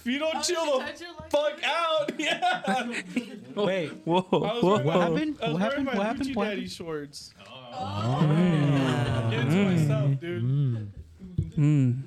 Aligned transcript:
If 0.00 0.06
you 0.06 0.18
don't 0.18 0.42
chill 0.42 0.80
the 0.80 0.86
fuck 1.28 1.62
out, 1.62 2.10
yeah. 2.18 2.86
Wait, 3.54 3.90
Whoa, 4.04 4.22
whoa. 4.22 4.82
wearing 4.82 4.86
my- 4.86 4.96
What 4.96 5.00
happened? 5.00 5.36
I 5.42 5.48
was 5.48 5.52
What 5.52 5.52
wearing 5.52 5.60
happened? 5.60 5.84
my 5.86 5.94
What 5.94 6.06
happened? 6.06 6.26
Gucci 6.30 6.36
What 6.36 6.44
Daddy 6.44 6.56
happened? 6.56 6.72
shorts. 6.72 7.34
Oh. 7.48 9.28
Get 9.30 9.50
to 9.50 9.64
myself, 9.64 10.20
dude. 10.20 10.42
Mm. 10.42 10.86
mm. 11.58 12.02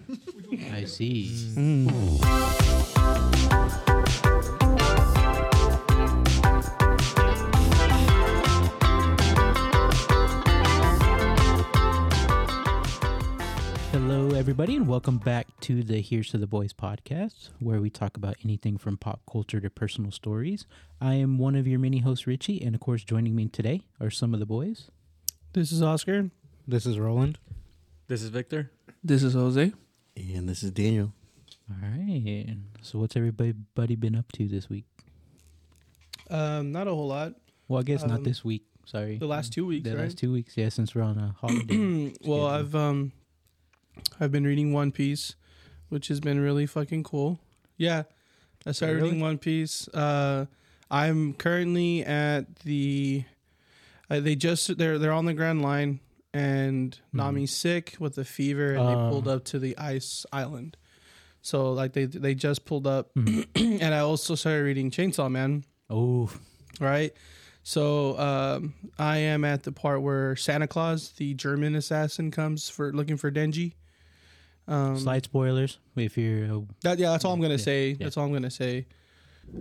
I 0.73 0.83
see. 0.85 1.29
Mm. 1.55 1.87
Mm. 1.87 3.89
Everybody, 14.43 14.75
and 14.75 14.89
welcome 14.89 15.19
back 15.19 15.47
to 15.61 15.83
the 15.83 16.01
Here's 16.01 16.29
to 16.31 16.37
the 16.37 16.45
Boys 16.45 16.73
podcast, 16.73 17.47
where 17.61 17.79
we 17.79 17.89
talk 17.89 18.17
about 18.17 18.35
anything 18.43 18.77
from 18.77 18.97
pop 18.97 19.21
culture 19.31 19.61
to 19.61 19.69
personal 19.69 20.11
stories. 20.11 20.65
I 20.99 21.13
am 21.13 21.37
one 21.37 21.55
of 21.55 21.65
your 21.65 21.79
mini 21.79 21.99
hosts, 21.99 22.27
Richie, 22.27 22.61
and 22.61 22.75
of 22.75 22.81
course, 22.81 23.05
joining 23.05 23.37
me 23.37 23.47
today 23.47 23.83
are 24.01 24.09
some 24.09 24.33
of 24.33 24.41
the 24.41 24.45
boys. 24.45 24.91
This 25.53 25.71
is 25.71 25.81
Oscar. 25.81 26.29
This 26.67 26.85
is 26.85 26.99
Roland. 26.99 27.39
This 28.09 28.21
is 28.21 28.27
Victor. 28.31 28.69
This 29.01 29.23
is 29.23 29.33
Jose. 29.33 29.71
And 30.17 30.49
this 30.49 30.61
is 30.61 30.71
Daniel. 30.71 31.13
All 31.71 31.77
right. 31.81 32.57
So, 32.81 32.99
what's 32.99 33.15
everybody 33.15 33.95
been 33.95 34.15
up 34.17 34.29
to 34.33 34.45
this 34.49 34.69
week? 34.69 34.83
Um, 36.29 36.73
not 36.73 36.87
a 36.87 36.91
whole 36.91 37.07
lot. 37.07 37.35
Well, 37.69 37.79
I 37.79 37.83
guess 37.83 38.03
not 38.03 38.17
Um, 38.17 38.23
this 38.25 38.43
week. 38.43 38.65
Sorry, 38.85 39.17
The 39.17 39.25
last 39.25 39.53
two 39.53 39.65
weeks, 39.65 39.85
the 39.87 39.95
right? 39.95 40.03
last 40.03 40.17
two 40.17 40.33
weeks. 40.33 40.57
Yeah, 40.57 40.67
since 40.67 40.93
we're 40.93 41.03
on 41.03 41.17
a 41.17 41.33
holiday. 41.39 42.13
well. 42.25 42.45
I've 42.45 42.75
um, 42.75 43.13
I've 44.19 44.31
been 44.31 44.43
reading 44.45 44.73
One 44.73 44.91
Piece, 44.91 45.35
which 45.89 46.07
has 46.07 46.19
been 46.19 46.39
really 46.39 46.65
fucking 46.65 47.03
cool. 47.03 47.39
Yeah, 47.77 48.03
I 48.65 48.71
started 48.71 48.95
Really? 48.95 49.07
reading 49.09 49.21
One 49.21 49.37
Piece. 49.37 49.87
Uh, 49.89 50.45
I'm 50.91 51.33
currently 51.33 52.03
at 52.05 52.55
the. 52.57 53.23
Uh, 54.09 54.19
they 54.19 54.35
just 54.35 54.77
they're 54.77 54.97
they're 54.99 55.11
on 55.13 55.25
the 55.25 55.33
Grand 55.33 55.61
Line, 55.61 55.99
and 56.33 56.91
Mhm. 57.13 57.17
Nami's 57.17 57.51
sick 57.55 57.95
with 57.99 58.17
a 58.17 58.25
fever, 58.25 58.73
and 58.73 58.87
they 58.87 58.93
Uh. 58.93 59.09
pulled 59.09 59.27
up 59.27 59.43
to 59.45 59.59
the 59.59 59.77
ice 59.77 60.25
island. 60.31 60.77
So 61.41 61.73
like 61.73 61.93
they 61.93 62.05
they 62.05 62.35
just 62.35 62.65
pulled 62.65 62.85
up, 62.87 63.13
Mhm. 63.15 63.47
and 63.81 63.93
I 63.93 63.99
also 63.99 64.35
started 64.35 64.63
reading 64.63 64.91
Chainsaw 64.91 65.29
Man. 65.31 65.63
oh, 65.89 66.29
right? 66.79 67.13
So 67.65 68.19
um, 68.19 68.73
I 68.99 69.17
am 69.19 69.45
at 69.45 69.63
the 69.63 69.71
part 69.71 70.01
where 70.01 70.35
Santa 70.35 70.67
Claus, 70.67 71.11
the 71.11 71.33
German 71.33 71.75
assassin, 71.75 72.29
comes 72.29 72.69
for 72.69 72.91
looking 72.91 73.15
for 73.17 73.31
Denji. 73.31 73.73
Um, 74.67 74.97
slight 74.97 75.25
spoilers 75.25 75.79
if 75.95 76.17
you're. 76.17 76.45
Uh, 76.45 76.61
That 76.81 76.97
yeah, 76.99 77.11
that's 77.11 77.25
all 77.25 77.33
I'm 77.33 77.41
gonna 77.41 77.55
Yeah, 77.55 77.57
say. 77.57 77.89
yeah. 77.89 77.95
That's 77.99 78.17
all 78.17 78.25
I'm 78.25 78.33
gonna 78.33 78.49
say. 78.51 78.85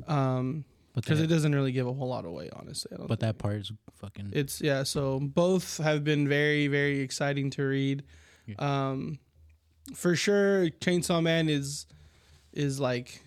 Um, 0.06 0.64
because 0.94 1.20
it 1.20 1.26
doesn't 1.28 1.54
really 1.54 1.72
give 1.72 1.86
a 1.86 1.92
whole 1.92 2.08
lot 2.08 2.24
away, 2.26 2.50
honestly. 2.54 2.90
I 2.94 2.98
don't 2.98 3.06
but 3.08 3.20
that 3.20 3.38
part 3.38 3.56
is 3.56 3.72
fucking. 3.94 4.30
it's 4.34 4.60
yeah. 4.60 4.82
So 4.82 5.18
both 5.20 5.78
have 5.78 6.04
been 6.04 6.28
very 6.28 6.66
very 6.68 7.00
exciting 7.00 7.50
to 7.50 7.62
read. 7.64 8.02
Yeah. 8.46 8.54
Um, 8.90 9.18
for 9.94 10.14
sure, 10.14 10.68
Chainsaw 10.80 11.22
Man 11.22 11.48
is 11.48 11.86
is 12.52 12.78
like 12.78 13.22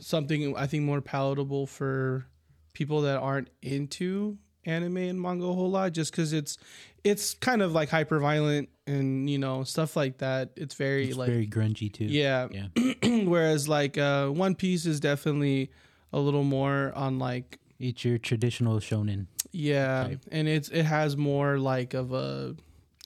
something 0.00 0.56
I 0.56 0.66
think 0.66 0.84
more 0.84 1.00
palatable 1.00 1.66
for 1.66 2.26
people 2.72 3.02
that 3.02 3.18
aren't 3.18 3.50
into 3.62 4.38
anime 4.64 4.96
and 4.96 5.20
manga 5.20 5.44
a 5.44 5.52
whole 5.52 5.70
lot, 5.70 5.92
just 5.92 6.10
because 6.10 6.32
it's 6.32 6.56
it's 7.04 7.34
kind 7.34 7.60
of 7.62 7.72
like 7.72 7.90
hyper 7.90 8.18
violent 8.18 8.70
and 8.86 9.28
you 9.30 9.38
know 9.38 9.64
stuff 9.64 9.96
like 9.96 10.18
that. 10.18 10.50
It's 10.56 10.74
very 10.74 11.08
it's 11.08 11.16
like 11.16 11.28
very 11.30 11.46
grungy 11.46 11.92
too. 11.92 12.04
yeah. 12.06 12.48
Yeah. 12.50 12.68
Whereas 13.24 13.68
like 13.68 13.96
uh, 13.98 14.28
One 14.28 14.54
Piece 14.54 14.86
is 14.86 15.00
definitely 15.00 15.70
a 16.12 16.18
little 16.18 16.44
more 16.44 16.92
on 16.94 17.18
like 17.18 17.58
It's 17.78 18.04
your 18.04 18.18
traditional 18.18 18.78
shonen. 18.80 19.26
yeah, 19.52 20.04
type. 20.04 20.20
and 20.30 20.48
it's 20.48 20.68
it 20.68 20.84
has 20.84 21.16
more 21.16 21.58
like 21.58 21.94
of 21.94 22.12
a 22.12 22.54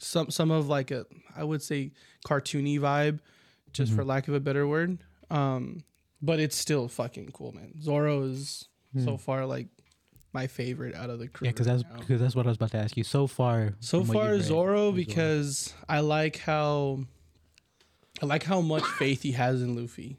some 0.00 0.30
some 0.30 0.50
of 0.50 0.68
like 0.68 0.90
a 0.90 1.06
I 1.36 1.44
would 1.44 1.62
say 1.62 1.92
cartoony 2.26 2.78
vibe, 2.80 3.20
just 3.72 3.92
for 3.92 4.02
Mhm. 4.02 4.06
lack 4.06 4.28
of 4.28 4.34
a 4.34 4.40
better 4.40 4.66
word. 4.66 4.98
Um, 5.30 5.84
but 6.20 6.40
it's 6.40 6.56
still 6.56 6.88
fucking 6.88 7.30
cool, 7.32 7.52
man. 7.52 7.80
Zoro 7.80 8.22
is 8.22 8.68
so 9.04 9.16
far 9.16 9.46
like 9.46 9.68
my 10.32 10.46
favorite 10.46 10.94
out 10.94 11.10
of 11.10 11.18
the 11.18 11.28
crew. 11.28 11.46
Yeah, 11.46 11.52
because 11.52 11.66
right 11.68 11.78
that's 11.78 11.88
now. 11.90 11.98
because 12.00 12.20
that's 12.20 12.34
what 12.36 12.46
I 12.46 12.50
was 12.50 12.56
about 12.56 12.70
to 12.72 12.78
ask 12.78 12.96
you. 12.96 13.04
So 13.04 13.26
far, 13.26 13.74
So 13.80 14.04
far, 14.04 14.30
you've 14.30 14.32
read, 14.40 14.42
Zoro 14.42 14.76
Zoro. 14.76 14.92
because 14.92 15.74
I 15.88 16.00
like 16.00 16.38
how 16.38 17.00
I 18.22 18.26
like 18.26 18.42
how 18.42 18.60
much 18.60 18.84
faith 18.98 19.22
he 19.22 19.32
has 19.32 19.62
in 19.62 19.74
Luffy. 19.76 20.16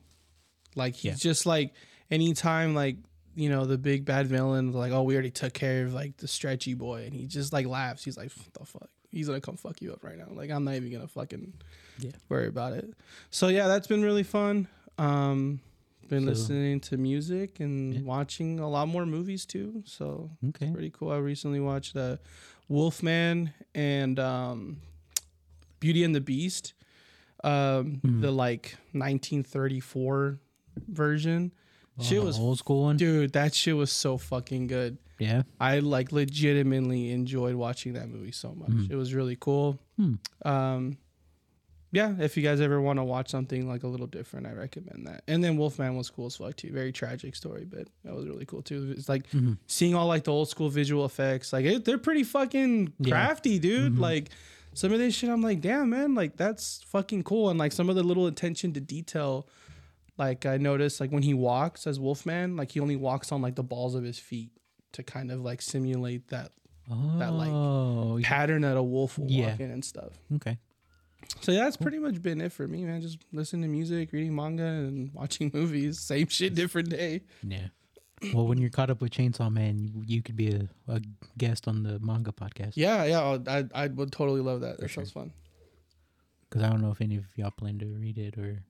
Like 0.76 0.96
he's 0.96 1.06
Yeah. 1.12 1.16
just 1.16 1.46
like 1.46 1.74
anytime 2.10 2.74
like 2.74 2.98
you 3.36 3.50
know 3.50 3.66
the 3.66 3.78
big 3.78 4.06
bad 4.06 4.28
villain 4.28 4.74
like 4.74 4.92
oh 4.92 5.04
we 5.04 5.14
already 5.14 5.30
took 5.32 5.54
care 5.54 5.86
of 5.86 5.94
like 5.94 6.18
the 6.18 6.28
stretchy 6.28 6.74
boy 6.74 7.04
and 7.04 7.14
he 7.14 7.26
just 7.28 7.54
like 7.54 7.66
laughs. 7.68 8.04
He's 8.04 8.18
like 8.18 8.32
what 8.36 8.54
the 8.54 8.66
fuck. 8.66 8.90
He's 9.12 9.28
gonna 9.28 9.42
come 9.42 9.58
fuck 9.58 9.82
you 9.82 9.92
up 9.94 10.04
right 10.04 10.18
now. 10.18 10.28
Like 10.32 10.50
I'm 10.52 10.64
not 10.64 10.76
even 10.76 10.92
gonna 10.92 11.08
fucking 11.08 11.54
Yeah. 12.00 12.12
worry 12.30 12.48
about 12.48 12.74
it. 12.74 12.94
So 13.30 13.48
yeah, 13.50 13.68
that's 13.68 13.88
been 13.88 14.02
really 14.02 14.24
fun. 14.24 14.68
Um, 14.98 15.62
been 16.10 16.24
So- 16.24 16.30
listening 16.32 16.80
to 16.82 16.98
music 16.98 17.60
and 17.60 17.94
Yeah. 17.94 18.02
watching 18.02 18.60
a 18.60 18.70
lot 18.70 18.88
more 18.88 19.06
movies 19.06 19.46
too. 19.46 19.84
So 19.86 20.32
okay. 20.50 20.72
pretty 20.72 20.90
cool. 20.90 21.12
I 21.12 21.18
recently 21.18 21.60
watched 21.60 21.96
uh, 21.96 22.18
Wolfman 22.68 23.54
and 23.74 24.20
um, 24.20 24.78
Beauty 25.80 26.04
and 26.04 26.14
the 26.14 26.22
Beast, 26.22 26.74
um, 27.44 28.02
Mhm. 28.04 28.22
the 28.22 28.32
like 28.32 28.76
1934 28.94 30.40
version. 30.88 31.52
Shit 32.02 32.20
Oh, 32.20 32.26
was 32.26 32.40
old 32.40 32.58
school 32.58 32.84
one. 32.84 32.98
dude, 32.98 33.34
that 33.34 33.54
shit 33.54 33.76
was 33.76 33.92
so 33.92 34.18
fucking 34.18 34.68
good. 34.68 34.98
Yeah. 35.20 35.44
I 35.60 35.80
like 35.80 36.12
legitimately 36.14 37.12
enjoyed 37.12 37.56
watching 37.56 37.94
that 37.94 38.08
movie 38.10 38.32
so 38.32 38.56
much. 38.56 38.70
Mhm. 38.70 38.90
It 38.92 38.96
was 38.96 39.14
really 39.14 39.36
cool. 39.38 39.80
Hmm. 39.98 40.14
Um, 40.46 40.98
yeah, 41.92 42.16
if 42.20 42.38
you 42.38 42.44
guys 42.44 42.62
ever 42.62 42.80
want 42.80 42.98
to 43.00 43.04
watch 43.04 43.30
something 43.30 43.68
like 43.68 43.84
a 43.84 43.88
little 43.88 44.08
different, 44.08 44.46
I 44.48 44.52
recommend 44.54 45.08
that. 45.08 45.24
And 45.28 45.44
then 45.44 45.58
Wolfman 45.58 45.96
was 45.96 46.10
cool 46.10 46.28
as 46.28 46.36
fuck 46.36 46.56
too. 46.56 46.72
Very 46.72 46.92
tragic 46.92 47.36
story, 47.36 47.66
but 47.66 47.88
that 48.04 48.14
was 48.16 48.26
really 48.28 48.46
cool 48.46 48.62
too. 48.62 48.94
It's 48.98 49.10
like 49.10 49.30
Mhm. 49.32 49.58
seeing 49.68 49.96
all 49.96 50.08
like 50.08 50.24
the 50.26 50.32
old 50.32 50.50
school 50.50 50.70
visual 50.70 51.06
effects. 51.06 51.52
Like 51.54 51.66
it, 51.66 51.86
they're 51.86 51.98
pretty 51.98 52.24
fucking 52.24 52.94
Yeah. 53.00 53.10
crafty, 53.12 53.58
dude. 53.60 53.96
Mhm. 53.96 54.00
Like 54.00 54.30
some 54.74 54.92
of 54.94 55.00
this 55.00 55.16
shit, 55.16 55.30
I'm 55.30 55.42
like, 55.42 55.62
damn 55.62 55.90
man, 55.90 56.14
like 56.16 56.38
that's 56.38 56.84
fucking 56.84 57.24
cool. 57.24 57.50
And 57.50 57.58
like 57.58 57.72
some 57.72 57.90
of 57.90 57.96
the 57.96 58.04
little 58.04 58.28
attention 58.28 58.72
to 58.74 58.80
detail. 58.80 59.48
Like 60.18 60.46
I 60.46 60.58
noticed, 60.58 61.00
like 61.00 61.12
when 61.12 61.24
he 61.24 61.34
walks 61.34 61.88
as 61.88 62.00
Wolfman, 62.00 62.56
like 62.58 62.72
he 62.74 62.80
only 62.80 62.98
walks 62.98 63.32
on 63.32 63.42
like 63.42 63.56
the 63.56 63.64
balls 63.64 63.96
of 63.96 64.04
his 64.04 64.20
feet 64.20 64.52
to 64.92 65.02
kind 65.02 65.32
of 65.32 65.42
like 65.42 65.62
simulate 65.62 66.28
that 66.28 66.52
Oh, 66.92 67.20
that, 67.20 67.32
like, 67.34 68.22
yeah. 68.24 68.28
pattern 68.28 68.64
that 68.64 68.76
a 68.76 68.82
wolf 68.84 69.18
will 69.20 69.30
Yeah. 69.30 69.52
walk 69.52 69.60
in 69.60 69.70
and 69.72 69.86
stuff. 69.86 70.20
okay. 70.36 70.58
So 71.42 71.52
yeah, 71.52 71.64
that's 71.66 71.78
pretty 71.78 72.00
much 72.00 72.22
been 72.22 72.42
it 72.42 72.52
for 72.52 72.68
me, 72.68 72.84
man. 72.84 73.02
Just 73.02 73.20
listening 73.32 73.62
to 73.64 73.68
music, 73.68 74.12
reading 74.12 74.36
manga, 74.36 74.64
and 74.66 75.14
watching 75.14 75.52
movies. 75.54 76.00
Same 76.00 76.28
shit, 76.28 76.56
different 76.56 76.90
day. 76.90 77.22
Yeah. 77.44 77.68
Well, 78.34 78.48
when 78.48 78.58
you're 78.58 78.70
caught 78.70 78.90
up 78.90 79.02
with 79.02 79.12
Chainsaw 79.12 79.50
Man, 79.52 79.80
you, 79.80 80.04
you 80.06 80.22
could 80.22 80.36
be 80.36 80.50
a, 80.54 80.68
a 80.90 81.02
guest 81.38 81.68
on 81.70 81.84
the 81.84 82.00
manga 82.00 82.32
podcast. 82.34 82.74
Yeah, 82.76 83.06
yeah, 83.06 83.22
I'll- 83.22 83.44
I 83.48 83.64
I 83.74 83.88
would 83.88 84.12
totally 84.12 84.42
love 84.42 84.62
that. 84.62 84.76
For 84.76 84.82
That 84.82 84.90
sure. 84.90 85.04
sounds 85.06 85.12
fun. 85.14 85.32
Because 86.50 86.64
I 86.64 86.70
don't 86.70 86.82
know 86.82 86.92
if 86.92 87.00
any 87.00 87.16
of 87.18 87.26
y'all 87.36 87.52
plan 87.52 87.80
to 87.80 87.86
read 87.86 88.18
it 88.18 88.38
or. 88.38 88.64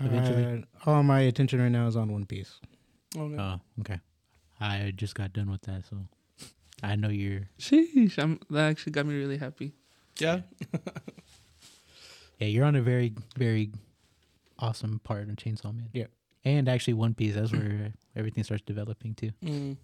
Eventually. 0.00 0.44
Uh, 0.86 0.90
all 0.90 1.02
my 1.02 1.20
attention 1.20 1.60
right 1.60 1.70
now 1.70 1.86
is 1.86 1.96
on 1.96 2.12
One 2.12 2.26
Piece. 2.26 2.58
Okay. 3.16 3.36
Oh, 3.40 3.60
okay. 3.80 4.00
I 4.60 4.92
just 4.94 5.14
got 5.14 5.32
done 5.32 5.50
with 5.50 5.62
that, 5.62 5.84
so 5.88 5.96
I 6.82 6.96
know 6.96 7.08
you're. 7.08 7.48
Sheesh, 7.58 8.18
I'm, 8.18 8.38
that 8.50 8.70
actually 8.70 8.92
got 8.92 9.06
me 9.06 9.14
really 9.14 9.38
happy. 9.38 9.74
yeah, 10.18 10.40
Yeah, 10.72 10.80
you're 12.46 12.64
on 12.64 12.76
a 12.76 12.82
very, 12.82 13.14
very 13.36 13.70
awesome 14.58 15.00
part 15.04 15.28
of 15.28 15.36
Chainsaw 15.36 15.74
Man. 15.74 15.88
Yeah. 15.92 16.06
And 16.44 16.68
actually, 16.68 16.94
One 16.94 17.14
Piece. 17.14 17.34
That's 17.34 17.52
where 17.52 17.92
everything 18.16 18.42
starts 18.44 18.62
developing 18.64 19.14
too. 19.14 19.30
Mm. 19.44 19.76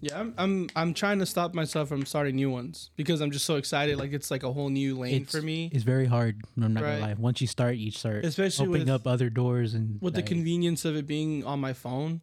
yeah. 0.00 0.18
I'm 0.18 0.34
I'm 0.36 0.68
I'm 0.74 0.94
trying 0.94 1.18
to 1.20 1.26
stop 1.26 1.54
myself 1.54 1.88
from 1.88 2.04
starting 2.04 2.34
new 2.36 2.50
ones 2.50 2.90
because 2.96 3.20
I'm 3.20 3.30
just 3.30 3.44
so 3.44 3.56
excited. 3.56 3.98
Like 3.98 4.12
it's 4.12 4.30
like 4.30 4.42
a 4.42 4.52
whole 4.52 4.70
new 4.70 4.98
lane 4.98 5.14
It's- 5.22 5.30
for 5.30 5.40
me. 5.40 5.70
It's 5.72 5.84
very 5.84 6.06
hard. 6.06 6.40
I'm 6.56 6.74
not 6.74 6.82
Right. 6.82 6.98
gonna 6.98 7.06
lie. 7.06 7.14
Once 7.14 7.40
you 7.40 7.46
start, 7.46 7.76
you 7.76 7.90
start 7.92 8.24
Especially 8.24 8.66
opening 8.66 8.86
with 8.86 8.90
up 8.94 9.06
other 9.06 9.30
doors 9.30 9.74
and 9.74 10.00
with 10.02 10.14
the 10.14 10.22
convenience 10.22 10.84
of 10.84 10.96
it 10.96 11.06
being 11.06 11.44
on 11.44 11.60
my 11.60 11.72
phone. 11.72 12.22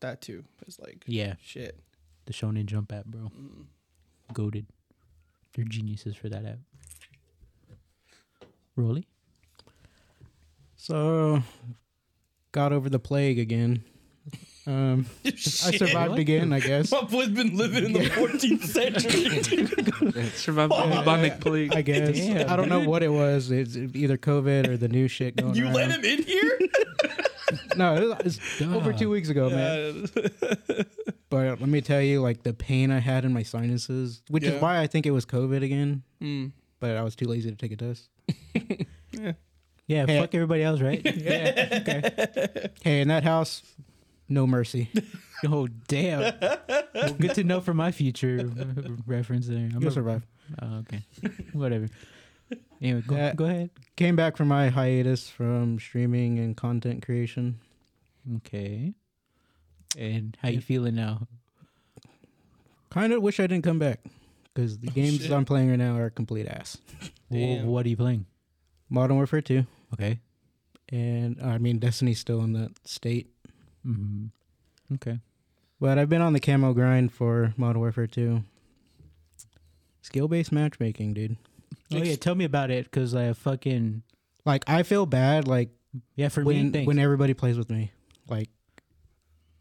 That 0.00 0.20
too 0.20 0.44
is 0.66 0.78
like 0.78 1.04
yeah, 1.06 1.34
shit. 1.42 1.78
the 2.26 2.32
Shonen 2.32 2.66
Jump 2.66 2.92
app, 2.92 3.06
bro. 3.06 3.30
Mm. 3.34 3.66
Goaded. 4.34 4.66
They're 5.54 5.64
geniuses 5.64 6.16
for 6.16 6.28
that 6.28 6.44
app. 6.44 6.58
Rolly? 8.76 9.06
So, 10.76 11.42
got 12.52 12.72
over 12.72 12.88
the 12.88 12.98
plague 12.98 13.38
again. 13.38 13.82
Um, 14.66 15.06
I 15.24 15.30
survived 15.36 16.10
What? 16.10 16.18
again, 16.18 16.52
I 16.52 16.60
guess. 16.60 16.90
My 16.90 17.02
boy's 17.02 17.28
been 17.28 17.56
living 17.56 17.84
in 17.86 17.92
the 17.92 18.00
14th 18.00 18.64
century. 18.64 20.22
Survived 20.30 20.72
the 20.72 20.96
bubonic 20.96 21.40
plague. 21.40 21.72
I 21.74 21.82
guess. 21.82 22.16
Damn, 22.16 22.50
I 22.50 22.56
don't 22.56 22.68
know 22.68 22.80
what 22.88 23.02
it 23.02 23.08
was. 23.08 23.50
It's 23.50 23.76
either 23.76 24.16
COVID 24.18 24.68
or 24.68 24.76
the 24.76 24.88
new 24.88 25.06
shit 25.08 25.36
going 25.36 25.54
you 25.54 25.64
around. 25.66 25.74
let 25.74 25.90
him 25.92 26.04
in 26.04 26.22
here? 26.24 26.58
no, 27.76 28.16
it's 28.24 28.40
over 28.60 28.92
two 28.92 29.08
weeks 29.08 29.28
ago, 29.28 29.48
man. 29.50 30.06
But 31.30 31.60
let 31.60 31.68
me 31.68 31.80
tell 31.80 32.02
you, 32.02 32.20
like 32.20 32.42
the 32.42 32.52
pain 32.52 32.90
I 32.90 32.98
had 32.98 33.24
in 33.24 33.32
my 33.32 33.42
sinuses, 33.44 34.22
which 34.28 34.42
Yeah. 34.44 34.50
is 34.50 34.62
why 34.62 34.80
I 34.80 34.86
think 34.88 35.06
it 35.06 35.12
was 35.12 35.24
COVID 35.26 35.62
again. 35.62 36.02
Mm. 36.20 36.50
But 36.86 36.96
I 36.96 37.02
was 37.02 37.16
too 37.16 37.26
lazy 37.26 37.50
to 37.50 37.56
take 37.56 37.72
a 37.72 37.76
test. 37.76 38.08
Yeah, 39.88 40.04
Hey. 40.04 40.18
fuck 40.20 40.34
everybody 40.34 40.62
else, 40.64 40.80
right? 40.80 41.00
Yeah. 41.16 41.78
Okay. 41.80 42.70
Hey, 42.82 43.00
in 43.02 43.08
that 43.08 43.22
house, 43.22 43.62
no 44.28 44.44
mercy. 44.46 44.90
oh 45.48 45.68
damn. 45.88 46.34
Well, 46.94 47.12
good 47.20 47.34
to 47.34 47.44
know 47.44 47.60
for 47.60 47.72
my 47.72 47.92
future 47.92 48.40
uh, 48.58 48.64
reference 49.06 49.46
there. 49.46 49.58
I'm 49.72 49.78
You'll 49.80 49.88
a- 49.88 49.92
survive. 49.92 50.26
Oh, 50.60 50.78
okay. 50.78 51.02
Whatever. 51.52 51.88
Anyway, 52.82 53.02
go, 53.06 53.14
Yeah. 53.16 53.34
go 53.34 53.44
ahead. 53.44 53.70
Came 53.96 54.16
back 54.16 54.36
from 54.36 54.48
my 54.48 54.70
hiatus 54.70 55.28
from 55.30 55.78
streaming 55.78 56.38
and 56.40 56.56
content 56.56 57.04
creation. 57.04 57.60
Okay. 58.38 58.92
And 59.96 60.36
how 60.42 60.48
you 60.48 60.60
feeling 60.60 60.96
now? 60.96 61.28
Kind 62.90 63.12
of 63.12 63.22
wish 63.22 63.38
I 63.40 63.46
didn't 63.46 63.62
come 63.64 63.78
back 63.78 64.00
because 64.56 64.78
the 64.78 64.86
games 64.88 65.20
shit. 65.20 65.30
I'm 65.32 65.44
playing 65.44 65.68
right 65.68 65.78
now 65.78 65.96
are 65.96 66.08
complete 66.10 66.46
ass. 66.46 66.78
Wh- 67.30 67.34
Damn. 67.34 67.66
what 67.66 67.84
are 67.84 67.88
you 67.90 67.96
playing? 67.96 68.24
Modern 68.88 69.16
Warfare 69.16 69.42
2, 69.42 69.66
Okay. 69.94 70.20
and 70.88 71.40
I 71.42 71.58
mean 71.58 71.78
Destiny's 71.78 72.18
still 72.18 72.40
in 72.42 72.52
that 72.54 72.70
state. 72.88 73.28
hmm 73.84 74.26
Okay. 74.94 75.18
But 75.80 75.98
I've 75.98 76.08
been 76.08 76.22
on 76.22 76.32
the 76.32 76.40
camo 76.40 76.72
grind 76.72 77.12
for 77.12 77.52
Modern 77.58 77.80
Warfare 77.80 78.06
2. 78.06 78.42
Skill 80.02 80.28
based 80.28 80.52
matchmaking, 80.52 81.14
dude. 81.14 81.36
Oh 81.92 81.98
yeah, 81.98 82.16
tell 82.16 82.34
me 82.34 82.44
about 82.44 82.70
it 82.70 82.84
because 82.84 83.14
I 83.14 83.32
fucking 83.32 84.02
Like 84.44 84.64
I 84.68 84.82
feel 84.84 85.04
bad, 85.06 85.46
like 85.48 85.70
yeah 86.14 86.28
for 86.28 86.44
when 86.44 86.66
me. 86.66 86.70
Thanks. 86.70 86.86
when 86.86 86.98
everybody 86.98 87.34
plays 87.34 87.58
with 87.58 87.70
me, 87.70 87.90
like 88.28 88.48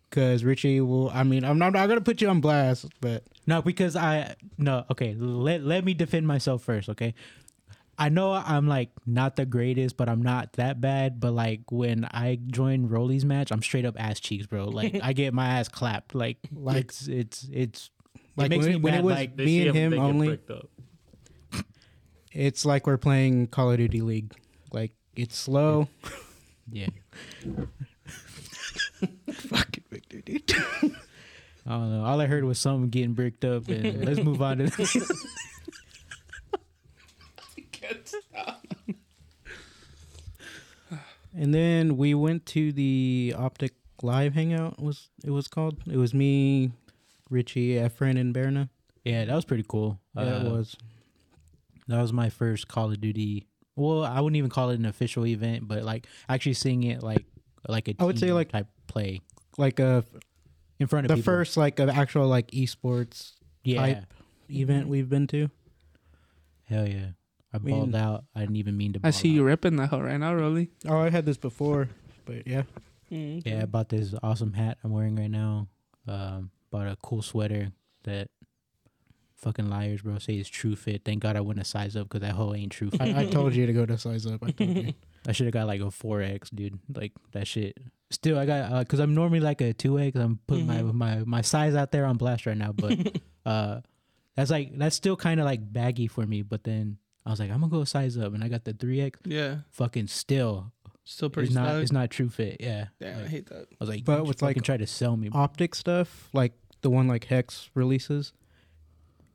because 0.09 0.43
Richie 0.43 0.81
will. 0.81 1.09
I 1.09 1.23
mean, 1.23 1.43
I'm 1.43 1.57
not, 1.57 1.67
I'm 1.67 1.73
not 1.73 1.87
gonna 1.87 2.01
put 2.01 2.21
you 2.21 2.29
on 2.29 2.41
blast, 2.41 2.85
but 3.01 3.23
No, 3.47 3.61
because 3.61 3.95
I 3.95 4.35
no. 4.57 4.85
Okay, 4.91 5.15
let 5.17 5.63
let 5.63 5.85
me 5.85 5.93
defend 5.93 6.27
myself 6.27 6.63
first. 6.63 6.89
Okay, 6.89 7.13
I 7.97 8.09
know 8.09 8.31
I'm 8.33 8.67
like 8.67 8.89
not 9.05 9.35
the 9.35 9.45
greatest, 9.45 9.97
but 9.97 10.09
I'm 10.09 10.21
not 10.21 10.53
that 10.53 10.81
bad. 10.81 11.19
But 11.19 11.31
like 11.33 11.71
when 11.71 12.05
I 12.05 12.39
join 12.47 12.87
Rolly's 12.87 13.23
match, 13.25 13.51
I'm 13.51 13.61
straight 13.61 13.85
up 13.85 13.95
ass 13.99 14.19
cheeks, 14.19 14.45
bro. 14.47 14.65
Like 14.65 14.97
I 15.03 15.13
get 15.13 15.33
my 15.33 15.47
ass 15.59 15.67
clapped. 15.69 16.15
Like 16.15 16.37
Like- 16.53 16.77
it's 16.77 17.07
it's 17.07 17.47
it's 17.51 17.89
like 18.35 18.47
it 18.47 18.49
makes 18.49 18.63
when, 18.65 18.71
me 18.71 18.75
it, 18.77 18.81
when 18.81 18.93
mad. 18.93 18.99
it 18.99 19.03
was 19.05 19.15
like 19.15 19.37
me 19.37 19.67
and 19.67 19.75
him, 19.77 19.93
him 19.93 19.99
only, 19.99 20.39
it's 22.31 22.65
like 22.65 22.85
we're 22.87 22.97
playing 22.97 23.47
Call 23.47 23.71
of 23.71 23.77
Duty 23.77 24.01
League. 24.01 24.33
Like 24.73 24.91
it's 25.15 25.37
slow. 25.37 25.87
yeah. 26.71 26.87
Fucking 29.31 29.83
Victor, 29.89 30.21
dude. 30.21 30.51
I 31.65 31.71
don't 31.71 31.91
know. 31.91 32.05
All 32.05 32.21
I 32.21 32.27
heard 32.27 32.43
was 32.43 32.59
something 32.59 32.89
getting 32.89 33.13
bricked 33.13 33.43
up, 33.43 33.67
and 33.69 34.05
let's 34.05 34.19
move 34.19 34.41
on 34.41 34.59
to. 34.59 34.65
This. 34.67 34.95
and 41.35 41.53
then 41.53 41.97
we 41.97 42.13
went 42.13 42.45
to 42.47 42.71
the 42.71 43.33
Optic 43.37 43.73
Live 44.01 44.33
Hangout. 44.33 44.81
Was 44.81 45.09
it 45.23 45.31
was 45.31 45.47
called? 45.47 45.77
It 45.89 45.97
was 45.97 46.13
me, 46.13 46.71
Richie, 47.29 47.75
Efren, 47.75 48.19
and 48.19 48.33
Berna. 48.33 48.69
yeah, 49.03 49.25
that 49.25 49.35
was 49.35 49.45
pretty 49.45 49.65
cool. 49.67 49.99
Yeah, 50.15 50.23
it 50.41 50.47
Uh, 50.47 50.51
was. 50.51 50.75
That 51.87 52.01
was 52.01 52.11
my 52.11 52.29
first 52.29 52.67
Call 52.67 52.91
of 52.91 52.99
Duty. 52.99 53.47
Well, 53.75 54.03
I 54.03 54.19
wouldn't 54.19 54.37
even 54.37 54.49
call 54.49 54.69
it 54.71 54.79
an 54.79 54.85
official 54.85 55.25
event, 55.27 55.67
but 55.67 55.83
like 55.83 56.07
actually 56.29 56.53
seeing 56.53 56.83
it 56.83 57.03
like 57.03 57.25
like 57.67 57.87
a 57.87 57.95
I 57.99 58.05
would 58.05 58.17
say, 58.19 58.31
like, 58.31 58.49
type 58.51 58.67
play 58.87 59.21
Like 59.57 59.79
uh, 59.79 60.01
in 60.79 60.87
front 60.87 61.05
of 61.05 61.09
the 61.09 61.15
people. 61.15 61.33
first 61.33 61.57
like 61.57 61.79
of 61.79 61.89
actual 61.89 62.27
like 62.27 62.51
esports 62.51 63.33
yeah. 63.63 63.79
type 63.79 64.13
event 64.49 64.87
we've 64.87 65.09
been 65.09 65.27
to. 65.27 65.49
Hell 66.63 66.87
yeah. 66.87 67.09
I 67.53 67.59
mean- 67.59 67.75
balled 67.75 67.95
out. 67.95 68.25
I 68.35 68.41
didn't 68.41 68.57
even 68.57 68.77
mean 68.77 68.93
to. 68.93 68.99
I 69.03 69.11
see 69.11 69.29
out. 69.29 69.33
you 69.35 69.43
ripping 69.43 69.77
that 69.77 69.87
hoe 69.87 70.01
right 70.01 70.17
now, 70.17 70.33
really. 70.33 70.69
Oh, 70.87 70.99
I 70.99 71.09
had 71.09 71.25
this 71.25 71.37
before, 71.37 71.89
but 72.25 72.45
yeah. 72.47 72.63
Mm. 73.11 73.43
Yeah, 73.45 73.61
I 73.61 73.65
bought 73.65 73.89
this 73.89 74.13
awesome 74.23 74.53
hat 74.53 74.77
I'm 74.83 74.91
wearing 74.91 75.15
right 75.15 75.29
now. 75.29 75.67
Um, 76.07 76.51
bought 76.71 76.87
a 76.87 76.97
cool 77.01 77.21
sweater 77.21 77.71
that 78.03 78.29
fucking 79.35 79.69
liars, 79.69 80.01
bro, 80.01 80.17
say 80.17 80.37
is 80.37 80.49
true 80.49 80.75
fit. 80.75 81.03
Thank 81.05 81.21
God 81.21 81.35
I 81.35 81.41
went 81.41 81.59
a 81.59 81.63
size 81.63 81.95
up 81.95 82.09
because 82.09 82.21
that 82.21 82.33
hoe 82.33 82.53
ain't 82.53 82.71
true 82.71 82.89
fit. 82.89 83.01
I, 83.01 83.21
I 83.21 83.25
told 83.25 83.53
you 83.53 83.65
to 83.65 83.73
go 83.73 83.85
to 83.85 83.97
size 83.97 84.25
up. 84.25 84.43
I 84.43 84.51
told 84.51 84.77
you. 84.77 84.93
I 85.27 85.31
should 85.31 85.45
have 85.45 85.53
got 85.53 85.67
like 85.67 85.81
a 85.81 85.91
four 85.91 86.21
X, 86.21 86.49
dude. 86.49 86.79
Like 86.93 87.11
that 87.31 87.47
shit. 87.47 87.77
Still, 88.15 88.39
I 88.39 88.45
got 88.45 88.79
because 88.79 88.99
I'm 88.99 89.13
normally 89.13 89.39
like 89.41 89.59
a 89.61 89.73
two 89.73 89.99
X. 89.99 90.15
I'm 90.17 90.39
putting 90.47 90.65
Mhm. 90.67 90.93
my 90.93 91.15
my 91.17 91.23
my 91.25 91.41
size 91.41 91.75
out 91.75 91.91
there 91.91 92.05
on 92.05 92.17
blast 92.17 92.45
right 92.45 92.57
now, 92.57 92.71
but 92.71 92.97
uh, 93.45 93.81
that's 94.35 94.49
like 94.49 94.77
that's 94.77 94.95
still 94.95 95.15
kind 95.17 95.39
of 95.39 95.45
like 95.45 95.59
baggy 95.73 96.07
for 96.07 96.25
me. 96.25 96.41
But 96.41 96.63
then 96.63 96.97
I 97.25 97.29
was 97.31 97.39
like, 97.39 97.51
I'm 97.51 97.59
gonna 97.59 97.71
go 97.71 97.83
size 97.83 98.17
up, 98.17 98.33
and 98.33 98.43
I 98.43 98.47
got 98.47 98.63
the 98.63 98.73
three 98.73 99.01
X. 99.01 99.19
Yeah, 99.25 99.57
Fucking 99.71 100.07
still, 100.07 100.71
still 101.03 101.29
pretty 101.29 101.47
it's 101.47 101.55
not 101.55 101.75
it's 101.81 101.91
not 101.91 102.09
true 102.09 102.29
fit. 102.29 102.57
Yeah, 102.61 102.87
Damn, 103.01 103.23
I 103.25 103.27
hate 103.27 103.47
that. 103.47 103.67
I 103.71 103.75
was 103.79 103.89
like, 103.89 104.05
But 104.05 104.17
but 104.17 104.21
with, 104.21 104.27
with 104.29 104.41
like 104.41 104.55
like, 104.57 104.63
try 104.65 104.77
to 104.77 104.87
sell 104.87 105.17
me. 105.17 105.29
Optic 105.33 105.75
stuff, 105.75 106.29
like 106.33 106.53
the 106.81 106.89
one 106.89 107.07
like 107.07 107.25
HECZ 107.25 107.69
releases, 107.73 108.31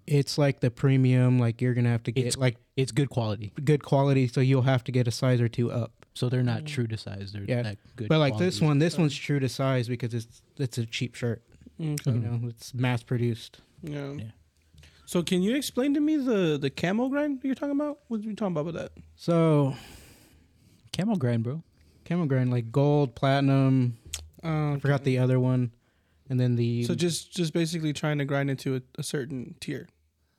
it's 0.06 0.38
like 0.38 0.60
the 0.60 0.70
premium. 0.70 1.38
Like 1.38 1.60
you're 1.60 1.74
gonna 1.74 1.90
have 1.90 2.02
to 2.04 2.12
get 2.12 2.20
It's- 2.26 2.36
like 2.38 2.56
It's 2.76 2.92
good 2.92 3.10
quality, 3.10 3.52
good 3.62 3.82
quality, 3.84 4.26
so 4.26 4.40
you'll 4.40 4.62
have 4.62 4.84
to 4.84 4.92
get 4.92 5.06
a 5.06 5.10
size 5.10 5.40
or 5.40 5.48
two 5.48 5.70
up. 5.70 5.99
So 6.14 6.28
they're 6.28 6.42
not 6.42 6.62
Mm. 6.62 6.66
true 6.66 6.86
to 6.86 6.96
size. 6.96 7.32
They're 7.32 7.44
Yeah. 7.44 7.62
that 7.62 7.78
good. 7.96 8.08
But 8.08 8.18
like 8.18 8.36
this 8.38 8.60
one, 8.60 8.78
this 8.78 8.98
one's 8.98 9.14
true 9.16 9.40
to 9.40 9.48
size 9.48 9.88
because 9.88 10.12
it's 10.14 10.42
it's 10.58 10.78
a 10.78 10.86
cheap 10.86 11.14
shirt. 11.14 11.42
Okay. 11.80 11.96
You 12.12 12.18
know, 12.18 12.40
it's 12.48 12.74
mass 12.74 13.02
produced. 13.02 13.60
Yeah. 13.82 14.12
Yeah. 14.12 14.24
So 15.06 15.22
can 15.22 15.42
you 15.42 15.56
explain 15.56 15.94
to 15.94 16.00
me 16.00 16.16
the 16.16 16.58
the 16.60 16.70
camo 16.70 17.08
grind 17.08 17.40
you're 17.42 17.54
talking 17.54 17.74
about? 17.74 17.98
What 18.08 18.20
are 18.20 18.24
you 18.24 18.34
talking 18.34 18.52
about 18.52 18.66
with 18.66 18.74
that? 18.74 18.92
So 19.16 19.74
camel 20.92 21.16
grind, 21.16 21.42
bro. 21.44 21.62
camel 22.04 22.26
grind 22.26 22.50
like 22.50 22.70
gold, 22.72 23.14
platinum. 23.14 23.96
Uh, 24.42 24.74
I 24.74 24.78
forgot 24.80 25.04
the 25.04 25.18
other 25.18 25.38
one, 25.38 25.70
and 26.28 26.40
then 26.40 26.56
the 26.56 26.84
So 26.84 26.94
just 26.94 27.32
just 27.32 27.52
basically 27.52 27.92
trying 27.92 28.18
to 28.18 28.24
grind 28.24 28.50
into 28.50 28.76
a, 28.76 28.82
a 28.98 29.02
certain 29.02 29.54
tier. 29.60 29.88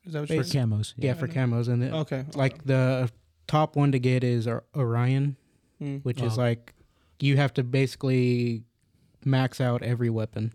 Is 0.06 0.14
that 0.14 0.20
what 0.22 0.28
For 0.30 0.34
you're 0.36 0.44
saying? 0.44 0.68
camos, 0.70 0.94
yeah, 0.98 1.14
for 1.14 1.28
camos, 1.28 1.68
and 1.68 1.82
then 1.82 1.94
Okay. 1.94 2.26
like 2.34 2.64
the 2.66 3.12
top 3.48 3.76
one 3.76 3.92
to 3.92 4.00
get 4.00 4.24
is 4.24 4.48
Orion, 4.76 5.38
Mm. 5.82 6.04
which 6.04 6.22
is 6.22 6.38
Oh. 6.38 6.42
like 6.42 6.74
you 7.20 7.38
have 7.38 7.54
to 7.56 7.64
basically 7.64 8.64
max 9.26 9.60
out 9.60 9.82
every 9.84 10.10
weapon. 10.10 10.54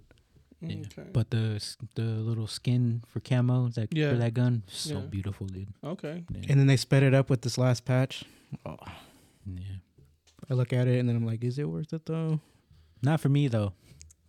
Yeah. 0.61 0.77
Okay. 0.87 1.09
But 1.13 1.31
the 1.31 1.61
the 1.97 2.03
little 2.03 2.47
skin 2.47 3.03
for 3.09 3.21
camo 3.21 3.69
that 3.71 3.93
Yeah. 3.95 4.11
for 4.13 4.17
that 4.19 4.35
gun, 4.35 4.63
so 4.69 4.95
Yeah. 4.95 5.01
beautiful, 5.07 5.47
dude. 5.47 5.69
okay. 5.85 6.25
Yeah. 6.31 6.47
And 6.49 6.59
then 6.61 6.67
they 6.67 6.77
sped 6.77 7.03
it 7.03 7.13
up 7.15 7.29
with 7.31 7.43
this 7.43 7.59
last 7.59 7.85
patch. 7.85 8.25
Oh, 8.65 8.77
yeah. 9.47 9.77
I 10.49 10.55
look 10.55 10.73
at 10.73 10.87
it 10.89 10.99
and 11.01 11.09
then 11.09 11.17
I'm 11.17 11.27
like, 11.27 11.43
is 11.45 11.59
it 11.59 11.69
worth 11.69 11.93
it 11.93 12.07
though? 12.07 12.41
Not 13.03 13.21
for 13.21 13.29
me 13.29 13.49
though, 13.49 13.73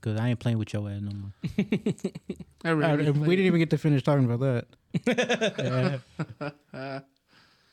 because 0.02 0.20
I 0.20 0.30
ain't 0.30 0.40
playing 0.40 0.58
with 0.58 0.74
your 0.74 0.90
ass 0.90 1.02
no 1.02 1.12
more. 1.12 1.34
I 2.66 2.70
really 2.72 3.12
we 3.12 3.36
didn't 3.36 3.46
even 3.48 3.60
get 3.60 3.70
to 3.70 3.78
finish 3.78 4.04
talking 4.04 4.26
about 4.30 4.66
that. 5.06 6.02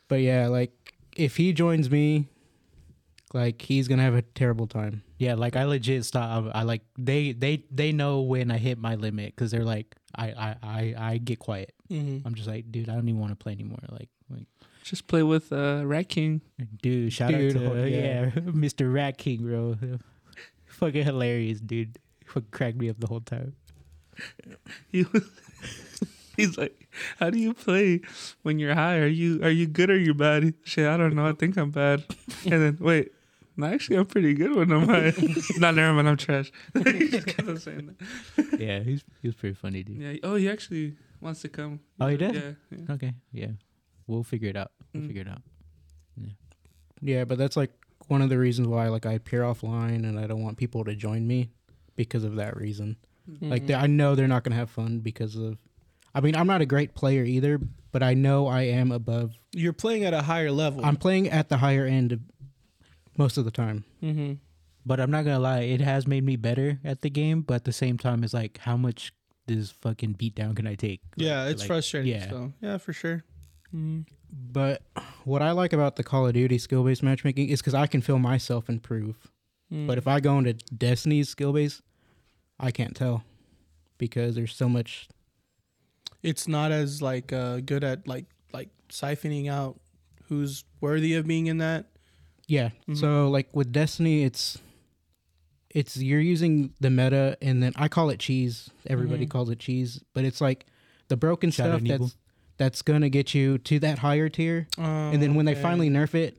But 0.08 0.20
yeah, 0.20 0.48
like 0.48 0.94
if 1.16 1.36
he 1.38 1.52
joins 1.52 1.90
me, 1.90 2.28
like 3.34 3.60
he's 3.60 3.88
gonna 3.88 4.02
have 4.02 4.14
a 4.14 4.22
terrible 4.22 4.66
time. 4.66 5.02
Yeah, 5.18 5.34
like 5.34 5.56
I 5.56 5.64
legit 5.64 6.04
stop. 6.04 6.46
I, 6.54 6.60
I 6.60 6.62
like 6.62 6.82
they 6.96 7.32
they 7.32 7.64
they 7.70 7.92
know 7.92 8.22
when 8.22 8.50
I 8.50 8.58
hit 8.58 8.78
my 8.78 8.94
limit 8.94 9.34
because 9.34 9.50
they're 9.50 9.64
like 9.64 9.94
I 10.16 10.26
I 10.28 10.56
I 10.62 10.94
I 10.96 11.18
get 11.18 11.38
quiet. 11.38 11.74
Mm-hmm. 11.90 12.26
I'm 12.26 12.34
just 12.34 12.48
like, 12.48 12.70
dude, 12.70 12.88
I 12.88 12.94
don't 12.94 13.08
even 13.08 13.20
want 13.20 13.32
to 13.32 13.36
play 13.36 13.52
anymore. 13.52 13.78
Like, 13.90 14.08
like 14.30 14.46
just 14.82 15.06
play 15.06 15.22
with 15.22 15.52
uh, 15.52 15.82
Rat 15.84 16.08
King. 16.08 16.42
dude, 16.82 17.12
shout 17.12 17.30
Dude, 17.30 17.56
out 17.56 17.72
to 17.72 17.90
yeah, 17.90 17.96
yeah. 17.96 18.30
Mr. 18.52 18.92
Rat 18.92 19.18
King, 19.18 19.42
bro. 19.42 19.76
Fucking 20.66 21.04
hilarious, 21.04 21.60
dude. 21.60 21.98
Fucking 22.26 22.50
cracked 22.50 22.76
me 22.76 22.90
up 22.90 23.00
the 23.00 23.06
whole 23.06 23.20
time. 23.20 23.54
He 24.92 25.04
was, 25.04 25.24
he's 26.36 26.58
like, 26.58 26.88
"How 27.18 27.30
do 27.30 27.38
you 27.38 27.54
play 27.54 28.02
when 28.42 28.58
you're 28.58 28.74
high? 28.74 28.98
Are 28.98 29.06
you 29.06 29.42
are 29.42 29.50
you 29.50 29.66
good 29.66 29.90
or 29.90 29.98
you 29.98 30.14
bad?" 30.14 30.54
Shit, 30.64 30.86
I 30.86 30.96
don't 30.96 31.14
know. 31.14 31.26
I 31.26 31.32
think 31.32 31.56
I'm 31.56 31.70
bad. 31.70 32.04
And 32.44 32.62
then 32.62 32.78
wait, 32.80 33.12
no, 33.56 33.66
actually, 33.66 33.96
I'm 33.96 34.06
pretty 34.06 34.34
good 34.34 34.54
when 34.54 34.72
I'm. 34.72 34.86
Not 35.58 35.74
never 35.74 35.92
mind. 35.92 36.08
I'm 36.08 36.16
trash. 36.16 36.50
just 36.76 37.26
kept 37.26 37.48
on 37.48 37.58
saying 37.58 37.94
that. 38.36 38.60
Yeah, 38.60 38.80
he's 38.80 39.04
he 39.22 39.28
was 39.28 39.34
pretty 39.36 39.54
funny, 39.54 39.82
dude. 39.82 39.98
Yeah. 39.98 40.14
Oh, 40.22 40.34
he 40.36 40.48
actually 40.48 40.96
wants 41.20 41.40
to 41.42 41.48
come. 41.48 41.80
Oh, 42.00 42.06
he 42.08 42.16
did. 42.16 42.34
Yeah. 42.34 42.50
yeah. 42.70 42.94
Okay, 42.94 43.12
yeah, 43.32 43.48
we'll 44.06 44.22
figure 44.24 44.48
it 44.50 44.56
out. 44.56 44.70
We'll 44.92 45.02
Mm. 45.02 45.06
figure 45.08 45.22
it 45.22 45.28
out. 45.28 45.42
Yeah, 47.00 47.24
but 47.24 47.38
that's 47.38 47.56
like 47.56 47.70
one 48.08 48.22
of 48.22 48.28
the 48.30 48.38
reasons 48.38 48.68
why 48.68 48.88
like 48.88 49.06
I 49.06 49.12
appear 49.12 49.42
offline 49.42 50.08
and 50.08 50.18
I 50.18 50.26
don't 50.26 50.42
want 50.42 50.56
people 50.56 50.84
to 50.84 50.94
join 50.94 51.26
me 51.26 51.50
because 51.96 52.24
of 52.24 52.36
that 52.36 52.56
reason. 52.56 52.96
Mm-hmm. 53.30 53.50
Like 53.50 53.66
they, 53.66 53.74
I 53.74 53.86
know 53.86 54.14
they're 54.14 54.28
not 54.28 54.42
gonna 54.44 54.56
have 54.56 54.70
fun 54.70 55.00
because 55.00 55.36
of. 55.36 55.58
I 56.14 56.20
mean, 56.20 56.36
I'm 56.36 56.46
not 56.46 56.60
a 56.60 56.66
great 56.66 56.94
player 56.94 57.24
either, 57.24 57.58
but 57.90 58.02
I 58.02 58.14
know 58.14 58.46
I 58.46 58.62
am 58.62 58.92
above. 58.92 59.32
You're 59.52 59.72
playing 59.72 60.04
at 60.04 60.14
a 60.14 60.22
higher 60.22 60.50
level. 60.52 60.84
I'm 60.84 60.96
playing 60.96 61.28
at 61.28 61.48
the 61.48 61.56
higher 61.56 61.86
end 61.86 62.12
of 62.12 62.20
most 63.16 63.36
of 63.36 63.44
the 63.44 63.50
time. 63.50 63.84
mm-hmm. 64.02 64.34
But 64.86 65.00
I'm 65.00 65.10
not 65.10 65.24
gonna 65.24 65.38
lie, 65.38 65.60
it 65.60 65.80
has 65.80 66.06
made 66.06 66.24
me 66.24 66.36
better 66.36 66.78
at 66.84 67.00
the 67.00 67.08
game. 67.08 67.40
But 67.40 67.54
at 67.54 67.64
the 67.64 67.72
same 67.72 67.96
time, 67.96 68.22
it's 68.22 68.34
like, 68.34 68.58
how 68.58 68.76
much 68.76 69.12
this 69.46 69.70
fucking 69.70 70.14
beatdown 70.14 70.54
can 70.56 70.66
I 70.66 70.74
take? 70.74 71.00
Yeah, 71.16 71.44
Like- 71.44 71.52
it's 71.52 71.60
like, 71.62 71.66
frustrating. 71.68 72.12
yeah. 72.12 72.28
So 72.28 72.52
yeah, 72.60 72.76
for 72.78 72.92
sure. 72.92 73.24
Mm. 73.74 74.04
But 74.30 74.82
what 75.24 75.40
I 75.42 75.52
like 75.52 75.72
about 75.72 75.96
the 75.96 76.02
Call 76.04 76.26
of 76.26 76.34
Duty 76.34 76.58
skill 76.58 76.84
based 76.84 77.02
matchmaking 77.02 77.48
is 77.48 77.60
because 77.60 77.72
I 77.74 77.86
can 77.86 78.00
feel 78.02 78.18
myself 78.18 78.68
improve. 78.68 79.16
Mm. 79.72 79.86
But 79.86 79.96
if 79.96 80.06
I 80.06 80.20
go 80.20 80.36
into 80.38 80.52
Destiny's 80.76 81.28
skill 81.30 81.52
base, 81.54 81.80
I 82.60 82.70
can't 82.70 82.94
tell 82.94 83.24
because 83.96 84.34
there's 84.34 84.54
so 84.54 84.68
much. 84.68 85.08
it's 86.22 86.46
not 86.48 86.72
as 86.72 87.00
like 87.00 87.32
uh, 87.32 87.60
good 87.60 87.84
at 87.84 88.06
like 88.06 88.26
like 88.52 88.68
siphoning 88.90 89.48
out 89.50 89.80
who's 90.28 90.64
worthy 90.80 91.14
of 91.14 91.26
being 91.26 91.46
in 91.46 91.58
that. 91.58 91.86
Yeah. 92.46 92.70
Mhm. 92.88 92.96
So 92.98 93.28
like 93.30 93.48
with 93.54 93.72
Destiny, 93.72 94.24
it's 94.24 94.58
it's 95.70 95.96
you're 95.96 96.20
using 96.20 96.72
the 96.80 96.90
meta, 96.90 97.36
and 97.42 97.62
then 97.62 97.72
I 97.76 97.88
call 97.88 98.10
it 98.10 98.18
cheese. 98.20 98.70
Everybody 98.86 99.26
Mhm. 99.26 99.30
calls 99.30 99.50
it 99.50 99.58
cheese, 99.58 100.00
but 100.12 100.24
it's 100.24 100.40
like 100.40 100.66
the 101.08 101.16
broken 101.16 101.50
Shout 101.50 101.70
out 101.70 101.80
stuff 101.80 101.82
Neeble. 101.82 101.98
that's 102.00 102.16
that's 102.56 102.82
gonna 102.82 103.08
get 103.08 103.34
you 103.34 103.58
to 103.58 103.78
that 103.80 103.98
higher 103.98 104.28
tier, 104.28 104.68
and 104.78 105.20
then 105.20 105.34
when 105.34 105.46
they 105.46 105.54
finally 105.56 105.90
nerf 105.90 106.14
it, 106.14 106.36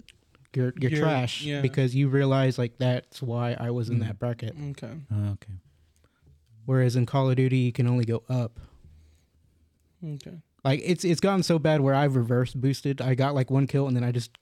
you're 0.56 0.74
you're, 0.80 0.92
You're- 0.92 1.02
trash 1.02 1.44
yeah. 1.44 1.62
because 1.62 1.94
you 1.94 2.08
realize 2.08 2.58
like 2.58 2.78
that's 2.78 3.22
why 3.22 3.54
I 3.60 3.72
was 3.72 3.90
in 3.90 3.98
Mhm. 3.98 4.08
that 4.08 4.20
bracket. 4.20 4.56
okay, 4.72 4.94
Oh, 5.12 5.32
okay. 5.34 5.54
Whereas 6.66 6.96
in 6.96 7.06
Call 7.06 7.30
of 7.30 7.36
Duty, 7.36 7.58
you 7.58 7.72
can 7.74 7.88
only 7.88 8.06
go 8.06 8.24
up. 8.30 8.60
okay, 10.04 10.38
Like 10.64 10.82
it's 10.84 11.04
it's 11.04 11.20
gotten 11.20 11.44
so 11.44 11.60
bad 11.60 11.82
where 11.82 11.94
I've 11.94 12.16
reverse 12.16 12.54
boosted. 12.54 13.02
I 13.02 13.16
got 13.16 13.36
like 13.36 13.52
one 13.52 13.68
kill 13.68 13.88
and 13.88 13.96
then 13.96 14.04
I 14.04 14.12
just 14.12 14.38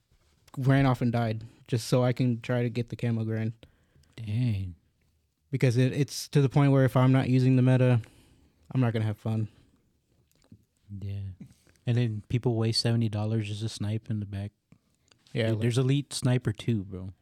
ran 0.57 0.85
off 0.85 1.01
and 1.01 1.11
died 1.11 1.43
just 1.67 1.87
so 1.87 2.03
I 2.03 2.13
can 2.13 2.41
try 2.41 2.63
to 2.63 2.69
get 2.69 2.89
the 2.89 2.95
camo 2.95 3.23
grind 3.23 3.53
Dang. 4.15 4.75
because 5.51 5.77
it, 5.77 5.93
it's 5.93 6.27
to 6.29 6.41
the 6.41 6.49
point 6.49 6.71
where 6.71 6.85
if 6.85 6.95
I'm 6.97 7.11
not 7.11 7.29
using 7.29 7.55
the 7.55 7.61
meta, 7.61 7.99
I'm 8.73 8.81
not 8.81 8.93
gonna 8.93 9.05
have 9.05 9.17
fun. 9.17 9.47
Yeah. 11.01 11.45
And 11.85 11.97
then 11.97 12.23
people 12.29 12.55
waste 12.55 12.81
seventy 12.81 13.09
dollars 13.09 13.47
just 13.47 13.61
to 13.61 13.69
snipe 13.69 14.09
in 14.09 14.19
the 14.19 14.25
back. 14.25 14.51
Yeah, 15.33 15.47
Dude, 15.47 15.51
like- 15.55 15.61
there's 15.61 15.77
elite 15.77 16.13
sniper 16.13 16.51
too, 16.51 16.83
bro. 16.83 17.13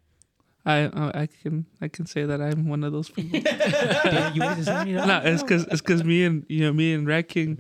I 0.64 0.82
uh, 0.84 1.12
I 1.16 1.26
can 1.28 1.66
I 1.82 1.88
can 1.88 2.06
say 2.06 2.24
that 2.26 2.40
I'm 2.40 2.68
one 2.68 2.84
of 2.84 2.92
those 2.94 3.10
people. 3.16 3.40
Damn, 3.42 4.36
you 4.36 4.42
wasted 4.42 4.66
seventy 4.66 4.94
dollars. 4.94 5.08
no, 5.08 5.22
it's 5.24 5.42
because 5.42 5.64
it's 5.66 5.82
because 5.82 6.04
me 6.04 6.24
and 6.24 6.46
you 6.50 6.62
know 6.62 6.72
me 6.74 6.94
and 6.94 7.08
Rat 7.08 7.30
King, 7.30 7.60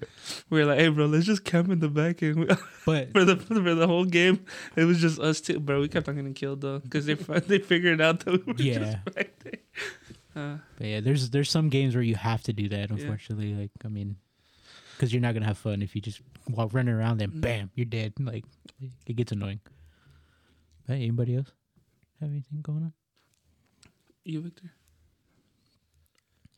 we 0.51 0.60
were 0.60 0.65
like, 0.65 0.77
hey 0.79 0.89
bro, 0.89 1.08
let's 1.08 1.25
just 1.25 1.43
camp 1.43 1.70
in 1.70 1.79
the 1.79 1.89
back 1.89 2.22
and 2.22 2.41
we, 2.41 2.46
But 2.86 3.12
for 3.12 3.25
the 3.25 3.38
for 3.38 3.74
the 3.74 3.88
whole 3.88 4.05
game, 4.05 4.46
it 4.75 4.84
was 4.86 5.00
just 5.00 5.20
us 5.20 5.41
two, 5.41 5.60
bro. 5.60 5.81
We 5.81 5.88
kept 5.88 6.08
on 6.10 6.15
getting 6.15 6.36
killed 6.36 6.62
though 6.62 6.77
because 6.79 7.05
they 7.08 7.15
they 7.15 7.58
figured 7.60 8.01
out 8.01 8.20
that 8.25 8.46
we 8.46 8.53
were 8.53 8.60
Yeah. 8.62 8.79
just 9.03 9.15
back 9.15 9.31
there. 9.43 9.53
Uh, 10.36 10.58
But 10.77 10.88
yeah, 10.88 11.00
there's 11.01 11.31
there's 11.31 11.50
some 11.50 11.70
games 11.70 11.96
where 11.96 12.03
you 12.03 12.15
have 12.15 12.43
to 12.43 12.53
do 12.53 12.70
that. 12.70 12.91
Unfortunately, 12.91 13.53
like 13.55 13.72
I 13.84 13.88
mean, 13.88 14.15
because 14.96 15.12
you're 15.12 15.22
not 15.24 15.34
gonna 15.34 15.48
have 15.48 15.58
fun 15.58 15.81
if 15.81 15.96
you 15.96 16.01
just 16.01 16.22
walk 16.50 16.74
running 16.74 16.93
around 16.93 17.20
and 17.24 17.34
Mm. 17.34 17.41
bam, 17.41 17.72
you're 17.74 17.86
dead. 17.86 18.13
Like 18.20 18.46
it 19.08 19.15
gets 19.15 19.31
annoying. 19.31 19.60
Hey, 20.88 20.96
anybody 20.98 21.36
else 21.38 21.51
have 22.22 22.32
anything 22.32 22.62
going 22.62 22.84
on? 22.84 22.94
you 24.24 24.42
Victor? 24.42 24.72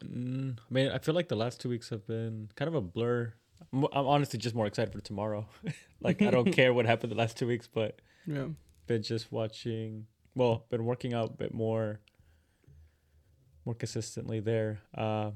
Mm, 0.03 0.57
I 0.59 0.73
mean, 0.73 0.91
I 0.91 0.97
feel 0.97 1.15
like 1.15 1.29
the 1.29 1.35
last 1.35 1.61
two 1.61 1.69
weeks 1.69 1.89
have 1.89 2.05
been 2.05 2.49
kind 2.55 2.67
of 2.67 2.75
a 2.75 2.81
blur. 2.81 3.33
I'm, 3.71 3.85
I'm 3.93 4.05
honestly 4.05 4.37
just 4.37 4.55
more 4.55 4.65
excited 4.65 4.93
for 4.93 4.99
tomorrow. 4.99 5.47
like 6.01 6.21
I 6.21 6.29
don't 6.29 6.51
care 6.51 6.73
what 6.73 6.85
happened 6.85 7.11
the 7.11 7.17
last 7.17 7.37
two 7.37 7.47
weeks, 7.47 7.67
but 7.67 8.01
yeah, 8.25 8.47
been 8.87 9.01
just 9.01 9.31
watching. 9.31 10.07
Well, 10.35 10.65
been 10.69 10.83
working 10.83 11.13
out 11.13 11.29
a 11.29 11.33
bit 11.33 11.53
more, 11.53 11.99
more 13.65 13.75
consistently 13.75 14.39
there. 14.39 14.79
Uh, 14.97 15.31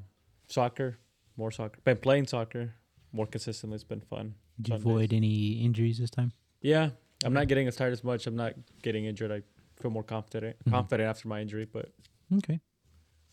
soccer, 0.47 0.97
more 1.37 1.51
soccer. 1.51 1.79
Been 1.83 1.97
playing 1.97 2.27
soccer 2.27 2.73
more 3.13 3.27
consistently. 3.27 3.75
It's 3.75 3.83
been 3.83 4.01
fun. 4.01 4.35
Did 4.59 4.69
you 4.69 4.79
Sundays. 4.79 4.85
avoid 4.85 5.13
any 5.13 5.63
injuries 5.63 5.99
this 5.99 6.09
time? 6.09 6.33
Yeah, 6.61 6.89
I'm 7.23 7.33
not 7.33 7.47
getting 7.47 7.67
as 7.67 7.75
tired 7.75 7.93
as 7.93 8.03
much. 8.03 8.27
I'm 8.27 8.35
not 8.35 8.53
getting 8.81 9.05
injured. 9.05 9.31
I 9.31 9.43
feel 9.79 9.91
more 9.91 10.03
confident. 10.03 10.57
Mhm. 10.65 10.71
Confident 10.71 11.07
after 11.09 11.27
my 11.27 11.41
injury, 11.41 11.65
but 11.65 11.91
Okay, 12.33 12.59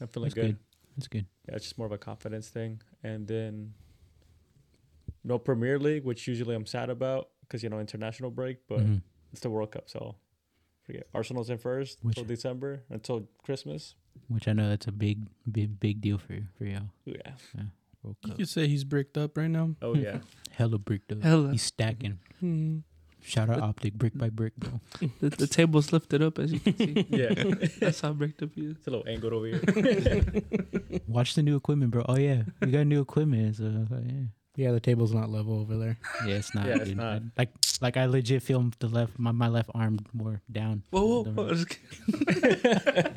I'm 0.01 0.09
feeling 0.09 0.29
that's 0.29 0.35
good. 0.35 0.47
good. 0.47 0.59
That's 0.97 1.09
good. 1.09 1.27
Yeah, 1.49 1.57
it's 1.57 1.65
just 1.65 1.79
more 1.79 1.87
of 1.87 1.93
a 1.93 1.99
confidence 1.99 2.49
thing. 2.49 2.81
And 3.03 3.27
then 3.27 3.75
no 5.25 5.39
Premier 5.39 5.79
League, 5.79 6.05
which 6.05 6.27
usually 6.29 6.55
I'm 6.55 6.67
sad 6.67 6.91
about 6.91 7.31
because 7.41 7.63
you 7.63 7.69
know 7.69 7.81
international 7.81 8.31
break, 8.31 8.67
but 8.69 8.81
Mhm. 8.81 9.03
it's 9.33 9.41
the 9.41 9.51
World 9.51 9.73
Cup, 9.73 9.89
so 9.89 10.17
forget. 10.83 11.09
Arsenal's 11.15 11.51
in 11.51 11.59
first 11.59 12.03
Which- 12.05 12.17
until 12.17 12.25
December 12.29 12.85
until 12.91 13.29
Christmas. 13.43 13.95
Which 14.29 14.47
I 14.47 14.53
know 14.53 14.69
that's 14.69 14.87
a 14.87 14.93
big, 14.93 15.29
big, 15.51 15.81
big 15.81 16.01
deal 16.01 16.19
for 16.19 16.35
you, 16.35 16.47
for 16.57 16.65
y'all. 16.67 16.91
Yeah. 17.05 17.35
World 18.03 18.17
you 18.27 18.35
could 18.35 18.49
say 18.49 18.69
he's 18.69 18.85
bricked 18.85 19.17
up 19.19 19.37
right 19.37 19.51
now. 19.51 19.75
Oh 19.83 19.95
yeah. 19.95 20.21
Hella 20.53 20.79
bricked 20.79 21.11
up. 21.11 21.23
Hella. 21.23 21.51
He's 21.53 21.63
stacking. 21.63 22.19
Hmm. 22.41 22.81
Shout 23.27 23.49
out 23.49 23.61
Optic, 23.61 23.95
brick 23.95 24.13
by 24.17 24.29
brick, 24.29 24.55
bro. 24.57 24.81
The, 25.21 25.31
the 25.31 25.47
table's 25.47 25.93
lifted 25.93 26.23
up 26.23 26.39
as 26.39 26.53
you 26.53 26.61
can 26.61 26.77
see. 26.77 27.07
yeah. 27.11 27.33
That's 27.81 28.01
how 28.03 28.13
bricked 28.13 28.43
up 28.43 28.51
he 28.55 28.67
is. 28.67 28.77
it's 28.77 28.87
a 28.87 28.91
little 28.91 29.09
angled 29.09 29.33
over 29.33 29.47
here. 29.47 31.01
Watch 31.09 31.35
the 31.35 31.43
new 31.43 31.57
equipment, 31.57 31.91
bro. 31.91 32.05
Oh 32.09 32.17
yeah, 32.19 32.43
we 32.61 32.71
got 32.71 32.87
new 32.87 33.01
equipment. 33.01 33.57
So 33.57 33.65
yeah. 33.65 34.13
yeah, 34.57 34.73
the 34.73 34.81
table's 34.81 35.15
not 35.15 35.31
level 35.31 35.59
over 35.59 35.77
there. 35.79 35.97
Yeah, 36.27 36.35
it's 36.35 36.55
not. 36.55 36.67
Yeah, 36.67 36.75
it's 36.77 36.85
dude. 36.85 36.97
not. 36.99 37.23
Like, 37.39 37.49
like 37.81 37.97
I 37.97 38.05
legit 38.07 38.43
feel 38.43 38.71
the 38.79 38.89
left, 38.89 39.19
my, 39.19 39.33
my 39.33 39.49
left 39.49 39.71
arm 39.75 40.01
more 40.13 40.43
down. 40.53 40.83
Whoa, 40.91 41.23
whoa, 41.23 41.25
whoa. 41.25 41.45
the 41.49 41.55
Just 41.55 41.79
right. 42.27 42.63
kidding. 42.63 43.17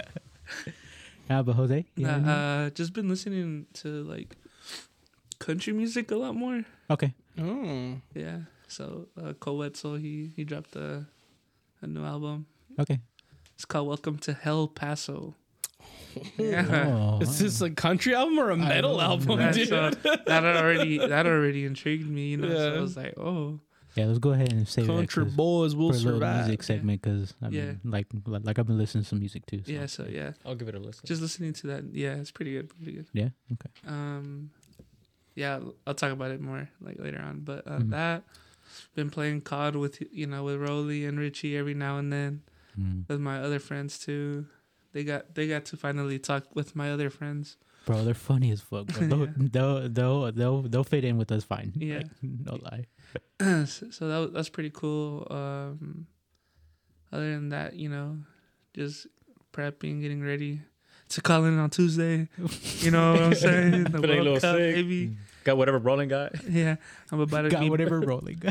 How 1.29 1.41
about 1.41 1.55
Jose? 1.55 1.85
You 1.97 2.05
have 2.05 2.21
Nah, 2.25 2.31
anything? 2.31 2.65
uh, 2.67 2.69
just 2.69 2.93
been 2.93 3.09
listening 3.09 3.65
to 3.73 4.03
like 4.03 4.37
country 5.39 5.73
music 5.73 6.11
a 6.11 6.15
lot 6.15 6.33
more. 6.35 6.63
okay. 6.89 7.13
Oh, 7.37 7.97
Yeah. 8.15 8.39
So 8.67 9.07
uh, 9.21 9.33
Koe 9.33 9.55
Wetzel, 9.55 9.95
he 9.95 10.31
he 10.35 10.43
dropped 10.43 10.75
a 10.75 11.05
a 11.81 11.87
new 11.87 12.03
album. 12.03 12.45
Okay. 12.79 12.99
It's 13.55 13.65
called 13.65 13.87
Welcome 13.87 14.17
to 14.19 14.33
Hell 14.33 14.67
Paso. 14.67 15.35
Yeah. 16.37 16.85
Oh, 16.87 17.19
is 17.21 17.39
this 17.39 17.61
a 17.61 17.69
country 17.69 18.13
album 18.15 18.39
or 18.39 18.49
a 18.51 18.57
metal 18.57 18.99
album, 19.01 19.37
That, 19.37 19.53
dude? 19.53 19.67
so, 19.69 19.91
that 20.25 20.43
already 20.43 20.97
that 20.97 21.25
already 21.27 21.65
intrigued 21.65 22.09
me, 22.09 22.29
you 22.29 22.37
know. 22.37 22.49
So 22.49 22.75
I 22.75 22.79
was 22.81 22.97
like, 22.97 23.13
oh, 23.17 23.59
yeah. 23.95 24.05
Let's 24.05 24.19
go 24.19 24.31
ahead 24.31 24.51
and 24.51 24.67
say 24.67 24.85
Country 24.85 25.23
that 25.23 25.29
'cause- 25.29 25.35
boys 25.35 25.75
will 25.75 25.89
for 25.91 25.95
a 25.95 25.99
little 25.99 26.19
survive. 26.19 26.45
music 26.45 26.63
segment 26.63 27.01
because 27.01 27.33
I 27.41 27.49
Yeah. 27.49 27.65
mean, 27.65 27.79
like, 27.85 28.07
like 28.25 28.59
I've 28.59 28.67
been 28.67 28.77
listening 28.77 29.03
to 29.03 29.09
some 29.09 29.19
music 29.19 29.45
too. 29.45 29.61
So. 29.65 29.71
yeah. 29.71 29.85
So 29.85 30.05
yeah, 30.09 30.33
I'll 30.45 30.55
give 30.55 30.67
it 30.67 30.75
a 30.75 30.79
listen. 30.79 31.01
just 31.05 31.21
listening 31.21 31.53
to 31.53 31.67
that, 31.67 31.83
yeah, 31.93 32.15
it's 32.15 32.31
pretty 32.31 32.53
good, 32.53 32.69
pretty 32.69 32.93
good. 32.93 33.07
Yeah. 33.13 33.29
Okay. 33.53 33.69
Um, 33.87 34.51
yeah, 35.35 35.59
I'll 35.85 35.93
talk 35.95 36.11
about 36.11 36.31
it 36.31 36.41
more 36.41 36.67
like 36.81 36.99
later 36.99 37.19
on. 37.21 37.39
But 37.41 37.65
uh, 37.67 37.79
Mhm. 37.79 37.89
that 37.91 38.23
been 38.95 39.09
playing 39.09 39.41
COD 39.41 39.75
with 39.75 40.01
you 40.11 40.27
know 40.27 40.43
with 40.43 40.57
Roly 40.61 41.05
and 41.05 41.19
Richie 41.19 41.57
every 41.57 41.73
now 41.73 41.97
and 41.97 42.11
then 42.11 42.41
Mm. 42.79 43.07
with 43.09 43.19
my 43.19 43.39
other 43.39 43.57
friends 43.59 43.97
too. 43.97 44.45
They 44.93 45.03
got 45.03 45.33
they 45.35 45.47
got 45.47 45.65
to 45.65 45.77
finally 45.77 46.19
talk 46.19 46.43
with 46.55 46.75
my 46.75 46.91
other 46.91 47.09
friends. 47.09 47.57
Bro, 47.85 48.03
they're 48.03 48.13
funny 48.13 48.51
as 48.51 48.61
fuck. 48.61 48.85
Bro. 48.87 49.07
They'll, 49.07 49.19
Yeah. 49.25 49.33
they'll, 49.37 49.89
they'll, 49.89 50.31
they'll, 50.31 50.61
they'll 50.63 50.83
fit 50.83 51.03
in 51.05 51.17
with 51.17 51.31
us 51.31 51.43
fine. 51.43 51.71
Yeah. 51.75 51.97
Like, 51.99 52.07
no 52.21 52.59
lie. 52.61 52.85
so 53.65 53.89
so 53.89 54.07
that 54.09 54.33
that's 54.33 54.49
pretty 54.49 54.69
cool. 54.71 55.25
Um, 55.31 56.05
other 57.11 57.31
than 57.33 57.49
that, 57.49 57.75
you 57.75 57.89
know, 57.89 58.17
just 58.75 59.07
prepping, 59.53 60.01
getting 60.01 60.21
ready 60.21 60.61
to 61.09 61.21
call 61.21 61.45
in 61.45 61.57
on 61.57 61.69
Tuesday. 61.69 62.27
You 62.81 62.91
know 62.91 63.13
what 63.13 63.21
I'm 63.23 63.33
saying? 63.47 63.83
The 63.85 63.89
Feeling 63.89 64.03
a 64.03 64.07
little 64.07 64.25
World 64.33 64.41
Cup, 64.41 64.55
sick. 64.57 64.75
baby. 64.75 65.17
Got 65.47 65.55
whatever 65.55 65.77
rolling 65.77 66.09
got. 66.09 66.33
Yeah, 66.49 66.75
I'm 67.09 67.21
about 67.21 67.43
to 67.43 67.49
Got 67.49 67.61
be 67.61 67.69
whatever 67.69 67.99
rolling. 68.11 68.41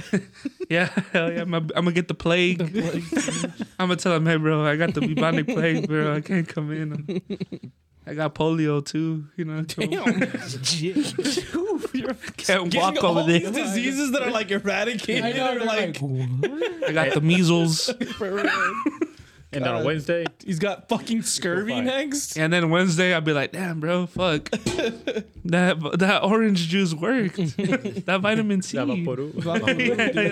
Yeah, 0.71 0.89
hell 1.13 1.31
yeah. 1.31 1.43
I'm, 1.43 1.53
I'm 1.53 1.69
gonna 1.69 1.93
get 1.93 2.09
the 2.09 2.15
plague. 2.15 2.63
I'm 3.79 3.89
gonna 3.89 3.97
tell 3.97 4.15
him, 4.15 4.25
hey, 4.25 4.37
bro, 4.37 4.65
I 4.65 4.77
got 4.77 4.95
the 4.95 5.03
bubonic 5.03 5.47
plague, 5.47 5.87
bro. 5.89 6.15
I 6.15 6.23
can't 6.23 6.49
come 6.49 6.73
in. 6.73 7.21
I 8.07 8.15
got 8.15 8.35
polio 8.35 8.83
too. 8.83 9.27
You 9.37 9.45
know, 9.45 9.65
You 11.91 12.15
can't 12.39 12.75
walk 12.75 12.97
over 13.05 13.07
all 13.21 13.25
these 13.27 13.43
there. 13.43 13.65
diseases 13.65 14.13
that 14.13 14.23
are 14.23 14.31
like 14.31 14.51
eradicated 14.51 15.37
or 15.39 15.65
like 15.67 16.01
I 16.03 16.93
got 16.93 17.13
the 17.13 17.21
measles, 17.23 17.91
And 19.53 19.65
then 19.65 19.73
on 19.73 19.79
God. 19.81 19.87
Wednesday, 19.87 20.25
he's 20.45 20.59
got 20.59 20.89
fucking 20.89 21.23
scurvy 21.23 21.73
fine. 21.73 21.85
next. 21.85 22.37
and 22.37 22.53
then 22.53 22.69
Wednesday 22.69 23.15
I'd 23.15 23.25
be 23.25 23.33
like, 23.33 23.53
damn, 23.53 23.79
bro, 23.81 24.07
fuck, 24.07 24.51
that 25.45 25.79
that 25.99 26.21
orange 26.25 26.67
juice 26.69 26.93
worked. 26.93 27.37
that 27.37 28.19
vitamin 28.21 28.61
C, 28.63 28.77
Navaporu. 28.77 29.33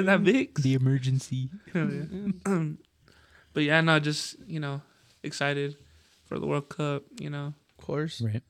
that 0.05 0.21
Vicks. 0.21 0.63
the 0.63 0.75
emergency. 0.75 1.49
Hell 1.73 1.91
yeah. 1.93 2.59
but 3.55 3.63
yeah, 3.63 3.81
no, 3.81 3.99
just 4.01 4.37
you 4.47 4.59
know, 4.61 4.83
excited 5.23 5.77
for 6.25 6.39
the 6.39 6.47
World 6.47 6.69
Cup. 6.69 7.05
You 7.21 7.31
know, 7.31 7.55
Of 7.79 7.85
course. 7.87 8.21
Right. 8.21 8.43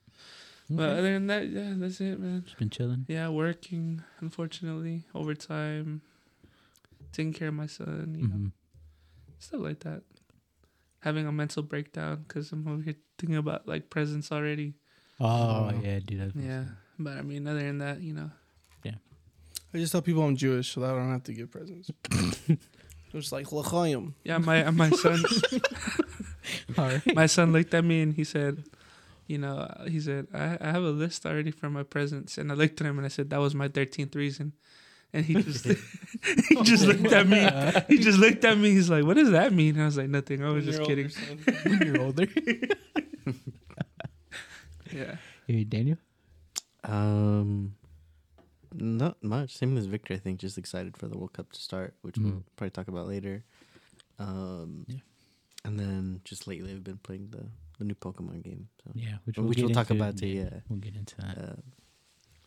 but 0.70 0.82
Okay. 0.88 0.98
other 0.98 1.12
than 1.12 1.26
that, 1.28 1.46
yeah, 1.48 1.72
that's 1.76 2.00
it, 2.00 2.18
man. 2.18 2.42
Just 2.46 2.58
been 2.58 2.70
chilling. 2.70 3.04
Yeah, 3.06 3.28
working, 3.28 4.02
unfortunately, 4.20 5.04
overtime, 5.14 6.00
taking 7.12 7.34
care 7.34 7.48
of 7.48 7.54
my 7.54 7.66
son, 7.66 8.16
you 8.18 8.26
know, 8.28 8.34
Mhm. 8.34 8.52
stuff 9.38 9.60
like 9.60 9.80
that. 9.80 10.02
Having 11.04 11.26
a 11.26 11.32
mental 11.32 11.62
breakdown 11.62 12.24
because 12.26 12.50
I'm 12.52 12.66
over 12.66 12.82
here 12.82 12.96
thinking 13.18 13.36
about 13.36 13.68
like 13.68 13.90
presents 13.90 14.32
already. 14.32 14.74
Oh, 15.20 15.70
Oh. 15.70 15.80
yeah, 15.82 16.00
dude. 16.04 16.20
that 16.20 16.32
Yeah, 16.34 16.64
sense. 16.64 16.70
but 16.98 17.16
I 17.18 17.22
mean, 17.22 17.46
other 17.46 17.60
than 17.60 17.78
that, 17.78 18.00
you 18.00 18.14
know, 18.14 18.30
Yeah. 18.82 18.96
I 19.72 19.78
just 19.78 19.92
tell 19.92 20.02
people 20.02 20.22
I'm 20.24 20.34
Jewish 20.36 20.72
so 20.72 20.80
that 20.80 20.90
I 20.90 20.98
don't 20.98 21.12
have 21.12 21.24
to 21.24 21.32
give 21.34 21.50
presents. 21.50 21.90
Just 23.12 23.30
like 23.30 23.52
l'chaim. 23.52 24.14
yeah. 24.24 24.38
My 24.38 24.64
uh, 24.64 24.72
my 24.72 24.90
son, 24.90 25.22
All 26.78 26.84
right. 26.88 27.14
my 27.14 27.26
son 27.26 27.52
looked 27.52 27.72
at 27.74 27.84
me 27.84 28.00
and 28.02 28.12
he 28.14 28.24
said, 28.24 28.64
you 29.28 29.38
know, 29.38 29.70
he 29.88 30.00
said, 30.00 30.26
I, 30.34 30.58
I 30.60 30.72
have 30.72 30.82
a 30.82 30.90
list 30.90 31.24
already 31.24 31.52
for 31.52 31.70
my 31.70 31.84
presents, 31.84 32.38
and 32.38 32.50
I 32.50 32.56
looked 32.56 32.80
at 32.80 32.86
him 32.88 32.98
and 32.98 33.06
I 33.06 33.08
said 33.08 33.30
that 33.30 33.38
was 33.38 33.54
my 33.54 33.68
thirteenth 33.68 34.16
reason, 34.16 34.52
and 35.14 35.24
he 35.24 35.34
just 35.34 35.64
he 36.48 36.62
just 36.62 36.84
looked 36.86 37.12
at 37.12 37.26
me. 37.26 37.40
He 37.88 37.98
just 37.98 38.18
looked 38.18 38.44
at 38.44 38.58
me. 38.58 38.70
He's 38.72 38.90
like, 38.90 39.04
"What 39.04 39.14
does 39.16 39.30
that 39.30 39.52
mean?" 39.52 39.74
And 39.74 39.82
I 39.82 39.86
was 39.86 39.96
like, 39.96 40.08
"Nothing. 40.10 40.44
I 40.44 40.50
was 40.50 40.64
just 40.66 40.82
kidding." 40.84 41.08
when 41.64 41.80
you're 41.86 42.02
older. 42.02 42.26
Yeah. 44.92 45.16
hey, 45.46 45.64
Daniel. 45.64 45.96
Um, 46.84 47.74
not 48.74 49.22
much. 49.22 49.56
Same 49.56 49.76
as 49.76 49.86
Victor. 49.86 50.14
I 50.14 50.18
think 50.18 50.40
just 50.40 50.58
excited 50.58 50.96
for 50.96 51.08
the 51.08 51.16
World 51.16 51.32
Cup 51.32 51.50
to 51.52 51.60
start, 51.60 51.94
which 52.02 52.16
Mm. 52.16 52.24
we'll 52.24 52.44
probably 52.56 52.70
talk 52.70 52.88
about 52.88 53.08
later. 53.08 53.44
Um, 54.18 54.84
Yeah. 54.88 55.00
and 55.64 55.78
then 55.80 56.20
just 56.24 56.46
lately 56.46 56.72
I've 56.72 56.84
been 56.84 56.98
playing 56.98 57.30
the 57.30 57.46
the 57.78 57.84
new 57.84 57.94
Pokemon 57.96 58.44
game. 58.44 58.68
So 58.84 58.92
Yeah, 58.94 59.18
which, 59.24 59.36
Which 59.36 59.56
we'll, 59.58 59.66
we'll 59.66 59.74
talk 59.74 59.90
into. 59.90 60.00
about 60.02 60.16
too, 60.16 60.28
yeah. 60.28 60.60
we'll 60.68 60.78
get 60.78 60.94
into 60.94 61.16
that. 61.16 61.38
uh, 61.38 61.56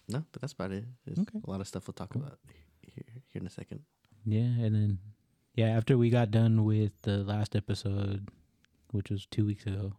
no, 0.10 0.24
but 0.32 0.42
that's 0.42 0.54
about 0.54 0.72
it. 0.72 0.86
There's 1.06 1.20
Okay. 1.20 1.40
a 1.46 1.50
lot 1.50 1.62
of 1.62 1.68
stuff 1.68 1.88
we'll 1.88 1.94
talk 1.94 2.10
Cool. 2.14 2.24
about 2.24 2.40
here 2.82 3.04
here 3.32 3.42
in 3.42 3.48
a 3.48 3.50
second. 3.50 3.82
Yeah, 4.26 4.42
and 4.66 4.74
then 4.76 5.00
yeah, 5.56 5.68
after 5.68 5.98
we 5.98 6.10
got 6.10 6.32
done 6.32 6.64
with 6.66 7.02
the 7.04 7.24
last 7.24 7.56
episode, 7.56 8.30
which 8.92 9.10
was 9.10 9.26
two 9.26 9.46
weeks 9.46 9.66
ago, 9.66 9.94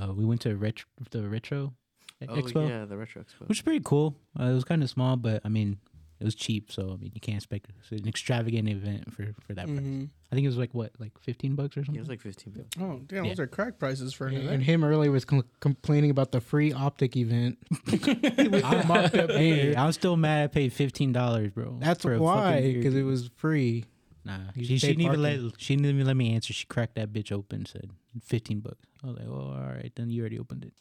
uh, 0.00 0.12
we 0.12 0.24
went 0.24 0.40
to 0.42 0.56
retro 0.56 0.88
the 1.10 1.28
retro 1.28 1.74
e- 2.20 2.26
expo, 2.26 2.56
Oh, 2.64 2.68
yeah, 2.68 2.84
the 2.84 2.96
retro 2.96 3.22
expo. 3.22 3.48
which 3.48 3.58
is 3.58 3.62
pretty 3.62 3.82
cool. 3.84 4.16
Uh, 4.38 4.44
it 4.44 4.54
was 4.54 4.64
kind 4.64 4.82
of 4.82 4.90
small, 4.90 5.16
but 5.16 5.40
I 5.44 5.48
mean, 5.48 5.78
it 6.18 6.24
was 6.24 6.34
cheap, 6.34 6.72
so 6.72 6.92
I 6.92 6.96
mean, 6.96 7.12
you 7.14 7.20
can't 7.20 7.36
expect 7.36 7.70
it's 7.78 7.90
an 8.02 8.08
extravagant 8.08 8.68
event 8.68 9.12
for 9.12 9.34
for 9.46 9.54
that 9.54 9.66
price. 9.66 9.78
hmm 9.78 10.04
I 10.30 10.34
think 10.34 10.44
it 10.44 10.48
was 10.48 10.58
like 10.58 10.74
what, 10.74 10.90
like 10.98 11.16
fifteen 11.20 11.54
bucks 11.54 11.76
or 11.76 11.80
yeah, 11.80 11.84
something. 11.86 11.96
it 11.96 12.00
was 12.00 12.08
like 12.08 12.20
fifteen 12.20 12.52
bucks. 12.52 12.68
Oh 12.80 13.00
damn, 13.06 13.24
Yeah. 13.24 13.30
those 13.30 13.40
are 13.40 13.46
crack 13.46 13.78
prices 13.78 14.12
for 14.12 14.26
an 14.26 14.34
And 14.36 14.44
event. 14.44 14.62
him 14.64 14.82
earlier 14.84 15.10
was 15.12 15.24
com- 15.24 15.44
complaining 15.60 16.10
about 16.10 16.32
the 16.32 16.40
free 16.40 16.72
optic 16.72 17.16
event. 17.16 17.58
I'm, 17.86 18.90
up 18.90 19.12
hey. 19.12 19.74
I'm 19.76 19.92
still 19.92 20.16
mad. 20.16 20.44
I 20.44 20.46
paid 20.48 20.72
fifteen 20.72 21.12
dollars, 21.12 21.50
bro. 21.52 21.76
That's 21.80 22.02
for 22.02 22.14
a 22.14 22.18
why, 22.18 22.60
because 22.74 22.94
it 22.94 23.02
was 23.04 23.28
free. 23.36 23.84
Nah, 24.24 24.38
she, 24.56 24.78
she 24.78 24.88
didn't 24.88 25.02
even 25.02 25.22
let 25.22 25.38
she 25.58 25.76
didn't 25.76 25.90
even 25.94 26.06
let 26.06 26.16
me 26.16 26.34
answer. 26.34 26.52
She 26.52 26.66
cracked 26.66 26.96
that 26.96 27.12
bitch 27.12 27.30
open. 27.30 27.64
Said 27.66 27.90
fifteen 28.24 28.60
bucks. 28.60 28.84
I 29.04 29.06
was 29.08 29.16
like, 29.18 29.28
oh, 29.28 29.54
all 29.56 29.72
right, 29.72 29.92
then 29.94 30.10
you 30.10 30.20
already 30.22 30.38
opened 30.38 30.64
it. 30.64 30.72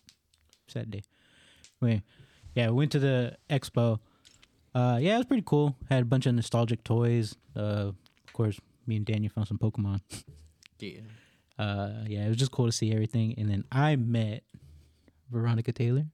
Sad 0.68 0.90
day. 0.90 1.04
Wait, 1.82 2.02
yeah, 2.56 2.70
we 2.70 2.78
went 2.78 2.92
to 2.94 3.00
the 3.00 3.38
expo. 3.50 4.00
Uh, 4.76 4.98
yeah, 5.02 5.16
it 5.16 5.18
was 5.20 5.26
pretty 5.26 5.44
cool. 5.46 5.76
Had 5.90 6.02
a 6.04 6.06
bunch 6.06 6.26
of 6.26 6.36
nostalgic 6.36 6.84
toys. 6.84 7.36
Uh, 7.56 7.92
of 8.28 8.34
course, 8.34 8.60
me 8.86 8.98
and 8.98 9.06
Daniel 9.06 9.32
found 9.34 9.48
some 9.48 9.58
Pokemon. 9.58 10.02
Yeah. 10.80 11.00
Uh, 11.58 12.04
yeah, 12.08 12.26
it 12.26 12.28
was 12.28 12.38
just 12.38 12.52
cool 12.52 12.66
to 12.66 12.72
see 12.74 12.92
everything. 12.92 13.34
And 13.38 13.50
then 13.50 13.64
I 13.72 13.96
met 13.96 14.44
Veronica 15.32 15.72
Taylor, 15.72 16.06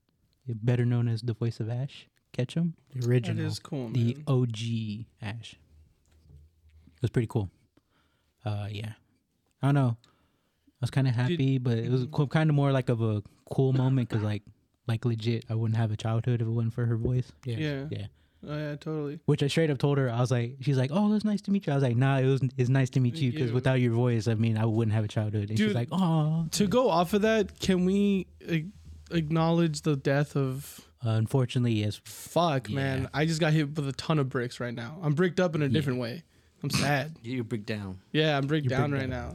better 0.48 0.86
known 0.86 1.08
as 1.08 1.22
the 1.24 1.34
voice 1.34 1.60
of 1.60 1.70
Ash 1.70 2.08
Ketchum 2.34 2.76
The 2.96 3.08
original. 3.10 3.46
is 3.48 3.58
cool, 3.58 3.90
man. 3.90 3.94
the 3.94 4.18
OG 4.28 5.06
Ash. 5.22 5.54
It 6.96 7.02
was 7.02 7.10
pretty 7.10 7.28
cool. 7.28 7.50
Uh, 8.46 8.68
yeah, 8.70 8.94
I 9.64 9.68
don't 9.68 9.76
know. 9.76 9.98
I 9.98 10.82
was 10.82 10.92
kind 10.92 11.08
of 11.08 11.16
happy, 11.16 11.58
but 11.58 11.78
it 11.80 11.90
was 11.90 12.06
kind 12.30 12.50
of 12.50 12.56
more 12.56 12.72
like 12.72 12.90
of 12.90 13.02
a 13.02 13.24
cool 13.52 13.74
moment 13.74 14.10
because, 14.10 14.24
like, 14.24 14.44
like 14.88 15.04
legit, 15.06 15.46
I 15.50 15.56
wouldn't 15.56 15.78
have 15.78 15.92
a 15.92 15.98
childhood 15.98 16.42
if 16.42 16.48
it 16.48 16.52
wasn't 16.52 16.74
for 16.76 16.86
her 16.86 16.98
voice. 16.98 17.32
yeah. 17.46 17.58
yeah. 17.58 17.86
Yeah. 17.90 18.06
Oh 18.48 18.58
yeah, 18.58 18.76
totally. 18.76 19.20
Which 19.26 19.44
I 19.44 19.48
straight 19.48 19.70
up 19.70 19.78
told 19.78 19.98
her. 20.00 20.10
I 20.10 20.20
was 20.20 20.32
like, 20.32 20.58
she's 20.62 20.78
like, 20.78 20.90
"Oh, 20.94 21.14
it's 21.14 21.24
nice 21.26 21.42
to 21.42 21.52
meet 21.52 21.68
you." 21.68 21.74
I 21.74 21.76
was 21.76 21.84
like, 21.84 21.96
"Nah, 21.96 22.18
it 22.20 22.26
was 22.26 22.42
it's 22.58 22.70
nice 22.70 22.90
to 22.92 23.00
meet 23.00 23.16
you 23.16 23.32
because 23.32 23.52
without 23.52 23.80
your 23.80 23.94
voice, 23.94 24.28
I 24.28 24.34
mean, 24.36 24.58
I 24.58 24.66
wouldn't 24.66 24.94
have 24.96 25.04
a 25.04 25.08
childhood." 25.08 25.50
And 25.50 25.58
she's 25.60 25.74
like, 25.76 25.90
"Oh." 25.92 26.48
To 26.52 26.68
go 26.68 26.90
off 26.90 27.14
of 27.14 27.22
that, 27.22 27.60
can 27.60 27.86
we 27.86 28.28
ag- 28.50 28.72
acknowledge 29.12 29.82
the 29.82 29.96
death 29.96 30.36
of 30.36 30.82
Uh, 31.06 31.10
unfortunately, 31.12 31.74
yes. 31.74 32.00
fuck, 32.04 32.70
Yeah. 32.70 32.76
man? 32.76 33.10
I 33.14 33.26
just 33.26 33.40
got 33.40 33.54
hit 33.54 33.76
with 33.76 33.88
a 33.88 33.94
ton 33.94 34.20
of 34.20 34.30
bricks 34.30 34.60
right 34.60 34.74
now. 34.74 34.98
I'm 35.02 35.14
bricked 35.14 35.40
up 35.40 35.54
in 35.56 35.62
a 35.62 35.70
different 35.70 36.00
way. 36.00 36.24
I'm 36.64 36.70
sad. 36.70 37.18
You 37.24 37.44
break 37.44 37.66
down. 37.66 38.00
Yeah, 38.12 38.38
I'm 38.38 38.46
bricked 38.48 38.70
You're 38.70 38.78
down 38.78 38.92
bricked 38.92 39.02
right 39.04 39.10
now. 39.10 39.34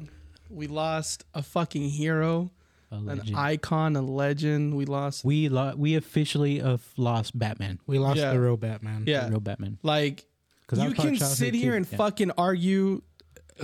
We 0.48 0.68
lost 0.68 1.24
a 1.34 1.42
fucking 1.42 1.88
hero, 1.90 2.50
A 2.55 2.55
an 2.90 3.04
legend. 3.06 3.36
icon, 3.36 3.96
a 3.96 4.02
legend. 4.02 4.74
We 4.74 4.84
lost 4.86 5.24
we 5.24 5.48
lo- 5.48 5.74
we 5.76 5.94
officially 5.96 6.58
have 6.60 6.82
lost 6.96 7.38
Batman. 7.38 7.78
We 7.86 7.98
lost 7.98 8.18
Yeah. 8.18 8.32
the 8.32 8.40
real 8.40 8.56
Batman. 8.56 9.04
Yeah. 9.06 9.24
the 9.24 9.30
real 9.32 9.40
Batman. 9.40 9.78
like 9.82 10.26
'Cause 10.66 10.78
I 10.78 10.82
you 10.84 10.88
was 10.90 10.96
part 10.96 11.08
can 11.08 11.16
childhood 11.18 11.36
sit 11.38 11.54
here 11.54 11.72
too. 11.72 11.76
and 11.78 11.86
Yeah. 11.90 11.96
fucking 11.98 12.30
argue 12.38 13.02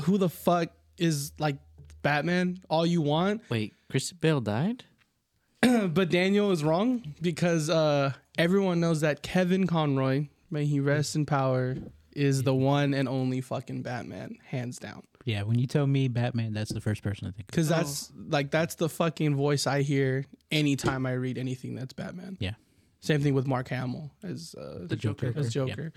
who 0.03 0.19
the 0.19 0.29
fuck 0.29 0.69
is 0.99 1.33
like 1.39 1.57
Batman 2.03 2.59
all 2.71 2.85
you 2.87 3.01
want, 3.03 3.43
Wait, 3.49 3.75
Christian 3.89 4.19
Bale 4.21 4.41
died? 4.41 4.85
but 5.61 6.11
Daniel 6.11 6.51
is 6.51 6.65
wrong 6.65 7.15
because 7.21 7.71
uh, 7.71 8.13
everyone 8.39 8.81
knows 8.81 9.01
that 9.03 9.23
Kevin 9.23 9.67
Conroy, 9.67 10.27
may 10.51 10.65
he 10.65 10.81
rest 10.81 11.15
in 11.15 11.25
power, 11.27 11.77
is 12.15 12.43
the 12.43 12.55
one 12.55 12.93
and 12.95 13.09
only 13.09 13.41
fucking 13.41 13.83
Batman, 13.83 14.37
hands 14.47 14.79
down. 14.79 15.03
Yeah, 15.25 15.43
when 15.45 15.59
you 15.59 15.67
tell 15.67 15.87
me 15.87 16.09
Batman, 16.09 16.53
that's 16.53 16.73
the 16.73 16.81
first 16.81 17.03
person 17.03 17.29
I 17.29 17.31
think. 17.31 17.43
of. 17.43 17.47
Because 17.49 17.69
that's 17.69 18.11
like 18.29 18.51
that's 18.51 18.75
the 18.75 18.89
fucking 18.89 19.37
voice 19.37 19.67
I 19.67 19.83
hear 19.83 20.25
anytime 20.51 21.07
I 21.07 21.13
read 21.13 21.39
anything 21.39 21.75
that's 21.75 21.93
Batman. 21.93 22.37
Yeah. 22.41 22.55
Same 23.01 23.21
thing 23.21 23.35
with 23.35 23.47
Mark 23.47 23.69
Hamill 23.69 24.11
as 24.23 24.55
uh, 24.55 24.79
The 24.83 24.97
Joker. 24.97 25.33
as 25.37 25.53
Joker. 25.53 25.93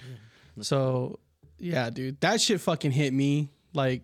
So 0.61 1.19
yeah, 1.59 1.89
dude, 1.89 2.19
that 2.21 2.41
shit 2.41 2.61
fucking 2.61 2.91
hit 2.91 3.13
me 3.13 3.49
like 3.73 4.03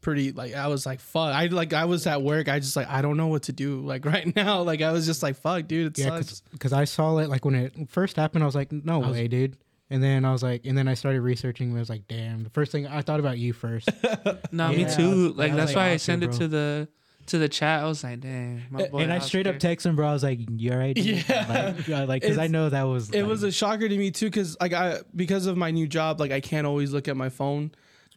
pretty 0.00 0.32
like 0.32 0.54
I 0.54 0.68
was 0.68 0.86
like 0.86 1.00
fuck. 1.00 1.34
I 1.34 1.46
like 1.46 1.72
I 1.72 1.84
was 1.86 2.06
at 2.06 2.22
work. 2.22 2.48
I 2.48 2.58
just 2.60 2.76
like 2.76 2.88
I 2.88 3.02
don't 3.02 3.16
know 3.16 3.26
what 3.28 3.44
to 3.44 3.52
do 3.52 3.80
like 3.80 4.04
right 4.06 4.34
now. 4.36 4.62
Like 4.62 4.80
I 4.82 4.92
was 4.92 5.06
just 5.06 5.22
like 5.22 5.36
fuck, 5.36 5.66
dude. 5.66 5.98
It 5.98 6.04
Yeah, 6.04 6.20
sucks. 6.20 6.42
because 6.52 6.72
I 6.72 6.84
saw 6.84 7.18
it 7.18 7.28
like 7.28 7.44
when 7.44 7.54
it 7.54 7.90
first 7.90 8.16
happened, 8.16 8.42
I 8.44 8.46
was 8.46 8.54
like, 8.54 8.70
no 8.72 9.02
I 9.02 9.08
was- 9.08 9.12
way, 9.16 9.28
dude. 9.28 9.56
And 9.90 10.02
then 10.02 10.24
I 10.24 10.32
was 10.32 10.42
like, 10.42 10.66
and 10.66 10.76
then 10.76 10.86
I 10.88 10.94
started 10.94 11.22
researching. 11.22 11.68
And 11.68 11.76
I 11.76 11.80
was 11.80 11.88
like, 11.88 12.06
damn. 12.08 12.44
The 12.44 12.50
first 12.50 12.72
thing 12.72 12.86
I 12.86 13.00
thought 13.02 13.20
about 13.20 13.38
you 13.38 13.52
first. 13.52 13.88
No, 14.52 14.70
Yeah. 14.70 14.84
me 14.86 14.94
too. 14.94 15.32
Like 15.32 15.54
that's 15.54 15.70
like, 15.70 15.76
why 15.76 15.82
I 15.90 15.94
Oscar, 15.94 15.98
sent 15.98 16.22
it 16.24 16.30
bro. 16.30 16.38
to 16.38 16.48
the 16.48 16.88
to 17.26 17.38
the 17.38 17.48
chat. 17.48 17.82
I 17.82 17.86
was 17.86 18.02
like, 18.02 18.20
dang, 18.20 18.62
my 18.70 18.88
boy. 18.88 18.98
and 19.00 19.12
I 19.12 19.18
straight 19.18 19.46
up 19.46 19.56
Oscar. 19.56 19.68
text 19.68 19.84
him, 19.86 19.96
bro. 19.96 20.08
I 20.08 20.12
was 20.14 20.22
like, 20.22 20.40
"You 20.56 20.72
alright?" 20.72 20.94
dude?" 20.96 21.28
Yeah. 21.28 21.72
like, 21.76 21.86
yeah, 21.88 22.04
like 22.04 22.22
because 22.22 22.38
I 22.38 22.46
know 22.46 22.68
that 22.70 22.82
was. 22.84 23.10
it 23.10 23.20
like- 23.22 23.30
was 23.30 23.42
a 23.42 23.52
shocker 23.52 23.86
to 23.88 23.96
me 23.98 24.10
too 24.10 24.26
because 24.26 24.56
like 24.60 24.72
i 24.72 24.98
because 25.14 25.44
of 25.46 25.56
my 25.56 25.70
new 25.70 25.86
job 25.86 26.20
like 26.20 26.32
i 26.32 26.40
can't 26.40 26.66
always 26.66 26.90
look 26.92 27.06
at 27.08 27.16
my 27.18 27.28
phone 27.28 27.70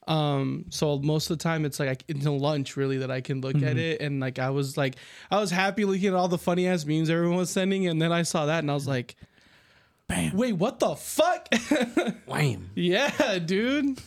um 0.08 0.66
so 0.70 0.98
most 1.00 1.30
of 1.30 1.38
the 1.38 1.44
time 1.44 1.64
it's 1.66 1.80
like 1.80 1.90
I, 1.90 1.98
until 2.14 2.40
lunch 2.40 2.76
really 2.76 2.98
that 3.00 3.12
i 3.12 3.22
can 3.22 3.40
look 3.42 3.62
at 3.62 3.78
it 3.78 4.02
and 4.02 4.20
like 4.20 4.40
i 4.40 4.50
was 4.50 4.76
like 4.78 4.96
i 5.30 5.40
was 5.40 5.52
happy 5.52 5.86
looking 5.86 6.08
at 6.08 6.14
all 6.16 6.28
the 6.28 6.40
funny 6.40 6.68
ass 6.68 6.86
memes 6.86 7.10
everyone 7.10 7.38
was 7.38 7.50
sending 7.52 7.88
and 7.88 8.02
then 8.02 8.12
i 8.12 8.24
saw 8.24 8.48
that 8.48 8.60
and 8.60 8.72
i 8.72 8.74
was 8.74 8.88
like 8.88 9.16
Bam. 10.12 10.36
wait 10.38 10.54
what 10.54 10.80
the 10.80 10.96
fuck 10.96 11.48
Wham. 12.26 12.70
yeah 12.76 13.40
dude 13.40 14.00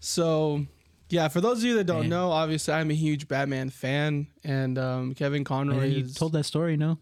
so 0.00 0.64
yeah 1.08 1.28
for 1.28 1.40
those 1.40 1.58
of 1.58 1.64
you 1.64 1.74
that 1.76 1.84
don't 1.84 2.02
Man. 2.02 2.10
know 2.10 2.30
obviously 2.32 2.74
i'm 2.74 2.90
a 2.90 2.94
huge 2.94 3.28
batman 3.28 3.70
fan 3.70 4.26
and 4.44 4.78
um 4.78 5.14
kevin 5.14 5.44
conroy 5.44 5.86
you 5.86 6.04
is 6.04 6.14
told 6.14 6.32
that 6.32 6.44
story, 6.44 6.76
no? 6.76 6.98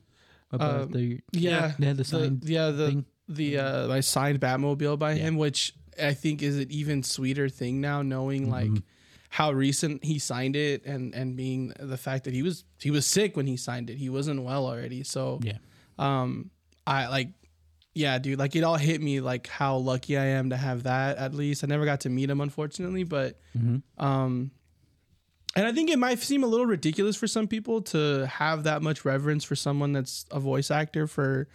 About 0.50 0.82
Um, 0.84 0.90
the 0.92 1.20
yeah 1.32 1.68
had 1.78 1.78
the 1.78 1.92
the, 1.94 2.04
sign 2.04 2.40
yeah 2.44 2.70
the 2.70 2.86
thing. 2.88 3.04
the 3.28 3.58
uh 3.58 3.86
my 3.88 4.00
signed 4.00 4.40
Batmobile 4.40 4.98
by 4.98 5.12
Yeah. 5.12 5.24
him, 5.24 5.36
which 5.36 5.74
I 6.02 6.14
think 6.14 6.42
is 6.42 6.56
an 6.58 6.70
even 6.70 7.02
sweeter 7.02 7.50
thing 7.50 7.82
now, 7.82 8.00
knowing 8.00 8.48
like 8.50 8.70
Mhm. 8.70 8.82
how 9.28 9.52
recent 9.52 10.02
he 10.04 10.18
signed 10.18 10.56
it 10.56 10.86
and 10.86 11.14
and 11.14 11.36
being 11.36 11.74
the 11.78 11.98
fact 11.98 12.24
that 12.24 12.32
he 12.32 12.42
was 12.42 12.64
he 12.80 12.90
was 12.90 13.04
sick 13.04 13.36
when 13.36 13.46
he 13.46 13.58
signed 13.58 13.90
it, 13.90 13.98
he 13.98 14.08
wasn't 14.08 14.42
well 14.42 14.64
already. 14.66 15.04
So 15.04 15.38
Yeah. 15.42 15.58
um, 15.98 16.50
I 16.86 17.08
like. 17.08 17.28
Yeah, 17.98 18.18
dude, 18.18 18.38
like 18.38 18.54
it 18.54 18.62
all 18.62 18.76
hit 18.76 19.00
me 19.02 19.20
like 19.20 19.48
how 19.48 19.76
lucky 19.78 20.16
I 20.16 20.26
am 20.26 20.50
to 20.50 20.56
have 20.56 20.84
that 20.84 21.16
at 21.16 21.34
least. 21.34 21.64
I 21.64 21.66
never 21.66 21.84
got 21.84 22.00
to 22.02 22.08
meet 22.08 22.30
him 22.30 22.40
unfortunately, 22.40 23.02
but 23.04 23.40
Mhm. 23.58 23.82
um 23.98 24.52
and 25.56 25.66
I 25.66 25.72
think 25.72 25.90
it 25.90 25.98
might 25.98 26.20
seem 26.20 26.44
a 26.44 26.46
little 26.46 26.66
ridiculous 26.66 27.16
for 27.16 27.26
some 27.26 27.48
people 27.48 27.82
to 27.94 28.26
have 28.28 28.64
that 28.64 28.82
much 28.82 29.04
reverence 29.04 29.42
for 29.42 29.56
someone 29.56 29.92
that's 29.92 30.26
a 30.30 30.38
voice 30.38 30.70
actor 30.70 31.08
for 31.08 31.48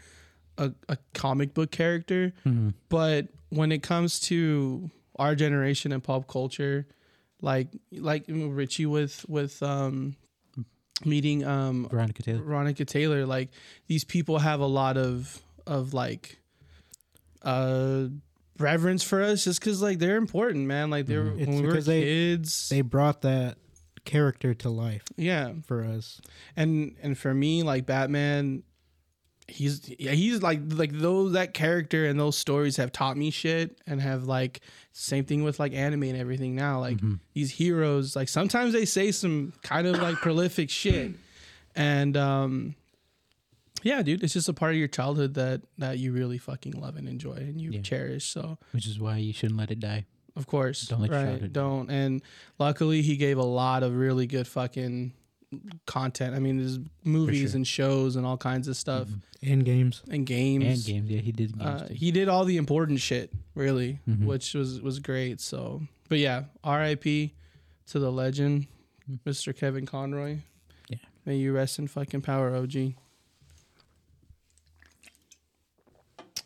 a, 0.58 0.74
a 0.90 0.98
comic 1.14 1.54
book 1.54 1.72
character. 1.72 2.34
Mhm. 2.46 2.74
But 2.90 3.30
when 3.50 3.72
it 3.72 3.82
comes 3.82 4.20
to 4.22 4.90
our 5.18 5.36
generation 5.36 5.94
and 5.94 6.04
pop 6.04 6.28
culture, 6.28 6.88
like 7.42 7.70
like 7.94 8.26
Richie 8.28 8.86
with 8.88 9.24
with 9.30 9.64
um 9.64 10.18
meeting 11.06 11.46
um 11.46 11.88
Veronica 11.90 12.24
Taylor. 12.24 12.44
Veronica 12.44 12.84
Taylor, 12.86 13.26
like 13.26 13.50
these 13.88 14.04
people 14.04 14.40
have 14.40 14.60
a 14.60 14.66
lot 14.68 14.98
of 14.98 15.42
of 15.68 15.94
like 15.94 16.40
uh 17.42 18.06
reverence 18.60 19.04
for 19.04 19.22
us 19.22 19.44
just 19.44 19.60
because 19.60 19.82
like 19.82 20.00
they're 20.00 20.18
important, 20.18 20.66
man. 20.68 20.90
Like 20.90 21.06
they're 21.08 21.24
Mhm. 21.26 21.40
It's 21.40 21.48
when 21.48 21.62
we 21.62 21.68
were 21.68 21.82
they- 21.82 22.02
kids. 22.04 22.70
they 22.70 22.82
brought 22.82 23.22
that 23.24 23.58
character 24.06 24.54
to 24.54 24.70
life 24.70 25.04
Yeah, 25.18 25.54
for 25.66 25.84
us. 25.84 26.22
and 26.56 26.96
and 27.02 27.18
for 27.18 27.34
me, 27.34 27.64
like 27.64 27.86
Batman, 27.86 28.64
he's 29.48 29.90
yeah, 30.00 30.12
he's 30.12 30.42
like 30.42 30.60
like 30.68 30.92
those 30.94 31.34
that 31.34 31.54
character 31.54 32.06
and 32.06 32.20
those 32.20 32.38
stories 32.38 32.78
have 32.78 32.92
taught 32.92 33.18
me 33.18 33.32
shit, 33.32 33.80
and 33.88 34.00
have 34.02 34.24
like 34.26 34.62
same 34.94 35.26
thing 35.26 35.44
with 35.44 35.60
like 35.60 35.74
anime 35.74 36.04
and 36.04 36.18
everything 36.18 36.54
now. 36.56 36.80
Like 36.80 37.00
these 37.34 37.52
heroes, 37.52 38.16
like 38.16 38.30
sometimes 38.30 38.74
they 38.74 38.86
say 38.86 39.12
some 39.12 39.52
kind 39.64 39.88
of 39.88 39.98
like 40.00 40.18
prolific 40.18 40.70
shit, 40.70 41.14
and 41.76 42.16
um. 42.16 42.76
Yeah, 43.84 44.02
dude, 44.02 44.24
it's 44.24 44.34
just 44.34 44.50
a 44.50 44.54
part 44.54 44.72
of 44.74 44.78
your 44.78 44.88
childhood 44.88 45.34
that 45.36 45.62
that 45.78 46.00
you 46.00 46.12
really 46.14 46.38
fucking 46.38 46.74
love 46.74 46.96
and 46.96 47.08
enjoy 47.08 47.34
and 47.36 47.60
you 47.62 47.72
Yeah. 47.72 47.82
cherish. 47.82 48.26
So, 48.26 48.58
which 48.72 48.88
is 48.88 49.00
why 49.00 49.18
you 49.18 49.34
shouldn't 49.34 49.60
let 49.60 49.72
it 49.72 49.80
die. 49.80 50.06
Of 50.36 50.48
course. 50.48 50.88
Don't 50.88 51.02
let 51.02 51.12
your 51.12 51.20
right. 51.20 51.26
childhood- 51.30 51.54
Don't. 51.54 51.90
And 51.92 52.22
luckily, 52.58 53.02
he 53.04 53.18
gave 53.18 53.38
a 53.38 53.44
lot 53.44 53.84
of 53.84 53.94
really 53.96 54.26
good 54.26 54.48
fucking 54.48 55.14
content. 55.86 56.36
I 56.36 56.40
mean, 56.40 56.58
there's 56.58 56.80
movies 57.04 57.52
sure. 57.52 57.58
and 57.58 57.68
shows 57.68 58.16
and 58.16 58.26
all 58.26 58.38
kinds 58.38 58.68
of 58.68 58.76
stuff 58.76 59.08
And 59.44 59.64
games. 59.64 60.02
and 60.10 60.26
games. 60.26 60.66
And 60.66 60.84
games, 60.84 61.10
yeah, 61.12 61.22
he 61.22 61.32
did 61.32 61.58
games. 61.60 61.82
Uh, 61.82 61.88
too. 61.88 61.94
he 61.94 62.12
did 62.12 62.28
all 62.28 62.46
the 62.46 62.58
important 62.58 63.00
shit, 63.02 63.32
really, 63.54 64.00
Mhm. 64.10 64.26
which 64.26 64.56
was 64.56 64.82
was 64.82 64.98
great. 65.00 65.40
So, 65.40 65.84
but 66.10 66.18
yeah, 66.18 66.46
R.I.P. 66.64 67.34
to 67.88 68.00
the 68.00 68.12
legend, 68.12 68.66
Mr. 69.28 69.56
Kevin 69.56 69.86
Conroy. 69.86 70.40
Yeah. 70.90 70.98
May 71.26 71.38
you 71.38 71.52
rest 71.54 71.78
in 71.78 71.88
fucking 71.88 72.22
power, 72.22 72.56
OG. 72.56 72.96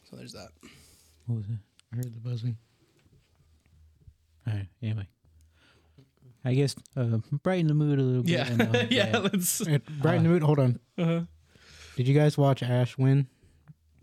So 0.10 0.16
there's 0.16 0.34
that. 0.34 0.50
what 1.26 1.36
was 1.38 1.46
it? 1.46 1.58
I 1.92 1.96
heard 1.98 2.06
the 2.16 2.20
buzzing. 2.20 2.58
All 4.48 4.54
right. 4.54 4.68
Anyway, 4.82 5.08
I 6.46 6.54
guess 6.54 6.76
uh, 6.96 7.18
brighten 7.44 7.68
the 7.68 7.74
mood 7.74 8.00
a 8.00 8.02
little 8.02 8.24
bit. 8.24 8.32
Yeah, 8.32 8.48
and, 8.48 8.62
uh, 8.76 8.86
yeah. 8.90 9.18
Let's. 9.18 9.62
Uh, 9.62 9.80
Brighten 10.02 10.24
the 10.24 10.30
mood. 10.30 10.44
Hold 10.44 10.60
on. 10.60 10.80
Uh-huh. 10.98 11.22
Did 11.96 12.08
you 12.08 12.14
guys 12.16 12.38
watch 12.38 12.64
Ash 12.64 12.98
win? 12.98 13.28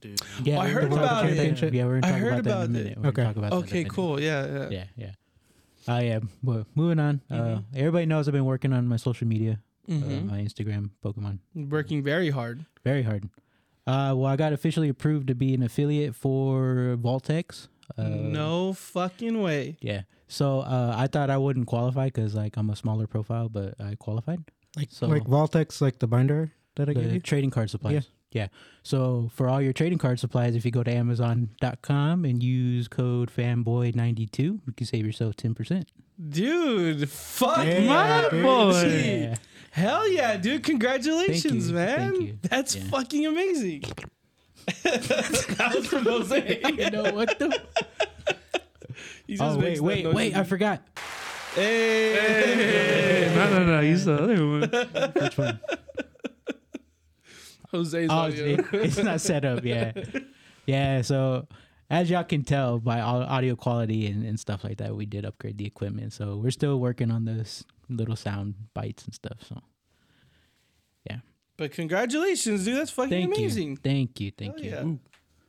Dude. 0.00 0.20
Yeah, 0.42 0.58
I 0.60 0.68
heard 0.68 0.92
about 0.92 1.24
it. 1.24 1.28
championship. 1.36 1.72
Yeah, 1.72 1.86
we're 1.86 2.00
gonna 2.00 2.06
I 2.08 2.18
talk 2.18 2.20
heard 2.20 2.32
about 2.40 2.44
that 2.44 2.64
in 2.64 2.76
a 2.76 2.78
minute. 2.78 2.92
it. 2.92 2.98
We're 2.98 3.08
Okay. 3.08 3.24
talk 3.24 3.36
about 3.36 3.50
that 3.52 3.56
Okay, 3.56 3.78
minute. 3.78 3.92
cool. 3.92 4.20
Yeah, 4.20 4.46
yeah. 4.46 4.68
Yeah, 4.70 4.84
yeah. 5.86 5.94
Uh, 5.94 6.00
yeah. 6.00 6.18
Well, 6.42 6.66
moving 6.74 6.98
on. 6.98 7.20
Uh, 7.30 7.34
Mhm. 7.34 7.64
everybody 7.74 8.06
knows 8.06 8.28
I've 8.28 8.32
been 8.32 8.44
working 8.44 8.72
on 8.74 8.86
my 8.86 8.96
social 8.96 9.26
media, 9.26 9.60
uh, 9.88 9.92
Mhm. 9.92 10.26
my 10.28 10.40
Instagram, 10.40 10.90
Pokemon, 11.02 11.38
Working 11.54 12.02
very 12.02 12.28
hard. 12.30 12.64
very 12.84 13.02
hard. 13.02 13.28
Uh, 13.86 14.14
well, 14.16 14.26
I 14.26 14.36
got 14.36 14.52
officially 14.52 14.88
approved 14.88 15.26
to 15.28 15.34
be 15.34 15.52
an 15.54 15.62
affiliate 15.62 16.14
for 16.14 16.96
Vault 16.98 17.28
X. 17.30 17.68
Uh, 17.98 18.04
no 18.08 18.72
fucking 18.72 19.42
way. 19.42 19.76
Yeah. 19.80 20.02
So 20.26 20.60
uh, 20.60 20.94
I 20.96 21.06
thought 21.06 21.28
I 21.28 21.36
wouldn't 21.36 21.66
qualify 21.66 22.06
because 22.06 22.34
like 22.34 22.56
I'm 22.56 22.70
a 22.70 22.76
smaller 22.76 23.06
profile, 23.06 23.48
but 23.50 23.74
I 23.80 23.94
qualified. 23.96 24.42
Like 24.76 24.88
So- 24.90 25.06
like 25.06 25.26
Vault 25.26 25.54
X, 25.54 25.80
like 25.82 25.98
the 25.98 26.06
binder 26.06 26.52
that 26.76 26.88
I 26.88 26.94
gave 26.94 27.12
you. 27.12 27.20
trading 27.20 27.50
card 27.50 27.68
supplies. 27.70 27.92
Yeah. 27.94 28.00
Yeah. 28.32 28.48
So 28.82 29.30
for 29.32 29.48
all 29.48 29.62
your 29.62 29.72
trading 29.72 29.98
card 29.98 30.18
supplies, 30.18 30.56
if 30.56 30.64
you 30.64 30.72
go 30.72 30.82
to 30.82 30.90
Amazon.com 30.90 32.24
and 32.24 32.42
use 32.42 32.88
code 32.88 33.30
fanboy92, 33.30 34.38
you 34.38 34.60
can 34.76 34.86
save 34.86 35.06
yourself 35.06 35.36
10%. 35.36 35.84
Dude, 36.30 37.08
fuck 37.08 37.64
Yeah, 37.64 37.80
my 37.86 38.28
dude. 38.30 38.42
boy. 38.42 38.82
Yeah. 39.04 39.36
Hell 39.74 40.08
yeah, 40.08 40.36
dude. 40.36 40.62
Congratulations, 40.62 41.68
you, 41.68 41.74
man. 41.74 41.98
thank 42.12 42.22
you. 42.22 42.38
That's 42.42 42.76
Yeah. 42.76 42.84
fucking 42.84 43.26
amazing. 43.26 43.82
that 44.84 45.72
was 45.74 45.86
from 45.86 46.04
Jose. 46.04 46.60
you 46.78 46.90
know 46.90 47.12
what 47.12 47.36
the? 47.40 47.60
He 49.26 49.36
Oh, 49.40 49.56
wait, 49.58 49.64
makes 49.64 49.80
wait, 49.80 50.04
noise. 50.04 50.14
wait. 50.14 50.36
I 50.36 50.44
forgot. 50.44 50.80
Hey. 51.56 52.12
Hey, 52.14 53.32
no, 53.34 53.50
no, 53.58 53.66
no. 53.66 53.82
He's 53.82 54.04
the 54.04 54.14
other 54.14 54.46
one. 54.46 54.60
Which 55.22 55.38
one? 55.38 55.60
Jose's 57.72 58.08
Oh, 58.10 58.14
audio. 58.14 58.64
it's 58.74 58.98
not 58.98 59.20
set 59.20 59.44
up. 59.44 59.64
Yeah. 59.64 59.92
Yeah. 60.66 61.02
So 61.02 61.48
as 61.90 62.08
y'all 62.10 62.22
can 62.24 62.44
tell 62.44 62.78
by 62.78 63.00
audio 63.00 63.56
quality 63.56 64.06
and, 64.06 64.24
and 64.24 64.38
stuff 64.38 64.62
like 64.62 64.78
that, 64.78 64.94
we 64.94 65.06
did 65.06 65.24
upgrade 65.24 65.58
the 65.58 65.66
equipment. 65.66 66.12
So 66.12 66.36
we're 66.36 66.52
still 66.52 66.78
working 66.78 67.10
on 67.10 67.24
those 67.24 67.64
little 67.88 68.16
sound 68.16 68.54
bites 68.74 69.04
and 69.04 69.14
stuff. 69.14 69.38
So 69.48 69.60
yeah. 71.08 71.18
But 71.56 71.72
congratulations, 71.72 72.64
dude. 72.64 72.76
That's 72.76 72.90
fucking 72.90 73.10
thank 73.10 73.36
amazing. 73.36 73.70
you. 73.70 73.76
Thank 73.76 74.20
you. 74.20 74.30
Thank 74.36 74.56
Hell 74.58 74.64
you. 74.64 74.70
yeah. 74.70 74.94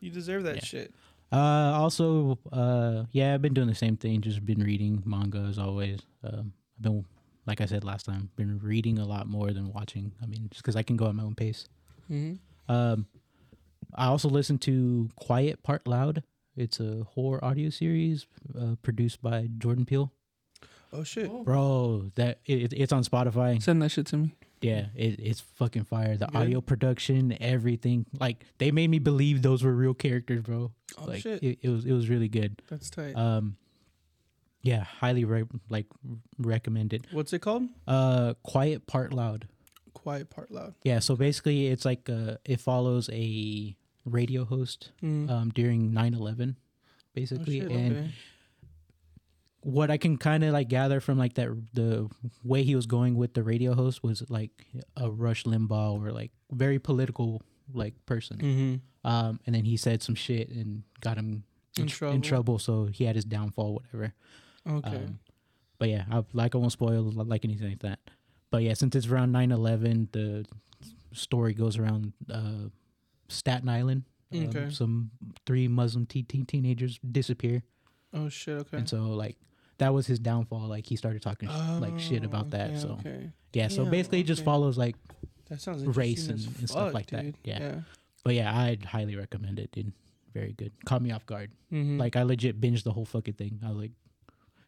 You 0.01 0.11
deserve 0.11 0.43
that 0.43 0.57
Yeah. 0.57 0.63
shit. 0.63 0.93
Uh, 1.31 1.73
also, 1.75 2.37
uh, 2.51 3.05
yeah, 3.11 3.33
I've 3.33 3.41
been 3.41 3.53
doing 3.53 3.67
the 3.67 3.75
same 3.75 3.97
thing. 3.97 4.21
Just 4.21 4.45
been 4.45 4.61
reading 4.63 5.01
manga 5.05 5.39
as 5.39 5.57
always. 5.57 5.99
Um, 6.23 6.53
I've 6.77 6.81
been, 6.83 7.05
like 7.47 7.59
I 7.61 7.65
said 7.65 7.83
last 7.83 8.05
time, 8.05 8.29
been 8.35 8.59
reading 8.59 8.99
a 8.99 9.05
lot 9.05 9.27
more 9.27 9.51
than 9.51 9.73
watching. 9.73 10.11
I 10.21 10.27
mean, 10.27 10.47
just 10.51 10.61
because 10.61 10.75
I 10.75 10.83
can 10.83 10.95
go 10.95 11.07
at 11.07 11.15
my 11.15 11.23
own 11.23 11.35
pace. 11.35 11.67
Mm-hmm. 12.11 12.71
Um, 12.71 13.07
I 13.95 14.05
also 14.05 14.29
listen 14.29 14.57
to 14.59 15.09
Quiet 15.15 15.63
Part 15.63 15.87
Loud. 15.87 16.23
It's 16.55 16.79
a 16.79 17.03
horror 17.15 17.43
audio 17.43 17.69
series 17.69 18.27
uh, 18.57 18.75
produced 18.81 19.21
by 19.21 19.49
Jordan 19.57 19.85
Peele. 19.85 20.11
Oh 20.97 21.03
shit. 21.03 21.29
Bro, 21.43 22.11
that 22.15 22.39
it, 22.45 22.73
it's 22.73 22.93
on 22.93 23.03
Spotify. 23.03 23.61
Send 23.61 23.81
that 23.81 23.89
shit 23.89 24.07
to 24.07 24.17
me. 24.17 24.35
Yeah, 24.61 24.85
it, 24.95 25.19
it's 25.19 25.41
fucking 25.41 25.83
fire. 25.83 26.15
The 26.17 26.27
Good. 26.27 26.35
audio 26.35 26.61
production, 26.61 27.37
everything. 27.41 28.05
Like 28.19 28.45
they 28.57 28.71
made 28.71 28.89
me 28.89 28.99
believe 28.99 29.41
those 29.41 29.63
were 29.63 29.73
real 29.73 29.93
characters, 29.93 30.41
bro. 30.41 30.71
Oh 30.97 31.05
like 31.05 31.21
shit. 31.21 31.43
It, 31.43 31.59
it 31.61 31.69
was 31.69 31.85
it 31.85 31.91
was 31.91 32.09
really 32.09 32.29
good. 32.29 32.61
That's 32.69 32.89
tight. 32.89 33.15
Um, 33.15 33.57
yeah, 34.61 34.83
highly 34.83 35.25
re- 35.25 35.43
like 35.69 35.85
recommended. 36.39 37.07
What's 37.11 37.33
it 37.33 37.39
called? 37.39 37.63
Uh, 37.87 38.33
Quiet 38.43 38.87
Part 38.87 39.13
Loud. 39.13 39.47
Quiet 39.93 40.29
part 40.29 40.51
loud. 40.51 40.75
Yeah, 40.83 40.99
so 40.99 41.15
basically 41.15 41.67
it's 41.67 41.85
like 41.85 42.09
uh, 42.09 42.35
it 42.45 42.59
follows 42.59 43.09
a 43.13 43.75
radio 44.05 44.43
host 44.45 44.91
Mm. 45.01 45.29
um 45.31 45.49
during 45.49 45.91
9/11 45.93 46.55
Oh, 46.57 46.61
basically 47.15 47.61
shit, 47.61 47.71
and 47.71 47.91
okay. 47.97 48.11
What 49.65 49.89
I 49.89 49.97
can 49.97 50.17
kind 50.17 50.43
of 50.43 50.53
like 50.53 50.67
gather 50.69 50.99
from 50.99 51.17
like 51.17 51.33
that 51.35 51.49
the 51.73 52.07
way 52.43 52.61
he 52.61 52.75
was 52.75 52.85
going 52.85 53.15
with 53.15 53.33
the 53.33 53.41
radio 53.41 53.73
host 53.73 54.03
was 54.03 54.23
like 54.29 54.51
a 54.95 55.09
Rush 55.09 55.43
Limbaugh 55.43 55.99
or 55.99 56.11
like 56.11 56.31
very 56.51 56.77
political 56.77 57.41
like 57.73 57.93
person. 58.05 58.37
Mhm. 58.37 58.81
Um, 59.09 59.39
and 59.45 59.55
then 59.55 59.65
he 59.65 59.75
said 59.75 60.03
some 60.03 60.13
shit 60.13 60.49
and 60.49 60.83
got 61.01 61.17
him 61.17 61.43
In 61.77 61.83
in, 61.83 61.87
tr- 61.87 61.97
trouble. 61.97 62.15
in 62.15 62.21
trouble. 62.21 62.59
So 62.59 62.85
he 62.85 63.05
had 63.05 63.15
his 63.15 63.25
downfall, 63.25 63.73
whatever. 63.73 64.13
Okay. 64.69 64.97
Um, 64.97 65.19
but 65.79 65.89
yeah, 65.89 66.05
I, 66.11 66.23
like 66.33 66.53
I 66.53 66.59
won't 66.59 66.71
spoil 66.71 67.01
like 67.11 67.43
anything 67.43 67.67
like 67.69 67.79
that. 67.79 67.99
But 68.51 68.61
yeah, 68.61 68.75
since 68.75 68.95
it's 68.95 69.07
around 69.07 69.33
9-11, 69.33 70.11
the 70.11 70.45
story 71.11 71.53
goes 71.55 71.77
around 71.77 72.13
uh, 72.31 72.69
Staten 73.29 73.67
Island. 73.69 74.03
Um, 74.31 74.47
Okay. 74.49 74.69
Some 74.69 75.11
three 75.47 75.67
Muslim 75.67 76.05
te- 76.05 76.23
teen 76.23 76.45
teenagers 76.45 76.99
disappear, 76.99 77.63
oh 78.13 78.27
shit. 78.29 78.57
Okay. 78.59 78.77
and 78.77 78.89
so 78.89 78.97
like 79.11 79.37
that 79.77 79.93
was 79.93 80.07
his 80.07 80.19
downfall. 80.19 80.67
Like 80.67 80.85
he 80.87 80.95
started 80.95 81.21
talking 81.21 81.49
sh- 81.49 81.81
like 81.81 81.99
shit 81.99 82.23
Oh, 82.23 82.25
about 82.27 82.51
that. 82.51 82.71
okay, 82.71 82.79
So 82.79 82.89
okay. 82.99 83.29
yeah, 83.53 83.67
so 83.67 83.83
Damn, 83.83 83.91
basically 83.91 84.19
it 84.21 84.23
just 84.27 84.43
follows 84.43 84.77
like. 84.77 84.95
that 85.49 85.61
sounds 85.61 85.85
race 85.97 86.27
and- 86.27 86.39
as 86.39 86.45
and 86.45 86.69
stuff 86.69 86.85
fuck, 86.87 86.93
like 86.93 87.07
that. 87.07 87.25
Yeah. 87.43 87.59
yeah. 87.59 87.75
But 88.23 88.35
yeah, 88.35 88.57
I'd 88.57 88.83
highly 88.85 89.15
recommend 89.15 89.59
it, 89.59 89.71
dude. 89.71 89.91
Very 90.33 90.53
good. 90.53 90.71
Caught 90.85 91.01
me 91.01 91.11
off 91.11 91.25
guard. 91.25 91.51
Mhm. 91.71 91.97
Like 91.99 92.15
I 92.15 92.23
legit 92.23 92.59
binged 92.59 92.83
the 92.83 92.91
whole 92.91 93.05
fucking 93.05 93.35
thing. 93.35 93.59
I 93.63 93.69
was 93.69 93.77
like 93.77 93.91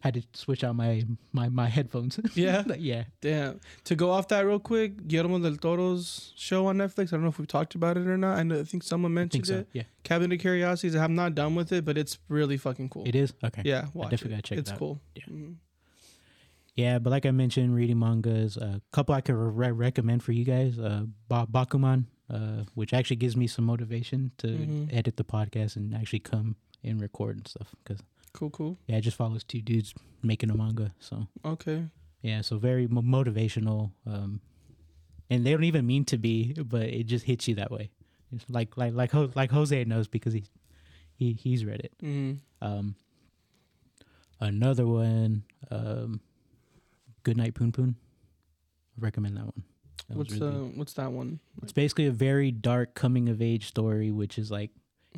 had 0.02 0.14
to 0.14 0.22
switch 0.34 0.64
out 0.64 0.76
my 0.76 1.04
my 1.34 1.50
my 1.50 1.68
headphones. 1.68 2.20
Yeah? 2.36 2.64
Yeah. 2.78 3.06
Damn. 3.22 3.60
To 3.86 3.96
go 3.96 4.12
off 4.12 4.28
that 4.28 4.46
real 4.46 4.60
quick, 4.60 5.08
Guillermo 5.08 5.40
del 5.40 5.56
Toro's 5.58 6.34
show 6.36 6.68
on 6.68 6.78
Netflix. 6.78 7.08
I 7.08 7.18
don't 7.18 7.24
know 7.24 7.30
if 7.30 7.40
we've 7.40 7.48
talked 7.48 7.74
about 7.76 7.98
it 7.98 8.06
or 8.08 8.18
not. 8.18 8.38
I, 8.38 8.44
know, 8.44 8.60
I 8.60 8.64
think 8.64 8.84
someone 8.84 9.12
I 9.14 9.16
mentioned 9.16 9.46
think 9.48 9.56
so. 9.58 9.62
it. 9.62 9.68
Yeah. 9.74 9.84
Cabinet 10.04 10.36
of 10.36 10.40
Curiosities. 10.42 10.96
I'm 10.96 11.16
not 11.16 11.34
done 11.36 11.56
with 11.56 11.72
it, 11.72 11.84
but 11.84 11.98
it's 11.98 12.20
really 12.30 12.58
fucking 12.58 12.90
cool. 12.90 13.06
It 13.08 13.16
is 13.16 13.34
okay. 13.44 13.64
Yeah, 13.66 13.88
watch 13.94 14.12
definitely 14.12 14.34
it. 14.34 14.38
gotta 14.38 14.42
check 14.44 14.58
it 14.58 14.62
It's 14.62 14.72
out. 14.72 14.80
cool. 14.80 15.02
Yeah. 15.16 15.24
Mhm. 15.32 15.56
Yeah, 16.76 17.00
but 17.00 17.10
like 17.10 17.26
I 17.26 17.32
mentioned, 17.32 17.74
reading 17.74 17.98
mangas. 17.98 18.56
A 18.58 18.82
couple 18.92 19.16
I 19.16 19.22
could 19.22 19.34
re- 19.34 19.72
recommend 19.72 20.22
for 20.22 20.32
you 20.32 20.46
guys. 20.46 20.78
Uh, 20.78 21.06
ba- 21.28 21.48
Bakuman, 21.52 22.06
uh, 22.30 22.66
which 22.76 22.94
actually 22.94 23.16
gives 23.16 23.36
me 23.36 23.48
some 23.48 23.66
motivation 23.66 24.32
to 24.38 24.48
Mhm. 24.48 24.94
edit 24.94 25.18
the 25.18 25.24
podcast 25.24 25.76
and 25.76 25.96
actually 25.96 26.20
come 26.20 26.56
and 26.84 27.02
record 27.02 27.38
and 27.38 27.48
stuff. 27.48 27.74
Because 27.84 28.04
Cool, 28.38 28.52
cool. 28.52 28.78
yeah, 28.86 28.98
it 28.98 29.02
just 29.02 29.18
follows 29.18 29.44
two 29.44 29.62
dudes 29.62 29.94
making 30.22 30.52
a 30.52 30.56
manga. 30.56 30.94
So 31.00 31.28
Okay. 31.44 31.86
yeah, 32.22 32.42
so 32.42 32.58
very 32.60 32.86
mo- 32.88 33.02
motivational. 33.02 33.92
Um, 34.06 34.42
and 35.30 35.44
they 35.46 35.52
don't 35.52 35.64
even 35.64 35.86
mean 35.88 36.06
to 36.06 36.18
be, 36.18 36.54
but 36.54 36.84
it 36.84 37.06
just 37.08 37.26
hits 37.26 37.48
you 37.48 37.56
that 37.56 37.72
way. 37.72 37.90
It's 38.32 38.46
like 38.50 38.78
like 38.78 38.94
like 38.94 39.12
Ho- 39.12 39.32
like 39.36 39.50
Jose 39.52 39.84
knows 39.86 40.08
because 40.08 40.34
he 40.34 40.44
he 41.16 41.34
he's 41.34 41.66
read 41.66 41.80
it. 41.82 41.94
hmm 42.00 42.34
Um, 42.62 42.96
another 44.40 44.86
one, 44.86 45.44
um, 45.72 46.20
Good 47.24 47.38
Night 47.38 47.54
Punpun. 47.56 47.96
I 48.98 49.02
recommend 49.02 49.38
that 49.38 49.46
one. 49.46 49.64
That 50.10 50.18
What's 50.18 50.34
really 50.34 50.56
uh 50.56 50.60
what's 50.76 50.94
that 50.94 51.12
one? 51.12 51.40
It's 51.64 51.74
basically 51.74 52.06
a 52.06 52.12
very 52.12 52.52
dark 52.52 52.94
coming 52.96 53.30
of 53.30 53.42
age 53.42 53.66
story, 53.68 54.12
which 54.12 54.38
is 54.38 54.52
like 54.52 54.72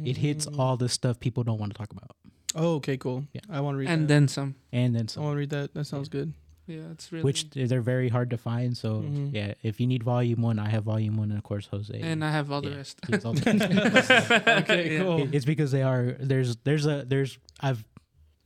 it 0.04 0.18
hits 0.18 0.46
Mm. 0.46 0.58
all 0.58 0.78
the 0.78 0.88
stuff 0.90 1.20
people 1.20 1.44
don't 1.44 1.60
want 1.60 1.74
to 1.74 1.78
talk 1.78 1.92
about, 1.92 2.16
Oh, 2.56 2.76
okay, 2.76 2.98
cool. 2.98 3.26
Yeah. 3.34 3.42
I 3.50 3.62
want 3.62 3.76
to 3.76 3.80
read 3.80 3.90
And 3.90 4.04
that. 4.04 4.08
then 4.08 4.28
some. 4.28 4.56
and 4.72 4.96
then 4.96 5.08
some. 5.08 5.22
I 5.22 5.24
some. 5.24 5.24
want 5.26 5.36
to 5.36 5.40
read 5.40 5.50
that. 5.52 5.74
That 5.74 5.86
sounds 5.86 6.10
good. 6.10 6.34
Yeah, 6.68 6.92
it's 6.92 7.12
really. 7.12 7.24
which 7.24 7.50
they're 7.50 7.82
very 7.82 8.10
hard 8.10 8.30
to 8.30 8.38
find. 8.38 8.78
So 8.78 9.02
Mhm. 9.02 9.34
yeah, 9.34 9.54
if 9.64 9.80
you 9.80 9.88
need 9.88 10.04
volume 10.04 10.44
one, 10.44 10.60
I 10.60 10.70
have 10.70 10.84
volume 10.84 11.18
one, 11.18 11.30
and 11.32 11.38
of 11.40 11.44
course 11.44 11.66
Jose. 11.72 12.00
and 12.00 12.24
I 12.24 12.30
have 12.32 12.52
all 12.52 12.62
the 12.62 12.70
Yeah. 12.70 12.76
rest. 12.76 13.00
he 13.08 13.16
all 13.26 13.34
the- 13.34 14.44
Okay, 14.64 14.94
Yeah. 14.94 15.02
cool. 15.04 15.28
It's 15.32 15.46
because 15.46 15.72
they 15.72 15.82
are 15.82 16.16
there's 16.20 16.58
there's 16.58 16.86
a 16.86 17.06
there's 17.08 17.40
I've 17.60 17.84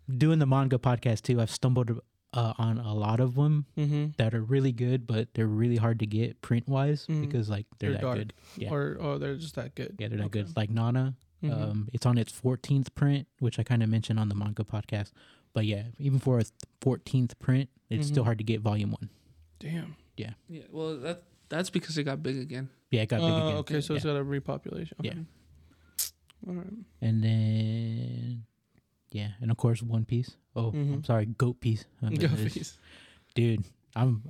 doing 0.10 0.40
the 0.40 0.46
manga 0.46 0.78
podcast 0.78 1.24
too. 1.24 1.42
I've 1.42 1.52
stumbled 1.52 2.00
uh, 2.34 2.54
on 2.58 2.78
a 2.80 2.94
lot 2.94 3.20
of 3.20 3.36
them 3.36 3.66
Mm-hmm. 3.78 4.06
that 4.18 4.34
are 4.34 4.42
really 4.42 4.72
good, 4.72 5.06
but 5.06 5.28
they're 5.34 5.46
really 5.46 5.76
hard 5.78 6.00
to 6.00 6.06
get 6.08 6.42
print 6.42 6.68
wise 6.68 7.06
Mhm. 7.08 7.22
because 7.22 7.50
like 7.50 7.66
they're, 7.80 7.90
They're 7.92 7.98
that 8.00 8.02
dark. 8.02 8.18
good. 8.18 8.34
Yeah. 8.58 8.74
Or 8.74 8.98
oh, 9.02 9.18
they're 9.18 9.36
just 9.36 9.56
that 9.56 9.76
good. 9.76 9.96
Yeah, 10.00 10.08
they're 10.08 10.18
that 10.20 10.26
Okay. 10.26 10.44
good. 10.44 10.56
Like 10.58 10.70
Nana, 10.72 11.16
Mhm. 11.44 11.52
um, 11.62 11.90
it's 11.94 12.06
on 12.06 12.18
its 12.18 12.32
14th 12.32 12.94
print, 12.96 13.28
which 13.40 13.60
I 13.60 13.64
kind 13.64 13.84
of 13.84 13.90
mentioned 13.90 14.20
on 14.20 14.30
the 14.30 14.36
manga 14.36 14.64
podcast. 14.64 15.12
But 15.54 15.66
yeah, 15.66 15.88
even 16.00 16.20
for 16.20 16.40
a 16.40 16.46
14th 16.82 17.38
print, 17.40 17.70
it's 17.90 18.08
still 18.08 18.24
Mhm. 18.24 18.28
hard 18.28 18.38
to 18.40 18.44
get 18.44 18.62
volume 18.62 18.92
one. 18.92 19.10
Damn. 19.60 19.96
Yeah, 20.18 20.34
Yeah. 20.50 20.64
well, 20.72 20.98
that 21.00 21.24
that's 21.50 21.70
because 21.70 21.98
it 21.98 22.04
got 22.06 22.24
big 22.24 22.38
again. 22.38 22.70
Yeah, 22.90 23.02
it 23.04 23.10
got 23.10 23.18
big 23.22 23.30
Uh, 23.30 23.46
again. 23.46 23.58
okay, 23.58 23.82
so 23.82 23.94
it's 23.96 24.06
got 24.06 24.16
a 24.16 24.24
repopulation. 24.24 24.94
Okay. 25.00 25.10
Yeah. 25.16 25.24
All 26.48 26.54
right. 26.56 26.74
and 27.02 27.24
then 27.24 28.46
yeah, 29.12 29.34
and 29.42 29.52
of 29.52 29.58
course 29.58 29.82
One 29.84 30.06
Piece. 30.06 30.36
Oh, 30.56 30.70
I'm 30.70 31.02
Mhm. 31.02 31.06
sorry, 31.06 31.26
Goat 31.26 31.60
Piece. 31.62 31.86
I 32.02 32.10
mean, 32.10 32.20
Go 32.20 32.26
it's- 32.28 32.54
please. 32.54 32.80
dude 33.36 33.66
i'm 33.96 34.24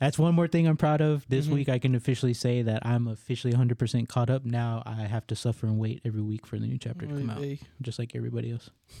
that's 0.00 0.18
one 0.18 0.34
more 0.34 0.48
thing 0.48 0.66
i'm 0.66 0.76
proud 0.76 1.00
of 1.00 1.24
this 1.28 1.46
Mhm. 1.46 1.52
week 1.52 1.68
i 1.68 1.78
can 1.78 1.94
officially 1.94 2.34
say 2.34 2.62
that 2.62 2.84
i'm 2.86 3.06
officially 3.06 3.52
100% 3.52 4.08
caught 4.08 4.30
up 4.30 4.44
now 4.44 4.82
i 4.86 5.02
have 5.02 5.26
to 5.28 5.36
suffer 5.36 5.66
and 5.66 5.78
wait 5.78 6.00
every 6.04 6.22
week 6.22 6.46
for 6.46 6.58
the 6.58 6.66
new 6.66 6.78
chapter 6.78 7.06
to 7.06 7.14
come 7.14 7.30
out 7.30 7.44
just 7.82 7.98
like 7.98 8.16
everybody 8.16 8.50
else 8.52 8.70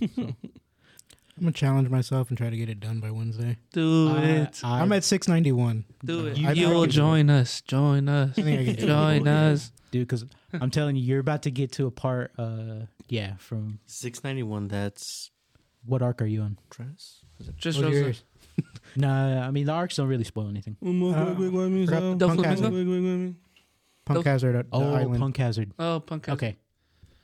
I'm 1.36 1.44
gonna 1.46 1.52
challenge 1.52 1.88
myself 1.88 2.28
and 2.28 2.36
try 2.36 2.50
to 2.50 2.56
get 2.56 2.68
it 2.68 2.80
done 2.80 3.00
by 3.00 3.10
Wednesday. 3.10 3.56
Do 3.72 4.10
I- 4.10 4.22
it. 4.22 4.60
I- 4.62 4.80
I'm 4.82 4.92
at 4.92 5.04
691. 5.04 5.86
Do 6.04 6.26
it. 6.26 6.36
You- 6.36 6.48
You, 6.48 6.54
you 6.54 6.68
will 6.68 6.82
can 6.82 6.90
do 6.90 6.96
join 6.96 7.30
us. 7.30 7.62
Join 7.62 8.08
us. 8.10 8.38
I 8.38 8.42
think 8.42 8.60
I 8.60 8.64
can 8.66 8.74
do 8.74 8.82
it. 8.84 8.86
Join 8.86 9.28
us. 9.28 9.72
dude 9.90 10.06
because 10.06 10.24
i'm 10.52 10.70
telling 10.70 10.96
you 10.96 11.02
you're 11.02 11.18
about 11.18 11.42
to 11.44 11.50
get 11.50 11.72
to 11.72 11.86
a 11.86 11.90
part 11.90 12.30
uh 12.38 12.80
yeah 13.08 13.36
from 13.38 13.78
Six 13.86 14.22
ninety 14.22 14.42
one. 14.42 14.68
That's 14.68 15.30
what 15.86 16.02
arc 16.02 16.20
are 16.20 16.26
you 16.26 16.42
on 16.42 16.58
Tress. 16.68 17.24
Is 17.38 17.48
it? 17.48 17.56
Just 17.56 17.78
What's 17.82 18.22
Rosa. 18.64 18.80
yours? 18.86 18.96
nah 18.96 19.46
i 19.46 19.50
mean 19.50 19.66
the 19.66 19.72
arcs 19.72 19.96
don't 19.96 20.08
really 20.08 20.24
spoil 20.24 20.48
anything 20.48 20.76
Uh, 20.82 22.16
Punk 22.18 22.44
Hazard. 22.44 23.34
Punk 24.04 24.26
Hazard 24.26 24.56
at 24.56 24.70
the 24.70 24.76
oh 24.76 24.94
island 24.94 25.20
punk 25.20 25.36
hazard 25.36 25.72
Oh, 25.78 26.00
punk. 26.00 26.26
Hazard. 26.26 26.38
okay 26.44 26.56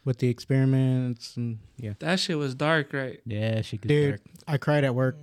with 0.05 0.19
the 0.19 0.29
experiments 0.29 1.37
and 1.37 1.59
yeah. 1.79 1.95
That 1.99 2.21
shit 2.21 2.39
was 2.39 2.55
dark, 2.55 2.93
right? 2.93 3.21
yeah 3.27 3.61
she 3.63 3.77
gets 3.77 3.89
Dude, 3.89 4.11
dark. 4.11 4.21
I 4.47 4.57
cried 4.57 4.85
at 4.85 4.95
work. 4.95 5.17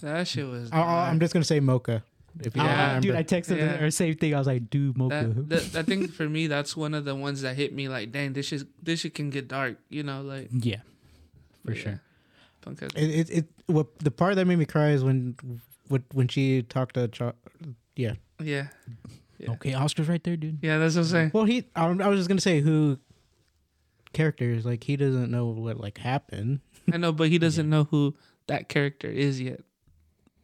That 0.00 0.26
shit 0.26 0.44
was. 0.46 0.70
I, 0.72 0.80
I, 0.80 1.08
I'm 1.08 1.20
just 1.20 1.32
gonna 1.32 1.44
say 1.44 1.60
Mocha. 1.60 2.02
If 2.40 2.56
you 2.56 2.62
Yeah. 2.62 2.68
don't 2.68 2.76
Ah, 2.78 2.86
remember. 2.86 3.00
dude 3.06 3.14
i 3.16 3.22
texted 3.22 3.58
Yeah. 3.58 3.76
her 3.76 3.90
same 3.92 4.16
thing 4.16 4.34
i 4.34 4.38
was 4.38 4.46
like 4.48 4.70
dude 4.70 4.96
mocha 4.98 5.32
That, 5.36 5.72
that, 5.72 5.76
I 5.78 5.82
think 5.84 6.10
for 6.12 6.28
me, 6.28 6.46
that's 6.48 6.76
one 6.76 6.94
of 6.94 7.04
the 7.04 7.14
ones 7.14 7.42
that 7.42 7.54
hit 7.56 7.72
me. 7.74 7.88
Like, 7.88 8.10
dang, 8.10 8.32
this 8.32 8.52
is 8.52 8.64
this 8.82 9.00
shit 9.00 9.14
can 9.14 9.30
get 9.30 9.46
dark. 9.48 9.76
You 9.88 10.02
know, 10.02 10.22
like 10.22 10.48
yeah 10.50 10.80
for 11.64 11.72
yeah. 11.74 11.82
sure 11.82 12.00
Punk 12.62 12.80
Hazard. 12.80 12.98
it, 12.98 13.10
it, 13.10 13.30
it 13.30 13.46
what 13.72 13.98
the 13.98 14.10
part 14.10 14.36
that 14.36 14.46
made 14.46 14.56
me 14.56 14.64
cry 14.66 14.90
is 14.90 15.02
when 15.04 15.36
when, 15.88 16.04
when 16.12 16.28
she 16.28 16.62
talked 16.62 16.94
to 16.94 17.08
Ch- 17.08 17.34
yeah. 17.96 18.14
Yeah. 18.40 18.68
Yeah. 19.38 19.50
okay 19.52 19.74
oscar's 19.74 20.08
right 20.08 20.22
there 20.22 20.36
dude 20.36 20.58
Yeah, 20.62 20.78
that's 20.78 20.94
what 20.94 21.02
I'm 21.02 21.08
saying. 21.08 21.30
Well, 21.34 21.44
he 21.44 21.64
I, 21.74 21.86
I 21.86 22.08
was 22.08 22.18
just 22.20 22.28
gonna 22.28 22.40
say 22.40 22.60
who 22.60 22.98
characters 24.12 24.64
like 24.66 24.84
he 24.84 24.96
doesn't 24.96 25.30
know 25.30 25.46
what 25.46 25.78
like 25.78 25.98
happened. 25.98 26.60
I 26.92 26.96
know, 26.96 27.12
but 27.12 27.28
he 27.28 27.38
doesn't 27.38 27.68
know 27.68 27.84
who 27.84 28.14
that 28.46 28.68
character 28.68 29.08
is 29.08 29.40
yet. 29.40 29.60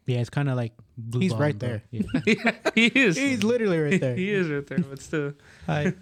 Yeah, 0.06 0.18
it's 0.20 0.30
kind 0.30 0.48
of 0.48 0.56
like 0.56 0.72
Blue 0.96 1.20
He's 1.20 1.32
Ball, 1.32 1.40
right 1.40 1.58
bro. 1.58 1.68
there. 1.68 1.82
Yeah. 1.90 2.02
yeah, 2.26 2.52
he 2.74 2.86
is. 2.86 3.16
He's 3.16 3.42
literally 3.44 3.78
right 3.78 4.00
there. 4.00 4.14
he 4.22 4.30
is 4.30 4.48
right 4.48 4.66
there, 4.66 4.78
but 4.78 5.00
still. 5.02 5.34
Hi. 5.66 5.92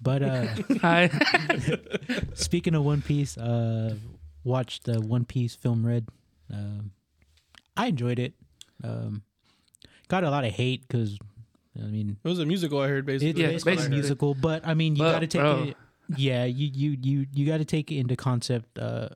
But 0.00 0.22
uh, 0.22 0.46
Hi. 0.80 1.10
speaking 2.34 2.74
of 2.74 2.84
One 2.84 3.02
Piece, 3.02 3.36
uh, 3.36 3.96
watched 4.44 4.84
the 4.84 5.00
One 5.00 5.24
Piece 5.24 5.54
film 5.54 5.84
Red. 5.86 6.06
Um, 6.52 6.92
I 7.76 7.86
enjoyed 7.86 8.18
it. 8.18 8.34
Um, 8.82 9.22
got 10.08 10.24
a 10.24 10.30
lot 10.30 10.44
of 10.44 10.52
hate 10.52 10.86
because 10.86 11.18
I 11.76 11.86
mean 11.86 12.16
It 12.22 12.28
was 12.28 12.38
a 12.38 12.46
musical 12.46 12.80
I 12.80 12.88
heard 12.88 13.06
basically. 13.06 13.30
it's 13.30 13.38
Yeah, 13.40 13.46
basically 13.48 13.72
a 13.72 13.76
basically. 13.76 13.96
musical, 13.96 14.34
but 14.34 14.66
I 14.66 14.74
mean 14.74 14.96
you 14.96 15.02
got 15.02 15.20
to 15.20 15.26
take 15.26 15.40
bro. 15.40 15.62
it. 15.64 15.76
Yeah, 16.16 16.44
you 16.44 16.68
you 16.72 16.96
you 17.02 17.26
you 17.32 17.46
got 17.46 17.58
to 17.58 17.64
take 17.64 17.90
it 17.90 17.96
into 17.96 18.14
concept. 18.16 18.78
Uh, 18.78 19.08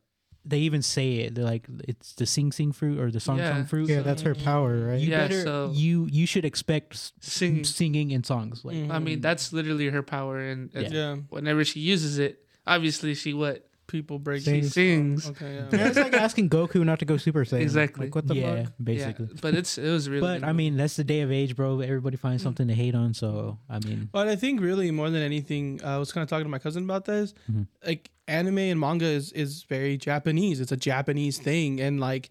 they 0.45 0.61
even 0.61 0.81
say 0.81 1.17
it. 1.19 1.35
They're 1.35 1.45
like 1.45 1.67
it's 1.87 2.14
the 2.14 2.25
sing 2.25 2.51
sing 2.51 2.73
fruit 2.73 2.99
or 2.99 3.11
the 3.11 3.21
song 3.21 3.37
Yeah. 3.38 3.53
song 3.53 3.67
fruit. 3.67 3.91
Yeah, 3.91 4.01
that's 4.01 4.23
her 4.23 4.35
power, 4.35 4.87
right? 4.88 4.99
You 5.01 5.11
Yeah, 5.11 5.29
better 5.29 5.43
so- 5.43 5.73
you 5.75 6.09
you 6.11 6.25
should 6.27 6.47
expect 6.47 6.95
s- 6.95 7.12
Singing. 7.21 7.64
singing 7.64 8.11
in 8.11 8.25
songs 8.25 8.64
like 8.64 8.77
Mhm. 8.77 8.91
I 8.91 8.99
mean, 9.01 9.21
that's 9.21 9.53
literally 9.53 9.88
her 9.91 10.03
power, 10.03 10.41
and, 10.41 10.71
and 10.75 10.91
yeah. 10.91 11.17
whenever 11.29 11.62
she 11.64 11.81
uses 11.81 12.19
it, 12.19 12.43
obviously 12.67 13.14
she 13.14 13.35
what 13.35 13.68
People 13.88 14.18
break. 14.18 14.42
she 14.42 14.62
Sings. 14.62 14.72
sings. 14.74 15.31
Okay, 15.31 15.55
yeah. 15.55 15.64
Yeah, 15.72 15.88
it's 15.88 15.96
like 15.98 16.12
asking 16.12 16.51
Goku 16.51 16.85
not 16.85 16.98
to 17.01 17.05
go 17.05 17.16
Super 17.16 17.44
Saiyan. 17.44 17.62
Exactly. 17.62 18.07
Like 18.07 18.14
what 18.14 18.29
the 18.29 18.37
yeah, 18.37 18.64
fuck? 18.64 18.72
basically. 18.83 19.27
Yeah, 19.33 19.38
but 19.40 19.55
it's 19.55 19.79
it 19.79 19.90
was 19.90 20.09
really. 20.09 20.20
But 20.20 20.44
I 20.44 20.53
mean, 20.53 20.77
that's 20.77 20.96
the 20.96 21.05
day 21.05 21.22
of 21.22 21.33
age, 21.33 21.57
bro. 21.57 21.81
Everybody 21.81 22.16
finds 22.16 22.42
something 22.42 22.68
to 22.68 22.74
hate 22.74 22.94
on. 22.94 23.14
So 23.14 23.59
I 23.68 23.79
mean, 23.81 24.09
But 24.12 24.29
I 24.29 24.37
think 24.37 24.61
really 24.61 24.90
more 24.90 25.11
than 25.11 25.22
anything, 25.22 25.81
I 25.83 25.96
was 25.98 26.12
kind 26.12 26.22
of 26.22 26.29
talking 26.29 26.44
to 26.44 26.51
my 26.51 26.59
cousin 26.59 26.85
about 26.85 27.07
this. 27.07 27.35
Mhm. 27.51 27.66
Like 27.85 28.11
anime 28.29 28.59
and 28.59 28.79
manga 28.79 29.07
is 29.07 29.33
is 29.33 29.62
very 29.64 29.96
Japanese. 29.96 30.61
It's 30.61 30.70
a 30.72 30.77
Japanese 30.77 31.38
thing, 31.38 31.81
and 31.81 31.98
like 31.98 32.31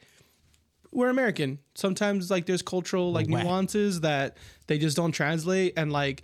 we're 0.91 1.09
American. 1.09 1.59
Sometimes 1.75 2.31
like 2.31 2.45
there's 2.45 2.61
cultural 2.61 3.11
like 3.11 3.27
Whack. 3.27 3.43
nuances 3.43 4.01
that 4.01 4.37
they 4.67 4.77
just 4.77 4.95
don't 4.95 5.11
translate, 5.11 5.73
and 5.75 5.91
like 5.91 6.21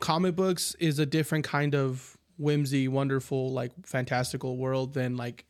comic 0.00 0.34
books 0.34 0.74
is 0.80 0.98
a 0.98 1.06
different 1.06 1.44
kind 1.44 1.74
of 1.74 2.16
whimsy, 2.38 2.88
wonderful, 2.88 3.52
like 3.52 3.72
fantastical 3.86 4.56
world 4.56 4.94
than 4.94 5.16
like 5.16 5.44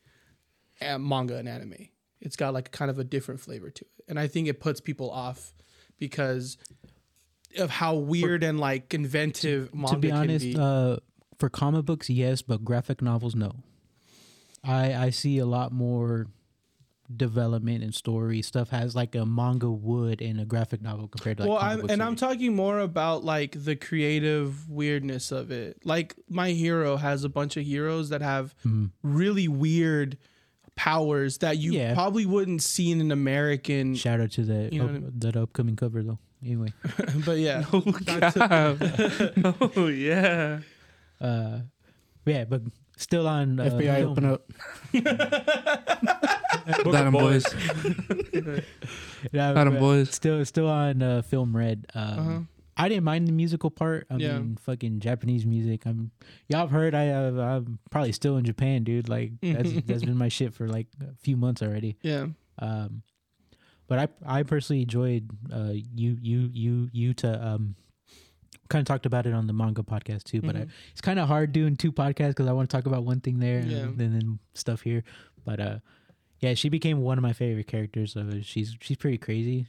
manga 0.81 1.37
and 1.37 1.47
anime. 1.47 1.87
It's 2.19 2.35
got 2.35 2.53
like 2.53 2.71
kind 2.71 2.91
of 2.91 2.99
a 2.99 3.03
different 3.03 3.39
flavor 3.39 3.69
to 3.69 3.85
it, 3.85 4.05
and 4.09 4.19
I 4.19 4.27
think 4.27 4.47
it 4.47 4.59
puts 4.59 4.81
people 4.81 5.09
off 5.09 5.53
because 5.97 6.57
of 7.57 7.69
how 7.69 7.95
weird 7.95 8.43
and 8.43 8.59
like 8.59 8.93
inventive 8.93 9.73
manga 9.73 9.95
to 9.95 9.99
be 9.99 10.11
honest, 10.11 10.45
can 10.45 10.53
be. 10.53 10.59
uh, 10.59 10.97
for 11.37 11.49
comic 11.49 11.85
books, 11.85 12.09
yes, 12.09 12.41
but 12.41 12.65
graphic 12.65 13.01
novels, 13.01 13.35
no. 13.35 13.63
I 14.63 14.93
I 14.93 15.09
see 15.11 15.37
a 15.37 15.45
lot 15.45 15.71
more 15.71 16.27
development 17.15 17.83
and 17.83 17.93
story 17.95 18.41
stuff 18.41 18.69
has 18.69 18.95
like 18.95 19.15
a 19.15 19.25
manga 19.25 19.69
would 19.69 20.21
in 20.21 20.39
a 20.39 20.45
graphic 20.45 20.81
novel 20.81 21.07
compared 21.07 21.37
to 21.37 21.43
like 21.43 21.49
well, 21.49 21.59
comic 21.59 21.71
I'm, 21.73 21.79
books 21.81 21.91
and 21.93 21.99
would 22.01 22.07
I'm 22.07 22.13
be. 22.13 22.19
talking 22.19 22.55
more 22.55 22.79
about 22.79 23.23
like 23.23 23.63
the 23.63 23.75
creative 23.75 24.69
weirdness 24.69 25.31
of 25.31 25.49
it. 25.51 25.79
Like 25.83 26.15
my 26.29 26.51
hero 26.51 26.97
has 26.97 27.23
a 27.23 27.29
bunch 27.29 27.57
of 27.57 27.65
heroes 27.65 28.09
that 28.09 28.21
have 28.21 28.53
Mhm. 28.65 28.91
really 29.01 29.47
weird 29.47 30.17
powers 30.75 31.39
that 31.39 31.57
you 31.57 31.73
Yeah. 31.73 31.93
probably 31.93 32.25
wouldn't 32.25 32.61
see 32.61 32.91
in 32.91 33.01
an 33.01 33.11
American. 33.11 33.95
Shout 33.95 34.21
out 34.21 34.31
to 34.33 34.43
that 34.45 34.71
You 34.71 34.79
know 34.79 34.85
up- 34.85 34.91
I 34.91 34.93
mean? 34.99 35.11
that 35.17 35.35
upcoming 35.35 35.75
cover 35.75 36.03
though. 36.03 36.19
Anyway, 36.45 36.71
but 37.25 37.37
yeah, 37.39 37.65
oh 37.73 37.83
Not 37.85 38.33
to- 38.33 38.39
god, 39.59 39.71
oh 39.75 39.87
yeah. 39.87 40.59
uh, 41.19 41.59
yeah, 42.25 42.45
but 42.45 42.61
still 42.99 43.27
on 43.27 43.59
uh, 43.59 43.63
FBI 43.65 43.95
film. 43.97 44.11
open 44.11 44.25
up. 44.25 44.41
Got 46.83 47.07
him, 47.07 47.13
boys. 47.13 47.45
Yeah, 49.33 49.53
Got 49.53 49.67
him, 49.67 49.73
but 49.73 49.79
boys. 49.79 50.11
Still, 50.15 50.45
still 50.45 50.67
on 50.69 51.01
uh, 51.01 51.21
film 51.23 51.55
red. 51.55 51.87
Um, 51.93 52.19
Uh-huh. 52.19 52.39
I 52.77 52.87
didn't 52.87 53.03
mind 53.03 53.27
the 53.27 53.33
musical 53.33 53.69
part. 53.69 54.07
I 54.09 54.15
Yeah. 54.15 54.39
mean, 54.39 54.55
fucking 54.55 55.01
Japanese 55.01 55.45
music. 55.45 55.85
I'm 55.85 56.11
y'all 56.47 56.61
have 56.61 56.71
heard. 56.71 56.95
I 56.95 57.03
have. 57.03 57.37
I'm 57.37 57.79
probably 57.91 58.13
still 58.13 58.37
in 58.37 58.45
Japan, 58.45 58.85
dude. 58.85 59.09
Like 59.09 59.31
that's 59.41 59.73
that's 59.85 60.05
been 60.05 60.15
my 60.17 60.29
shit 60.29 60.53
for 60.53 60.69
like 60.69 60.87
a 61.01 61.13
few 61.17 61.35
months 61.35 61.61
already. 61.61 61.97
yeah, 62.01 62.27
Um, 62.59 63.01
but 63.89 63.99
I 63.99 64.07
I 64.39 64.43
personally 64.43 64.83
enjoyed 64.83 65.29
uh 65.53 65.73
you 65.73 66.17
you 66.21 66.49
you 66.53 66.89
you 66.93 67.13
to 67.15 67.45
um 67.45 67.75
kind 68.69 68.81
of 68.81 68.85
talked 68.87 69.05
about 69.05 69.25
it 69.25 69.33
on 69.33 69.47
the 69.47 69.53
manga 69.53 69.81
podcast 69.83 70.23
too. 70.23 70.41
But 70.41 70.55
I, 70.55 70.59
Mhm. 70.61 70.69
it's 70.91 71.01
kind 71.01 71.19
of 71.19 71.27
hard 71.27 71.51
doing 71.51 71.75
two 71.75 71.91
podcasts 71.91 72.29
because 72.29 72.47
I 72.47 72.51
want 72.53 72.69
to 72.69 72.75
talk 72.77 72.85
about 72.85 73.03
one 73.03 73.19
thing 73.19 73.39
there 73.39 73.59
Yeah. 73.61 73.77
and 73.79 73.97
then, 73.97 74.13
then 74.13 74.39
stuff 74.53 74.81
here. 74.81 75.03
But 75.43 75.59
uh, 75.59 75.79
yeah, 76.39 76.53
she 76.53 76.69
became 76.69 77.01
one 77.01 77.17
of 77.17 77.21
my 77.21 77.33
favorite 77.33 77.67
characters. 77.67 78.15
Uh, 78.15 78.41
she's 78.41 78.77
she's 78.81 78.97
pretty 78.97 79.17
crazy. 79.17 79.67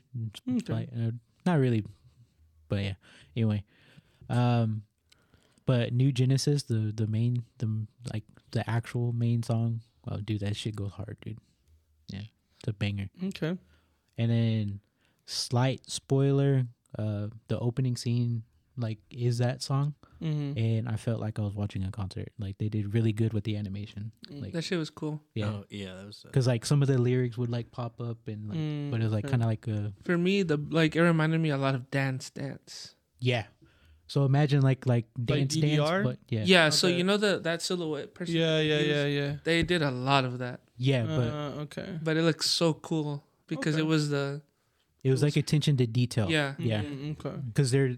Okay. 0.49 0.73
Like, 0.73 0.89
uh, 0.97 1.13
not 1.47 1.59
really, 1.59 1.85
but 2.69 2.83
yeah. 2.85 2.95
Anyway, 3.37 3.65
um, 4.29 4.83
but 5.67 5.93
New 5.93 6.13
Genesis, 6.13 6.65
the 6.65 6.93
the 6.95 7.07
main 7.07 7.45
the 7.59 7.87
like 8.13 8.25
the 8.51 8.69
actual 8.69 9.13
main 9.13 9.43
song. 9.43 9.81
Oh, 10.09 10.19
dude, 10.19 10.41
that 10.41 10.57
shit 10.57 10.77
goes 10.77 10.93
hard, 10.93 11.17
dude. 11.23 11.39
Yeah, 12.09 12.23
it's 12.59 12.69
a 12.69 12.73
banger. 12.73 13.09
okay. 13.25 13.57
And 14.19 14.31
then 14.31 14.81
slight 15.27 15.89
spoiler, 15.89 16.67
uh, 16.99 17.29
the 17.49 17.59
opening 17.59 17.97
scene 17.97 18.43
like 18.81 18.99
is 19.11 19.39
that 19.39 19.63
song, 19.63 19.95
Mm-hmm. 20.23 20.59
and 20.59 20.87
I 20.87 20.97
felt 20.97 21.19
like 21.19 21.39
I 21.39 21.43
was 21.43 21.55
watching 21.55 21.83
a 21.83 21.91
concert. 21.91 22.29
Like 22.39 22.59
they 22.59 22.69
did 22.69 22.93
really 22.93 23.13
good 23.13 23.33
with 23.33 23.45
the 23.45 23.57
animation. 23.57 24.13
Like 24.31 24.53
That 24.53 24.63
shit 24.63 24.79
was 24.79 24.91
cool. 24.91 25.23
yeah, 25.35 25.47
Oh, 25.47 25.65
yeah, 25.71 25.95
that 25.95 26.07
was. 26.07 26.23
Uh, 26.25 26.29
because 26.29 26.47
like 26.47 26.67
some 26.67 26.83
of 26.83 26.89
the 26.89 26.99
lyrics 26.99 27.39
would 27.39 27.49
like 27.49 27.71
pop 27.71 28.01
up 28.03 28.19
and 28.27 28.47
like, 28.49 28.59
Mm, 28.59 28.91
but 28.91 29.01
it 29.01 29.05
was 29.05 29.13
like 29.15 29.27
kind 29.27 29.43
of 29.43 29.49
like 29.49 29.67
a 29.67 29.93
For 30.05 30.19
me, 30.19 30.43
the 30.43 30.59
like 30.59 30.95
it 30.95 31.01
reminded 31.03 31.41
me 31.41 31.49
a 31.51 31.57
lot 31.57 31.75
of 31.75 31.91
Dance 31.91 32.29
Dance. 32.31 32.95
yeah. 33.19 33.45
So 34.09 34.25
imagine 34.25 34.61
like 34.61 34.87
like 34.87 35.07
dance 35.25 35.55
dance, 35.55 35.79
DDR? 35.81 36.03
but 36.05 36.19
yeah, 36.29 36.43
Yeah, 36.45 36.69
so 36.71 36.89
you 36.89 37.05
know 37.05 37.17
the 37.17 37.39
that 37.39 37.63
silhouette 37.63 38.13
person. 38.13 38.35
Yeah, 38.35 38.59
yeah, 38.61 38.79
used? 38.79 38.91
yeah, 38.91 39.05
yeah. 39.07 39.37
They 39.45 39.63
did 39.63 39.83
a 39.83 39.91
lot 39.93 40.25
of 40.25 40.39
that, 40.41 40.61
yeah, 40.77 41.05
but 41.07 41.29
uh, 41.31 41.63
okay. 41.65 41.97
but 42.03 42.17
it 42.17 42.23
looks 42.25 42.51
so 42.51 42.75
cool 42.75 43.23
because 43.47 43.77
Okay. 43.77 43.83
it 43.83 43.87
was 43.87 44.11
the 44.11 44.43
it 45.05 45.11
was 45.13 45.23
like 45.23 45.37
attention 45.37 45.77
to 45.79 45.87
detail. 45.87 46.29
yeah. 46.29 46.55
Yeah. 46.59 46.83
Mm, 46.83 47.13
okay. 47.25 47.37
because 47.47 47.71
they're 47.71 47.95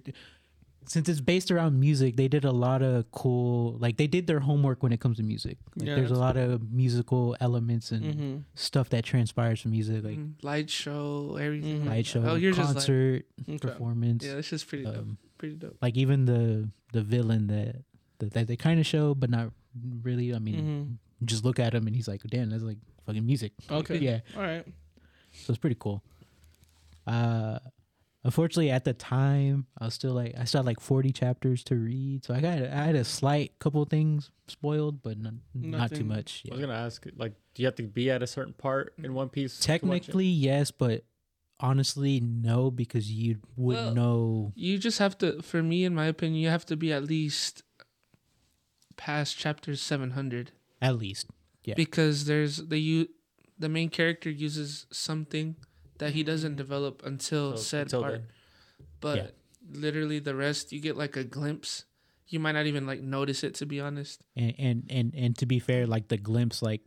since 0.87 1.09
it's 1.09 1.21
based 1.21 1.51
around 1.51 1.79
music 1.79 2.17
they 2.17 2.29
did 2.29 2.45
a 2.45 2.51
lot 2.51 2.83
of 2.83 3.11
cool 3.13 3.77
like 3.79 3.97
they 3.97 4.07
did 4.07 4.27
their 4.27 4.41
homework 4.41 4.83
when 4.83 4.93
it 4.93 5.01
comes 5.01 5.17
to 5.19 5.23
music 5.23 5.57
like, 5.77 5.89
Yeah, 5.89 5.95
there's 5.97 6.11
a 6.11 6.15
lot 6.19 6.37
of 6.37 6.71
musical 6.73 7.37
elements 7.41 7.91
and 7.93 8.05
Mm-hmm. 8.05 8.37
stuff 8.55 8.89
that 8.91 9.05
transpires 9.05 9.61
from 9.61 9.71
music 9.73 10.03
like 10.05 10.19
Mm, 10.19 10.35
light 10.43 10.69
show, 10.71 11.37
everything. 11.41 11.83
Mhm. 11.83 11.89
light 11.89 12.07
show 12.07 12.23
Oh, 12.25 12.35
you're 12.35 12.53
just 12.53 12.75
like 12.75 12.77
concert 12.77 13.25
Okay. 13.49 13.59
performance 13.59 14.25
yeah, 14.25 14.35
this 14.35 14.53
is 14.53 14.65
pretty 14.65 14.85
dope. 14.85 14.97
um, 14.99 15.19
Pretty 15.39 15.57
dope. 15.57 15.77
like 15.83 15.97
even 15.97 16.25
the 16.27 16.69
the 16.93 17.03
villain 17.03 17.47
that 17.49 17.83
that, 18.19 18.33
that 18.35 18.47
they 18.47 18.57
kind 18.57 18.79
of 18.81 18.87
show 18.87 19.15
but 19.15 19.31
not 19.31 19.51
really 20.03 20.35
i 20.35 20.39
mean 20.39 20.99
Mhm. 21.21 21.27
just 21.27 21.45
look 21.45 21.59
at 21.59 21.75
him 21.75 21.87
and 21.87 21.97
he's 21.97 22.07
like 22.09 22.23
damn 22.25 22.51
that's 22.51 22.63
like 22.63 22.79
fucking 23.07 23.25
music 23.25 23.53
Okay. 23.71 23.99
yeah 24.09 24.21
All 24.37 24.43
right. 24.43 24.65
so 25.33 25.51
it's 25.53 25.59
pretty 25.59 25.77
cool 25.79 26.03
uh 27.07 27.59
unfortunately 28.25 28.71
at 28.71 28.85
the 28.85 28.93
time 28.93 29.67
i 29.79 29.85
was 29.85 29.95
still 29.95 30.13
like 30.13 30.35
i 30.39 30.45
still 30.45 30.61
had 30.61 30.67
like 30.67 30.81
40 30.81 31.11
chapters 31.13 31.65
to 31.65 31.75
read 31.77 32.25
so 32.25 32.33
i 32.35 32.41
got 32.41 32.59
i 32.63 32.85
had 32.85 32.95
a 32.95 33.05
slight 33.05 33.59
couple 33.59 33.85
things 33.85 34.31
spoiled 34.47 35.03
but 35.03 35.19
not, 35.19 35.35
not 35.55 35.89
too 35.91 35.97
Nothing. 36.05 36.09
much 36.09 36.43
I 36.51 36.55
was 36.55 36.61
gonna 36.61 36.75
ask, 36.75 37.05
like, 37.17 37.33
do 37.55 37.63
you 37.63 37.67
have 37.67 37.75
to 37.77 37.83
be 37.85 38.11
at 38.11 38.23
a 38.23 38.27
certain 38.27 38.53
part 38.53 38.95
in 39.03 39.13
One 39.15 39.29
Piece? 39.29 39.59
to 39.59 39.73
watch 39.73 39.77
it? 39.77 39.81
technically 39.81 40.27
yes 40.27 40.71
but 40.71 41.05
honestly 41.61 42.21
no 42.21 42.71
because 42.71 43.11
you 43.11 43.39
wouldn't 43.57 43.87
Well- 43.87 43.95
know 43.95 44.53
You 44.57 44.79
just 44.79 44.99
have 44.99 45.17
to, 45.19 45.41
for 45.43 45.63
me, 45.63 45.85
in 45.85 45.95
my 45.95 46.07
opinion, 46.07 46.41
you 46.43 46.49
have 46.49 46.67
to 46.67 46.77
be 46.77 46.93
at 46.93 47.05
least 47.05 47.63
past 48.97 49.37
chapter 49.39 49.75
seven 49.77 50.11
hundred 50.13 50.53
at 50.81 50.97
least 50.99 51.29
Yeah. 51.65 51.75
because 51.77 52.25
there's 52.27 52.57
the 52.59 52.79
you, 52.79 53.09
the 53.59 53.69
main 53.69 53.89
character 53.91 54.29
uses 54.31 54.87
something 54.91 55.57
that 56.03 56.13
he 56.13 56.23
doesn't 56.23 56.57
develop 56.57 57.03
until 57.07 57.57
So, 57.57 57.63
said 57.63 57.83
until 57.87 58.03
part. 58.03 58.13
then. 58.15 58.27
But 59.01 59.17
Yeah. 59.17 59.27
literally, 59.85 60.19
the 60.19 60.35
rest 60.35 60.73
you 60.73 60.81
get 60.81 60.97
like 60.97 61.17
a 61.17 61.25
glimpse. 61.25 61.85
You 62.29 62.41
might 62.41 62.53
not 62.59 62.67
even 62.67 62.87
like 62.87 63.01
notice 63.03 63.45
it, 63.45 63.55
to 63.61 63.67
be 63.67 63.79
honest. 63.81 64.23
and 64.37 64.55
and 64.59 64.79
and, 64.91 65.15
and 65.15 65.31
to 65.39 65.47
be 65.47 65.59
fair 65.59 65.87
like 65.87 66.09
the 66.09 66.17
glimpse 66.17 66.63
like 66.63 66.81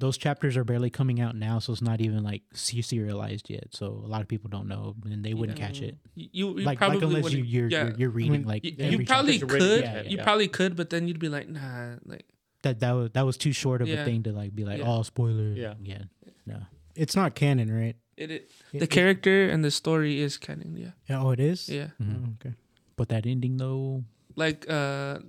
those 0.00 0.16
chapters 0.16 0.56
are 0.56 0.64
barely 0.64 0.88
coming 0.90 1.18
out 1.20 1.34
now 1.36 1.58
so 1.58 1.72
it's 1.74 1.82
not 1.82 2.00
even 2.00 2.22
like 2.22 2.42
se- 2.54 2.80
serialized 2.82 3.50
yet 3.50 3.66
so 3.78 3.86
a 3.86 4.08
lot 4.14 4.20
of 4.22 4.28
people 4.28 4.48
don't 4.48 4.68
know 4.68 4.94
and 5.04 5.24
they 5.26 5.34
wouldn't 5.34 5.58
Yeah. 5.58 5.66
catch 5.66 5.82
it 5.82 5.94
You, 6.14 6.28
you, 6.32 6.46
you 6.60 6.64
like, 6.64 6.78
probably 6.78 7.00
like 7.00 7.16
unless 7.16 7.32
you, 7.34 7.42
you're, 7.44 7.68
yeah. 7.68 7.84
you're 7.88 7.96
you're 8.00 8.10
reading 8.20 8.32
mean, 8.32 8.44
like 8.52 8.64
You, 8.64 8.76
every 8.78 8.98
you 9.00 9.04
probably 9.06 9.38
chapter. 9.38 9.56
It's 9.56 9.64
already- 9.64 9.82
could. 9.82 9.84
yeah, 9.84 10.02
you 10.12 10.16
yeah. 10.18 10.22
probably 10.28 10.48
could, 10.48 10.72
but 10.80 10.88
then 10.90 11.06
you'd 11.08 11.18
be 11.18 11.28
like, 11.28 11.48
nah, 11.48 11.96
like 12.06 12.24
that 12.62 12.78
that 12.80 12.92
was 12.92 13.10
that 13.16 13.26
was 13.28 13.36
too 13.36 13.52
short 13.52 13.82
of 13.82 13.88
Yeah. 13.88 14.00
a 14.02 14.04
thing 14.06 14.22
to 14.22 14.32
like 14.32 14.54
be 14.54 14.64
like 14.64 14.78
Yeah. 14.78 14.88
oh 14.90 15.02
spoiler 15.02 15.52
Yeah. 15.52 15.74
yeah 15.82 16.04
no 16.46 16.58
It's 16.94 17.14
not 17.20 17.34
canon, 17.34 17.68
right? 17.70 17.96
It. 18.18 18.30
it 18.30 18.50
It- 18.72 18.78
the 18.82 18.84
it- 18.84 18.90
character 18.90 19.48
and 19.48 19.62
the 19.64 19.70
story 19.70 20.20
is 20.20 20.36
canon. 20.36 20.76
Yeah, 20.76 20.92
Yeah, 21.08 21.22
oh, 21.22 21.30
it 21.30 21.40
is. 21.40 21.68
yeah. 21.68 21.90
Mhm. 22.02 22.14
Oh, 22.18 22.34
okay. 22.40 22.54
but 22.96 23.08
that 23.08 23.24
ending 23.26 23.56
though 23.56 24.02
Like, 24.36 24.66
uh, 24.68 25.20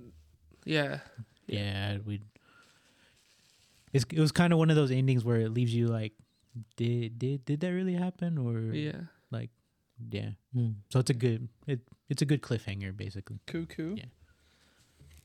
yeah, 0.66 1.00
yeah 1.46 1.98
we 2.04 2.20
it's, 3.92 4.04
it 4.12 4.20
was 4.20 4.32
kind 4.32 4.52
of 4.52 4.58
one 4.58 4.70
of 4.70 4.76
those 4.76 4.90
endings 4.90 5.24
where 5.24 5.40
it 5.40 5.50
leaves 5.50 5.74
you 5.74 5.86
like 5.88 6.12
did 6.76 7.18
did 7.18 7.44
did 7.44 7.60
that 7.60 7.72
really 7.72 7.94
happen 7.94 8.38
or 8.38 8.74
yeah. 8.74 9.06
Like 9.30 9.50
yeah 10.10 10.30
Hmm. 10.54 10.80
so 10.90 10.98
it's 11.00 11.10
a 11.10 11.14
good 11.14 11.48
it 11.66 11.80
it's 12.08 12.22
a 12.22 12.26
good 12.26 12.42
cliffhanger 12.42 12.96
basically 12.96 13.38
Cuckoo. 13.46 13.94
Yeah. 13.96 14.10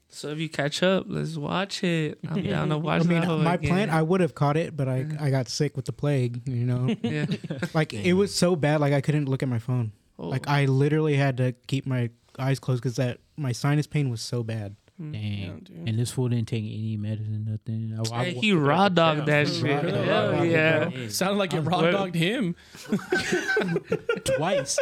So 0.09 0.29
if 0.29 0.39
you 0.39 0.47
catch 0.47 0.81
up, 0.81 1.05
let's 1.09 1.35
watch 1.35 1.83
it. 1.83 2.19
I'm 2.27 2.41
down 2.43 2.69
to 2.69 2.77
watch 2.77 3.01
I 3.01 3.05
mean, 3.05 3.21
that 3.27 3.27
my 3.37 3.55
again. 3.55 3.69
plan, 3.69 3.89
I 3.89 4.01
would 4.01 4.21
have 4.21 4.33
caught 4.33 4.55
it, 4.55 4.75
but 4.77 4.87
I, 4.87 5.05
I 5.19 5.29
got 5.29 5.49
sick 5.49 5.75
with 5.75 5.85
the 5.85 5.91
plague. 5.91 6.47
You 6.47 6.65
know, 6.65 6.95
yeah. 7.01 7.25
like 7.73 7.93
it 7.93 8.13
was 8.13 8.33
so 8.33 8.55
bad, 8.55 8.79
like 8.79 8.93
I 8.93 9.01
couldn't 9.01 9.27
look 9.27 9.43
at 9.43 9.49
my 9.49 9.59
phone. 9.59 9.91
Oh, 10.17 10.29
Like 10.29 10.47
I 10.47 10.65
literally 10.65 11.15
had 11.15 11.35
to 11.37 11.53
keep 11.67 11.85
my 11.85 12.09
eyes 12.39 12.59
closed 12.59 12.81
because 12.81 12.95
that 12.95 13.19
my 13.35 13.51
sinus 13.51 13.87
pain 13.87 14.09
was 14.09 14.21
so 14.21 14.41
bad. 14.43 14.77
mm. 15.01 15.11
dang 15.11 15.67
Yeah, 15.69 15.89
and 15.89 15.99
this 15.99 16.11
fool 16.11 16.29
didn't 16.29 16.47
take 16.47 16.63
any 16.63 16.95
medicine 16.95 17.43
nothing 17.49 17.93
I, 18.13 18.15
I- 18.17 18.23
Hey, 18.25 18.33
he 18.35 18.53
raw 18.53 18.87
dogged 18.87 19.25
that 19.25 19.47
Raw 19.47 19.53
shit. 19.53 19.81
dog. 19.83 20.05
Hell 20.05 20.31
Raw 20.31 20.41
yeah. 20.43 20.79
dog. 20.85 21.09
Sounded 21.11 21.37
like 21.39 21.51
you 21.51 21.59
raw 21.59 21.81
dogged 21.91 22.15
him. 22.15 22.55
twice 24.23 24.79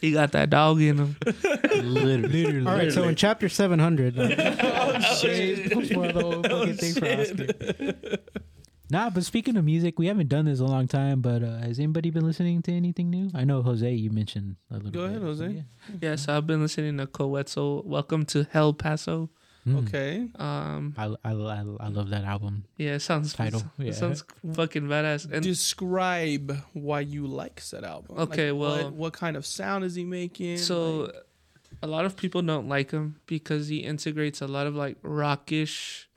He 0.00 0.12
got 0.12 0.32
that 0.32 0.50
dog 0.50 0.82
in 0.82 0.98
him. 0.98 1.16
literally 1.82 2.58
All 2.66 2.76
right, 2.76 2.92
so 2.92 3.04
in 3.04 3.14
chapter 3.14 3.48
seven 3.48 3.78
hundred, 3.78 4.18
Oh 4.18 5.00
shit! 5.20 5.72
Nah, 8.90 9.08
but 9.08 9.24
speaking 9.24 9.56
of 9.56 9.64
music, 9.64 9.98
we 9.98 10.06
haven't 10.08 10.28
done 10.28 10.44
this 10.44 10.60
a 10.60 10.64
long 10.64 10.86
time. 10.86 11.22
But 11.22 11.42
uh, 11.42 11.56
has 11.58 11.78
anybody 11.78 12.10
been 12.10 12.24
listening 12.24 12.60
to 12.62 12.72
anything 12.72 13.08
new? 13.10 13.30
I 13.34 13.44
know 13.44 13.62
Jose, 13.62 13.90
you 13.90 14.10
mentioned 14.10 14.56
a 14.70 14.74
little. 14.74 14.90
Go 14.90 15.08
bit, 15.08 15.16
ahead, 15.16 15.20
so 15.22 15.26
Jose. 15.26 15.64
yeah. 16.02 16.16
so 16.16 16.36
I've 16.36 16.46
been 16.46 16.60
listening 16.60 16.98
to 16.98 17.06
Koe 17.06 17.28
Wetzel. 17.28 17.82
Welcome 17.86 18.26
to 18.26 18.46
Hell 18.50 18.74
Paso. 18.74 19.30
Mm. 19.66 19.86
Okay. 19.88 20.28
Um, 20.36 20.94
I, 20.98 21.06
I, 21.24 21.32
I, 21.32 21.64
I 21.80 21.88
love 21.88 22.10
that 22.10 22.24
album. 22.24 22.64
yeah, 22.76 22.94
it 22.96 23.00
sounds 23.00 23.32
Title, 23.32 23.62
It 23.78 23.86
yeah. 23.86 23.92
sounds 23.92 24.22
fucking 24.54 24.82
badass. 24.82 25.30
And 25.32 25.42
Describe 25.42 26.58
why 26.74 27.00
you 27.00 27.26
like 27.26 27.60
said 27.60 27.82
album. 27.84 28.18
Okay, 28.18 28.52
Like, 28.52 28.60
well- 28.60 28.84
what, 28.84 28.92
what 28.92 29.12
kind 29.14 29.36
of 29.38 29.46
sound 29.46 29.84
is 29.84 29.94
he 29.94 30.04
making? 30.04 30.58
so, 30.58 31.00
Like- 31.04 31.14
a 31.82 31.86
lot 31.86 32.04
of 32.04 32.16
people 32.16 32.40
don't 32.42 32.68
like 32.68 32.90
him 32.92 33.16
because 33.26 33.68
he 33.68 33.78
integrates 33.78 34.40
a 34.40 34.46
lot 34.46 34.66
of 34.66 34.74
like 34.74 34.96
rockish 35.02 36.08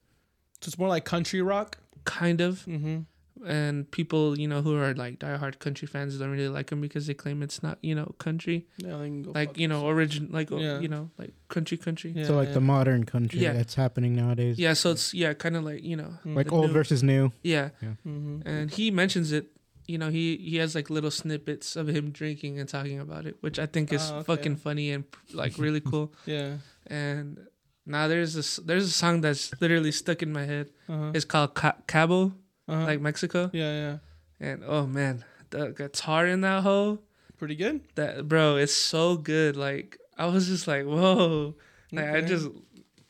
so 0.61 0.69
it's 0.69 0.77
more 0.77 0.87
like 0.89 1.03
country 1.05 1.41
rock. 1.41 1.77
kind 2.03 2.41
of, 2.41 2.65
Mm-hmm. 2.65 2.99
And 3.45 3.89
people 3.91 4.37
you 4.39 4.47
know 4.47 4.61
who 4.61 4.75
are 4.75 4.93
like 4.93 5.19
diehard 5.19 5.59
country 5.59 5.87
fans 5.87 6.17
don't 6.17 6.31
really 6.31 6.49
like 6.49 6.69
him 6.71 6.81
because 6.81 7.07
they 7.07 7.13
claim 7.13 7.43
it's 7.43 7.61
not 7.61 7.77
you 7.81 7.93
know 7.95 8.15
country, 8.17 8.65
Yeah, 8.77 8.97
they 8.97 9.05
can 9.05 9.23
go 9.23 9.31
like 9.31 9.57
you 9.57 9.67
know 9.67 9.83
origin, 9.83 10.29
like 10.31 10.49
Yeah. 10.49 10.79
you 10.79 10.87
know 10.87 11.09
like 11.17 11.33
country 11.49 11.77
country. 11.77 12.11
Yeah, 12.15 12.25
so 12.25 12.35
like 12.35 12.47
yeah. 12.49 12.53
the 12.55 12.61
modern 12.61 13.05
country 13.05 13.39
Yeah. 13.41 13.53
that's 13.53 13.75
happening 13.75 14.15
nowadays, 14.15 14.57
Yeah, 14.57 14.73
so 14.73 14.91
it's 14.91 15.13
yeah, 15.13 15.33
kind 15.33 15.55
of 15.55 15.63
like 15.63 15.83
you 15.83 15.95
know, 15.95 16.13
like 16.25 16.51
old 16.51 16.67
new- 16.67 16.73
versus 16.73 17.03
new. 17.03 17.31
yeah, 17.43 17.69
Mm-hmm. 17.83 18.47
and 18.47 18.71
he 18.71 18.91
mentions 18.91 19.31
it. 19.31 19.47
You 19.87 19.97
know, 19.97 20.09
he 20.09 20.35
he 20.37 20.57
has 20.57 20.75
like 20.75 20.89
little 20.89 21.11
snippets 21.11 21.75
of 21.77 21.87
him 21.87 22.11
drinking 22.11 22.59
and 22.59 22.67
talking 22.67 22.99
about 22.99 23.25
it, 23.25 23.37
which 23.39 23.57
I 23.57 23.65
think 23.67 23.93
is 23.93 24.11
Oh, 24.11 24.15
okay. 24.17 24.23
fucking 24.25 24.55
funny 24.57 24.91
and 24.91 25.05
like 25.33 25.57
really 25.57 25.79
cool. 25.79 26.11
Yeah. 26.25 26.57
And 26.87 27.39
now 27.85 28.09
there's 28.09 28.33
this 28.33 28.57
there's 28.57 28.83
a 28.83 28.91
song 28.91 29.21
that's 29.21 29.53
literally 29.61 29.93
stuck 29.93 30.21
in 30.21 30.33
my 30.33 30.43
head. 30.43 30.71
Uh-huh. 30.89 31.11
It's 31.15 31.23
called 31.23 31.53
Ca- 31.55 31.77
Cabo, 31.87 32.33
uh-huh. 32.67 32.85
like 32.85 33.01
Mexico. 33.01 33.49
yeah, 33.53 33.73
yeah. 33.73 33.97
And 34.39 34.63
oh 34.65 34.85
man, 34.85 35.23
the 35.49 35.69
guitar 35.71 36.25
in 36.27 36.41
that 36.41 36.63
hole, 36.63 37.01
Pretty 37.37 37.55
good. 37.55 37.81
that 37.95 38.27
bro, 38.27 38.57
it's 38.57 38.73
so 38.73 39.15
good. 39.17 39.55
Like 39.55 39.97
I 40.17 40.25
was 40.27 40.47
just 40.47 40.67
like, 40.67 40.85
whoa. 40.85 41.55
Like 41.91 42.05
I 42.09 42.21
just 42.21 42.49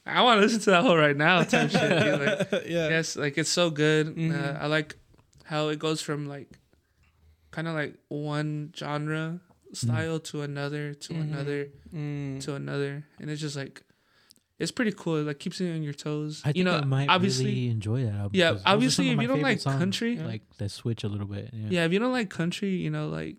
I 0.05 0.21
want 0.21 0.37
to 0.37 0.41
listen 0.45 0.59
to 0.61 0.71
that 0.71 0.83
whole 0.83 0.95
right 0.97 1.15
now 1.17 1.43
type 1.43 1.69
shit. 1.71 1.81
Like, 2.19 2.51
yeah. 2.67 2.89
yes, 2.89 3.15
like 3.15 3.37
it's 3.37 3.49
so 3.49 3.69
good. 3.69 4.15
Mhm. 4.15 4.31
Uh, 4.33 4.57
I 4.59 4.67
like 4.67 4.95
how 5.43 5.69
it 5.69 5.79
goes 5.79 6.01
from 6.01 6.27
like 6.27 6.47
kind 7.51 7.67
of 7.67 7.73
like 7.73 7.95
one 8.09 8.71
genre 8.75 9.39
style 9.73 10.19
to 10.19 10.41
another 10.43 10.93
to 10.93 11.13
Mhm. 11.13 11.21
another 11.21 11.67
Mm. 11.93 12.41
to 12.43 12.55
another, 12.55 13.03
and 13.19 13.29
it's 13.29 13.41
just 13.41 13.55
like 13.55 13.83
it's 14.59 14.71
pretty 14.71 14.91
cool. 14.91 15.17
It 15.17 15.23
like 15.27 15.39
keeps 15.39 15.59
you 15.59 15.71
on 15.71 15.83
your 15.83 15.93
toes. 15.93 16.41
I 16.43 16.47
think 16.47 16.57
you 16.57 16.63
know, 16.63 16.77
I 16.77 16.85
might 16.85 17.09
obviously, 17.09 17.45
really 17.45 17.67
enjoy 17.69 18.03
that 18.05 18.13
album. 18.13 18.31
Yeah, 18.33 18.49
'cause 18.51 18.57
those 18.57 18.65
are 18.65 18.73
obviously, 18.73 19.09
if 19.11 19.21
you 19.21 19.27
don't 19.27 19.41
like 19.41 19.59
songs, 19.59 19.77
country- 19.77 20.17
like 20.17 20.41
that 20.57 20.69
switch 20.71 21.03
a 21.03 21.07
little 21.07 21.27
bit. 21.27 21.49
Yeah. 21.53 21.67
yeah. 21.69 21.85
If 21.85 21.93
you 21.93 21.99
don't 21.99 22.11
like 22.11 22.29
country, 22.29 22.75
you 22.75 22.89
know, 22.89 23.07
like 23.09 23.35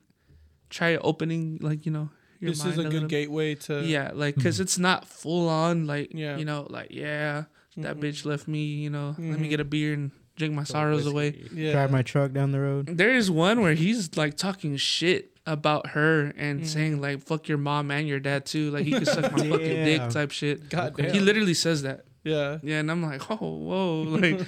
try 0.70 0.96
opening 0.96 1.58
like 1.62 1.86
you 1.86 1.92
know 1.92 2.10
your 2.40 2.50
This 2.52 2.60
mind 2.60 2.72
is 2.72 2.78
a 2.78 2.80
a 2.80 2.84
good 2.84 2.92
little- 2.92 3.08
gateway 3.08 3.54
to 3.56 3.82
Yeah, 3.84 4.10
like 4.14 4.34
because 4.36 4.60
it's 4.60 4.78
not 4.78 5.08
full 5.08 5.48
on 5.48 5.86
like 5.86 6.10
Yeah. 6.14 6.36
you 6.36 6.44
know 6.44 6.66
like 6.70 6.88
yeah 6.90 7.44
that 7.78 7.96
Mhm. 7.96 8.00
bitch 8.02 8.24
left 8.26 8.46
me 8.48 8.64
you 8.64 8.90
know 8.90 9.08
let 9.18 9.40
me 9.40 9.46
Mhm. 9.46 9.50
get 9.50 9.60
a 9.60 9.64
beer 9.64 9.94
and 9.94 10.10
drink 10.36 10.54
my 10.54 10.62
sorrows 10.64 11.04
away. 11.06 11.34
Yeah. 11.52 11.72
Drive 11.72 11.90
my 11.90 12.02
truck 12.02 12.32
down 12.32 12.52
the 12.52 12.60
road. 12.60 12.96
There 12.96 13.12
is 13.14 13.28
one 13.30 13.60
where 13.60 13.74
he's 13.74 14.16
like 14.16 14.36
talking 14.36 14.76
shit 14.76 15.32
about 15.48 15.88
her 15.88 16.32
and 16.36 16.60
Mhm. 16.62 16.66
saying 16.66 17.00
like 17.00 17.22
fuck 17.22 17.48
your 17.48 17.58
mom 17.58 17.90
and 17.90 18.06
your 18.06 18.20
dad 18.20 18.44
too. 18.44 18.70
Like 18.70 18.84
he 18.84 18.92
could 18.92 19.06
suck 19.08 19.32
my 19.32 19.38
fucking 19.50 19.84
dick 19.84 20.08
type 20.10 20.30
shit. 20.30 20.68
God 20.68 20.96
damn. 20.96 21.12
He 21.12 21.20
literally 21.20 21.54
says 21.54 21.82
that. 21.82 22.04
yeah. 22.24 22.58
Yeah, 22.62 22.80
and 22.80 22.90
I'm 22.90 23.02
like, 23.02 23.30
oh 23.30 23.36
whoa, 23.56 24.02
like 24.20 24.40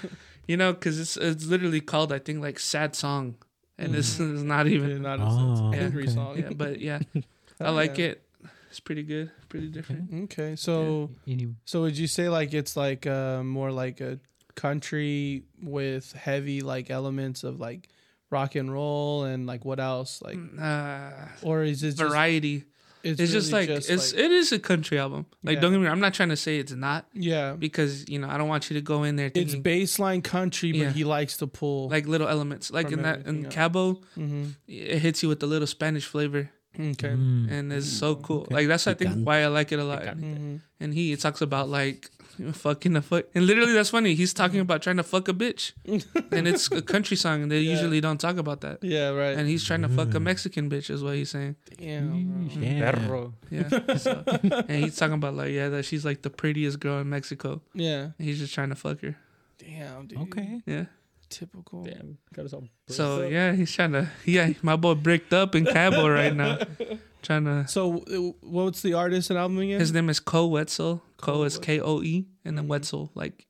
you 0.46 0.56
know, 0.56 0.72
because 0.72 1.00
it's 1.00 1.16
it's 1.16 1.46
literally 1.46 1.80
called 1.80 2.12
I 2.12 2.18
think 2.18 2.42
like 2.42 2.58
sad 2.58 2.94
song, 2.94 3.36
and 3.78 3.94
this 3.94 4.20
is 4.20 4.42
not 4.42 4.66
even. 4.66 5.02
not 5.02 5.20
a 5.20 5.24
Oh, 5.24 5.52
it's 5.52 5.60
an 5.60 5.74
angry 5.74 6.02
okay. 6.04 6.12
song. 6.12 6.38
Yeah, 6.38 6.50
but 6.54 6.80
yeah, 6.80 7.00
I 7.60 7.64
Oh, 7.66 7.72
like 7.72 7.96
yeah. 7.98 8.06
it. 8.06 8.22
It's 8.70 8.78
pretty 8.80 9.02
good, 9.02 9.30
pretty 9.48 9.68
different. 9.68 10.14
Okay, 10.30 10.54
so 10.54 11.10
Any, 11.26 11.48
so 11.64 11.82
would 11.82 11.98
you 11.98 12.06
say 12.06 12.28
like 12.28 12.54
it's 12.54 12.76
like 12.76 13.04
uh, 13.06 13.42
more 13.42 13.72
like 13.72 14.00
a 14.00 14.20
country 14.54 15.42
with 15.62 16.12
heavy 16.12 16.60
like 16.60 16.90
elements 16.90 17.42
of 17.42 17.58
like 17.58 17.88
rock 18.30 18.54
and 18.54 18.72
roll 18.72 19.24
and 19.24 19.46
like 19.46 19.64
what 19.64 19.80
else 19.80 20.22
like 20.22 20.38
Uh, 20.58 21.10
or 21.42 21.62
is 21.64 21.82
it 21.82 21.96
just, 21.96 21.98
variety. 21.98 22.64
It's, 23.02 23.16
just 23.18 23.50
really 23.50 23.66
like 23.66 23.78
it's 23.88 24.12
it 24.12 24.30
is 24.30 24.52
a 24.52 24.58
country 24.58 24.98
album. 24.98 25.24
Like 25.42 25.54
Yeah. 25.56 25.60
don't 25.62 25.72
get 25.72 25.78
me 25.80 25.86
wrong, 25.86 25.94
I'm 25.94 26.00
not 26.00 26.12
trying 26.14 26.28
to 26.28 26.36
say 26.36 26.58
it's 26.58 26.72
not 26.72 27.06
yeah 27.14 27.54
because 27.58 28.06
you 28.08 28.18
know 28.18 28.28
I 28.28 28.36
don't 28.36 28.48
want 28.48 28.68
you 28.70 28.74
to 28.74 28.82
go 28.82 29.04
in 29.04 29.16
there 29.16 29.30
it's 29.34 29.54
baseline 29.54 30.22
country 30.22 30.72
but 30.72 30.78
Yeah. 30.80 30.92
he 30.92 31.04
likes 31.04 31.38
to 31.38 31.46
pull 31.46 31.88
like 31.88 32.06
little 32.06 32.28
elements. 32.28 32.70
Like 32.70 32.92
in 32.92 33.02
that 33.02 33.20
in 33.20 33.20
everything 33.20 33.44
else. 33.46 33.54
Cabo, 33.54 33.84
hmm 34.14 34.44
it 34.68 34.98
hits 35.00 35.22
you 35.22 35.28
with 35.30 35.40
the 35.40 35.46
little 35.46 35.66
Spanish 35.66 36.04
flavor, 36.04 36.50
okay 36.78 37.08
Mm. 37.16 37.50
and 37.50 37.72
it's 37.72 37.88
so 37.88 38.16
cool. 38.16 38.42
Okay. 38.42 38.54
Like 38.54 38.68
that's 38.68 38.86
I 38.86 38.92
think 38.94 39.26
why 39.26 39.42
I 39.42 39.46
like 39.48 39.72
it 39.72 39.78
a 39.80 39.84
lot. 39.84 40.04
hmm 40.06 40.56
And 40.78 40.92
he 40.92 41.16
talks 41.16 41.40
about 41.40 41.68
like 41.70 42.10
fucking 42.52 42.96
a 42.96 43.02
fuck, 43.02 43.24
and 43.34 43.46
literally 43.46 43.72
that's 43.72 43.90
funny. 43.90 44.14
He's 44.14 44.32
talking 44.34 44.60
about 44.60 44.82
trying 44.82 44.96
to 44.96 45.02
fuck 45.02 45.28
a 45.28 45.32
bitch, 45.32 45.72
and 46.32 46.48
it's 46.48 46.70
a 46.70 46.80
country 46.82 47.16
song, 47.16 47.42
and 47.42 47.50
they 47.52 47.60
Yeah. 47.60 47.72
usually 47.72 48.00
don't 48.00 48.18
talk 48.20 48.36
about 48.38 48.60
that. 48.62 48.78
yeah 48.82 49.10
right 49.10 49.36
And 49.38 49.48
he's 49.48 49.64
trying 49.64 49.82
to 49.82 49.88
fuck 49.88 50.08
a 50.14 50.18
Mm. 50.18 50.22
Mexican 50.22 50.70
bitch, 50.70 50.90
is 50.90 51.02
what 51.02 51.14
he's 51.16 51.30
saying. 51.30 51.56
Damn, 51.78 52.48
bro. 52.48 52.62
Yeah. 52.62 52.92
Perro. 52.92 53.34
Yeah. 53.50 53.96
So, 53.96 54.24
and 54.68 54.84
he's 54.84 54.96
talking 54.96 55.14
about 55.14 55.34
like 55.34 55.50
yeah 55.52 55.68
that 55.70 55.84
she's 55.84 56.04
like 56.04 56.22
the 56.22 56.30
prettiest 56.30 56.80
girl 56.80 56.98
in 57.00 57.08
Mexico. 57.10 57.60
yeah 57.74 58.10
And 58.18 58.28
he's 58.28 58.38
just 58.38 58.54
trying 58.54 58.68
to 58.70 58.76
fuck 58.76 59.00
her. 59.02 59.16
damn 59.58 60.06
dude 60.06 60.18
Okay. 60.18 60.62
Yeah. 60.66 60.84
Typical 61.30 61.84
Damn, 61.84 62.18
got 62.34 62.44
us 62.44 62.52
all. 62.52 62.64
So 62.88 63.22
up. 63.24 63.30
yeah, 63.30 63.52
he's 63.52 63.72
trying 63.72 63.92
to 63.92 64.08
yeah 64.24 64.50
my 64.62 64.76
boy 64.76 64.94
bricked 64.94 65.32
up 65.32 65.54
in 65.54 65.64
Cabo 65.64 66.08
right 66.08 66.34
now, 66.34 66.58
trying 67.22 67.44
to. 67.44 67.66
so 67.68 67.98
uh, 67.98 68.32
what's 68.46 68.82
the 68.82 68.94
artist 68.94 69.30
and 69.30 69.38
album 69.38 69.58
again 69.58 69.78
His 69.80 69.92
name 69.92 70.10
is 70.10 70.18
Koe 70.20 70.46
Wetzel. 70.46 71.02
Ko 71.18 71.32
Ko 71.34 71.42
is 71.44 71.56
K 71.58 71.80
O 71.80 72.02
E, 72.02 72.26
and 72.44 72.58
then 72.58 72.64
Mhm. 72.64 72.68
Wetzel 72.68 73.10
like, 73.14 73.46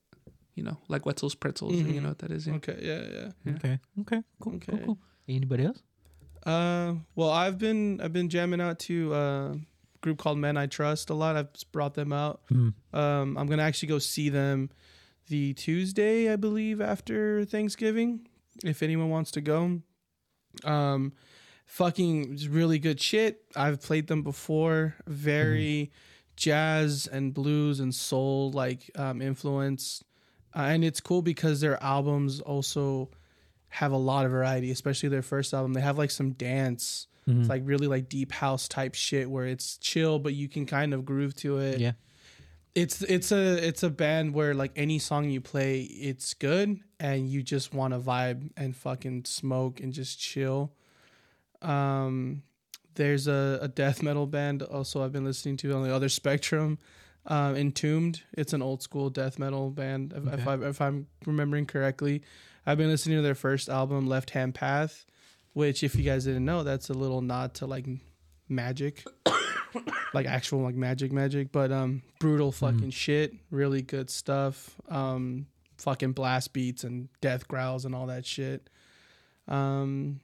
you 0.55 0.63
know, 0.63 0.77
like 0.89 1.05
Wetzel's 1.07 1.33
pretzels. 1.35 1.73
Mhm. 1.73 1.93
You 1.95 2.01
know 2.01 2.09
what 2.09 2.19
that 2.19 2.31
is? 2.31 2.45
Yeah. 2.47 2.53
okay 2.55 2.77
yeah 2.81 3.01
yeah 3.01 3.31
Yeah. 3.45 3.53
Okay. 3.55 3.79
Okay. 4.01 4.23
Cool. 4.39 4.55
Okay. 4.55 4.71
Cool. 4.77 4.85
Cool. 4.85 4.97
Anybody 5.27 5.65
else? 5.65 5.81
Uh, 6.45 6.95
well, 7.15 7.29
I've 7.29 7.57
been 7.57 7.99
I've 8.01 8.13
been 8.13 8.29
jamming 8.29 8.61
out 8.61 8.79
to 8.79 9.13
uh, 9.13 9.17
a 9.53 9.57
group 10.01 10.17
called 10.17 10.37
Men 10.37 10.57
I 10.57 10.65
Trust 10.67 11.09
a 11.09 11.13
lot. 11.13 11.35
I've 11.35 11.49
brought 11.71 11.93
them 11.93 12.11
out. 12.13 12.41
Mm. 12.51 12.73
Um, 12.93 13.37
I'm 13.37 13.47
gonna 13.47 13.63
actually 13.63 13.89
go 13.89 13.99
see 13.99 14.29
them 14.29 14.69
the 15.31 15.53
Tuesday, 15.53 16.29
I 16.31 16.35
believe, 16.35 16.81
after 16.81 17.45
Thanksgiving. 17.45 18.27
If 18.65 18.83
anyone 18.83 19.09
wants 19.09 19.31
to 19.31 19.41
go, 19.41 19.79
um, 20.65 21.13
fucking 21.65 22.37
really 22.49 22.79
good 22.79 22.99
shit. 22.99 23.41
I've 23.55 23.81
played 23.81 24.07
them 24.07 24.23
before. 24.23 24.93
Very 25.07 25.89
jazz 26.35 27.07
and 27.07 27.33
blues 27.33 27.79
and 27.79 27.95
soul 27.95 28.51
like 28.51 28.91
um, 28.97 29.21
influence, 29.21 30.03
uh, 30.53 30.63
and 30.63 30.83
it's 30.83 30.99
cool 30.99 31.21
because 31.21 31.61
their 31.61 31.81
albums 31.81 32.41
also 32.41 33.09
have 33.69 33.93
a 33.93 33.97
lot 33.97 34.25
of 34.25 34.31
variety. 34.31 34.69
Especially 34.69 35.07
their 35.07 35.21
first 35.21 35.53
album, 35.53 35.71
they 35.71 35.81
have 35.81 35.97
like 35.97 36.11
some 36.11 36.33
dance. 36.33 37.07
Mhm. 37.25 37.39
It's 37.39 37.49
like 37.49 37.61
really 37.63 37.87
like 37.87 38.09
deep 38.09 38.33
house 38.33 38.67
type 38.67 38.95
shit 38.95 39.31
where 39.31 39.45
it's 39.45 39.77
chill, 39.77 40.19
but 40.19 40.33
you 40.33 40.49
can 40.49 40.65
kind 40.65 40.93
of 40.93 41.05
groove 41.05 41.35
to 41.37 41.59
it 41.59 41.79
yeah. 41.79 41.93
It's 42.73 43.01
it's 43.01 43.31
a 43.31 43.67
it's 43.67 43.83
a 43.83 43.89
band 43.89 44.33
where 44.33 44.53
like 44.53 44.71
any 44.75 44.97
song 44.99 45.29
you 45.29 45.41
play 45.41 45.81
it's 45.81 46.33
good 46.33 46.79
and 46.99 47.29
you 47.29 47.43
just 47.43 47.73
want 47.73 47.93
to 47.93 47.99
vibe 47.99 48.49
and 48.55 48.75
fucking 48.75 49.25
smoke 49.25 49.79
and 49.79 49.93
just 49.93 50.19
chill. 50.19 50.71
Um 51.61 52.43
there's 52.95 53.27
a, 53.27 53.59
a 53.61 53.67
death 53.67 54.03
metal 54.03 54.27
band 54.27 54.61
also 54.61 55.01
i've 55.01 55.13
been 55.13 55.23
listening 55.23 55.55
to 55.55 55.73
on 55.73 55.81
the 55.81 55.93
other 55.95 56.09
spectrum 56.09 56.77
um 57.25 57.55
entombed. 57.55 58.21
It's 58.33 58.53
an 58.53 58.61
old 58.61 58.81
school 58.81 59.09
death 59.09 59.39
metal 59.39 59.69
band 59.69 60.13
if, 60.15 60.33
if, 60.33 60.47
I, 60.47 60.55
if 60.55 60.81
i'm 60.81 61.07
remembering 61.25 61.65
correctly. 61.65 62.21
I've 62.65 62.77
been 62.77 62.89
listening 62.89 63.17
to 63.17 63.23
their 63.23 63.35
first 63.35 63.69
album 63.69 64.07
left 64.07 64.31
hand 64.31 64.55
path 64.55 65.05
which 65.53 65.83
if 65.83 65.95
you 65.95 66.03
guys 66.03 66.23
didn't 66.23 66.45
know 66.45 66.63
that's 66.63 66.89
a 66.89 66.93
little 66.93 67.21
nod 67.21 67.53
to 67.55 67.65
like 67.65 67.85
magic 68.47 69.03
like 70.13 70.25
actual 70.25 70.59
like 70.61 70.75
magic 70.75 71.11
magic 71.11 71.51
but 71.51 71.71
um 71.71 72.01
brutal 72.19 72.51
fucking 72.51 72.89
shit 72.89 73.33
really 73.49 73.81
good 73.81 74.09
stuff 74.09 74.75
um 74.89 75.45
fucking 75.77 76.11
blast 76.11 76.53
beats 76.53 76.83
and 76.83 77.07
death 77.21 77.47
growls 77.47 77.85
and 77.85 77.95
all 77.95 78.05
that 78.07 78.25
shit 78.25 78.69
um 79.47 80.19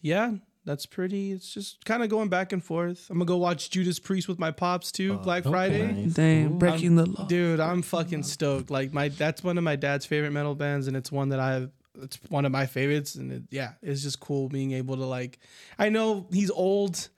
yeah 0.00 0.32
that's 0.64 0.86
pretty 0.86 1.32
it's 1.32 1.52
just 1.52 1.84
kind 1.84 2.02
of 2.02 2.08
going 2.08 2.28
back 2.28 2.52
and 2.52 2.62
forth 2.64 3.06
i'm 3.10 3.18
gonna 3.18 3.26
go 3.26 3.36
watch 3.36 3.70
judas 3.70 3.98
priest 3.98 4.28
with 4.28 4.38
my 4.38 4.50
pops 4.50 4.90
too 4.90 5.14
Oh, 5.14 5.22
black 5.22 5.42
okay. 5.46 5.50
friday 5.50 5.92
Nice. 5.92 6.14
Damn, 6.14 6.48
Cool. 6.50 6.58
breaking 6.58 6.96
the 6.96 7.06
law. 7.06 7.26
dude 7.26 7.60
i'm 7.60 7.82
fucking 7.82 8.22
stoked 8.24 8.70
like 8.70 8.92
my 8.92 9.08
that's 9.08 9.44
one 9.44 9.58
of 9.58 9.64
my 9.64 9.76
dad's 9.76 10.06
favorite 10.06 10.32
metal 10.32 10.54
bands 10.54 10.86
and 10.88 10.96
it's 10.96 11.12
one 11.12 11.28
that 11.30 11.40
i've 11.40 11.70
it's 12.02 12.18
one 12.28 12.44
of 12.44 12.52
my 12.52 12.66
favorites 12.66 13.14
and 13.14 13.32
it, 13.32 13.42
yeah 13.50 13.72
it's 13.82 14.02
just 14.02 14.20
cool 14.20 14.48
being 14.48 14.72
able 14.72 14.96
to 14.96 15.04
like 15.06 15.38
i 15.78 15.88
know 15.88 16.26
he's 16.32 16.50
old 16.50 17.08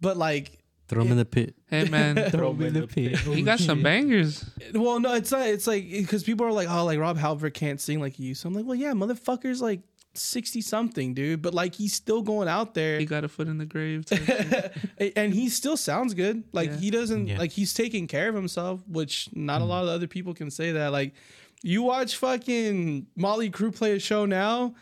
but 0.00 0.16
like 0.16 0.58
Throw 0.88 1.02
him 1.02 1.12
in 1.12 1.18
the 1.18 1.24
pit. 1.24 1.56
Hey 1.68 1.84
man, 1.90 2.30
Throw 2.30 2.52
him 2.52 2.62
in 2.62 2.74
the 2.74 2.86
pit. 2.86 3.18
he 3.18 3.42
got 3.42 3.58
some 3.58 3.82
bangers. 3.82 4.44
Well, 4.72 5.00
no, 5.00 5.14
it's 5.14 5.32
not. 5.32 5.46
It's 5.46 5.66
like 5.66 5.90
because 5.90 6.22
people 6.22 6.46
are 6.46 6.52
like, 6.52 6.68
oh, 6.70 6.84
like 6.84 6.98
Rob 6.98 7.16
Halford 7.16 7.54
can't 7.54 7.80
sing 7.80 8.00
like 8.00 8.18
you. 8.18 8.34
So 8.34 8.48
I'm 8.48 8.54
like, 8.54 8.64
well, 8.64 8.76
yeah, 8.76 8.92
motherfucker's 8.92 9.60
like 9.60 9.80
sixty 10.14 10.60
something, 10.60 11.14
dude. 11.14 11.42
But 11.42 11.54
like 11.54 11.74
he's 11.74 11.94
still 11.94 12.22
going 12.22 12.48
out 12.48 12.74
there, 12.74 12.98
He 12.98 13.06
got 13.06 13.24
a 13.24 13.28
foot 13.28 13.48
in 13.48 13.58
the 13.58 13.66
grave. 13.66 14.04
and 15.16 15.34
he 15.34 15.48
still 15.48 15.76
sounds 15.76 16.14
good. 16.14 16.44
Like 16.52 16.70
Yeah. 16.70 16.76
he 16.76 16.90
doesn't 16.90 17.26
Yeah. 17.26 17.38
like 17.38 17.52
he's 17.52 17.74
taking 17.74 18.06
care 18.06 18.28
of 18.28 18.34
himself, 18.34 18.80
which 18.88 19.28
not 19.34 19.60
a 19.60 19.64
mm. 19.64 19.68
lot 19.68 19.82
of 19.84 19.90
other 19.90 20.06
people 20.06 20.34
can 20.34 20.50
say 20.50 20.72
that. 20.72 20.92
Like 20.92 21.14
you 21.62 21.82
watch 21.82 22.16
fucking 22.16 23.06
Mötley 23.18 23.50
Crüe 23.50 23.74
play 23.74 23.92
a 23.92 23.98
show 23.98 24.24
now. 24.26 24.74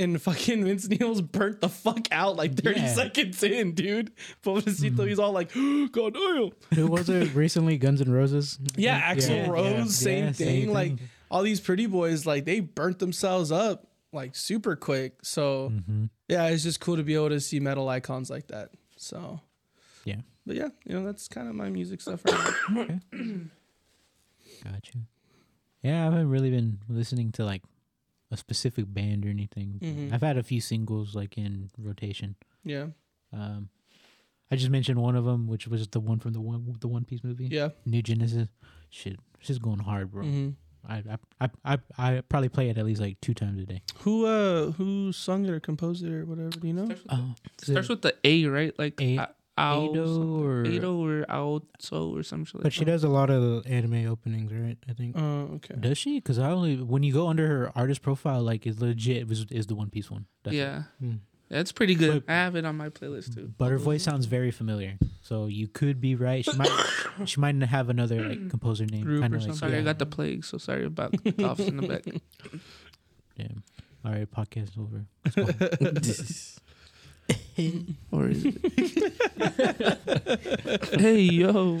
And 0.00 0.20
fucking 0.20 0.64
Vince 0.64 0.88
Neil's 0.88 1.20
burnt 1.20 1.60
the 1.60 1.68
fuck 1.68 2.08
out 2.10 2.34
like 2.34 2.54
30 2.54 2.80
Yeah. 2.80 2.94
seconds 2.94 3.42
in, 3.42 3.72
dude. 3.74 4.10
Pobrecito, 4.42 5.06
he's 5.06 5.18
all 5.18 5.30
like, 5.32 5.52
God 5.92 6.14
damn. 6.14 6.50
Who 6.74 6.86
was 6.88 7.08
it 7.10 7.34
recently? 7.34 7.76
Guns 7.78 8.00
N' 8.00 8.10
Roses. 8.10 8.58
Yeah, 8.76 9.14
Axl 9.14 9.28
Yeah, 9.28 9.48
Rose, 9.50 9.64
yeah, 9.76 9.84
same 9.84 10.24
yeah, 10.24 10.32
thing. 10.32 10.62
same 10.64 10.72
like 10.72 10.96
thing. 10.98 11.08
all 11.30 11.42
these 11.42 11.60
pretty 11.60 11.86
boys, 11.86 12.24
like 12.26 12.46
they 12.46 12.60
burnt 12.60 12.98
themselves 12.98 13.52
up 13.52 13.86
like 14.12 14.34
super 14.34 14.74
quick. 14.74 15.18
So 15.22 15.68
hmm 15.86 16.06
yeah, 16.28 16.46
it's 16.46 16.62
just 16.62 16.80
cool 16.80 16.96
to 16.96 17.02
be 17.02 17.14
able 17.14 17.28
to 17.30 17.40
see 17.40 17.60
metal 17.60 17.88
icons 17.88 18.30
like 18.30 18.46
that. 18.48 18.70
So 18.96 19.40
Yeah. 20.04 20.20
but 20.46 20.56
yeah, 20.56 20.68
you 20.86 20.94
know 20.94 21.04
that's 21.04 21.28
kind 21.28 21.48
of 21.48 21.54
my 21.54 21.68
music 21.68 22.00
stuff 22.00 22.24
right 22.24 22.54
now. 22.70 22.88
Gotcha. 24.64 24.98
Yeah, 25.82 26.00
I 26.02 26.04
haven't 26.04 26.28
really 26.28 26.50
been 26.50 26.78
listening 26.88 27.32
to 27.32 27.44
like 27.44 27.62
a 28.30 28.36
specific 28.36 28.84
band 28.92 29.24
or 29.26 29.28
anything. 29.28 29.78
Mhm. 29.82 30.12
I've 30.12 30.22
had 30.22 30.36
a 30.38 30.42
few 30.42 30.60
singles 30.60 31.14
like 31.14 31.36
in 31.38 31.70
rotation. 31.78 32.36
Yeah, 32.64 32.88
Um, 33.32 33.68
I 34.50 34.56
just 34.56 34.70
mentioned 34.70 35.00
one 35.00 35.16
of 35.16 35.24
them, 35.24 35.46
which 35.46 35.66
was 35.68 35.86
the 35.88 36.00
one 36.00 36.18
from 36.18 36.32
the 36.32 36.40
one 36.40 36.76
the 36.80 36.88
One 36.88 37.04
Piece 37.04 37.22
movie, 37.24 37.48
yeah. 37.50 37.70
New 37.86 38.02
Genesis. 38.02 38.48
Shit, 38.90 39.18
she's 39.38 39.58
going 39.58 39.78
hard, 39.80 40.10
bro. 40.10 40.24
hmm 40.24 40.50
I, 40.88 41.02
I 41.10 41.18
I 41.40 41.48
I 41.74 41.78
I 41.98 42.20
probably 42.22 42.48
play 42.48 42.70
it 42.70 42.78
at 42.78 42.86
least 42.86 43.00
like 43.02 43.20
two 43.20 43.34
times 43.34 43.60
a 43.62 43.66
day. 43.66 43.82
Who 43.98 44.24
uh 44.26 44.70
who 44.72 45.12
sung 45.12 45.44
it 45.44 45.50
or 45.50 45.60
composed 45.60 46.02
it 46.04 46.10
or 46.10 46.24
whatever? 46.24 46.48
Do 46.50 46.66
you 46.66 46.72
know? 46.72 46.86
Starts 46.86 47.02
with, 47.02 47.12
Oh, 47.12 47.34
the, 47.58 47.64
starts 47.72 47.88
with 47.90 48.02
the 48.02 48.16
A, 48.24 48.46
right? 48.46 48.76
Like 48.78 48.98
A- 49.00 49.16
A- 49.18 49.34
Ao 49.60 49.90
Ado 49.90 50.42
or- 50.44 50.62
Ado 50.62 51.04
or 51.06 51.24
Aoso 51.28 52.16
or 52.18 52.22
some 52.22 52.44
shit. 52.44 52.62
But 52.62 52.72
she 52.72 52.84
does 52.84 53.04
a 53.04 53.08
lot 53.08 53.30
of 53.30 53.66
anime 53.66 54.06
openings, 54.06 54.52
right? 54.52 54.78
I 54.88 54.92
think. 54.94 55.16
Oh, 55.18 55.50
okay. 55.56 55.74
does 55.78 55.98
she? 55.98 56.16
Because 56.18 56.38
I 56.38 56.50
only 56.50 56.76
when 56.76 57.02
you 57.02 57.12
go 57.12 57.28
under 57.28 57.46
her 57.46 57.72
artist 57.74 58.02
profile, 58.02 58.42
like 58.42 58.66
it's 58.66 58.80
legit 58.80 59.28
was 59.28 59.44
is 59.50 59.66
the 59.66 59.74
One 59.74 59.90
Piece 59.90 60.10
one. 60.10 60.26
That's 60.44 60.56
Yeah, 60.56 60.84
Hmm. 60.98 61.16
that's 61.48 61.72
pretty 61.72 61.94
good. 61.94 62.24
But- 62.26 62.32
I 62.32 62.36
have 62.36 62.56
it 62.56 62.64
on 62.64 62.76
my 62.76 62.88
playlist 62.88 63.34
too. 63.34 63.52
But 63.58 63.70
her 63.70 63.78
voice 63.78 64.02
sounds 64.02 64.26
very 64.26 64.50
familiar, 64.50 64.98
so 65.22 65.46
you 65.46 65.68
could 65.68 66.00
be 66.00 66.14
right. 66.14 66.44
She 66.44 66.56
might, 66.56 66.70
she 67.26 67.40
might 67.40 67.60
have 67.62 67.88
another 67.90 68.28
like 68.28 68.48
composer 68.50 68.86
name. 68.86 69.02
Group 69.04 69.24
or 69.24 69.28
like, 69.28 69.40
something. 69.42 69.54
Sorry, 69.56 69.76
I 69.76 69.82
got 69.82 69.98
the 69.98 70.06
plague, 70.06 70.44
so 70.44 70.58
sorry 70.58 70.84
about 70.86 71.12
the 71.22 71.32
coughs 71.44 71.60
in 71.60 71.76
the 71.76 71.86
back. 71.86 72.04
Damn. 73.36 73.62
All 74.04 74.12
right, 74.12 74.30
podcast 74.30 74.78
over. 74.78 75.04
or 78.12 78.28
is 78.28 78.44
it? 78.46 78.56
hey 81.00 81.20
yo, 81.20 81.80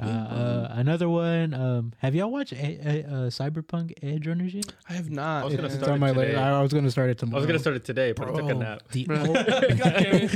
Uh, 0.00 0.04
uh, 0.04 0.68
another 0.72 1.08
one. 1.08 1.52
Um, 1.54 1.92
have 1.98 2.14
y'all 2.14 2.30
watched 2.30 2.52
a- 2.52 2.56
a- 2.56 3.04
uh, 3.04 3.30
Cyberpunk 3.30 3.98
Edgerunners 4.00 4.54
yet? 4.54 4.72
I 4.88 4.92
have 4.94 5.10
not. 5.10 5.42
I 5.42 5.44
was 5.44 5.54
gonna 5.56 5.62
man. 5.68 5.70
It's 5.72 5.80
start 5.82 5.92
on 5.94 6.00
my 6.00 6.10
it 6.10 6.14
today. 6.14 6.36
I 6.36 6.58
I 6.58 6.62
was 6.62 6.72
gonna 6.72 6.90
start 6.90 7.10
it 7.10 7.18
tomorrow. 7.18 7.36
I 7.36 7.40
was 7.40 7.46
gonna 7.46 7.58
start 7.58 7.76
it 7.76 7.84
today, 7.84 8.12
but 8.12 8.28
I 8.28 8.32
took 8.32 8.50
a 8.50 8.54
nap. 8.54 8.82
the- 8.90 9.04
God 9.04 9.24
damn 9.34 10.28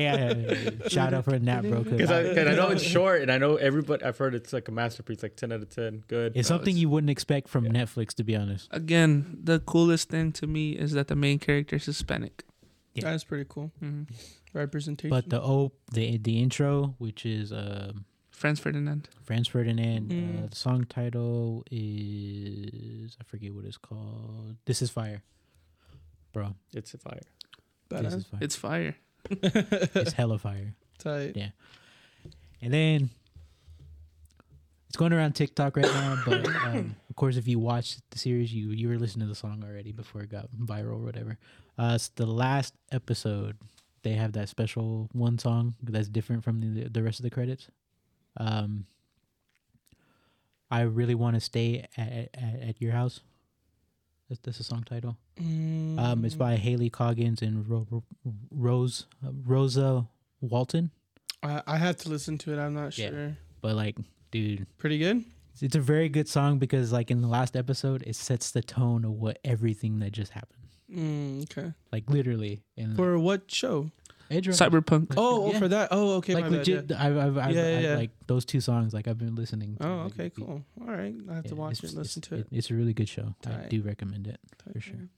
yeah, 0.00 0.34
yeah, 0.34 0.34
yeah. 0.34 0.88
shout 0.88 1.12
out 1.14 1.24
for 1.24 1.34
a 1.34 1.38
nap, 1.38 1.62
bro. 1.64 1.82
'cause 1.82 1.92
Because 1.92 2.10
I, 2.10 2.20
I- 2.30 2.34
'cause 2.34 2.46
I 2.48 2.54
know 2.54 2.68
it's 2.70 2.82
short, 2.82 3.22
and 3.22 3.30
I 3.32 3.38
know 3.38 3.56
everybody. 3.56 4.04
I've 4.04 4.16
heard 4.18 4.34
it's 4.34 4.52
like 4.52 4.68
a 4.68 4.72
masterpiece, 4.72 5.22
like 5.22 5.36
ten 5.36 5.50
out 5.52 5.62
of 5.62 5.70
ten. 5.70 6.04
Good. 6.08 6.36
it's 6.36 6.48
No, 6.50 6.56
something 6.56 6.76
you 6.76 6.88
wouldn't 6.88 7.10
expect 7.10 7.48
from 7.48 7.64
Netflix, 7.66 8.14
to 8.14 8.24
be 8.24 8.36
honest. 8.36 8.68
again, 8.70 9.38
the 9.42 9.58
coolest 9.60 10.08
thing 10.08 10.32
to 10.32 10.46
me 10.46 10.72
is 10.72 10.92
that 10.92 11.08
the 11.08 11.16
main 11.16 11.38
character 11.38 11.76
is 11.76 11.86
Hispanic. 11.86 12.44
Yeah. 12.96 13.10
That's 13.10 13.24
pretty 13.24 13.46
cool. 13.48 13.70
Mm-hmm. 13.82 14.12
Representation. 14.52 15.10
But 15.10 15.28
the 15.28 15.40
oh, 15.42 15.72
the 15.92 16.18
the 16.18 16.40
intro, 16.40 16.94
which 16.98 17.24
is 17.26 17.52
um, 17.52 18.04
Franz 18.30 18.58
Ferdinand. 18.60 19.08
Franz 19.24 19.48
Ferdinand. 19.48 20.10
Uh, 20.10 20.14
Mm. 20.14 20.50
the 20.50 20.56
song 20.56 20.84
title 20.84 21.64
is 21.70 23.16
I 23.20 23.24
forget 23.24 23.54
what 23.54 23.64
it's 23.64 23.76
called. 23.78 24.56
This 24.64 24.80
is 24.82 24.90
fire, 24.90 25.22
bro. 26.32 26.54
It's 26.72 26.94
a 26.94 26.98
fire. 26.98 27.20
This 27.88 28.14
is 28.14 28.24
fire. 28.26 28.40
It's 28.40 28.56
fire. 28.56 28.96
it's 29.30 30.12
hella 30.12 30.38
fire. 30.38 30.74
Tight. 30.98 31.32
Yeah. 31.36 31.50
And 32.62 32.72
then 32.72 33.10
it's 34.88 34.96
going 34.96 35.12
around 35.12 35.34
TikTok 35.34 35.76
right 35.76 35.84
now, 35.84 36.22
but 36.24 36.46
um, 36.46 36.96
of 37.16 37.18
course, 37.18 37.38
if 37.38 37.48
you 37.48 37.58
watched 37.58 38.02
the 38.10 38.18
series, 38.18 38.52
you 38.52 38.68
you 38.72 38.88
were 38.90 38.98
listening 38.98 39.26
to 39.26 39.30
the 39.30 39.34
song 39.34 39.64
already 39.66 39.90
before 39.90 40.20
it 40.20 40.30
got 40.30 40.50
viral 40.52 40.96
or 41.00 41.04
whatever. 41.04 41.38
Uh, 41.78 41.92
it's 41.94 42.08
the 42.08 42.26
last 42.26 42.74
episode. 42.92 43.56
They 44.02 44.12
have 44.12 44.32
that 44.32 44.50
special 44.50 45.08
one 45.12 45.38
song 45.38 45.74
that's 45.82 46.08
different 46.08 46.44
from 46.44 46.60
the 46.60 46.90
the 46.90 47.02
rest 47.02 47.18
of 47.18 47.22
the 47.24 47.30
credits. 47.30 47.68
Um, 48.36 48.84
I 50.70 50.82
really 50.82 51.14
want 51.14 51.36
to 51.36 51.40
stay 51.40 51.86
at, 51.96 52.28
at 52.34 52.60
at 52.68 52.82
your 52.82 52.92
house. 52.92 53.20
That's, 54.28 54.40
that's 54.42 54.58
the 54.58 54.64
song 54.64 54.82
title. 54.84 55.16
Um, 55.38 56.22
it's 56.24 56.34
by 56.34 56.56
Hallie 56.56 56.90
Coggins 56.90 57.40
and 57.42 57.66
Ro- 57.68 57.86
Ro- 57.90 58.04
Rose 58.50 59.06
uh, 59.24 59.30
Rosa 59.46 60.06
Walton. 60.42 60.90
I, 61.42 61.62
I 61.66 61.76
have 61.78 61.96
to 61.98 62.08
listen 62.08 62.36
to 62.38 62.52
it. 62.52 62.58
I'm 62.58 62.74
not 62.74 62.98
Yeah. 62.98 63.08
sure. 63.10 63.36
But 63.62 63.76
like, 63.76 63.96
dude, 64.32 64.66
Pretty 64.78 64.98
good. 64.98 65.24
It's 65.60 65.76
a 65.76 65.80
very 65.80 66.08
good 66.08 66.28
song 66.28 66.58
because 66.58 66.92
like 66.92 67.10
in 67.10 67.20
the 67.22 67.28
last 67.28 67.56
episode, 67.56 68.02
it 68.06 68.16
sets 68.16 68.50
the 68.50 68.62
tone 68.62 69.04
of 69.04 69.12
what 69.12 69.38
everything 69.44 69.98
that 70.00 70.12
just 70.12 70.32
happened. 70.32 70.62
Mm, 70.92 71.42
okay. 71.44 71.72
Like 71.92 72.08
literally 72.10 72.62
in 72.76 72.94
For 72.94 73.18
what 73.18 73.50
show? 73.50 73.90
Edge 74.30 74.48
Cyberpunk. 74.48 75.14
Oh, 75.16 75.44
oh, 75.46 75.52
Yeah. 75.52 75.58
for 75.60 75.68
that. 75.68 75.88
Oh, 75.92 76.14
okay. 76.16 76.34
like 76.34 76.44
my 76.44 76.50
bad, 76.50 76.58
legit. 76.58 76.90
yeah. 76.90 77.04
I've, 77.04 77.16
I've, 77.16 77.38
I've, 77.38 77.54
Yeah, 77.54 77.62
I've- 77.62 77.70
yeah, 77.72 77.78
yeah. 77.90 77.96
like 77.96 78.10
those 78.26 78.44
two 78.44 78.60
songs. 78.60 78.92
Like 78.92 79.06
I've 79.08 79.18
been 79.18 79.34
listening. 79.36 79.76
to 79.76 79.86
Oh, 79.88 79.96
like, 80.04 80.12
okay, 80.14 80.30
cool. 80.30 80.62
All 80.80 80.86
right. 80.88 81.14
I 81.30 81.34
have 81.34 81.44
to 81.44 81.54
Yeah, 81.54 81.60
watch 81.60 81.78
it's- 81.78 81.92
it, 81.92 81.96
listen 81.96 82.22
to 82.22 82.34
it. 82.36 82.46
It's 82.50 82.70
a 82.70 82.74
really 82.74 82.92
good 82.92 83.08
show. 83.08 83.34
I 83.46 83.66
do 83.68 83.82
recommend 83.82 84.26
it 84.26 84.40
for 84.72 84.80
sure. 84.80 85.08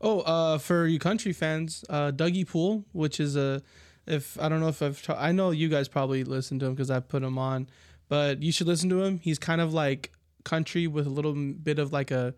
Oh, 0.00 0.20
uh, 0.20 0.58
for 0.58 0.86
you 0.86 0.98
country 0.98 1.32
fans, 1.32 1.84
uh, 1.88 2.12
Dougie 2.12 2.46
Poole, 2.46 2.84
which 2.92 3.18
is 3.20 3.36
a, 3.36 3.62
if 4.06 4.38
I 4.40 4.48
don't 4.48 4.60
know 4.60 4.68
if 4.68 4.82
I've, 4.82 5.02
I 5.16 5.32
know 5.32 5.50
you 5.52 5.68
guys 5.68 5.88
probably 5.88 6.24
listen 6.24 6.58
to 6.58 6.66
him 6.66 6.74
because 6.74 6.90
I 6.90 7.00
put 7.00 7.22
him 7.22 7.38
on, 7.38 7.66
but 8.10 8.42
you 8.42 8.50
should 8.52 8.66
listen 8.66 8.90
to 8.90 9.02
him. 9.02 9.20
He's 9.20 9.38
kind 9.38 9.60
of 9.62 9.72
like 9.72 10.12
country 10.44 10.86
with 10.86 11.06
a 11.06 11.10
little 11.10 11.32
bit 11.32 11.78
of 11.78 11.92
like 11.92 12.10
a 12.10 12.34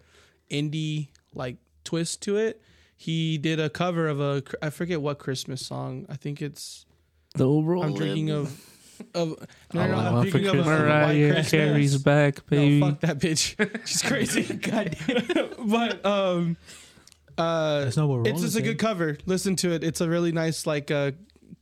indie 0.51 1.09
like 1.35 1.57
twist 1.83 2.23
to 2.23 2.37
it. 2.37 2.63
He 2.95 3.39
did 3.39 3.59
a 3.59 3.69
cover 3.69 4.07
of 4.07 4.21
a, 4.21 4.43
I 4.61 4.71
forget 4.71 5.01
what 5.01 5.19
Christmas 5.19 5.67
song. 5.67 6.07
I 6.09 6.15
think 6.15 6.41
it's 6.41 6.85
The 7.35 7.49
overall. 7.49 7.83
I'm 7.83 7.95
drinking 7.95 8.31
of, 8.31 8.53
of 9.15 9.31
no, 9.73 9.81
All 9.81 9.89
no, 9.89 9.95
I 9.97 10.07
I'm 10.07 10.15
Want 10.15 10.31
drinking 10.31 10.61
of 10.61 10.67
a, 10.67 10.71
White 10.71 10.79
Mariah 10.79 11.45
Carey's 11.45 11.97
back, 11.97 12.47
baby. 12.47 12.79
No, 12.79 12.91
fuck 12.91 13.01
that 13.01 13.19
bitch. 13.19 13.57
She's 13.87 14.03
crazy. 14.03 14.43
God 14.55 14.95
damn. 15.07 15.49
but 15.69 16.05
um, 16.05 16.57
uh, 17.39 17.85
That's 17.85 17.97
not 17.97 18.09
what 18.09 18.27
it's 18.27 18.43
just 18.43 18.57
a 18.57 18.63
good 18.63 18.79
cover. 18.79 19.17
Listen 19.25 19.57
to 19.57 19.73
it. 19.73 19.83
It's 19.83 20.03
a 20.03 20.09
really 20.09 20.33
nice 20.33 20.67
like 20.67 20.91
uh, 20.91 21.13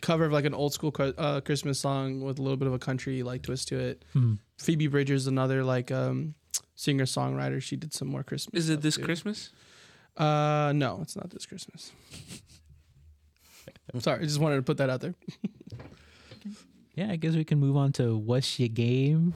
cover 0.01 0.25
of 0.25 0.33
like 0.33 0.45
an 0.45 0.55
old 0.55 0.73
school 0.73 0.95
uh, 0.99 1.41
Christmas 1.41 1.79
song 1.79 2.21
with 2.21 2.39
a 2.39 2.43
little 2.43 2.57
bit 2.57 2.69
of 2.69 2.75
a 2.75 2.79
country 2.79 3.23
like 3.23 3.43
twist 3.43 3.69
to 3.69 3.79
it. 3.79 4.05
Hmm. 4.13 4.35
Phoebe 4.59 4.87
Bridgers, 4.87 5.27
another 5.27 5.65
like 5.65 5.91
um, 5.91 6.35
singer 6.75 7.05
songwriter. 7.05 7.63
She 7.63 7.77
did 7.77 7.93
some 7.93 8.09
more 8.09 8.23
Christmas. 8.23 8.65
Is 8.65 8.71
it 8.71 8.75
stuff, 8.75 8.83
this 8.83 8.97
too. 8.97 9.05
Christmas? 9.05 9.51
Uh, 10.17 10.73
no, 10.75 10.99
it's 11.03 11.17
not 11.17 11.31
this 11.31 11.47
Christmas. 11.47 11.93
I'm 13.93 14.01
Sorry, 14.01 14.21
I 14.21 14.25
just 14.25 14.41
wanted 14.41 14.57
to 14.57 14.63
put 14.63 14.77
that 14.79 14.91
out 14.91 15.01
there. 15.01 15.15
Yeah, 16.95 17.13
I 17.13 17.17
guess 17.17 17.35
we 17.35 17.45
can 17.45 17.59
move 17.59 17.77
on 17.77 17.93
to 17.93 18.17
what's 18.17 18.59
your 18.59 18.69
game. 18.69 19.33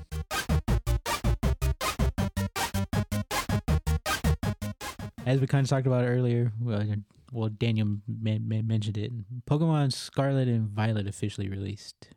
As 5.25 5.41
we 5.41 5.47
kind 5.47 5.65
of 5.65 5.71
talked 5.71 5.87
about 5.87 6.05
earlier, 6.05 6.53
well, 6.61 6.85
well 7.35 7.49
Daniel 7.51 7.99
men- 8.07 8.47
men- 8.49 8.67
mentioned 8.67 8.97
it. 8.97 9.13
Pokemon 9.47 9.93
Scarlet 9.93 10.49
and 10.49 10.69
Violet 10.71 11.07
officially 11.07 11.49
released 11.49 12.09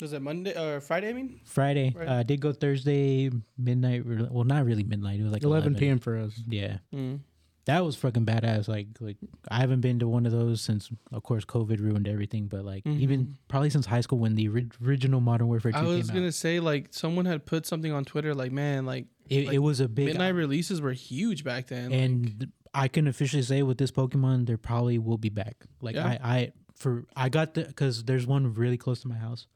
Was 0.00 0.12
it 0.12 0.22
Monday 0.22 0.56
or 0.56 0.80
Friday? 0.80 1.10
I 1.10 1.12
mean, 1.12 1.40
Friday. 1.44 1.92
Right. 1.94 2.08
Uh, 2.08 2.22
did 2.22 2.40
go 2.40 2.52
Thursday 2.52 3.30
midnight. 3.58 4.04
re- 4.06 4.28
Well, 4.30 4.44
not 4.44 4.64
really 4.64 4.82
midnight. 4.84 5.20
It 5.20 5.24
was 5.24 5.32
like 5.32 5.42
11 5.42 5.72
11 5.74 5.78
p.m. 5.80 5.98
for 5.98 6.16
us. 6.16 6.40
Yeah, 6.48 6.78
mm. 6.94 7.20
that 7.66 7.84
was 7.84 7.96
fucking 7.96 8.24
badass. 8.24 8.66
Like, 8.66 8.88
like 9.00 9.18
I 9.50 9.58
haven't 9.60 9.82
been 9.82 9.98
to 9.98 10.08
one 10.08 10.24
of 10.24 10.32
those 10.32 10.62
since, 10.62 10.88
of 11.12 11.22
course, 11.22 11.44
COVID 11.44 11.80
ruined 11.80 12.08
everything. 12.08 12.46
But 12.48 12.64
like, 12.64 12.84
Mhm. 12.84 12.98
even 13.00 13.36
probably 13.48 13.68
since 13.70 13.84
high 13.86 14.00
school 14.00 14.18
when 14.18 14.34
the 14.36 14.48
ori- 14.48 14.70
original 14.82 15.20
Modern 15.20 15.48
Warfare 15.48 15.72
2 15.72 15.78
I 15.78 15.82
was 15.82 16.06
came 16.06 16.16
gonna 16.16 16.26
out, 16.28 16.34
say 16.34 16.60
like 16.60 16.88
someone 16.92 17.26
had 17.26 17.44
put 17.44 17.66
something 17.66 17.92
on 17.92 18.04
Twitter 18.06 18.34
like, 18.34 18.52
man, 18.52 18.86
like 18.86 19.04
it, 19.28 19.46
like, 19.46 19.54
it 19.54 19.58
was 19.58 19.80
a 19.80 19.88
big 19.88 20.06
midnight 20.06 20.34
releases 20.34 20.80
were 20.80 20.92
huge 20.92 21.44
back 21.44 21.66
then. 21.68 21.92
and 21.92 22.24
like, 22.24 22.38
th- 22.38 22.50
I 22.74 22.88
can 22.88 23.06
officially 23.08 23.42
say 23.42 23.62
with 23.62 23.78
this 23.78 23.90
Pokemon, 23.90 24.46
there 24.46 24.56
probably 24.58 24.98
will 24.98 25.18
be 25.18 25.28
back. 25.28 25.56
Like 25.80 25.96
Yeah. 25.96 26.06
I, 26.06 26.18
I 26.36 26.52
for 26.76 27.04
I 27.16 27.28
got 27.28 27.54
the 27.54 27.64
because 27.64 28.04
there's 28.04 28.26
one 28.26 28.54
really 28.54 28.76
close 28.78 29.00
to 29.02 29.08
my 29.08 29.16
house, 29.16 29.46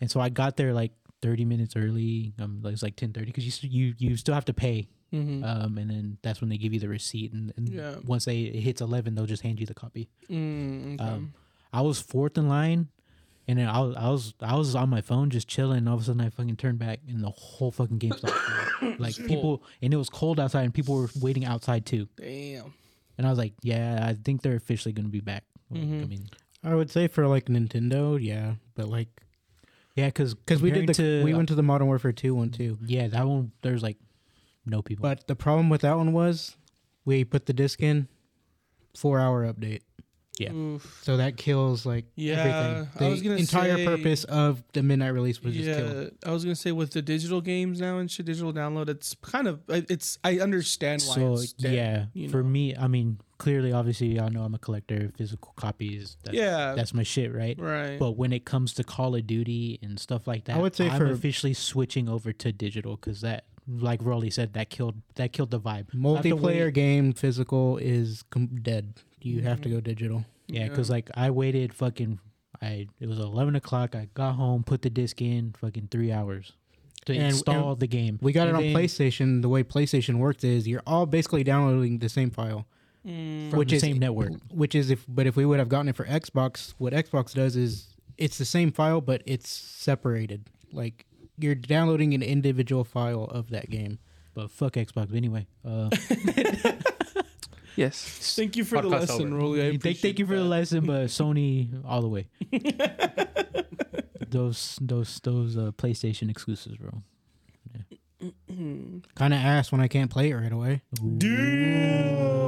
and 0.00 0.10
so 0.10 0.20
I 0.20 0.28
got 0.28 0.56
there 0.56 0.72
like 0.72 0.92
30 1.22 1.44
minutes 1.44 1.74
early. 1.76 2.32
Um, 2.38 2.62
it 2.64 2.70
was 2.70 2.82
like 2.82 2.96
10:30 2.96 3.26
because 3.26 3.44
you 3.44 3.50
st- 3.50 3.72
you 3.72 3.94
you 3.98 4.16
still 4.16 4.34
have 4.34 4.44
to 4.46 4.54
pay. 4.54 4.88
mhm. 5.12 5.42
Um, 5.44 5.76
and 5.78 5.90
then 5.90 6.18
that's 6.22 6.40
when 6.40 6.50
they 6.50 6.56
give 6.58 6.72
you 6.72 6.78
the 6.80 6.88
receipt, 6.88 7.32
and, 7.32 7.52
and 7.56 7.68
Yeah. 7.68 7.96
once 8.06 8.26
they 8.26 8.42
it 8.42 8.60
hits 8.60 8.80
11, 8.80 9.14
they'll 9.16 9.26
just 9.26 9.42
hand 9.42 9.58
you 9.58 9.66
the 9.66 9.74
copy. 9.74 10.08
Mm, 10.30 10.94
okay. 10.94 11.04
Um, 11.04 11.34
I 11.72 11.80
was 11.80 12.00
fourth 12.00 12.38
in 12.38 12.48
line, 12.48 12.88
and 13.48 13.58
then 13.58 13.68
I 13.68 13.80
was 13.80 13.94
I 13.96 14.10
was 14.10 14.34
I 14.40 14.54
was 14.56 14.74
on 14.74 14.88
my 14.90 15.00
phone 15.00 15.30
just 15.30 15.48
chilling. 15.48 15.78
And 15.78 15.88
all 15.88 15.96
of 15.96 16.02
a 16.02 16.04
sudden, 16.04 16.20
I 16.20 16.30
fucking 16.30 16.56
turned 16.56 16.78
back, 16.78 17.00
and 17.08 17.22
the 17.24 17.30
whole 17.30 17.70
fucking 17.70 17.98
game 17.98 18.12
stopped. 18.16 18.36
like 19.00 19.16
people, 19.26 19.62
and 19.82 19.92
it 19.92 19.96
was 19.96 20.08
cold 20.10 20.38
outside, 20.40 20.64
and 20.64 20.74
people 20.74 20.94
were 20.96 21.08
waiting 21.20 21.44
outside 21.44 21.86
too. 21.86 22.08
Damn. 22.16 22.72
And 23.18 23.26
I 23.26 23.30
was 23.30 23.38
like, 23.38 23.52
yeah, 23.62 24.04
I 24.06 24.14
think 24.14 24.42
they're 24.42 24.56
officially 24.56 24.92
going 24.92 25.04
to 25.06 25.10
be 25.12 25.20
back. 25.20 25.44
Like, 25.70 25.82
I 25.82 25.84
Mhm. 25.86 26.08
mean, 26.08 26.28
I 26.64 26.74
would 26.74 26.90
say 26.90 27.06
for 27.08 27.26
like 27.28 27.46
Nintendo, 27.46 28.18
yeah, 28.22 28.54
but 28.74 28.88
like 28.88 29.08
yeah, 29.96 30.06
because 30.06 30.34
because 30.34 30.62
we 30.62 30.70
did 30.70 30.86
the 30.88 30.94
to, 30.94 31.24
we 31.24 31.34
went 31.34 31.48
to 31.48 31.54
the 31.54 31.62
Modern 31.62 31.86
Warfare 31.88 32.12
2 32.12 32.34
one 32.34 32.50
too. 32.50 32.78
yeah, 32.86 33.08
that 33.08 33.26
one 33.26 33.52
there's 33.62 33.82
like 33.82 33.98
no 34.66 34.80
people. 34.82 35.02
But 35.02 35.26
the 35.26 35.34
problem 35.36 35.68
with 35.68 35.80
that 35.82 35.96
one 35.96 36.12
was 36.12 36.56
we 37.04 37.24
put 37.24 37.46
the 37.46 37.52
disc 37.52 37.82
in, 37.82 38.08
four 38.96 39.18
hour 39.18 39.44
update. 39.52 39.80
Yeah. 40.40 40.52
Oof. 40.52 41.00
So 41.04 41.18
that 41.18 41.36
kills 41.36 41.84
like 41.84 42.06
Yeah, 42.16 42.34
everything. 42.38 42.88
I 42.94 42.98
The 43.04 43.10
was 43.10 43.22
gonna 43.22 43.36
entire 43.36 43.76
say- 43.76 43.84
purpose 43.84 44.24
of 44.24 44.62
the 44.72 44.82
midnight 44.82 45.08
release 45.10 45.42
was 45.42 45.54
just 45.54 45.66
killed. 45.78 46.10
Yeah, 46.22 46.28
I 46.28 46.32
was 46.32 46.44
gonna 46.44 46.56
say 46.56 46.72
with 46.72 46.92
the 46.92 47.02
digital 47.02 47.40
games 47.40 47.80
now 47.80 47.98
and 47.98 48.10
shit, 48.10 48.26
digital 48.26 48.52
download, 48.52 48.88
it's 48.88 49.14
kind 49.22 49.46
of 49.46 49.60
it's. 49.68 50.18
I 50.24 50.38
understand 50.40 51.02
why. 51.06 51.14
so 51.14 51.34
it's 51.34 51.52
dead, 51.52 51.74
yeah, 51.74 52.04
you 52.14 52.28
for 52.30 52.42
me, 52.42 52.74
I 52.74 52.86
mean, 52.88 53.18
clearly, 53.38 53.72
obviously, 53.72 54.08
y'all 54.16 54.30
know 54.30 54.42
I'm 54.42 54.54
a 54.54 54.58
collector 54.58 55.04
of 55.06 55.14
physical 55.14 55.52
copies. 55.56 56.16
That's, 56.24 56.36
yeah, 56.36 56.74
that's 56.74 56.94
my 56.94 57.02
shit, 57.02 57.34
right? 57.34 57.58
right. 57.60 57.98
But 57.98 58.12
when 58.12 58.32
it 58.32 58.44
comes 58.44 58.72
to 58.74 58.84
Call 58.84 59.14
of 59.14 59.26
Duty 59.26 59.78
and 59.82 59.98
stuff 60.00 60.26
like 60.26 60.44
that, 60.44 60.56
I 60.56 60.60
would 60.60 60.74
say 60.74 60.88
I'm 60.88 60.98
for- 60.98 61.10
officially 61.12 61.52
switching 61.54 62.08
over 62.08 62.32
to 62.32 62.52
digital 62.52 62.96
because 62.96 63.20
that, 63.20 63.44
like 63.68 64.00
Rolly 64.02 64.30
said, 64.30 64.54
that 64.54 64.70
killed 64.70 65.02
that 65.16 65.32
killed 65.32 65.50
the 65.50 65.60
vibe. 65.60 65.66
I 65.68 65.76
have 65.76 65.88
to 65.90 65.96
Multiplayer 65.98 66.64
wait- 66.66 66.74
game 66.74 67.12
physical 67.12 67.76
is 67.76 68.22
com- 68.30 68.58
dead. 68.62 68.94
You 69.22 69.42
have 69.42 69.60
to 69.62 69.68
Mhm. 69.68 69.72
go 69.72 69.80
digital. 69.80 70.24
Yeah, 70.48 70.68
because 70.68 70.90
like 70.90 71.10
I 71.14 71.30
waited 71.30 71.72
fucking, 71.72 72.18
I 72.60 72.86
it 73.00 73.06
was 73.08 73.18
eleven 73.18 73.54
o'clock. 73.56 73.94
I 73.94 74.08
got 74.14 74.34
home, 74.34 74.64
put 74.64 74.82
the 74.82 74.90
disc 74.90 75.20
in, 75.22 75.52
fucking 75.58 75.88
three 75.90 76.10
hours 76.12 76.52
to 77.06 77.12
And- 77.14 77.22
install 77.26 77.76
the 77.76 77.86
game. 77.86 78.18
We 78.20 78.32
got 78.32 78.48
it 78.48 78.54
on 78.54 78.62
then 78.62 78.74
PlayStation. 78.74 79.42
The 79.42 79.48
way 79.48 79.62
PlayStation 79.62 80.16
works 80.18 80.44
is 80.44 80.66
you're 80.68 80.82
all 80.86 81.06
basically 81.06 81.44
downloading 81.44 81.98
the 81.98 82.08
same 82.08 82.30
file, 82.30 82.66
Mm, 83.06 83.50
from 83.50 83.58
which 83.58 83.70
the 83.70 83.76
is 83.76 83.82
same 83.82 83.98
network. 83.98 84.32
Which 84.52 84.74
is 84.74 84.90
if, 84.90 85.06
but 85.08 85.26
if 85.26 85.36
we 85.36 85.46
would 85.46 85.58
have 85.58 85.68
gotten 85.68 85.88
it 85.88 85.96
for 85.96 86.04
Xbox, 86.04 86.74
what 86.78 86.92
Xbox 86.92 87.32
does 87.34 87.56
is 87.56 87.94
it's 88.18 88.36
the 88.36 88.44
same 88.44 88.70
file, 88.72 89.00
but 89.00 89.22
it's 89.24 89.48
separated. 89.48 90.48
Like 90.72 91.06
you're 91.38 91.54
downloading 91.54 92.12
an 92.12 92.22
individual 92.22 92.84
file 92.84 93.24
of 93.24 93.48
that 93.50 93.70
game. 93.70 93.98
But 94.34 94.50
fuck 94.50 94.74
Xbox 94.74 95.14
anyway. 95.14 95.46
Uh, 95.64 95.88
Yes. 97.76 98.34
Thank 98.36 98.56
you 98.56 98.64
for 98.64 98.80
the 98.80 98.88
lesson, 98.88 99.32
over. 99.32 99.36
Rolly. 99.36 99.66
I 99.66 99.76
thank, 99.76 99.98
thank 99.98 100.18
you 100.18 100.26
for 100.26 100.36
the 100.36 100.44
lesson, 100.44 100.86
but 100.86 101.06
Sony 101.08 101.68
all 101.84 102.02
the 102.02 102.08
way. 102.08 102.26
those 104.28 104.78
those 104.80 105.20
those 105.20 105.56
uh, 105.56 105.70
PlayStation 105.76 106.30
exclusives, 106.30 106.76
bro. 106.76 107.02
Kind 109.14 109.32
of 109.32 109.40
ass 109.40 109.72
when 109.72 109.80
I 109.80 109.88
can't 109.88 110.10
play 110.10 110.30
it 110.30 110.34
right 110.34 110.52
away. 110.52 110.82
Dude. 111.16 111.40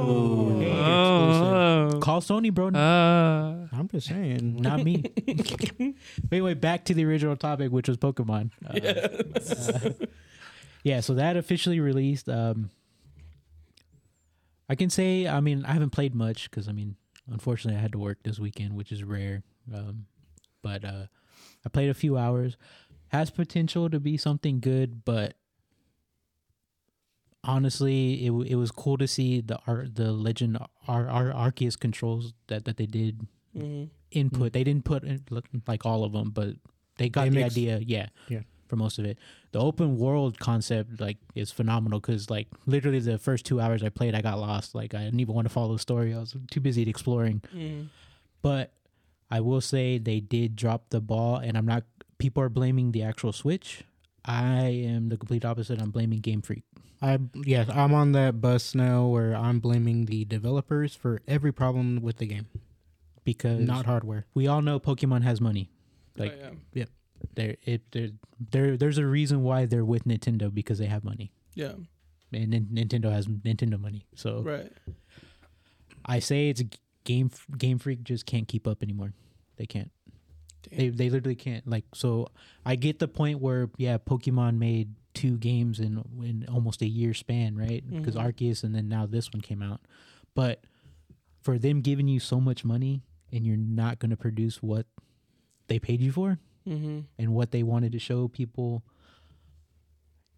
Oh. 0.05 1.99
Call 1.99 2.21
Sony, 2.21 2.53
bro. 2.53 2.67
Uh, 2.67 3.67
I'm 3.71 3.87
just 3.87 4.07
saying. 4.07 4.61
Not 4.61 4.83
me. 4.83 5.03
wait, 6.29 6.41
wait. 6.41 6.61
Back 6.61 6.85
to 6.85 6.93
the 6.93 7.05
original 7.05 7.35
topic, 7.35 7.71
which 7.71 7.87
was 7.87 7.97
Pokemon. 7.97 8.51
Uh, 8.67 8.77
uh, 9.89 9.89
yeah. 10.83 10.99
So 10.99 11.15
that 11.15 11.37
officially 11.37 11.79
released. 11.79 12.29
Um, 12.29 12.69
I 14.69 14.75
can 14.75 14.89
say, 14.89 15.27
I 15.27 15.39
mean, 15.39 15.65
I 15.65 15.73
haven't 15.73 15.89
played 15.91 16.15
much 16.15 16.49
because 16.49 16.67
I 16.67 16.71
mean, 16.71 16.95
unfortunately, 17.29 17.77
I 17.77 17.81
had 17.81 17.91
to 17.93 17.99
work 17.99 18.19
this 18.23 18.39
weekend, 18.39 18.73
which 18.73 18.91
is 18.91 19.03
rare. 19.03 19.43
Um, 19.73 20.05
but 20.61 20.83
uh, 20.85 21.05
I 21.65 21.69
played 21.69 21.89
a 21.89 21.93
few 21.93 22.17
hours. 22.17 22.57
Has 23.09 23.29
potential 23.29 23.89
to 23.89 23.99
be 23.99 24.17
something 24.17 24.59
good, 24.59 25.03
but 25.05 25.35
honestly, 27.43 28.25
it 28.25 28.31
it 28.47 28.55
was 28.55 28.71
cool 28.71 28.97
to 28.97 29.07
see 29.07 29.41
the 29.41 29.59
art, 29.67 29.95
the 29.95 30.11
Legend 30.11 30.57
Ar- 30.87 31.09
Ar- 31.09 31.33
Arceus 31.51 31.77
controls 31.79 32.33
that 32.47 32.65
that 32.65 32.77
they 32.77 32.85
did 32.85 33.27
Mhm. 33.55 33.89
input. 34.11 34.53
They 34.53 34.63
didn't 34.63 34.85
put 34.85 35.03
in, 35.03 35.23
like 35.67 35.85
all 35.85 36.03
of 36.03 36.13
them, 36.13 36.31
but 36.31 36.55
they 36.97 37.09
got 37.09 37.23
They 37.25 37.29
the 37.29 37.35
mixed- 37.35 37.57
idea. 37.57 37.79
Yeah, 37.85 38.07
Yeah. 38.29 38.41
For 38.67 38.75
most 38.75 38.99
of 38.99 39.05
it. 39.05 39.17
The 39.51 39.59
open 39.59 39.97
world 39.97 40.39
concept 40.39 40.99
like 40.99 41.17
is 41.35 41.51
phenomenal 41.51 41.99
because 41.99 42.29
like 42.29 42.47
literally 42.65 42.99
the 42.99 43.17
first 43.17 43.45
two 43.45 43.59
hours 43.61 43.83
I 43.83 43.89
played, 43.89 44.15
I 44.15 44.21
got 44.21 44.39
lost. 44.39 44.73
Like 44.75 44.93
I 44.93 45.03
didn't 45.03 45.19
even 45.19 45.35
want 45.35 45.45
to 45.45 45.53
follow 45.53 45.73
the 45.73 45.79
story. 45.79 46.13
I 46.13 46.19
was 46.19 46.35
too 46.51 46.59
busy 46.59 46.87
exploring. 46.89 47.41
Mhm. 47.53 47.87
But 48.41 48.73
I 49.31 49.39
will 49.41 49.61
say 49.61 49.97
they 49.97 50.19
did 50.19 50.55
drop 50.55 50.89
the 50.89 51.01
ball, 51.01 51.37
and 51.37 51.57
I'm 51.57 51.65
not. 51.65 51.83
People 52.17 52.43
are 52.43 52.49
blaming 52.49 52.91
the 52.91 53.01
actual 53.03 53.33
Switch. 53.33 53.83
I 54.25 54.61
am 54.65 55.09
the 55.09 55.17
complete 55.17 55.43
opposite. 55.43 55.81
I'm 55.81 55.91
blaming 55.91 56.19
Game 56.19 56.41
Freak. 56.41 56.63
I 57.01 57.19
yeah, 57.45 57.65
I'm 57.69 57.93
on 57.93 58.13
that 58.13 58.39
bus 58.39 58.73
now 58.75 59.07
where 59.07 59.35
I'm 59.35 59.59
blaming 59.59 60.05
the 60.05 60.23
developers 60.23 60.95
for 60.95 61.21
every 61.27 61.51
problem 61.51 62.01
with 62.01 62.17
the 62.17 62.25
game, 62.27 62.47
because 63.25 63.59
not 63.59 63.85
hardware. 63.85 64.25
we 64.33 64.47
all 64.47 64.61
know 64.61 64.79
Pokemon 64.79 65.23
has 65.23 65.41
money. 65.41 65.69
Like 66.17 66.33
Oh, 66.41 66.51
yeah. 66.73 66.85
There, 67.35 67.55
it 67.63 67.81
there, 67.91 68.09
there, 68.51 68.77
there's 68.77 68.97
a 68.97 69.05
reason 69.05 69.43
why 69.43 69.65
they're 69.65 69.85
with 69.85 70.05
Nintendo 70.05 70.53
because 70.53 70.77
they 70.79 70.85
have 70.87 71.03
money, 71.03 71.31
yeah, 71.55 71.73
and 72.31 72.49
Nin- 72.49 72.69
Nintendo 72.71 73.11
has 73.11 73.27
Nintendo 73.27 73.79
money. 73.79 74.05
So 74.15 74.41
right. 74.41 74.71
I 76.05 76.19
say 76.19 76.49
it's 76.49 76.63
game 77.03 77.31
Game 77.57 77.79
Freak 77.79 78.03
just 78.03 78.25
can't 78.25 78.47
keep 78.47 78.67
up 78.67 78.83
anymore. 78.83 79.13
They 79.57 79.65
can't. 79.65 79.91
They 80.71 80.89
they 80.89 81.09
literally 81.09 81.35
can't. 81.35 81.67
Like 81.67 81.85
so, 81.93 82.27
I 82.65 82.75
get 82.75 82.99
the 82.99 83.07
point 83.07 83.39
where 83.39 83.69
yeah, 83.77 83.97
Pokemon 83.97 84.57
made 84.57 84.95
two 85.13 85.37
games 85.37 85.79
in 85.79 86.03
in 86.23 86.45
almost 86.51 86.81
a 86.81 86.87
year 86.87 87.13
span, 87.13 87.55
right? 87.55 87.83
Because 87.89 88.15
Mhm. 88.15 88.25
Arceus 88.33 88.63
and 88.63 88.73
then 88.73 88.87
now 88.87 89.05
this 89.05 89.31
one 89.31 89.41
came 89.41 89.61
out, 89.61 89.81
but 90.33 90.63
for 91.41 91.59
them 91.59 91.81
giving 91.81 92.07
you 92.07 92.19
so 92.19 92.39
much 92.39 92.63
money 92.63 93.03
and 93.31 93.45
you're 93.45 93.57
not 93.57 93.99
going 93.99 94.09
to 94.11 94.15
produce 94.17 94.63
what 94.63 94.85
they 95.67 95.77
paid 95.77 95.99
you 95.99 96.11
for 96.11 96.39
Mm-hmm. 96.67 96.99
and 97.19 97.33
what 97.33 97.51
they 97.51 97.63
wanted 97.63 97.91
to 97.93 97.99
show 97.99 98.27
people. 98.27 98.83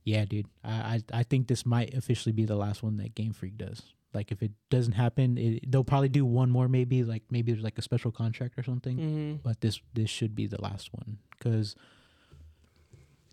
Yeah, 0.03 0.25
dude, 0.25 0.47
I, 0.63 1.01
I 1.13 1.19
I 1.19 1.23
think 1.23 1.47
this 1.47 1.65
might 1.65 1.93
officially 1.93 2.33
be 2.33 2.45
the 2.45 2.55
last 2.55 2.83
one 2.83 2.97
that 2.97 3.15
Game 3.15 3.33
Freak 3.33 3.57
does. 3.57 3.81
Like, 4.13 4.31
if 4.31 4.41
it 4.41 4.51
doesn't 4.69 4.93
happen, 4.93 5.37
it, 5.37 5.69
they'll 5.69 5.83
probably 5.83 6.09
do 6.09 6.23
one 6.25 6.49
more. 6.49 6.67
Maybe 6.67 7.03
like 7.03 7.23
maybe 7.31 7.51
there's 7.51 7.63
like 7.63 7.77
a 7.77 7.81
special 7.81 8.11
contract 8.11 8.57
or 8.57 8.63
something. 8.63 8.97
Mm-hmm. 8.97 9.33
But 9.43 9.61
this 9.61 9.81
this 9.93 10.09
should 10.09 10.35
be 10.35 10.45
the 10.47 10.61
last 10.61 10.93
one 10.93 11.17
because 11.31 11.75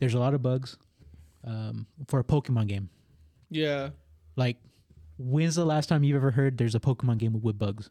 there's 0.00 0.14
a 0.14 0.18
lot 0.18 0.34
of 0.34 0.42
bugs 0.42 0.76
um, 1.44 1.86
for 2.08 2.18
a 2.18 2.24
Pokemon 2.24 2.66
game. 2.68 2.88
Yeah. 3.50 3.90
Like, 4.34 4.56
when's 5.18 5.54
the 5.56 5.64
last 5.66 5.88
time 5.88 6.02
you've 6.04 6.16
ever 6.16 6.30
heard 6.30 6.56
there's 6.58 6.74
a 6.74 6.80
Pokemon 6.80 7.18
game 7.18 7.40
with 7.40 7.58
bugs? 7.58 7.90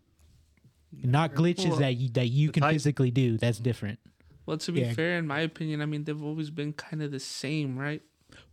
Not 0.92 1.34
glitches 1.36 1.70
Well, 1.70 1.78
that 1.80 1.94
you, 1.94 2.10
that 2.10 2.28
you 2.28 2.48
the 2.48 2.54
can 2.54 2.62
type- 2.64 2.74
physically 2.74 3.12
do. 3.12 3.38
That's 3.38 3.60
different. 3.60 4.00
Well, 4.46 4.58
to 4.58 4.72
be 4.72 4.82
Yeah. 4.82 4.94
fair, 4.94 5.18
in 5.18 5.28
my 5.28 5.40
opinion, 5.42 5.82
I 5.82 5.86
mean 5.86 6.04
they've 6.04 6.24
always 6.24 6.50
been 6.50 6.74
kind 6.74 7.02
of 7.04 7.12
the 7.12 7.20
same, 7.20 7.78
right? 7.78 8.02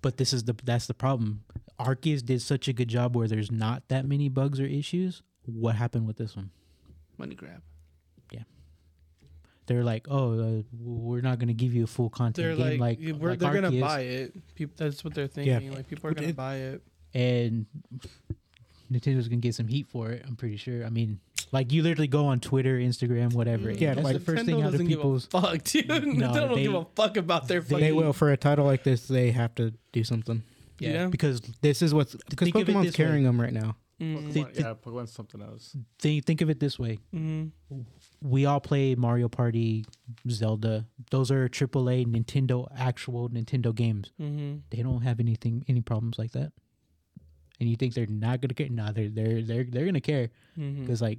But 0.03 0.17
this 0.17 0.33
is 0.33 0.45
the 0.45 0.55
that's 0.65 0.87
the 0.87 0.95
problem. 0.95 1.45
Arceus 1.79 2.25
did 2.25 2.43
such 2.43 2.67
a 2.69 2.73
good 2.73 2.89
job 2.89 3.15
where 3.17 3.29
there's 3.29 3.53
not 3.53 3.89
that 3.89 4.05
many 4.07 4.29
bugs 4.29 4.59
or 4.61 4.67
issues. 4.67 5.23
What 5.47 5.77
happened 5.77 6.07
with 6.07 6.17
this 6.17 6.35
one? 6.37 6.51
Money 7.17 7.35
grab. 7.37 7.63
Yeah. 8.33 8.43
They're 9.67 9.85
like, 9.85 10.07
oh, 10.11 10.39
uh, 10.59 10.63
we're 10.79 11.21
not 11.21 11.39
going 11.39 11.49
to 11.49 11.55
give 11.55 11.75
you 11.75 11.85
a 11.85 11.87
full 11.87 12.11
content 12.11 12.37
They're 12.37 12.57
game 12.71 12.81
like, 12.81 12.99
like, 13.01 13.17
we're, 13.21 13.31
like 13.31 13.39
they're 13.39 13.53
gonna 13.61 13.81
buy 13.81 14.01
it. 14.01 14.55
People, 14.55 14.75
that's 14.77 15.05
what 15.05 15.15
they're 15.15 15.27
thinking. 15.29 15.73
Like 15.73 15.89
people 15.89 16.11
are 16.11 16.15
gonna 16.15 16.33
buy 16.49 16.57
it. 16.57 16.83
and 17.15 17.67
Nintendo's 18.93 19.29
gonna 19.29 19.41
get 19.41 19.55
some 19.55 19.69
heat 19.69 19.87
for 19.89 20.11
it. 20.11 20.25
I'm 20.27 20.37
pretty 20.37 20.57
sure. 20.57 20.85
I 20.85 20.91
mean, 20.91 21.21
like 21.53 21.73
you 21.73 21.83
literally 21.83 22.09
go 22.09 22.27
on 22.27 22.41
Twitter, 22.41 22.79
Instagram, 22.79 23.33
whatever. 23.35 23.71
Yeah, 23.71 23.95
that's 23.95 24.05
like- 24.05 24.15
the 24.15 24.21
first 24.21 24.45
thing 24.45 24.61
out 24.63 24.67
of 24.67 24.73
doesn't 24.73 24.87
give 24.89 24.99
a 24.99 25.03
people's. 25.03 25.27
fuck, 25.27 25.63
dude. 25.65 25.89
No, 25.89 25.97
Nintendo 26.01 26.35
don't 26.35 26.55
they- 26.57 26.63
give 26.63 26.75
a 26.75 26.87
fuck 26.95 27.17
about 27.17 27.49
their 27.49 27.61
they- 27.61 27.69
fucking. 27.69 27.85
They 27.87 27.93
will 27.93 28.13
for 28.13 28.31
a 28.33 28.37
title 28.37 28.65
like 28.67 28.83
this. 28.85 29.07
They 29.09 29.31
have 29.31 29.55
to 29.57 29.73
do 29.93 30.05
something. 30.05 30.43
Yeah, 30.79 30.91
Yeah. 30.93 31.07
because 31.09 31.41
This 31.61 31.83
is 31.83 31.93
what's 31.95 32.15
because 32.29 32.47
Think 32.51 32.57
of 32.57 32.69
it 32.69 32.73
Pokemon's 32.73 32.87
this 32.87 32.99
way. 32.99 33.05
carrying 33.05 33.25
them 33.25 33.41
right 33.41 33.53
now. 33.53 33.77
Mm. 34.01 34.33
They- 34.33 34.45
Pokemon, 34.45 34.59
yeah, 34.61 34.75
Pokemon's 34.75 35.13
something 35.13 35.43
else. 35.43 35.77
think 35.99 36.25
think 36.25 36.41
of 36.41 36.51
it 36.51 36.61
this 36.61 36.79
way: 36.79 36.99
Mhm. 37.13 37.51
we 38.23 38.45
all 38.47 38.61
play 38.61 38.95
Mario 38.95 39.29
Party, 39.29 39.85
Zelda. 40.31 40.87
Those 41.11 41.33
are 41.33 41.49
AAA 41.49 42.05
Nintendo 42.07 42.69
actual 42.77 43.29
Nintendo 43.29 43.75
games. 43.75 44.13
Mhm. 44.21 44.61
They 44.71 44.83
don't 44.83 45.03
have 45.03 45.19
anything 45.19 45.65
any 45.67 45.81
problems 45.81 46.17
like 46.19 46.31
that. 46.33 46.53
And 47.61 47.69
you 47.69 47.77
think 47.77 47.95
they're 47.95 48.07
not 48.07 48.41
gonna 48.41 48.55
care? 48.55 48.69
Nah, 48.69 48.93
they're 48.93 49.09
they're 49.09 49.43
they're 49.43 49.65
they're 49.65 49.85
gonna 49.85 50.01
care 50.01 50.31
because 50.57 51.03
like 51.03 51.19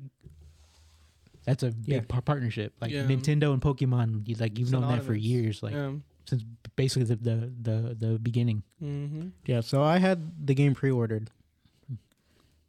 that's 1.45 1.63
a 1.63 1.71
big 1.71 1.87
Yeah. 1.87 2.01
par- 2.07 2.21
partnership. 2.21 2.73
Like 2.81 2.91
Yeah. 2.91 3.03
Nintendo 3.03 3.51
and 3.53 3.61
Pokemon, 3.61 4.27
you, 4.27 4.35
like 4.35 4.57
you've 4.59 4.71
known 4.71 4.87
that 4.87 5.03
for 5.03 5.15
years, 5.15 5.61
like 5.63 5.73
yeah. 5.73 5.93
since 6.25 6.43
basically 6.75 7.03
the 7.05 7.15
the 7.15 7.35
the, 7.61 7.95
the 7.99 8.19
beginning. 8.19 8.63
Mhm. 8.81 9.31
Yeah, 9.45 9.61
so 9.61 9.83
I 9.83 9.97
had 9.97 10.45
the 10.47 10.53
game 10.53 10.75
pre-ordered. 10.75 11.29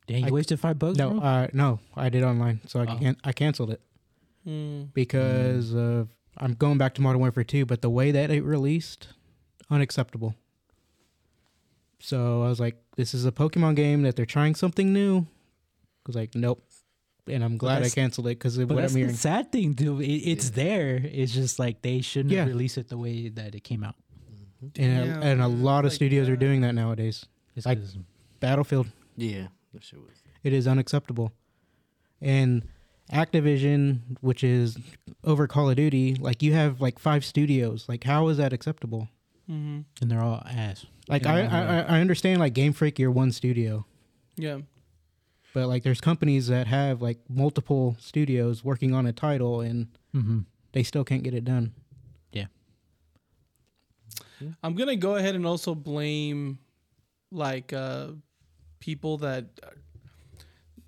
Dang, 0.06 0.22
you 0.22 0.28
I- 0.28 0.30
wasted 0.32 0.58
five 0.58 0.78
bucks. 0.78 0.98
No, 0.98 1.20
uh, 1.20 1.46
no, 1.52 1.78
I 1.94 2.08
did 2.08 2.22
online, 2.24 2.60
so 2.66 2.80
I 2.80 2.86
Oh. 2.92 2.98
can 2.98 3.16
I 3.22 3.32
canceled 3.32 3.70
it 3.70 3.80
Mm. 4.46 4.92
because 4.94 5.74
of 5.74 6.08
I'm 6.36 6.54
going 6.54 6.78
back 6.78 6.94
to 6.94 7.02
Modern 7.02 7.20
Warfare 7.20 7.44
2, 7.44 7.66
but 7.66 7.82
the 7.82 7.90
way 7.90 8.10
that 8.12 8.30
it 8.30 8.42
released, 8.42 9.08
unacceptable. 9.68 10.34
So 12.01 12.42
I 12.42 12.48
was 12.48 12.59
like, 12.61 12.76
this 12.96 13.14
is 13.14 13.24
a 13.26 13.32
Pokemon 13.32 13.76
game 13.76 14.03
that 14.03 14.16
they're 14.16 14.26
trying 14.26 14.55
something 14.55 14.92
new. 14.92 15.18
I 15.20 16.07
was 16.07 16.16
like, 16.16 16.34
nope. 16.34 16.64
And 17.28 17.44
I'm 17.44 17.59
glad 17.59 17.82
I 17.82 17.90
canceled 17.90 18.26
it 18.26 18.38
because 18.38 18.57
but 18.59 18.68
what 18.68 18.80
that's 18.80 18.94
I'm 18.94 19.07
the 19.07 19.14
sad 19.14 19.53
thing, 19.53 19.74
dude. 19.74 20.01
It, 20.03 20.07
it's 20.30 20.51
there. 20.51 20.96
It's 21.05 21.32
just 21.32 21.59
like 21.59 21.82
they 21.82 22.01
shouldn't 22.01 22.34
have 22.34 22.46
Yeah. 22.48 22.53
released 22.53 22.78
it 22.78 22.88
the 22.88 22.96
way 22.98 23.28
that 23.28 23.55
it 23.55 23.61
came 23.62 23.84
out. 23.84 23.94
And, 24.62 24.72
Damn, 24.74 25.22
a, 25.22 25.24
and 25.24 25.40
a 25.42 25.46
lot 25.46 25.80
of 25.84 25.90
Like 25.92 25.96
studios 25.96 26.28
are 26.28 26.36
doing 26.36 26.62
that 26.62 26.74
nowadays. 26.74 27.26
It's 27.55 27.66
Like- 27.66 27.78
Battlefield, 28.40 28.88
Yeah, 29.16 29.48
that 29.74 29.84
shit 29.84 30.01
was. 30.01 30.16
it 30.42 30.53
is 30.55 30.66
unacceptable. 30.66 31.32
And 32.20 32.64
Activision, 33.12 34.01
which 34.20 34.42
is 34.44 34.78
over 35.24 35.46
Call 35.46 35.68
of 35.70 35.76
Duty, 35.76 36.14
like 36.14 36.42
you 36.42 36.53
have 36.55 36.80
like 36.80 36.98
five 36.98 37.24
studios. 37.24 37.86
Like, 37.88 38.05
how 38.05 38.28
is 38.28 38.38
that 38.38 38.53
acceptable? 38.53 39.09
Mhm. 39.51 39.84
and 40.01 40.09
they're 40.11 40.22
all 40.22 40.42
ass. 40.46 40.86
Like, 41.11 41.24
Yeah, 41.24 41.34
I, 41.34 41.40
yeah. 41.40 41.84
I 41.90 41.96
I 41.96 42.00
understand 42.00 42.38
like 42.40 42.54
Game 42.54 42.72
Freak, 42.72 42.98
you're 42.98 43.11
one 43.11 43.32
studio, 43.32 43.84
Yeah. 44.36 44.61
but 45.52 45.66
like 45.68 45.82
there's 45.82 46.00
companies 46.00 46.46
that 46.48 46.66
have 46.68 47.02
like 47.02 47.18
multiple 47.28 47.96
studios 48.00 48.64
working 48.64 48.94
on 48.94 49.06
a 49.06 49.12
title 49.12 49.61
and 49.61 49.88
Mm-hmm. 50.14 50.40
they 50.72 50.82
still 50.82 51.04
can't 51.04 51.22
get 51.22 51.34
it 51.34 51.44
done. 51.44 51.72
Yeah. 52.32 52.46
I'm 54.62 54.74
gonna 54.74 54.96
go 54.96 55.16
ahead 55.16 55.34
and 55.34 55.46
also 55.46 55.74
blame 55.74 56.58
like 57.30 57.72
uh 57.72 58.08
people 58.80 59.18
that 59.18 59.44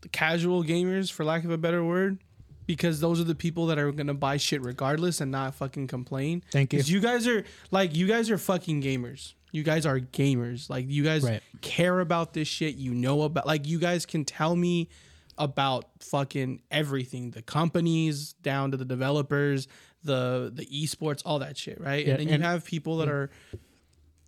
the 0.01 0.09
casual 0.09 0.64
gamers 0.64 1.12
for 1.12 1.25
lack 1.25 1.45
of 1.45 1.51
a 1.51 1.59
better 1.59 1.85
word 1.85 2.18
because 2.66 2.99
those 3.01 3.20
are 3.20 3.25
the 3.25 3.35
people 3.35 3.66
that 3.66 3.79
are 3.79 3.93
gonna 3.93 4.14
buy 4.14 4.39
shit 4.39 4.62
regardless 4.62 5.20
and 5.20 5.31
not 5.31 5.55
fucking 5.55 5.87
complain 5.87 6.43
Thank 6.51 6.73
you. 6.73 6.79
because 6.79 6.91
you 6.91 7.01
guys 7.01 7.29
are 7.29 7.45
like 7.70 7.95
you 7.95 8.07
guys 8.09 8.31
are 8.31 8.39
fucking 8.39 8.83
gamers 8.83 9.35
you 9.53 9.63
guys 9.63 9.87
are 9.87 10.01
gamers 10.01 10.69
like 10.69 10.87
you 10.89 11.05
guys 11.05 11.23
Right. 11.23 11.41
care 11.61 12.01
about 12.01 12.33
this 12.33 12.49
shit 12.49 12.75
you 12.75 12.93
know 12.95 13.23
about 13.23 13.47
like 13.47 13.67
you 13.69 13.79
guys 13.79 14.05
can 14.07 14.25
tell 14.25 14.57
me 14.57 14.89
about 15.39 15.85
fucking 16.01 16.61
everything 16.71 17.31
the 17.31 17.43
companies 17.43 18.33
down 18.43 18.71
to 18.73 18.77
the 18.77 18.85
developers 18.85 19.69
the 20.03 20.51
the 20.53 20.67
esports 20.67 21.23
all 21.25 21.39
that 21.39 21.57
shit 21.57 21.81
right 21.81 22.05
Yeah, 22.07 22.13
and 22.15 22.21
then 22.21 22.29
you 22.29 22.35
and- 22.35 22.43
have 22.45 22.65
people 22.65 22.97
that 22.99 23.09
are 23.09 23.31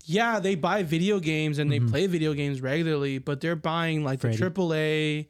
yeah 0.05 0.39
they 0.41 0.55
buy 0.55 0.83
video 0.83 1.19
games 1.19 1.59
and 1.59 1.73
they 1.73 1.81
play 1.81 2.07
video 2.07 2.35
games 2.35 2.61
regularly 2.61 3.19
but 3.19 3.41
they're 3.41 3.57
buying 3.57 4.05
like 4.05 4.21
Freddie. 4.21 4.37
the 4.37 4.51
AAA 4.51 5.27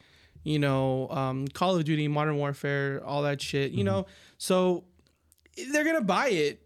you 0.47 0.59
know, 0.59 1.09
um, 1.09 1.49
Call 1.49 1.75
of 1.75 1.85
Duty, 1.85 2.07
Modern 2.07 2.37
Warfare, 2.37 3.01
all 3.03 3.23
that 3.23 3.41
shit. 3.41 3.71
Mm-hmm. 3.71 3.79
You 3.79 3.85
know, 3.85 4.07
so 4.37 4.85
they're 5.73 5.85
gonna 5.85 6.03
buy 6.03 6.29
it. 6.29 6.61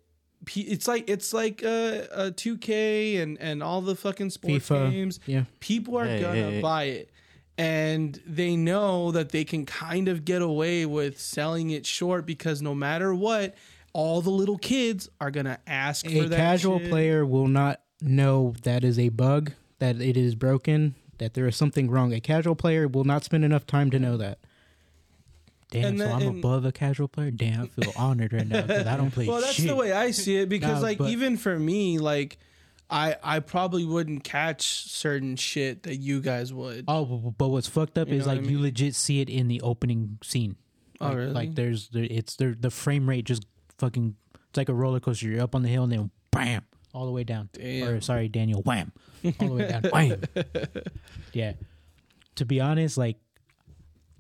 P- 0.45 0.63
It's 0.63 0.87
like 0.89 1.09
it's 1.11 1.33
like 1.35 1.63
uh, 1.65 1.69
uh, 1.69 2.31
2K 2.31 3.21
and 3.23 3.37
and 3.41 3.63
all 3.63 3.81
the 3.81 3.95
fucking 3.97 4.31
sports 4.31 4.69
FIFA, 4.69 4.91
games. 4.91 5.21
yeah. 5.27 5.45
People 5.61 5.97
are 5.99 6.07
Hey, 6.07 6.21
gonna 6.21 6.35
hey, 6.35 6.51
hey. 6.57 6.61
buy 6.61 6.85
it, 6.85 7.11
and 7.57 8.21
they 8.27 8.57
know 8.57 9.11
that 9.13 9.31
they 9.31 9.45
can 9.45 9.67
kind 9.67 10.09
of 10.09 10.25
get 10.25 10.41
away 10.43 10.87
with 10.87 11.21
selling 11.21 11.71
it 11.71 11.85
short 11.87 12.25
because 12.25 12.63
no 12.63 12.75
matter 12.75 13.15
what, 13.15 13.55
all 13.93 14.21
the 14.21 14.31
little 14.31 14.59
kids 14.59 15.09
are 15.21 15.31
gonna 15.31 15.59
ask 15.67 16.07
for 16.07 16.13
A 16.13 16.29
that. 16.29 16.37
casual 16.37 16.79
shit. 16.79 16.89
player 16.91 17.27
will 17.27 17.49
not 17.49 17.81
know 18.01 18.55
that 18.63 18.85
is 18.85 18.99
a 18.99 19.09
bug, 19.09 19.53
that 19.81 20.01
it 20.01 20.17
is 20.17 20.35
broken, 20.37 20.95
that 21.19 21.35
there 21.35 21.47
is 21.49 21.57
something 21.57 21.91
wrong. 21.91 22.13
A 22.15 22.21
casual 22.21 22.55
player 22.55 22.87
will 22.87 23.05
not 23.05 23.25
spend 23.25 23.45
enough 23.45 23.67
time 23.67 23.91
to 23.91 23.99
know 23.99 24.17
that. 24.19 24.39
Damn, 25.71 25.85
And 25.85 25.99
so 25.99 26.11
I'm 26.11 26.23
and- 26.23 26.39
above 26.39 26.65
a 26.65 26.73
casual 26.73 27.09
player. 27.09 27.31
Damn, 27.31 27.63
I 27.63 27.67
feel 27.67 27.93
honored 27.97 28.33
right 28.33 28.47
now 28.49 28.63
because 28.63 28.87
I 28.87 28.97
don't 28.97 29.11
play 29.11 29.27
Well, 29.29 29.41
that's 29.41 29.53
shit. 29.55 29.67
the 29.67 29.75
way 29.75 29.93
I 29.93 30.13
see 30.13 30.37
it 30.39 30.49
because, 30.49 30.77
Nah, 30.77 30.87
like, 30.89 30.99
but- 30.99 31.11
even 31.11 31.37
for 31.37 31.59
me, 31.59 31.99
like, 31.99 32.39
I 32.91 33.17
I 33.23 33.41
probably 33.41 33.85
wouldn't 33.85 34.25
catch 34.25 34.63
certain 34.89 35.37
shit 35.37 35.83
that 35.83 35.97
you 35.97 36.23
guys 36.23 36.55
would. 36.55 36.87
Oh, 36.89 37.05
but- 37.05 37.37
but 37.37 37.49
what's 37.49 37.69
fucked 37.69 37.99
up 37.99 38.09
You 38.09 38.15
is 38.15 38.27
like 38.27 38.41
I 38.41 38.43
you 38.45 38.59
legit 38.61 38.95
see 38.95 39.21
it 39.21 39.29
in 39.29 39.49
the 39.49 39.61
opening 39.61 40.17
scene. 40.25 40.57
Oh, 41.01 41.09
Like, 41.09 41.17
really? 41.17 41.33
Like 41.33 41.55
there's 41.55 41.89
there, 41.91 42.07
it's 42.09 42.37
there 42.37 42.57
the 42.59 42.71
frame 42.71 43.07
rate 43.07 43.27
just 43.27 43.45
fucking 43.79 44.17
it's 44.49 44.57
like 44.57 44.71
a 44.71 44.75
roller 44.75 45.01
coaster. 45.01 45.27
You're 45.29 45.43
up 45.43 45.55
on 45.55 45.63
the 45.63 45.69
hill 45.69 45.83
and 45.85 45.93
then 45.93 46.11
bam 46.31 46.63
all 46.95 47.05
the 47.05 47.13
way 47.13 47.25
down. 47.25 47.51
Damn. 47.53 47.89
Or 47.89 48.01
sorry, 48.01 48.29
Daniel, 48.31 48.63
wham 48.63 48.91
all 49.39 49.49
the 49.49 49.55
way 49.55 49.69
down. 49.69 49.83
wham. 49.93 50.23
Yeah. 51.35 51.53
To 52.37 52.47
be 52.47 52.59
honest, 52.61 52.97
like 52.97 53.19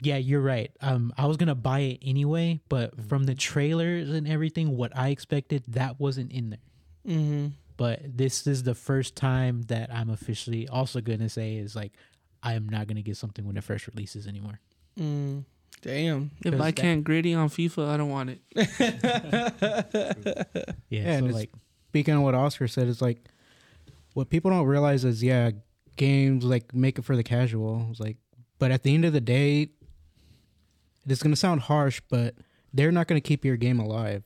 yeah, 0.00 0.16
you're 0.16 0.40
right. 0.40 0.70
Um, 0.80 1.12
I 1.16 1.26
was 1.26 1.36
gonna 1.36 1.54
buy 1.54 1.80
it 1.80 1.98
anyway, 2.02 2.60
but 2.68 3.00
from 3.08 3.24
the 3.24 3.34
trailers 3.34 4.10
and 4.10 4.28
everything, 4.28 4.76
what 4.76 4.96
I 4.96 5.08
expected 5.08 5.64
that 5.68 6.00
wasn't 6.00 6.32
in 6.32 6.50
there. 6.50 6.58
Mm-hmm. 7.06 7.46
But 7.76 8.00
this 8.16 8.46
is 8.46 8.64
the 8.64 8.74
first 8.74 9.16
time 9.16 9.62
that 9.62 9.92
I'm 9.92 10.10
officially 10.10 10.68
also 10.68 11.00
gonna 11.00 11.28
say 11.28 11.56
is 11.56 11.76
like 11.76 11.92
I 12.42 12.54
am 12.54 12.68
not 12.68 12.86
gonna 12.86 13.02
get 13.02 13.16
something 13.16 13.46
when 13.46 13.56
it 13.56 13.64
first 13.64 13.86
releases 13.86 14.26
anymore. 14.26 14.60
Mm. 14.98 15.44
Damn. 15.80 16.32
If 16.44 16.60
I 16.60 16.72
can't 16.72 17.04
gritty 17.04 17.34
on 17.34 17.48
FIFA, 17.48 17.88
I 17.88 17.96
don't 17.96 18.10
want 18.10 18.30
it. 18.30 18.40
Yeah, 20.90 21.02
Yeah, 21.02 21.18
so 21.18 21.24
and 21.24 21.34
like 21.34 21.50
Speaking 21.88 22.14
of 22.14 22.22
what 22.22 22.34
Oscar 22.34 22.68
said, 22.68 22.88
it's 22.88 23.00
like 23.00 23.28
what 24.12 24.28
people 24.28 24.50
don't 24.50 24.66
realize 24.66 25.04
is 25.04 25.22
yeah, 25.22 25.50
games 25.96 26.44
like 26.44 26.74
make 26.74 26.98
it 26.98 27.04
for 27.04 27.16
the 27.16 27.22
casual. 27.22 27.86
It's 27.90 28.00
like, 28.00 28.18
but 28.58 28.70
at 28.70 28.82
the 28.82 28.94
end 28.94 29.04
of 29.04 29.12
the 29.12 29.20
day, 29.20 29.70
it's 31.10 31.22
gonna 31.22 31.36
sound 31.36 31.62
harsh, 31.62 32.00
but 32.08 32.34
they're 32.72 32.92
not 32.92 33.06
gonna 33.06 33.20
keep 33.20 33.44
your 33.44 33.56
game 33.56 33.78
alive 33.78 34.22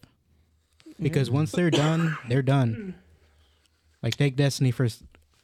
because 1.00 1.30
once 1.30 1.52
they're 1.52 1.70
done, 1.70 2.16
they're 2.28 2.42
done. 2.42 2.94
Like 4.02 4.16
take 4.16 4.36
Destiny 4.36 4.70
for 4.70 4.88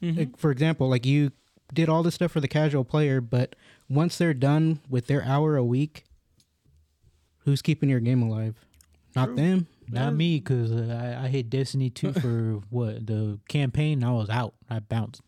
Mm-hmm. 0.03 0.19
like, 0.19 0.39
for 0.39 0.53
example, 0.53 0.89
like 0.89 1.05
you 1.05 1.33
did 1.75 1.89
all 1.89 2.05
this 2.05 2.15
stuff 2.15 2.31
for 2.31 2.41
the 2.41 2.47
casual 2.47 2.85
player, 2.85 3.21
but 3.21 3.57
once 3.89 4.17
they're 4.17 4.33
done 4.35 4.81
with 4.89 5.09
their 5.09 5.25
hour 5.25 5.57
a 5.57 5.65
week, 5.65 6.05
who's 7.39 7.63
keeping 7.63 7.89
your 7.89 7.99
game 8.01 8.23
alive? 8.23 8.55
Not 9.17 9.27
True. 9.27 9.37
them. 9.37 9.67
Not 9.91 10.15
me, 10.15 10.39
because 10.39 10.71
uh, 10.71 11.17
I, 11.21 11.25
I 11.25 11.29
hit 11.29 11.51
Destiny 11.51 11.91
2 11.91 12.13
for 12.21 12.61
what? 12.71 13.07
The 13.07 13.41
campaign, 13.49 14.05
I 14.05 14.13
was 14.13 14.29
out. 14.29 14.55
I 14.69 14.79
bounced. 14.81 15.23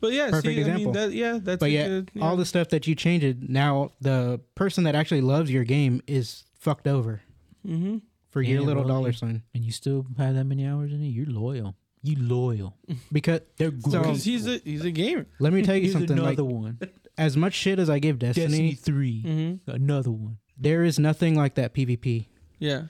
But 0.00 0.12
yeah, 0.12 0.30
Perfect 0.30 0.46
see, 0.46 0.56
I 0.56 0.60
example. 0.60 0.84
mean, 0.84 0.92
that, 0.94 1.12
yeah, 1.12 1.38
that's 1.42 1.58
But 1.60 1.66
a 1.66 1.70
yeah, 1.70 1.88
good, 1.88 2.10
yeah. 2.14 2.24
all 2.24 2.36
the 2.36 2.44
stuff 2.44 2.68
that 2.68 2.86
you 2.86 2.94
changed, 2.94 3.48
now 3.48 3.90
the 4.00 4.40
person 4.54 4.84
that 4.84 4.94
actually 4.94 5.20
loves 5.22 5.50
your 5.50 5.64
game 5.64 6.00
is 6.06 6.44
fucked 6.58 6.86
over 6.86 7.20
Mm-hmm. 7.66 7.98
for 8.30 8.40
your 8.40 8.60
little 8.62 8.82
really. 8.84 8.94
dollar 8.94 9.12
sign. 9.12 9.42
And 9.54 9.64
you 9.64 9.72
still 9.72 10.06
have 10.16 10.34
that 10.36 10.44
many 10.44 10.66
hours 10.66 10.92
in 10.92 11.02
it? 11.02 11.08
You're 11.08 11.26
loyal. 11.26 11.74
You 12.02 12.16
loyal. 12.18 12.76
Because 13.12 13.40
They're 13.56 13.72
So- 13.80 13.98
Because 14.00 14.24
he's 14.24 14.46
a 14.46 14.58
he's 14.64 14.84
a 14.84 14.90
gamer. 14.92 15.26
let 15.40 15.52
me 15.52 15.62
tell 15.62 15.74
you 15.76 15.88
something. 15.92 16.18
another 16.18 16.42
Like 16.44 16.52
one. 16.52 16.78
as 17.18 17.36
much 17.36 17.54
shit 17.54 17.78
as 17.80 17.90
I 17.90 17.98
give 17.98 18.18
Destiny, 18.20 18.46
Destiny, 18.46 18.74
3. 18.74 19.22
Mm-hmm. 19.26 19.70
Another 19.72 20.10
one. 20.12 20.38
there 20.56 20.84
is 20.84 20.98
nothing 20.98 21.34
like 21.34 21.56
that 21.56 21.74
PvP, 21.74 22.26
Yeah. 22.60 22.84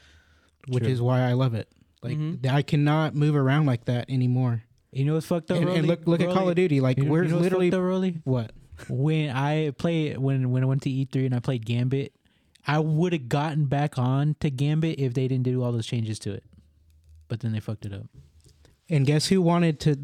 which 0.68 0.84
True. 0.84 0.92
is 0.92 1.00
why 1.00 1.22
I 1.22 1.32
love 1.32 1.54
it. 1.54 1.68
Like 2.02 2.16
Mhm. 2.18 2.46
I 2.46 2.62
cannot 2.62 3.14
move 3.16 3.34
around 3.34 3.64
like 3.66 3.86
that 3.86 4.09
anymore. 4.11 4.62
You 4.93 5.05
know 5.05 5.14
what's 5.14 5.26
fucked 5.26 5.51
up, 5.51 5.59
And, 5.59 5.66
Rolly? 5.66 5.78
and 5.80 5.89
look, 5.89 6.07
look 6.07 6.20
at 6.20 6.30
Call 6.32 6.49
of 6.49 6.55
Duty. 6.55 6.80
Like 6.80 6.97
you 6.99 7.05
know- 7.05 7.11
we're 7.11 7.24
you 7.24 7.28
know 7.30 7.36
what's 7.36 7.45
literally 7.45 7.70
fucked 7.70 7.80
up, 7.80 7.86
Rolly? 7.86 8.20
what? 8.24 8.53
when 8.89 9.30
I 9.30 9.70
play 9.76 10.14
when 10.16 10.51
when 10.51 10.62
I 10.62 10.66
went 10.66 10.82
to 10.82 10.91
E3 10.91 11.26
and 11.26 11.34
I 11.34 11.41
played 11.41 11.66
Gambit, 11.66 12.12
I 12.66 12.78
would 12.78 13.12
have 13.12 13.28
gotten 13.28 13.64
back 13.66 13.99
on 13.99 14.36
to 14.41 14.51
Gambit 14.51 14.99
if 15.01 15.14
they 15.14 15.26
didn't 15.28 15.45
do 15.45 15.62
all 15.62 15.72
those 15.72 15.86
changes 15.86 16.18
to 16.20 16.32
it. 16.32 16.45
But 17.28 17.41
then 17.41 17.53
they 17.53 17.61
fucked 17.61 17.84
it 17.86 17.93
up. 17.93 18.07
And 18.89 19.05
guess 19.05 19.26
who 19.28 19.43
wanted 19.43 19.80
to? 19.80 19.99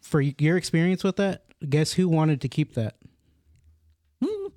For 0.00 0.20
your 0.20 0.56
experience 0.56 1.02
with 1.04 1.16
that, 1.16 1.44
guess 1.68 1.92
who 1.94 2.08
wanted 2.08 2.40
to 2.42 2.48
keep 2.48 2.74
that? 2.74 2.96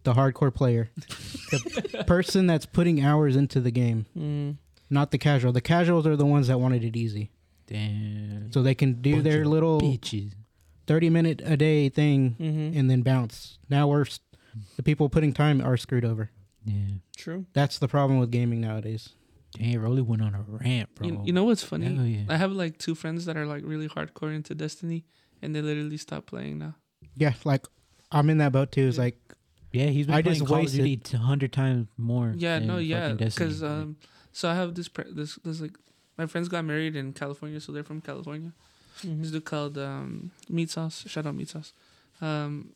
The 0.03 0.13
hardcore 0.13 0.53
player, 0.53 0.89
the 0.95 2.03
person 2.07 2.47
that's 2.47 2.65
putting 2.65 3.01
hours 3.03 3.35
into 3.35 3.59
the 3.59 3.69
game, 3.71 4.05
Mm. 4.17 4.55
not 4.89 5.11
the 5.11 5.17
casual. 5.17 5.51
The 5.51 5.59
casuals 5.61 6.07
are 6.07 6.15
the 6.15 6.25
ones 6.25 6.47
that 6.47 6.57
wanted 6.59 6.83
it 6.85 6.95
easy, 6.95 7.31
Damn. 7.69 8.51
so 8.51 8.61
they 8.63 8.75
can 8.75 9.01
do 9.01 9.13
Bunch 9.13 9.23
their 9.23 9.45
little 9.45 9.79
bitches. 9.79 10.33
thirty 10.87 11.09
minute 11.09 11.41
a 11.45 11.55
day 11.55 11.89
thing 11.89 12.35
Mm-hmm. 12.39 12.77
and 12.77 12.89
then 12.89 13.01
bounce. 13.03 13.59
Now 13.69 13.87
we're 13.87 14.05
the 14.75 14.83
people 14.83 15.07
putting 15.09 15.33
time 15.33 15.61
are 15.61 15.77
screwed 15.77 16.03
over. 16.05 16.31
Yeah. 16.65 16.95
True. 17.15 17.45
That's 17.53 17.77
the 17.79 17.87
problem 17.87 18.19
with 18.19 18.31
gaming 18.31 18.61
nowadays. 18.61 19.09
Damn, 19.53 19.81
Rolly 19.81 20.01
went 20.01 20.21
on 20.21 20.35
a 20.35 20.43
rant, 20.47 20.93
bro. 20.95 21.07
You, 21.07 21.21
you 21.25 21.33
know 21.33 21.43
what's 21.43 21.63
funny? 21.63 21.93
Hell 21.95 22.05
yeah. 22.05 22.25
I 22.29 22.37
have 22.37 22.51
like 22.51 22.77
two 22.77 22.93
friends 22.95 23.25
that 23.25 23.37
are 23.37 23.45
like 23.45 23.63
really 23.65 23.87
hardcore 23.87 24.33
into 24.35 24.53
Destiny, 24.55 25.05
and 25.41 25.55
they 25.55 25.61
literally 25.61 25.97
stopped 25.97 26.27
playing 26.27 26.57
now. 26.59 26.75
Yeah, 27.15 27.33
like 27.45 27.65
I'm 28.11 28.29
in 28.29 28.37
that 28.39 28.51
boat 28.51 28.71
too. 28.71 28.87
It's 28.87 28.97
Yeah. 28.97 29.03
like 29.03 29.17
yeah, 29.71 29.85
he's 29.87 30.07
been 30.07 30.15
I 30.15 30.21
playing 30.23 30.39
just 30.39 30.47
Call 30.47 30.61
of 30.65 30.71
Duty 30.71 30.99
a 31.13 31.17
hundred 31.17 31.53
times 31.53 31.87
more. 31.97 32.33
Yeah, 32.35 32.57
than 32.59 32.67
no, 32.67 32.77
yeah, 32.77 33.13
because 33.13 33.61
um, 33.63 33.97
so 34.31 34.49
I 34.49 34.55
have 34.55 34.73
this 34.75 34.87
pre- 34.87 35.11
this 35.11 35.35
this 35.43 35.61
like 35.61 35.77
my 36.19 36.25
friends 36.27 36.49
got 36.49 36.65
married 36.65 36.95
in 36.97 37.13
California, 37.13 37.59
so 37.61 37.71
they're 37.71 37.83
from 37.83 38.01
California. 38.01 38.51
Mm-hmm. 39.01 39.21
This 39.21 39.31
dude 39.31 39.45
called 39.45 39.77
um 39.77 40.31
Meat 40.49 40.69
Sauce. 40.69 41.05
Shout 41.07 41.25
out 41.25 41.33
Meat 41.33 41.49
Sauce. 41.49 41.73
Um, 42.21 42.73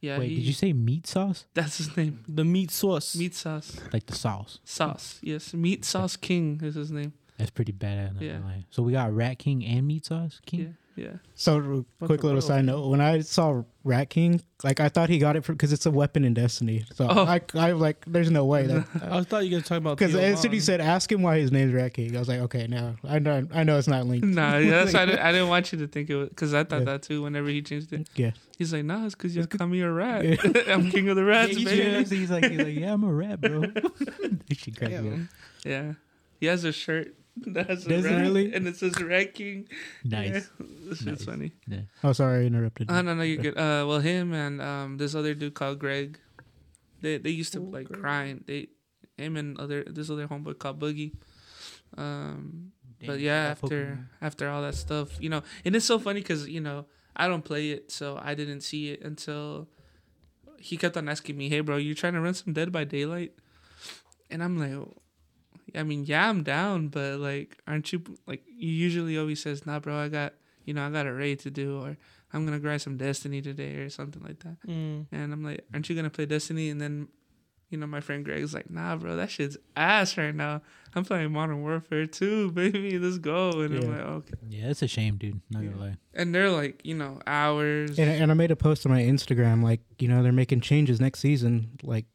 yeah, 0.00 0.16
Wait, 0.18 0.28
he, 0.28 0.36
did 0.36 0.44
you 0.44 0.52
say 0.52 0.72
meat 0.72 1.08
sauce? 1.08 1.44
That's 1.54 1.78
his 1.78 1.96
name. 1.96 2.22
The 2.28 2.44
meat 2.44 2.70
sauce. 2.70 3.16
Meat 3.16 3.34
Sauce. 3.34 3.80
Like 3.92 4.06
the 4.06 4.14
sauce? 4.14 4.60
Sauce. 4.62 5.18
Yes, 5.22 5.52
Meat 5.52 5.84
Sauce 5.84 6.16
King 6.16 6.60
is 6.62 6.76
his 6.76 6.92
name. 6.92 7.12
That's 7.36 7.50
pretty 7.50 7.72
bad. 7.72 8.14
not 8.14 8.22
Yeah. 8.22 8.38
So 8.70 8.84
we 8.84 8.92
got 8.92 9.12
Rat 9.12 9.40
King 9.40 9.64
and 9.64 9.88
Meat 9.88 10.06
Sauce 10.06 10.40
King. 10.46 10.60
Yeah, 10.60 10.66
yeah. 10.98 11.12
So, 11.34 11.60
Bunch 11.60 11.86
quick 12.06 12.24
little 12.24 12.40
side 12.42 12.64
note: 12.64 12.88
when 12.88 13.00
I 13.00 13.20
saw 13.20 13.62
Rat 13.84 14.10
King, 14.10 14.40
like 14.64 14.80
I 14.80 14.88
thought 14.88 15.08
he 15.08 15.18
got 15.18 15.36
it 15.36 15.44
from 15.44 15.54
because 15.54 15.72
it's 15.72 15.86
a 15.86 15.90
weapon 15.90 16.24
in 16.24 16.34
Destiny. 16.34 16.84
So 16.94 17.06
Oh. 17.08 17.24
I, 17.24 17.40
I 17.54 17.72
like, 17.72 18.04
there's 18.06 18.30
no 18.30 18.44
way 18.44 18.66
that 18.66 18.86
I 19.02 19.22
thought 19.22 19.44
you 19.44 19.50
guys 19.50 19.60
were 19.62 19.68
talking 19.68 19.76
about 19.84 19.90
uh, 19.92 19.94
because 19.94 20.12
Theo 20.12 20.20
as 20.22 20.40
soon 20.40 20.50
as 20.50 20.54
he 20.56 20.60
said, 20.60 20.80
"Ask 20.80 21.10
him 21.12 21.22
why 21.22 21.38
his 21.38 21.52
name's 21.52 21.72
Rat 21.72 21.94
King," 21.94 22.16
I 22.16 22.18
was 22.18 22.28
like, 22.28 22.40
"Okay, 22.40 22.66
now 22.66 22.96
I 23.04 23.18
know, 23.20 23.46
I 23.54 23.62
know 23.64 23.78
it's 23.78 23.86
not 23.88 24.06
linked." 24.06 24.26
Nah, 24.26 24.56
yeah, 24.58 24.70
that's 24.84 24.92
why 24.94 25.02
I 25.02 25.06
didn't, 25.06 25.20
I 25.20 25.32
didn't 25.32 25.48
want 25.48 25.72
you 25.72 25.78
to 25.78 25.86
think 25.86 26.10
it 26.10 26.16
was 26.16 26.28
because 26.30 26.52
I 26.54 26.64
thought 26.64 26.80
Yeah. 26.80 26.84
that 26.86 27.02
too. 27.02 27.22
Whenever 27.22 27.48
he 27.48 27.62
changed 27.62 27.92
it, 27.92 28.08
Yeah, 28.16 28.32
he's 28.58 28.72
like, 28.72 28.84
"Nah, 28.84 29.06
it's 29.06 29.14
because 29.14 29.36
you 29.36 29.46
call 29.46 29.68
me 29.68 29.80
a 29.80 29.90
rat. 29.90 30.24
Yeah. 30.24 30.36
I'm 30.74 30.90
king 30.90 31.08
of 31.08 31.16
the 31.16 31.24
rats, 31.24 31.54
he's, 31.56 31.64
baby." 31.64 32.16
he's 32.16 32.30
like, 32.30 32.44
he's 32.44 32.58
like, 32.60 32.74
yeah, 32.76 32.92
I'm 32.92 33.04
a 33.04 33.12
rat, 33.12 33.40
bro. 33.40 33.60
They 33.60 34.54
should 34.56 34.76
crack 34.76 34.90
Yeah, 34.90 35.00
me 35.02 35.08
up. 35.08 35.14
man. 35.14 35.28
Yeah, 35.64 35.92
he 36.40 36.46
has 36.46 36.64
a 36.64 36.72
shirt 36.72 37.14
that 37.54 37.68
has 37.68 37.86
a 37.86 37.88
Does 37.88 38.04
it 38.06 38.10
rat, 38.10 38.20
really? 38.22 38.52
and 38.54 38.66
it 38.66 38.76
says 38.76 39.00
"Rat 39.02 39.34
King." 39.34 39.68
Nice. 40.04 40.50
Yeah, 40.58 40.66
this 40.88 40.98
shit's 40.98 41.20
Nice. 41.20 41.24
funny. 41.24 41.52
Yeah. 41.66 41.80
Oh, 42.04 42.12
sorry, 42.12 42.44
I 42.44 42.46
interrupted. 42.46 42.90
Oh 42.90 43.00
no, 43.02 43.14
no, 43.14 43.22
you're 43.22 43.42
good. 43.42 43.56
Uh, 43.56 43.84
well, 43.86 44.00
him 44.00 44.32
and 44.32 44.60
um 44.62 44.96
this 44.98 45.14
other 45.14 45.34
dude 45.34 45.54
called 45.54 45.78
Greg, 45.78 46.18
they 47.00 47.18
they 47.18 47.30
used 47.30 47.52
to 47.54 47.60
Oh, 47.60 47.64
like 47.70 47.86
Greg. 47.88 48.00
grind. 48.00 48.44
They 48.46 48.68
him 49.16 49.36
and 49.36 49.58
other 49.58 49.84
this 49.84 50.10
other 50.10 50.26
homeboy 50.28 50.58
called 50.58 50.78
Boogie. 50.80 51.12
Um, 51.96 52.72
but 53.04 53.20
yeah, 53.20 53.54
after 53.56 53.66
Pokemon. 53.96 54.06
after 54.20 54.48
all 54.48 54.62
that 54.62 54.74
stuff, 54.74 55.20
you 55.20 55.28
know, 55.28 55.42
and 55.64 55.74
it's 55.76 55.86
so 55.86 55.98
funny 55.98 56.20
because 56.20 56.48
you 56.48 56.60
know 56.60 56.86
I 57.16 57.28
don't 57.28 57.44
play 57.44 57.70
it, 57.70 57.90
so 57.90 58.18
I 58.20 58.34
didn't 58.34 58.60
see 58.62 58.90
it 58.90 59.02
until 59.02 59.68
he 60.58 60.76
kept 60.76 60.96
on 60.96 61.08
asking 61.08 61.36
me, 61.36 61.48
"Hey, 61.48 61.60
bro, 61.60 61.76
you 61.76 61.94
trying 61.94 62.14
to 62.14 62.20
run 62.20 62.34
some 62.34 62.52
Dead 62.52 62.72
by 62.72 62.84
Daylight?" 62.84 63.32
And 64.30 64.42
I'm 64.42 64.58
like, 64.58 64.86
I 65.74 65.82
mean, 65.82 66.04
yeah, 66.04 66.28
I'm 66.28 66.42
down, 66.42 66.88
but 66.88 67.18
like, 67.18 67.58
aren't 67.66 67.92
you 67.92 68.02
like? 68.26 68.42
You 68.46 68.70
usually 68.70 69.18
always 69.18 69.42
says, 69.42 69.66
"Nah, 69.66 69.80
bro, 69.80 69.96
I 69.96 70.08
got 70.08 70.34
you 70.64 70.74
know 70.74 70.86
I 70.86 70.90
got 70.90 71.06
a 71.06 71.12
raid 71.12 71.40
to 71.40 71.50
do," 71.50 71.80
or 71.80 71.96
"I'm 72.32 72.44
gonna 72.44 72.58
grind 72.58 72.82
some 72.82 72.96
Destiny 72.96 73.42
today," 73.42 73.76
or 73.76 73.90
something 73.90 74.22
like 74.22 74.40
that. 74.40 74.56
Mm. 74.66 75.06
And 75.12 75.32
I'm 75.32 75.42
like, 75.44 75.64
"Aren't 75.72 75.88
you 75.88 75.96
gonna 75.96 76.10
play 76.10 76.26
Destiny?" 76.26 76.70
And 76.70 76.80
then, 76.80 77.08
you 77.70 77.78
know, 77.78 77.86
my 77.86 78.00
friend 78.00 78.24
Greg's 78.24 78.54
like, 78.54 78.70
"Nah, 78.70 78.96
bro, 78.96 79.16
that 79.16 79.30
shit's 79.30 79.56
ass 79.76 80.16
right 80.16 80.34
now. 80.34 80.62
I'm 80.94 81.04
playing 81.04 81.32
Modern 81.32 81.62
Warfare 81.62 82.06
2, 82.06 82.50
baby. 82.52 82.98
Let's 82.98 83.18
go." 83.18 83.60
And 83.60 83.74
I'm 83.74 83.90
like, 83.90 84.00
"Okay." 84.00 84.34
Yeah, 84.48 84.70
it's 84.70 84.82
a 84.82 84.88
shame, 84.88 85.16
dude. 85.16 85.40
Not 85.50 85.64
gonna 85.64 85.76
lie. 85.76 85.96
And 86.14 86.34
they're 86.34 86.50
like, 86.50 86.84
you 86.84 86.94
know, 86.94 87.20
hours. 87.26 87.98
And, 87.98 88.10
and 88.10 88.30
I 88.30 88.34
made 88.34 88.50
a 88.50 88.56
post 88.56 88.86
on 88.86 88.92
my 88.92 89.02
Instagram, 89.02 89.62
like 89.62 89.80
you 89.98 90.08
know, 90.08 90.22
they're 90.22 90.32
making 90.32 90.60
changes 90.60 91.00
next 91.00 91.20
season. 91.20 91.78
Like 91.82 92.06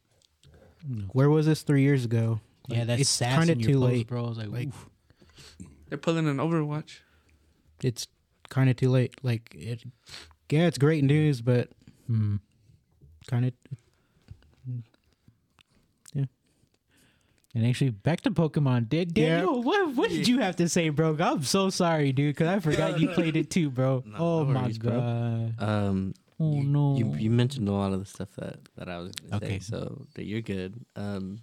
where 1.12 1.30
was 1.30 1.46
this 1.46 1.62
three 1.62 1.82
years 1.82 2.04
ago? 2.04 2.40
Yeah, 2.68 2.78
Like, 2.78 2.86
that's 2.88 3.00
it's 3.02 3.10
sad. 3.10 3.36
kind 3.38 3.50
in 3.50 3.58
of 3.58 3.62
your 3.62 3.72
too 3.72 3.80
post, 3.80 3.92
late. 3.92 4.06
bro. 4.06 4.24
I 4.24 4.28
was 4.28 4.38
like, 4.38 4.48
Like- 4.50 4.68
oof. 4.68 4.88
They're 5.88 5.98
pulling 5.98 6.26
an 6.28 6.38
Overwatch. 6.38 6.98
It's 7.82 8.06
kind 8.48 8.70
of 8.70 8.76
too 8.76 8.90
late. 8.90 9.14
Like 9.22 9.54
it, 9.54 9.84
yeah, 10.50 10.66
it's 10.66 10.78
great 10.78 11.04
news, 11.04 11.40
but 11.42 11.68
Hmm. 12.06 12.36
kind 13.28 13.46
of 13.46 13.52
yeah. 16.14 16.24
And 17.54 17.66
actually, 17.66 17.90
back 17.90 18.22
to 18.22 18.30
Pokemon. 18.30 18.88
Did 18.88 19.16
Yeah. 19.16 19.44
What 19.44 19.94
what 19.94 20.10
did 20.10 20.26
you 20.26 20.38
have 20.38 20.56
to 20.56 20.68
say, 20.68 20.88
bro? 20.88 21.16
I'm 21.20 21.42
so 21.44 21.70
sorry, 21.70 22.12
dude, 22.12 22.34
because 22.34 22.48
I 22.48 22.58
forgot 22.60 22.98
you 23.00 23.08
played 23.14 23.36
it 23.36 23.50
too, 23.50 23.70
bro. 23.70 24.02
No, 24.06 24.16
oh 24.18 24.44
no 24.44 24.50
my 24.52 24.62
worries, 24.62 24.78
bro. 24.78 24.92
god. 25.58 25.62
Um, 25.62 26.14
Oh 26.40 26.52
you, 26.56 26.64
no. 26.64 26.96
You, 26.98 27.14
you 27.14 27.30
mentioned 27.30 27.68
a 27.68 27.72
lot 27.72 27.92
of 27.92 28.00
the 28.00 28.06
stuff 28.06 28.28
that 28.38 28.58
that 28.76 28.88
I 28.88 28.98
was 28.98 29.12
gonna 29.12 29.36
Okay. 29.36 29.60
say, 29.60 29.70
so 29.70 30.06
that 30.14 30.24
you're 30.24 30.40
good. 30.40 30.74
Um, 30.96 31.38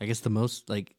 I 0.00 0.06
guess 0.06 0.20
the 0.20 0.30
most 0.30 0.68
like 0.68 0.96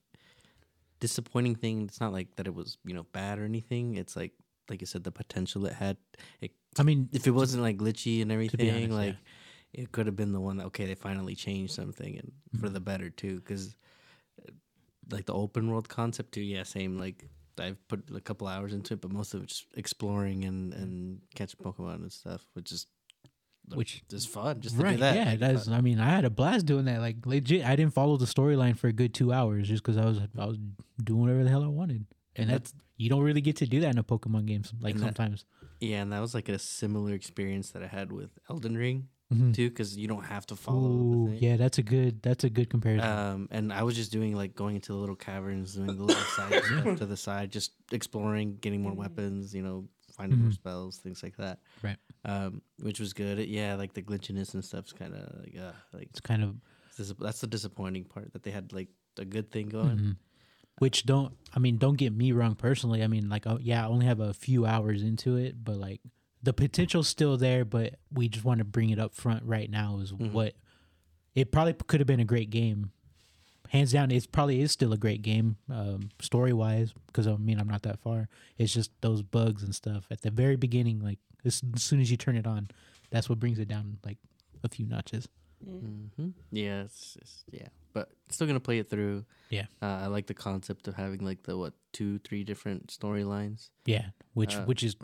disappointing 1.00 1.56
thing. 1.56 1.84
It's 1.84 2.00
not 2.00 2.14
like 2.14 2.36
that 2.36 2.48
it 2.48 2.54
was 2.56 2.78
you 2.86 2.94
know 2.94 3.06
bad 3.12 3.40
or 3.40 3.46
anything. 3.46 3.96
It's 3.96 4.16
like 4.16 4.34
like 4.70 4.82
I 4.82 4.86
said, 4.86 5.04
the 5.04 5.12
potential 5.12 5.66
it 5.66 5.74
had. 5.74 5.98
It, 6.42 6.52
I 6.80 6.84
mean, 6.84 7.10
if 7.14 7.28
it 7.28 7.32
wasn't 7.32 7.64
like 7.64 7.78
glitchy 7.78 8.22
and 8.22 8.32
everything, 8.32 8.70
honest, 8.70 8.90
yeah. 8.90 8.96
like 8.96 9.16
it 9.74 9.92
could 9.92 10.06
have 10.08 10.16
been 10.16 10.32
the 10.32 10.40
one 10.42 10.58
that 10.58 10.66
okay, 10.68 10.86
they 10.86 10.96
finally 10.96 11.36
changed 11.36 11.74
something 11.74 12.18
and 12.18 12.32
for 12.60 12.68
Mm-hmm. 12.68 12.74
the 12.74 12.80
better 12.80 13.10
too. 13.10 13.36
Because 13.36 13.76
like 15.12 15.26
the 15.26 15.34
open 15.34 15.70
world 15.70 15.90
concept 15.90 16.34
too, 16.34 16.42
yeah, 16.42 16.64
same. 16.64 16.98
Like 16.98 17.26
I've 17.60 17.86
put 17.88 18.10
a 18.14 18.20
couple 18.20 18.48
hours 18.48 18.74
into 18.74 18.94
it, 18.96 19.02
but 19.02 19.12
most 19.12 19.34
of 19.34 19.44
it's 19.44 19.66
exploring 19.76 20.46
and 20.46 20.74
and 20.74 21.22
catching 21.36 21.60
Pokemon 21.64 21.96
and 21.96 22.12
stuff, 22.12 22.46
which 22.54 22.72
is 22.72 22.88
Which- 23.74 24.04
is 24.12 24.26
fun 24.26 24.62
just 24.62 24.78
to 24.78 24.84
right? 24.84 24.92
do 24.92 24.98
that. 25.02 25.16
Yeah, 25.16 25.36
that's. 25.36 25.68
I 25.68 25.82
mean, 25.82 26.00
I 26.00 26.10
had 26.10 26.26
a 26.26 26.30
blast 26.30 26.66
doing 26.66 26.86
that. 26.86 27.00
Like 27.02 27.26
legit, 27.26 27.66
I 27.66 27.76
didn't 27.76 27.94
follow 27.94 28.18
the 28.18 28.26
storyline 28.26 28.78
for 28.78 28.88
a 28.88 28.94
good 28.94 29.14
two 29.14 29.32
hours 29.34 29.68
just 29.68 29.84
because 29.84 29.98
I 29.98 30.06
was 30.06 30.20
I 30.38 30.46
was 30.46 30.58
doing 31.04 31.22
whatever 31.22 31.44
the 31.44 31.50
hell 31.50 31.64
I 31.64 31.68
wanted, 31.68 32.06
and 32.36 32.44
And 32.44 32.50
that's 32.50 32.74
you 32.98 33.10
don't 33.10 33.24
really 33.24 33.42
get 33.42 33.56
to 33.58 33.66
do 33.68 33.80
that 33.82 33.90
in 33.90 33.98
a 33.98 34.04
Pokemon 34.04 34.46
game. 34.46 34.64
Like 34.80 34.94
And 34.96 35.04
that- 35.04 35.16
sometimes. 35.18 35.46
Yeah, 35.82 36.02
and 36.02 36.12
that 36.14 36.20
was 36.22 36.34
like 36.34 36.48
a 36.48 36.58
similar 36.60 37.14
experience 37.14 37.72
that 37.72 37.84
I 37.84 37.88
had 37.88 38.12
with 38.12 38.30
Elden 38.50 38.78
Ring 38.78 39.10
Mhm. 39.34 39.54
too, 39.54 39.70
because 39.70 39.98
you 39.98 40.08
don't 40.08 40.24
have 40.24 40.46
to 40.48 40.56
follow 40.56 40.90
Ooh, 40.92 41.26
the 41.26 41.32
thing. 41.34 41.44
yeah, 41.44 41.58
that's 41.58 41.78
a 41.80 41.84
good. 41.84 42.22
That's 42.22 42.44
a 42.46 42.50
good 42.50 42.70
comparison. 42.70 43.10
Um, 43.10 43.48
and 43.52 43.74
I 43.74 43.84
was 43.84 43.96
just 43.96 44.12
doing 44.12 44.36
like 44.36 44.56
going 44.56 44.76
into 44.76 44.94
the 44.94 44.98
little 45.00 45.16
caverns, 45.18 45.74
doing 45.74 45.88
the 45.88 46.04
little 46.04 46.24
side 46.24 46.64
stuff 46.64 46.98
to 47.00 47.06
the 47.06 47.18
side, 47.18 47.52
just 47.52 47.72
exploring, 47.92 48.58
getting 48.62 48.82
more 48.84 48.94
weapons, 48.94 49.54
you 49.54 49.64
know, 49.64 49.90
finding 50.16 50.40
more 50.40 50.50
Mhm. 50.50 50.54
spells, 50.54 50.98
things 50.98 51.22
like 51.24 51.36
that. 51.38 51.60
Right. 51.84 51.98
Um, 52.24 52.62
which 52.80 53.00
was 53.00 53.14
good. 53.14 53.40
Yeah, 53.48 53.76
like 53.76 53.94
the 53.94 54.02
glitchiness 54.02 54.54
and 54.54 54.64
stuff's 54.64 54.94
kind 54.94 55.14
of 55.14 55.40
like, 55.42 55.58
uh, 55.58 55.74
like 55.94 56.08
it's 56.10 56.20
kind 56.22 56.44
of 56.44 56.56
that's 57.20 57.42
the 57.42 57.48
disappointing 57.48 58.06
part 58.06 58.32
that 58.34 58.44
they 58.44 58.52
had 58.52 58.72
like 58.72 58.88
a 59.18 59.26
good 59.26 59.52
thing 59.52 59.68
going. 59.70 59.98
Mhm. 59.98 60.16
Which 60.80 61.06
don't 61.06 61.36
I 61.54 61.60
mean 61.60 61.78
don't 61.78 61.98
get 61.98 62.14
me 62.14 62.32
wrong 62.32 62.56
personally. 62.56 63.04
I 63.04 63.08
mean 63.08 63.30
like 63.30 63.46
oh, 63.48 63.60
yeah, 63.62 63.84
I 63.86 63.88
only 63.90 64.06
have 64.06 64.20
a 64.20 64.34
few 64.34 64.66
hours 64.66 65.04
into 65.04 65.36
it, 65.36 65.64
but 65.64 65.76
like 65.78 66.02
the 66.44 66.54
potential's 66.54 67.08
still 67.08 67.38
there, 67.38 67.66
but 67.66 67.96
we 68.12 68.30
just 68.30 68.46
want 68.46 68.60
to 68.60 68.66
bring 68.66 68.90
it 68.92 69.00
up 69.00 69.16
front 69.16 69.44
right 69.44 69.70
now 69.70 70.00
is 70.00 70.12
Mhm. 70.12 70.32
what 70.32 70.56
it 71.34 71.52
probably 71.52 71.74
could 71.74 72.00
have 72.00 72.08
been 72.08 72.20
a 72.20 72.26
great 72.26 72.50
game. 72.50 72.92
Hands 73.76 73.92
down, 73.92 74.12
it 74.12 74.32
probably 74.32 74.62
is 74.62 74.72
still 74.72 74.94
a 74.94 74.98
great 74.98 75.22
game, 75.22 75.58
um, 75.70 76.10
story 76.22 76.54
wise, 76.54 76.94
because 77.08 77.28
I 77.28 77.36
mean 77.36 77.60
I'm 77.60 77.68
not 77.68 77.84
that 77.84 78.00
far. 78.00 78.28
It's 78.58 78.74
just 78.74 78.92
those 79.02 79.22
bugs 79.22 79.64
and 79.64 79.76
stuff 79.76 80.06
at 80.10 80.22
the 80.22 80.32
very 80.32 80.56
beginning, 80.56 81.00
like 81.00 81.20
as, 81.44 81.62
as 81.76 81.84
soon 81.84 82.00
as 82.02 82.10
you 82.10 82.18
turn 82.18 82.36
it 82.38 82.48
on, 82.48 82.70
that's 83.12 83.30
what 83.30 83.40
brings 83.40 83.60
it 83.60 83.68
down 83.68 83.98
like 84.06 84.18
a 84.64 84.70
few 84.70 84.86
notches. 84.86 85.28
hmm 85.64 86.30
Yeah, 86.52 86.84
it's, 86.84 87.18
it's 87.22 87.44
yeah, 87.52 87.68
but 87.94 88.10
still 88.30 88.48
gonna 88.48 88.60
play 88.60 88.80
it 88.80 88.90
through. 88.90 89.26
Yeah. 89.50 89.66
uh, 89.82 89.86
I 90.04 90.08
like 90.08 90.28
the 90.28 90.34
concept 90.34 90.88
of 90.88 90.96
having 90.96 91.24
like 91.24 91.44
the 91.44 91.58
what 91.58 91.74
two, 91.92 92.20
three 92.20 92.44
different 92.44 92.88
storylines. 92.88 93.70
Yeah, 93.86 94.08
which 94.34 94.56
Uh, 94.56 94.64
which 94.66 94.84
is 94.84 94.96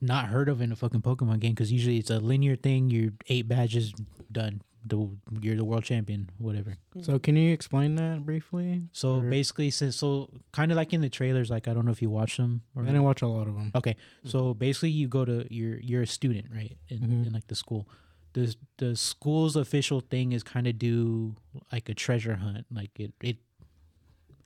not 0.00 0.26
heard 0.26 0.48
of 0.48 0.60
in 0.60 0.70
a 0.72 0.76
fucking 0.76 1.02
Pokemon 1.02 1.40
game 1.40 1.52
because 1.52 1.72
usually 1.72 1.98
it's 1.98 2.10
a 2.10 2.20
linear 2.20 2.54
thing. 2.56 2.90
You're 2.90 3.12
eight 3.28 3.48
badges 3.48 3.92
done. 4.30 4.62
The, 4.86 5.08
you're 5.40 5.56
the 5.56 5.64
world 5.64 5.84
champion, 5.84 6.30
whatever. 6.38 6.76
So 7.02 7.18
can 7.18 7.36
you 7.36 7.52
explain 7.52 7.96
that 7.96 8.24
briefly? 8.24 8.82
So 8.92 9.16
Or- 9.16 9.28
basically, 9.30 9.70
since 9.70 9.96
so 9.96 10.30
kind 10.52 10.70
of 10.70 10.76
like 10.76 10.92
in 10.92 11.00
the 11.00 11.08
trailers, 11.10 11.50
like 11.50 11.68
I 11.68 11.74
don't 11.74 11.84
know 11.84 11.90
if 11.90 12.00
you 12.00 12.08
watch 12.10 12.36
them. 12.36 12.62
I 12.76 12.80
Or, 12.80 12.84
didn't 12.84 13.02
watch 13.02 13.20
a 13.22 13.26
lot 13.26 13.48
of 13.48 13.54
them. 13.54 13.70
okay, 13.74 13.96
so 14.24 14.54
basically 14.54 14.90
you 14.90 15.08
go 15.08 15.24
to 15.24 15.46
you're 15.52 15.78
you're 15.80 16.02
a 16.02 16.06
student, 16.06 16.46
right? 16.54 16.76
In, 16.88 16.98
Mhm. 17.00 17.26
in 17.26 17.32
like 17.32 17.46
the 17.48 17.54
school. 17.54 17.88
The 18.34 18.54
the 18.76 18.94
school's 18.96 19.56
official 19.56 20.00
thing 20.00 20.32
is 20.32 20.42
kind 20.42 20.66
of 20.66 20.78
do 20.78 21.34
like 21.72 21.88
a 21.88 21.94
treasure 21.94 22.36
hunt, 22.36 22.66
like 22.70 22.92
it 23.00 23.12
it 23.20 23.38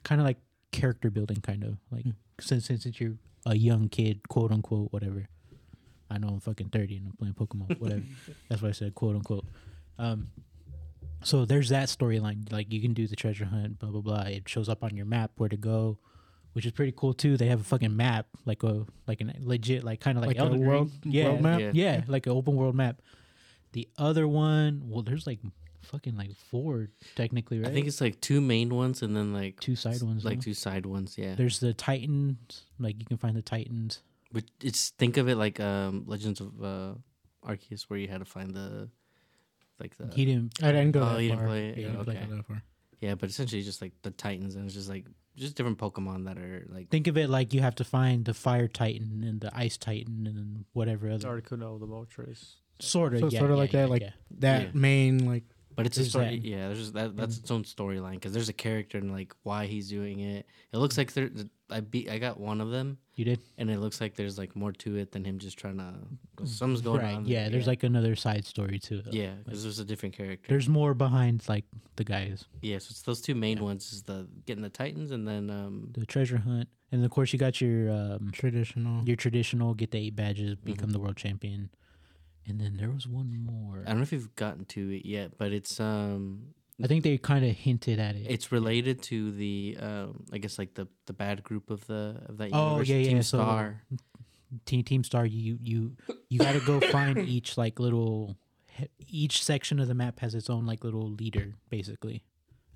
kind 0.04 0.20
of 0.20 0.26
like 0.26 0.38
character 0.72 1.10
building, 1.10 1.38
kind 1.42 1.62
of 1.64 1.76
like 1.90 2.04
Mm. 2.04 2.14
since 2.40 2.66
since 2.66 3.00
you're 3.00 3.18
a 3.44 3.54
young 3.56 3.88
kid, 3.88 4.28
quote 4.28 4.50
unquote, 4.50 4.92
whatever. 4.92 5.28
I 6.10 6.18
know 6.18 6.28
I'm 6.28 6.40
fucking 6.40 6.70
thirty 6.70 6.96
and 6.96 7.06
I'm 7.08 7.16
playing 7.16 7.34
Pokemon, 7.34 7.78
whatever. 7.80 8.02
That's 8.48 8.62
why 8.62 8.68
I 8.68 8.72
said 8.72 8.94
quote 8.94 9.14
unquote. 9.16 9.44
Um, 9.98 10.28
so 11.22 11.44
there's 11.44 11.68
that 11.68 11.88
storyline. 11.88 12.50
Like 12.52 12.72
you 12.72 12.80
can 12.80 12.94
do 12.94 13.06
the 13.06 13.16
treasure 13.16 13.44
hunt, 13.44 13.78
blah 13.78 13.90
blah 13.90 14.00
blah. 14.00 14.22
It 14.22 14.48
shows 14.48 14.68
up 14.68 14.82
on 14.82 14.96
your 14.96 15.06
map 15.06 15.32
where 15.36 15.48
to 15.48 15.56
go, 15.56 15.98
which 16.52 16.66
is 16.66 16.72
pretty 16.72 16.92
cool 16.96 17.14
too. 17.14 17.36
They 17.36 17.46
have 17.46 17.60
a 17.60 17.64
fucking 17.64 17.96
map, 17.96 18.26
like 18.44 18.62
a 18.62 18.84
like 19.06 19.20
an 19.20 19.32
legit, 19.40 19.84
like 19.84 20.00
kind 20.00 20.18
of 20.18 20.22
like, 20.22 20.28
Like 20.30 20.36
a 20.38 20.40
Elden 20.40 20.60
Ring. 20.60 20.68
world- 20.68 20.90
yeah, 21.04 21.28
world 21.28 21.40
map? 21.42 21.60
Yeah. 21.60 21.70
yeah, 21.74 22.02
like 22.08 22.26
an 22.26 22.32
open 22.32 22.56
world 22.56 22.74
map. 22.74 23.00
The 23.72 23.88
other 23.96 24.26
one, 24.28 24.82
well, 24.86 25.02
there's 25.02 25.26
like 25.26 25.38
fucking 25.82 26.16
like 26.16 26.34
four 26.36 26.88
technically, 27.14 27.58
right? 27.60 27.68
I 27.68 27.72
think 27.72 27.86
it's 27.86 28.00
like 28.00 28.20
two 28.20 28.40
main 28.40 28.74
ones 28.74 29.02
and 29.02 29.16
then 29.16 29.32
like 29.32 29.60
two 29.60 29.76
side 29.76 30.02
ones. 30.02 30.24
like 30.24 30.38
no? 30.38 30.42
two 30.42 30.54
side 30.54 30.86
ones. 30.86 31.16
Yeah, 31.16 31.34
There's 31.36 31.60
the 31.60 31.72
Titans, 31.72 32.62
like 32.78 32.98
you 32.98 33.06
can 33.06 33.16
find 33.16 33.36
the 33.36 33.42
Titans. 33.42 34.02
but 34.32 34.44
it's 34.60 34.90
think 34.90 35.16
of 35.16 35.28
it 35.28 35.36
like 35.36 35.60
um 35.60 36.04
Legends 36.06 36.40
of 36.40 36.62
uh 36.62 36.94
Arceus, 37.46 37.82
where 37.84 37.98
you 37.98 38.08
had 38.08 38.18
to 38.18 38.24
find 38.24 38.54
the 38.54 38.88
like 39.82 39.96
the 39.96 40.06
he 40.14 40.24
didn't. 40.24 40.62
I 40.62 40.72
didn't 40.72 40.92
go 40.92 41.02
Oh, 41.02 41.14
that 41.14 41.22
you 41.22 41.28
didn't 41.30 41.40
far. 41.40 41.48
play 41.48 41.68
it? 41.68 41.78
Yeah, 41.78 41.86
I 41.86 41.90
Yeah, 41.90 41.92
didn't 41.96 42.04
play 42.04 42.16
okay. 42.16 42.26
that 42.36 42.46
far. 42.46 42.62
yeah, 43.00 43.14
but 43.16 43.28
essentially 43.28 43.62
just 43.62 43.82
like 43.82 43.92
the 44.02 44.10
Titans, 44.12 44.54
and 44.56 44.64
it's 44.66 44.74
just 44.74 44.88
like 44.88 45.06
just 45.36 45.56
different 45.56 45.78
Pokemon 45.78 46.24
that 46.26 46.38
are 46.38 46.66
like 46.70 46.88
Think 46.90 47.06
of 47.06 47.16
it 47.16 47.28
like 47.30 47.52
you 47.54 47.60
have 47.62 47.74
to 47.76 47.84
find 47.84 48.24
the 48.24 48.34
Fire 48.34 48.68
Titan 48.68 49.24
and 49.26 49.40
the 49.40 49.50
Ice 49.56 49.76
Titan 49.78 50.26
and 50.26 50.36
then 50.36 50.64
whatever 50.72 51.08
It's 51.08 51.24
other. 51.24 51.40
Articuno, 51.40 51.80
the 51.80 51.86
Moltres. 51.86 52.56
Sort 52.80 53.14
of, 53.14 53.20
So 53.20 53.28
yeah, 53.28 53.38
sorta 53.38 53.54
yeah, 53.54 53.58
like 53.58 53.72
yeah, 53.72 53.80
that, 53.82 53.90
like- 53.90 54.02
yeah. 54.02 54.10
That 54.38 54.62
Yeah. 54.62 54.70
main 54.74 55.24
like 55.26 55.44
But 55.74 55.86
it's 55.86 55.96
a 55.98 56.04
story. 56.04 56.38
that. 56.38 56.44
Yeah, 56.44 56.68
there's 56.68 56.92
that. 56.92 57.16
That's 57.16 57.36
Mm. 57.36 57.40
its 57.40 57.50
own 57.50 57.64
storyline 57.64 58.14
because 58.14 58.32
there's 58.32 58.48
a 58.48 58.52
character 58.52 58.98
and 58.98 59.10
like 59.10 59.34
why 59.42 59.66
he's 59.66 59.88
doing 59.88 60.20
it. 60.20 60.46
It 60.72 60.76
looks 60.78 60.98
like 60.98 61.12
there. 61.14 61.30
I 61.70 61.80
beat. 61.80 62.10
I 62.10 62.18
got 62.18 62.38
one 62.38 62.60
of 62.60 62.70
them, 62.70 62.98
You 63.16 63.24
did 63.24 63.40
and 63.56 63.70
it 63.70 63.78
looks 63.80 63.98
like 63.98 64.14
there's 64.14 64.36
like 64.36 64.54
more 64.54 64.72
to 64.72 64.96
it 64.96 65.12
than 65.12 65.24
him 65.24 65.38
just 65.38 65.56
trying 65.58 65.78
to. 65.78 65.94
Something's 66.44 66.82
going 66.82 67.00
right. 67.00 67.14
on. 67.14 67.24
Yeah, 67.26 67.48
there's 67.48 67.66
like 67.66 67.82
another 67.82 68.14
side 68.14 68.44
story 68.44 68.78
to 68.80 68.98
it. 68.98 69.14
Yeah, 69.14 69.32
because 69.44 69.62
there's 69.62 69.78
a 69.78 69.84
different 69.84 70.14
character. 70.14 70.48
there's 70.48 70.68
more 70.68 70.92
behind 70.92 71.42
like 71.48 71.64
the 71.96 72.04
guys, 72.04 72.44
yeah, 72.60 72.76
so 72.78 72.88
it's 72.90 73.02
those 73.02 73.22
two 73.22 73.34
main 73.34 73.56
Yeah. 73.58 73.62
ones 73.64 73.90
is 73.92 74.02
the 74.02 74.28
getting 74.44 74.62
the 74.62 74.68
Titans 74.68 75.10
and 75.12 75.26
then 75.26 75.48
um 75.48 75.88
the 75.94 76.04
treasure 76.04 76.38
hunt, 76.38 76.68
and 76.90 77.02
of 77.04 77.10
course 77.10 77.32
you 77.32 77.38
got 77.38 77.58
your 77.62 77.90
um 77.90 78.30
traditional. 78.32 79.02
your 79.06 79.16
traditional 79.16 79.72
get 79.72 79.92
the 79.92 79.98
eight 79.98 80.16
badges, 80.16 80.56
Mm-hmm. 80.56 80.66
become 80.72 80.90
the 80.90 81.00
world 81.00 81.16
champion, 81.16 81.70
and 82.46 82.60
then 82.60 82.76
there 82.76 82.90
was 82.90 83.06
one 83.06 83.32
more. 83.44 83.82
I 83.86 83.88
don't 83.90 83.98
know 83.98 84.02
if 84.02 84.12
you've 84.12 84.34
gotten 84.36 84.64
to 84.66 84.90
it 84.96 85.06
yet, 85.06 85.38
but 85.38 85.52
it's 85.52 85.78
um 85.80 86.54
I 86.82 86.86
think 86.86 87.04
they 87.04 87.16
kind 87.18 87.44
of 87.44 87.52
hinted 87.54 88.00
at 88.00 88.16
it. 88.16 88.26
it's 88.28 88.50
related 88.50 89.02
to 89.04 89.30
the 89.32 89.76
um 89.80 90.24
I 90.32 90.38
guess 90.38 90.58
like 90.58 90.74
the 90.74 90.88
the 91.06 91.12
bad 91.12 91.42
group 91.44 91.70
of 91.70 91.86
the 91.86 92.20
of 92.26 92.38
that 92.38 92.50
Oh, 92.52 92.70
universe 92.70 92.88
yeah, 92.88 92.96
yeah, 92.96 93.08
Team 93.08 93.22
so- 93.22 93.38
Star. 93.38 93.82
Team 94.66 94.82
Team 94.84 95.02
Star, 95.04 95.24
you 95.24 95.58
you 95.62 95.96
you 96.28 96.38
got 96.38 96.52
to 96.52 96.60
go 96.60 96.78
find 96.92 97.18
each 97.18 97.56
like 97.56 97.78
little 97.80 98.36
each 99.08 99.42
section 99.42 99.78
of 99.80 99.88
the 99.88 99.94
map 99.94 100.18
has 100.20 100.34
its 100.34 100.50
own 100.50 100.66
like 100.66 100.84
little 100.84 101.08
leader 101.10 101.54
basically, 101.70 102.22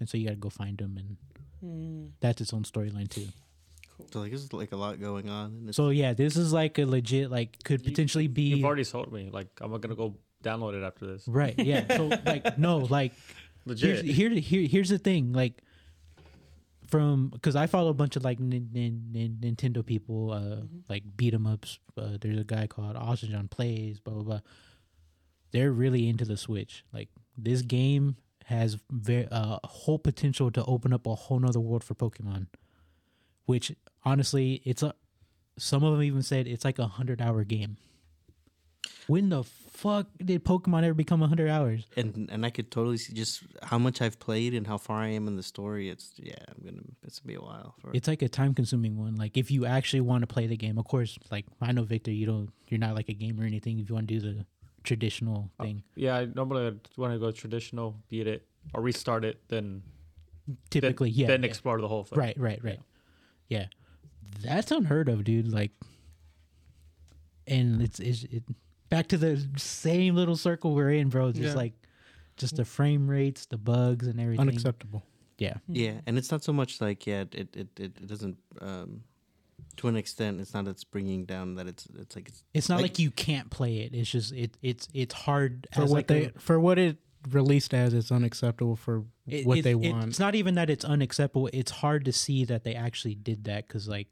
and 0.00 0.08
so 0.08 0.16
you 0.16 0.24
got 0.26 0.32
to 0.32 0.36
go 0.36 0.50
find 0.50 0.78
them, 0.78 0.96
and 0.96 1.16
Mm, 1.64 2.10
that's 2.20 2.42
its 2.42 2.52
own 2.52 2.64
storyline 2.64 3.08
too. 3.08 3.28
So 4.12 4.20
like 4.20 4.30
there's 4.30 4.52
like 4.52 4.72
a 4.72 4.76
lot 4.76 5.00
going 5.00 5.28
on. 5.30 5.68
So 5.72 5.88
yeah, 5.90 6.12
this 6.14 6.36
is 6.36 6.52
like 6.52 6.78
a 6.78 6.84
legit 6.84 7.30
like 7.30 7.62
could 7.64 7.82
You- 7.84 7.90
potentially 7.90 8.28
be 8.28 8.42
You've 8.42 8.64
already 8.64 8.84
sold 8.84 9.12
me. 9.12 9.30
Like 9.32 9.48
I'm 9.60 9.70
not 9.70 9.80
gonna 9.80 9.94
go 9.96 10.16
download 10.44 10.74
it 10.74 10.84
after 10.84 11.06
this. 11.06 11.26
right. 11.26 11.54
Yeah. 11.58 11.96
So 11.96 12.06
like 12.26 12.58
no 12.58 12.78
like 12.78 13.12
here's, 13.66 14.02
Legit. 14.02 14.04
here, 14.04 14.30
here 14.30 14.68
here's 14.68 14.88
the 14.90 14.98
thing 14.98 15.32
like 15.32 15.62
from 16.88 17.28
because 17.30 17.56
I 17.56 17.66
follow 17.66 17.90
a 17.90 17.94
bunch 17.94 18.16
of 18.16 18.24
like 18.24 18.38
nin, 18.38 18.68
nin, 18.72 19.08
nin, 19.10 19.38
Nintendo 19.40 19.84
people 19.84 20.30
uh 20.32 20.66
like 20.88 21.02
beat 21.16 21.34
'em 21.34 21.46
ups. 21.46 21.78
Uh, 21.96 22.16
there's 22.20 22.38
a 22.38 22.44
guy 22.44 22.66
called 22.66 22.96
Austin 22.96 23.30
John 23.30 23.48
plays 23.48 23.98
blah 23.98 24.14
blah 24.14 24.22
blah. 24.22 24.40
They're 25.52 25.72
really 25.72 26.08
into 26.08 26.24
the 26.24 26.36
Switch. 26.36 26.84
Like 26.92 27.08
this 27.36 27.62
game 27.62 28.16
has 28.44 28.78
very 28.90 29.26
uh, 29.32 29.58
whole 29.64 29.98
potential 29.98 30.50
to 30.52 30.64
open 30.66 30.92
up 30.92 31.06
a 31.06 31.14
whole 31.14 31.40
nother 31.40 31.58
world 31.58 31.82
for 31.82 31.94
Pokemon. 31.94 32.46
Which 33.46 33.74
honestly, 34.04 34.60
it's 34.64 34.82
a 34.82 34.94
some 35.58 35.82
of 35.82 35.92
them 35.92 36.02
even 36.02 36.22
said 36.22 36.46
it's 36.46 36.64
like 36.64 36.78
a 36.78 36.86
hundred 36.86 37.20
hour 37.22 37.42
game. 37.44 37.76
when 39.06 39.28
the 39.30 39.42
fuck 39.44 40.06
did 40.24 40.42
Pokemon 40.44 40.82
ever 40.84 40.94
become 40.94 41.20
100 41.20 41.48
hours? 41.50 41.84
and 41.96 42.28
and 42.30 42.44
I 42.46 42.50
could 42.50 42.70
totally 42.70 42.96
see 42.96 43.12
just 43.12 43.42
how 43.62 43.78
much 43.78 44.00
I've 44.02 44.18
played 44.18 44.54
and 44.54 44.66
how 44.66 44.78
far 44.78 45.00
I 45.00 45.08
am 45.08 45.28
in 45.28 45.36
the 45.36 45.42
story. 45.42 45.88
It's 45.88 46.12
yeah, 46.16 46.34
I'm 46.48 46.64
gonna 46.64 46.82
it's 47.04 47.20
gonna 47.20 47.28
be 47.28 47.34
a 47.34 47.40
while 47.40 47.74
for 47.78 47.90
It's 47.94 48.08
like 48.08 48.22
a 48.22 48.28
time 48.28 48.52
consuming 48.54 48.98
one. 48.98 49.16
Like 49.16 49.36
if 49.36 49.50
you 49.50 49.64
actually 49.66 50.00
want 50.00 50.22
to 50.22 50.26
play 50.26 50.46
the 50.46 50.56
game, 50.56 50.76
of 50.78 50.86
course, 50.86 51.18
like 51.30 51.44
I 51.60 51.72
know 51.72 51.84
Victor, 51.84 52.10
you 52.10 52.26
don't 52.26 52.50
you're 52.68 52.80
not 52.80 52.94
like 52.94 53.08
a 53.08 53.14
gamer 53.14 53.44
or 53.44 53.46
anything. 53.46 53.78
If 53.78 53.88
you 53.88 53.94
want 53.94 54.08
to 54.08 54.14
do 54.18 54.20
the 54.20 54.46
traditional 54.82 55.50
uh, 55.60 55.64
thing, 55.64 55.82
Yeah, 55.94 56.16
I 56.16 56.24
normally 56.24 56.78
want 56.96 57.12
to 57.12 57.18
go 57.18 57.30
traditional, 57.32 57.96
beat 58.08 58.26
it, 58.26 58.46
or 58.74 58.80
restart 58.82 59.24
it, 59.24 59.40
then 59.48 59.82
typically, 60.70 61.10
then, 61.10 61.18
yeah, 61.20 61.26
then 61.28 61.42
yeah. 61.42 61.48
explore 61.48 61.80
the 61.80 61.88
whole 61.88 62.04
thing. 62.04 62.18
right, 62.18 62.38
right, 62.38 62.60
right. 62.62 62.74
Yeah, 62.74 62.95
that's 64.42 64.70
unheard 64.70 65.08
of, 65.08 65.24
dude. 65.24 65.52
Like, 65.52 65.70
and 67.46 67.80
it's, 67.82 68.00
it's 68.00 68.24
it 68.24 68.42
back 68.88 69.08
to 69.08 69.18
the 69.18 69.42
same 69.56 70.14
little 70.14 70.36
circle 70.36 70.74
we're 70.74 70.90
in, 70.92 71.08
bro. 71.08 71.32
Just 71.32 71.42
Yeah. 71.48 71.54
like 71.54 71.72
just 72.36 72.56
the 72.56 72.64
frame 72.64 73.08
rates, 73.08 73.46
the 73.46 73.56
bugs, 73.58 74.06
and 74.06 74.20
everything. 74.20 74.40
Unacceptable. 74.40 75.02
Yeah, 75.38 75.54
Yeah, 75.68 76.00
and 76.06 76.16
it's 76.16 76.30
not 76.30 76.42
so 76.42 76.52
much 76.52 76.80
like 76.80 77.06
yeah, 77.06 77.20
it 77.20 77.34
it 77.34 77.48
it, 77.54 77.70
it 77.78 78.06
doesn't 78.06 78.38
um 78.60 79.02
to 79.76 79.88
an 79.88 79.96
extent. 79.96 80.40
It's 80.40 80.54
not 80.54 80.66
it's 80.66 80.84
bringing 80.84 81.24
down 81.26 81.56
that 81.56 81.66
it's 81.66 81.86
it's 81.98 82.16
like 82.16 82.28
it's 82.28 82.42
it's 82.54 82.68
not 82.68 82.76
Like- 82.76 82.82
like, 82.92 82.98
you 82.98 83.10
can't 83.10 83.50
play 83.50 83.78
it. 83.80 83.94
It's 83.94 84.10
just 84.10 84.32
it 84.32 84.56
it's 84.62 84.88
it's 84.94 85.14
hard 85.14 85.66
For 85.74 85.82
as 85.82 85.90
what 85.90 85.96
like 85.96 86.06
they 86.06 86.24
a, 86.26 86.30
for 86.38 86.58
what 86.58 86.78
it 86.78 86.96
released 87.30 87.72
as, 87.74 87.92
it's 87.94 88.10
unacceptable 88.12 88.76
for 88.76 89.04
it- 89.26 89.46
what 89.46 89.58
it- 89.58 89.62
they 89.62 89.74
want. 89.74 90.08
It's 90.08 90.18
not 90.18 90.34
even 90.34 90.54
that 90.56 90.70
it's 90.70 90.84
unacceptable. 90.84 91.48
It's 91.52 91.70
hard 91.70 92.04
to 92.06 92.12
see 92.12 92.44
that 92.44 92.64
they 92.64 92.74
actually 92.74 93.14
did 93.14 93.44
that 93.44 93.66
because 93.66 93.88
like, 93.88 94.08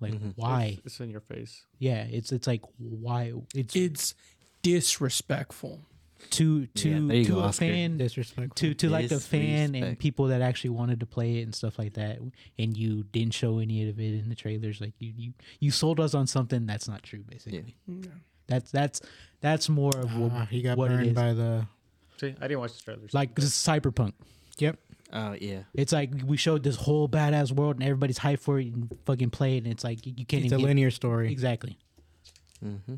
like 0.00 0.14
Mhm. 0.14 0.32
why? 0.36 0.76
It's, 0.78 0.86
it's 0.86 1.00
in 1.00 1.10
your 1.10 1.20
face. 1.20 1.64
Yeah, 1.78 2.04
it's 2.04 2.30
it's 2.32 2.46
like 2.46 2.62
why 2.78 3.32
it's 3.54 3.74
It's 3.74 4.14
disrespectful. 4.62 5.80
to 6.30 6.66
to 6.66 6.88
Yeah, 6.88 7.22
to 7.22 7.28
go, 7.28 7.38
a 7.38 7.42
Oscar. 7.44 7.66
fan 7.66 7.96
Disrespectful. 7.96 8.54
to 8.56 8.74
to 8.74 8.90
like 8.90 9.10
a 9.12 9.20
fan 9.20 9.76
and 9.76 9.96
people 9.98 10.26
that 10.26 10.40
actually 10.42 10.70
wanted 10.70 10.98
to 11.00 11.06
play 11.06 11.38
it 11.38 11.42
and 11.42 11.54
stuff 11.54 11.78
like 11.78 11.92
that 11.94 12.18
and 12.58 12.76
you 12.76 13.04
didn't 13.04 13.34
show 13.34 13.60
any 13.60 13.88
of 13.88 14.00
it 14.00 14.14
in 14.14 14.28
the 14.28 14.34
trailers 14.34 14.80
like 14.80 14.94
you 14.98 15.12
you, 15.16 15.32
you 15.60 15.70
sold 15.70 16.00
us 16.00 16.14
on 16.14 16.26
something 16.26 16.66
that's 16.66 16.88
not 16.88 17.04
true 17.04 17.22
basically 17.28 17.76
that's 18.48 18.72
that's 18.72 19.00
that's 19.40 19.68
more 19.68 19.96
of 19.96 20.16
what, 20.18 20.32
Ah, 20.32 20.44
he 20.46 20.60
got 20.60 20.76
what 20.76 20.88
burned 20.88 21.06
is 21.06 21.12
by 21.14 21.32
the. 21.34 21.68
See, 22.20 22.34
I 22.40 22.48
didn't 22.48 22.60
watch 22.60 22.74
the 22.78 22.82
trailers. 22.82 23.14
like 23.14 23.34
this 23.34 23.44
is 23.44 23.52
cyberpunk 23.52 24.12
Yep. 24.58 24.76
uh 25.12 25.36
yeah. 25.40 25.62
it's 25.74 25.92
like 25.92 26.10
we 26.26 26.36
showed 26.36 26.62
this 26.64 26.76
whole 26.76 27.08
badass 27.08 27.52
world 27.52 27.76
and 27.76 27.84
everybody's 27.84 28.18
hyped 28.18 28.40
for 28.40 28.58
it 28.60 28.66
and 28.74 28.92
fucking 29.06 29.30
play 29.30 29.56
it 29.56 29.64
and 29.64 29.72
it's 29.72 29.84
like 29.84 30.04
you 30.06 30.12
you 30.16 30.26
can't 30.26 30.44
It's 30.44 30.52
a 30.52 30.56
even 30.56 30.60
get, 30.64 30.68
linear 30.68 30.90
story. 30.90 31.30
exactly 31.30 31.78
Mm-hmm. 32.64 32.96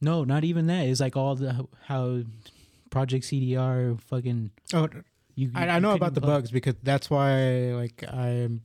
no 0.00 0.24
not 0.24 0.44
even 0.44 0.66
that 0.68 0.86
it's 0.86 1.00
like 1.00 1.16
all 1.16 1.34
the 1.34 1.66
how 1.86 2.22
project 2.90 3.24
cdr 3.24 4.00
fucking 4.02 4.50
Oh, 4.74 4.88
you, 5.34 5.50
I, 5.54 5.64
you 5.64 5.70
I 5.70 5.78
know 5.80 5.88
couldn't 5.92 5.96
about 5.96 6.14
the 6.14 6.20
play. 6.20 6.30
bugs 6.30 6.50
because 6.50 6.74
that's 6.82 7.10
why 7.10 7.72
like 7.74 8.04
I'm 8.12 8.62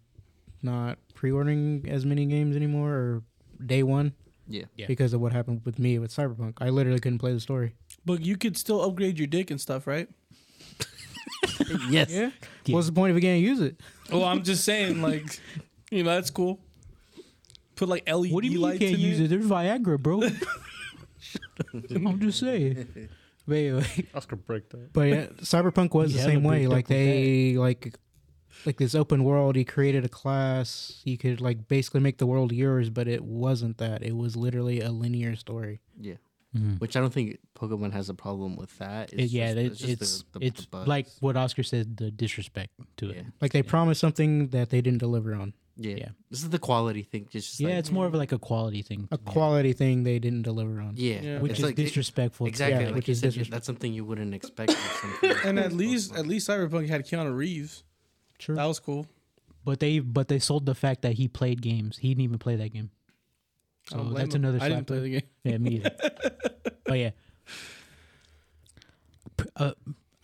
not 0.61 0.99
pre-ordering 1.15 1.85
as 1.89 2.05
many 2.05 2.25
games 2.25 2.55
anymore 2.55 2.91
or 2.91 3.23
day 3.65 3.81
one 3.83 4.13
Yeah. 4.47 4.65
Yeah. 4.75 4.85
because 4.87 5.13
of 5.13 5.21
what 5.21 5.33
happened 5.33 5.61
with 5.65 5.79
me 5.79 5.97
with 5.97 6.11
Cyberpunk. 6.15 6.53
I 6.59 6.69
literally 6.69 6.99
couldn't 6.99 7.19
play 7.19 7.33
the 7.33 7.39
story. 7.39 7.73
But 8.07 8.25
you 8.25 8.37
could 8.37 8.55
still 8.55 8.81
upgrade 8.81 9.17
your 9.19 9.27
dick 9.27 9.51
and 9.51 9.59
stuff, 9.59 9.85
right? 9.85 10.07
yes. 11.89 12.09
Yeah. 12.09 12.31
Yeah. 12.63 12.73
What's 12.73 12.87
the 12.87 12.93
point 12.93 13.11
if 13.11 13.15
you 13.15 13.21
can't 13.21 13.41
use 13.41 13.59
it? 13.59 13.81
Well, 14.09 14.23
I'm 14.23 14.43
just 14.43 14.63
saying, 14.63 15.01
like, 15.09 15.41
you 15.91 16.03
know, 16.03 16.15
that's 16.15 16.29
cool. 16.29 16.57
Put 17.75 17.89
like 17.89 18.09
LED 18.09 18.31
What 18.31 18.43
do 18.43 18.49
you 18.49 18.61
mean 18.61 18.71
you 18.71 18.79
can't 18.79 18.97
use 18.97 19.19
it. 19.19 19.25
it? 19.25 19.27
There's 19.27 19.45
Viagra, 19.45 19.99
bro. 19.99 20.21
I'm 21.73 22.19
just 22.21 22.39
saying. 22.39 23.09
Wait, 23.45 23.73
wait. 23.73 24.07
Oscar 24.15 24.37
break 24.37 24.69
that. 24.69 24.93
But 24.93 25.07
yeah, 25.09 25.25
Cyberpunk 25.41 25.93
was 25.93 26.13
the 26.13 26.19
same 26.19 26.43
way. 26.43 26.65
Like 26.65 26.87
dick 26.87 26.97
with 26.97 27.07
they 27.13 27.57
like 27.57 27.93
like 28.65 28.77
this 28.77 28.95
open 28.95 29.25
world. 29.25 29.57
He 29.57 29.65
created 29.65 30.05
a 30.05 30.09
class. 30.09 31.01
You 31.03 31.17
could 31.17 31.41
like 31.41 31.67
basically 31.67 31.99
make 31.99 32.19
the 32.19 32.25
world 32.25 32.53
yours, 32.53 32.89
but 32.89 33.09
it 33.09 33.25
wasn't 33.25 33.79
that. 33.79 34.01
It 34.01 34.15
was 34.15 34.37
literally 34.37 34.79
a 34.79 34.91
linear 34.91 35.35
story. 35.35 35.81
Yeah. 35.99 36.15
Mhm. 36.55 36.79
Which 36.79 36.95
I 36.95 37.01
don't 37.01 37.13
think 37.13 37.39
Pokemon 37.55 37.91
has 37.91 38.09
a 38.09 38.13
problem 38.13 38.55
with 38.55 38.75
that. 38.77 39.11
It- 39.13 39.29
yeah, 39.31 39.53
just- 39.53 39.57
it- 39.57 39.65
it's 39.65 39.79
just 39.79 39.91
it's, 40.01 40.23
the- 40.31 40.39
the- 40.39 40.83
the 40.83 40.89
like 40.89 41.07
what 41.19 41.35
Oscar 41.35 41.61
said, 41.63 41.97
the 41.97 42.09
disrespect 42.09 42.71
to 42.97 43.07
yeah. 43.07 43.13
it. 43.15 43.25
Like 43.41 43.51
they 43.51 43.59
Yeah. 43.59 43.69
promised 43.69 43.99
something 43.99 44.47
that 44.49 44.69
they 44.69 44.79
didn't 44.81 44.99
deliver 44.99 45.33
on. 45.35 45.53
yeah, 45.79 45.95
Yeah. 45.95 46.09
This 46.31 46.41
is 46.41 46.49
the 46.49 46.57
quality 46.57 47.03
thing. 47.03 47.23
It's 47.33 47.45
just 47.47 47.59
Yeah, 47.59 47.67
like, 47.69 47.77
it's 47.79 47.91
more 47.91 48.07
of 48.07 48.13
like 48.15 48.31
a 48.31 48.39
quality 48.39 48.81
thing. 48.81 49.07
A 49.11 49.17
quality 49.19 49.73
thing 49.73 50.03
they 50.03 50.17
didn't 50.19 50.41
deliver 50.43 50.79
on. 50.81 50.93
yeah, 50.95 51.21
Yeah. 51.21 51.39
which 51.39 51.51
It's 51.51 51.59
is 51.59 51.65
like- 51.65 51.75
disrespectful. 51.75 52.45
to- 52.47 52.49
exactly. 52.49 52.79
Yeah, 52.81 52.85
like 52.87 52.95
which 52.95 53.07
you 53.09 53.11
is 53.11 53.19
said, 53.19 53.33
disres- 53.33 53.49
that's 53.49 53.65
something 53.67 53.93
you 53.93 54.05
wouldn't 54.05 54.33
expect. 54.33 54.71
And 55.45 55.59
at 55.59 55.73
least, 55.73 56.15
at 56.15 56.25
least 56.25 56.47
Cyberpunk 56.47 56.87
had 56.87 57.05
Keanu 57.05 57.35
Reeves. 57.35 57.83
True. 58.39 58.55
That 58.55 58.65
was 58.65 58.79
cool. 58.79 59.05
But 59.65 59.79
they 59.81 59.99
but 59.99 60.29
they 60.29 60.39
sold 60.39 60.65
the 60.65 60.73
fact 60.75 61.01
that 61.01 61.13
he 61.15 61.27
played 61.27 61.61
games. 61.61 61.97
He 61.97 62.07
didn't 62.09 62.21
even 62.21 62.39
play 62.39 62.55
that 62.55 62.69
game. 62.69 62.89
I 63.93 63.95
So 63.97 64.03
that's 64.13 64.35
him. 64.35 64.43
another. 64.45 64.63
I 64.63 64.69
didn't 64.69 64.85
play 64.87 64.99
the 64.99 65.09
game. 65.09 65.21
Yeah, 65.43 65.57
me 65.57 65.75
either. 65.75 65.91
but 66.85 66.93
yeah, 66.99 67.11
uh, 69.55 69.71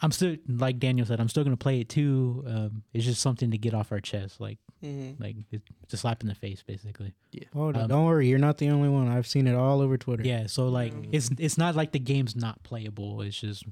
I'm 0.01 0.11
still 0.11 0.36
like 0.47 0.80
Daniel 0.80 1.05
said. 1.05 1.20
I'm 1.20 1.30
still 1.30 1.43
gonna 1.43 1.55
play 1.57 1.80
it 1.80 1.89
too. 1.89 2.43
Um, 2.47 2.84
it's 2.93 3.05
just 3.05 3.22
something 3.22 3.51
to 3.51 3.57
get 3.57 3.74
off 3.74 3.91
our 3.91 3.99
chest. 4.01 4.41
Like 4.41 4.57
Mhm. 4.84 5.18
like 5.20 5.38
it's 5.51 5.93
a 5.93 5.97
slap 5.97 6.22
in 6.22 6.28
the 6.28 6.36
face, 6.36 6.61
basically. 6.66 7.14
Yeah. 7.32 7.45
Oh, 7.55 7.72
no, 7.72 7.82
Um, 7.82 7.88
don't 7.88 8.05
worry, 8.05 8.28
you're 8.28 8.39
not 8.39 8.57
the 8.57 8.70
only 8.70 8.89
one. 8.89 9.07
I've 9.07 9.28
seen 9.28 9.47
it 9.47 9.55
all 9.55 9.80
over 9.82 9.97
Twitter. 9.97 10.24
Yeah. 10.28 10.47
So 10.47 10.68
like 10.68 10.93
Mm. 10.93 11.09
it's 11.14 11.30
it's 11.38 11.57
not 11.57 11.76
like 11.76 11.93
the 11.93 11.99
game's 11.99 12.36
not 12.36 12.61
playable. 12.64 13.22
It's 13.22 13.39
just 13.39 13.64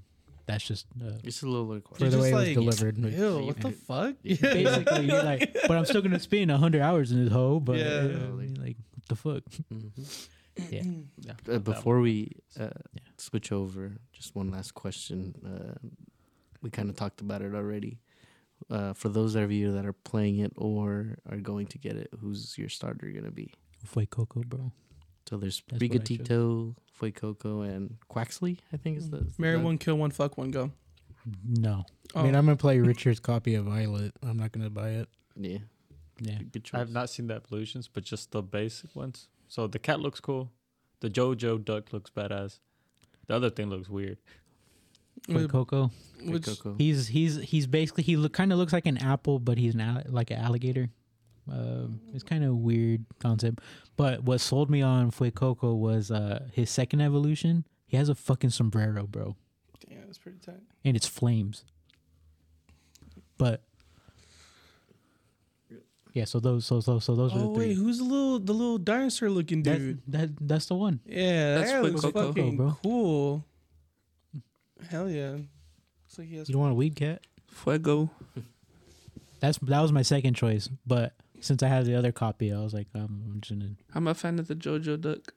that's 0.45 0.63
just 0.65 0.85
uh, 1.03 1.11
it's 1.23 1.43
a 1.43 1.47
little 1.47 1.65
like 1.65 1.87
For 1.89 2.05
the 2.05 2.11
Just 2.11 2.17
way 2.21 2.29
it 2.53 2.57
was 2.57 2.77
delivered. 2.77 2.97
Ew, 2.97 3.45
what 3.45 3.59
the 3.59 3.71
fuck? 3.71 4.15
basically 4.23 5.05
you're 5.07 5.23
like. 5.23 5.53
But 5.67 5.77
I'm 5.77 5.85
still 5.85 6.01
gonna 6.01 6.19
spend 6.19 6.49
hundred 6.51 6.81
hours 6.81 7.11
in 7.11 7.23
this 7.25 7.33
hole. 7.33 7.59
But 7.59 7.79
Yeah. 7.79 8.07
uh, 8.07 8.31
like 8.61 8.77
what 8.90 8.90
the 9.11 9.15
fuck? 9.15 9.43
Mhm. 10.59 11.05
Yeah. 11.17 11.33
Uh, 11.49 11.59
before 11.59 12.01
we 12.01 12.33
uh, 12.59 12.69
Yeah. 12.93 12.99
switch 13.17 13.51
over, 13.53 13.97
just 14.11 14.35
one 14.35 14.51
last 14.51 14.73
question. 14.73 15.33
Uh, 15.45 15.87
we 16.61 16.69
kind 16.69 16.89
of 16.89 16.95
talked 16.97 17.21
about 17.21 17.41
it 17.41 17.55
already. 17.55 17.99
Uh, 18.69 18.91
for 18.93 19.07
those 19.09 19.35
of 19.35 19.49
you 19.51 19.71
that 19.71 19.85
are 19.85 19.93
playing 19.93 20.39
it 20.39 20.51
or 20.57 21.17
are 21.29 21.37
going 21.37 21.67
to 21.67 21.77
get 21.77 21.95
it, 21.95 22.09
who's 22.19 22.57
your 22.57 22.67
starter 22.69 23.09
going 23.11 23.23
to 23.23 23.31
be? 23.31 23.53
Fuecoco, 23.87 24.45
bro. 24.45 24.71
So 25.29 25.37
there's 25.37 25.63
That's 25.69 25.81
what 25.81 25.91
I 25.91 25.97
chose. 25.97 26.17
Sprigatito, 26.19 26.75
Fuecoco, 26.99 27.63
and 27.65 27.95
Quaxley, 28.09 28.59
I 28.73 28.77
think 28.77 28.97
is 28.97 29.09
the. 29.09 29.19
is 29.19 29.39
Marry 29.39 29.57
the- 29.57 29.63
one, 29.63 29.77
kill 29.77 29.97
one, 29.97 30.11
fuck 30.11 30.37
one, 30.37 30.51
go. 30.51 30.71
No. 31.47 31.85
I 32.13 32.23
mean, 32.23 32.35
Oh. 32.35 32.39
I'm 32.39 32.45
gonna 32.45 32.57
play 32.57 32.79
Richard's 32.79 33.19
copy 33.21 33.55
of 33.55 33.65
Violet. 33.65 34.11
I'm 34.21 34.35
not 34.37 34.51
gonna 34.51 34.69
buy 34.69 34.89
it. 34.91 35.07
Yeah. 35.37 35.59
Yeah. 36.21 36.37
Good 36.51 36.63
choice. 36.63 36.75
I 36.75 36.79
have 36.79 36.91
not 36.91 37.09
seen 37.09 37.27
the 37.27 37.33
evolutions, 37.35 37.87
but 37.87 38.03
just 38.03 38.31
the 38.31 38.41
basic 38.43 38.95
ones. 38.95 39.27
So 39.47 39.65
the 39.67 39.79
cat 39.79 39.99
looks 39.99 40.19
cool. 40.19 40.51
The 40.99 41.09
JoJo 41.09 41.65
duck 41.65 41.91
looks 41.93 42.11
badass. 42.11 42.59
The 43.27 43.35
other 43.35 43.49
thing 43.49 43.69
looks 43.69 43.89
weird. 43.89 44.17
Fue 45.25 45.35
Which- 45.35 45.49
Coco. 45.51 45.91
which- 46.23 46.43
Fuecoco. 46.43 46.79
He's 46.79 47.07
he's 47.07 47.37
he's 47.41 47.65
basically 47.67 48.03
he 48.03 48.15
look 48.17 48.33
kind 48.33 48.51
of 48.53 48.59
looks 48.59 48.71
like 48.73 48.85
an 48.85 48.97
apple, 48.99 49.39
but 49.39 49.57
he's 49.57 49.73
an 49.73 49.81
al- 49.81 50.03
like 50.09 50.29
an 50.31 50.37
alligator. 50.37 50.89
Um, 51.51 51.99
it's 52.13 52.23
kind 52.23 52.43
of 52.43 52.55
weird 52.57 53.03
concept. 53.19 53.59
But 53.97 54.23
what 54.23 54.39
sold 54.41 54.69
me 54.69 54.81
on 54.83 55.09
Fuecoco 55.11 55.75
was 55.75 56.11
uh 56.11 56.47
his 56.53 56.69
second 56.69 57.01
evolution. 57.01 57.65
He 57.87 57.97
has 57.97 58.09
a 58.09 58.15
fucking 58.15 58.51
sombrero, 58.51 59.05
bro, 59.07 59.35
Damn, 59.89 60.05
that's 60.05 60.17
pretty 60.19 60.37
tight. 60.37 60.61
and 60.85 60.95
it's 60.95 61.07
flames. 61.07 61.65
But 63.37 63.63
yeah, 66.13 66.25
so 66.25 66.39
those 66.39 66.65
so 66.65 66.79
so 66.81 66.99
so 66.99 67.15
those 67.15 67.33
are 67.33 67.39
the 67.39 67.45
Oh 67.45 67.53
the 67.53 67.59
wait, 67.59 67.65
three. 67.67 67.73
who's 67.75 67.97
the 67.99 68.03
little 68.03 68.39
the 68.39 68.53
little 68.53 68.77
dinosaur 68.77 69.29
looking 69.29 69.63
dude? 69.63 70.01
that 70.07 70.29
that's 70.39 70.65
the 70.67 70.75
one. 70.75 70.99
Yeah, 71.05 71.55
That's 71.59 71.71
that 71.71 71.83
looks 71.83 72.01
Fuecoco, 72.01 72.27
fucking 72.27 72.57
bro. 72.57 72.77
cool. 72.83 73.45
Hell 74.89 75.09
yeah. 75.09 75.31
Looks 75.31 76.17
like 76.17 76.27
he 76.27 76.37
has 76.37 76.49
You 76.49 76.53
don't 76.53 76.61
want 76.61 76.71
a 76.71 76.75
weed 76.75 76.95
cat? 76.95 77.21
Fuego. 77.49 78.09
That's 79.39 79.57
that 79.59 79.79
was 79.81 79.91
my 79.91 80.01
second 80.03 80.35
choice, 80.35 80.69
but 80.85 81.13
since 81.39 81.63
I 81.63 81.67
had 81.67 81.85
the 81.85 81.95
other 81.95 82.11
copy, 82.11 82.53
I 82.53 82.59
was 82.59 82.73
like, 82.73 82.87
um, 82.93 83.23
I'm 83.25 83.41
just 83.41 83.59
gonna 83.59 83.73
I'm 83.95 84.07
a 84.07 84.13
fan 84.13 84.37
of 84.39 84.47
the 84.47 84.55
JoJo 84.55 85.01
duck. 85.01 85.33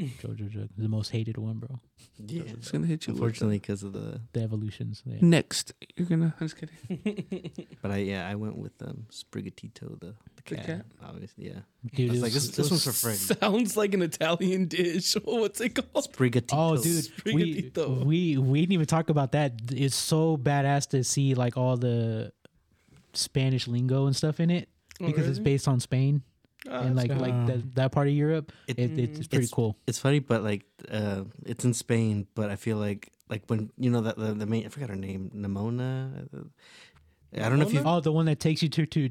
JoJo 0.00 0.48
Jug, 0.50 0.68
the 0.76 0.88
most 0.88 1.10
hated 1.10 1.36
one, 1.38 1.58
bro. 1.58 1.78
yeah. 2.18 2.42
It's 2.46 2.70
gonna 2.72 2.86
hit 2.86 3.06
you. 3.06 3.12
Unfortunately, 3.12 3.58
because 3.60 3.82
of 3.84 3.92
the. 3.92 4.20
The 4.32 4.40
evolutions. 4.42 5.02
Yeah. 5.06 5.18
Next, 5.20 5.72
you're 5.96 6.08
gonna. 6.08 6.34
I'm 6.40 6.48
just 6.48 6.56
kidding. 6.58 7.52
But 7.82 7.90
I 7.92 7.96
yeah, 7.98 8.28
I 8.28 8.34
went 8.34 8.56
with 8.56 8.72
um 8.82 9.06
Sprigatito, 9.12 10.00
the, 10.00 10.06
the 10.06 10.14
The 10.46 10.54
cat. 10.56 10.66
cat? 10.66 10.86
Obviously, 11.04 11.46
yeah. 11.46 11.60
Dude, 11.94 12.08
I 12.08 12.12
was 12.12 12.18
it 12.18 12.22
like, 12.22 12.32
this, 12.32 12.46
was- 12.48 12.56
this 12.56 12.70
one's 12.70 12.84
for 12.84 12.92
Freddy. 12.92 13.18
Sounds 13.18 13.76
like 13.76 13.94
an 13.94 14.02
Italian 14.02 14.66
dish. 14.66 15.12
What's 15.24 15.60
it 15.60 15.74
called? 15.76 16.10
Sprigatito. 16.12 16.50
Oh, 16.52 16.76
dude, 16.82 17.08
we, 17.26 17.70
Sprigatito. 17.70 18.04
we 18.04 18.36
we 18.38 18.60
didn't 18.62 18.72
even 18.72 18.86
talk 18.86 19.10
about 19.10 19.32
that. 19.32 19.52
It's 19.70 19.94
so 19.94 20.36
badass 20.36 20.88
to 20.90 21.04
see 21.04 21.34
like 21.34 21.56
all 21.56 21.76
the 21.76 22.32
Spanish 23.12 23.68
lingo 23.68 24.06
and 24.06 24.16
stuff 24.16 24.40
in 24.40 24.50
it 24.50 24.68
Oh, 25.00 25.06
because 25.06 25.28
it's 25.28 25.38
really? 25.38 25.52
based 25.52 25.68
on 25.68 25.78
Spain. 25.80 26.22
Oh, 26.68 26.80
and 26.80 26.96
like 26.96 27.10
like 27.14 27.46
that, 27.46 27.74
that 27.74 27.92
part 27.92 28.08
of 28.08 28.14
Europe. 28.14 28.52
It- 28.66 28.78
It, 28.78 28.98
it's 28.98 29.28
pretty 29.28 29.44
it's- 29.44 29.50
cool. 29.50 29.76
It's 29.86 29.98
funny, 29.98 30.18
but 30.20 30.42
like 30.42 30.64
uh, 30.90 31.24
it's 31.44 31.64
in 31.64 31.74
Spain. 31.74 32.26
But 32.34 32.50
I 32.50 32.56
feel 32.56 32.78
like 32.78 33.10
like 33.28 33.42
when 33.48 33.70
you 33.76 33.90
know 33.90 34.00
that 34.02 34.16
the, 34.16 34.32
the 34.34 34.46
main 34.46 34.64
I 34.64 34.68
forgot 34.68 34.88
her 34.90 34.96
name, 34.96 35.30
Nemona. 35.34 36.26
I 37.36 37.48
don't 37.48 37.58
know 37.58 37.66
if 37.66 37.72
you 37.74 37.82
Oh, 37.84 38.00
the 38.00 38.12
one 38.12 38.26
that 38.26 38.40
takes 38.40 38.62
you 38.62 38.68
to 38.70 38.86
to 38.86 39.08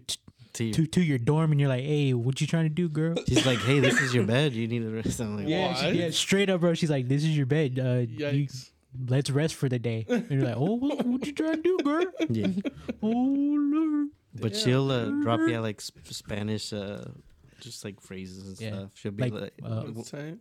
to, 0.54 0.72
to 0.72 0.86
to 0.88 1.01
your 1.01 1.18
dorm, 1.18 1.51
and 1.51 1.60
you're 1.60 1.70
like, 1.70 1.84
"Hey, 1.84 2.14
what 2.14 2.39
you 2.39 2.47
trying 2.47 2.66
to 2.66 2.70
do, 2.74 2.88
girl?" 2.89 3.16
She's 3.28 3.45
like, 3.45 3.60
"Hey, 3.60 3.80
this 3.80 3.99
is 3.99 4.14
your 4.14 4.24
bed. 4.26 4.54
You 4.54 4.68
need 4.68 4.82
to 4.84 4.89
rest." 4.89 5.20
I'm 5.20 5.38
like, 5.38 5.47
Yeah, 5.47 5.74
she- 5.74 5.86
What? 5.88 5.95
yeah, 5.95 6.10
straight 6.12 6.49
up, 6.49 6.62
bro. 6.62 6.74
She's 6.74 6.89
like, 6.91 7.08
"This 7.08 7.24
is 7.24 7.36
your 7.36 7.45
bed. 7.47 7.80
Uh, 7.80 8.06
you, 8.08 8.47
let's 9.10 9.30
rest 9.30 9.56
for 9.56 9.68
the 9.68 9.80
day." 9.80 10.06
And 10.10 10.30
you're 10.30 10.43
like, 10.43 10.56
"Oh, 10.58 10.76
what, 10.78 11.06
what 11.06 11.26
you 11.26 11.34
trying 11.34 11.58
to 11.58 11.62
do, 11.62 11.78
girl?" 11.84 12.06
yeah. 12.30 12.47
Oh, 13.01 13.10
Lord. 13.12 14.08
But 14.36 14.56
she'll 14.56 14.89
uh, 14.91 15.10
drop 15.22 15.41
yeah 15.47 15.60
like 15.60 15.82
sp- 15.82 16.06
Spanish, 16.10 16.72
uh, 16.74 17.06
just 17.64 17.84
like 17.86 17.99
phrases 18.01 18.47
and 18.47 18.61
Yeah. 18.61 18.70
stuff. 18.78 18.91
She'll 18.95 19.11
be 19.11 19.24
Like, 19.24 19.34
like, 19.34 19.53
uh, 19.64 19.84
What's 19.93 20.11
that? 20.11 20.39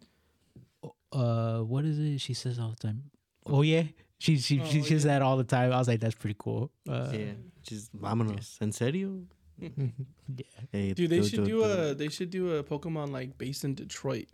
uh, 1.13 1.61
what 1.61 1.85
is 1.85 1.99
it? 1.99 2.19
She 2.21 2.35
says 2.35 2.59
all 2.59 2.71
the 2.71 2.77
time. 2.77 3.11
Oh 3.47 3.63
yeah, 3.63 3.85
she 4.19 4.39
she 4.39 4.61
Oh, 4.61 4.65
she 4.65 4.83
says 4.83 5.05
yeah. 5.05 5.13
that 5.19 5.23
all 5.23 5.37
the 5.37 5.45
time. 5.45 5.73
I 5.73 5.79
was 5.79 5.89
like, 5.89 6.01
"That's 6.01 6.15
pretty 6.15 6.37
cool." 6.39 6.71
Uh, 6.89 7.11
yeah, 7.13 7.33
she's 7.69 7.91
vámonos. 7.91 8.59
¿En 8.61 8.73
serio? 8.73 9.23
yeah. 9.59 9.69
Hey, 10.73 10.93
Dude, 10.95 11.11
they 11.11 11.21
do- 11.21 11.27
should 11.29 11.45
do- 11.45 11.45
do 11.45 11.59
do- 11.59 11.65
a 11.91 11.95
they 11.95 12.09
should 12.09 12.31
do 12.31 12.57
a 12.57 12.63
Pokemon 12.65 13.11
like 13.11 13.37
based 13.39 13.65
in 13.65 13.75
Detroit. 13.75 14.29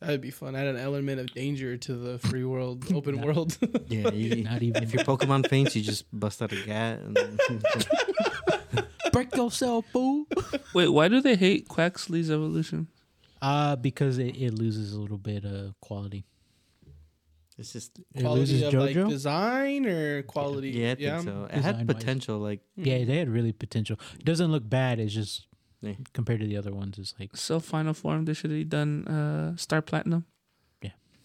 That'd 0.00 0.20
be 0.20 0.30
fun. 0.30 0.54
Add 0.54 0.66
an 0.66 0.76
element 0.76 1.20
of 1.20 1.26
danger 1.32 1.76
to 1.78 1.94
the 1.94 2.18
free 2.18 2.44
world, 2.44 2.84
open 2.94 3.16
Nah. 3.16 3.24
world. 3.26 3.56
Yeah, 3.88 4.10
you, 4.12 4.44
Not 4.44 4.62
even 4.62 4.82
if 4.82 4.92
your 4.92 5.04
Pokemon 5.04 5.48
faints, 5.48 5.74
you 5.74 5.82
just 5.82 6.04
bust 6.12 6.42
out 6.42 6.52
a 6.52 6.62
gat. 6.64 7.00
And 7.00 7.16
break 9.16 9.36
yourself, 9.36 9.84
fool. 9.92 10.26
Wait, 10.74 10.88
why 10.88 11.08
do 11.08 11.20
they 11.20 11.36
hate 11.36 11.68
Quaxley's 11.68 12.30
evolution? 12.30 12.88
Uh, 13.42 13.76
because 13.76 14.18
it, 14.18 14.36
it 14.36 14.52
loses 14.54 14.92
a 14.92 15.00
little 15.00 15.18
bit 15.18 15.44
of 15.44 15.74
quality. 15.80 16.24
it's 17.58 17.72
just 17.72 17.98
It 18.14 18.20
quality 18.22 18.40
loses 18.40 18.62
of 18.62 18.74
like 18.74 18.96
JoJo. 18.96 19.26
on 19.26 19.86
or 19.86 20.22
quality. 20.22 20.70
yeah, 20.70 20.92
I 20.92 20.94
think 20.94 21.22
so. 21.24 21.44
It 21.44 21.50
had 21.52 21.62
Design-wise. 21.78 21.86
potential. 21.96 22.38
Like 22.38 22.60
yeah, 22.76 23.04
they 23.04 23.18
had 23.18 23.28
really 23.28 23.52
potential. 23.52 23.98
It 24.18 24.24
doesn't 24.24 24.50
look 24.50 24.68
bad. 24.68 24.98
It's 25.00 25.12
just 25.14 25.46
Yeah. 25.82 25.94
compared 26.14 26.40
to 26.40 26.46
the 26.46 26.56
other 26.56 26.72
ones, 26.74 26.98
it's 26.98 27.14
like 27.20 27.36
So 27.36 27.60
final 27.60 27.94
form, 27.94 28.24
they 28.24 28.34
should 28.34 28.50
have 28.50 28.68
done 28.68 29.06
uh, 29.06 29.56
Star 29.56 29.82
Platinum. 29.82 30.24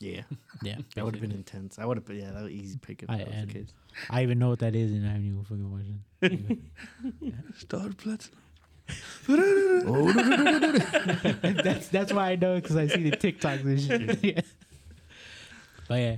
Yeah, 0.01 0.21
yeah. 0.63 0.77
that 0.95 1.05
would 1.05 1.15
have 1.15 1.21
been 1.21 1.31
intense. 1.31 1.77
I 1.79 1.85
would 1.85 1.97
have. 1.97 2.09
Yeah, 2.09 2.31
that 2.31 2.43
was 2.43 2.51
easy 2.51 2.77
pick 2.77 3.03
if 3.03 3.09
I- 3.09 3.17
that 3.17 3.27
was 3.27 3.45
the 3.47 3.53
case. 3.53 3.73
I 4.09 4.23
even 4.23 4.39
know 4.39 4.49
what 4.49 4.59
that 4.59 4.75
is, 4.75 4.91
and 4.91 5.05
I 5.05 5.09
haven't 5.11 5.27
even 5.27 5.43
fucking 5.43 5.71
watched 5.71 5.87
it. 6.21 6.59
Star 7.59 7.89
Platinum. 7.97 8.37
that's 11.63 11.87
that's 11.89 12.11
why 12.11 12.31
I 12.31 12.35
know 12.35 12.55
because 12.55 12.75
I 12.75 12.87
see 12.87 13.09
the 13.09 13.15
TikToks 13.15 13.63
and 13.63 13.79
shit. 13.81 14.23
Yeah. 14.23 14.41
But 15.87 15.95
yeah, 15.95 16.15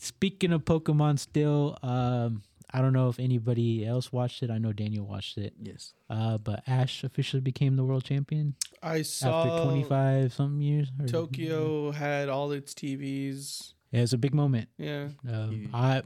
speaking 0.00 0.52
of 0.52 0.64
Pokemon, 0.64 1.18
still, 1.18 1.76
um, 1.82 2.42
I 2.72 2.82
don't 2.82 2.92
know 2.92 3.08
if 3.08 3.18
anybody 3.18 3.86
else 3.86 4.12
watched 4.12 4.42
it. 4.42 4.50
I 4.50 4.58
know 4.58 4.72
Daniel 4.72 5.06
watched 5.06 5.38
it. 5.38 5.54
Yes. 5.62 5.94
Uh, 6.10 6.36
but 6.38 6.62
Ash 6.66 7.02
officially 7.02 7.40
became 7.40 7.76
the 7.76 7.84
world 7.84 8.04
champion 8.04 8.54
I 8.82 9.02
saw 9.02 9.44
after 9.44 9.64
twenty 9.64 9.84
five 9.84 10.32
something 10.34 10.60
years. 10.60 10.88
or- 11.00 11.06
Tokyo 11.06 11.90
had 11.92 12.28
all 12.28 12.52
its 12.52 12.74
TVs. 12.74 13.72
Yeah, 13.90 14.02
was 14.02 14.12
a 14.12 14.18
big 14.18 14.34
moment. 14.34 14.68
Yeah. 14.76 15.08
Um, 15.26 15.70
I, 15.72 16.02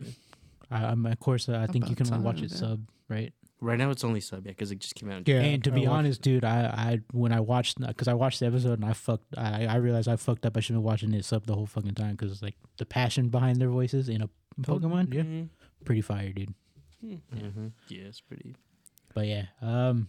I, 0.70 0.84
I'm 0.86 1.04
of 1.06 1.18
course, 1.18 1.48
uh, 1.48 1.58
I 1.58 1.66
think 1.66 1.86
you 1.88 1.94
About 1.94 2.06
can 2.06 2.14
only 2.14 2.24
watch 2.24 2.42
it 2.42 2.52
yeah. 2.52 2.56
sub, 2.58 2.80
right? 3.08 3.32
Right 3.60 3.78
now 3.78 3.90
it's 3.90 4.02
only 4.04 4.20
sub, 4.20 4.44
yeah, 4.46 4.52
because 4.52 4.70
it 4.72 4.78
just 4.80 4.94
came 4.94 5.10
out. 5.10 5.26
Yeah, 5.26 5.40
and 5.40 5.62
to 5.64 5.70
I 5.70 5.74
be 5.74 5.80
watched- 5.82 5.90
honest, 5.90 6.22
dude, 6.22 6.44
I, 6.44 6.64
I 6.66 7.00
when 7.12 7.32
I 7.32 7.40
watched 7.40 7.80
because 7.84 8.06
I 8.08 8.14
watched 8.14 8.38
the 8.40 8.46
episode 8.46 8.74
and 8.80 8.84
I 8.84 8.92
fucked, 8.92 9.36
I, 9.36 9.66
I 9.66 9.76
realized 9.76 10.08
I 10.08 10.14
fucked 10.16 10.46
up. 10.46 10.56
I 10.56 10.60
should 10.60 10.74
have 10.74 10.82
been 10.82 10.86
watching 10.86 11.12
it 11.14 11.24
sub 11.24 11.46
the 11.46 11.54
whole 11.54 11.66
fucking 11.66 11.94
time 11.94 12.12
because 12.12 12.30
it's 12.32 12.42
like 12.42 12.54
the 12.78 12.86
passion 12.86 13.28
behind 13.30 13.60
their 13.60 13.68
voices 13.68 14.08
in 14.08 14.22
a 14.22 14.28
Pokemon, 14.60 15.12
Yeah. 15.14 15.22
Mhm. 15.22 15.48
Pretty 15.84 16.00
fire, 16.00 16.32
dude. 16.32 16.54
Mm-hmm. 17.04 17.68
Yeah, 17.88 18.02
it's 18.02 18.20
pretty. 18.20 18.54
But 19.14 19.26
yeah, 19.26 19.46
um, 19.60 20.08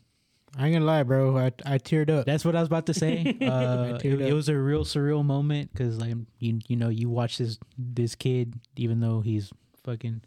I 0.57 0.65
ain't 0.67 0.75
gonna 0.75 0.85
lie, 0.85 1.03
bro. 1.03 1.37
I 1.37 1.51
I 1.65 1.77
teared 1.77 2.09
up. 2.09 2.25
that's 2.25 2.45
what 2.45 2.55
I 2.55 2.59
was 2.59 2.67
about 2.67 2.85
to 2.87 2.93
say. 2.93 3.35
Uh, 3.41 3.99
it, 4.03 4.21
it 4.21 4.33
was 4.33 4.47
a 4.49 4.57
real 4.57 4.85
surreal 4.85 5.25
moment 5.25 5.71
because 5.73 5.97
like 5.99 6.15
you 6.39 6.59
you 6.67 6.75
know 6.77 6.89
you 6.89 7.09
watch 7.09 7.37
this 7.39 7.57
this 7.77 8.15
kid 8.15 8.53
even 8.77 8.99
though 8.99 9.21
he's 9.21 9.51
fucking 9.83 10.21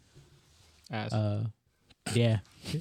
Ass. 0.91 1.11
uh 1.13 1.45
yeah. 2.13 2.39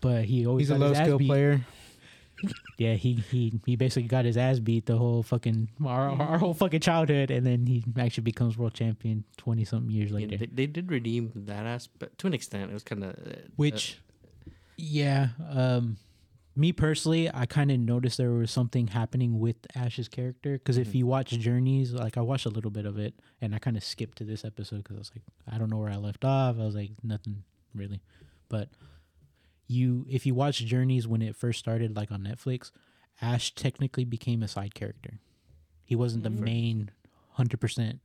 But 0.00 0.26
he 0.26 0.46
always 0.46 0.68
He's 0.68 0.76
a 0.76 0.78
got 0.78 0.88
his 0.88 0.92
low 0.92 1.00
ass 1.00 1.06
skill 1.06 1.18
beat. 1.18 1.26
player. 1.28 1.66
Yeah, 2.76 2.94
he 2.94 3.14
he 3.14 3.60
he 3.64 3.76
basically 3.76 4.08
got 4.08 4.24
his 4.24 4.36
ass 4.36 4.58
beat 4.58 4.86
the 4.86 4.96
whole 4.96 5.22
fucking 5.22 5.68
our, 5.84 6.10
our 6.10 6.38
whole 6.38 6.54
fucking 6.54 6.80
childhood, 6.80 7.30
and 7.30 7.46
then 7.46 7.66
he 7.66 7.84
actually 7.98 8.24
becomes 8.24 8.58
world 8.58 8.74
champion 8.74 9.24
twenty 9.36 9.64
something 9.64 9.90
years 9.90 10.10
Yeah, 10.10 10.16
later. 10.16 10.36
they, 10.38 10.46
they 10.46 10.66
did 10.66 10.90
redeem 10.90 11.30
that 11.34 11.66
aspect 11.66 12.18
to 12.18 12.26
an 12.26 12.34
extent. 12.34 12.70
It 12.70 12.74
was 12.74 12.82
kind 12.82 13.04
of 13.04 13.10
uh, 13.10 13.32
Which, 13.56 13.98
yeah, 14.76 15.28
um, 15.50 15.98
me 16.56 16.72
personally, 16.72 17.30
I 17.32 17.46
kind 17.46 17.70
of 17.70 17.78
noticed 17.78 18.18
there 18.18 18.30
was 18.32 18.50
something 18.50 18.88
happening 18.88 19.38
with 19.38 19.56
Ash's 19.76 20.08
character 20.08 20.52
because 20.54 20.76
if 20.76 20.88
Mhm. 20.88 20.94
you 20.94 21.06
watch 21.06 21.30
Journeys, 21.30 21.92
like 21.92 22.16
I 22.16 22.20
watched 22.22 22.46
a 22.46 22.50
little 22.50 22.70
bit 22.70 22.86
of 22.86 22.98
it, 22.98 23.14
and 23.40 23.54
I 23.54 23.58
kind 23.58 23.76
of 23.76 23.84
skipped 23.84 24.18
to 24.18 24.24
this 24.24 24.44
episode 24.44 24.78
because 24.78 24.96
I 24.96 24.98
was 24.98 25.12
like, 25.14 25.24
I 25.52 25.58
don't 25.58 25.70
know 25.70 25.78
where 25.78 25.90
I 25.90 25.96
left 25.96 26.24
off. 26.24 26.56
I 26.58 26.64
was 26.64 26.74
like, 26.74 26.90
nothing 27.02 27.44
really, 27.74 28.00
but 28.48 28.68
you 29.66 30.06
if 30.08 30.26
you 30.26 30.34
watch 30.34 30.58
Journeys 30.64 31.06
when 31.08 31.22
it 31.22 31.36
first 31.36 31.58
started, 31.58 31.96
like 31.96 32.10
on 32.12 32.22
Netflix, 32.22 32.70
Ash 33.20 33.54
technically 33.54 34.04
became 34.04 34.42
a 34.42 34.48
side 34.48 34.74
character. 34.74 35.20
He 35.84 35.94
wasn't 35.96 36.24
the 36.24 36.30
Mhm. 36.30 36.40
main 36.40 36.90
hundred 37.30 37.60
percent 37.60 38.00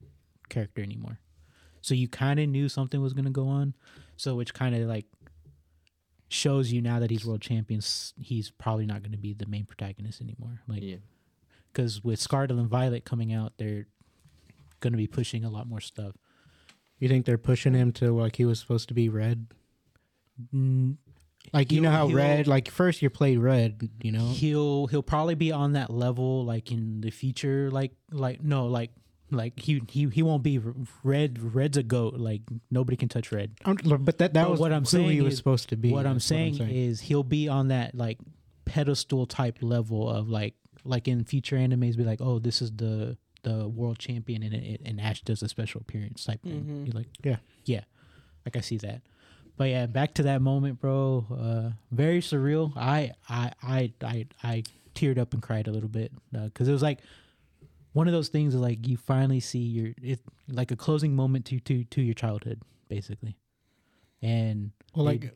character 0.49 0.81
anymore. 0.81 1.19
So 1.81 1.93
you 1.93 2.07
kind 2.07 2.39
of 2.39 2.49
knew 2.49 2.67
something 2.69 3.01
was 3.01 3.13
gonna 3.13 3.29
go 3.29 3.47
on. 3.47 3.73
So 4.17 4.35
which 4.35 4.53
kind 4.53 4.75
of 4.75 4.87
like 4.87 5.05
shows 6.29 6.71
you 6.71 6.81
now 6.81 6.99
that 6.99 7.09
he's 7.09 7.25
world 7.25 7.41
champion, 7.41 7.81
he's 8.19 8.51
probably 8.51 8.85
not 8.85 9.01
going 9.01 9.11
to 9.13 9.17
be 9.17 9.33
the 9.33 9.47
main 9.47 9.65
protagonist 9.65 10.21
anymore. 10.21 10.61
Like 10.67 10.83
yeah. 10.83 10.97
because 11.71 12.03
with 12.03 12.19
Scarlet 12.19 12.51
and 12.51 12.67
Violet 12.69 13.03
coming 13.03 13.33
out, 13.33 13.53
they're 13.57 13.87
going 14.79 14.93
to 14.93 14.97
be 14.97 15.07
pushing 15.07 15.43
a 15.43 15.49
lot 15.49 15.67
more 15.67 15.79
stuff. 15.81 16.15
You 16.99 17.09
think 17.09 17.25
they're 17.25 17.39
pushing 17.39 17.73
him 17.73 17.91
to 17.93 18.11
like 18.11 18.35
he 18.35 18.45
was 18.45 18.59
supposed 18.59 18.89
to 18.89 18.93
be 18.93 19.09
red? 19.09 19.47
Mm, 20.53 20.97
Like 21.53 21.71
you 21.71 21.81
know 21.81 21.89
how 21.91 22.07
red? 22.07 22.47
Like 22.47 22.69
first 22.69 23.01
you 23.01 23.09
played 23.09 23.39
red, 23.39 23.89
you 24.03 24.11
know. 24.11 24.27
he'll 24.29 24.87
he'll 24.87 25.01
probably 25.03 25.35
be 25.35 25.51
on 25.51 25.73
that 25.73 25.89
level 25.89 26.45
like 26.45 26.71
in 26.71 27.01
the 27.01 27.09
future. 27.11 27.71
Like 27.71 27.91
like 28.11 28.43
no 28.43 28.67
like 28.67 28.91
like 29.31 29.59
he 29.59 29.81
he 29.89 30.07
he 30.09 30.21
won't 30.21 30.43
be 30.43 30.59
red. 31.03 31.55
Red's 31.55 31.77
a 31.77 31.83
goat. 31.83 32.15
Like 32.15 32.41
nobody 32.69 32.97
can 32.97 33.09
touch 33.09 33.31
red. 33.31 33.53
I'm- 33.65 33.77
But 33.83 34.17
that 34.19 34.33
that 34.33 34.43
But 34.43 34.51
was 34.51 34.59
what 34.59 34.71
I'm 34.73 34.85
saying 34.85 35.09
he 35.11 35.21
was 35.21 35.33
is- 35.33 35.37
supposed 35.39 35.69
to 35.69 35.75
be. 35.77 35.91
what 35.91 36.05
I'm 36.05 36.15
That's 36.15 36.25
saying 36.25 36.59
is 36.59 37.01
he'll 37.01 37.23
be 37.23 37.47
on 37.47 37.69
that 37.69 37.95
like 37.95 38.19
pedestal 38.65 39.25
type 39.25 39.57
level 39.61 40.07
of 40.09 40.29
like 40.29 40.53
like 40.83 41.07
in 41.07 41.23
future 41.23 41.55
animes 41.57 41.97
be 41.97 42.03
like 42.03 42.21
oh 42.21 42.39
this 42.39 42.61
is 42.61 42.71
the 42.75 43.17
the 43.43 43.67
world 43.67 43.97
champion 43.97 44.43
and 44.43 44.53
it, 44.53 44.81
and 44.85 44.99
Ash 44.99 45.21
does 45.21 45.41
a 45.41 45.47
special 45.47 45.81
appearance 45.81 46.25
type 46.25 46.43
thing. 46.43 46.63
Mhm. 46.65 46.85
You're 46.87 46.93
like 46.95 47.07
Yeah. 47.23 47.37
yeah, 47.65 47.83
like 48.45 48.55
I 48.57 48.59
see 48.61 48.77
that. 48.77 49.01
But 49.59 49.71
yeah, 49.71 49.87
back 49.87 50.13
to 50.13 50.23
that 50.23 50.41
moment, 50.41 50.79
bro. 50.79 51.25
Uh, 51.29 51.71
very 51.91 52.21
surreal. 52.21 52.71
I 52.77 53.11
I 53.27 53.51
I 53.61 53.93
I 54.01 54.25
I 54.41 54.63
teared 54.95 55.17
up 55.17 55.33
and 55.33 55.43
cried 55.43 55.67
a 55.67 55.71
little 55.71 55.89
bit 55.89 56.13
because 56.31 56.69
it 56.69 56.71
was 56.71 56.81
like 56.81 56.99
one 57.91 58.07
of 58.07 58.13
those 58.13 58.29
things 58.29 58.55
of 58.55 58.61
like 58.61 58.87
you 58.87 58.95
finally 58.95 59.41
see 59.41 59.59
your 59.59 59.93
it 60.01 60.21
like 60.47 60.71
a 60.71 60.77
closing 60.77 61.13
moment 61.13 61.43
to 61.47 61.59
to 61.59 61.83
to 61.83 62.01
your 62.01 62.13
childhood 62.13 62.61
basically, 62.87 63.35
and 64.21 64.71
well, 64.95 65.09
it- 65.09 65.23
like 65.23 65.33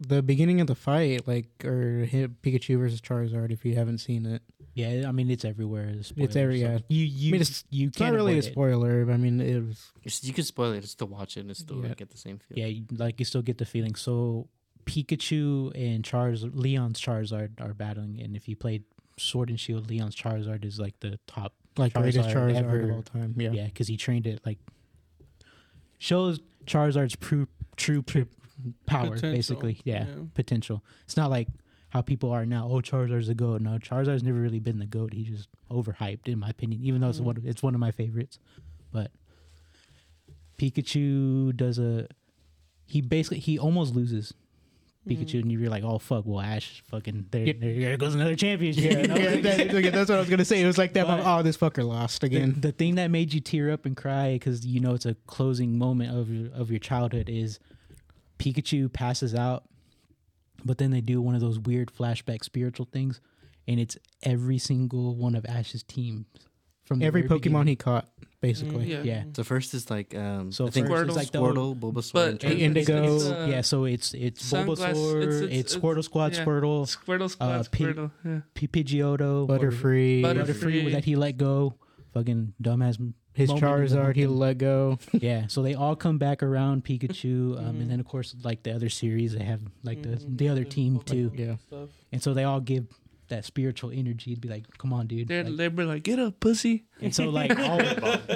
the 0.00 0.22
beginning 0.22 0.62
of 0.62 0.68
the 0.68 0.74
fight, 0.74 1.28
like 1.28 1.50
or 1.62 2.06
hit 2.06 2.40
Pikachu 2.40 2.78
versus 2.78 3.02
Charizard. 3.02 3.50
If 3.52 3.66
you 3.66 3.74
haven't 3.74 3.98
seen 3.98 4.24
it, 4.24 4.40
Yeah, 4.76 5.08
I 5.08 5.12
mean 5.12 5.30
it's 5.30 5.44
everywhere. 5.46 5.88
It's, 5.88 6.08
spoilers, 6.08 6.36
every- 6.36 6.60
so. 6.60 6.78
You 6.88 7.04
you 7.04 7.30
I 7.30 7.32
mean, 7.32 7.40
it's- 7.40 7.64
you 7.70 7.88
it's 7.88 7.96
can't 7.96 8.14
really 8.14 8.34
a 8.34 8.38
avoid 8.38 8.48
it. 8.48 8.52
spoiler. 8.52 9.04
But 9.06 9.12
I 9.14 9.16
mean, 9.16 9.40
it 9.40 9.60
was 9.66 9.90
It's, 10.04 10.22
you 10.22 10.34
could 10.34 10.44
spoil 10.46 10.72
it. 10.72 10.82
Just 10.82 10.98
to 10.98 11.06
watch 11.06 11.36
it 11.38 11.46
and 11.46 11.56
still 11.56 11.82
Yeah. 11.82 11.94
get 11.94 12.10
the 12.10 12.18
same 12.18 12.38
feel. 12.38 12.58
Yeah, 12.58 12.80
like 12.92 13.18
you 13.18 13.24
still 13.24 13.40
get 13.42 13.56
the 13.56 13.64
feeling. 13.64 13.94
So 13.94 14.48
Pikachu 14.84 15.72
and 15.74 16.04
Charz 16.04 16.44
Leon's 16.54 17.00
Charizard 17.00 17.58
are 17.60 17.72
battling, 17.74 18.20
and 18.20 18.36
if 18.36 18.48
you 18.48 18.54
played 18.54 18.84
Sword 19.18 19.48
and 19.48 19.58
Shield, 19.58 19.88
Leon's 19.88 20.14
Charizard 20.14 20.62
is 20.64 20.78
like 20.78 21.00
the 21.00 21.18
top. 21.26 21.54
like 21.78 21.94
greatest 21.94 22.28
Charizard 22.28 22.52
Charizard 22.52 22.56
ever. 22.56 22.80
of 22.90 22.90
all 22.96 23.02
time. 23.02 23.34
Yeah. 23.38 23.52
Yeah, 23.52 23.64
because 23.66 23.88
he 23.88 23.96
trained 23.96 24.26
it 24.26 24.40
like 24.46 24.58
shows 25.98 26.40
Charizard's 26.66 27.16
true 27.16 27.48
true 27.76 28.02
pr- 28.02 28.20
power, 28.86 29.10
Potential, 29.14 29.32
basically. 29.32 29.80
Yeah, 29.84 30.06
yeah. 30.06 30.14
potential. 30.34 30.84
It's 31.04 31.16
not 31.16 31.30
like 31.30 31.48
how 31.96 32.02
people 32.02 32.30
are 32.30 32.44
now. 32.46 32.68
Oh, 32.70 32.80
Charizard's 32.80 33.26
the 33.28 33.34
goat. 33.34 33.60
No, 33.62 33.78
Charizard's 33.78 34.22
never 34.22 34.38
really 34.38 34.60
been 34.60 34.78
the 34.78 34.86
goat. 34.86 35.12
He's 35.14 35.28
just 35.28 35.48
overhyped, 35.70 36.28
in 36.28 36.38
my 36.38 36.50
opinion. 36.50 36.82
Even 36.82 37.00
though 37.00 37.08
it's 37.08 37.20
Mm. 37.20 37.24
one, 37.24 37.42
it's 37.44 37.62
one 37.62 37.74
of 37.74 37.80
my 37.80 37.90
favorites. 37.90 38.38
But 38.92 39.10
Pikachu 40.58 41.54
does 41.56 41.78
a. 41.78 42.06
He 42.86 43.00
basically 43.00 43.38
he 43.40 43.58
almost 43.58 43.94
loses. 43.94 44.32
Pikachu, 45.08 45.40
and 45.40 45.52
you're 45.52 45.70
like, 45.70 45.84
oh 45.84 45.98
fuck, 45.98 46.24
well 46.26 46.40
Ash, 46.40 46.82
fucking 46.90 47.26
there, 47.30 47.52
there, 47.52 47.96
goes 47.96 48.16
another 48.16 48.34
championship. 48.34 48.90
Yeah, 48.92 48.98
you 49.02 49.06
know? 49.06 49.14
yeah, 49.14 49.36
that- 49.36 49.92
that's 49.92 50.08
what 50.10 50.16
I 50.16 50.18
was 50.18 50.28
gonna 50.28 50.44
say. 50.44 50.60
It 50.60 50.66
was 50.66 50.78
like 50.78 50.94
that. 50.94 51.06
But- 51.06 51.20
oh, 51.24 51.42
this 51.44 51.56
fucker 51.56 51.86
lost 51.86 52.22
the, 52.22 52.26
again. 52.26 52.56
the 52.58 52.72
thing 52.72 52.96
that 52.96 53.06
made 53.12 53.32
you 53.32 53.38
tear 53.40 53.70
up 53.70 53.86
and 53.86 53.96
cry 53.96 54.32
because 54.32 54.66
you 54.66 54.80
know 54.80 54.94
it's 54.94 55.06
a 55.06 55.14
closing 55.28 55.78
moment 55.78 56.12
of 56.16 56.28
your, 56.28 56.50
of 56.52 56.70
your 56.72 56.80
childhood 56.80 57.28
is 57.28 57.60
Pikachu 58.40 58.92
passes 58.92 59.32
out, 59.32 59.62
but 60.66 60.78
then 60.78 60.90
they 60.90 61.00
do 61.00 61.20
one 61.22 61.34
of 61.34 61.40
those 61.40 61.58
weird 61.58 61.92
flashback 61.92 62.44
spiritual 62.44 62.86
things, 62.92 63.20
and 63.68 63.78
it's 63.80 63.96
every 64.22 64.58
single 64.58 65.14
one 65.16 65.34
of 65.34 65.44
Ash's 65.46 65.82
teams 65.82 66.26
from 66.84 67.02
Every 67.02 67.24
Pokemon 67.24 67.40
beginning. 67.42 67.66
he 67.68 67.76
caught, 67.76 68.08
basically. 68.40 68.84
Mm, 68.86 68.88
Yeah. 68.88 69.02
yeah. 69.02 69.24
The 69.32 69.42
first 69.42 69.74
is 69.74 69.90
like 69.90 70.14
um, 70.14 70.52
So 70.52 70.66
I 70.68 70.70
think 70.70 70.86
first 70.86 71.04
Squirtle. 71.06 71.10
is 71.10 71.16
like 71.16 71.32
the 71.32 71.40
Squirtle, 71.40 71.80
Bulbasaur, 71.80 72.12
But 72.12 72.28
and 72.30 72.42
Hey, 72.42 72.54
Charizard. 72.56 72.60
Indigo. 72.60 73.14
It's, 73.16 73.24
uh, 73.26 73.46
yeah, 73.50 73.60
so 73.62 73.84
it's 73.86 74.14
it's 74.14 74.52
Sunglass- 74.52 74.76
Bulbasaur, 74.78 75.22
it's- 75.22 75.34
it's, 75.34 75.42
it's- 75.42 75.60
it's- 75.60 75.76
Squirtle 75.76 76.04
Squad, 76.04 76.34
yeah. 76.34 76.44
Squirtle, 76.44 76.82
Squirtle, 76.86 77.30
Squad, 77.30 77.60
Uh, 77.60 77.64
P- 77.72 77.84
Squirtle. 77.84 78.10
Yeah. 78.24 78.40
P- 78.54 78.68
Pidgeotto, 78.68 79.48
Butterfree, 79.48 80.22
Butterfree. 80.22 80.46
Butterfree 80.46 80.92
that 80.92 81.04
he 81.04 81.16
let 81.16 81.36
go, 81.36 81.74
fucking 82.14 82.54
dumbass. 82.62 82.98
His 83.36 83.48
moment 83.50 83.64
Charizard, 83.64 84.16
he 84.16 84.26
let 84.26 84.58
go. 84.58 84.98
Yeah, 85.12 85.46
so 85.46 85.62
they 85.62 85.74
all 85.74 85.94
come 85.94 86.18
back 86.18 86.42
around 86.42 86.84
Pikachu, 86.84 87.58
um, 87.58 87.64
Mhm. 87.76 87.80
and 87.82 87.90
then 87.90 88.00
of 88.00 88.06
course 88.06 88.34
like 88.42 88.62
the 88.64 88.74
other 88.74 88.88
series 88.88 89.34
they 89.34 89.44
have 89.44 89.60
like 89.84 90.02
the 90.02 90.16
Mhm. 90.16 90.38
the 90.38 90.48
other 90.48 90.64
team 90.64 90.98
Pokemon 90.98 91.04
too, 91.06 91.32
Yeah. 91.36 91.56
Stuff. 91.68 91.88
and 92.12 92.22
so 92.22 92.34
they 92.34 92.44
all 92.44 92.60
give 92.60 92.86
that 93.28 93.44
spiritual 93.44 93.90
energy 93.90 94.36
to 94.36 94.40
be 94.40 94.46
like, 94.48 94.62
come 94.78 94.92
on, 94.92 95.08
dude. 95.08 95.26
They're, 95.26 95.42
Like, 95.42 95.56
they 95.56 95.66
were 95.68 95.84
like, 95.84 96.04
get 96.04 96.20
up, 96.20 96.38
pussy. 96.38 96.84
and 97.02 97.12
so 97.12 97.28
like, 97.28 97.50
all, 97.58 97.80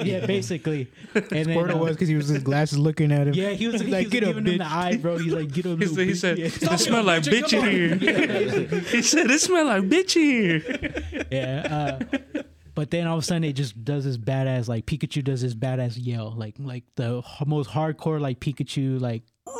yeah, 0.03 0.25
basically. 0.25 0.89
And 1.15 1.23
then, 1.29 1.45
Squirtle 1.47 1.75
uh, 1.75 1.77
was 1.77 1.91
because 1.95 2.09
he 2.09 2.15
was 2.15 2.27
his 2.27 2.43
glasses 2.43 2.77
looking 2.77 3.09
at 3.13 3.25
him. 3.27 3.33
Yeah, 3.33 3.51
he 3.51 3.67
was, 3.69 3.79
he 3.79 3.87
Like, 3.89 4.07
was 4.07 4.11
"Get 4.11 4.23
up, 4.23 4.29
giving 4.35 4.45
him 4.47 4.51
in 4.51 4.57
the 4.57 4.65
eye, 4.65 4.97
bro. 4.97 5.17
He's 5.17 5.31
like, 5.31 5.49
get 5.53 5.65
up, 5.65 5.79
He 5.79 5.85
little 5.85 5.95
said, 5.95 6.07
he 6.07 6.11
bitch." 6.11 6.17
said 6.17 6.37
Yeah. 6.39 6.73
it 6.73 6.79
smell 6.81 7.03
like 7.05 7.23
bitch 7.23 7.53
in 7.53 7.71
here. 7.71 8.81
he 8.91 9.01
said, 9.01 9.31
it 9.31 9.39
smell 9.39 9.65
like 9.65 9.83
bitch 9.83 10.17
in 10.17 10.23
here. 10.29 11.25
yeah. 11.31 11.97
Uh, 12.35 12.41
but 12.75 12.89
then 12.91 13.07
all 13.07 13.17
of 13.17 13.23
a 13.23 13.25
sudden 13.25 13.43
it 13.43 13.53
just 13.53 13.83
does 13.83 14.03
this 14.05 14.17
badass 14.17 14.67
like 14.67 14.85
Pikachu 14.85 15.23
does 15.23 15.41
this 15.41 15.53
badass 15.55 15.95
yell 15.97 16.33
like 16.37 16.55
like 16.59 16.83
the 16.95 17.21
most 17.45 17.69
hardcore 17.69 18.19
like 18.19 18.39
Pikachu 18.39 18.99
like 18.99 19.23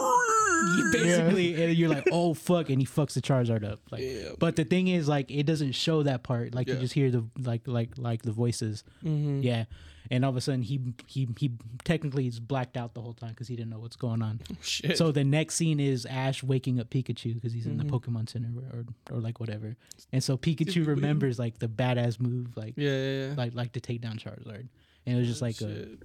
basically 0.92 1.62
and 1.64 1.76
you're 1.76 1.90
like 1.90 2.08
oh 2.12 2.34
fuck 2.34 2.70
and 2.70 2.80
he 2.80 2.86
fucks 2.86 3.14
the 3.14 3.22
Charizard 3.22 3.64
up 3.70 3.80
like 3.92 4.02
Yeah. 4.04 4.30
but 4.40 4.56
the 4.56 4.64
thing 4.64 4.88
is 4.88 5.08
like 5.08 5.30
it 5.32 5.44
doesn't 5.46 5.72
show 5.74 6.04
that 6.04 6.24
part 6.24 6.54
like 6.54 6.68
you 6.68 6.76
just 6.76 6.94
hear 6.94 7.10
the 7.10 7.26
like 7.40 7.62
like 7.68 7.98
like 7.98 8.22
the 8.22 8.32
voices 8.32 8.84
Mm-hmm. 9.04 9.42
yeah 9.42 9.66
and 10.12 10.24
all 10.24 10.30
of 10.30 10.38
a 10.38 10.42
sudden 10.42 10.62
he 10.62 10.80
he 11.08 11.28
he 11.40 11.52
technically 11.84 12.28
is 12.28 12.40
blacked 12.40 12.78
out 12.78 12.94
the 12.94 13.02
whole 13.02 13.14
time 13.14 13.30
because 13.30 13.48
he 13.48 13.56
didn't 13.56 13.72
know 13.72 13.80
what's 13.80 13.96
going 13.96 14.22
on 14.22 14.40
Shit. 14.62 14.98
so 14.98 15.12
the 15.12 15.24
next 15.24 15.56
scene 15.56 15.80
is 15.80 16.06
Ash 16.06 16.44
waking 16.44 16.80
up 16.80 16.90
Pikachu 16.92 17.34
because 17.34 17.54
he's 17.54 17.66
in 17.66 17.78
Mhm. 17.78 17.86
the 17.90 18.00
Pokemon 18.00 18.30
Center 18.30 18.50
or, 18.74 18.86
or 19.10 19.20
like 19.22 19.40
whatever, 19.40 19.76
and 20.12 20.24
so 20.24 20.38
Pikachu 20.38 20.86
remembers 20.86 21.40
like 21.40 21.58
the 21.60 21.68
badass 21.68 22.20
move, 22.20 22.56
like 22.56 22.74
yeah, 22.78 22.90
yeah, 22.92 23.28
yeah. 23.30 23.34
like 23.38 23.56
like 23.56 23.72
to 23.72 23.80
take 23.80 24.02
down 24.02 24.18
Charizard, 24.18 24.68
and 25.06 25.16
it 25.16 25.20
was 25.20 25.28
just 25.28 25.42
like 25.42 25.56
a 25.62 25.68
Shit. 25.88 26.00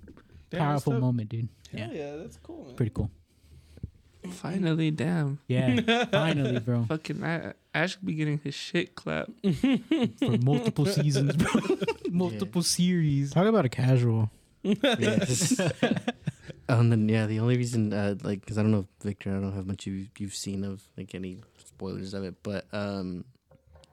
Damn, 0.50 0.60
powerful 0.60 0.92
that's 0.92 1.00
moment, 1.02 1.28
dude. 1.28 1.48
Hell 1.76 1.90
Yeah, 1.92 1.98
yeah, 2.12 2.16
that's 2.16 2.36
cool, 2.42 2.64
man. 2.66 2.74
pretty 2.76 2.92
cool. 2.94 3.10
Finally, 4.30 4.90
damn. 4.90 5.38
Yeah, 5.46 6.04
finally, 6.10 6.58
bro, 6.58 6.84
Fucking 6.84 7.22
A- 7.22 7.54
Ash 7.76 7.96
be 7.96 8.14
getting 8.14 8.38
his 8.38 8.54
shit 8.54 8.94
clapped. 8.94 9.32
for 10.18 10.38
multiple 10.42 10.86
seasons, 10.86 11.36
bro, 11.36 11.76
multiple 12.10 12.62
series. 12.62 13.32
Talk 13.32 13.46
about 13.46 13.66
a 13.66 13.68
casual. 13.68 14.30
And 14.64 14.78
then 16.68 17.08
yeah, 17.08 17.26
the 17.26 17.38
only 17.38 17.58
reason 17.58 17.92
uh, 17.92 18.14
like 18.22 18.40
because 18.40 18.56
I 18.56 18.62
don't 18.62 18.72
know 18.72 18.86
Victor, 19.02 19.30
I 19.30 19.34
don't 19.34 19.42
know 19.42 19.50
how 19.50 19.60
much 19.60 19.86
you 19.86 20.06
you've 20.18 20.34
seen 20.34 20.64
of 20.64 20.82
like 20.96 21.14
any 21.14 21.42
spoilers 21.58 22.14
of 22.14 22.24
it, 22.24 22.36
but 22.42 22.64
um, 22.72 23.26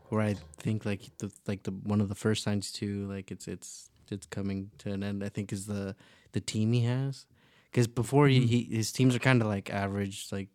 where 0.08 0.22
I 0.22 0.36
think 0.58 0.86
like 0.86 1.02
the 1.18 1.30
like 1.46 1.64
the 1.64 1.72
one 1.72 2.00
of 2.00 2.08
the 2.08 2.16
first 2.16 2.44
signs 2.44 2.72
too, 2.72 3.06
like 3.08 3.32
it's 3.32 3.50
it's 3.50 3.90
it's 4.10 4.26
coming 4.28 4.72
to 4.80 4.94
an 4.94 5.04
end. 5.04 5.26
I 5.26 5.30
think 5.30 5.52
is 5.52 5.66
the 5.66 5.96
the 6.32 6.40
team 6.40 6.72
he 6.72 6.82
has, 6.86 7.26
because 7.70 7.88
before 7.88 8.30
he, 8.30 8.46
he 8.46 8.64
his 8.64 8.94
teams 8.94 9.14
are 9.14 9.20
kind 9.20 9.42
of 9.42 9.48
like 9.50 9.70
average 9.70 10.28
like 10.32 10.48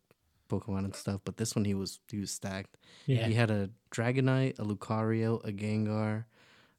Pokemon 0.48 0.84
and 0.84 0.94
stuff, 0.94 1.20
but 1.24 1.36
this 1.36 1.54
one 1.54 1.64
he 1.64 1.74
was 1.74 2.00
he 2.10 2.18
was 2.18 2.30
stacked. 2.30 2.76
Yeah, 3.06 3.26
He 3.26 3.34
had 3.34 3.50
a 3.50 3.70
Dragonite, 3.90 4.58
a 4.58 4.64
Lucario, 4.64 5.42
a 5.46 5.52
Gengar, 5.52 6.24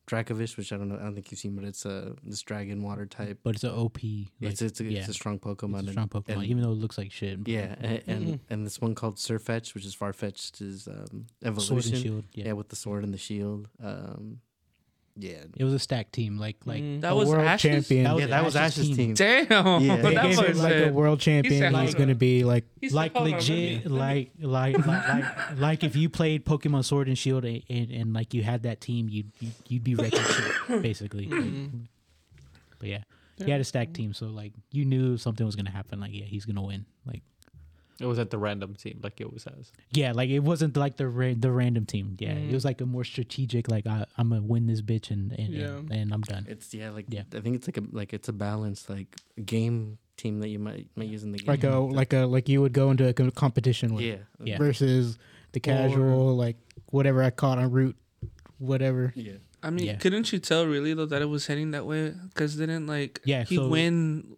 Dracovish, 0.08 0.58
which 0.58 0.74
I 0.74 0.78
don't 0.78 0.90
know, 0.90 0.96
I 0.96 1.04
don't 1.04 1.14
think 1.14 1.30
you've 1.32 1.40
seen, 1.40 1.56
but 1.56 1.64
it's 1.66 1.86
a 1.86 2.16
this 2.24 2.42
dragon 2.42 2.82
water 2.82 3.06
type. 3.06 3.40
but 3.44 3.54
it's 3.56 3.64
an 3.64 3.70
OP. 3.72 4.02
Like, 4.02 4.52
it's 4.54 4.62
it's 4.64 4.80
a, 4.82 4.84
yeah, 4.86 5.00
it's 5.02 5.10
a 5.10 5.14
strong 5.14 5.38
Pokemon. 5.40 5.74
it's 5.74 5.74
a 5.74 5.78
and- 5.78 5.90
strong 5.92 6.08
Pokemon, 6.10 6.34
and- 6.34 6.44
even 6.46 6.64
though 6.64 6.72
it 6.72 6.80
looks 6.80 6.98
like 6.98 7.12
shit. 7.12 7.48
yeah, 7.48 7.76
and 7.80 8.04
and, 8.08 8.26
Mhm. 8.28 8.40
and 8.50 8.66
this 8.66 8.82
one 8.82 8.96
called 8.96 9.18
Sirfetch'd, 9.18 9.76
which 9.76 9.86
is 9.86 9.96
Farfetch'd, 9.96 10.62
is 10.62 10.88
um, 10.88 11.28
evolution. 11.44 11.82
Sword 11.82 11.94
and 11.94 12.04
Shield. 12.04 12.24
Yeah. 12.34 12.46
Yeah. 12.46 12.54
with 12.54 12.70
the 12.70 12.76
sword 12.76 13.04
and 13.04 13.14
the 13.14 13.18
shield. 13.20 13.68
Um, 13.80 14.42
yeah, 15.16 15.44
it 15.58 15.64
was 15.64 15.74
a 15.74 15.80
stacked 15.80 16.14
team. 16.14 16.38
Like 16.40 16.58
like 16.66 16.82
Mm. 16.82 17.02
That 17.02 17.12
A 17.12 17.16
was 17.16 17.28
world 17.30 17.46
Ash's? 17.46 17.62
champion. 17.88 18.04
That 18.06 18.14
was 18.16 18.22
yeah, 18.22 18.28
that 18.28 18.46
was 18.46 18.56
Ash's 18.56 18.80
Ash's 18.86 18.98
team. 18.98 19.16
team. 19.16 19.46
Damn. 19.48 19.82
Yeah. 19.84 19.96
But 20.02 20.02
They 20.10 20.16
that 20.16 20.24
gave 20.24 20.38
was 20.38 20.48
him 20.48 20.58
like 20.58 20.74
a 20.76 20.90
world 20.92 21.20
champion. 21.20 21.74
said, 21.74 21.82
He's 21.84 21.96
gonna 21.96 22.16
be 22.16 22.44
like 22.44 22.66
he 22.80 22.90
like 22.90 23.14
"Hold 23.14 23.26
on, 23.28 23.32
let 23.32 23.40
legit 23.42 23.86
me- 23.86 23.92
like 23.92 24.32
like 24.40 24.86
like 24.86 25.08
like 25.08 25.58
like 25.60 25.84
if 25.84 25.96
you 25.96 26.10
played 26.10 26.46
Pokemon 26.46 26.86
Sword 26.86 27.08
and 27.08 27.18
Shield 27.18 27.44
and, 27.46 27.62
and, 27.70 27.92
and 27.92 28.14
like 28.14 28.34
you 28.34 28.44
had 28.44 28.64
that 28.64 28.80
team 28.82 29.10
you'd 29.10 29.32
you'd, 29.40 29.54
you'd 29.68 29.84
be 29.84 29.96
wrecking 29.96 30.22
shit 30.22 30.82
basically 30.82 31.26
Like, 31.28 31.40
Mhm. 31.42 31.88
but 32.80 32.90
yeah 32.90 33.04
he 33.44 33.50
had 33.52 33.62
a 33.62 33.64
stacked 33.64 33.94
team 33.94 34.14
so 34.14 34.26
like 34.28 34.52
you 34.72 34.84
knew 34.86 35.18
something 35.18 35.46
was 35.46 35.56
gonna 35.56 35.70
happen 35.72 36.00
like 36.00 36.12
yeah 36.14 36.26
he's 36.26 36.46
gonna 36.46 36.62
win 36.62 36.86
like 37.06 37.22
It 38.00 38.06
was 38.06 38.18
at 38.20 38.30
the 38.30 38.38
random 38.38 38.76
team, 38.76 39.00
like 39.04 39.20
it 39.22 39.26
always 39.26 39.44
has. 39.44 39.72
yeah 39.92 40.12
like 40.14 40.30
it 40.30 40.40
wasn't 40.40 40.78
like 40.78 40.96
the 40.98 41.08
ra- 41.08 41.34
the 41.38 41.52
random 41.52 41.86
team 41.86 42.16
yeah 42.20 42.34
Mhm. 42.34 42.50
it 42.50 42.54
was 42.54 42.64
like 42.66 42.80
a 42.82 42.86
more 42.86 43.04
strategic 43.04 43.70
like 43.70 43.86
I, 43.88 44.06
I'm 44.18 44.30
gonna 44.30 44.42
win 44.42 44.68
this 44.68 44.82
bitch 44.82 45.12
and 45.12 45.32
and, 45.34 45.50
Yeah. 45.54 45.68
and, 45.78 45.92
and 45.92 46.14
I'm 46.14 46.22
done 46.22 46.46
It's 46.48 46.74
yeah, 46.74 46.90
like 46.92 47.06
Yeah. 47.10 47.24
I 47.36 47.40
think 47.42 47.56
it's 47.58 47.68
like 47.68 47.78
a 47.78 47.84
like 47.92 48.14
it's 48.14 48.30
a 48.30 48.34
balance 48.34 48.90
like 48.90 49.16
game 49.46 49.98
team 50.18 50.40
that 50.40 50.50
you 50.50 50.60
might 50.60 50.88
might 50.96 51.08
use 51.10 51.24
in 51.24 51.32
the 51.32 51.40
game. 51.40 51.48
like 51.48 51.64
a 51.64 51.78
like 51.78 52.14
a 52.14 52.26
like 52.26 52.48
you 52.50 52.62
would 52.62 52.74
go 52.74 52.92
into 52.92 53.08
a 53.08 53.14
competition 53.32 53.94
with 53.96 54.04
yeah 54.06 54.18
Yeah. 54.44 54.58
versus 54.58 55.18
the 55.52 55.60
casual 55.60 56.36
like 56.36 56.58
whatever 56.92 57.22
I 57.24 57.30
caught 57.32 57.58
on 57.58 57.72
route, 57.72 57.96
whatever. 58.60 59.12
yeah. 59.16 59.34
I 59.62 59.70
mean, 59.72 59.86
Yeah. 59.88 59.96
couldn't 59.98 60.32
you 60.32 60.40
tell 60.40 60.66
really 60.66 60.94
though 60.94 61.06
that 61.06 61.22
it 61.22 61.26
was 61.26 61.48
heading 61.48 61.72
that 61.72 61.86
way? 61.86 62.14
Because 62.30 62.56
didn't 62.56 62.88
like 62.88 63.20
Yeah, 63.26 63.44
he 63.44 63.56
so- 63.58 63.68
win 63.68 64.36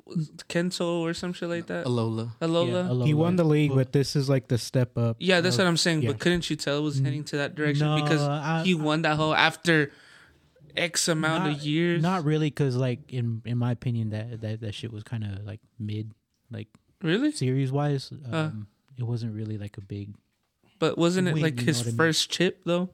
Kenso 0.50 1.02
or 1.02 1.14
some 1.14 1.32
shit 1.34 1.48
like 1.48 1.68
that? 1.68 1.86
Alola. 1.86 2.32
Alola. 2.42 3.00
Yeah, 3.00 3.06
He 3.06 3.14
won 3.14 3.36
the 3.36 3.44
league, 3.46 3.70
But- 3.70 3.76
but 3.76 3.92
this 3.94 4.16
is 4.16 4.30
like 4.30 4.48
the 4.48 4.58
step 4.58 4.98
up. 4.98 5.18
Yeah, 5.20 5.42
that's 5.42 5.56
of- 5.56 5.60
what 5.60 5.68
I'm 5.68 5.78
saying. 5.78 6.02
yeah. 6.02 6.10
But 6.12 6.20
couldn't 6.20 6.50
you 6.50 6.56
tell 6.56 6.80
it 6.80 6.82
was 6.82 7.00
heading 7.00 7.24
to 7.26 7.38
that 7.38 7.54
direction 7.56 7.86
No, 7.88 8.02
because 8.02 8.22
I- 8.22 8.64
he 8.64 8.74
won 8.74 9.04
that 9.04 9.16
whole 9.18 9.36
after 9.36 9.92
X 10.76 11.08
amount 11.08 11.46
Not- 11.46 11.58
of 11.58 11.64
years? 11.64 12.02
not 12.02 12.24
really 12.24 12.48
because 12.50 12.76
like 12.76 13.12
in 13.12 13.42
in 13.46 13.58
my 13.58 13.72
opinion 13.72 14.10
that 14.10 14.42
that, 14.42 14.62
that 14.62 14.74
shit 14.74 14.92
was 14.92 15.04
kind 15.04 15.24
of 15.24 15.46
like 15.46 15.60
mid 15.78 16.14
like 16.50 16.68
really. 17.04 17.32
series 17.32 17.72
wise, 17.72 18.12
um, 18.26 18.34
Uh. 18.34 18.52
it 18.98 19.04
wasn't 19.04 19.34
really 19.36 19.58
like 19.58 19.78
a 19.78 19.82
big 19.82 20.16
But 20.80 20.98
wasn't 20.98 21.28
it 21.28 21.38
like 21.38 21.60
his 21.60 21.78
what 21.80 21.88
I 21.88 21.90
mean? 21.90 21.98
first 21.98 22.30
chip 22.32 22.62
though? 22.66 22.90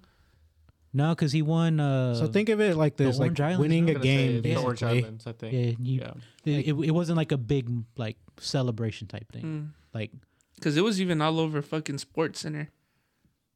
No, 0.97 1.09
because 1.15 1.31
he 1.31 1.41
won. 1.41 1.79
Uh, 1.79 2.15
So 2.15 2.27
think 2.27 2.49
of 2.49 2.59
it 2.59 2.75
like 2.75 2.97
this: 2.97 3.19
like 3.19 3.39
Islands, 3.39 3.59
winning 3.59 3.89
a 3.89 3.93
gonna 3.93 4.03
say 4.03 4.27
game. 4.33 4.41
the 4.41 4.55
Orange 4.57 4.79
Basically, 4.81 5.03
Islands, 5.03 5.27
I 5.27 5.31
think. 5.33 5.53
yeah, 5.53 5.71
you, 5.79 6.01
Yeah. 6.01 6.57
it, 6.59 6.67
it, 6.69 6.75
it 6.89 6.91
wasn't 6.91 7.17
like 7.17 7.31
a 7.31 7.37
big 7.37 7.69
like 7.97 8.17
celebration 8.39 9.07
type 9.07 9.31
thing. 9.31 9.73
Like 9.93 10.11
Because 10.55 10.75
it 10.77 10.83
was 10.83 10.99
even 10.99 11.21
all 11.21 11.39
over 11.39 11.61
fucking 11.61 11.99
Sports 11.99 12.39
Center. 12.41 12.69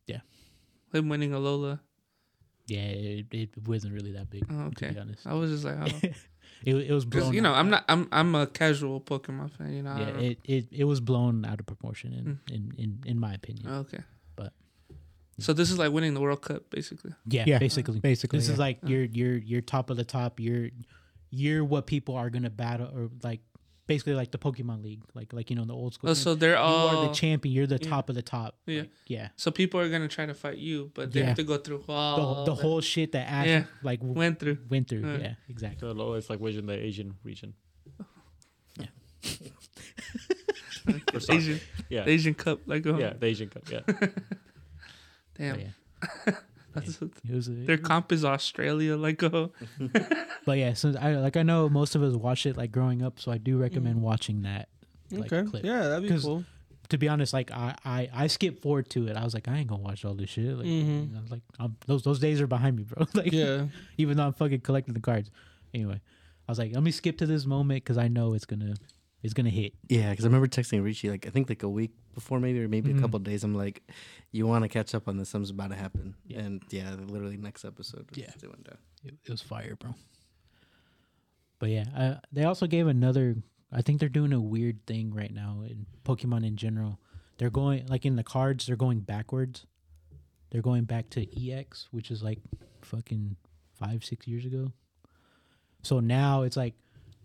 Yeah. 0.08 0.22
Him 0.94 1.10
winning 1.10 1.32
Alola. 1.32 1.80
yeah, 2.68 2.88
it, 3.20 3.26
it 3.32 3.50
wasn't 3.68 3.94
really 3.94 4.12
that 4.14 4.30
big. 4.30 4.44
Oh, 4.50 4.56
To 4.70 4.86
okay. 4.86 4.92
be 4.94 5.00
honest, 5.00 5.26
I 5.28 5.34
was 5.34 5.52
just 5.52 5.66
like, 5.66 5.78
oh. 5.82 6.08
it 6.64 6.76
it 6.90 6.94
was 6.94 7.06
Because 7.06 7.24
blown. 7.26 7.34
you 7.36 7.42
know, 7.42 7.52
out- 7.54 7.58
I'm 7.60 7.70
not. 7.70 7.84
I'm 7.90 8.08
I'm 8.12 8.36
a 8.36 8.46
casual 8.48 9.02
Pokemon 9.02 9.52
fan. 9.58 9.74
You 9.74 9.84
know. 9.84 9.98
Yeah, 9.98 10.30
it, 10.30 10.38
it 10.46 10.64
it 10.72 10.84
was 10.86 11.00
blown 11.02 11.44
out 11.46 11.60
of 11.60 11.66
proportion 11.66 12.14
in 12.14 12.26
Mm. 12.26 12.56
in, 12.56 12.62
in, 12.84 12.90
in 13.12 13.20
my 13.20 13.34
opinion. 13.34 13.68
Okay. 13.86 14.04
But- 15.42 15.46
so 15.46 15.54
this 15.54 15.72
is 15.72 15.78
like 15.78 15.92
winning 15.92 16.14
the 16.14 16.22
World 16.22 16.42
Cup, 16.42 16.70
basically. 16.70 17.12
yeah, 17.26 17.44
Yeah, 17.48 17.58
basically. 17.60 18.00
basically, 18.00 18.40
This 18.40 18.50
is 18.50 18.58
like 18.60 18.80
you're 18.86 19.04
you're 19.04 19.36
you're 19.38 19.62
top 19.62 19.90
of 19.90 19.98
the 19.98 20.04
top. 20.06 20.40
You're 20.40 20.70
you're 21.30 21.64
what 21.64 21.88
people 21.88 22.16
are 22.16 22.30
gonna 22.30 22.50
battle 22.50 22.88
or 22.96 23.10
like 23.24 23.40
basically 23.88 24.14
like 24.14 24.32
the 24.32 24.38
Pokemon 24.38 24.84
League, 24.84 25.02
like 25.14 25.34
like 25.34 25.50
you 25.50 25.56
know 25.56 25.66
the 25.66 25.74
old 25.74 25.94
school. 25.94 26.10
Oh, 26.12 26.14
so 26.14 26.36
they're 26.36 26.52
you 26.54 26.58
all. 26.58 26.88
are 27.04 27.08
the 27.08 27.14
champion. 27.14 27.54
You're 27.56 27.68
the 27.68 27.80
yeah. 27.82 27.90
top 27.90 28.10
of 28.10 28.16
the 28.16 28.22
top. 28.22 28.56
Yeah. 28.66 28.82
Like, 28.82 28.90
yeah. 29.08 29.28
so 29.36 29.52
people 29.52 29.80
are 29.80 29.90
gonna 29.90 30.08
try 30.08 30.26
to 30.26 30.34
fight 30.34 30.58
you, 30.58 30.92
but 30.94 31.12
they 31.12 31.20
Yeah. 31.22 31.28
have 31.28 31.36
to 31.38 31.44
go 31.44 31.58
through 31.58 31.84
The, 31.88 31.92
all 31.94 32.46
the 32.46 32.56
whole 32.56 32.80
shit 32.82 33.12
that 33.14 33.28
Ash 33.30 33.48
Yeah. 33.48 33.64
like 33.84 34.00
w- 34.00 34.18
went 34.18 34.40
through. 34.40 34.60
went 34.70 34.88
through. 34.88 35.18
Yeah, 35.20 35.34
exactly. 35.50 35.80
So 35.80 35.92
low 35.94 36.14
is 36.14 36.30
like 36.30 36.40
within 36.40 36.66
the 36.68 36.74
Asian 36.78 37.16
region. 37.24 37.54
For 41.12 41.20
soccer. 41.20 41.38
Asian 41.38 41.60
Yeah. 41.90 42.04
Asian 42.08 42.34
Cup, 42.34 42.60
like 42.66 42.86
oh, 42.88 42.98
Yeah, 42.98 43.14
the 43.14 43.26
Asian 43.28 43.50
Cup. 43.50 43.64
Yeah. 43.72 43.82
damn, 45.36 45.60
yeah, 45.60 45.68
that's 46.74 47.00
what, 47.02 47.12
it 47.28 47.34
was. 47.36 47.48
A, 47.48 47.52
their 47.52 47.78
comp 47.78 48.12
is 48.12 48.24
Australia, 48.26 48.96
like 48.96 49.22
oh, 49.24 49.52
but 50.46 50.58
yeah, 50.58 50.74
so 50.74 50.94
I 51.00 51.14
like 51.16 51.38
I 51.38 51.44
know 51.44 51.70
most 51.70 51.96
of 51.96 52.04
us 52.04 52.16
watched 52.16 52.46
it 52.46 52.58
like 52.58 52.72
growing 52.72 53.02
up, 53.02 53.20
so 53.20 53.32
I 53.32 53.38
do 53.38 53.58
recommend 53.58 54.02
watching 54.02 54.44
that. 54.44 54.70
Like, 55.12 55.32
okay. 55.34 55.50
clip. 55.50 55.66
Yeah, 55.66 55.88
that'd 55.90 56.04
be 56.04 56.10
'Cause- 56.10 56.24
cool. 56.24 56.46
to 56.90 56.98
be 56.98 57.08
honest, 57.10 57.34
like 57.34 57.52
I, 57.52 57.76
I 57.84 58.10
I 58.14 58.28
skipped 58.28 58.62
forward 58.62 58.90
to 58.92 59.08
it. 59.08 59.18
I 59.18 59.24
was 59.24 59.34
like, 59.34 59.48
I 59.48 59.58
ain't 59.58 59.68
gonna 59.68 59.82
watch 59.82 60.06
all 60.06 60.14
this 60.14 60.30
shit. 60.30 60.56
Like, 60.58 60.66
Mhm. 60.68 61.18
I 61.18 61.22
was 61.22 61.32
like, 61.32 61.42
I'm, 61.60 61.76
those 61.88 62.04
those 62.04 62.20
days 62.20 62.40
are 62.42 62.48
behind 62.48 62.78
me, 62.78 62.84
bro. 62.84 63.06
like, 63.14 63.32
Yeah. 63.34 63.66
even 63.98 64.16
though 64.18 64.26
I'm 64.28 64.34
fucking 64.34 64.62
collecting 64.62 64.94
the 64.94 65.00
cards. 65.02 65.30
Anyway, 65.74 66.00
I 66.48 66.52
was 66.52 66.60
like, 66.60 66.74
let 66.74 66.84
me 66.84 66.92
skip 66.92 67.18
to 67.20 67.26
this 67.26 67.46
moment 67.46 67.84
because 67.84 67.98
I 67.98 68.08
know 68.08 68.34
it's 68.34 68.46
gonna 68.46 68.74
it's 69.24 69.34
gonna 69.34 69.50
hit. 69.50 69.74
Yeah, 69.90 70.10
because 70.12 70.24
I 70.26 70.28
remember 70.30 70.48
texting 70.48 70.84
Richie 70.84 71.10
like 71.10 71.28
I 71.28 71.30
think 71.30 71.50
like 71.50 71.64
a 71.64 71.70
week 71.70 71.92
before 72.14 72.40
maybe 72.40 72.60
or 72.60 72.68
maybe 72.68 72.92
Mhm. 72.94 72.98
a 72.98 73.02
couple 73.02 73.18
of 73.18 73.24
days. 73.24 73.44
I'm 73.44 73.56
like, 73.56 73.84
you 74.32 74.46
want 74.48 74.64
to 74.64 74.70
catch 74.70 74.94
up 74.96 75.08
on 75.08 75.18
this? 75.18 75.30
Something's 75.30 75.50
about 75.50 75.70
to 75.70 75.76
happen. 75.76 76.16
Yeah. 76.26 76.40
And 76.40 76.64
yeah, 76.70 76.96
literally 76.96 77.38
next 77.38 77.64
episode. 77.66 78.10
Yeah. 78.16 78.32
It, 79.04 79.16
it 79.26 79.30
was 79.30 79.42
fire, 79.42 79.76
bro. 79.76 79.96
But 81.60 81.70
yeah, 81.70 81.86
uh, 81.96 82.16
they 82.32 82.44
also 82.44 82.68
gave 82.68 82.88
another. 82.88 83.36
I 83.72 83.82
think 83.82 84.00
they're 84.00 84.10
doing 84.10 84.34
a 84.34 84.42
weird 84.42 84.86
thing 84.86 85.14
right 85.14 85.34
now 85.34 85.62
in 85.66 85.86
Pokemon 86.04 86.46
in 86.46 86.56
general. 86.58 87.00
They're 87.38 87.50
going 87.50 87.86
like 87.88 88.06
in 88.06 88.16
the 88.16 88.24
cards. 88.24 88.66
They're 88.66 88.76
going 88.76 89.02
backwards. 89.02 89.66
They're 90.50 90.62
going 90.62 90.84
back 90.84 91.10
to 91.12 91.22
EX, 91.52 91.88
which 91.92 92.12
is 92.12 92.22
like 92.22 92.40
fucking 92.82 93.38
five 93.80 94.04
six 94.04 94.28
years 94.28 94.46
ago. 94.46 94.74
So 95.84 96.00
now 96.00 96.42
it's 96.44 96.58
like 96.58 96.74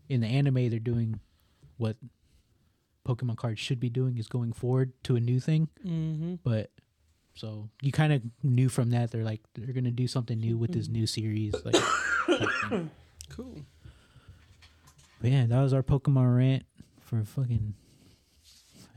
in 0.08 0.20
the 0.20 0.28
anime 0.28 0.70
they're 0.70 0.78
doing 0.78 1.18
what 1.78 1.96
Pokemon 3.06 3.36
cards 3.36 3.60
should 3.60 3.78
be 3.78 3.88
doing 3.88 4.18
is 4.18 4.26
going 4.28 4.52
forward 4.52 4.92
to 5.04 5.14
a 5.16 5.20
new 5.20 5.38
thing. 5.40 5.68
Mm-hmm. 5.86 6.34
But 6.42 6.70
so 7.34 7.68
you 7.82 7.92
kind 7.92 8.12
of 8.12 8.22
knew 8.42 8.68
from 8.68 8.90
that 8.90 9.10
they're 9.12 9.22
like 9.24 9.40
they're 9.54 9.72
gonna 9.74 9.90
do 9.90 10.06
something 10.08 10.38
new 10.38 10.56
with 10.58 10.72
this 10.72 10.88
new 10.88 11.06
series. 11.06 11.54
Like. 11.64 11.76
Cool. 13.28 13.56
but 15.20 15.30
yeah, 15.30 15.46
that 15.46 15.60
was 15.60 15.72
our 15.72 15.82
Pokemon 15.82 16.36
rant 16.36 16.62
for 17.00 17.22
fucking 17.24 17.74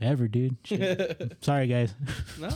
ever, 0.00 0.28
dude. 0.28 0.56
Shit. 0.64 1.36
Sorry, 1.40 1.66
guys. 1.66 1.94
No, 2.38 2.48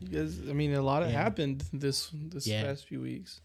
you 0.00 0.08
guys. 0.08 0.38
I 0.48 0.52
mean, 0.52 0.72
a 0.74 0.82
lot 0.82 1.02
Yeah. 1.02 1.10
happened 1.10 1.64
this 1.72 2.10
this 2.14 2.46
Yeah. 2.46 2.62
past 2.64 2.86
few 2.86 3.00
weeks. 3.00 3.40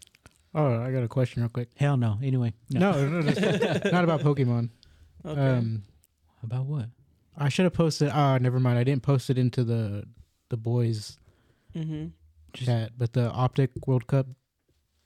Oh, 0.54 0.80
I 0.80 0.92
got 0.92 1.02
a 1.02 1.08
question 1.08 1.42
real 1.42 1.48
quick. 1.50 1.70
Hell 1.76 1.96
no. 1.96 2.18
Anyway, 2.22 2.52
no. 2.70 2.92
No, 2.92 3.08
no, 3.08 3.20
no 3.20 3.90
not 3.90 4.04
about 4.04 4.20
Pokemon. 4.20 4.70
Okay. 5.24 5.40
Um, 5.40 5.82
About 6.42 6.64
what? 6.66 6.86
I 7.36 7.48
should 7.48 7.64
have 7.64 7.72
posted. 7.72 8.10
Ah, 8.12 8.38
never 8.38 8.60
mind. 8.60 8.78
I 8.78 8.84
didn't 8.84 9.02
post 9.02 9.30
it 9.30 9.38
into 9.38 9.64
the 9.64 10.04
the 10.50 10.56
boys 10.56 11.18
mm-hmm. 11.74 12.08
chat, 12.52 12.92
but 12.96 13.14
the 13.14 13.30
Optic 13.30 13.70
World 13.86 14.06
Cup 14.06 14.26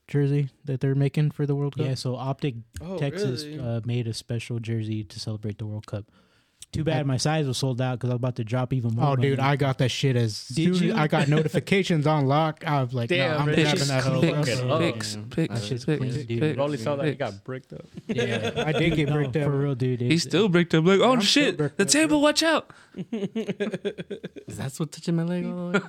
jersey 0.09 0.51
that 0.65 0.81
they're 0.81 0.95
making 0.95 1.31
for 1.33 1.47
the 1.47 1.55
World 1.55 1.77
Cup. 1.77 1.87
Yeah, 1.87 1.95
so 1.95 2.17
Optic 2.17 2.57
Oh, 2.81 2.99
Texas 2.99 3.45
really? 3.45 3.59
uh, 3.61 3.81
made 3.85 4.07
a 4.07 4.15
special 4.15 4.59
jersey 4.59 5.05
to 5.05 5.21
celebrate 5.21 5.59
the 5.59 5.67
World 5.67 5.87
Cup. 5.87 6.07
Too 6.77 6.85
bad 6.85 7.07
my 7.07 7.17
size 7.17 7.47
was 7.47 7.59
sold 7.59 7.81
out 7.81 7.99
because 7.99 8.11
I 8.11 8.13
was 8.15 8.19
about 8.21 8.37
to 8.37 8.45
drop 8.45 8.73
even 8.73 8.95
more. 8.95 9.13
Oh, 9.13 9.17
dude. 9.17 9.41
I 9.41 9.57
got 9.57 9.79
that 9.79 9.89
shit 9.91 10.15
as 10.17 10.47
Did 10.49 10.77
soon 10.77 10.89
you? 10.89 10.93
as 10.93 10.99
I 10.99 11.07
got 11.09 11.29
notifications 11.37 12.07
on 12.07 12.27
lock. 12.27 12.65
I 12.67 12.83
was 12.83 12.93
like, 12.95 13.09
Damn, 13.09 13.31
no, 13.31 13.39
I'm 13.39 13.47
Rich, 13.47 13.57
grabbing 13.57 13.79
just 13.79 13.89
that 13.89 14.03
hoe. 14.05 14.19
click 14.21 14.33
bro. 14.35 14.77
it. 14.79 14.93
Picks, 14.93 15.17
man. 15.17 15.29
picks, 15.31 15.63
shit's 15.65 15.85
picks, 15.85 15.99
clean, 15.99 16.13
dude. 16.13 16.29
picks, 16.41 16.57
We 16.57 16.63
only 16.63 16.77
saw 16.79 16.97
that 16.97 17.07
he 17.07 17.15
got 17.15 17.43
bricked 17.45 17.73
up. 17.73 17.87
yeah, 18.07 18.65
I 18.67 18.73
did 18.73 18.95
get 18.97 19.09
no, 19.09 19.15
bricked 19.15 19.37
up. 19.37 19.45
for 19.45 19.51
real, 19.59 19.75
dude. 19.75 20.01
He's 20.01 20.25
It's- 20.27 20.31
still 20.31 20.49
bricked 20.49 20.75
up. 20.75 20.85
Like, 20.85 21.01
oh 21.01 21.13
I'm 21.15 21.23
still 21.23 21.45
shit, 21.45 21.57
bricked 21.57 21.79
the 21.79 21.85
up, 21.85 21.89
table, 21.91 22.21
watch 22.21 22.43
out. 22.43 22.71
Is 22.97 24.57
that 24.59 24.73
what 24.79 24.93
touching 24.93 25.17
my 25.17 25.23
leg 25.23 25.45
all 25.47 25.73
the 25.73 25.81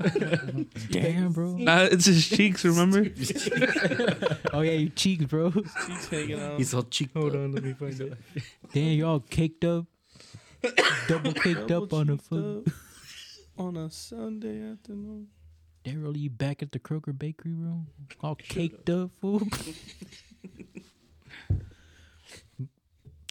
way? 0.53 0.65
damn, 0.91 1.31
bro. 1.31 1.51
Nah, 1.57 1.83
it's 1.83 2.05
his 2.05 2.27
cheeks. 2.27 2.65
Remember? 2.65 3.05
Oh 4.53 4.61
yeah, 4.61 4.71
you 4.71 4.89
cheeks, 4.89 5.25
bro. 5.25 5.51
Cheeks 5.51 6.07
hanging 6.09 6.39
out. 6.39 6.57
He's 6.57 6.73
all 6.73 6.83
cheek. 6.83 7.09
Hold 7.13 7.35
on, 7.35 7.51
let 7.53 7.63
me 7.63 7.73
find 7.73 7.99
it. 7.99 8.13
Damn, 8.73 8.83
you 8.91 9.05
all 9.05 9.19
caked 9.21 9.63
up, 9.63 9.85
double 11.07 11.33
caked 11.33 11.67
Double 11.67 11.85
up 11.85 11.93
on 11.93 12.09
a 12.09 12.13
cheeked 12.13 12.27
foot. 12.27 12.67
on 13.57 13.77
a 13.77 13.89
Sunday 13.89 14.61
afternoon. 14.71 15.27
Daryl, 15.83 16.17
you 16.17 16.29
back 16.29 16.61
at 16.61 16.71
the 16.71 16.79
Kroger 16.79 17.17
Bakery, 17.17 17.53
room, 17.53 17.87
All 18.21 18.35
caked 18.35 18.89
up, 18.89 19.11
fool. 19.21 19.39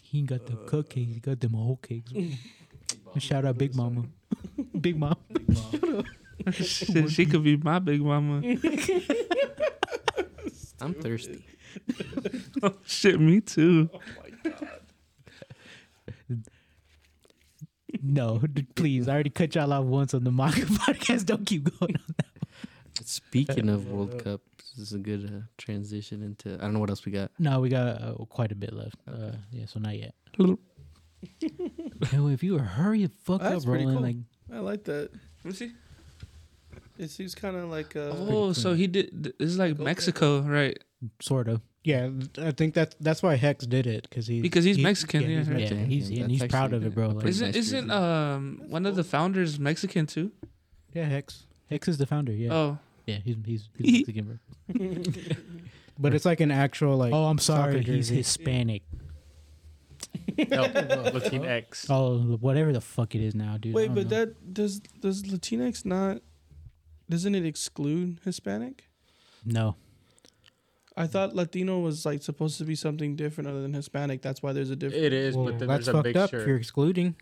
he 0.02 0.18
ain't 0.18 0.28
got 0.28 0.46
the 0.46 0.54
uh, 0.54 0.66
cupcakes. 0.66 1.14
He 1.14 1.20
got 1.20 1.40
them 1.40 1.52
whole 1.52 1.76
cakes. 1.76 2.12
Shout 3.18 3.44
out 3.44 3.58
Big 3.58 3.74
Mama. 3.74 4.04
Big 4.80 4.96
Mom. 4.98 5.16
Shit, 6.52 7.10
she 7.10 7.26
could 7.26 7.42
be 7.42 7.56
my 7.56 7.78
big 7.80 8.00
mama. 8.00 8.40
I'm 10.80 10.94
thirsty. 10.94 11.44
Oh, 12.62 12.74
shit, 12.84 13.18
me 13.18 13.40
too. 13.40 13.90
Oh 13.92 14.00
No, 18.02 18.40
please. 18.74 19.08
I 19.08 19.14
already 19.14 19.30
cut 19.30 19.54
y'all 19.54 19.72
off 19.72 19.84
once 19.84 20.14
on 20.14 20.24
the 20.24 20.30
manga 20.32 20.60
podcast. 20.66 21.26
Don't 21.26 21.44
keep 21.46 21.64
going 21.78 21.96
on 21.96 22.14
that. 22.18 22.26
Speaking 23.06 23.68
of 23.68 23.88
World 23.90 24.22
Cup, 24.24 24.40
this 24.76 24.88
is 24.88 24.92
a 24.94 24.98
good 24.98 25.26
uh, 25.26 25.46
transition 25.58 26.22
into. 26.22 26.54
I 26.54 26.62
don't 26.64 26.74
know 26.74 26.80
what 26.80 26.90
else 26.90 27.04
we 27.04 27.12
got. 27.12 27.30
No, 27.38 27.60
we 27.60 27.68
got 27.68 28.00
uh, 28.02 28.14
quite 28.28 28.52
a 28.52 28.54
bit 28.54 28.72
left. 28.72 28.96
Uh, 29.06 29.32
yeah, 29.50 29.66
so 29.66 29.78
not 29.80 29.96
yet. 29.98 30.14
Little- 30.38 30.58
Hell, 32.10 32.28
if 32.28 32.42
you 32.42 32.54
were 32.54 32.60
hurry 32.60 33.04
the 33.04 33.10
fuck 33.24 33.40
That's 33.40 33.64
up, 33.64 33.70
pretty 33.70 33.84
Roland, 33.86 33.98
cool. 34.48 34.56
like 34.56 34.60
I 34.60 34.60
like 34.60 34.84
that. 34.84 35.10
Let 35.12 35.44
me 35.44 35.52
see. 35.52 35.72
It 36.98 37.10
seems 37.10 37.34
kind 37.34 37.56
of 37.56 37.68
like 37.70 37.94
uh, 37.96 38.12
Oh, 38.12 38.52
so 38.52 38.74
he 38.74 38.86
did. 38.86 39.34
This 39.38 39.50
is 39.50 39.58
like 39.58 39.78
Mexico, 39.78 40.40
right? 40.40 40.76
sort 41.20 41.48
of. 41.48 41.60
Yeah, 41.86 42.10
I 42.38 42.50
think 42.50 42.74
that's 42.74 42.96
that's 42.98 43.22
why 43.22 43.36
HECZ 43.36 43.68
did 43.68 43.86
it 43.86 44.08
because 44.10 44.26
he 44.26 44.40
Because 44.40 44.64
he's 44.64 44.74
he- 44.74 44.82
Mexican, 44.82 45.22
yeah, 45.22 45.38
he's 45.38 45.48
right. 45.48 45.60
Yeah, 45.60 45.74
he's 45.84 46.10
yeah, 46.10 46.22
and 46.24 46.32
he's 46.32 46.42
proud 46.44 46.72
of 46.72 46.84
it, 46.84 46.92
bro. 46.92 47.10
Like, 47.10 47.24
Isn't 47.26 47.46
nice 47.54 47.56
isn't 47.56 47.90
um 47.92 48.60
one 48.66 48.86
of 48.86 48.96
the 48.96 49.04
founders 49.04 49.60
Mexican 49.60 50.04
too? 50.06 50.32
Yeah, 50.92 51.08
HECZ. 51.08 51.44
HECZ 51.70 51.88
is 51.90 51.98
the 51.98 52.06
founder. 52.06 52.32
Yeah, 52.32 52.52
Oh, 52.52 52.78
yeah, 53.06 53.18
he's 53.24 53.36
he's, 53.44 53.68
he's 53.78 53.98
Mexican, 54.08 54.40
bro. 54.74 54.78
But 55.98 56.12
it's 56.12 56.24
like 56.24 56.40
an 56.40 56.50
actual 56.50 56.96
like. 56.96 57.12
Oh, 57.14 57.26
I'm 57.26 57.38
sorry, 57.38 57.82
he's. 57.84 58.08
Hispanic. 58.08 58.82
No, 60.38 60.64
Latinx. 60.64 61.86
Oh, 61.88 62.18
whatever 62.40 62.70
the 62.72 62.80
fuck 62.82 63.14
it 63.14 63.22
is 63.22 63.34
now, 63.34 63.56
dude. 63.58 63.74
Wait, 63.74 63.94
but 63.94 64.10
know. 64.10 64.24
that 64.24 64.52
does 64.52 64.80
does 64.80 65.22
Latinx 65.22 65.86
not? 65.86 66.20
Doesn't 67.08 67.34
it 67.36 67.46
exclude 67.46 68.18
Hispanic? 68.24 68.84
no, 69.46 69.76
I 70.96 71.06
thought 71.06 71.34
Latino 71.34 71.80
was 71.80 72.06
like 72.06 72.22
supposed 72.22 72.58
to 72.58 72.64
be 72.64 72.74
something 72.74 73.16
different 73.16 73.48
other 73.50 73.60
than 73.62 73.74
Hispanic. 73.74 74.22
That's 74.22 74.42
why 74.42 74.52
there's 74.52 74.70
a 74.70 74.76
difference. 74.76 75.04
It 75.04 75.12
is, 75.12 75.36
Well, 75.36 75.46
but 75.46 75.58
then 75.58 75.68
that's 75.68 75.86
there's 75.86 75.96
a 75.96 76.02
fucked 76.02 76.16
up. 76.16 76.32
If 76.34 76.46
you're 76.46 76.56
excluding. 76.56 77.16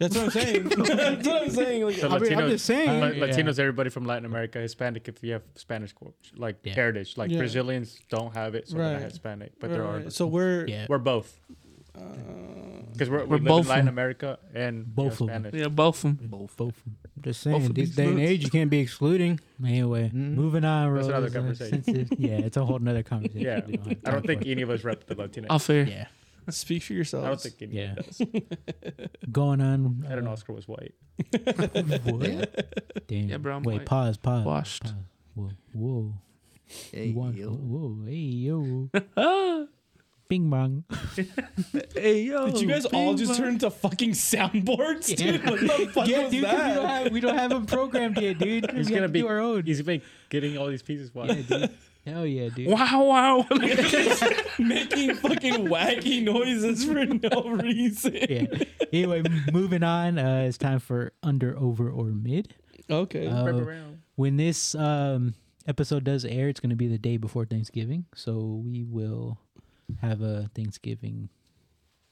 That's 0.00 0.16
what 0.16 0.24
I'm 0.24 0.30
saying. 0.30 0.64
That's 0.68 1.28
what 1.28 1.42
I'm 1.44 1.50
saying. 1.50 1.84
Like, 1.84 1.94
So 1.96 2.08
I 2.08 2.18
mean, 2.18 2.32
I'm 2.32 2.38
Latinos- 2.40 2.50
just 2.50 2.64
saying. 2.64 3.00
La- 3.00 3.06
Yeah. 3.08 3.24
Latinos, 3.26 3.58
everybody 3.60 3.90
from 3.90 4.04
Latin 4.06 4.24
America, 4.24 4.58
Hispanic. 4.58 5.06
If 5.06 5.22
you 5.22 5.34
have 5.34 5.42
Spanish, 5.54 5.94
like 6.36 6.56
Yeah. 6.64 6.72
heritage, 6.74 7.16
like 7.16 7.30
Yeah. 7.30 7.38
Brazilians 7.38 8.00
don't 8.08 8.34
have 8.34 8.56
it, 8.56 8.66
so 8.68 8.78
they're 8.78 8.94
not 8.94 9.02
Hispanic, 9.02 9.52
but 9.60 9.70
right, 9.70 9.76
there 9.76 9.86
are. 9.86 9.96
right. 9.98 10.12
So 10.12 10.26
we're 10.26 10.66
yeah, 10.66 10.86
We're 10.88 10.98
both 10.98 11.38
uh, 11.48 11.54
because 11.94 13.10
we're, 13.10 13.24
we 13.24 13.26
We're 13.26 13.36
live 13.36 13.44
both 13.44 13.62
in 13.64 13.68
Latin 13.68 13.84
them. 13.86 13.94
America 13.94 14.38
and 14.54 14.86
Both 14.94 15.20
you 15.20 15.26
of 15.26 15.32
them. 15.32 15.42
Spanish. 15.42 15.60
yeah, 15.60 15.68
both 15.68 16.04
of 16.04 16.18
them. 16.18 16.28
both, 16.28 16.56
both. 16.56 16.82
just 17.20 17.44
Both 17.44 17.52
saying, 17.52 17.56
of 17.66 17.74
this 17.74 17.88
these 17.88 17.96
day 17.96 18.06
and 18.06 18.16
nuts. 18.16 18.28
age, 18.30 18.44
you 18.44 18.50
can't 18.50 18.70
be 18.70 18.78
excluding. 18.80 19.40
Anyway, 19.64 20.08
Mhm. 20.14 20.34
moving 20.34 20.64
on. 20.64 20.94
That's 20.94 21.06
Ro, 21.08 21.10
another 21.10 21.26
is, 21.26 21.34
uh, 21.36 21.38
conversation. 21.38 21.84
since 21.84 22.10
yeah, 22.18 22.30
it's 22.38 22.56
a 22.56 22.64
whole 22.64 22.78
nother 22.78 23.02
conversation. 23.02 23.40
Yeah. 23.42 23.60
We 23.66 23.76
don't 23.76 23.86
have 23.88 23.98
I 24.06 24.10
don't 24.10 24.20
time 24.20 24.22
think 24.26 24.42
for 24.42 24.48
any 24.48 24.62
of 24.62 24.70
us 24.70 24.84
rep 24.84 25.04
the 25.06 25.14
Latinx. 25.16 25.46
Off 25.50 25.68
air. 25.70 25.82
it. 25.82 25.88
Yeah, 25.88 26.06
speak 26.50 26.82
for 26.82 26.92
yourselves. 26.94 27.24
I 27.26 27.28
don't 27.28 27.40
think 27.40 27.62
any 27.62 27.74
Yeah. 27.76 27.94
of 27.98 28.08
us. 28.08 28.20
going 29.32 29.60
on. 29.60 30.04
I 30.08 30.14
don't 30.14 30.24
know. 30.24 30.30
uh, 30.30 30.32
Oscar 30.34 30.52
was 30.54 30.66
white. 30.66 30.94
what? 31.30 33.06
Damn. 33.06 33.28
Yeah, 33.28 33.36
bro, 33.38 33.56
I'm 33.56 33.62
Wait, 33.62 33.78
white. 33.78 33.86
pause, 33.86 34.16
pause. 34.16 34.44
Washed. 34.44 34.82
pause. 34.84 34.94
Whoa, 35.34 35.50
whoa. 35.72 36.14
Hey, 36.90 37.06
You 37.08 37.14
want- 37.14 37.36
yo. 37.36 37.50
Whoa, 37.50 37.98
hey 38.06 38.14
yo, 38.16 38.88
bing 40.32 40.48
bong. 40.48 40.82
hey 41.94 42.22
yo. 42.22 42.46
Did 42.46 42.62
you 42.62 42.68
guys 42.68 42.86
all 42.86 43.12
just 43.12 43.36
turn 43.36 43.50
into 43.50 43.70
fucking 43.70 44.12
soundboards, 44.12 45.14
dude? 45.14 45.44
What 45.44 45.60
the 45.60 45.90
fuck 45.92 46.08
yeah, 46.08 46.22
was 46.22 46.30
dude, 46.30 46.44
'cause 46.44 46.54
we 46.54 46.74
don't 46.74 46.88
have 46.88 47.12
we 47.12 47.20
don't 47.20 47.34
have 47.34 47.50
them 47.50 47.66
programmed 47.66 48.18
yet, 48.18 48.38
dude. 48.38 48.70
He's 48.70 48.86
we 48.86 48.92
gonna 48.94 49.02
have 49.02 49.10
to 49.10 49.12
be- 49.12 49.20
do 49.20 49.28
our 49.28 49.40
own. 49.40 49.64
He's 49.66 49.82
been 49.82 50.00
getting 50.30 50.56
all 50.56 50.68
these 50.68 50.82
pieces. 50.82 51.14
Wow. 51.14 51.24
Yeah, 51.24 51.34
dude. 51.34 51.70
Hell 52.06 52.26
yeah, 52.26 52.48
dude. 52.48 52.68
Wow, 52.68 53.04
wow. 53.04 53.46
Making 54.58 55.16
fucking 55.16 55.66
wacky 55.66 56.22
noises 56.22 56.86
for 56.86 57.04
no 57.04 57.50
reason. 57.50 58.14
Yeah. 58.14 58.46
Anyway, 58.90 59.22
moving 59.52 59.82
on. 59.82 60.18
Uh, 60.18 60.46
it's 60.48 60.56
time 60.56 60.78
for 60.78 61.12
under, 61.22 61.56
over, 61.58 61.90
or 61.90 62.06
mid. 62.06 62.54
Okay. 62.90 63.26
Uh, 63.26 63.64
when 64.16 64.36
this 64.38 64.74
um, 64.74 65.34
episode 65.66 66.04
does 66.04 66.24
air, 66.24 66.48
it's 66.48 66.58
going 66.58 66.70
to 66.70 66.76
be 66.76 66.88
the 66.88 66.98
day 66.98 67.18
before 67.18 67.44
Thanksgiving, 67.44 68.06
so 68.14 68.62
we 68.64 68.82
will 68.82 69.38
have 70.00 70.20
a 70.22 70.50
Thanksgiving 70.54 71.28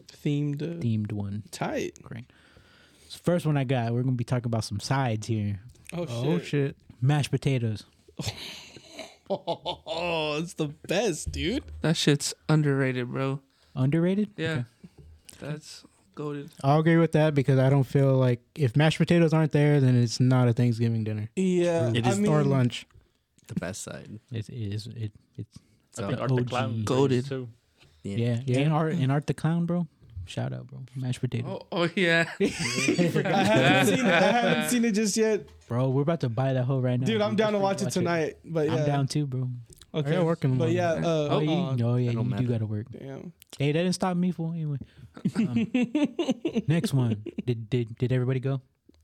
Themed 0.07 0.62
uh, 0.62 0.81
themed 0.81 1.12
one. 1.12 1.44
tight. 1.51 1.98
Correct. 2.02 2.32
So 3.09 3.19
first 3.23 3.47
one 3.47 3.57
I 3.57 3.65
got, 3.65 3.86
we're 3.93 4.02
going 4.02 4.15
to 4.15 4.19
be 4.19 4.24
talking 4.24 4.47
about 4.47 4.65
some 4.65 4.81
sides 4.81 5.27
here. 5.27 5.61
Oh, 5.93 6.07
Oh 6.09 6.39
shit. 6.39 6.47
shit! 6.47 6.77
Mashed 7.01 7.31
potatoes. 7.31 7.85
Oh, 9.28 10.39
it's 10.43 10.55
the 10.55 10.69
best, 10.69 11.31
dude. 11.32 11.65
that 11.82 11.97
shit's 11.97 12.35
underrated, 12.48 13.11
bro. 13.11 13.40
Underrated? 13.74 14.31
Yeah. 14.36 14.51
Okay. 14.51 14.65
That's 15.40 15.85
Goaded. 16.16 16.51
I'll 16.62 16.81
agree 16.81 16.97
with 16.97 17.12
that 17.12 17.35
because 17.35 17.59
I 17.59 17.70
don't 17.70 17.85
feel 17.85 18.15
like 18.15 18.40
if 18.57 18.77
mashed 18.77 18.98
potatoes 18.98 19.32
aren't 19.32 19.52
there, 19.52 19.81
then 19.81 19.97
it's 19.97 20.19
not 20.20 20.48
a 20.48 20.52
Thanksgiving 20.52 21.05
dinner 21.05 21.31
Yeah, 21.36 21.93
It 21.94 22.05
is 22.07 22.19
I 22.19 22.20
mean, 22.20 22.31
or 22.31 22.43
lunch. 22.43 22.86
The 23.47 23.55
best 23.55 23.82
side. 23.82 24.19
It 24.32 24.48
is 24.51 24.86
it 24.89 25.12
it's 25.36 25.59
So, 25.93 26.05
I 26.05 26.09
think 26.09 26.20
Art 26.20 26.31
OG. 26.32 26.39
the 26.39 26.44
Clown 26.44 26.82
Goated. 26.85 27.48
Too. 28.02 28.10
yeah. 28.10 28.16
yeah, 28.16 28.40
Yeah. 28.47 28.59
and 28.60 28.72
art 28.72 28.93
and 28.94 29.12
art 29.12 29.27
the 29.27 29.35
clown, 29.35 29.66
bro. 29.66 29.86
Shout 30.27 30.52
out, 30.52 30.66
bro. 30.68 30.81
Mashed 30.94 31.20
potato, 31.20 31.66
Oh, 31.72 31.82
oh 31.82 31.89
yeah. 31.97 32.31
I 32.40 32.44
haven't 32.47 33.86
seen 33.97 34.06
it. 34.06 34.12
I 34.12 34.20
haven't 34.31 34.68
seen 34.70 34.85
it 34.85 34.93
just 34.93 35.16
yet, 35.16 35.47
bro. 35.66 35.89
We're 35.89 36.02
about 36.02 36.20
to 36.20 36.28
buy 36.28 36.52
that 36.52 36.64
whole 36.64 36.81
right 36.81 37.01
now. 37.01 37.05
dude. 37.06 37.20
I'm 37.20 37.35
down 37.35 37.52
to 37.52 37.59
Just 37.59 37.62
watch 37.62 37.82
it 37.82 37.90
tonight. 37.90 38.36
But 38.44 38.66
yeah, 38.66 38.74
I'm 38.77 38.86
down 38.86 39.06
too, 39.09 39.27
bro. 39.27 39.48
Okay, 39.93 40.16
I 40.16 40.22
work 40.22 40.44
in 40.44 40.56
but 40.56 40.70
yeah, 40.70 40.93
uh, 40.93 41.28
Oh, 41.32 41.40
you, 41.40 41.51
uh, 41.51 41.77
oh 41.82 41.97
yeah, 41.97 42.12
you 42.12 42.22
matter. 42.22 42.44
do 42.44 42.48
gotta 42.48 42.66
work. 42.66 42.86
damn. 42.97 43.32
Hey, 43.59 43.72
that 43.72 43.82
didn't 43.82 43.94
stop 43.94 44.16
me 44.16 44.31
for 44.31 44.52
anyway. 44.55 44.78
Um, 45.35 45.66
next 46.68 46.94
one. 46.94 47.24
Did 47.44 47.68
did 47.68 47.97
did 47.98 48.12
everybody 48.12 48.39
go? 48.39 48.60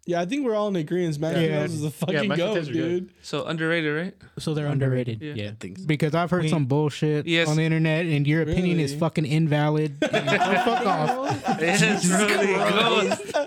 Yeah, 0.09 0.21
I 0.21 0.25
think 0.25 0.45
we're 0.47 0.55
all 0.55 0.69
in 0.69 0.77
agreement. 0.77 1.19
Mashed 1.19 1.37
Yeah. 1.37 1.47
potatoes 1.49 1.75
is 1.75 1.85
a 1.85 1.91
fucking 1.91 2.29
mashed 2.29 2.39
goat, 2.39 2.49
potatoes 2.55 2.69
are 2.69 2.73
good. 2.73 3.07
dude. 3.07 3.11
So 3.23 3.45
underrated, 3.45 3.93
right? 3.97 4.15
So 4.39 4.55
they're 4.55 4.67
Underrated. 4.69 5.15
underrated. 5.15 5.37
Yeah. 5.37 5.45
Yeah. 5.47 5.51
I 5.51 5.55
think 5.59 5.79
so. 5.79 5.87
Because 5.87 6.15
I've 6.15 6.31
heard 6.31 6.43
Wait. 6.43 6.51
some 6.51 6.67
bullshit 6.67 7.27
Yes. 7.27 7.49
on 7.49 7.57
the 7.57 7.65
internet, 7.65 8.07
and 8.07 8.25
your 8.27 8.43
opinion 8.43 8.79
is 8.79 8.95
fucking 8.95 9.27
invalid. 9.27 9.97
So 10.01 10.09
fuck 10.11 10.87
off. 10.87 11.43
Yes, 11.61 12.07
really. 12.07 12.55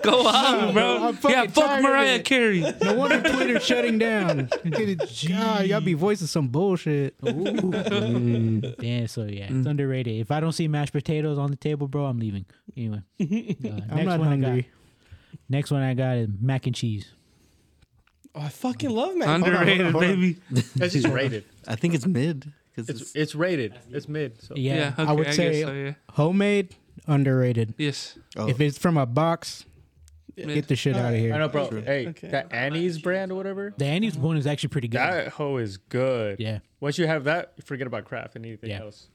go 0.02 0.26
on, 0.26 0.74
bro. 0.74 1.08
I'm 1.08 1.18
Yeah, 1.30 1.46
fuck 1.46 1.80
Mariah. 1.82 2.20
Carey. 2.22 2.60
No 2.82 2.94
wonder 2.94 3.22
Twitter's 3.22 3.64
shutting 3.64 3.98
down. 3.98 4.50
God, 5.28 5.66
y'all 5.66 5.80
be 5.80 5.94
voicing 5.94 6.26
some 6.26 6.48
bullshit. 6.48 7.14
Yeah, 7.24 9.06
so 9.06 9.24
yeah, 9.24 9.48
it's 9.50 9.66
underrated. 9.66 10.20
If 10.20 10.30
I 10.30 10.40
don't 10.40 10.52
see 10.52 10.68
mashed 10.68 10.92
potatoes 10.92 11.38
on 11.38 11.50
the 11.50 11.56
table, 11.56 11.88
bro, 11.88 12.04
I'm 12.06 12.18
leaving. 12.18 12.44
Anyway, 12.76 13.00
uh, 13.20 13.80
I'm 13.94 14.04
not 14.06 14.18
one 14.18 14.28
I 14.28 14.30
hungry. 14.30 14.68
Got. 15.50 15.56
Next 15.56 15.70
one 15.70 15.82
I 15.82 15.94
got 15.94 16.16
is 16.16 16.28
mac 16.40 16.66
and 16.66 16.74
cheese. 16.74 17.12
Oh, 18.34 18.40
I 18.42 18.48
fucking 18.48 18.90
love 18.90 19.16
mac. 19.16 19.28
Underrated, 19.28 19.90
hold 19.90 20.04
on. 20.04 20.10
baby. 20.10 20.36
It's 20.52 20.94
just 20.94 21.08
rated. 21.08 21.44
I 21.66 21.74
think 21.76 21.94
it's 21.94 22.06
mid. 22.06 22.52
Cause 22.76 22.88
It's 22.88 23.00
it's, 23.00 23.16
it's 23.16 23.34
rated. 23.34 23.74
It's 23.90 24.08
mid. 24.08 24.40
So. 24.40 24.54
Yeah, 24.56 24.74
Yeah, 24.76 24.92
okay, 24.98 25.02
I 25.04 25.12
would 25.12 25.26
I 25.26 25.30
say- 25.32 25.50
guess 25.60 25.62
so, 25.68 25.72
yeah. 25.74 25.92
Homemade, 26.12 26.76
underrated. 27.08 27.74
Yes. 27.76 28.16
oh, 28.36 28.48
If 28.48 28.60
it's 28.60 28.78
from 28.78 28.96
a 28.96 29.06
box, 29.06 29.64
get 30.36 30.68
the 30.68 30.76
shit 30.76 30.94
out 30.96 31.12
of 31.12 31.18
here. 31.18 31.34
I 31.34 31.36
here. 31.36 31.38
know, 31.40 31.48
bro. 31.48 31.68
Hey, 31.82 32.06
Okay. 32.08 32.28
that 32.28 32.52
Annie's 32.52 32.98
brand 32.98 33.32
or 33.32 33.34
whatever. 33.34 33.74
the 33.76 33.84
Annie's 33.86 34.16
one 34.16 34.36
is 34.36 34.46
actually 34.46 34.68
pretty 34.68 34.86
good. 34.88 34.98
That 35.00 35.28
hoe 35.28 35.56
is 35.56 35.76
good. 35.78 36.38
yeah, 36.38 36.60
Once 36.78 36.96
you 36.98 37.08
have 37.08 37.24
that, 37.24 37.52
you 37.56 37.62
forget 37.66 37.88
about 37.88 38.04
Kraft 38.04 38.36
and 38.36 38.46
anything 38.46 38.70
Yeah. 38.70 38.82
else. 38.82 39.08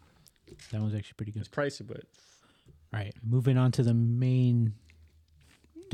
that 0.72 0.82
one's 0.82 0.94
actually 0.94 1.16
pretty 1.16 1.32
good. 1.32 1.40
It's 1.40 1.49
pricey, 1.49 1.88
but 1.88 2.02
All 2.94 2.99
right, 2.99 3.14
moving 3.26 3.57
on 3.57 3.72
to 3.74 3.84
the 3.84 3.94
main 3.94 4.74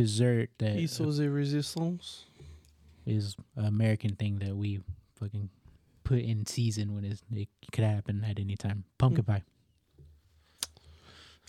dessert 0.01 0.49
that 0.59 0.75
Pisos 0.75 1.17
de 1.17 1.29
resistance. 1.29 2.25
is 3.05 3.35
an 3.55 3.65
American 3.65 4.15
thing 4.15 4.39
that 4.39 4.55
we 4.55 4.79
fucking 5.19 5.49
put 6.03 6.19
in 6.19 6.45
season 6.45 6.93
when 6.95 7.03
it's, 7.05 7.21
it 7.33 7.47
could 7.71 7.83
happen 7.83 8.23
at 8.23 8.39
any 8.39 8.55
time. 8.55 8.83
Pumpkin 8.97 9.23
pie. 9.23 9.43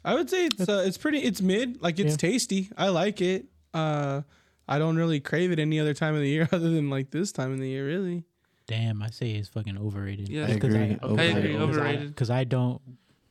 I 0.05 0.15
would 0.15 0.29
say 0.29 0.47
it's 0.47 0.69
uh, 0.69 0.83
it's 0.87 0.99
pretty 0.99 1.19
it's 1.19 1.41
mid. 1.41 1.81
Like 1.81 1.99
it's 2.01 2.13
Yeah. 2.13 2.17
tasty. 2.31 2.71
I 2.77 2.89
like 2.89 3.21
it. 3.21 3.47
Uh 3.73 4.23
I 4.69 4.79
don't 4.79 4.97
really 4.97 5.21
crave 5.21 5.53
it 5.53 5.59
any 5.59 5.79
other 5.81 5.95
time 5.95 6.15
of 6.15 6.21
the 6.21 6.29
year 6.29 6.49
other 6.53 6.71
than 6.71 6.91
like 6.91 7.11
this 7.11 7.33
time 7.33 7.53
of 7.53 7.59
the 7.61 7.69
year, 7.69 7.87
really. 7.87 8.25
Damn, 8.67 9.03
I 9.03 9.11
say 9.11 9.33
it's 9.33 9.49
fucking 9.49 9.77
overrated. 9.79 10.29
Yeah. 10.29 10.47
I 10.47 10.51
agree. 10.51 10.77
I 10.79 10.83
agree, 10.85 10.99
Overrated. 11.03 11.57
overrated. 11.61 12.09
Because 12.09 12.31
I 12.31 12.45
don't, 12.45 12.81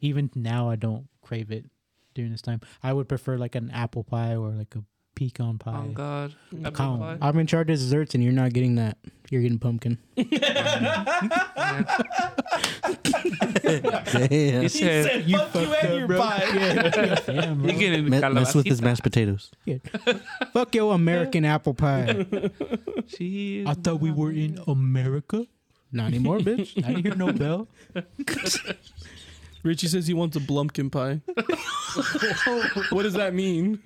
even 0.01 0.29
now, 0.35 0.69
I 0.69 0.75
don't 0.75 1.07
crave 1.21 1.51
it 1.51 1.65
during 2.13 2.31
this 2.31 2.41
time. 2.41 2.59
I 2.83 2.91
would 2.91 3.07
prefer 3.07 3.37
like 3.37 3.55
an 3.55 3.71
apple 3.71 4.03
pie 4.03 4.35
or 4.35 4.49
like 4.49 4.75
a 4.75 4.83
pecan 5.21 5.57
pie. 5.59 5.83
Oh 5.87 5.91
God. 5.91 6.33
Apple 6.59 6.71
Count. 6.71 7.01
pie. 7.01 7.17
I'm 7.21 7.37
in 7.37 7.45
charge 7.45 7.69
of 7.69 7.77
desserts, 7.77 8.15
and 8.15 8.23
you're 8.23 8.33
not 8.33 8.53
getting 8.53 8.73
that. 8.75 8.97
You're 9.29 9.43
getting 9.43 9.59
pumpkin. 9.59 9.99
Damn. 10.15 10.25
He 14.63 14.67
said, 14.67 15.29
you 15.29 15.37
fuck 15.37 15.55
you 15.55 15.73
and 15.73 16.09
your 16.09 16.17
pie. 16.17 16.43
Damn, 17.27 17.61
bro. 17.61 17.71
you 17.71 17.77
getting 17.79 18.09
Me- 18.09 18.19
mess 18.19 18.55
with 18.55 18.65
his 18.65 18.81
mashed 18.81 19.03
potatoes. 19.03 19.51
Fuck 20.53 20.73
your 20.75 20.93
American 20.95 21.45
apple 21.45 21.75
pie. 21.75 22.25
She 23.07 23.63
I 23.67 23.75
thought 23.75 24.01
we 24.01 24.09
were 24.11 24.31
in 24.31 24.59
America. 24.67 25.45
Not 25.91 26.07
anymore, 26.07 26.39
bitch. 26.39 26.83
I 26.83 26.87
didn't 26.93 27.05
hear 27.05 27.15
no 27.15 27.31
bell. 27.31 27.67
Richie 29.63 29.87
says 29.87 30.07
he 30.07 30.15
wants 30.15 30.35
a 30.35 30.39
blumpkin 30.39 30.91
pie. 30.91 31.21
what 32.89 33.03
does 33.03 33.13
that 33.13 33.35
mean? 33.35 33.79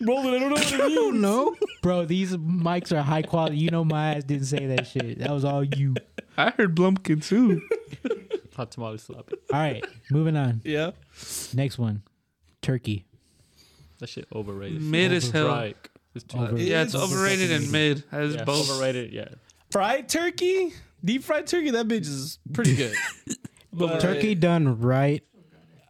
Roland, 0.00 0.36
I 0.36 0.38
don't 0.38 0.48
know 0.50 0.54
what 0.56 0.72
it 0.72 0.86
means. 0.86 1.20
No. 1.20 1.54
Bro, 1.82 2.06
these 2.06 2.36
mics 2.36 2.92
are 2.92 3.02
high 3.02 3.22
quality. 3.22 3.56
You 3.58 3.70
know 3.70 3.84
my 3.84 4.14
ass 4.14 4.24
didn't 4.24 4.46
say 4.46 4.66
that 4.66 4.86
shit. 4.86 5.18
That 5.18 5.30
was 5.30 5.44
all 5.44 5.62
you. 5.64 5.94
I 6.36 6.50
heard 6.50 6.74
Blumpkin 6.76 7.24
too. 7.26 7.60
hot 8.54 8.70
tamale 8.72 8.98
slap. 8.98 9.30
All 9.52 9.58
right, 9.60 9.84
moving 10.10 10.36
on. 10.36 10.60
Yeah. 10.64 10.92
Next 11.54 11.78
one. 11.78 12.02
Turkey. 12.62 13.04
That 13.98 14.08
shit 14.08 14.26
overrated. 14.34 14.82
Mid 14.82 15.12
as 15.12 15.30
hell. 15.30 15.48
Right. 15.48 15.76
It's 16.14 16.24
too 16.24 16.38
uh, 16.38 16.48
Over- 16.48 16.58
Yeah, 16.58 16.82
it's 16.82 16.94
It's- 16.94 17.12
overrated 17.12 17.50
and 17.52 17.70
mid. 17.72 18.04
As 18.12 18.34
yeah, 18.34 18.44
both. 18.44 18.70
overrated. 18.70 19.12
Yeah. 19.12 19.28
Fried 19.70 20.08
turkey? 20.08 20.72
Deep 21.04 21.22
fried 21.24 21.46
turkey, 21.46 21.70
that 21.70 21.86
bitch 21.88 22.00
is 22.02 22.38
pretty 22.52 22.74
good. 22.76 22.94
But 23.72 24.00
Turkey 24.00 24.34
done 24.34 24.80
right. 24.80 25.22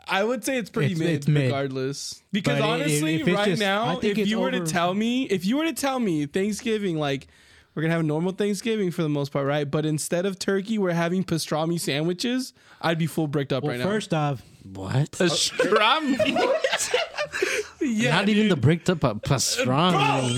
I 0.08 0.22
would 0.24 0.44
say 0.44 0.56
it's 0.58 0.70
pretty 0.70 0.92
It's- 0.92 1.04
mid, 1.06 1.14
it's 1.16 1.28
mid. 1.28 1.44
regardless. 1.44 2.22
Because 2.32 2.58
But 2.60 2.68
honestly, 2.68 3.16
if 3.16 3.26
it's 3.28 3.36
right 3.36 3.48
just- 3.48 3.60
now, 3.60 3.98
if 4.02 4.16
it's 4.18 4.28
you 4.30 4.38
were 4.40 4.50
to 4.52 4.60
tell 4.60 4.94
me, 4.94 5.24
if 5.24 5.44
you 5.44 5.56
were 5.56 5.64
to 5.64 5.72
tell 5.72 5.98
me 5.98 6.26
Thanksgiving, 6.26 6.96
like 6.98 7.26
we're 7.74 7.82
gonna 7.82 7.92
have 7.94 8.02
a 8.02 8.06
normal 8.06 8.32
Thanksgiving 8.32 8.90
for 8.90 9.02
the 9.02 9.08
most 9.08 9.32
part, 9.32 9.46
right? 9.46 9.68
But 9.70 9.84
instead 9.84 10.24
of 10.24 10.38
turkey, 10.38 10.78
we're 10.78 10.92
having 10.92 11.24
pastrami 11.24 11.78
sandwiches. 11.80 12.52
I'd 12.80 12.98
be 12.98 13.06
full 13.06 13.26
bricked 13.26 13.52
up 13.52 13.64
Well, 13.64 13.72
right 13.76 13.82
first 13.82 14.14
off, 14.14 14.42
What? 14.62 15.10
Pastrami. 15.12 16.16
Yeah, 17.80 18.16
Not 18.16 18.28
even 18.28 18.48
the 18.48 18.56
bricked 18.56 18.88
up 18.90 19.00
pa- 19.00 19.14
pastrami. 19.14 19.92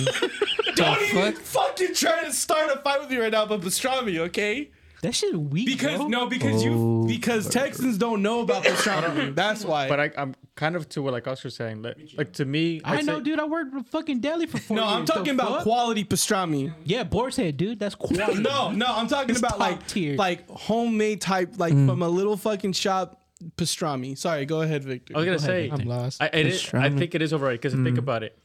now. 0.07 0.73
Don't 0.75 1.03
even 1.03 1.35
fucking 1.35 1.95
try 1.95 2.25
to 2.25 2.33
start 2.33 2.71
a 2.71 2.79
fight 2.81 3.01
with 3.01 3.11
me 3.11 3.17
right 3.17 3.33
now 3.33 3.45
about 3.45 3.63
pastrami, 3.63 4.19
okay? 4.19 4.71
That 5.03 5.15
shit 5.15 5.35
weak. 5.35 5.67
Because 5.67 5.99
bro. 5.99 6.09
no, 6.09 6.27
because 6.27 6.65
you 6.65 6.73
Oh, 6.73 7.07
because 7.07 7.49
Texans 7.49 7.99
don't 7.99 8.23
know 8.23 8.41
about 8.41 8.65
the 8.65 8.71
pastrami. 8.71 9.35
That's 9.35 9.65
why. 9.65 9.89
But 9.89 10.01
I, 10.01 10.11
I'm 10.17 10.35
kind 10.57 10.75
of 10.75 10.89
to 10.91 11.03
what 11.03 11.13
like 11.13 11.27
Oscar's 11.27 11.55
saying. 11.57 11.83
Like, 11.83 11.97
like 12.17 12.33
to 12.35 12.45
me, 12.45 12.81
I 12.85 12.97
I'd 12.97 13.07
know, 13.07 13.19
say- 13.19 13.25
dude. 13.25 13.41
I 13.41 13.45
worked 13.45 13.73
for 13.73 13.83
fucking 13.85 14.21
deli 14.21 14.47
for 14.47 14.59
four 14.59 14.77
no, 14.77 14.85
years. 14.85 14.95
I'm 14.95 15.05
talking 15.07 15.37
The 15.37 15.43
about 15.43 15.49
fuck? 15.57 15.63
quality 15.63 16.05
pastrami. 16.05 16.73
Yeah, 16.85 17.05
Boar's 17.05 17.37
Head, 17.37 17.57
dude. 17.57 17.79
That's 17.79 17.95
quality. 17.95 18.41
No, 18.41 18.71
no, 18.73 18.87
I'm 18.89 19.07
talking 19.07 19.31
It's 19.31 19.39
about 19.39 19.53
top 19.53 19.61
like 19.61 19.87
tier. 19.87 20.17
like 20.17 20.49
homemade 20.51 21.21
type, 21.21 21.55
like 21.59 21.75
mm. 21.75 21.87
from 21.87 22.03
a 22.03 22.09
little 22.09 22.37
fucking 22.37 22.73
shop 22.73 23.23
pastrami. 23.57 24.19
Sorry, 24.19 24.47
go 24.47 24.63
ahead, 24.63 24.85
Victor. 24.85 25.15
I 25.15 25.19
was 25.19 25.27
gonna 25.27 25.39
Go 25.39 25.45
say, 25.45 25.69
Victor. 25.69 25.83
I'm 25.83 25.89
lost. 25.89 26.23
I, 26.23 26.27
it 26.33 26.47
is, 26.47 26.75
I 26.75 26.89
Pastrami. 26.89 26.99
think 26.99 27.15
it 27.15 27.23
is 27.23 27.33
overrated 27.33 27.61
because 27.61 27.75
think 27.75 27.97
mm. 27.97 27.99
about 27.99 28.23
it. 28.23 28.37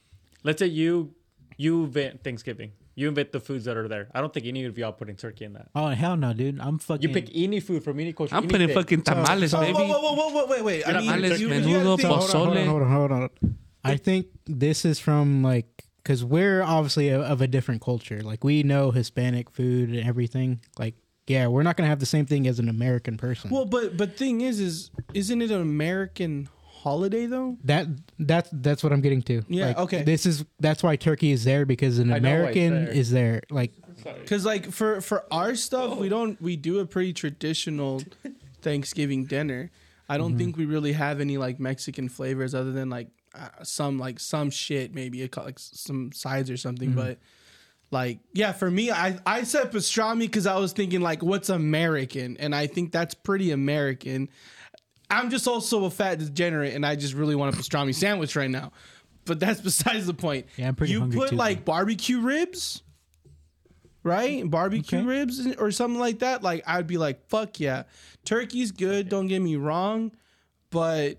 Let's 0.44 0.60
say 0.60 0.68
you 0.68 1.16
you 1.58 1.84
invent 1.86 2.24
Thanksgiving. 2.24 2.74
You 2.96 3.08
invent 3.08 3.32
the 3.32 3.40
foods 3.40 3.66
that 3.66 3.76
are 3.76 3.88
there. 3.88 4.08
I 4.14 4.22
don't 4.22 4.32
think 4.32 4.46
any 4.46 4.66
of 4.66 4.78
y'all 4.78 4.92
putting 4.92 5.16
turkey 5.16 5.46
in 5.46 5.54
that. 5.54 5.70
Oh 5.74 5.88
hell 5.88 6.16
no, 6.16 6.34
dude. 6.34 6.60
I'm 6.60 6.78
fucking. 6.78 7.02
You 7.02 7.14
pick 7.14 7.30
any 7.34 7.60
food 7.60 7.84
from 7.84 8.00
any 8.00 8.14
culture. 8.14 8.36
I'm 8.36 8.44
putting 8.44 8.64
anything. 8.64 8.82
fucking 8.82 9.02
tamales, 9.02 9.52
so- 9.52 9.60
baby. 9.60 9.74
Whoa, 9.74 9.88
whoa, 9.88 10.00
whoa, 10.00 10.14
whoa, 10.14 10.30
whoa, 10.30 10.46
wait, 10.48 10.64
wait. 10.64 10.88
I 10.88 10.94
mean, 10.94 11.02
Tamales, 11.02 11.42
you, 11.42 11.50
you 11.50 11.54
menudo, 11.54 12.00
gotta 12.02 12.28
So 12.28 12.38
hold 12.38 12.58
on, 12.58 12.68
hold 12.68 12.82
on, 12.84 12.92
hold 12.92 13.12
on, 13.12 13.20
hold 13.20 13.32
on. 13.42 13.58
I 13.84 13.98
think 13.98 14.28
this 14.46 14.86
is 14.86 15.00
from 15.00 15.44
like 15.44 15.86
because 15.98 16.24
we're 16.24 16.62
obviously 16.62 17.10
a, 17.10 17.22
of 17.22 17.42
a 17.42 17.48
different 17.48 17.82
culture. 17.82 18.22
Like 18.22 18.44
we 18.44 18.64
know 18.64 18.92
Hispanic 18.92 19.50
food 19.50 19.90
and 19.90 20.08
everything. 20.08 20.62
Like 20.78 20.96
yeah, 21.28 21.48
we're 21.48 21.64
not 21.64 21.78
gonna 21.78 21.90
have 21.90 22.00
the 22.00 22.06
same 22.06 22.26
thing 22.26 22.48
as 22.48 22.60
an 22.60 22.70
American 22.70 23.18
person. 23.18 23.50
Well, 23.50 23.66
but 23.66 23.98
but 23.98 24.18
thing 24.18 24.42
is, 24.42 24.60
is 24.60 24.92
isn't 25.14 25.42
it 25.42 25.52
an 25.52 25.62
American 25.62 26.50
holiday 26.84 27.26
though? 27.26 27.58
that 27.64 27.88
that's 28.20 28.50
that's 28.52 28.84
what 28.84 28.92
I'm 28.92 29.02
getting 29.02 29.22
to. 29.24 29.42
Yeah, 29.48 29.68
Like, 29.68 29.78
okay. 29.78 30.04
This 30.04 30.26
is 30.26 30.46
that's 30.60 30.84
why 30.84 30.96
Turkey 30.96 31.32
is 31.32 31.44
there 31.44 31.66
because 31.66 31.98
an 32.00 32.12
I 32.12 32.20
know 32.20 32.30
why 32.30 32.36
it's 32.50 32.58
American 32.58 32.86
there. 32.86 32.94
is 32.94 33.12
there. 33.12 33.42
Like 33.50 33.72
Because 34.04 34.46
like 34.46 34.72
for 34.72 35.02
for 35.02 35.26
our 35.32 35.56
stuff, 35.56 35.98
we 35.98 36.10
don't 36.10 36.42
we 36.42 36.56
do 36.56 36.80
a 36.80 36.86
pretty 36.86 37.14
traditional 37.14 38.02
Thanksgiving 38.62 39.26
dinner. 39.26 39.72
I 40.10 40.18
don't 40.18 40.38
think 40.38 40.58
we 40.58 40.66
really 40.66 40.94
have 40.94 41.22
any 41.22 41.38
like 41.38 41.60
Mexican 41.60 42.10
flavors 42.10 42.54
other 42.54 42.72
than 42.72 42.90
like 42.90 43.08
uh, 43.34 43.64
some 43.64 43.98
like 43.98 44.20
some 44.20 44.50
shit 44.52 44.94
maybe 44.94 45.24
a, 45.24 45.28
co- 45.28 45.44
like 45.44 45.58
some 45.60 46.12
sides 46.12 46.50
or 46.50 46.58
something. 46.58 46.94
But 46.94 47.18
like 47.90 48.20
yeah, 48.34 48.52
for 48.52 48.70
me, 48.70 48.92
I 48.92 49.18
I 49.26 49.44
said 49.44 49.72
pastrami 49.72 50.20
because 50.20 50.46
I 50.46 50.58
was 50.58 50.74
thinking 50.74 51.02
like 51.02 51.24
what's 51.24 51.50
American, 51.50 52.38
and 52.38 52.54
I 52.54 52.68
think 52.68 52.92
that's 52.92 53.14
pretty 53.14 53.52
American. 53.52 54.30
I'm 55.10 55.30
just 55.30 55.48
also 55.48 55.86
a 55.86 55.90
fat 55.90 56.20
degenerate, 56.20 56.74
and 56.74 56.86
I 56.86 56.96
just 56.96 57.14
really 57.14 57.36
want 57.36 57.56
a 57.56 57.58
pastrami 57.58 57.94
sandwich 57.94 58.36
right 58.36 58.50
now. 58.50 58.72
But 59.26 59.40
that's 59.40 59.62
besides 59.70 60.06
the 60.08 60.14
point. 60.14 60.48
Yeah, 60.58 60.70
I'm 60.70 60.76
pretty 60.76 60.94
You 60.94 61.02
hungry 61.02 61.20
put 61.20 61.30
too, 61.32 61.36
like 61.36 61.64
barbecue 61.66 62.20
ribs, 62.20 62.82
right? 64.04 64.50
Barbecue 64.50 65.00
Okay. 65.00 65.08
ribs 65.08 65.46
or 65.58 65.72
something 65.72 66.00
like 66.00 66.20
that. 66.20 66.44
Like 66.44 66.64
I'd 66.68 66.88
be 66.88 66.98
like, 66.98 67.28
fuck 67.30 67.60
yeah. 67.60 67.84
Turkey's 68.26 68.72
good. 68.72 69.10
Don't 69.10 69.28
get 69.28 69.42
me 69.42 69.56
wrong, 69.56 70.12
but 70.70 71.18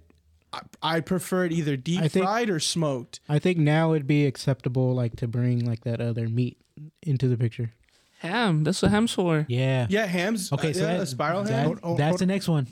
I, 0.52 0.61
I 0.82 1.01
prefer 1.01 1.44
it 1.47 1.52
either 1.52 1.77
deep 1.77 2.01
think- 2.11 2.24
fried 2.24 2.51
or 2.51 2.61
smoked. 2.61 3.20
I 3.28 3.39
think 3.39 3.59
now 3.59 3.93
it'd 3.93 4.06
be 4.06 4.27
acceptable, 4.27 4.94
like 4.94 5.16
to 5.16 5.28
bring 5.28 5.65
like 5.65 5.85
that 5.85 6.01
other 6.01 6.28
meat 6.28 6.59
into 7.02 7.28
the 7.28 7.36
picture. 7.36 7.73
Ham. 8.20 8.65
That's 8.65 8.81
what 8.81 8.90
ham's 8.90 9.12
for. 9.12 9.44
Yeah. 9.48 9.86
Yeah, 9.90 10.06
hams. 10.06 10.51
Okay, 10.52 10.70
uh, 10.70 10.73
so 10.73 10.81
yeah, 10.81 10.86
that- 10.94 11.01
a 11.01 11.06
spiral 11.06 11.44
that- 11.44 11.52
ham. 11.52 11.65
Hold- 11.66 11.81
hold- 11.81 11.98
that's 11.98 12.19
the 12.19 12.27
next 12.27 12.48
one. 12.48 12.66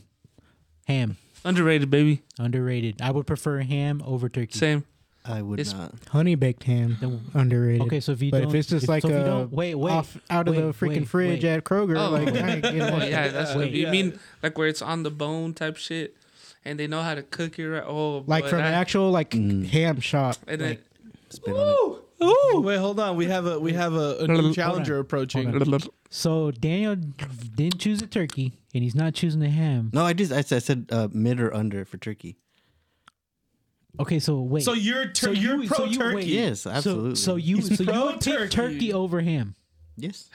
Ham. 0.87 1.17
Underrated, 1.45 1.91
baby. 1.91 2.23
Underrated. 2.39 3.01
I 3.03 3.11
would 3.11 3.27
prefer 3.27 3.61
ham 3.61 4.03
over 4.07 4.29
turkey. 4.29 4.59
Same. 4.59 4.85
I 5.25 5.41
would 5.41 5.61
It's- 5.61 5.75
not. 5.77 5.95
Honey 6.11 6.35
baked 6.35 6.65
ham, 6.65 6.97
underrated. 7.33 7.83
Okay, 7.83 8.01
so 8.01 8.11
if 8.11 8.23
you 8.23 8.33
but 8.33 8.41
don't, 8.41 8.49
if 8.49 8.55
it's 8.57 8.69
just 8.69 8.89
like 8.89 9.03
so 9.03 9.09
if 9.09 9.15
you 9.15 9.21
a 9.21 9.25
don't- 9.25 9.53
wait, 9.53 9.77
wait, 9.77 9.93
off 9.93 10.17
out 10.29 10.49
of 10.49 10.57
wait, 10.57 10.61
the 10.63 10.73
freaking 10.73 10.99
wait, 11.01 11.09
fridge 11.09 11.45
wait. 11.45 11.51
at 11.51 11.65
Kroger, 11.65 11.97
Oh. 11.97 12.11
like 12.11 12.35
I 12.35 12.49
ain't 12.55 12.63
getting 12.63 12.83
Oh 12.83 12.99
that. 12.99 13.09
yeah, 13.09 13.29
that's 13.29 13.55
Wait, 13.55 13.73
you 13.73 13.87
mean 13.87 14.19
like 14.43 14.59
where 14.59 14.67
it's 14.67 14.83
on 14.83 15.05
the 15.05 15.13
bone 15.13 15.55
type 15.55 15.77
shit, 15.77 16.17
and 16.65 16.77
they 16.79 16.89
know 16.89 17.03
how 17.03 17.15
to 17.15 17.23
cook 17.23 17.57
it 17.61 17.69
right. 17.69 17.85
Oh, 17.87 18.25
like 18.27 18.43
boy, 18.45 18.51
from 18.51 18.59
that- 18.59 18.69
an 18.69 18.75
actual 18.75 19.13
like 19.13 19.31
Mm. 19.31 19.67
ham 19.67 20.01
shop. 20.01 20.39
and 20.49 20.61
then 20.61 20.69
like, 20.71 20.85
Spit 21.29 21.55
on 21.55 21.99
Ooh, 22.25 22.61
wait, 22.61 22.79
hold 22.79 22.99
on. 23.01 23.15
We 23.17 23.27
have 23.27 23.47
a 23.47 23.59
we 23.61 23.73
have 23.75 23.95
a, 23.95 24.17
a 24.21 24.27
new 24.27 24.53
challenger 24.53 24.99
approaching. 24.99 25.81
So 26.11 26.51
Daniel 26.51 26.97
didn't 26.97 27.79
choose 27.79 28.03
a 28.03 28.07
turkey, 28.09 28.53
and 28.74 28.82
he's 28.82 28.94
not 28.94 29.15
choosing 29.15 29.40
the 29.40 29.51
ham. 29.51 29.90
No, 29.93 30.05
I 30.05 30.12
just 30.12 30.32
I 30.32 30.40
said, 30.43 30.57
I 30.57 30.59
said 30.61 30.86
uh, 30.90 31.09
mid 31.12 31.40
or 31.40 31.53
under 31.55 31.85
for 31.85 31.97
turkey. 31.99 32.36
Okay, 34.01 34.19
so 34.19 34.40
wait. 34.40 34.62
So 34.65 34.73
you're 34.73 35.07
tur- 35.07 35.27
So 35.27 35.31
you- 35.32 35.40
you're 35.62 35.66
pro 35.66 35.77
so 35.77 35.85
you- 35.85 35.99
turkey. 35.99 36.15
wait. 36.16 36.27
Yes, 36.27 36.61
so, 36.62 36.70
absolutely. 36.70 37.15
so 37.16 37.36
you 37.36 37.57
He's 37.57 37.77
so 37.77 37.85
you 37.85 37.90
pro 37.90 38.07
would 38.07 38.20
pick 38.20 38.35
turkey. 38.35 38.49
turkey 38.49 38.93
over 38.93 39.20
ham. 39.20 39.55
yes. 39.99 40.31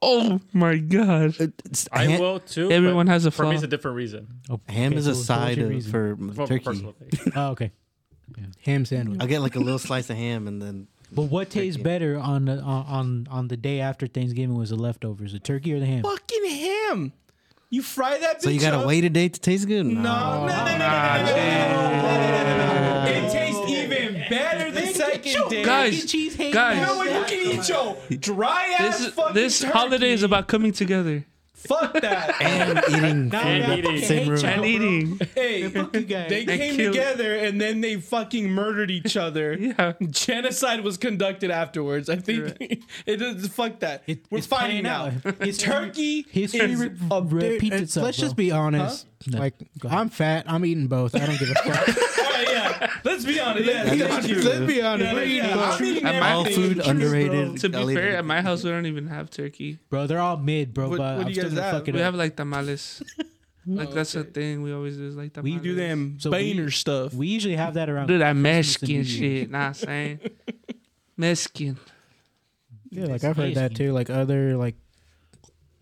oh 0.00 0.40
my 0.54 0.76
god, 0.78 1.38
It's- 1.38 1.86
I 1.92 2.06
ham, 2.06 2.20
will 2.20 2.40
too. 2.40 2.70
everyone 2.70 3.06
has 3.08 3.26
a 3.26 3.30
For 3.30 3.44
me, 3.46 3.54
it's 3.56 3.62
a 3.64 3.66
different 3.66 3.96
reason. 3.98 4.28
Oh, 4.48 4.58
ham 4.68 4.92
okay, 4.92 4.98
is 4.98 5.06
a 5.06 5.14
so- 5.14 5.20
so 5.20 5.24
side 5.24 5.58
of, 5.58 5.86
for 5.86 6.16
For 6.34 6.46
turkey. 6.46 6.86
Oh, 7.36 7.48
okay. 7.50 7.72
ham 8.64 8.86
sandwich. 8.86 9.20
I'll 9.20 9.26
get 9.26 9.40
like 9.42 9.56
a 9.56 9.60
little 9.60 9.78
slice 9.78 10.08
of 10.08 10.16
ham 10.16 10.48
and 10.48 10.62
then 10.62 10.88
But 11.12 11.24
what 11.24 11.50
tastes 11.50 11.76
Turkey. 11.76 11.84
better 11.84 12.18
on 12.18 12.46
the 12.46 12.58
on, 12.62 12.86
on 12.86 13.26
on 13.30 13.48
the 13.48 13.58
day 13.58 13.80
after 13.80 14.06
Thanksgiving 14.06 14.56
was 14.56 14.70
the 14.70 14.76
leftovers, 14.76 15.32
the 15.32 15.38
turkey 15.40 15.74
or 15.74 15.78
the 15.80 15.86
ham? 15.86 16.02
Fucking 16.02 16.44
ham. 16.48 17.12
You 17.74 17.82
fry 17.82 18.18
that. 18.18 18.40
so 18.40 18.50
you 18.50 18.60
gotta 18.60 18.78
up. 18.78 18.86
wait 18.86 19.02
a 19.02 19.10
day 19.10 19.28
to 19.28 19.40
taste 19.40 19.66
good. 19.66 19.84
No, 19.84 19.92
no, 19.92 20.46
no, 20.46 20.46
no, 20.46 20.46
no, 20.46 20.76
no, 20.76 21.24
no, 21.24 22.14
no, 22.14 22.56
no, 22.56 23.04
no. 23.04 23.10
It 23.10 23.32
tastes 23.32 23.68
even 23.68 24.24
better 24.30 24.70
the 24.70 24.86
second 24.94 25.50
day. 25.50 25.64
Guys, 25.64 26.04
cheese 26.04 26.36
hate 26.36 26.54
guys. 26.54 26.76
you 26.78 26.86
know 26.86 26.96
what? 26.98 27.12
You 27.12 27.24
can 27.24 27.58
eat 27.58 27.68
your 27.68 27.96
dry 28.16 28.76
ass 28.78 29.00
this 29.00 29.08
fucking 29.14 29.34
this 29.34 29.58
turkey. 29.58 29.72
holiday 29.72 30.12
is 30.12 30.22
about 30.22 30.46
coming 30.46 30.70
together 30.70 31.26
fuck 31.66 31.92
that. 32.00 32.40
and 32.42 32.78
eating 32.88 33.28
Now 33.28 33.40
And 33.42 33.64
I 33.72 33.76
eating. 33.78 33.98
Same 34.04 34.28
room. 34.28 34.44
and 34.44 34.64
eating. 34.64 35.20
hey, 35.34 35.68
Fuck 35.68 35.94
you 35.94 36.02
guys. 36.02 36.28
they 36.30 36.40
And 36.40 36.48
came 36.50 36.76
kill- 36.76 36.92
together 36.92 37.34
and 37.34 37.60
then 37.60 37.80
they 37.80 37.96
fucking 37.96 38.50
murdered 38.50 38.90
each 38.90 39.16
other. 39.16 39.54
Yeah. 39.54 39.92
Genocide 40.10 40.82
was 40.82 40.96
conducted 40.96 41.50
afterwards. 41.50 42.08
I 42.08 42.16
think 42.16 42.56
it 43.06 43.22
is 43.22 43.48
fuck 43.48 43.80
that. 43.80 44.02
It- 44.06 44.24
We're 44.30 44.38
it's 44.38 44.46
finding 44.46 44.84
playing 44.84 44.86
out. 44.86 45.26
out. 45.26 45.42
History- 45.42 45.72
Turkey 45.72 46.26
history 46.30 46.72
is 46.72 46.80
re- 46.80 46.90
a 47.10 47.20
Dude, 47.22 47.32
repeats 47.32 47.74
uh, 47.76 47.82
itself. 47.82 48.04
let's 48.04 48.18
bro. 48.18 48.24
just 48.26 48.36
be 48.36 48.50
honest. 48.52 49.06
No, 49.26 49.38
Like 49.38 49.54
go 49.78 49.88
ahead. 49.88 50.00
I'm 50.00 50.08
fat. 50.10 50.44
I'm 50.48 50.64
eating 50.66 50.86
both. 50.86 51.14
I 51.14 51.24
don't 51.24 51.38
give 51.38 51.50
a 51.50 51.54
fuck. 51.54 51.96
Alright, 52.48 52.80
yeah. 52.80 52.90
Let's 53.04 53.24
be 53.24 53.40
honest. 53.40 53.64
Yeah, 53.66 53.84
thank 53.84 54.28
you. 54.28 54.42
Let's 54.42 54.66
be 54.66 54.82
honest. 54.82 55.06
Yeah, 55.06 55.14
We're 55.14 55.22
eating 55.24 55.36
yeah. 55.50 55.70
I'm 55.78 55.84
eating 55.84 56.04
At 56.04 56.20
my- 56.20 56.32
all 56.32 56.40
everything. 56.40 56.74
food 56.74 56.86
underrated. 56.86 57.56
To 57.60 57.68
be 57.68 57.76
I'll 57.76 57.90
eat 57.90 57.94
fair, 57.94 58.08
it. 58.10 58.14
at 58.16 58.24
my 58.24 58.40
house 58.42 58.62
we 58.64 58.70
don't 58.70 58.86
even 58.86 59.06
have 59.08 59.30
turkey. 59.30 59.78
bro. 59.90 60.06
They're 60.06 60.20
all 60.20 60.36
mid, 60.36 60.72
bro. 60.74 60.88
What- 60.88 60.98
but 60.98 61.16
what 61.16 61.20
do 61.20 61.20
I'm 61.22 61.28
you 61.28 61.34
still 61.34 61.44
guys 61.44 61.54
gonna 61.54 61.62
have? 61.62 61.74
fuck 61.80 61.88
it 61.88 61.94
We 61.94 62.00
up. 62.00 62.04
have 62.04 62.14
like 62.14 62.36
tamales. 62.36 63.02
Like 63.66 63.92
that's 63.92 64.14
a 64.14 64.24
thing 64.24 64.60
we 64.62 64.74
always 64.74 64.98
do. 64.98 65.06
Is 65.06 65.16
like 65.16 65.32
tamales. 65.32 65.54
We 65.54 65.58
do 65.58 65.74
them 65.74 66.18
So 66.20 66.30
Boehner 66.30 66.70
stuff. 66.70 67.14
we 67.14 67.28
usually 67.28 67.56
have 67.56 67.72
that 67.74 67.88
around. 67.88 68.08
do 68.08 68.18
that 68.18 68.34
Christmas 68.34 68.36
and 68.36 68.42
Mexican 68.42 68.88
New 68.88 69.02
Year. 69.02 69.40
shit. 69.40 69.50
Nah, 69.50 69.72
saying 69.86 70.20
Mexican. 71.16 71.78
Yeah, 72.90 73.06
like 73.06 73.24
I've 73.24 73.36
heard 73.36 73.54
that 73.54 73.74
too. 73.74 73.92
Like 73.92 74.10
other 74.10 74.56
like 74.58 74.74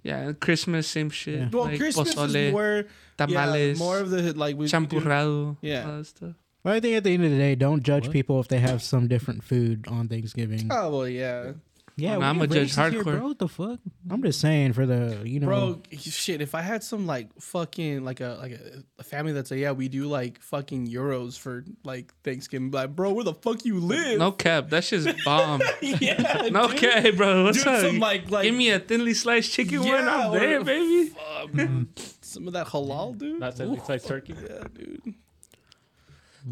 Yeah, 0.05 0.19
and 0.19 0.39
Christmas 0.41 0.87
same 0.87 1.11
shit. 1.11 1.41
Yeah. 1.41 1.49
well, 1.53 1.65
like 1.65 1.79
Christmas 1.79 2.15
pozole, 2.15 2.35
is 2.37 2.53
more, 2.53 2.85
tamales, 3.19 3.79
yeah, 3.81 3.85
more 3.85 3.99
of 3.99 4.11
the 4.11 4.33
like 4.39 4.55
we 4.57 4.61
we 4.65 4.67
do- 4.69 4.77
champurrado, 4.77 5.57
Yeah. 5.61 5.91
all 5.91 5.99
that 5.99 6.05
stuff. 6.07 6.35
Well, 6.65 6.75
I 6.75 6.81
think 6.81 6.97
at 6.97 7.05
the 7.05 7.13
end 7.15 7.25
of 7.25 7.31
the 7.31 7.39
day, 7.39 7.55
don't 7.55 7.83
judge 7.83 8.07
What? 8.07 8.13
people 8.13 8.41
if 8.41 8.49
they 8.49 8.61
have 8.61 8.83
some 8.83 9.09
different 9.09 9.43
food 9.43 9.87
on 9.89 10.09
Thanksgiving. 10.09 10.69
Oh 10.71 10.91
well, 10.99 11.09
yeah, 11.09 11.53
Yeah, 11.97 12.13
Nah, 12.13 12.19
we 12.21 12.25
I'ma 12.25 12.47
judge 12.47 12.73
racist 12.75 12.91
here, 12.93 13.03
hardcore. 13.03 13.05
bro. 13.19 13.29
What 13.29 13.39
the 13.41 13.49
fuck? 13.49 13.81
I'm 14.09 14.23
just 14.23 14.41
saying 14.41 14.73
for 14.75 14.87
the 14.87 15.21
you 15.25 15.41
know. 15.41 15.47
bro. 15.49 15.83
Shit, 15.99 16.41
if 16.41 16.55
I 16.55 16.63
had 16.63 16.85
some 16.85 17.05
like 17.07 17.29
fucking 17.41 18.05
like 18.05 18.21
a 18.21 18.39
like 18.41 18.53
a, 18.53 18.85
a 19.01 19.03
family 19.03 19.33
that's 19.33 19.51
like 19.51 19.59
yeah 19.61 19.73
we 19.73 19.89
do 19.89 20.07
like 20.07 20.41
fucking 20.41 20.87
euros 20.89 21.37
for 21.39 21.65
like 21.85 22.15
Thanksgiving, 22.23 22.71
like 22.71 22.95
bro, 22.95 23.13
where 23.13 23.25
the 23.25 23.35
fuck 23.35 23.65
you 23.65 23.81
live? 23.81 24.19
No 24.21 24.31
cap, 24.33 24.71
that 24.71 24.85
shit's 24.85 25.07
bomb. 25.25 25.61
yeah, 25.83 26.49
no 26.53 26.69
dude. 26.69 26.77
cap, 26.79 27.15
bro. 27.17 27.43
What's 27.45 27.59
Dude, 27.59 27.67
up? 27.67 27.81
some 27.81 27.99
like 27.99 28.31
like 28.31 28.45
Give 28.45 28.55
me 28.55 28.71
a 28.71 28.79
thinly 28.79 29.15
sliced 29.15 29.53
chicken 29.53 29.81
one. 29.81 29.89
Yeah, 29.89 30.27
I'm 30.29 30.33
there, 30.33 30.63
baby. 30.65 31.13
um, 31.59 31.89
some 32.23 32.47
of 32.47 32.53
that 32.55 32.69
halal, 32.69 33.19
dude. 33.19 33.43
That's 33.43 33.59
it. 33.61 33.69
It's 33.69 33.89
like 33.89 34.05
turkey. 34.05 34.35
yeah, 34.49 34.63
dude. 34.73 35.15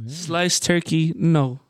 Sliced 0.06 0.62
turkey, 0.64 1.12
no. 1.16 1.60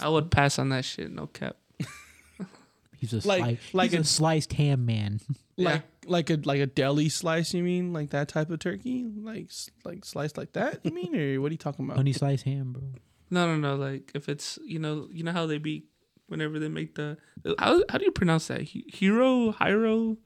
I 0.00 0.08
would 0.08 0.30
pass 0.30 0.58
on 0.58 0.68
that 0.70 0.84
shit. 0.84 1.10
No 1.10 1.26
cap. 1.26 1.56
He's 2.98 3.12
a 3.12 3.26
Like- 3.26 3.42
sli- 3.60 3.74
like 3.74 3.90
he's 3.90 3.98
a, 3.98 4.02
a- 4.02 4.04
sliced 4.04 4.52
ham 4.54 4.86
man. 4.86 5.20
Like 5.56 5.82
like 6.04 6.30
a 6.30 6.40
like 6.44 6.58
a 6.60 6.66
deli 6.66 7.08
slice, 7.08 7.54
you 7.54 7.62
mean? 7.62 7.92
Like 7.92 8.10
that 8.10 8.26
type 8.26 8.50
of 8.50 8.58
turkey, 8.58 9.04
like 9.04 9.44
s- 9.44 9.70
like 9.84 10.04
sliced 10.04 10.36
like 10.36 10.52
that, 10.54 10.80
you 10.82 10.90
mean? 10.90 11.14
Or 11.14 11.40
what 11.40 11.50
are 11.50 11.54
you 11.54 11.58
talking 11.58 11.84
about? 11.84 11.96
Honey 11.96 12.12
sliced 12.12 12.42
ham, 12.44 12.72
bro. 12.72 12.82
No, 13.30 13.46
no, 13.46 13.56
no. 13.56 13.76
Like 13.76 14.10
if 14.16 14.28
it's 14.28 14.58
you 14.64 14.80
know 14.80 15.06
you 15.12 15.22
know 15.22 15.30
how 15.30 15.46
they 15.46 15.58
be 15.58 15.84
whenever 16.26 16.58
they 16.58 16.66
make 16.66 16.96
the 16.96 17.18
how 17.60 17.84
how 17.88 17.98
do 17.98 18.04
you 18.04 18.10
pronounce 18.10 18.48
that? 18.48 18.62
He- 18.62 18.84
Hero, 18.92 19.52
Hiro. 19.52 20.16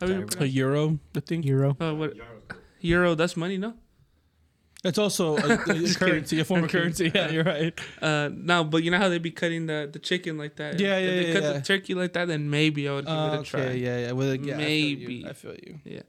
How 0.00 0.06
do 0.06 0.12
you 0.12 0.22
A 0.24 0.26
pronounce? 0.26 0.52
euro, 0.52 0.98
I 1.16 1.20
think. 1.20 1.46
Euro. 1.46 1.78
Uh, 1.80 1.94
what? 1.94 2.12
Euro. 2.80 3.14
That's 3.14 3.38
money, 3.38 3.56
no. 3.56 3.72
It's 4.84 4.98
also 4.98 5.36
a, 5.38 5.54
a 5.54 5.56
currency, 5.94 6.40
a 6.40 6.44
form 6.44 6.64
of 6.64 6.64
Okay. 6.70 6.78
currency. 6.78 7.10
Yeah, 7.14 7.30
you're 7.30 7.42
right. 7.44 7.72
Uh, 8.02 8.28
no, 8.32 8.64
but 8.64 8.82
you 8.82 8.90
know 8.90 8.98
how 8.98 9.08
they'd 9.08 9.22
be 9.22 9.30
cutting 9.30 9.64
the, 9.66 9.88
the 9.90 9.98
chicken 9.98 10.36
like 10.36 10.56
that. 10.56 10.78
Yeah, 10.78 10.98
If 10.98 11.04
yeah, 11.08 11.10
they 11.22 11.26
yeah, 11.28 11.32
cut 11.32 11.42
yeah. 11.42 11.52
the 11.54 11.60
turkey 11.62 11.94
like 11.94 12.12
that, 12.12 12.28
then 12.28 12.50
maybe 12.50 12.86
I 12.88 12.92
would 12.94 13.06
give 13.06 13.14
Uh, 13.14 13.36
it 13.36 13.40
a 13.40 13.42
try. 13.44 13.60
okay, 13.60 13.76
yeah, 13.78 13.98
yeah. 13.98 14.12
With 14.12 14.30
a, 14.32 14.38
yeah, 14.38 14.56
Maybe. 14.58 15.26
I 15.26 15.32
feel 15.32 15.54
you. 15.54 15.80
Yeah. 15.84 16.00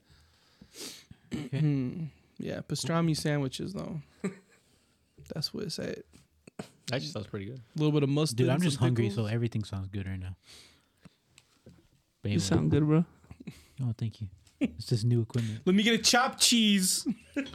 I 1.32 1.36
feel 1.36 1.50
you. 1.52 1.58
Hmm. 1.60 2.04
Yeah, 2.38 2.60
pastrami 2.68 3.16
sandwiches 3.16 3.72
though. 3.72 4.00
That's 5.34 5.54
what 5.54 5.64
it's 5.64 5.78
at. 5.78 6.00
Actually, 6.92 7.08
sounds 7.08 7.26
pretty 7.28 7.46
good. 7.46 7.58
A 7.74 7.78
little 7.78 7.92
bit 7.92 8.02
of 8.02 8.08
mustard. 8.10 8.36
Dude, 8.36 8.48
I'm 8.50 8.60
just 8.60 8.76
hungry, 8.76 9.08
pickles. 9.08 9.26
so 9.26 9.32
everything 9.32 9.64
sounds 9.64 9.88
good 9.88 10.06
right 10.06 10.20
now. 10.20 10.36
But 12.22 12.30
You 12.30 12.38
sound 12.40 12.70
good, 12.70 12.86
bro. 12.86 13.04
Oh, 13.82 13.92
thank 13.96 14.20
you. 14.20 14.28
It's 14.60 14.86
just 14.86 15.04
new 15.04 15.22
equipment. 15.22 15.60
Let 15.66 15.74
me 15.74 15.82
get 15.82 15.94
a 16.00 16.02
chopped 16.02 16.40
cheese. 16.40 17.06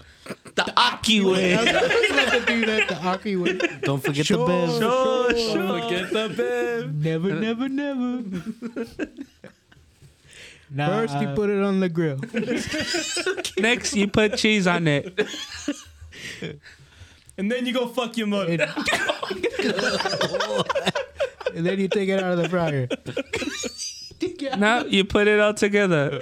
The 0.56 0.72
Aki 0.78 1.22
way. 1.26 1.56
I 1.56 1.61
was 1.64 2.10
about 2.11 2.32
to 2.32 2.45
do 2.45 2.65
that. 2.68 2.88
The 2.90 2.95
Aki 3.03 3.36
way. 3.38 3.57
Don't 3.82 4.02
forget 4.03 4.26
Sure. 4.28 4.38
the 4.38 4.45
bev. 4.45 4.69
Sure, 4.78 5.56
Don't 5.56 5.82
forget 5.82 6.11
the 6.14 6.30
bev. 6.38 6.94
Never, 6.94 7.34
never, 7.34 7.68
never. 7.68 8.22
nah, 10.69 10.88
First, 10.88 11.19
you 11.19 11.28
uh, 11.28 11.36
put 11.36 11.49
it 11.49 11.61
on 11.64 11.80
the 11.80 11.90
grill. 11.90 12.19
Next, 13.60 13.95
you 13.95 14.07
put 14.07 14.38
cheese 14.38 14.68
on 14.68 14.88
it. 14.88 15.19
And 17.38 17.52
then 17.52 17.65
you 17.65 17.73
go 17.73 17.88
fuck 17.88 18.15
your 18.15 18.28
mother. 18.28 18.68
and 21.56 21.65
then 21.65 21.80
you 21.80 21.88
take 21.88 22.10
it 22.10 22.22
out 22.22 22.34
of 22.34 22.38
the 22.38 22.48
fryer. 22.48 22.88
Now 24.57 24.84
you 24.86 25.03
put 25.03 25.28
it 25.28 25.40
all 25.40 25.56
together. 25.56 26.22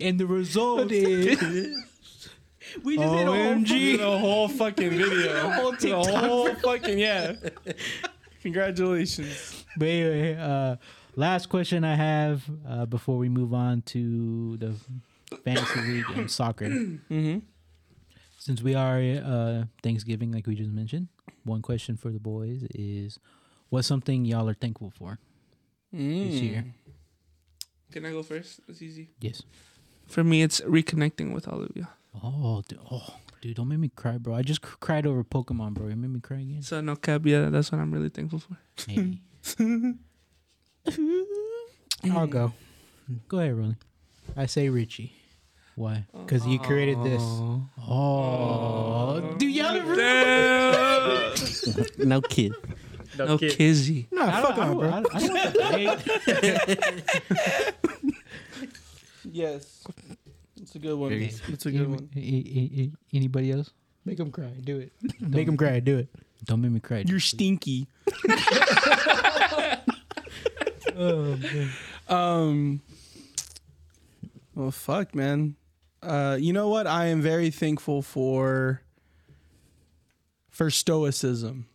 And 0.00 0.18
the 0.18 0.26
result 0.26 0.90
is 0.92 1.40
we 2.84 2.96
just 2.96 3.12
did 3.14 3.26
a 3.26 3.30
whole 3.30 3.34
OMG. 3.34 3.98
A 4.00 4.18
whole 4.18 4.48
fucking 4.48 4.90
video. 4.90 5.50
whole 5.50 5.72
Did 5.72 5.92
a 5.92 6.02
whole 6.18 6.54
fucking 6.56 6.98
yeah. 6.98 7.34
Congratulations. 8.42 9.64
But 9.76 9.88
anyway, 9.88 10.34
uh, 10.36 10.76
last 11.16 11.48
question 11.48 11.84
I 11.84 11.94
have 11.94 12.44
uh, 12.68 12.86
before 12.86 13.18
we 13.18 13.28
move 13.28 13.52
on 13.52 13.82
to 13.82 14.56
the 14.58 14.74
fantasy 15.44 15.80
league 15.80 16.04
and 16.16 16.30
soccer. 16.30 16.66
Mm-hmm. 17.10 17.38
Since 18.40 18.62
we 18.62 18.74
are 18.76 18.98
uh, 19.00 19.64
Thanksgiving, 19.82 20.30
like 20.32 20.46
we 20.46 20.54
just 20.54 20.70
mentioned, 20.70 21.08
one 21.44 21.60
question 21.60 21.96
for 21.96 22.10
the 22.10 22.20
boys 22.20 22.62
is, 22.72 23.18
what's 23.68 23.88
something 23.88 24.24
y'all 24.24 24.48
are 24.48 24.54
thankful 24.54 24.90
for 24.96 25.18
Mm. 25.94 26.30
this 26.30 26.40
year? 26.40 26.64
Can 27.90 28.06
I 28.06 28.10
go 28.12 28.22
first? 28.22 28.60
It's 28.68 28.80
easy. 28.80 29.10
Yes. 29.20 29.42
For 30.08 30.24
me, 30.24 30.42
it's 30.42 30.60
reconnecting 30.62 31.32
with 31.34 31.46
all 31.46 31.62
of 31.62 31.70
you. 31.74 31.86
Oh, 32.22 32.62
dude, 32.66 32.78
oh, 32.90 33.14
dude, 33.42 33.56
don't 33.56 33.68
make 33.68 33.78
me 33.78 33.90
cry, 33.94 34.16
bro. 34.16 34.34
I 34.34 34.40
just 34.42 34.62
cr- 34.62 34.76
cried 34.80 35.06
over 35.06 35.22
Pokemon, 35.22 35.74
bro. 35.74 35.88
You 35.88 35.96
made 35.96 36.10
me 36.10 36.20
cry 36.20 36.38
again. 36.38 36.62
So 36.62 36.80
no 36.80 36.96
cap, 36.96 37.26
yeah, 37.26 37.50
that's 37.50 37.70
what 37.70 37.78
I'm 37.80 37.92
really 37.92 38.08
thankful 38.08 38.40
for. 38.40 38.56
Hey. 38.86 39.20
I'll 42.10 42.26
go. 42.26 42.54
Go 43.28 43.38
ahead, 43.38 43.54
Rolly. 43.54 43.76
I 44.36 44.46
say 44.46 44.68
Richie. 44.70 45.12
Why? 45.76 46.06
Oh. 46.12 46.22
because 46.22 46.44
you 46.46 46.58
created 46.58 47.00
this. 47.04 47.22
Oh, 47.22 47.68
oh. 47.86 49.34
do 49.38 49.46
you 49.46 49.62
have 49.62 49.76
it? 49.76 49.96
Damn. 49.96 51.34
no 52.08 52.20
kid. 52.20 52.52
No 53.16 53.38
kizzy. 53.38 54.08
No, 54.10 54.22
I 54.22 54.42
fuck 54.42 54.56
don't, 54.56 54.70
on, 54.70 54.78
bro. 54.78 54.88
I 54.88 55.02
don't, 55.02 55.14
I 55.14 55.20
don't 55.20 55.34
want 55.34 55.54
the 55.54 55.62
hate. 57.34 57.74
Yes. 59.30 59.77
It's 60.68 60.76
a 60.76 60.80
good 60.80 60.98
one. 60.98 61.12
It's 61.12 61.64
a 61.64 61.70
good 61.70 61.88
one. 61.88 62.10
Anybody 63.14 63.52
else? 63.52 63.70
Make 64.04 64.18
them 64.18 64.30
cry. 64.30 64.50
Do 64.62 64.76
it. 64.76 64.92
Make 65.18 65.46
them 65.46 65.56
cry. 65.56 65.80
Do 65.80 65.96
it. 65.96 66.08
Don't 66.44 66.60
make 66.60 66.72
me 66.72 66.80
cry. 66.80 67.04
You're 67.06 67.20
stinky. 67.20 67.88
um. 72.08 72.82
Well, 74.54 74.70
fuck, 74.70 75.14
man. 75.14 75.56
Uh, 76.02 76.36
you 76.38 76.52
know 76.52 76.68
what? 76.68 76.86
I 76.86 77.06
am 77.06 77.22
very 77.22 77.48
thankful 77.48 78.02
for 78.02 78.82
for 80.50 80.68
stoicism, 80.68 81.66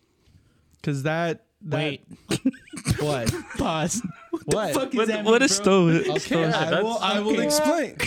because 0.76 1.02
that, 1.02 1.46
that 1.62 1.76
Wait. 1.76 2.04
what 3.00 3.34
Pause. 3.58 4.02
What 4.46 4.74
fuck 4.74 4.92
What, 4.94 5.08
that 5.08 5.24
what 5.24 5.40
mean, 5.40 5.42
is 5.42 5.60
bro? 5.60 6.00
stoic? 6.00 6.08
Okay, 6.22 6.44
I 6.44 6.80
will. 6.82 6.98
I 6.98 7.20
will 7.20 7.40
explain. 7.40 7.96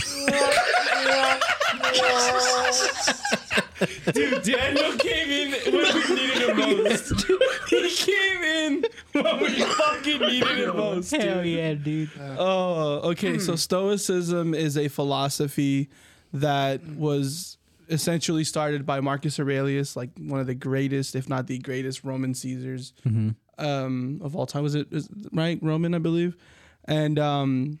Dude, 4.12 4.42
Daniel 4.42 4.92
came 4.98 5.30
in 5.30 5.72
when 5.72 5.94
we 5.94 6.14
needed 6.16 6.48
him 6.48 6.56
most. 6.56 7.24
he 7.68 7.90
came 7.90 8.42
in 8.42 8.84
when 9.12 9.40
we 9.40 9.60
fucking 9.62 10.20
needed 10.20 10.58
him 10.58 10.76
most. 10.76 11.10
dude. 11.10 11.20
Hell 11.22 11.44
yeah, 11.46 11.74
dude. 11.74 12.10
Oh, 12.38 13.10
okay. 13.10 13.38
So 13.38 13.54
Stoicism 13.54 14.52
is 14.54 14.76
a 14.76 14.88
philosophy 14.88 15.88
that 16.32 16.84
was 16.88 17.56
essentially 17.88 18.42
started 18.44 18.84
by 18.84 19.00
Marcus 19.00 19.38
Aurelius, 19.38 19.94
like 19.96 20.10
one 20.18 20.40
of 20.40 20.46
the 20.48 20.54
greatest, 20.54 21.14
if 21.14 21.28
not 21.28 21.46
the 21.46 21.58
greatest, 21.58 22.02
Roman 22.04 22.34
Caesars 22.34 22.92
Mm-hmm. 23.06 23.30
Um, 23.58 24.20
of 24.22 24.36
all 24.36 24.46
time. 24.46 24.62
Was 24.62 24.74
it 24.74 24.88
is, 24.92 25.08
right 25.32 25.58
Roman, 25.62 25.94
I 25.94 25.98
believe, 25.98 26.36
and 26.84 27.18
um, 27.18 27.78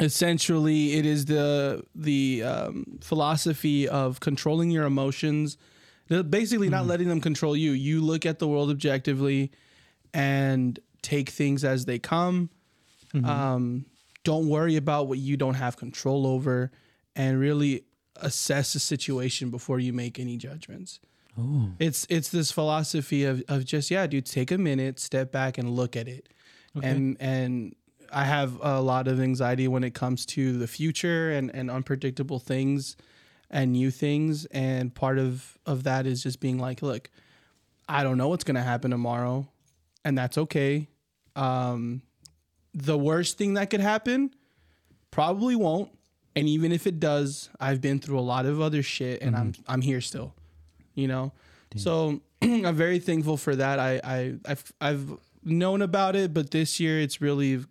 essentially 0.00 0.94
it 0.94 1.06
is 1.06 1.26
the 1.26 1.84
the 1.94 2.42
um, 2.42 2.98
philosophy 3.02 3.88
of 3.88 4.20
controlling 4.20 4.70
your 4.70 4.84
emotions, 4.84 5.56
basically 6.28 6.68
not 6.68 6.86
letting 6.86 7.08
them 7.08 7.20
control 7.20 7.56
you. 7.56 7.72
You 7.72 8.00
look 8.00 8.26
at 8.26 8.38
the 8.38 8.48
world 8.48 8.70
objectively 8.70 9.50
and 10.14 10.78
take 11.02 11.30
things 11.30 11.64
as 11.64 11.84
they 11.84 11.98
come. 11.98 12.50
Um, 13.24 13.86
don't 14.24 14.48
worry 14.48 14.76
about 14.76 15.08
what 15.08 15.18
you 15.18 15.36
don't 15.36 15.54
have 15.54 15.76
control 15.76 16.26
over, 16.26 16.70
and 17.16 17.38
really 17.38 17.84
assess 18.16 18.72
the 18.72 18.78
situation 18.78 19.50
before 19.50 19.80
you 19.80 19.92
make 19.92 20.18
any 20.18 20.36
judgments. 20.36 21.00
Oh, 21.38 21.70
It's 21.78 22.06
it's 22.10 22.28
this 22.28 22.52
philosophy 22.52 23.24
of 23.24 23.42
of 23.48 23.64
just 23.64 23.90
yeah, 23.90 24.06
dude, 24.06 24.26
take 24.26 24.50
a 24.50 24.58
minute, 24.58 25.00
step 25.00 25.32
back, 25.32 25.58
and 25.58 25.70
look 25.70 25.96
at 25.96 26.08
it. 26.08 26.28
And 26.82 27.16
and 27.20 27.74
I 28.12 28.24
have 28.24 28.58
a 28.62 28.80
lot 28.80 29.08
of 29.08 29.20
anxiety 29.20 29.68
when 29.68 29.84
it 29.84 29.94
comes 29.94 30.26
to 30.26 30.58
the 30.58 30.66
future 30.66 31.30
and 31.30 31.54
and 31.54 31.70
unpredictable 31.70 32.38
things 32.38 32.96
and 33.50 33.72
new 33.72 33.90
things. 33.90 34.44
And 34.46 34.94
part 34.94 35.18
of 35.18 35.56
of 35.64 35.84
that 35.84 36.06
is 36.06 36.22
just 36.22 36.40
being 36.40 36.58
like, 36.58 36.82
look, 36.82 37.10
I 37.88 38.02
don't 38.02 38.18
know 38.18 38.28
what's 38.28 38.44
gonna 38.44 38.62
happen 38.62 38.90
tomorrow, 38.90 39.48
and 40.04 40.16
that's 40.16 40.36
okay. 40.36 40.88
Um, 41.34 42.02
the 42.74 42.98
worst 42.98 43.38
thing 43.38 43.54
that 43.54 43.70
could 43.70 43.80
happen 43.80 44.34
probably 45.10 45.56
won't. 45.56 45.90
And 46.34 46.48
even 46.48 46.72
if 46.72 46.86
it 46.86 46.98
does, 47.00 47.50
I've 47.60 47.80
been 47.82 47.98
through 47.98 48.18
a 48.18 48.20
lot 48.20 48.46
of 48.46 48.60
other 48.60 48.82
shit, 48.82 49.22
and 49.22 49.36
I'm 49.36 49.52
I'm 49.66 49.80
here 49.82 50.00
still 50.02 50.34
you 50.94 51.08
know 51.08 51.32
so 51.76 52.20
i'm 52.42 52.74
very 52.74 52.98
thankful 52.98 53.36
for 53.36 53.56
that 53.56 53.78
I, 53.78 54.00
I 54.04 54.34
i've 54.46 54.72
i've 54.80 55.10
known 55.44 55.82
about 55.82 56.16
it 56.16 56.32
but 56.32 56.50
this 56.50 56.78
year 56.78 57.00
it's 57.00 57.20
really 57.20 57.64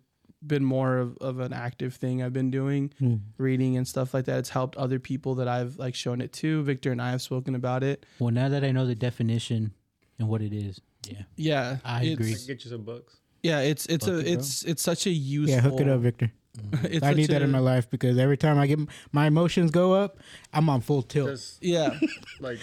been 0.44 0.64
more 0.64 0.98
of, 0.98 1.16
of 1.18 1.38
an 1.38 1.52
active 1.52 1.94
thing 1.94 2.22
i've 2.22 2.32
been 2.32 2.50
doing 2.50 2.92
hmm. 2.98 3.16
reading 3.38 3.76
and 3.76 3.86
stuff 3.86 4.12
like 4.12 4.24
that 4.24 4.38
it's 4.38 4.48
helped 4.50 4.76
other 4.76 4.98
people 4.98 5.36
that 5.36 5.46
i've 5.46 5.78
like 5.78 5.94
shown 5.94 6.20
it 6.20 6.32
to 6.32 6.62
victor 6.64 6.90
and 6.90 7.00
i 7.00 7.10
have 7.10 7.22
spoken 7.22 7.54
about 7.54 7.84
it 7.84 8.04
well, 8.18 8.30
now 8.30 8.48
that 8.48 8.64
I 8.64 8.72
know 8.72 8.86
the 8.86 8.94
definition 8.96 9.72
and 10.18 10.28
what 10.28 10.42
it 10.42 10.52
is, 10.52 10.80
yeah, 11.08 11.22
yeah 11.36 11.76
I 11.84 12.02
it's- 12.04 12.12
agree. 12.12 12.34
Get 12.46 12.64
you 12.64 12.70
some 12.70 12.82
books. 12.82 13.16
yeah 13.42 13.60
it's 13.60 13.86
it's 13.86 14.06
Fuck 14.06 14.14
a 14.14 14.18
it, 14.18 14.24
bro. 14.24 14.32
it's 14.32 14.62
it's 14.64 14.82
such 14.82 15.06
a 15.06 15.10
useful 15.10 15.54
Yeah, 15.54 15.60
hook 15.60 15.80
it 15.80 15.88
up, 15.88 16.00
Victor. 16.00 16.32
it's 16.84 17.04
I 17.04 17.14
need 17.14 17.30
that 17.30 17.40
a- 17.42 17.44
in 17.44 17.50
my 17.50 17.58
life 17.58 17.88
because 17.90 18.18
every 18.18 18.36
time 18.36 18.58
I 18.58 18.66
get 18.66 18.78
my 19.10 19.26
emotions 19.26 19.70
go 19.70 19.94
up, 19.94 20.18
I'm 20.52 20.68
on 20.68 20.80
full 20.80 21.02
tilt. 21.02 21.26
Because 21.26 21.58
yeah 21.60 21.98
like, 22.40 22.58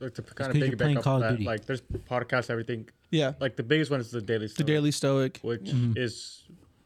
like 0.00 0.14
to 0.14 0.22
kind 0.22 0.50
of 0.50 0.56
you're 0.56 0.68
piggyback 0.68 0.78
playing 0.78 0.98
off 0.98 1.04
Call 1.04 1.16
of 1.16 1.22
of 1.22 1.28
that, 1.30 1.36
Duty. 1.38 1.44
like 1.46 1.64
there's 1.66 1.80
podcasts, 1.82 2.50
everything. 2.50 2.88
yeah 3.10 3.32
Like 3.40 3.56
the 3.56 3.62
biggest 3.62 3.90
one 3.90 4.00
is 4.00 4.10
the 4.10 4.20
Daily. 4.20 4.48
Stoic, 4.48 4.56
the 4.56 4.62
Stoic, 4.64 4.66
daily 4.66 4.90
stoic 4.90 5.38
which 5.42 5.62
Mhm. 5.74 5.96
is 5.98 6.44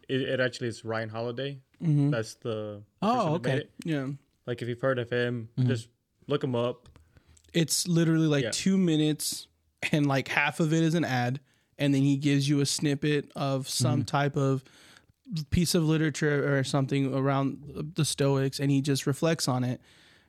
it, 0.08 0.22
it 0.22 0.40
actually 0.40 0.68
is 0.68 0.84
Ryan 0.84 1.08
Holiday. 1.08 1.58
hmm 1.80 2.10
That's 2.10 2.34
the 2.36 2.82
Oh, 3.02 3.14
person 3.14 3.32
that 3.32 3.42
made 3.42 3.52
okay. 3.54 3.58
it. 3.60 3.70
yeah 3.84 4.08
Like 4.46 4.62
if 4.62 4.68
you've 4.68 4.80
heard 4.80 4.98
of 4.98 5.10
him, 5.10 5.48
Mhm. 5.58 5.66
just 5.66 5.88
look 6.26 6.42
him 6.44 6.54
up. 6.54 6.88
it's 7.54 7.88
literally 7.88 8.26
like 8.26 8.44
Yeah. 8.44 8.50
two 8.52 8.76
minutes 8.76 9.46
and 9.92 10.06
like 10.06 10.28
half 10.28 10.60
of 10.60 10.72
it 10.72 10.82
is 10.82 10.94
an 10.94 11.04
ad 11.04 11.40
and 11.78 11.94
then 11.94 12.02
he 12.02 12.16
gives 12.16 12.48
you 12.48 12.60
a 12.60 12.66
snippet 12.66 13.30
of 13.36 13.68
some 13.68 14.04
type 14.04 14.36
of 14.36 14.62
piece 15.50 15.74
of 15.74 15.82
literature 15.84 16.58
or 16.58 16.64
something 16.64 17.14
around 17.14 17.92
the 17.94 18.04
stoics 18.04 18.58
and 18.60 18.70
he 18.70 18.80
just 18.82 19.06
reflects 19.06 19.46
on 19.48 19.62
it 19.64 19.80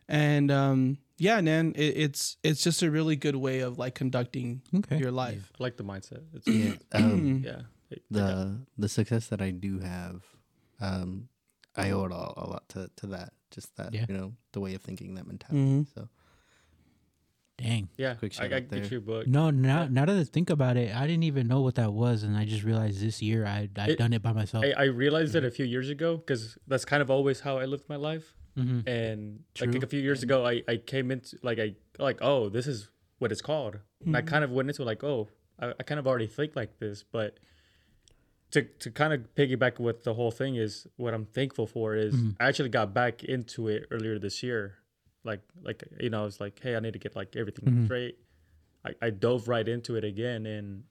and 0.08 0.50
um 0.52 0.98
yeah 1.20 1.42
man 1.42 1.74
it, 1.76 1.94
it's 2.06 2.38
it's 2.44 2.62
just 2.64 2.82
a 2.82 2.90
really 2.90 3.16
good 3.16 3.36
way 3.36 3.60
of 3.60 3.78
like 3.78 3.94
conducting 3.96 4.62
Okay. 4.76 4.98
your 4.98 5.12
life 5.12 5.52
I 5.60 5.64
like 5.64 5.78
the 5.78 5.84
mindset. 5.84 6.24
It's, 6.34 6.48
Yeah. 6.48 6.74
Um, 6.92 7.44
yeah. 7.46 7.62
It- 7.92 8.04
the 8.12 8.60
the 8.78 8.88
success 8.90 9.28
that 9.28 9.42
I 9.42 9.52
do 9.52 9.80
have, 9.80 10.24
um, 10.80 11.30
I 11.76 11.92
owe 11.92 12.06
it 12.06 12.12
all 12.12 12.34
a 12.38 12.48
lot 12.50 12.70
to, 12.70 12.90
to 12.98 13.08
that. 13.08 13.34
Just 13.52 13.76
that, 13.78 13.94
Yeah. 13.94 14.06
you 14.08 14.16
know, 14.16 14.34
the 14.54 14.60
way 14.60 14.76
of 14.76 14.82
thinking, 14.82 15.16
that 15.16 15.26
mentality. 15.26 15.60
Mhm. 15.60 15.88
So 15.96 16.08
Dang. 17.58 17.90
yeah. 17.98 18.14
Quick 18.14 18.32
I, 18.34 18.36
shout 18.36 18.54
I 18.54 18.56
out 18.58 18.62
get 18.62 18.70
there. 18.70 18.86
your 18.86 19.02
book. 19.02 19.28
No, 19.28 19.50
now 19.50 19.86
now 19.88 20.06
that 20.06 20.16
I 20.16 20.24
think 20.24 20.50
about 20.50 20.78
it, 20.78 20.96
I 20.96 21.06
didn't 21.08 21.24
even 21.24 21.48
know 21.48 21.60
what 21.62 21.76
that 21.76 21.92
was, 21.92 22.24
and 22.24 22.38
I 22.38 22.46
just 22.46 22.64
realized 22.64 23.02
this 23.02 23.22
year 23.22 23.46
I 23.46 23.68
I 23.76 23.90
It- 23.90 23.98
done 24.00 24.14
it 24.14 24.22
by 24.22 24.32
myself. 24.34 24.64
I, 24.64 24.72
I 24.72 24.84
realized 24.86 25.36
it 25.36 25.44
a 25.44 25.52
few 25.52 25.66
years 25.66 25.90
ago 25.90 26.16
because 26.18 26.58
that's 26.68 26.86
kind 26.86 27.02
of 27.02 27.10
always 27.12 27.42
how 27.42 27.58
I 27.58 27.66
lived 27.66 27.90
my 27.90 27.98
life. 27.98 28.36
Hmm 28.60 28.80
And 28.88 29.44
True. 29.56 29.72
like 29.72 29.84
a 29.84 29.88
few 29.88 30.02
years 30.02 30.24
ago, 30.24 30.46
I, 30.46 30.64
I 30.68 30.78
came 30.78 31.12
into 31.12 31.38
like 31.44 31.60
I 31.60 31.76
like 31.98 32.20
oh 32.22 32.50
this 32.50 32.68
is 32.68 32.90
what 33.20 33.32
it's 33.32 33.42
called. 33.42 33.80
And 34.06 34.16
I 34.16 34.22
mm-hmm. 34.22 34.30
kind 34.30 34.44
of 34.44 34.52
went 34.52 34.70
into 34.70 34.84
like 34.84 35.04
oh 35.04 35.30
I, 35.60 35.74
I 35.80 35.84
kind 35.84 36.00
of 36.00 36.08
already 36.08 36.28
think 36.28 36.56
like 36.56 36.80
this, 36.80 37.04
but 37.04 37.40
to 38.52 38.64
to 38.64 38.92
kind 38.92 39.14
of 39.14 39.22
piggyback 39.36 39.80
with 39.80 40.04
the 40.04 40.14
whole 40.14 40.32
thing 40.32 40.56
is 40.56 40.88
what 40.98 41.14
I'm 41.14 41.26
thankful 41.26 41.68
for 41.68 41.96
is 41.96 42.16
mm-hmm. 42.16 42.32
I 42.40 42.48
actually 42.48 42.70
got 42.70 42.94
back 42.94 43.24
into 43.24 43.68
it 43.68 43.88
earlier 43.92 44.20
this 44.20 44.42
year. 44.42 44.76
Like 45.24 45.42
like 45.64 45.84
you 46.00 46.10
know 46.10 46.22
I 46.22 46.26
was 46.26 46.40
like 46.40 46.60
hey 46.62 46.76
I 46.76 46.80
need 46.80 46.94
to 46.94 47.00
get 47.00 47.16
like 47.16 47.36
everything 47.36 47.66
mm-hmm. 47.66 47.86
straight. 47.86 48.18
I, 48.86 48.92
I 49.02 49.10
dove 49.10 49.48
right 49.48 49.68
into 49.68 49.98
it 49.98 50.06
again 50.06 50.46
and 50.46 50.84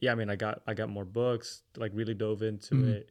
yeah 0.00 0.12
I 0.12 0.14
mean 0.16 0.28
I 0.28 0.36
got 0.36 0.62
I 0.66 0.74
got 0.74 0.88
more 0.88 1.04
books 1.04 1.62
like 1.76 1.92
really 1.94 2.14
dove 2.14 2.42
into 2.42 2.84
it. 2.88 3.10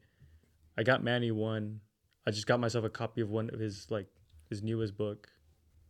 I 0.78 0.84
got 0.84 1.04
Manny 1.04 1.32
one. 1.32 1.82
I 2.26 2.32
just 2.32 2.46
got 2.48 2.60
myself 2.60 2.86
a 2.86 2.90
copy 2.90 3.22
of 3.22 3.30
one 3.30 3.50
of 3.52 3.60
his 3.60 3.88
like 3.90 4.08
his 4.50 4.62
newest 4.62 4.98
book, 4.98 5.30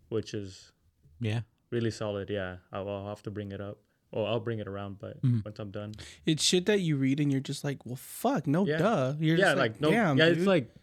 which 0.10 0.34
is 0.34 0.72
Yeah. 1.20 1.42
really 1.72 1.92
solid. 1.92 2.30
Yeah, 2.30 2.58
I'll, 2.72 2.88
I'll 2.88 3.08
have 3.08 3.24
to 3.24 3.32
bring 3.32 3.52
it 3.52 3.60
up. 3.62 3.78
Oh, 4.14 4.24
I'll 4.26 4.40
bring 4.42 4.60
it 4.60 4.68
around, 4.68 5.00
but 5.00 5.22
Mhm. 5.22 5.44
once 5.46 5.58
I'm 5.60 5.72
done. 5.72 5.94
it's 6.26 6.44
shit 6.44 6.66
that 6.66 6.82
you 6.82 6.98
read 6.98 7.20
and 7.20 7.32
you're 7.32 7.42
just 7.42 7.64
like 7.64 7.86
well 7.86 7.96
fuck 7.96 8.46
no 8.48 8.66
Yeah. 8.66 8.78
duh 8.78 9.14
you're 9.20 9.38
yeah, 9.38 9.46
just 9.46 9.58
like, 9.58 9.80
no, 9.82 9.90
damn, 9.90 10.18
yeah, 10.18 10.30
dude. 10.30 10.38
it's 10.40 10.48
like 10.48 10.74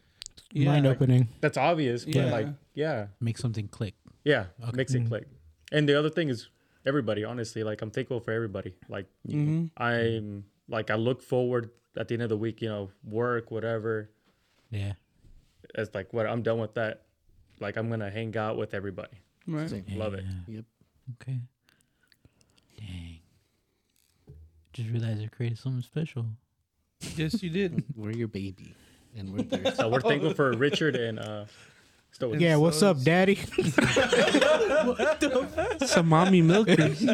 yeah. 0.53 0.67
Mind 0.73 0.87
opening. 0.87 1.29
that's 1.41 1.59
obvious, 1.59 2.05
but 2.07 2.15
Yeah. 2.15 2.31
like, 2.31 2.49
yeah, 2.75 3.09
Make 3.21 3.37
something 3.39 3.69
click. 3.69 3.95
yeah, 4.25 4.47
Okay. 4.63 4.77
makes 4.77 4.95
it 4.95 5.07
click. 5.07 5.29
And 5.73 5.87
the 5.89 5.99
other 5.99 6.09
thing 6.09 6.31
is 6.31 6.49
everybody. 6.87 7.23
Honestly, 7.25 7.63
like 7.63 7.83
I'm 7.83 7.91
thankful 7.91 8.21
for 8.21 8.33
everybody. 8.33 8.75
Like 8.89 9.07
Mhm. 9.27 9.71
I'm 9.77 10.45
like 10.69 10.91
I 10.91 10.95
look 10.95 11.21
forward 11.23 11.71
at 11.99 12.09
the 12.09 12.15
end 12.15 12.23
of 12.23 12.31
the 12.31 12.37
week. 12.39 12.63
You 12.63 12.69
know, 12.71 12.91
work, 13.05 13.51
whatever. 13.51 14.11
Yeah. 14.71 14.95
It's 15.75 15.95
like 15.95 16.13
what 16.13 16.27
I'm 16.27 16.43
done 16.43 16.59
with 16.59 16.75
that. 16.75 17.03
Like 17.61 17.77
I'm 17.77 17.89
gonna 17.89 18.11
hang 18.11 18.37
out 18.37 18.57
with 18.57 18.75
everybody. 18.75 19.19
right 19.47 19.71
Love 19.95 20.15
it. 20.15 20.25
Yeah. 20.47 20.57
Yep. 20.57 20.65
Okay. 21.23 21.39
Dang. 22.79 23.19
Just 24.73 24.91
realized 24.91 25.23
I 25.23 25.27
created 25.27 25.59
something 25.59 25.83
special. 25.83 26.27
yes 27.17 27.43
you 27.43 27.51
did 27.51 27.85
we're 27.97 28.13
your 28.13 28.29
baby, 28.29 28.75
and 29.17 29.33
we're 29.33 29.43
there. 29.43 29.75
So 29.75 29.89
we're 29.89 30.01
thankful 30.01 30.35
for 30.35 30.53
Richard 30.53 30.97
and 30.97 31.19
uh. 31.19 31.45
Stoic. 32.11 32.41
Yeah, 32.41 32.57
what's 32.57 32.83
up, 32.83 33.01
Daddy? 33.03 33.35
what 33.37 35.21
the 35.21 35.87
Some 35.87 36.09
mommy 36.09 36.41
milkers. 36.43 37.05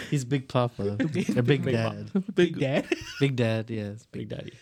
He's 0.10 0.24
Big 0.24 0.48
Papa, 0.48 0.92
or 0.92 0.96
Big, 0.96 1.64
Dad. 1.64 2.10
Big 2.34 2.58
Dad. 2.58 2.86
Big 3.18 3.36
Dad, 3.36 3.68
yes. 3.68 4.06
Big 4.12 4.28
Daddy. 4.28 4.52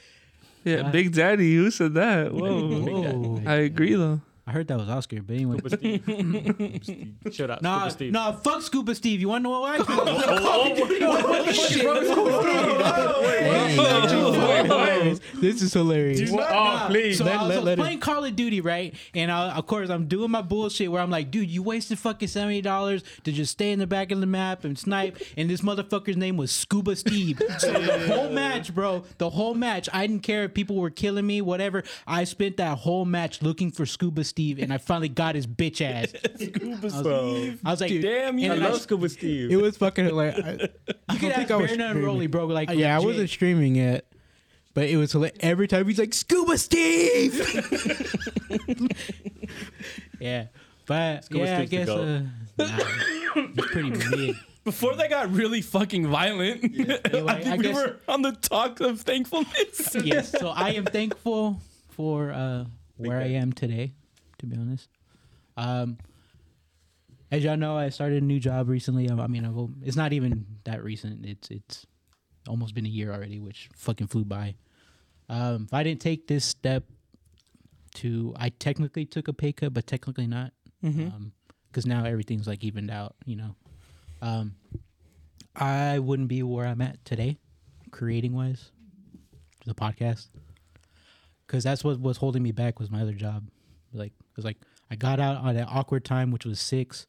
Yeah, 0.64 0.90
Big 0.90 1.12
Daddy. 1.12 1.56
Who 1.56 1.70
said 1.70 1.94
that? 1.94 2.32
Whoa. 2.32 2.68
Whoa. 2.80 3.42
I 3.46 3.54
agree 3.56 3.94
though. 3.94 4.20
I 4.48 4.50
heard 4.50 4.68
that 4.68 4.78
was 4.78 4.88
Oscar, 4.88 5.20
but 5.20 5.34
anyway. 5.36 5.58
Scuba 5.58 5.76
Steve. 5.76 6.80
Steve. 6.82 7.14
Shut 7.34 7.50
up. 7.50 7.60
Nah, 7.60 7.80
Scuba 7.80 7.90
Steve. 7.90 8.12
nah, 8.12 8.32
fuck 8.32 8.62
Scuba 8.62 8.94
Steve. 8.94 9.20
You 9.20 9.28
want 9.28 9.44
to 9.44 9.50
know 9.50 9.60
why? 9.60 9.76
This 15.40 15.62
is 15.62 15.72
hilarious. 15.72 16.30
Oh, 16.32 16.84
please. 16.88 17.18
So 17.18 17.24
Let- 17.24 17.34
I 17.40 17.42
was, 17.42 17.48
let- 17.48 17.56
I 17.56 17.58
was 17.58 17.64
let 17.64 17.78
it- 17.78 17.82
playing 17.82 18.00
Call 18.00 18.24
of 18.24 18.36
Duty, 18.36 18.60
right? 18.60 18.94
And 19.14 19.30
I, 19.30 19.50
of 19.54 19.66
course, 19.66 19.88
I'm 19.90 20.06
doing 20.06 20.30
my 20.30 20.42
bullshit 20.42 20.90
where 20.90 21.00
I'm 21.02 21.10
like, 21.10 21.30
dude, 21.30 21.48
you 21.50 21.62
wasted 21.62 21.98
fucking 21.98 22.28
seventy 22.28 22.60
dollars 22.60 23.02
to 23.24 23.32
just 23.32 23.52
stay 23.52 23.72
in 23.72 23.78
the 23.78 23.86
back 23.86 24.10
of 24.10 24.20
the 24.20 24.26
map 24.26 24.64
and 24.64 24.78
snipe. 24.78 25.18
And 25.36 25.48
this 25.48 25.60
motherfucker's 25.60 26.16
name 26.16 26.36
was 26.36 26.50
Scuba 26.50 26.96
Steve. 26.96 27.40
So 27.58 27.72
the 27.72 28.06
whole 28.08 28.30
match, 28.30 28.74
bro, 28.74 29.04
the 29.18 29.30
whole 29.30 29.54
match, 29.54 29.88
I 29.92 30.06
didn't 30.06 30.22
care 30.22 30.44
if 30.44 30.54
people 30.54 30.76
were 30.76 30.90
killing 30.90 31.26
me, 31.26 31.40
whatever. 31.40 31.82
I 32.06 32.24
spent 32.24 32.56
that 32.58 32.78
whole 32.78 33.04
match 33.04 33.42
looking 33.42 33.70
for 33.70 33.86
Scuba 33.86 34.24
Steve, 34.24 34.37
and 34.38 34.72
I 34.72 34.78
finally 34.78 35.08
got 35.08 35.34
his 35.34 35.46
bitch 35.46 35.80
ass. 35.80 36.12
Scuba 36.36 37.02
Bro. 37.02 37.34
Steve. 37.36 37.60
I 37.64 37.70
was 37.72 37.80
like, 37.80 38.00
Damn 38.00 38.38
you. 38.38 38.50
I 38.50 38.54
And 38.54 38.64
I- 38.64 38.68
love 38.70 38.80
Scuba 38.80 39.08
Steve. 39.08 39.50
It 39.50 39.56
was 39.56 39.76
fucking 39.76 40.04
hilarious. 40.04 40.38
I, 40.44 40.50
you 40.52 40.68
I 41.08 41.12
could 41.14 41.20
don't 41.22 41.30
ask 41.32 41.36
think 41.38 41.50
I 41.50 41.56
was 41.56 41.70
Berna 41.70 41.84
and 41.84 41.90
streaming. 41.92 42.04
Rolly, 42.06 42.26
bro. 42.28 42.46
Like, 42.46 42.70
yeah, 42.70 42.96
I 42.96 43.00
wasn't 43.00 43.28
streaming 43.30 43.76
it, 43.76 44.06
but 44.74 44.88
it 44.88 44.96
was 44.96 45.12
hilarious. 45.12 45.38
every 45.40 45.66
time 45.68 45.86
he's 45.88 45.98
like 45.98 46.14
Scuba 46.14 46.56
Steve. 46.58 47.34
Yeah, 50.20 50.46
but 50.86 51.24
Scuba 51.24 51.44
yeah, 51.44 51.58
I 51.60 51.66
Steve's 51.66 51.86
the 51.86 52.22
guess 52.56 52.68
uh, 52.68 52.76
nah, 52.76 53.44
it's 53.54 53.66
pretty 53.70 53.90
mid. 54.16 54.36
Before 54.64 54.94
that 54.96 55.08
got 55.10 55.30
really 55.32 55.62
fucking 55.62 56.08
violent, 56.08 56.64
Anyway, 56.64 57.00
I 57.28 57.34
think 57.40 57.46
I 57.46 57.56
we 57.56 57.62
guess- 57.62 57.74
were 57.76 57.96
on 58.08 58.22
the 58.22 58.32
talk 58.32 58.80
of 58.80 59.00
thankfulness. 59.02 59.96
yes, 60.02 60.32
so 60.32 60.48
I 60.48 60.70
am 60.70 60.84
thankful 60.86 61.60
for 61.90 62.32
uh, 62.32 62.64
where 62.96 63.18
I 63.18 63.28
am 63.28 63.52
today. 63.52 63.92
To 64.38 64.46
be 64.46 64.56
honest, 64.56 64.88
um, 65.56 65.98
as 67.30 67.42
y'all 67.44 67.56
know, 67.56 67.76
I 67.76 67.88
started 67.88 68.22
a 68.22 68.26
new 68.26 68.38
job 68.40 68.68
recently. 68.68 69.10
I, 69.10 69.14
I 69.16 69.26
mean, 69.26 69.44
I've, 69.44 69.86
it's 69.86 69.96
not 69.96 70.12
even 70.12 70.46
that 70.64 70.82
recent. 70.82 71.26
It's 71.26 71.50
it's 71.50 71.86
almost 72.48 72.74
been 72.74 72.86
a 72.86 72.88
year 72.88 73.12
already, 73.12 73.40
which 73.40 73.68
fucking 73.74 74.06
flew 74.06 74.24
by. 74.24 74.54
Um, 75.28 75.64
if 75.64 75.74
I 75.74 75.82
didn't 75.82 76.00
take 76.00 76.26
this 76.26 76.44
step 76.44 76.84
to, 77.96 78.32
I 78.38 78.48
technically 78.50 79.04
took 79.04 79.28
a 79.28 79.32
pay 79.32 79.52
cut, 79.52 79.74
but 79.74 79.86
technically 79.86 80.26
not, 80.26 80.52
because 81.70 81.84
now 81.84 82.04
everything's 82.04 82.46
like 82.46 82.62
evened 82.64 82.90
out. 82.90 83.14
You 83.26 83.36
know, 83.36 83.56
um, 84.22 84.54
I 85.56 85.98
wouldn't 85.98 86.28
be 86.28 86.42
where 86.42 86.66
I'm 86.66 86.80
at 86.80 87.04
today, 87.04 87.38
creating 87.90 88.34
wise, 88.34 88.70
the 89.66 89.74
podcast, 89.74 90.28
because 91.46 91.64
that's 91.64 91.82
what 91.84 92.00
was 92.00 92.16
holding 92.18 92.42
me 92.42 92.52
back 92.52 92.78
was 92.78 92.90
my 92.90 93.02
other 93.02 93.12
job. 93.12 93.48
Like, 93.92 94.12
it 94.12 94.36
was 94.36 94.44
like 94.44 94.58
I 94.90 94.96
got 94.96 95.20
out 95.20 95.36
on 95.38 95.54
that 95.54 95.68
awkward 95.68 96.04
time, 96.04 96.30
which 96.30 96.44
was 96.46 96.60
six, 96.60 97.06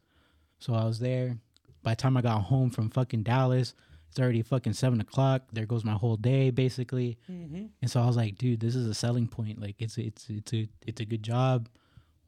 so 0.60 0.74
I 0.74 0.86
was 0.86 1.00
there. 1.00 1.38
By 1.84 1.92
the 1.92 1.96
time 1.98 2.18
I 2.18 2.22
got 2.22 2.42
home 2.44 2.70
from 2.70 2.90
fucking 2.90 3.24
Dallas, 3.24 3.74
it's 4.10 4.20
already 4.20 4.42
fucking 4.42 4.74
seven 4.74 5.00
o'clock. 5.02 5.44
There 5.54 5.66
goes 5.66 5.86
my 5.86 5.94
whole 5.94 6.18
day, 6.18 6.50
basically. 6.50 7.18
Mm-hmm. 7.32 7.66
And 7.82 7.92
so 7.92 8.02
I 8.02 8.06
was 8.08 8.18
like, 8.18 8.38
dude, 8.38 8.60
this 8.60 8.76
is 8.76 8.86
a 8.88 8.94
selling 8.94 9.28
point. 9.28 9.62
Like, 9.62 9.76
it's 9.80 9.98
it's 9.98 10.30
it's 10.30 10.54
a 10.54 10.68
it's 10.86 11.00
a 11.00 11.06
good 11.06 11.24
job, 11.24 11.70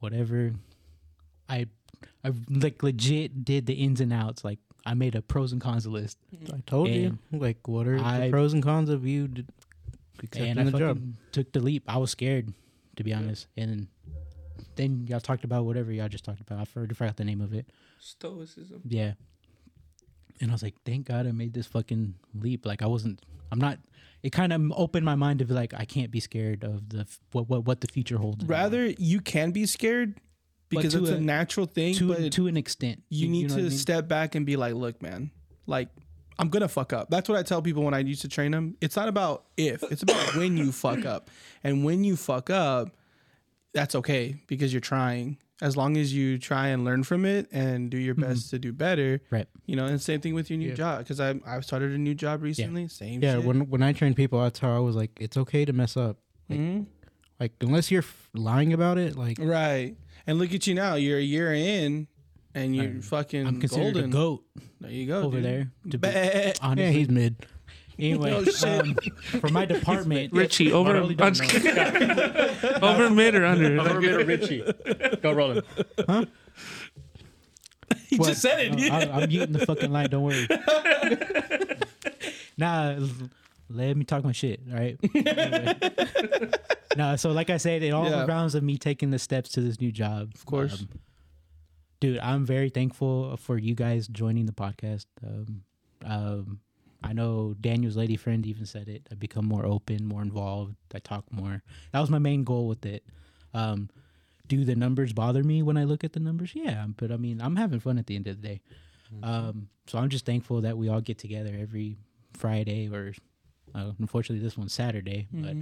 whatever. 0.00 0.52
I 1.48 1.66
I 2.24 2.32
like 2.48 2.82
legit 2.82 3.44
did 3.44 3.66
the 3.66 3.74
ins 3.74 4.00
and 4.00 4.12
outs. 4.12 4.44
Like, 4.44 4.58
I 4.86 4.94
made 4.94 5.14
a 5.14 5.22
pros 5.22 5.52
and 5.52 5.60
cons 5.60 5.86
list. 5.86 6.18
Mm-hmm. 6.34 6.54
I 6.54 6.60
told 6.66 6.88
you. 6.88 7.18
Like, 7.30 7.66
what 7.68 7.86
are 7.86 7.98
I- 7.98 8.20
the 8.26 8.30
pros 8.30 8.52
and 8.54 8.62
cons 8.62 8.88
of 8.88 9.06
you 9.06 9.28
d- 9.28 9.44
and 10.36 10.60
I 10.60 10.64
the 10.64 10.70
fucking 10.70 10.86
job? 10.86 11.02
took 11.32 11.52
the 11.52 11.60
leap. 11.60 11.82
I 11.88 11.98
was 11.98 12.10
scared, 12.10 12.52
to 12.96 13.04
be 13.04 13.12
honest. 13.12 13.48
And 13.56 13.88
then 14.76 15.06
y'all 15.08 15.20
talked 15.20 15.44
about 15.44 15.64
whatever 15.64 15.92
y'all 15.92 16.08
just 16.08 16.24
talked 16.24 16.40
about. 16.40 16.58
I 16.60 16.64
forgot, 16.64 16.96
forgot 16.96 17.16
the 17.16 17.24
name 17.24 17.40
of 17.40 17.52
it. 17.52 17.66
Stoicism. 17.98 18.82
Yeah. 18.86 19.12
And 20.40 20.50
I 20.50 20.54
was 20.54 20.62
like, 20.62 20.74
thank 20.84 21.06
God 21.06 21.26
I 21.26 21.32
made 21.32 21.54
this 21.54 21.66
fucking 21.66 22.14
leap. 22.34 22.66
Like 22.66 22.82
I 22.82 22.86
wasn't. 22.86 23.20
I'm 23.50 23.58
not. 23.58 23.78
It 24.22 24.30
kind 24.30 24.52
of 24.52 24.72
opened 24.76 25.04
my 25.04 25.14
mind 25.14 25.40
to 25.40 25.44
be 25.44 25.52
like, 25.54 25.74
I 25.74 25.84
can't 25.84 26.10
be 26.10 26.20
scared 26.20 26.64
of 26.64 26.88
the 26.88 27.00
f- 27.00 27.20
what 27.32 27.48
what 27.48 27.64
what 27.64 27.80
the 27.80 27.88
future 27.88 28.18
holds. 28.18 28.44
Rather, 28.44 28.86
you 28.86 29.20
can 29.20 29.50
be 29.50 29.66
scared 29.66 30.20
because 30.68 30.94
it's 30.94 31.10
a, 31.10 31.14
a- 31.14 31.20
natural 31.20 31.66
thing, 31.66 31.94
to 31.94 32.08
but 32.08 32.32
to 32.32 32.46
an 32.46 32.56
extent, 32.56 33.02
you 33.08 33.28
need 33.28 33.50
know 33.50 33.56
to 33.56 33.60
I 33.60 33.64
mean? 33.64 33.70
step 33.72 34.08
back 34.08 34.34
and 34.34 34.46
be 34.46 34.56
like, 34.56 34.74
look, 34.74 35.02
man, 35.02 35.30
like 35.66 35.88
I'm 36.38 36.48
gonna 36.48 36.68
fuck 36.68 36.92
up. 36.92 37.10
That's 37.10 37.28
what 37.28 37.38
I 37.38 37.42
tell 37.42 37.62
people 37.62 37.82
when 37.84 37.94
I 37.94 37.98
used 37.98 38.22
to 38.22 38.28
train 38.28 38.52
them. 38.52 38.76
It's 38.80 38.96
not 38.96 39.08
about 39.08 39.44
if, 39.56 39.82
it's 39.84 40.02
about 40.02 40.34
when 40.34 40.56
you 40.56 40.72
fuck 40.72 41.04
up. 41.04 41.30
And 41.62 41.84
when 41.84 42.04
you 42.04 42.16
fuck 42.16 42.48
up, 42.50 42.88
that's 43.74 43.94
okay 43.96 44.36
because 44.46 44.72
you're 44.72 44.80
trying. 44.80 45.38
As 45.60 45.76
long 45.76 45.96
as 45.96 46.12
you 46.12 46.38
try 46.38 46.68
and 46.68 46.84
learn 46.84 47.04
from 47.04 47.24
it 47.24 47.46
and 47.52 47.88
do 47.88 47.96
your 47.96 48.16
best 48.16 48.50
to 48.50 48.58
do 48.58 48.72
better, 48.72 49.20
Right. 49.30 49.46
you 49.66 49.76
know. 49.76 49.86
And 49.86 50.00
same 50.02 50.20
thing 50.20 50.34
with 50.34 50.50
your 50.50 50.58
new 50.58 50.70
Yeah. 50.70 50.74
job 50.74 50.98
because 50.98 51.20
I 51.20 51.38
I 51.46 51.60
started 51.60 51.92
a 51.92 51.98
new 51.98 52.14
job 52.14 52.42
recently. 52.42 52.88
Same. 52.88 53.22
Yeah, 53.22 53.36
shit. 53.36 53.44
when 53.44 53.70
when 53.70 53.82
I 53.82 53.92
train 53.92 54.14
people, 54.14 54.40
that's 54.42 54.58
how 54.58 54.74
I 54.74 54.80
was 54.80 54.96
like, 54.96 55.12
it's 55.20 55.36
okay 55.36 55.64
to 55.64 55.72
mess 55.72 55.96
up. 55.96 56.18
Like, 56.48 56.58
Mhm. 56.58 56.86
like 57.38 57.52
unless 57.60 57.90
you're 57.92 58.02
f- 58.02 58.28
lying 58.34 58.72
about 58.72 58.98
it, 58.98 59.16
like 59.16 59.38
right. 59.40 59.94
And 60.26 60.38
look 60.38 60.52
at 60.52 60.66
you 60.66 60.74
now. 60.74 60.96
You're 60.96 61.18
a 61.18 61.22
year 61.22 61.52
in, 61.54 62.08
and 62.56 62.74
you're 62.74 63.00
fucking 63.00 63.46
I'm 63.46 63.60
considered 63.60 63.94
golden. 63.94 64.10
a 64.10 64.12
goat 64.12 64.44
There 64.80 64.90
you 64.90 65.06
go, 65.06 65.22
over 65.22 65.36
dude. 65.36 65.44
there. 65.44 65.70
To 65.90 65.98
be, 65.98 66.08
honestly. 66.60 66.84
yeah, 66.84 66.90
he's 66.90 67.08
mid. 67.08 67.36
Anyway, 67.98 68.32
Oh, 68.32 68.80
um, 68.80 68.94
for 69.40 69.48
my 69.48 69.64
department, 69.64 70.32
Richie 70.32 70.72
over. 70.72 70.92
really 70.94 71.16
I'm 71.18 71.34
just 71.34 71.50
kidding. 71.50 71.78
over 72.82 73.10
mid 73.10 73.34
or 73.34 73.44
under? 73.44 73.80
Over 73.80 74.00
mid 74.00 74.12
or 74.12 74.24
Richie. 74.24 74.62
Go 75.22 75.32
rolling. 75.32 75.62
Huh? 76.08 76.24
He 78.08 78.16
What? 78.18 78.28
just 78.28 78.42
said 78.42 78.58
it. 78.78 78.90
Oh, 78.90 78.94
I, 78.94 79.22
I'm 79.22 79.28
muting 79.28 79.52
the 79.52 79.64
fucking 79.66 79.90
line. 79.90 80.08
Don't 80.10 80.22
worry. 80.22 80.46
nah, 82.58 82.96
let 83.70 83.96
me 83.96 84.04
talk 84.04 84.22
my 84.24 84.32
shit. 84.32 84.60
All 84.70 84.78
right. 84.78 84.98
Anyway. 85.14 86.50
nah, 86.96 87.16
so 87.16 87.32
like 87.32 87.48
I 87.50 87.56
said, 87.56 87.82
it 87.82 87.90
all 87.90 88.08
Yeah. 88.08 88.26
rounds 88.26 88.54
of 88.54 88.62
me 88.62 88.76
taking 88.78 89.10
the 89.10 89.18
steps 89.18 89.50
to 89.52 89.60
this 89.62 89.80
new 89.80 89.90
job. 89.92 90.32
Of 90.34 90.44
course. 90.46 90.84
dude, 92.00 92.18
I'm 92.18 92.44
very 92.44 92.68
thankful 92.68 93.36
for 93.38 93.58
you 93.58 93.74
guys 93.74 94.08
joining 94.08 94.46
the 94.46 94.52
podcast. 94.52 95.06
Um, 95.26 95.62
um, 96.04 96.60
I 97.04 97.12
know 97.12 97.54
Daniel's 97.60 97.96
lady 97.96 98.16
friend 98.16 98.46
even 98.46 98.66
said 98.66 98.88
it. 98.88 99.06
I 99.10 99.14
become 99.14 99.46
more 99.46 99.66
open, 99.66 100.06
more 100.06 100.22
involved. 100.22 100.76
I 100.94 100.98
talk 100.98 101.24
more. 101.30 101.62
That 101.92 102.00
was 102.00 102.10
my 102.10 102.18
main 102.18 102.44
goal 102.44 102.68
with 102.68 102.86
it. 102.86 103.04
Um, 103.54 103.90
do 104.46 104.64
the 104.64 104.74
numbers 104.74 105.12
bother 105.12 105.42
me 105.42 105.62
when 105.62 105.76
I 105.76 105.84
look 105.84 106.04
at 106.04 106.12
the 106.12 106.20
numbers? 106.20 106.52
Yeah, 106.54 106.86
but 106.96 107.10
I 107.10 107.16
mean, 107.16 107.40
I'm 107.40 107.56
having 107.56 107.80
fun 107.80 107.98
at 107.98 108.06
the 108.06 108.16
end 108.16 108.26
of 108.28 108.40
the 108.40 108.48
day. 108.48 108.60
Um, 109.22 109.68
so 109.86 109.98
I'm 109.98 110.08
just 110.08 110.24
thankful 110.24 110.62
that 110.62 110.78
we 110.78 110.88
all 110.88 111.00
get 111.00 111.18
together 111.18 111.54
every 111.60 111.96
Friday, 112.32 112.88
or 112.88 113.12
uh, 113.74 113.92
unfortunately 113.98 114.42
this 114.42 114.56
one's 114.56 114.72
Saturday. 114.72 115.28
But 115.32 115.56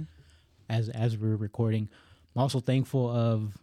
as 0.69 0.89
as 0.89 1.17
we're 1.17 1.35
recording, 1.35 1.89
I'm 2.35 2.41
also 2.43 2.59
thankful 2.59 3.09
of 3.09 3.53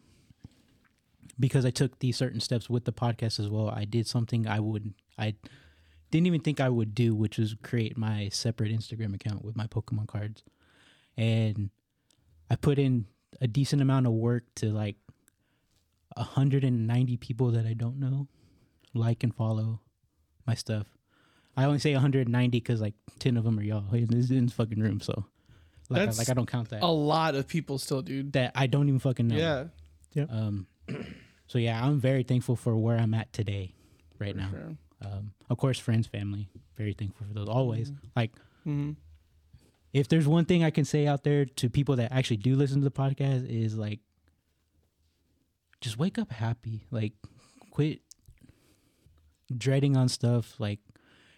because 1.40 1.64
I 1.64 1.70
took 1.70 1.98
these 2.00 2.16
certain 2.16 2.40
steps 2.40 2.68
with 2.68 2.84
the 2.84 2.92
podcast 2.92 3.40
as 3.40 3.48
well. 3.48 3.70
I 3.70 3.84
did 3.84 4.06
something 4.06 4.46
I 4.46 4.60
would 4.60 4.92
I 5.16 5.34
didn't 6.10 6.26
even 6.26 6.40
think 6.40 6.60
I 6.60 6.68
would 6.68 6.94
do, 6.94 7.14
which 7.14 7.38
was 7.38 7.54
create 7.62 7.96
my 7.96 8.28
separate 8.30 8.72
Instagram 8.72 9.14
account 9.14 9.44
with 9.44 9.56
my 9.56 9.66
Pokemon 9.66 10.08
cards, 10.08 10.42
and 11.16 11.70
I 12.50 12.56
put 12.56 12.78
in 12.78 13.06
a 13.40 13.46
decent 13.46 13.82
amount 13.82 14.06
of 14.06 14.12
work 14.12 14.44
to 14.56 14.70
like 14.70 14.96
190 16.16 17.16
people 17.18 17.50
that 17.52 17.66
I 17.66 17.74
don't 17.74 17.98
know 18.00 18.26
like 18.94 19.22
and 19.22 19.34
follow 19.34 19.80
my 20.46 20.54
stuff. 20.54 20.86
I 21.56 21.64
only 21.64 21.78
say 21.78 21.92
190 21.92 22.58
because 22.58 22.80
like 22.80 22.94
10 23.18 23.36
of 23.36 23.44
them 23.44 23.58
are 23.58 23.62
y'all 23.62 23.92
in 23.92 24.06
this, 24.06 24.30
in 24.30 24.46
this 24.46 24.54
fucking 24.54 24.80
room, 24.80 25.00
so 25.00 25.26
like 25.90 26.08
I, 26.08 26.12
like 26.12 26.28
I 26.30 26.34
don't 26.34 26.46
count 26.46 26.70
that 26.70 26.82
A 26.82 26.86
lot 26.86 27.34
of 27.34 27.48
people 27.48 27.78
still, 27.78 28.02
dude. 28.02 28.32
that 28.32 28.52
I 28.54 28.66
don't 28.66 28.88
even 28.88 29.00
fucking 29.00 29.28
know. 29.28 29.36
Yeah. 30.12 30.26
Um, 30.30 30.66
so 31.46 31.58
yeah, 31.58 31.84
I'm 31.84 32.00
very 32.00 32.22
thankful 32.22 32.56
for 32.56 32.76
where 32.76 32.96
I'm 32.96 33.14
at 33.14 33.32
today, 33.32 33.74
right 34.18 34.36
now. 34.36 34.50
Sure. 34.50 34.76
Um, 35.04 35.32
of 35.48 35.58
course, 35.58 35.78
friends, 35.78 36.06
family, 36.06 36.48
very 36.76 36.92
thankful 36.92 37.26
for 37.26 37.34
those 37.34 37.48
always. 37.48 37.92
Like, 38.16 38.32
hmm 38.64 38.92
if 39.92 40.06
there's 40.08 40.28
one 40.28 40.44
thing 40.44 40.62
I 40.62 40.70
can 40.70 40.84
say 40.84 41.06
out 41.06 41.24
there 41.24 41.44
to 41.46 41.70
people 41.70 41.96
that 41.96 42.12
actually 42.12 42.36
do 42.36 42.54
listen 42.56 42.80
to 42.80 42.84
the 42.84 42.90
podcast 42.90 43.48
is 43.48 43.76
like, 43.76 44.00
just 45.80 45.98
wake 45.98 46.18
up 46.18 46.30
happy. 46.30 46.84
Like, 46.90 47.14
quit 47.70 48.00
dreading 49.56 49.96
on 49.96 50.08
stuff. 50.08 50.54
Like, 50.58 50.80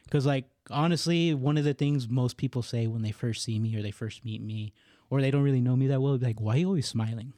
because 0.05 0.27
like 0.27 0.47
honestly, 0.71 1.35
one 1.35 1.59
of 1.59 1.65
the 1.65 1.75
things 1.75 2.09
most 2.09 2.37
people 2.37 2.63
say 2.63 2.87
when 2.87 3.03
they 3.03 3.13
first 3.13 3.45
see 3.45 3.59
me 3.59 3.77
or 3.77 3.83
they 3.83 3.91
first 3.91 4.25
meet 4.25 4.43
me 4.43 4.73
or 5.09 5.21
they 5.21 5.31
don't 5.31 5.43
really 5.43 5.61
know 5.61 5.77
me 5.77 5.87
that 5.89 6.03
well, 6.03 6.19
like, 6.21 6.41
why 6.41 6.55
are 6.55 6.59
you 6.59 6.67
always 6.67 6.89
smiling? 6.89 7.33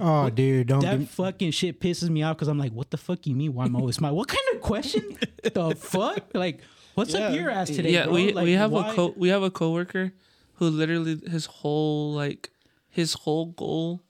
Oh, 0.00 0.30
dude, 0.30 0.66
don't. 0.68 0.80
that 0.80 0.98
Be, 0.98 1.04
fucking 1.04 1.50
shit 1.50 1.80
pisses 1.80 2.08
me 2.08 2.22
off 2.22 2.36
because 2.36 2.48
I'm 2.48 2.58
like, 2.58 2.72
what 2.72 2.90
the 2.90 2.96
fuck 2.96 3.26
you 3.26 3.34
mean? 3.34 3.54
Why 3.54 3.66
am 3.66 3.76
I 3.76 3.80
always 3.80 3.96
smiling? 3.98 4.16
What 4.16 4.28
kind 4.28 4.42
of 4.54 4.60
question? 4.60 5.18
the 5.42 5.74
fuck? 5.78 6.24
Like, 6.34 6.60
what's 6.94 7.12
Yeah. 7.14 7.28
up 7.28 7.34
your 7.34 7.50
ass 7.50 7.68
today? 7.68 7.90
yeah, 7.92 8.04
bro? 8.04 8.14
we 8.14 8.32
Like, 8.32 8.44
we 8.44 8.52
have 8.52 8.70
why- 8.72 8.90
a 8.90 8.94
co 8.94 9.14
we 9.16 9.28
have 9.28 9.42
a 9.42 9.50
coworker 9.50 10.12
who 10.54 10.68
literally 10.70 11.20
his 11.30 11.46
whole 11.46 12.12
like 12.14 12.50
his 12.88 13.12
whole 13.14 13.46
goal, 13.46 14.02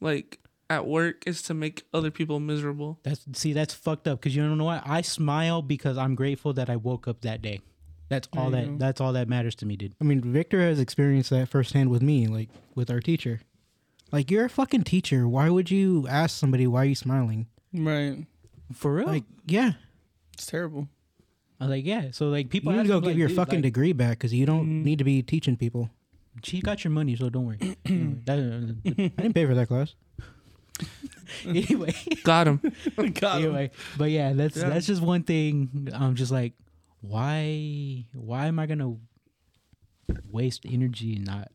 like 0.00 0.40
at 0.68 0.86
work 0.86 1.22
is 1.26 1.42
to 1.42 1.54
make 1.54 1.84
other 1.94 2.10
people 2.10 2.40
miserable. 2.40 2.98
That's 3.04 3.24
see, 3.34 3.52
that's 3.52 3.72
fucked 3.72 4.08
up. 4.08 4.20
Because 4.20 4.34
you 4.36 4.42
don't 4.42 4.58
know 4.58 4.64
what? 4.64 4.82
I 4.84 5.00
smile 5.00 5.62
because 5.62 5.96
I'm 5.96 6.14
grateful 6.14 6.52
that 6.54 6.68
I 6.68 6.76
woke 6.76 7.06
up 7.08 7.20
that 7.22 7.40
day. 7.40 7.60
That's 8.08 8.28
all 8.36 8.50
that. 8.50 8.66
go. 8.66 8.76
That's 8.76 9.00
all 9.00 9.12
that 9.14 9.28
matters 9.28 9.54
to 9.56 9.66
me, 9.66 9.76
dude. 9.76 9.94
I 10.00 10.04
mean, 10.04 10.20
Victor 10.20 10.60
has 10.60 10.78
experienced 10.78 11.30
that 11.30 11.48
firsthand 11.48 11.90
with 11.90 12.02
me, 12.02 12.26
like 12.26 12.48
with 12.74 12.90
our 12.90 13.00
teacher. 13.00 13.40
Like, 14.16 14.30
you're 14.30 14.46
a 14.46 14.48
fucking 14.50 14.84
teacher. 14.84 15.28
Why 15.28 15.50
would 15.50 15.70
you 15.70 16.06
ask 16.08 16.38
somebody 16.38 16.66
why 16.66 16.82
are 16.82 16.84
you 16.86 16.94
smiling? 16.94 17.48
Right. 17.74 18.24
For 18.72 18.94
real. 18.94 19.06
Like, 19.06 19.24
yeah, 19.46 19.72
It's 20.32 20.46
terrible. 20.46 20.88
I 21.60 21.64
was 21.64 21.70
like, 21.70 21.84
yeah. 21.84 22.10
So 22.12 22.28
like, 22.30 22.48
people 22.48 22.72
you 22.72 22.78
need 22.78 22.84
to 22.84 22.88
go 22.94 23.00
get 23.00 23.08
like, 23.08 23.16
your 23.16 23.28
dude, 23.28 23.36
fucking 23.36 23.56
like, 23.56 23.62
degree 23.64 23.92
back 23.92 24.18
because 24.18 24.32
you 24.32 24.46
don't 24.46 24.66
Mhm. 24.66 24.84
need 24.84 24.98
to 24.98 25.04
be 25.04 25.22
teaching 25.22 25.56
people. 25.56 25.90
She 26.42 26.60
got 26.60 26.82
your 26.84 26.90
money, 26.92 27.14
so 27.16 27.28
don't 27.28 27.44
worry. 27.46 27.58
That- 28.24 28.38
I 28.86 28.90
didn't 29.22 29.34
pay 29.34 29.44
for 29.46 29.54
that 29.54 29.68
class. 29.68 29.94
anyway, 31.46 31.94
Got 32.24 32.48
him. 32.48 32.60
Got 32.96 33.40
him. 33.40 33.44
anyway, 33.46 33.70
but 33.98 34.10
yeah, 34.10 34.32
that's 34.32 34.56
Yeah. 34.56 34.68
that's 34.70 34.86
just 34.86 35.00
one 35.02 35.22
thing. 35.24 35.88
I'm 35.94 36.14
just 36.14 36.32
like, 36.32 36.52
why? 37.00 38.04
Why 38.14 38.46
am 38.46 38.58
I 38.58 38.66
gonna 38.66 38.96
waste 40.30 40.64
energy 40.66 41.16
and 41.16 41.24
not 41.26 41.50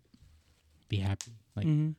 be 0.90 0.98
happy? 0.98 1.32
Like, 1.56 1.66
Mhm. 1.68 1.96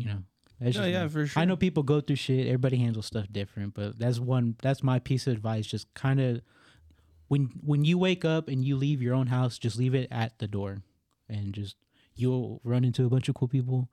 You 0.00 0.06
know. 0.08 0.22
That's 0.60 0.76
Yeah, 0.76 0.82
just 0.82 0.92
yeah, 0.92 1.02
me. 1.04 1.08
for 1.08 1.26
sure. 1.26 1.42
I 1.42 1.44
know 1.46 1.56
people 1.56 1.82
go 1.82 2.00
through 2.00 2.16
shit. 2.16 2.46
Everybody 2.46 2.76
handles 2.76 3.06
stuff 3.06 3.26
different, 3.32 3.74
but 3.74 3.98
that's 3.98 4.18
one. 4.18 4.56
That's 4.62 4.82
my 4.82 4.98
piece 4.98 5.26
of 5.26 5.32
advice. 5.32 5.66
Just 5.66 5.92
kind 5.94 6.20
of 6.20 6.42
when 7.28 7.50
when 7.64 7.84
you 7.84 7.96
wake 7.98 8.24
up 8.24 8.48
and 8.48 8.64
you 8.64 8.76
leave 8.76 9.00
your 9.00 9.14
own 9.14 9.28
house, 9.28 9.58
just 9.58 9.78
leave 9.78 9.94
it 9.94 10.08
at 10.10 10.38
the 10.38 10.48
door, 10.48 10.82
and 11.28 11.54
just 11.54 11.76
you'll 12.14 12.60
run 12.64 12.84
into 12.84 13.06
a 13.06 13.08
bunch 13.08 13.28
of 13.28 13.34
cool 13.34 13.48
people. 13.48 13.88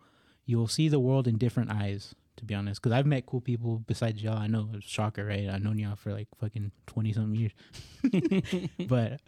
You'll 0.46 0.68
see 0.68 0.90
the 0.90 1.00
world 1.00 1.28
in 1.28 1.38
different 1.38 1.72
eyes. 1.72 2.16
To 2.38 2.46
be 2.46 2.54
honest, 2.54 2.80
because 2.82 2.96
I've 2.96 3.08
met 3.08 3.26
cool 3.26 3.42
people 3.42 3.80
besides 3.88 4.22
y'all. 4.22 4.38
I 4.38 4.46
know 4.46 4.70
it's 4.76 4.88
shocker, 4.88 5.26
right? 5.26 5.50
I've 5.50 5.64
known 5.64 5.80
y'all 5.80 5.96
for 5.96 6.14
like 6.14 6.28
fucking 6.40 6.72
twenty 6.86 7.12
something 7.12 7.34
years, 7.34 7.52
but 8.88 9.22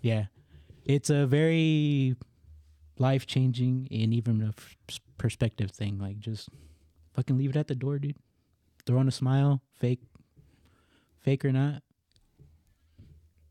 yeah, 0.00 0.26
it's 0.84 1.10
a 1.10 1.26
very 1.26 2.14
life 3.02 3.26
changing 3.26 3.88
and 3.90 4.14
even 4.14 4.40
a 4.42 4.48
f- 4.56 5.00
perspective 5.18 5.70
thing. 5.70 5.98
Like 5.98 6.18
just 6.20 6.48
fucking 7.14 7.36
leave 7.36 7.50
it 7.50 7.56
at 7.56 7.66
the 7.68 7.74
door, 7.74 7.98
dude. 7.98 8.16
Throw 8.86 8.98
on 8.98 9.08
a 9.08 9.12
smile, 9.12 9.60
fake, 9.78 10.00
fake 11.20 11.44
or 11.44 11.52
not. 11.52 11.82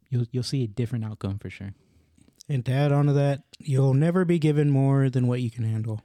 You'll 0.09 0.25
you'll 0.31 0.43
see 0.43 0.63
a 0.63 0.67
different 0.67 1.05
outcome 1.05 1.37
for 1.39 1.49
sure. 1.49 1.73
And 2.49 2.65
to 2.65 2.71
add 2.71 2.91
on 2.91 3.05
to 3.05 3.13
that, 3.13 3.43
you'll 3.59 3.93
never 3.93 4.25
be 4.25 4.39
given 4.39 4.69
more 4.69 5.09
than 5.09 5.27
what 5.27 5.41
you 5.41 5.49
can 5.49 5.63
handle. 5.63 6.01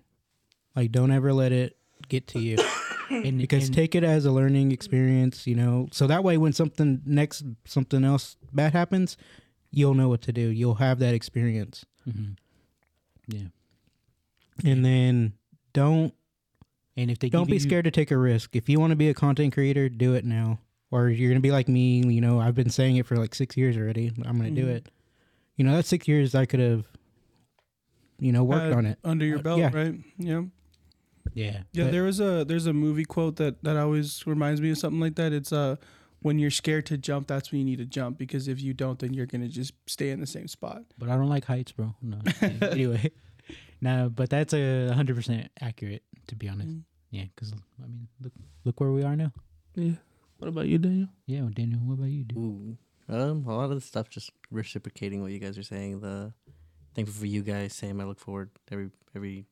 Like, 0.77 0.93
don't 0.93 1.11
ever 1.11 1.33
let 1.33 1.51
it 1.53 1.77
get 2.09 2.27
to 2.29 2.41
you. 2.41 2.57
And 3.09 3.39
because 3.39 3.67
and- 3.67 3.75
take 3.75 3.95
it 3.95 4.03
as 4.03 4.25
a 4.27 4.33
learning 4.33 4.73
experience, 4.73 5.47
you 5.47 5.55
know. 5.55 5.87
So 5.93 6.09
that 6.09 6.25
way, 6.25 6.37
when 6.39 6.53
something 6.53 7.03
next, 7.07 7.45
something 7.65 8.03
else 8.03 8.37
bad 8.53 8.73
happens, 8.73 9.17
you'll 9.71 9.95
know 9.95 10.09
what 10.09 10.23
to 10.23 10.33
do. 10.33 10.49
You'll 10.49 10.75
have 10.87 10.99
that 10.99 11.15
experience. 11.15 11.85
Mhm. 12.09 12.35
Yeah, 13.29 13.49
And 14.65 14.85
then 14.85 15.33
don't 15.73 16.15
and 16.97 17.11
if 17.11 17.19
they 17.19 17.29
don't 17.29 17.43
give 17.45 17.49
be 17.51 17.55
you- 17.57 17.61
scared 17.61 17.85
to 17.85 17.91
take 17.91 18.11
a 18.11 18.17
risk. 18.17 18.57
If 18.57 18.69
you 18.69 18.81
want 18.81 18.91
to 18.93 18.97
be 18.97 19.09
a 19.09 19.15
content 19.15 19.53
creator, 19.53 19.89
do 19.89 20.15
it 20.15 20.25
now. 20.25 20.61
Or 20.91 21.09
you're 21.11 21.29
gonna 21.31 21.41
be 21.41 21.51
like 21.51 21.69
me. 21.69 22.07
You 22.07 22.21
know, 22.21 22.41
I've 22.41 22.55
been 22.55 22.71
saying 22.71 22.97
it 22.97 23.07
for 23.07 23.17
like 23.17 23.35
six 23.35 23.57
years 23.57 23.77
already. 23.77 24.13
I'm 24.25 24.37
gonna 24.39 24.51
do 24.53 24.67
Mhm. 24.67 24.77
it. 24.77 24.89
You 25.57 25.65
know, 25.65 25.75
that's 25.75 25.89
six 25.89 26.07
years 26.09 26.35
I 26.35 26.47
could 26.47 26.61
have, 26.61 26.87
you 28.19 28.33
know, 28.33 28.45
worked 28.45 28.65
Had 28.67 28.73
on 28.73 28.87
it. 28.87 28.99
under 29.05 29.25
your 29.27 29.39
Uh, 29.41 29.43
belt, 29.43 29.59
yeah. 29.59 29.71
right? 29.75 29.95
Yeah. 30.19 30.43
yeah, 31.35 31.63
Yeah, 31.73 31.85
But- 31.85 31.91
there 31.93 32.05
was 32.05 32.21
a 32.21 32.45
there's 32.47 32.67
a 32.67 32.73
movie 32.73 33.05
quote 33.05 33.37
that 33.37 33.63
that 33.65 33.77
always 33.77 34.27
reminds 34.27 34.61
me 34.61 34.71
of 34.71 34.79
something 34.79 35.01
like 35.01 35.17
that. 35.17 35.33
It's 35.33 35.53
uh 35.53 35.77
when 36.27 36.39
you're 36.41 36.51
scared 36.63 36.85
to 36.87 36.97
jump, 36.99 37.27
that's 37.29 37.51
when 37.53 37.59
you 37.61 37.65
need 37.71 37.79
to 37.79 37.87
jump 37.99 38.19
because 38.19 38.49
if 38.49 38.59
you 38.61 38.73
don't, 38.75 38.99
then 38.99 39.15
you're 39.15 39.27
gonna 39.33 39.49
just 39.49 39.73
stay 39.87 40.11
in 40.11 40.21
the 40.21 40.27
same 40.27 40.49
spot. 40.49 40.83
but 40.99 41.09
I 41.09 41.15
don't 41.19 41.29
like 41.37 41.45
heights, 41.45 41.73
bro. 41.73 41.95
No. 42.03 42.19
Anyway, 42.77 43.13
no, 43.81 44.11
but 44.19 44.29
that's 44.31 44.53
a 44.55 44.91
hundred 44.93 45.17
percent 45.17 45.51
accurate. 45.61 46.03
To 46.29 46.35
be 46.35 46.49
honest, 46.49 46.69
Mm. 46.75 46.83
yeah, 47.11 47.27
because 47.35 47.53
I 47.83 47.87
mean, 47.87 48.09
look 48.21 48.33
look 48.65 48.81
where 48.81 48.91
we 48.99 49.05
are 49.05 49.15
now. 49.17 49.33
Yeah. 49.77 49.97
What 50.39 50.49
about 50.49 50.67
you, 50.67 50.79
Daniel? 50.79 51.09
Yeah, 51.27 51.43
well, 51.43 51.53
Daniel, 51.55 51.81
what 51.81 51.95
about 51.95 52.11
you, 52.11 52.25
dude? 52.25 52.39
Ooh. 52.39 52.77
Um, 53.09 53.45
a 53.47 53.55
lot 53.57 53.71
of 53.71 53.77
the 53.81 53.81
stuff 53.93 54.11
just 54.11 54.31
reciprocating 54.51 55.23
what 55.23 55.31
you 55.31 55.39
guys 55.39 55.57
are 55.57 55.63
saying. 55.75 56.01
The 56.01 56.33
thankful 56.95 57.15
for 57.21 57.27
you 57.27 57.43
guys. 57.43 57.73
Same. 57.73 58.01
I 58.01 58.05
look 58.05 58.19
forward 58.19 58.51
every 58.73 58.91
every 59.15 59.47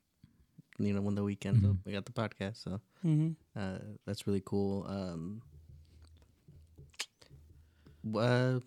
you 0.77 0.93
know 0.93 1.01
when 1.01 1.15
the 1.15 1.23
weekends 1.23 1.61
Mhm. 1.61 1.69
up. 1.71 1.77
We 1.85 1.93
got 1.93 2.05
the 2.05 2.11
podcast, 2.23 2.57
so 2.65 2.81
Mm-hmm. 3.05 3.29
uh, 3.55 3.79
that's 4.05 4.27
really 4.27 4.43
cool. 4.45 4.85
Um, 4.89 5.41
uh, 8.13 8.59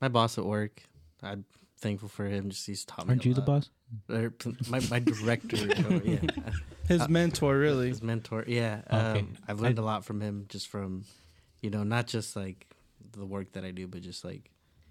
my 0.00 0.08
boss 0.08 0.38
at 0.38 0.44
work. 0.44 0.82
I'm 1.22 1.44
thankful 1.78 2.08
for 2.08 2.26
him. 2.26 2.50
Just 2.50 2.66
he's 2.66 2.84
taught 2.84 3.06
me. 3.06 3.12
Aren't 3.12 3.24
you 3.24 3.34
the 3.34 3.42
boss? 3.42 3.70
Or, 4.08 4.32
my 4.68 4.80
my 4.90 4.98
director. 5.00 5.56
or, 5.88 6.02
yeah, 6.04 6.20
His 6.88 7.00
Uh, 7.02 7.08
mentor, 7.08 7.56
really. 7.58 7.88
his 7.88 8.02
mentor. 8.02 8.44
Yeah, 8.46 8.82
Okay. 8.86 9.20
um, 9.20 9.34
I've 9.48 9.60
learned 9.60 9.78
a 9.78 9.82
lot 9.82 10.04
from 10.04 10.20
him, 10.20 10.46
just 10.48 10.68
from, 10.68 11.04
you 11.60 11.70
know, 11.70 11.82
not 11.82 12.06
just 12.06 12.36
like 12.36 12.66
the 13.12 13.26
work 13.26 13.52
that 13.52 13.64
I 13.64 13.70
do, 13.72 13.86
but 13.88 14.02
just 14.02 14.24
like 14.24 14.50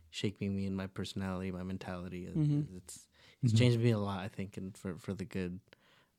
shaping 0.09 0.55
me 0.55 0.65
and 0.65 0.75
my 0.75 0.87
personality, 0.87 1.51
my 1.51 1.63
mentality. 1.63 2.25
It- 2.25 2.37
Mhm. 2.37 2.67
It's 2.77 3.05
it's 3.41 3.53
Mhm. 3.53 3.57
changed 3.57 3.79
me 3.79 3.91
a 3.91 3.97
lot, 3.99 4.19
I 4.19 4.27
think, 4.27 4.57
and 4.57 4.75
for 4.77 4.97
for 4.97 5.13
the 5.13 5.23
good. 5.25 5.59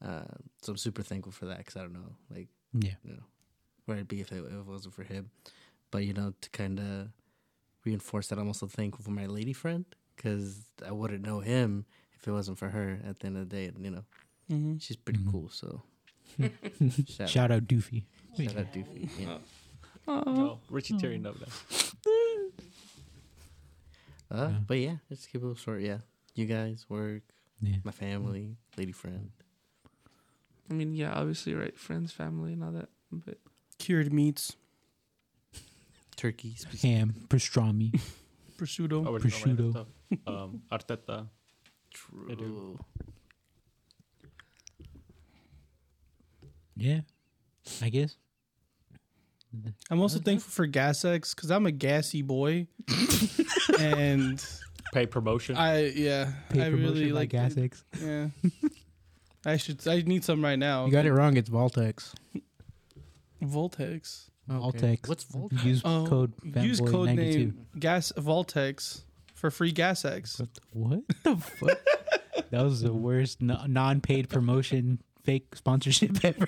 Uh, 0.01 0.25
so 0.63 0.73
I'm 0.73 0.79
super 0.79 1.03
thankful 1.03 1.33
for 1.33 1.47
that 1.47 1.59
because 1.59 1.77
I 1.77 1.83
don't 1.83 1.93
know, 1.93 2.17
like 2.31 2.49
Yeah. 2.73 2.95
you 3.05 3.13
know, 3.13 3.25
where 3.85 3.99
I'd 3.99 4.09
be 4.09 4.21
if 4.23 4.33
it, 4.33 4.39
if 4.43 4.53
it 4.53 4.65
wasn't 4.67 4.95
for 4.95 5.03
him. 5.05 5.31
But 5.91 6.07
you 6.07 6.15
know, 6.15 6.33
to 6.41 6.51
kind 6.51 6.81
of 6.81 7.11
reinforce 7.85 8.29
that, 8.29 8.39
I'm 8.39 8.47
also 8.49 8.67
thankful 8.67 9.05
for 9.05 9.11
my 9.11 9.27
lady 9.27 9.53
friend 9.53 9.85
because 10.17 10.65
I 10.87 10.93
wouldn't 10.93 11.25
know 11.27 11.41
him 11.41 11.87
if 12.19 12.27
it 12.29 12.33
wasn't 12.33 12.59
for 12.59 12.69
her. 12.69 13.01
At 13.07 13.19
the 13.21 13.27
end 13.27 13.37
of 13.39 13.49
the 13.49 13.57
day, 13.57 13.67
and, 13.67 13.85
you 13.85 13.91
know, 13.91 14.05
Mm-hmm. 14.51 14.79
she's 14.79 14.97
pretty 14.97 15.21
Mhm. 15.21 15.31
cool. 15.31 15.49
So 15.51 15.83
shout, 17.09 17.29
Shout 17.29 17.51
out 17.53 17.65
Doofy. 17.69 18.05
shout 18.37 18.57
out 18.57 18.73
Doofy. 18.73 19.09
Yeah. 19.19 19.39
No, 20.07 20.59
Richie 20.69 20.99
Terry 20.99 21.17
up 21.25 21.37
now. 21.41 21.47
Uh, 24.31 24.49
Yeah. 24.51 24.59
But 24.67 24.79
yeah, 24.79 24.97
just 25.09 25.31
keep 25.31 25.43
it 25.43 25.59
short. 25.59 25.83
Yeah, 25.83 25.99
you 26.35 26.47
guys, 26.47 26.87
work, 26.89 27.23
Yeah. 27.61 27.77
my 27.85 27.91
family, 27.93 28.57
lady 28.77 28.93
friend. 28.93 29.31
I 30.71 30.73
mean, 30.75 30.95
yeah, 30.95 31.13
obviously, 31.13 31.55
right? 31.55 31.77
Friends, 31.77 32.13
family, 32.13 32.53
and 32.53 32.63
all 32.63 32.71
that. 32.73 32.89
But 33.11 33.39
Cured 33.79 34.13
meats, 34.13 34.55
turkeys. 36.21 36.67
Ham, 36.83 37.15
pastrami. 37.29 37.99
prosciutto. 38.59 39.07
Oh, 39.07 39.13
we're 39.13 39.21
Prosciutto. 39.21 39.87
Um, 40.27 40.63
Arteta. 40.71 41.27
They 42.29 42.35
do. 42.35 42.45
True. 42.45 42.79
yeah, 46.77 47.01
I 47.83 47.89
guess. 47.89 48.17
I'm 49.91 50.01
also 50.01 50.21
thankful 50.21 50.51
for 50.51 50.67
Gas 50.67 51.05
X 51.05 51.35
because 51.35 51.51
I'm 51.51 51.67
a 51.67 51.73
gassy 51.73 52.23
boy, 52.23 52.69
and 53.81 54.45
Pay 54.93 55.07
promotion. 55.07 55.57
I 55.57 55.87
yeah, 55.87 56.33
Paid 56.51 56.63
I 56.63 56.71
promotion 56.71 56.95
really 56.95 57.13
like 57.13 57.31
Gas 57.31 57.57
X. 57.57 57.83
Yeah, 58.01 58.29
I 59.45 59.57
should. 59.57 59.87
I 59.89 60.03
need 60.03 60.25
some 60.25 60.45
right 60.45 60.59
now. 60.59 60.87
You 60.87 60.93
got 60.93 61.07
it 61.07 61.13
wrong. 61.13 61.37
It's 61.37 61.49
Vault 61.49 61.77
X. 61.79 62.15
Voltex. 63.43 64.30
Altex. 64.51 65.09
What's 65.09 65.25
Vault 65.25 65.53
X? 65.53 65.65
Use 65.65 65.83
Oh, 65.85 66.07
code 66.09 66.33
Use 66.57 66.81
fanboy 66.81 66.91
code 66.91 67.07
92. 67.09 67.39
name 67.39 67.67
Gas 67.79 68.13
Vault 68.17 68.57
X 68.57 69.05
for 69.35 69.51
free 69.51 69.73
Gas 69.73 70.05
X. 70.05 70.39
What 70.41 70.55
the, 70.55 70.61
what 70.73 71.01
the 71.25 71.37
fuck? 71.37 71.79
that 72.51 72.63
was 72.63 72.83
the 72.83 72.93
worst 72.93 73.41
no- 73.41 73.65
non-paid 73.67 74.29
promotion, 74.29 75.01
fake 75.25 75.55
sponsorship 75.57 76.19
ever. 76.25 76.47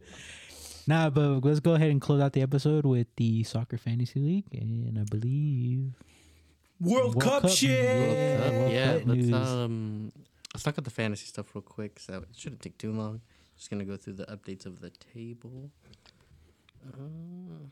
nah, 0.86 1.10
but 1.10 1.44
let's 1.44 1.60
go 1.60 1.74
ahead 1.74 1.90
and 1.90 2.00
close 2.00 2.20
out 2.20 2.32
the 2.32 2.42
episode 2.42 2.84
with 2.84 3.06
the 3.16 3.42
soccer 3.44 3.78
fantasy 3.78 4.20
league, 4.20 4.44
and 4.52 4.98
I 4.98 5.04
believe 5.04 5.94
World, 6.80 7.14
World 7.14 7.20
Cup, 7.22 7.42
Cup 7.42 7.50
shit. 7.50 7.70
news. 7.70 8.40
Uh, 8.40 8.52
World 8.58 8.72
yeah, 8.72 8.92
Cup 8.98 9.02
let's 9.06 9.20
news. 9.20 9.34
um, 9.34 10.12
let's 10.52 10.62
talk 10.64 10.74
about 10.74 10.84
the 10.84 10.90
fantasy 10.90 11.26
stuff 11.26 11.54
real 11.54 11.62
quick. 11.62 11.98
So 11.98 12.18
it 12.18 12.28
shouldn't 12.36 12.60
take 12.62 12.76
too 12.78 12.92
long. 12.92 13.20
Just 13.56 13.70
gonna 13.70 13.84
go 13.84 13.96
through 13.96 14.14
the 14.14 14.26
updates 14.26 14.66
of 14.66 14.80
the 14.80 14.90
table. 14.90 15.70
Uh, 16.86 17.66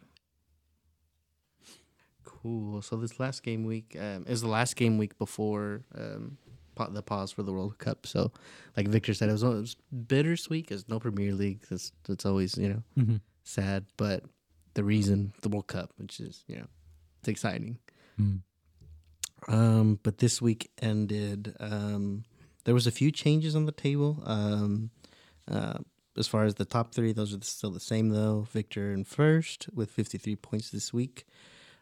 cool. 2.25 2.83
So 2.83 2.97
this 2.97 3.19
last 3.21 3.43
game 3.43 3.65
week 3.65 3.97
um, 3.99 4.25
is 4.29 4.41
the 4.43 4.49
last 4.49 4.77
game 4.77 4.99
week 4.99 5.19
before 5.19 5.83
um, 5.95 6.39
the 6.91 7.03
pause 7.03 7.31
for 7.31 7.43
the 7.43 7.53
World 7.53 7.79
Cup. 7.79 8.07
So, 8.07 8.33
like 8.77 8.89
Victor 8.89 9.15
said, 9.15 9.29
it 9.29 9.33
was, 9.33 9.43
it 9.43 9.47
was 9.49 9.77
bittersweet 10.07 10.67
because 10.67 10.89
no 10.89 10.99
Premier 10.99 11.33
League. 11.33 11.61
That's 11.71 11.93
that's 12.05 12.27
always 12.27 12.57
you 12.59 12.69
know 12.69 12.83
Mhm. 12.99 13.21
sad, 13.45 13.87
but 13.97 14.25
the 14.75 14.83
reason 14.83 15.33
the 15.43 15.49
World 15.49 15.69
Cup, 15.69 15.93
which 15.97 16.19
is 16.19 16.45
you 16.49 16.57
know, 16.57 16.67
it's 17.21 17.29
exciting. 17.29 17.79
Mm. 18.21 18.41
Um, 19.49 19.99
but 20.03 20.19
this 20.19 20.41
week 20.43 20.71
ended. 20.81 21.55
Um, 21.61 22.25
there 22.65 22.75
was 22.75 22.87
a 22.87 22.93
few 22.93 23.11
changes 23.11 23.55
on 23.57 23.67
the 23.67 23.73
table. 23.73 24.23
Um, 24.25 24.91
uh, 25.49 25.79
as 26.17 26.27
far 26.29 26.45
as 26.45 26.55
the 26.57 26.65
top 26.65 26.95
three, 26.95 27.13
those 27.13 27.35
are 27.35 27.39
still 27.43 27.71
the 27.71 27.81
same 27.81 28.11
though. 28.11 28.47
Victor 28.53 28.93
in 28.93 29.05
first 29.05 29.69
with 29.75 29.91
53 29.91 30.37
points 30.37 30.71
this 30.71 30.93
week. 30.93 31.25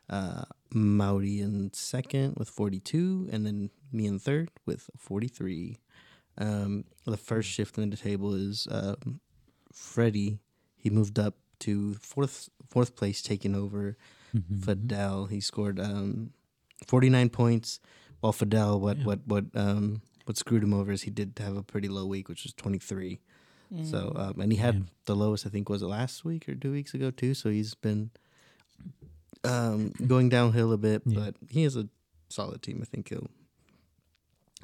Uh, 0.09 0.43
Mauri 0.73 1.41
in 1.41 1.71
second 1.73 2.35
with 2.37 2.49
42, 2.51 3.29
and 3.33 3.47
then 3.47 3.71
me 3.93 4.07
in 4.07 4.19
third 4.19 4.51
with 4.67 4.91
43. 4.99 5.79
Um, 6.39 6.85
the 7.07 7.17
first 7.17 7.49
shift 7.49 7.79
in 7.79 7.91
the 7.91 7.97
table 7.97 8.35
is 8.35 8.67
um, 8.71 9.21
Freddie. 9.73 10.39
He 10.77 10.91
moved 10.91 11.19
up 11.19 11.35
to 11.61 11.95
fourth 11.95 12.49
fourth 12.69 12.97
place, 12.97 13.23
taking 13.23 13.55
over 13.55 13.97
Mhm. 14.35 14.65
Fidel. 14.65 15.27
He 15.27 15.41
scored 15.41 15.79
um, 15.81 16.33
49 16.87 17.31
points, 17.31 17.81
while 18.21 18.33
Fidel, 18.33 18.81
what 18.81 18.99
Yeah. 18.99 19.05
what 19.05 19.21
what 19.27 19.45
um 19.55 20.03
what 20.25 20.37
screwed 20.37 20.63
him 20.63 20.73
over 20.75 20.93
is 20.93 21.03
he 21.03 21.11
did 21.11 21.39
have 21.39 21.57
a 21.57 21.63
pretty 21.65 21.89
low 21.89 22.07
week, 22.07 22.29
which 22.29 22.45
was 22.45 22.53
23. 22.55 23.21
So 23.85 24.13
um, 24.17 24.41
and 24.41 24.51
he 24.53 24.59
had 24.59 24.75
Yeah. 24.75 24.81
the 25.07 25.15
lowest 25.17 25.47
I 25.47 25.51
think 25.51 25.69
was 25.69 25.81
it 25.83 25.87
last 25.87 26.25
week 26.25 26.49
or 26.49 26.55
two 26.57 26.73
weeks 26.73 26.93
ago 26.95 27.11
too. 27.13 27.35
So 27.35 27.51
he's 27.51 27.75
been 27.75 28.11
um 29.45 29.93
going 30.07 30.29
downhill 30.29 30.73
a 30.73 30.79
bit, 30.79 31.03
Yeah. 31.07 31.19
but 31.21 31.35
he 31.49 31.65
is 31.65 31.77
a 31.77 31.89
solid 32.29 32.63
team. 32.63 32.79
I 32.83 32.85
think 32.85 33.09
he'll 33.09 33.29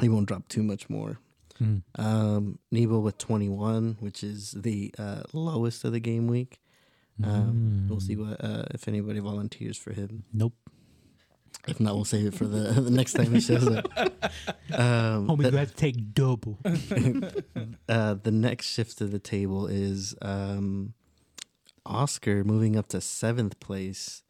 he 0.00 0.08
won't 0.08 0.26
drop 0.26 0.48
too 0.48 0.62
much 0.62 0.90
more. 0.90 1.18
Mm. 1.60 1.82
Um, 1.98 2.58
Nebo 2.70 2.98
with 2.98 3.16
21, 3.16 3.96
which 4.00 4.22
is 4.22 4.50
the 4.52 4.94
uh, 4.98 5.22
lowest 5.32 5.84
of 5.84 5.92
the 5.92 6.00
game 6.00 6.26
week. 6.26 6.60
Um, 7.24 7.86
We'll 7.88 8.00
see 8.00 8.14
Mm. 8.14 8.28
what 8.28 8.44
uh, 8.44 8.64
if 8.74 8.86
anybody 8.88 9.20
volunteers 9.20 9.78
for 9.78 9.92
him. 9.94 10.24
Nope. 10.34 10.52
If 11.68 11.80
not, 11.80 11.94
we'll 11.96 12.04
save 12.04 12.26
it 12.26 12.34
for 12.34 12.46
the 12.46 12.58
the 12.80 12.90
next 12.90 13.14
time 13.14 13.32
he 13.34 13.40
shows 13.40 13.66
up. 13.68 13.88
Um, 14.72 15.28
Homie, 15.28 15.42
the, 15.44 15.50
you 15.52 15.56
have 15.58 15.70
to 15.70 15.76
take 15.76 16.12
double. 16.12 16.58
uh, 17.88 18.14
the 18.14 18.30
next 18.32 18.66
shift 18.66 18.98
to 18.98 19.06
the 19.06 19.18
table 19.20 19.66
is 19.68 20.14
um, 20.20 20.92
Oscar 21.86 22.42
moving 22.44 22.76
up 22.76 22.88
to 22.88 23.00
seventh 23.00 23.58
place 23.60 24.22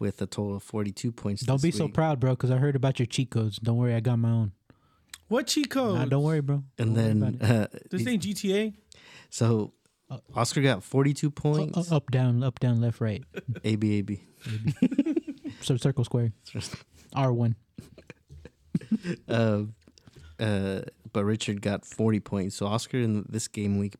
with 0.00 0.20
a 0.20 0.26
total 0.26 0.56
of 0.56 0.62
42 0.64 1.12
points. 1.12 1.42
Don't 1.42 1.56
this 1.56 1.62
be 1.62 1.70
so 1.70 1.86
proud, 1.88 2.18
bro, 2.20 2.32
because 2.32 2.50
I 2.50 2.56
heard 2.56 2.74
about 2.76 2.98
your 2.98 3.06
cheat 3.06 3.30
codes. 3.30 3.58
Don't 3.58 3.76
worry, 3.76 3.94
I 3.94 4.00
got 4.00 4.18
my 4.18 4.30
own. 4.30 4.52
What 5.28 5.46
cheat 5.46 5.70
code? 5.70 5.94
Nah, 5.96 6.04
don't 6.06 6.24
worry, 6.24 6.40
bro. 6.40 6.64
And 6.76 6.94
Don't 6.94 7.20
then, 7.20 7.34
about 7.40 7.50
it. 7.50 7.74
uh, 7.74 7.78
This 7.90 8.06
ain't 8.06 8.22
GTA. 8.22 8.74
so 9.30 9.72
Uh, 10.10 10.18
Oscar 10.34 10.60
got 10.60 10.82
42 10.82 11.28
Uh, 11.28 11.30
points. 11.30 11.90
uh, 11.92 11.96
up, 11.96 12.10
down, 12.10 12.42
up, 12.42 12.58
down, 12.60 12.80
left, 12.80 13.00
right. 13.00 13.22
A 13.62 13.76
B 13.76 13.98
A 13.98 14.02
B. 14.02 14.22
So 15.64 15.76
circle 15.78 16.04
square. 16.04 16.32
R 17.16 17.32
one. 17.32 17.56
Uh, 19.28 19.62
uh, 20.38 20.80
but 21.12 21.24
Richard 21.24 21.62
got 21.62 21.86
40 21.86 22.20
points. 22.20 22.56
So 22.56 22.66
Oscar 22.66 22.98
in 22.98 23.24
this 23.28 23.48
game 23.48 23.78
week 23.78 23.94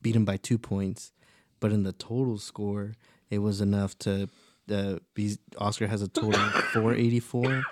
beat 0.00 0.16
him 0.16 0.24
by 0.24 0.38
two 0.38 0.56
points. 0.56 1.12
But 1.60 1.72
in 1.72 1.82
the 1.82 1.92
total 1.92 2.38
score, 2.38 2.94
it 3.28 3.40
was 3.40 3.60
enough 3.60 3.98
to 4.00 4.30
uh, 4.72 4.96
be. 5.14 5.36
Oscar 5.58 5.86
has 5.88 6.00
a 6.00 6.08
total 6.08 6.40
of 6.40 6.52
484. 6.72 7.64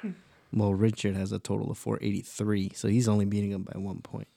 Well, 0.52 0.74
Richard 0.74 1.16
has 1.16 1.32
a 1.32 1.38
total 1.38 1.70
of 1.70 1.78
483. 1.78 2.72
So 2.74 2.88
he's 2.88 3.08
only 3.08 3.24
beating 3.24 3.52
him 3.52 3.62
by 3.62 3.78
one 3.78 4.00
point. 4.00 4.28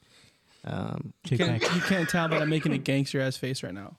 Um, 0.63 1.13
You 1.29 1.37
can't, 1.37 1.61
you 1.61 1.81
can't 1.81 2.07
tell, 2.07 2.29
but 2.29 2.41
I'm 2.41 2.49
making 2.49 2.71
a 2.71 2.77
gangster 2.77 3.19
ass 3.19 3.35
face 3.35 3.61
right 3.63 3.73
now. 3.73 3.95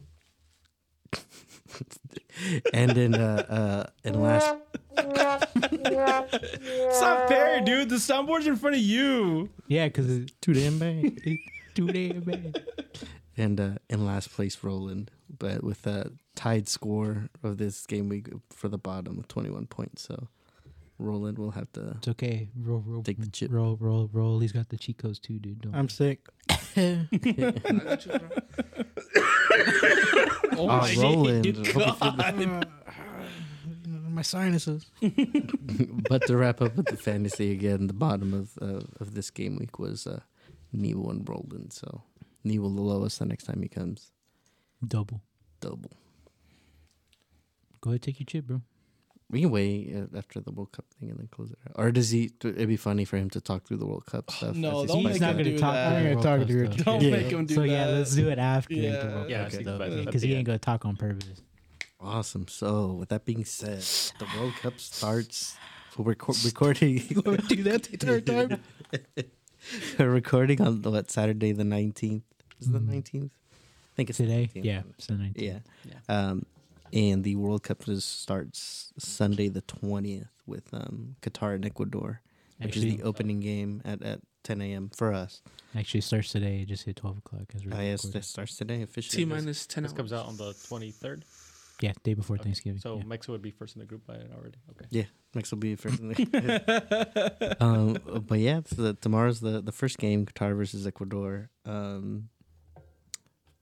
and 2.74 2.96
in 2.96 3.14
uh, 3.14 3.44
uh, 3.48 3.90
in 4.04 4.20
last 4.20 4.54
It's 4.96 7.00
not 7.00 7.28
fair, 7.28 7.60
dude. 7.60 7.88
The 7.88 7.96
soundboard's 7.96 8.46
in 8.46 8.56
front 8.56 8.76
of 8.76 8.82
you. 8.82 9.50
Yeah, 9.68 9.86
because 9.86 10.10
it's 10.10 10.32
too 10.40 10.54
damn 10.54 10.78
bad. 10.78 11.18
too 11.74 11.86
damn 11.88 12.20
bad. 12.20 12.62
and 13.36 13.60
uh, 13.60 13.70
in 13.88 14.04
last 14.04 14.32
place 14.32 14.58
Roland, 14.62 15.10
but 15.38 15.62
with 15.62 15.86
a 15.86 16.12
tied 16.34 16.68
score 16.68 17.28
of 17.42 17.58
this 17.58 17.86
game 17.86 18.08
week 18.08 18.28
for 18.50 18.68
the 18.68 18.78
bottom 18.78 19.16
with 19.16 19.28
21 19.28 19.66
points. 19.66 20.02
So 20.02 20.28
Roland 20.98 21.38
will 21.38 21.52
have 21.52 21.70
to. 21.72 21.94
It's 21.98 22.08
okay. 22.08 22.48
Roll, 22.56 22.82
roll, 22.86 23.02
Take 23.02 23.20
the 23.20 23.28
chip. 23.28 23.50
Roll, 23.52 23.76
roll, 23.80 24.08
roll. 24.12 24.40
He's 24.40 24.52
got 24.52 24.68
the 24.68 24.76
cheat 24.76 24.98
codes 24.98 25.18
too, 25.18 25.38
dude. 25.38 25.62
Don't. 25.62 25.74
I'm 25.74 25.88
sick. 25.88 26.28
Oh, 30.54 30.66
my 30.66 30.94
Roland. 30.96 31.46
Hope 31.46 31.56
you 31.56 31.64
feel 31.64 31.96
God. 32.12 32.68
My 34.12 34.22
sinuses. 34.22 34.90
but 36.08 36.26
to 36.26 36.36
wrap 36.36 36.60
up 36.60 36.76
with 36.76 36.86
the 36.86 36.98
fantasy 36.98 37.50
again, 37.50 37.86
the 37.86 37.94
bottom 37.94 38.34
of 38.34 38.50
uh, 38.60 38.82
of 39.00 39.14
this 39.14 39.30
game 39.30 39.56
week 39.56 39.78
was 39.78 40.06
uh, 40.06 40.20
Nevo 40.76 41.10
and 41.10 41.26
Roland. 41.26 41.72
So 41.72 42.02
Nevo 42.44 42.74
the 42.74 42.82
lowest 42.82 43.18
the 43.18 43.24
next 43.24 43.44
time 43.44 43.62
he 43.62 43.68
comes. 43.68 44.12
Double. 44.86 45.22
Double. 45.60 45.92
Go 47.80 47.90
ahead, 47.90 48.02
take 48.02 48.20
your 48.20 48.26
chip, 48.26 48.46
bro. 48.46 48.60
We 49.32 49.40
can 49.40 49.50
wait 49.50 49.92
uh, 49.96 50.16
after 50.16 50.40
the 50.40 50.52
World 50.52 50.70
Cup 50.72 50.84
thing 51.00 51.08
and 51.10 51.18
then 51.18 51.26
close 51.32 51.50
it 51.50 51.58
out. 51.66 51.72
Or 51.76 51.90
does 51.90 52.10
he? 52.10 52.30
It'd 52.44 52.68
be 52.68 52.76
funny 52.76 53.04
for 53.06 53.16
him 53.16 53.30
to 53.30 53.40
talk 53.40 53.64
through 53.66 53.78
the 53.78 53.86
World 53.86 54.04
Cup 54.06 54.30
stuff. 54.30 54.54
no, 54.54 54.84
don't 54.86 54.98
he's 54.98 55.04
make 55.06 55.14
him 55.16 55.20
not 55.22 55.32
going 55.32 55.44
do 55.46 55.52
to 55.52 55.58
talk. 55.58 55.74
that. 55.74 55.96
I'm 55.96 56.04
gonna 56.14 56.22
talk 56.38 56.46
to 56.46 56.52
your. 56.52 56.66
Don't 56.68 57.00
Yeah. 57.02 57.10
make 57.10 57.26
him 57.32 57.46
do 57.46 57.54
so 57.54 57.60
that. 57.62 57.68
yeah, 57.68 57.86
let's 57.86 58.14
do 58.14 58.28
it 58.28 58.38
after 58.38 58.74
Yeah. 58.74 58.90
the 59.02 59.06
World 59.14 59.30
Yeah, 59.30 59.38
Cup 59.38 59.46
I 59.46 59.50
think 59.50 59.62
stuff 59.66 60.04
because 60.06 60.22
he 60.22 60.34
ain't 60.34 60.46
gonna 60.46 60.58
talk 60.58 60.84
on 60.84 60.96
purpose. 60.96 61.40
Awesome. 62.00 62.46
So, 62.48 62.92
with 62.92 63.08
that 63.08 63.24
being 63.24 63.44
said, 63.44 63.80
the 64.18 64.26
World 64.36 64.52
Cup 64.60 64.78
starts. 64.78 65.56
We're 65.96 66.14
reco- 66.14 66.44
recording. 66.44 66.96
do 67.48 67.62
that 67.64 67.84
the 67.84 67.92
entire 67.92 68.20
time. 68.20 68.60
We're 69.98 70.10
recording 70.10 70.60
on 70.60 70.82
what 70.82 71.10
Saturday 71.10 71.52
the 71.52 71.64
nineteenth. 71.64 72.24
Is 72.60 72.68
it 72.68 72.72
the 72.72 72.80
nineteenth? 72.80 73.30
I 73.32 73.94
think 73.96 74.08
it's 74.10 74.16
Today, 74.18 74.50
19th. 74.54 74.64
yeah, 74.64 74.82
it's 74.96 75.06
the 75.06 75.14
19th. 75.14 75.32
yeah. 75.36 75.58
Um, 76.08 76.46
and 76.92 77.24
the 77.24 77.36
World 77.36 77.62
Cup 77.62 77.88
is, 77.88 78.04
starts 78.04 78.92
Sunday 78.98 79.48
the 79.48 79.62
twentieth 79.62 80.28
with 80.46 80.72
um, 80.72 81.16
Qatar 81.22 81.54
and 81.54 81.64
Ecuador, 81.64 82.20
which 82.60 82.76
is 82.76 82.82
the 82.82 83.02
opening 83.02 83.40
game 83.40 83.80
at, 83.84 84.02
at 84.02 84.20
ten 84.44 84.60
a.m. 84.60 84.90
for 84.94 85.12
us. 85.12 85.40
actually 85.76 86.00
starts 86.02 86.30
today. 86.32 86.60
It 86.62 86.68
just 86.68 86.84
hit 86.84 86.96
12 86.96 87.18
o'clock. 87.18 87.42
As 87.54 87.64
we're 87.64 87.74
Oh 87.76 87.80
yes, 87.80 88.04
recording. 88.04 88.20
that 88.20 88.24
starts 88.24 88.56
today 88.56 88.82
officially. 88.82 89.24
T 89.24 89.30
minus 89.30 89.66
ten. 89.66 89.82
This 89.84 89.92
hours. 89.92 89.96
comes 89.96 90.12
out 90.12 90.26
on 90.26 90.36
the 90.36 90.54
twenty 90.68 90.90
third. 90.90 91.24
Yeah, 91.80 91.92
day 92.04 92.14
before 92.14 92.36
Okay. 92.36 92.44
Thanksgiving. 92.44 92.78
So 92.80 92.98
yeah. 92.98 93.04
Mexico 93.04 93.32
would 93.32 93.42
be 93.42 93.50
first 93.50 93.74
in 93.74 93.80
the 93.80 93.86
group 93.86 94.06
by 94.06 94.14
it 94.14 94.30
already. 94.36 94.58
Okay. 94.70 95.08
Next 95.34 95.50
will 95.50 95.58
be 95.58 95.74
first. 95.74 95.98
in 95.98 96.10
the. 96.10 97.56
um, 97.60 97.98
but 98.28 98.38
yeah, 98.38 98.58
it's 98.58 98.70
the, 98.72 98.94
tomorrow's 98.94 99.40
the, 99.40 99.60
the 99.62 99.72
first 99.72 99.98
game, 99.98 100.26
Qatar 100.26 100.54
versus 100.56 100.86
Ecuador. 100.86 101.48
Um, 101.64 102.28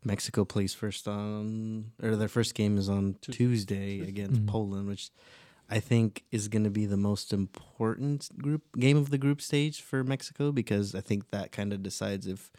Mexico 0.05 0.45
plays 0.45 0.73
first 0.75 1.07
on, 1.07 1.93
or 2.03 2.17
their 2.17 2.29
first 2.29 2.55
game 2.55 2.79
is 2.79 2.89
on 2.89 3.17
Tuesday. 3.21 3.37
Tuesday 3.37 4.01
against 4.09 4.43
Mhm. 4.43 4.47
Poland, 4.47 4.89
which 4.89 5.11
I 5.69 5.79
think 5.81 6.25
is 6.31 6.49
going 6.49 6.65
to 6.65 6.71
be 6.71 6.87
the 6.87 6.97
most 6.97 7.33
important 7.33 8.29
group 8.39 8.63
game 8.79 8.97
of 8.97 9.11
the 9.11 9.19
group 9.19 9.41
stage 9.41 9.83
for 9.83 10.03
Mexico 10.03 10.53
because 10.53 10.95
I 10.95 11.01
think 11.01 11.31
that 11.31 11.53
kind 11.53 11.73
of 11.73 11.83
decides 11.83 12.27
if 12.27 12.51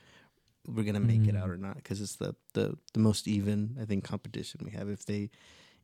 we're 0.68 0.84
going 0.84 0.93
to 0.93 0.99
make 0.99 1.27
it 1.27 1.34
Mhm. 1.35 1.41
out 1.41 1.49
or 1.49 1.57
not 1.57 1.76
because 1.76 1.99
it's 1.99 2.15
the, 2.18 2.35
the 2.53 2.77
the 2.93 2.99
most 2.99 3.27
even 3.27 3.76
I 3.81 3.85
think 3.85 4.03
competition 4.03 4.61
we 4.63 4.72
have. 4.72 4.88
If 4.89 5.05
they 5.05 5.30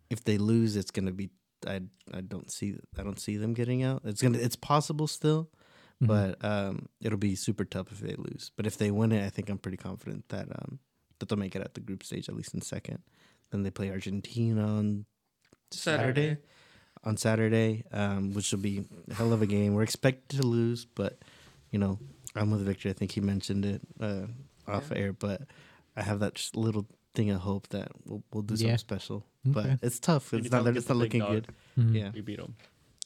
if 0.10 0.24
they 0.24 0.38
lose, 0.38 0.76
it's 0.78 0.92
going 0.92 1.08
to 1.08 1.12
be 1.12 1.30
I 1.66 1.82
I 2.14 2.22
don't 2.22 2.52
see 2.52 2.78
I 2.98 3.04
don't 3.04 3.20
see 3.20 3.36
them 3.38 3.54
getting 3.56 3.82
out. 3.84 4.04
It's 4.06 4.22
gonna 4.22 4.38
it's 4.38 4.56
possible 4.56 5.08
still, 5.08 5.50
Mhm. 6.02 6.08
but 6.08 6.46
um, 6.46 6.86
it'll 7.02 7.18
be 7.18 7.36
super 7.36 7.66
tough 7.66 7.92
if 7.92 8.00
they 8.00 8.14
lose. 8.16 8.52
But 8.56 8.68
if 8.68 8.78
they 8.78 8.92
win 8.92 9.12
it, 9.12 9.26
I 9.26 9.30
think 9.32 9.50
I'm 9.50 9.58
pretty 9.58 9.78
confident 9.78 10.30
that 10.30 10.48
um 10.52 10.80
that 11.20 11.30
they'll 11.30 11.38
make 11.38 11.56
it 11.56 11.62
at 11.62 11.74
the 11.74 11.80
group 11.82 12.04
stage 12.04 12.30
at 12.30 12.36
least 12.36 12.54
in 12.54 12.62
second. 12.62 13.00
Then 13.52 13.64
they 13.64 13.72
play 13.72 13.90
Argentina 13.90 14.66
on 14.66 15.06
Saturday. 15.72 16.38
On 17.04 17.16
Saturday, 17.16 17.84
um, 17.94 18.34
which 18.34 18.52
will 18.52 18.60
be 18.60 18.84
a 19.10 19.14
hell 19.14 19.32
of 19.32 19.42
a 19.42 19.46
game. 19.46 19.74
We're 19.76 19.84
expected 19.84 20.42
to 20.42 20.46
lose, 20.48 20.86
but 20.86 21.20
you 21.72 21.80
know 21.80 22.00
I'm 22.36 22.52
with 22.52 22.62
Victor. 22.62 22.90
I 22.90 22.94
think 22.94 23.12
he 23.12 23.22
mentioned 23.22 23.66
it 23.66 23.82
uh, 24.02 24.26
off 24.68 24.90
Yeah. 24.92 24.98
air, 24.98 25.14
but 25.14 25.42
I 25.96 26.02
have 26.02 26.20
that 26.20 26.36
just 26.36 26.56
little 26.58 26.86
thing 27.14 27.30
of 27.30 27.42
hope 27.42 27.68
that 27.70 27.92
we'll 28.06 28.24
we'll 28.34 28.44
do 28.44 28.56
something 28.58 28.70
Yeah. 28.72 28.76
special. 28.78 29.26
Okay. 29.48 29.54
But 29.54 29.80
it's 29.84 30.00
tough. 30.00 30.34
It's 30.34 30.50
can 30.50 30.52
not 30.52 30.58
tell 30.58 30.64
that 30.66 30.72
get 30.74 30.78
it's 30.80 30.90
not 30.90 30.98
looking 30.98 31.20
dog. 31.22 31.32
good. 31.32 31.48
Mhm. 31.80 31.94
Yeah. 31.96 32.12
We 32.14 32.22
beat 32.22 32.38
them. 32.40 32.56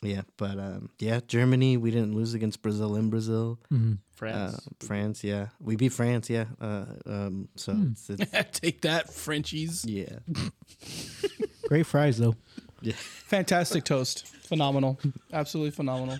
Yeah, 0.04 0.22
but 0.38 0.58
um, 0.58 0.90
yeah, 1.00 1.20
Germany. 1.28 1.78
We 1.78 1.92
didn't 1.92 2.16
lose 2.16 2.34
against 2.34 2.62
Brazil 2.64 2.96
in 2.96 3.10
Brazil. 3.12 3.60
Mhm. 3.72 4.00
France. 4.16 4.56
Uh, 4.56 4.60
France, 4.86 5.24
yeah, 5.24 5.48
we 5.60 5.76
beat 5.76 5.94
France, 5.94 6.28
yeah. 6.30 6.46
Uh, 6.60 6.86
um, 7.06 7.48
so 7.56 7.74
Hmm. 7.74 7.92
it's, 7.92 8.10
it's 8.10 8.32
Take 8.60 8.82
that, 8.82 9.14
Frenchies. 9.14 9.86
yeah, 9.86 10.20
Great 11.68 11.86
fries 11.86 12.18
though. 12.18 12.36
Yeah. 12.82 12.94
Fantastic 12.98 13.84
toast. 13.84 14.26
Phenomenal. 14.28 15.00
Absolutely 15.32 15.72
phenomenal. 15.72 16.18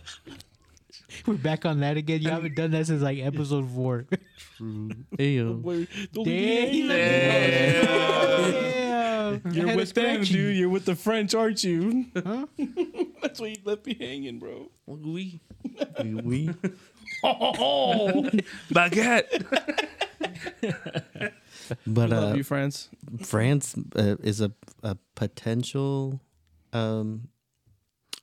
We're 1.26 1.34
back 1.34 1.66
on 1.66 1.80
that 1.82 1.98
again. 1.98 2.22
You 2.22 2.30
haven't 2.30 2.56
done 2.56 2.72
that 2.72 2.86
since 2.88 3.02
like 3.02 3.18
episode 3.20 3.68
four. 3.70 4.06
Ayo. 4.62 5.88
Damn. 6.24 6.92
You're 9.52 9.66
Ahead 9.66 9.78
with 9.78 9.94
them, 9.94 10.04
Frenchie. 10.16 10.34
dude. 10.34 10.58
You're 10.58 10.70
with 10.70 10.86
the 10.86 10.96
French, 10.96 11.34
aren't 11.36 11.64
you? 11.64 12.06
Huh? 12.16 12.46
That's 13.22 13.40
why 13.40 13.48
you 13.48 13.58
left 13.66 13.86
me 13.86 13.96
hanging, 14.00 14.40
bro. 14.40 14.70
Oui. 14.86 15.40
we, 16.04 16.14
we 16.16 16.50
Oh, 17.24 18.30
Baguette. 18.74 19.46
But 21.88 22.10
we 22.10 22.16
love 22.16 22.34
uh, 22.34 22.36
you, 22.36 22.44
France. 22.44 22.90
France 23.22 23.76
uh, 23.96 24.16
is 24.24 24.42
a 24.42 24.52
a 24.84 24.98
potential 25.16 26.20
um, 26.74 27.30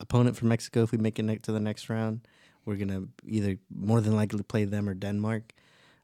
opponent 0.01 0.37
for 0.37 0.47
Mexico 0.47 0.83
if 0.83 0.93
we 0.93 0.99
make 0.99 1.19
it 1.19 1.23
ne- 1.25 1.39
to 1.39 1.53
the 1.53 1.61
next 1.61 1.89
round. 1.89 2.21
We're 2.67 2.77
gonna 2.77 3.05
either 3.27 3.57
more 3.75 4.01
than 4.01 4.15
likely 4.17 4.43
play 4.43 4.65
them 4.65 4.89
or 4.89 4.95
Denmark. 4.95 5.55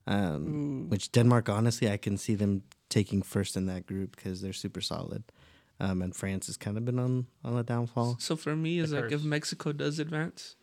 Um, 0.06 0.88
which 0.90 1.12
Denmark, 1.12 1.48
honestly, 1.48 1.90
I 1.90 1.96
can 1.98 2.16
see 2.16 2.34
them 2.34 2.62
taking 2.88 3.22
first 3.22 3.56
in 3.56 3.66
that 3.66 3.86
group 3.86 4.16
because 4.16 4.40
they're 4.40 4.52
super 4.52 4.80
solid. 4.80 5.24
Um, 5.80 6.02
and 6.02 6.14
France 6.14 6.46
has 6.46 6.56
kind 6.56 6.76
of 6.76 6.84
been 6.84 6.98
on 7.00 7.26
on 7.42 7.56
a 7.58 7.62
downfall. 7.62 8.16
So 8.20 8.36
for 8.36 8.54
me, 8.54 8.78
is 8.78 8.90
The 8.90 9.00
like 9.00 9.12
if. 9.12 9.24
Mexico 9.24 9.72
does 9.72 9.98
advance, 9.98 10.56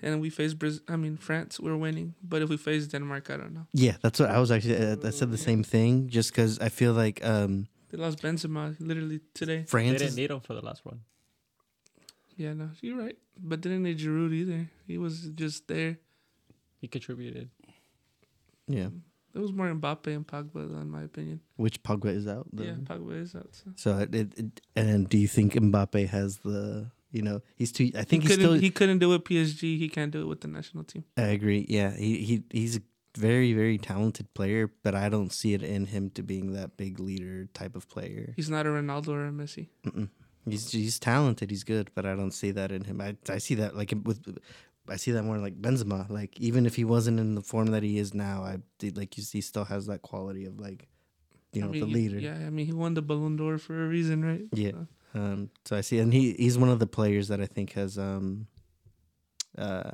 and 0.00 0.20
we 0.20 0.28
face 0.30 0.54
Brazil, 0.54 0.82
I 0.88 0.96
mean 0.96 1.16
France, 1.16 1.60
we're 1.60 1.76
winning. 1.76 2.14
But 2.22 2.42
if 2.42 2.48
we 2.48 2.56
face 2.56 2.88
Denmark, 2.88 3.30
I 3.30 3.36
don't 3.36 3.54
know. 3.54 3.66
Yeah, 3.72 3.96
that's 4.02 4.18
what 4.18 4.28
I 4.30 4.40
was 4.40 4.50
actually. 4.50 4.76
Uh, 4.76 4.96
I 5.04 5.10
said 5.10 5.30
the 5.30 5.38
same 5.38 5.62
thing, 5.62 6.08
just 6.08 6.30
because 6.32 6.58
I 6.58 6.68
feel 6.68 6.92
like 6.94 7.24
um, 7.24 7.68
They 7.90 7.98
lost 7.98 8.20
Benzema 8.22 8.74
literally 8.80 9.20
today. 9.34 9.58
They 9.58 9.66
France. 9.66 9.92
didn't 9.98 10.08
Is, 10.08 10.16
need 10.16 10.30
him 10.30 10.40
for 10.40 10.54
the 10.54 10.62
last 10.62 10.84
one. 10.84 11.00
Yeah, 12.36 12.54
no, 12.54 12.70
you're 12.80 12.98
right. 12.98 13.16
But 13.38 13.60
didn't 13.60 13.82
need 13.84 13.98
Giroud 13.98 14.32
either. 14.32 14.68
He 14.86 14.98
was 14.98 15.30
just 15.34 15.68
there. 15.68 15.98
He 16.80 16.88
contributed. 16.88 17.50
yeah, 18.66 18.88
It 19.34 19.38
was 19.38 19.52
more 19.52 19.66
Mbappe 19.72 20.06
and 20.08 20.26
Pogba, 20.26 20.68
though, 20.70 20.78
in 20.80 20.90
my 20.90 21.02
opinion. 21.02 21.40
which 21.56 21.82
Pogba 21.82 22.06
is 22.06 22.26
out. 22.26 22.46
Yeah, 22.52 22.72
Pogba 22.82 23.22
is 23.22 23.34
out. 23.34 23.48
So. 23.52 23.70
So 23.76 23.98
it, 23.98 24.14
it, 24.14 24.38
it- 24.38 24.60
and 24.76 25.08
do 25.08 25.18
you 25.18 25.28
think 25.28 25.54
Mbappe 25.54 26.08
has 26.08 26.38
the 26.38 26.90
you 27.12 27.22
know 27.22 27.40
he's 27.56 27.72
too? 27.72 27.90
I 27.96 28.02
think 28.04 28.22
he 28.24 28.28
he's 28.28 28.36
couldn't. 28.36 28.50
still. 28.50 28.60
he 28.60 28.70
couldn't 28.70 28.98
do 28.98 29.12
it 29.12 29.16
with 29.16 29.24
PSG. 29.24 29.78
He 29.78 29.88
can't 29.88 30.10
do 30.12 30.20
it 30.22 30.26
with 30.26 30.40
the 30.40 30.48
national 30.48 30.84
team. 30.84 31.04
I 31.16 31.22
agree. 31.38 31.66
Yeah, 31.68 31.94
he 31.96 32.18
he 32.24 32.42
he's 32.50 32.76
a 32.76 32.82
very 33.16 33.52
very 33.52 33.78
talented 33.78 34.32
player, 34.34 34.70
but 34.82 34.94
I 34.94 35.08
don't 35.08 35.32
see 35.32 35.54
it 35.54 35.62
in 35.62 35.86
him 35.86 36.10
to 36.10 36.22
being 36.22 36.52
that 36.54 36.76
big 36.76 36.98
leader 37.00 37.46
type 37.54 37.74
of 37.76 37.88
player. 37.88 38.32
He's 38.36 38.50
not 38.50 38.66
a 38.66 38.70
Ronaldo 38.70 39.08
or 39.08 39.26
a 39.26 39.30
Messi. 39.32 39.68
Mm-mm. 39.84 40.08
He's 40.48 40.70
he's 40.72 40.98
talented. 40.98 41.50
He's 41.50 41.64
good, 41.64 41.90
but 41.94 42.06
I 42.06 42.14
don't 42.14 42.30
see 42.32 42.50
that 42.52 42.72
in 42.72 42.84
him. 42.84 43.00
I 43.00 43.16
I 43.28 43.38
see 43.38 43.54
that 43.56 43.76
like 43.76 43.92
with. 44.04 44.38
I 44.90 44.96
see 44.96 45.12
that 45.12 45.22
more 45.22 45.38
like 45.38 45.60
Benzema. 45.60 46.08
Like 46.10 46.38
even 46.40 46.66
if 46.66 46.76
he 46.76 46.84
wasn't 46.84 47.20
in 47.20 47.34
the 47.34 47.42
form 47.42 47.68
that 47.68 47.82
he 47.82 47.98
is 47.98 48.12
now, 48.14 48.42
I 48.44 48.58
like 48.94 49.16
you 49.16 49.22
see, 49.22 49.38
he 49.38 49.42
still 49.42 49.64
has 49.64 49.86
that 49.86 50.02
quality 50.02 50.44
of 50.46 50.58
like, 50.60 50.88
you 51.52 51.62
know, 51.62 51.68
I 51.68 51.70
mean, 51.70 51.80
the 51.80 51.86
leader. 51.86 52.18
Yeah, 52.18 52.34
I 52.34 52.50
mean, 52.50 52.66
he 52.66 52.72
won 52.72 52.94
the 52.94 53.02
Ballon 53.02 53.36
d'Or 53.36 53.58
for 53.58 53.84
a 53.84 53.88
reason, 53.88 54.24
right? 54.24 54.46
Yeah. 54.52 54.72
So, 54.72 54.86
Um, 55.20 55.50
so 55.64 55.76
I 55.76 55.80
see, 55.80 55.98
and 55.98 56.12
he 56.12 56.32
he's 56.34 56.56
one 56.58 56.68
of 56.68 56.78
the 56.78 56.86
players 56.86 57.28
that 57.28 57.40
I 57.40 57.46
think 57.46 57.72
has 57.72 57.98
um, 57.98 58.46
uh, 59.58 59.90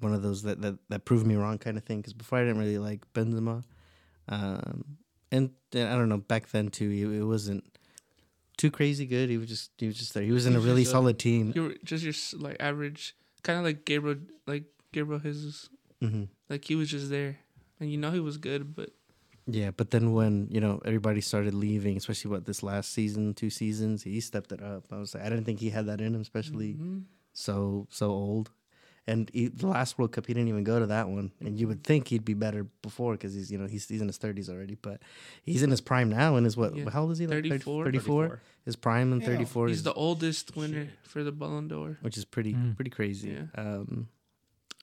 one 0.00 0.14
of 0.14 0.22
those 0.22 0.42
that 0.42 0.60
that, 0.62 0.78
that 0.88 1.04
proved 1.04 1.26
me 1.26 1.34
wrong 1.36 1.58
kind 1.58 1.76
of 1.76 1.84
thing. 1.84 1.98
Because 1.98 2.12
before 2.14 2.38
I 2.38 2.42
didn't 2.42 2.58
really 2.58 2.78
like 2.78 3.00
Benzema, 3.12 3.64
um, 4.28 4.84
and, 5.32 5.50
and 5.72 5.88
I 5.88 5.94
don't 5.96 6.08
know 6.08 6.18
back 6.18 6.50
then 6.50 6.68
too, 6.68 6.90
it, 6.90 7.20
it 7.20 7.24
wasn't 7.24 7.64
too 8.56 8.70
crazy 8.70 9.06
good. 9.06 9.28
He 9.30 9.38
was 9.38 9.48
just 9.48 9.70
he 9.78 9.86
was 9.86 9.96
just 9.96 10.14
there. 10.14 10.22
He 10.22 10.32
was 10.32 10.46
in 10.46 10.52
He 10.52 10.58
a 10.58 10.60
really 10.60 10.84
solid 10.84 11.18
team. 11.18 11.52
you 11.54 11.62
were 11.64 11.74
just 11.84 12.04
your 12.04 12.40
like 12.40 12.56
average, 12.60 13.16
kind 13.42 13.58
of 13.58 13.64
like 13.64 13.84
Gabriel, 13.84 14.18
like 14.46 14.64
Gabriel 14.92 15.20
Jesus. 15.20 15.68
hmm 16.00 16.24
Like 16.48 16.64
he 16.64 16.74
was 16.76 16.90
just 16.90 17.10
there, 17.10 17.38
and 17.78 17.90
you 17.90 17.98
know 17.98 18.10
he 18.10 18.20
was 18.20 18.36
good, 18.38 18.74
but 18.74 18.90
Yeah, 19.46 19.70
but 19.74 19.90
then 19.90 20.12
when 20.12 20.48
you 20.50 20.60
know 20.60 20.80
everybody 20.84 21.20
started 21.20 21.54
leaving, 21.54 21.96
especially 21.96 22.30
what 22.30 22.44
this 22.44 22.62
last 22.62 22.92
season, 22.92 23.34
two 23.34 23.50
seasons, 23.50 24.02
he 24.04 24.20
stepped 24.20 24.52
it 24.52 24.62
up. 24.62 24.86
I 24.92 24.98
was 24.98 25.14
like, 25.14 25.24
I 25.24 25.28
didn't 25.28 25.44
think 25.44 25.60
he 25.60 25.70
had 25.70 25.86
that 25.86 26.00
in 26.00 26.14
him, 26.14 26.20
especially. 26.20 26.74
Mhm. 26.74 27.04
so 27.32 27.86
so 27.90 28.10
old. 28.10 28.50
And 29.10 29.30
he, 29.34 29.48
the 29.48 29.66
last 29.66 29.98
World 29.98 30.12
Cup, 30.12 30.26
he 30.26 30.34
didn't 30.34 30.48
even 30.54 30.64
go 30.72 30.78
to 30.78 30.86
that 30.86 31.06
one. 31.08 31.32
And 31.44 31.58
you 31.58 31.66
would 31.68 31.82
think 31.84 32.08
he'd 32.08 32.24
be 32.24 32.34
better 32.46 32.62
before 32.82 33.12
because 33.14 33.32
he's 33.34 33.50
you 33.52 33.58
know 33.60 33.66
he's 33.74 33.84
he's 33.88 34.00
in 34.00 34.06
his 34.06 34.18
thirties 34.24 34.48
already, 34.52 34.76
but 34.88 34.98
he's 35.42 35.62
in 35.62 35.70
his 35.70 35.80
prime 35.80 36.08
now. 36.10 36.36
And 36.36 36.46
is 36.46 36.56
what? 36.56 36.70
Yeah. 36.76 36.90
How 36.90 37.02
old 37.02 37.12
is 37.12 37.18
he? 37.18 37.26
Like 37.26 37.42
34? 37.44 37.84
34? 37.84 38.40
His 38.64 38.76
prime 38.76 39.12
in 39.12 39.20
Yeah. 39.20 39.26
thirty 39.30 39.44
four. 39.44 39.68
he's 39.68 39.78
is, 39.78 39.82
the 39.82 39.94
oldest 39.94 40.54
winner 40.56 40.84
for 41.02 41.24
the 41.24 41.32
Ballon 41.32 41.66
d'Or. 41.68 41.98
which 42.02 42.16
is 42.20 42.24
pretty 42.24 42.52
Mm. 42.54 42.76
pretty 42.76 42.90
crazy. 42.98 43.30
Yeah. 43.30 43.46
Um, 43.62 44.08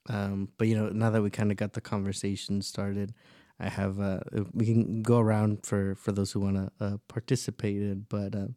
um, 0.08 0.48
but 0.58 0.68
you 0.68 0.76
know, 0.76 0.88
now 0.90 1.10
that 1.10 1.22
we 1.22 1.30
kind 1.30 1.50
of 1.50 1.56
got 1.56 1.72
the 1.74 1.80
conversation 1.80 2.62
started, 2.62 3.14
I 3.60 3.68
have 3.68 4.00
uh, 4.00 4.20
we 4.52 4.64
can 4.66 5.02
go 5.02 5.18
around 5.20 5.64
for 5.64 5.94
for 5.94 6.12
those 6.12 6.32
who 6.32 6.40
want 6.40 6.56
to 6.56 6.66
uh, 6.84 6.96
participate 7.08 7.76
in. 7.82 8.06
But 8.08 8.34
um, 8.34 8.54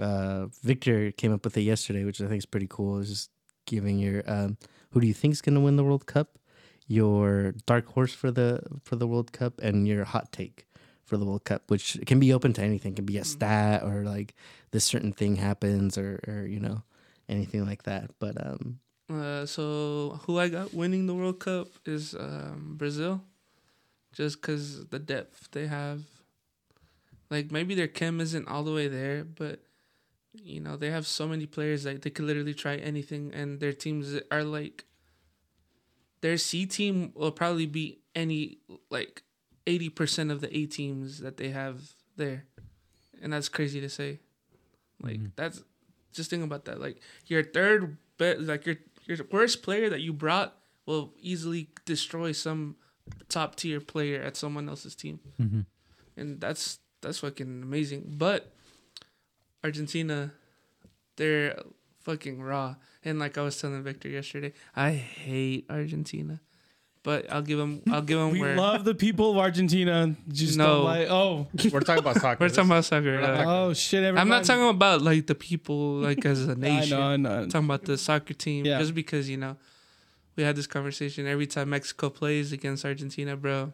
uh, 0.00 0.46
Victor 0.62 1.10
came 1.12 1.32
up 1.32 1.44
with 1.44 1.56
it 1.56 1.62
yesterday, 1.62 2.04
which 2.04 2.20
I 2.20 2.26
think 2.28 2.38
is 2.38 2.46
pretty 2.46 2.66
cool. 2.68 2.98
Is 2.98 3.08
just 3.08 3.30
giving 3.66 3.98
your 3.98 4.22
um, 4.26 4.56
who 4.90 5.00
do 5.00 5.06
you 5.06 5.14
think 5.14 5.32
is 5.32 5.42
going 5.42 5.54
to 5.54 5.60
win 5.60 5.76
the 5.76 5.84
World 5.84 6.06
Cup, 6.06 6.38
your 6.86 7.52
dark 7.66 7.86
horse 7.92 8.14
for 8.14 8.30
the 8.30 8.60
for 8.82 8.96
the 8.96 9.06
World 9.06 9.32
Cup, 9.32 9.60
and 9.60 9.86
your 9.86 10.04
hot 10.04 10.32
take 10.32 10.66
for 11.04 11.16
the 11.16 11.24
World 11.24 11.44
Cup, 11.44 11.70
which 11.70 11.98
can 12.06 12.18
be 12.18 12.32
open 12.32 12.52
to 12.54 12.62
anything. 12.62 12.92
It 12.92 12.96
can 12.96 13.04
be 13.04 13.18
a 13.18 13.24
stat 13.24 13.82
or 13.82 14.02
like 14.02 14.34
this 14.70 14.84
certain 14.84 15.12
thing 15.12 15.36
happens 15.36 15.98
or 15.98 16.20
or 16.26 16.46
you 16.46 16.60
know 16.60 16.82
anything 17.28 17.66
like 17.66 17.82
that. 17.84 18.10
But 18.18 18.34
um, 18.40 18.80
Uh, 19.10 19.46
so 19.46 20.18
who 20.26 20.38
I 20.38 20.48
got 20.48 20.74
winning 20.74 21.06
the 21.06 21.14
World 21.14 21.38
Cup 21.38 21.68
is 21.86 22.14
um, 22.14 22.74
Brazil, 22.76 23.22
just 24.12 24.40
because 24.40 24.86
the 24.86 24.98
depth 24.98 25.48
they 25.52 25.66
have. 25.66 26.02
Like 27.30 27.50
maybe 27.50 27.74
their 27.74 27.88
chem 27.90 28.20
isn't 28.20 28.46
all 28.48 28.62
the 28.62 28.72
way 28.72 28.86
there, 28.88 29.24
but 29.24 29.60
you 30.42 30.60
know 30.60 30.76
they 30.76 30.90
have 30.90 31.06
so 31.06 31.26
many 31.26 31.46
players 31.46 31.82
that 31.84 32.02
they 32.02 32.10
could 32.10 32.24
literally 32.24 32.54
try 32.54 32.76
anything, 32.76 33.32
and 33.34 33.60
their 33.60 33.72
teams 33.72 34.18
are 34.30 34.44
like. 34.44 34.84
Their 36.22 36.38
C 36.38 36.66
team 36.66 37.12
will 37.14 37.30
probably 37.30 37.66
beat 37.66 38.00
any 38.14 38.58
like 38.90 39.22
eighty 39.66 39.88
percent 39.88 40.30
of 40.30 40.40
the 40.40 40.54
A 40.56 40.66
teams 40.66 41.20
that 41.20 41.36
they 41.36 41.50
have 41.50 41.82
there, 42.16 42.44
and 43.22 43.32
that's 43.32 43.48
crazy 43.48 43.80
to 43.80 43.88
say. 43.88 44.20
Like 45.02 45.20
Mhm. 45.20 45.32
that's 45.36 45.62
just 46.12 46.30
think 46.30 46.42
about 46.42 46.64
that. 46.64 46.80
Like 46.80 47.00
your 47.26 47.44
third 47.44 47.98
bet, 48.18 48.40
like 48.40 48.64
your 48.66 48.76
your 49.04 49.18
worst 49.30 49.62
player 49.62 49.90
that 49.90 50.00
you 50.00 50.12
brought 50.12 50.56
will 50.86 51.12
easily 51.20 51.68
destroy 51.84 52.32
some 52.32 52.76
top 53.28 53.54
tier 53.56 53.80
player 53.80 54.20
at 54.22 54.36
someone 54.36 54.68
else's 54.68 54.96
team, 54.96 55.20
Mm-hmm. 55.38 55.60
and 56.16 56.40
that's 56.40 56.78
that's 57.02 57.18
fucking 57.20 57.62
amazing. 57.62 58.14
But 58.16 58.55
Argentina, 59.66 60.32
they're 61.16 61.58
fucking 62.04 62.40
raw, 62.40 62.76
and 63.04 63.18
like 63.18 63.36
I 63.36 63.42
was 63.42 63.60
telling 63.60 63.82
Victor 63.82 64.08
yesterday, 64.08 64.52
I 64.76 64.92
hate 64.92 65.66
Argentina, 65.68 66.40
but 67.02 67.30
I'll 67.32 67.42
give 67.42 67.58
them 67.58 67.82
I'll 67.90 68.02
give 68.02 68.18
them 68.18 68.30
We 68.36 68.40
where 68.40 68.54
love 68.56 68.84
the 68.84 68.94
people 68.94 69.32
of 69.32 69.38
Argentina. 69.38 70.14
Just 70.28 70.56
No. 70.56 70.66
don't 70.66 70.84
like. 70.84 71.08
Oh, 71.10 71.46
We're 71.72 71.80
talking 71.80 71.98
about 72.06 72.16
soccer. 72.20 72.38
we're 72.44 72.48
talking 72.48 72.70
about 72.70 72.84
soccer. 72.84 73.04
We're 73.18 73.22
uh, 73.22 73.26
talking- 73.36 73.48
oh 73.50 73.72
shit! 73.74 74.04
Everybody. 74.04 74.20
I'm 74.22 74.28
not 74.28 74.44
talking 74.44 74.68
about 74.68 75.02
like 75.02 75.26
the 75.26 75.34
people 75.34 75.94
like 76.08 76.24
as 76.24 76.46
a 76.46 76.54
nation. 76.68 76.96
know. 76.98 77.02
I 77.02 77.16
know. 77.16 77.30
I'm 77.42 77.48
talking 77.48 77.66
about 77.66 77.84
the 77.86 77.98
soccer 77.98 78.34
team. 78.34 78.64
Yeah. 78.66 78.78
Just 78.78 78.94
because 78.94 79.28
you 79.28 79.36
know, 79.36 79.56
we 80.36 80.44
had 80.44 80.54
this 80.54 80.68
conversation 80.68 81.26
every 81.26 81.46
time 81.48 81.70
Mexico 81.70 82.08
plays 82.10 82.52
against 82.52 82.84
Argentina, 82.84 83.36
bro. 83.36 83.72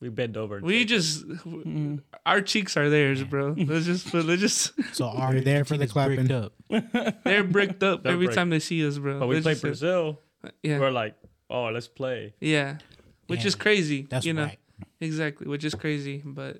We 0.00 0.08
bend 0.08 0.36
over. 0.36 0.60
We 0.60 0.84
just 0.84 1.26
Mm. 1.26 2.02
our 2.26 2.40
cheeks 2.40 2.76
are 2.76 2.88
theirs, 2.90 3.22
bro. 3.24 3.54
Let's 3.56 3.86
just 3.86 4.12
let's 4.14 4.40
just 4.40 4.72
So 4.94 5.06
our 5.06 5.32
You're 5.34 5.42
there 5.42 5.64
for 5.64 5.76
the 5.76 5.86
clapping. 5.86 6.30
Up. 6.30 6.52
they're 7.24 7.44
bricked 7.44 7.82
up 7.82 8.02
They're 8.02 8.12
every 8.12 8.26
bricked. 8.26 8.36
time 8.36 8.50
they 8.50 8.60
see 8.60 8.86
us, 8.86 8.98
bro. 8.98 9.18
But 9.18 9.26
we 9.28 9.36
Let's 9.36 9.44
play 9.44 9.52
just- 9.54 9.62
Brazil. 9.62 10.20
Yeah, 10.62 10.78
We're 10.78 10.92
like, 10.92 11.16
oh, 11.50 11.64
let's 11.70 11.88
play. 11.88 12.34
yeah, 12.40 12.78
which 13.26 13.44
is 13.44 13.56
crazy. 13.56 14.06
That's 14.08 14.24
you 14.24 14.32
know 14.32 14.44
right. 14.44 14.58
exactly, 15.00 15.48
which 15.48 15.64
is 15.64 15.74
crazy. 15.74 16.22
But 16.24 16.58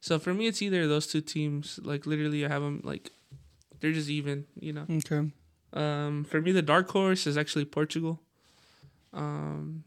so 0.00 0.18
for 0.18 0.34
me, 0.34 0.46
it's 0.48 0.60
either 0.60 0.86
those 0.86 1.06
two 1.06 1.22
teams. 1.22 1.80
Like 1.82 2.04
literally, 2.06 2.44
I 2.44 2.48
have 2.48 2.60
them 2.60 2.82
like 2.84 3.10
they're 3.80 3.92
just 3.92 4.10
even. 4.10 4.44
You 4.60 4.74
know. 4.74 4.86
Okay. 4.90 5.30
Um, 5.72 6.24
for 6.24 6.42
me, 6.42 6.52
the 6.52 6.60
dark 6.62 6.90
horse 6.90 7.26
is 7.26 7.38
actually 7.38 7.64
Portugal. 7.64 8.20
Um, 9.14 9.84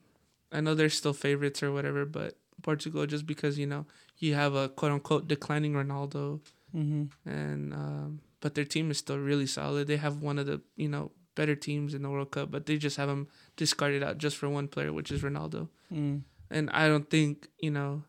I 0.51 0.59
know 0.61 0.73
they're 0.73 0.89
still 0.89 1.13
favorites 1.13 1.61
or 1.61 1.71
whatever, 1.71 2.05
but 2.05 2.35
Portugal 2.61 3.05
just 3.05 3.25
because 3.25 3.57
you 3.57 3.65
know 3.67 3.85
you 4.17 4.33
have 4.35 4.53
a 4.55 4.69
quote 4.69 4.91
unquote 4.91 5.27
declining 5.27 5.73
Ronaldo, 5.73 6.41
Mm-hmm. 6.75 7.29
and 7.29 7.73
um, 7.73 8.21
but 8.41 8.53
their 8.53 8.65
team 8.65 8.91
is 8.91 8.99
still 8.99 9.17
really 9.17 9.47
solid. 9.47 9.87
They 9.87 9.97
have 9.97 10.21
one 10.21 10.37
of 10.37 10.45
the 10.45 10.61
you 10.75 10.87
know 10.87 11.11
better 11.35 11.55
teams 11.55 11.93
in 11.93 12.01
the 12.03 12.09
World 12.09 12.31
Cup, 12.31 12.51
but 12.51 12.65
they 12.67 12.77
just 12.77 12.97
have 12.97 13.07
them 13.07 13.27
discarded 13.55 14.03
out 14.03 14.17
just 14.19 14.37
for 14.37 14.47
one 14.49 14.67
player, 14.67 14.93
which 14.93 15.11
is 15.11 15.21
Ronaldo. 15.23 15.69
Mm. 15.91 16.21
And 16.51 16.69
I 16.71 16.87
don't 16.87 17.09
think 17.09 17.47
you 17.59 17.71
know. 17.71 18.03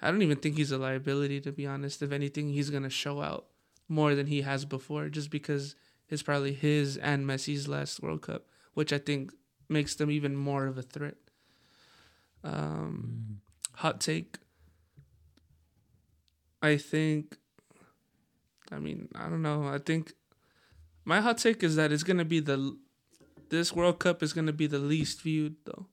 I 0.00 0.10
don't 0.10 0.22
even 0.22 0.36
think 0.38 0.56
he's 0.56 0.70
a 0.70 0.78
liability 0.78 1.40
to 1.40 1.52
be 1.52 1.66
honest. 1.66 2.02
If 2.02 2.12
anything, 2.12 2.50
he's 2.50 2.70
gonna 2.70 2.90
show 2.90 3.20
out 3.22 3.46
more 3.88 4.14
than 4.14 4.26
he 4.26 4.42
has 4.42 4.64
before, 4.64 5.08
just 5.08 5.30
because 5.30 5.74
it's 6.08 6.22
probably 6.22 6.52
his 6.52 6.96
and 6.98 7.26
Messi's 7.26 7.66
last 7.68 8.02
World 8.02 8.22
Cup, 8.22 8.46
which 8.74 8.92
I 8.92 8.98
think 8.98 9.32
makes 9.68 9.94
them 9.94 10.10
even 10.10 10.36
more 10.36 10.66
of 10.66 10.78
a 10.78 10.82
threat. 10.82 11.16
Um, 12.44 13.40
hot 13.74 14.00
take. 14.00 14.38
I 16.62 16.76
think. 16.76 17.36
I 18.70 18.78
mean, 18.78 19.08
I 19.14 19.28
don't 19.28 19.42
know. 19.42 19.64
I 19.66 19.78
think 19.78 20.12
my 21.04 21.20
hot 21.20 21.38
take 21.38 21.62
is 21.62 21.76
that 21.76 21.92
it's 21.92 22.02
gonna 22.02 22.24
be 22.24 22.40
the 22.40 22.76
this 23.48 23.72
World 23.74 23.98
Cup 23.98 24.22
is 24.22 24.32
gonna 24.32 24.52
be 24.52 24.66
the 24.66 24.78
least 24.78 25.22
viewed 25.22 25.56
though, 25.64 25.86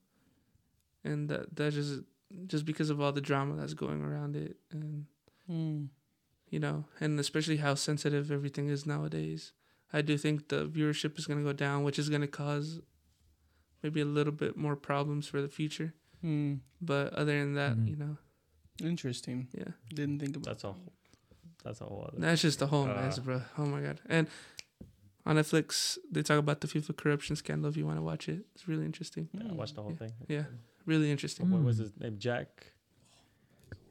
and 1.04 1.28
that 1.28 1.56
that 1.56 1.72
just 1.72 2.00
just 2.46 2.64
because 2.66 2.90
of 2.90 3.00
all 3.00 3.12
the 3.12 3.20
drama 3.20 3.56
that's 3.56 3.74
going 3.74 4.02
around 4.02 4.36
it, 4.36 4.56
and 4.70 5.06
Mm. 5.50 5.90
you 6.50 6.58
know, 6.58 6.86
and 6.98 7.20
especially 7.20 7.58
how 7.58 7.74
sensitive 7.76 8.32
everything 8.32 8.68
is 8.68 8.84
nowadays. 8.84 9.52
I 9.92 10.02
do 10.02 10.18
think 10.18 10.48
the 10.48 10.66
viewership 10.66 11.16
is 11.18 11.26
going 11.26 11.38
to 11.38 11.44
go 11.44 11.52
down, 11.52 11.84
which 11.84 12.00
is 12.00 12.08
going 12.08 12.22
to 12.22 12.26
cause 12.26 12.80
maybe 13.80 14.00
a 14.00 14.04
little 14.04 14.32
bit 14.32 14.56
more 14.56 14.74
problems 14.74 15.28
for 15.28 15.40
the 15.40 15.48
future. 15.48 15.94
Mm. 16.24 16.60
But 16.80 17.12
other 17.14 17.38
than 17.38 17.54
that, 17.54 17.76
Mhm. 17.76 17.88
you 17.88 17.96
know, 17.96 18.16
Interesting. 18.82 19.48
yeah, 19.52 19.72
Didn't 19.94 20.18
think 20.20 20.36
about 20.36 20.44
That's 20.52 20.64
a 20.64 20.72
whole. 20.72 20.92
That's 21.64 21.80
a 21.80 21.84
whole 21.84 22.04
other. 22.08 22.20
that's 22.20 22.42
just 22.42 22.60
a 22.62 22.66
whole 22.66 22.84
Uh, 22.84 22.94
mess, 22.94 23.18
bro. 23.18 23.42
Oh 23.58 23.66
my 23.66 23.80
god! 23.80 24.00
And 24.06 24.28
on 25.24 25.36
Netflix, 25.36 25.98
they 26.10 26.22
talk 26.22 26.38
about 26.38 26.60
the 26.60 26.68
FIFA 26.68 26.96
corruption 26.96 27.34
scandal. 27.36 27.68
If 27.70 27.76
you 27.76 27.86
want 27.86 27.98
to 27.98 28.02
watch 28.02 28.28
it, 28.28 28.46
it's 28.54 28.68
really 28.68 28.84
interesting. 28.84 29.28
Yeah, 29.32 29.48
I 29.50 29.52
watched 29.52 29.74
the 29.74 29.82
whole 29.82 29.94
thing. 29.96 30.12
Yeah, 30.28 30.44
really 30.84 31.10
interesting. 31.10 31.50
What 31.50 31.62
was 31.62 31.76
Mm. 31.78 31.80
his 31.80 31.96
name? 31.98 32.18
Jack. 32.18 32.72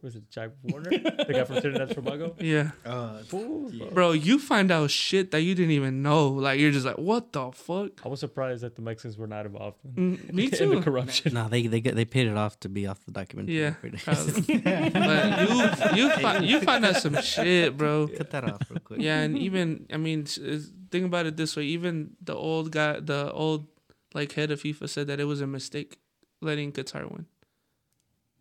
Was 0.06 0.16
it 0.16 0.30
Jack 0.30 0.52
Warner? 0.62 0.92
the 0.92 1.34
guy 1.34 1.44
from 1.46 1.60
Trinidad 1.62 1.88
and 1.90 1.96
Tobago. 1.98 2.36
Yeah, 2.54 2.72
Uh, 2.86 3.24
Fool, 3.24 3.72
bro. 3.72 3.90
bro, 3.90 4.12
you 4.12 4.38
find 4.38 4.70
out 4.72 4.92
shit 4.92 5.32
that 5.32 5.42
you 5.42 5.56
didn't 5.56 5.72
even 5.72 6.04
know. 6.06 6.28
Like 6.30 6.60
you're 6.60 6.70
just 6.70 6.86
like, 6.86 7.00
what 7.00 7.34
the 7.34 7.50
fuck? 7.52 8.06
I 8.06 8.10
was 8.14 8.20
surprised 8.20 8.62
that 8.62 8.76
the 8.76 8.84
Mexicans 8.84 9.18
were 9.18 9.26
not 9.26 9.48
involved 9.48 9.78
Mm, 9.84 10.32
me 10.32 10.44
in 10.46 10.52
the 10.52 10.58
too. 10.58 10.82
corruption. 10.82 11.34
no, 11.34 11.50
they 11.50 11.66
they 11.66 11.82
get 11.82 11.96
they 11.96 12.06
paid 12.06 12.28
it 12.28 12.38
off 12.38 12.60
to 12.62 12.70
be 12.70 12.86
off 12.86 13.04
the 13.06 13.12
documentary. 13.12 13.60
Yeah, 13.60 13.74
but 13.82 15.50
you 15.50 16.04
you 16.04 16.10
find 16.22 16.46
you 16.46 16.62
find 16.62 16.86
out 16.86 16.98
some 16.98 17.20
shit, 17.22 17.76
bro. 17.78 18.08
Cut 18.08 18.30
that 18.32 18.44
off 18.44 18.62
real 18.70 18.80
quick. 18.80 19.02
Yeah, 19.02 19.22
and 19.22 19.38
even 19.38 19.88
I 19.92 19.98
mean, 19.98 20.26
think 20.26 21.06
about 21.06 21.26
it 21.26 21.36
this 21.38 21.56
way: 21.56 21.64
even 21.66 22.12
the 22.22 22.36
old 22.36 22.72
guy, 22.72 23.00
the 23.00 23.32
old 23.32 23.68
like 24.14 24.34
head 24.34 24.52
of 24.52 24.62
FIFA, 24.62 24.88
said 24.90 25.08
that 25.08 25.20
it 25.20 25.26
was 25.26 25.42
a 25.42 25.48
mistake 25.48 25.98
letting 26.42 26.72
Qatar 26.72 27.10
win. 27.12 27.26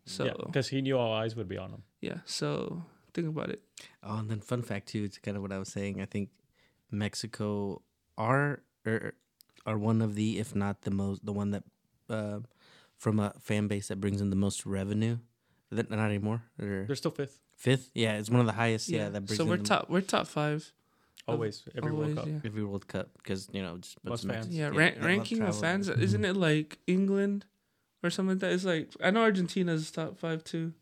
So 0.05 0.25
yeah, 0.25 0.33
because 0.45 0.67
he 0.67 0.81
knew 0.81 0.97
all 0.97 1.13
eyes 1.13 1.35
would 1.35 1.47
be 1.47 1.57
on 1.57 1.71
him. 1.71 1.83
yeah, 2.01 2.19
so 2.25 2.83
think 3.13 3.27
about 3.27 3.49
it. 3.49 3.61
Oh, 4.03 4.17
and 4.17 4.29
then 4.29 4.39
fun 4.39 4.61
fact 4.61 4.87
too, 4.89 5.03
it's 5.03 5.17
kind 5.17 5.35
of 5.35 5.41
what 5.41 5.51
I 5.51 5.57
was 5.57 5.69
saying. 5.69 6.01
I 6.01 6.05
think 6.05 6.29
Mexico 6.91 7.81
are 8.17 8.61
er, 8.85 9.15
are 9.65 9.77
one 9.77 10.01
of 10.01 10.15
the, 10.15 10.37
if 10.37 10.55
not 10.55 10.81
the 10.81 10.91
most, 10.91 11.25
the 11.25 11.33
one 11.33 11.51
that 11.51 11.63
uh, 12.09 12.39
from 12.97 13.19
a 13.19 13.33
fan 13.39 13.67
base 13.67 13.87
that 13.87 13.99
brings 13.99 14.21
in 14.21 14.29
the 14.29 14.35
most 14.35 14.65
revenue. 14.65 15.17
That 15.71 15.89
not 15.89 15.99
anymore. 15.99 16.43
Or 16.61 16.85
They're 16.85 16.95
still 16.95 17.11
fifth, 17.11 17.39
fifth? 17.55 17.89
Yeah, 17.95 18.17
it's 18.17 18.29
one 18.29 18.39
of 18.39 18.45
the 18.45 18.53
highest. 18.53 18.87
Yeah, 18.87 19.09
that 19.09 19.25
brings. 19.25 19.31
In. 19.31 19.37
So 19.37 19.45
we're 19.45 19.57
the- 19.57 19.63
top. 19.63 19.89
We're 19.89 20.01
top 20.01 20.27
five. 20.27 20.71
always 21.27 21.63
every 21.75 21.91
always, 21.91 22.15
World 22.15 22.17
Cup. 22.17 22.27
yeah. 22.27 22.39
every 22.45 22.63
World 22.63 22.87
Cup 22.87 23.09
because 23.17 23.49
you 23.51 23.63
know 23.63 23.77
just 23.79 23.97
Most 24.03 24.27
fans. 24.27 24.47
Yeah, 24.49 24.69
they 24.69 24.77
ran- 24.77 24.95
love 24.95 25.05
ranking 25.05 25.41
of 25.41 25.59
fans, 25.59 25.89
isn't 25.89 26.23
it 26.23 26.37
like 26.37 26.77
England 26.85 27.45
or 28.05 28.09
something 28.09 28.35
like 28.35 28.39
that? 28.39 28.51
It's 28.53 28.63
like 28.65 28.89
I 29.03 29.11
know 29.11 29.21
Argentina's 29.23 29.89
top 29.91 30.17
five 30.17 30.43
too, 30.43 30.73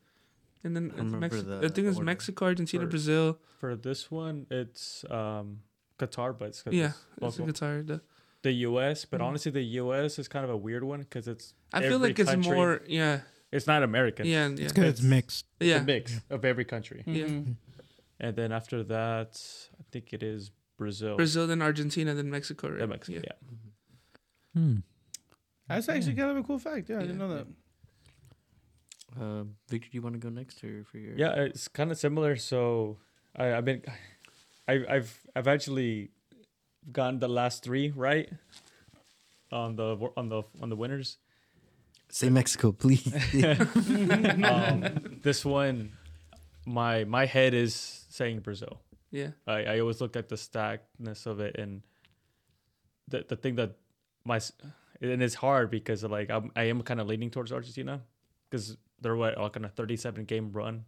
and 0.63 0.75
then 0.75 0.91
I 0.93 0.97
remember 0.97 1.17
Mex- 1.19 1.41
the 1.43 1.57
I 1.57 1.67
think 1.69 1.87
it's 1.87 1.97
order. 1.97 2.05
Mexico, 2.05 2.45
Argentina, 2.45 2.83
For- 2.83 2.89
Brazil. 2.89 3.39
For 3.59 3.75
this 3.75 4.11
one, 4.11 4.45
it's 4.51 5.05
um, 5.09 5.59
Qatar, 5.97 6.37
but 6.37 6.49
it's 6.49 6.61
'cause 6.61 6.73
Yeah, 6.73 6.91
it's 7.21 7.27
it's 7.27 7.39
a 7.39 7.43
guitar. 7.43 7.81
The, 7.81 8.01
the 8.41 8.51
U.S. 8.69 9.05
But 9.05 9.21
Mhm. 9.21 9.25
honestly, 9.25 9.51
the 9.51 9.63
U.S. 9.83 10.19
is 10.19 10.27
kind 10.27 10.43
of 10.43 10.51
a 10.51 10.57
weird 10.57 10.83
one 10.83 10.99
because 10.99 11.27
it's 11.29 11.53
I 11.71 11.79
feel 11.79 11.93
Every 11.95 12.07
like 12.09 12.19
it's 12.19 12.29
country- 12.29 12.53
more. 12.55 12.81
Yeah, 12.87 13.21
it's 13.51 13.67
not 13.67 13.83
American. 13.83 14.25
yeah, 14.25 14.47
yeah, 14.49 14.53
It's 14.65 14.73
because 14.73 14.89
it's 14.89 14.99
It's- 14.99 15.09
mixed. 15.09 15.45
it's 15.61 15.69
yeah. 15.69 15.77
a 15.81 15.83
mix 15.83 16.19
of 16.29 16.43
every 16.43 16.65
country. 16.65 17.03
Yeah. 17.07 17.25
Mhm. 17.27 17.55
And 18.19 18.35
then 18.35 18.51
after 18.51 18.83
that, 18.83 19.31
I 19.79 19.83
think 19.91 20.13
it 20.13 20.23
is 20.23 20.51
Brazil. 20.77 21.15
Brazil, 21.17 21.47
then 21.47 21.61
Argentina, 21.61 22.13
then 22.13 22.29
Mexico. 22.29 22.69
Right? 22.69 22.79
Yeah, 22.79 22.85
Mexico. 22.85 23.21
Yeah. 23.23 23.33
Hmm. 24.53 24.75
That's 25.67 25.89
actually 25.89 26.15
kind 26.15 26.31
of 26.31 26.37
a 26.37 26.43
cool 26.43 26.59
fact. 26.59 26.89
Yeah, 26.89 26.97
I 26.97 27.01
didn't 27.01 27.17
know 27.17 27.29
that. 27.35 27.47
Uh, 29.19 29.43
Victor, 29.69 29.89
do 29.91 29.95
you 29.97 30.01
want 30.01 30.15
to 30.15 30.19
go 30.19 30.29
next 30.29 30.63
or 30.63 30.83
for 30.85 30.97
your? 30.97 31.15
Yeah, 31.15 31.33
it's 31.35 31.67
kind 31.67 31.91
of 31.91 31.97
similar. 31.97 32.35
So 32.35 32.97
I, 33.35 33.53
I've 33.53 33.65
been, 33.65 33.83
I, 34.67 34.83
I've, 34.89 35.19
I've 35.35 35.47
actually 35.47 36.09
gotten 36.91 37.19
the 37.19 37.27
last 37.29 37.63
three 37.63 37.91
right 37.91 38.29
on 39.51 39.75
the 39.75 40.09
on 40.17 40.29
the 40.29 40.43
on 40.61 40.69
the 40.69 40.75
winners. 40.75 41.17
Say 42.09 42.29
Mexico, 42.29 42.71
please. 42.71 43.11
um, 44.43 45.19
this 45.23 45.45
one, 45.45 45.93
my 46.65 47.03
my 47.05 47.25
head 47.25 47.53
is 47.53 48.05
saying 48.09 48.39
Brazil. 48.39 48.81
Yeah, 49.11 49.29
I, 49.47 49.63
I 49.65 49.79
always 49.79 50.01
look 50.01 50.15
at 50.15 50.29
the 50.29 50.37
stackness 50.37 51.25
of 51.27 51.39
it 51.39 51.55
and 51.57 51.83
the 53.07 53.25
the 53.27 53.35
thing 53.35 53.55
that 53.55 53.77
my 54.25 54.37
s- 54.37 54.53
and 55.11 55.21
it's 55.21 55.35
hard 55.35 55.69
because 55.69 56.03
like 56.03 56.29
I'm, 56.29 56.51
I 56.55 56.63
am 56.63 56.81
kind 56.81 56.99
of 57.01 57.07
leaning 57.07 57.29
towards 57.29 57.51
Argentina 57.51 58.01
because 58.49 58.77
they're 59.01 59.15
what 59.15 59.37
like 59.37 59.57
on 59.57 59.65
a 59.65 59.69
37 59.69 60.25
game 60.25 60.51
run 60.51 60.85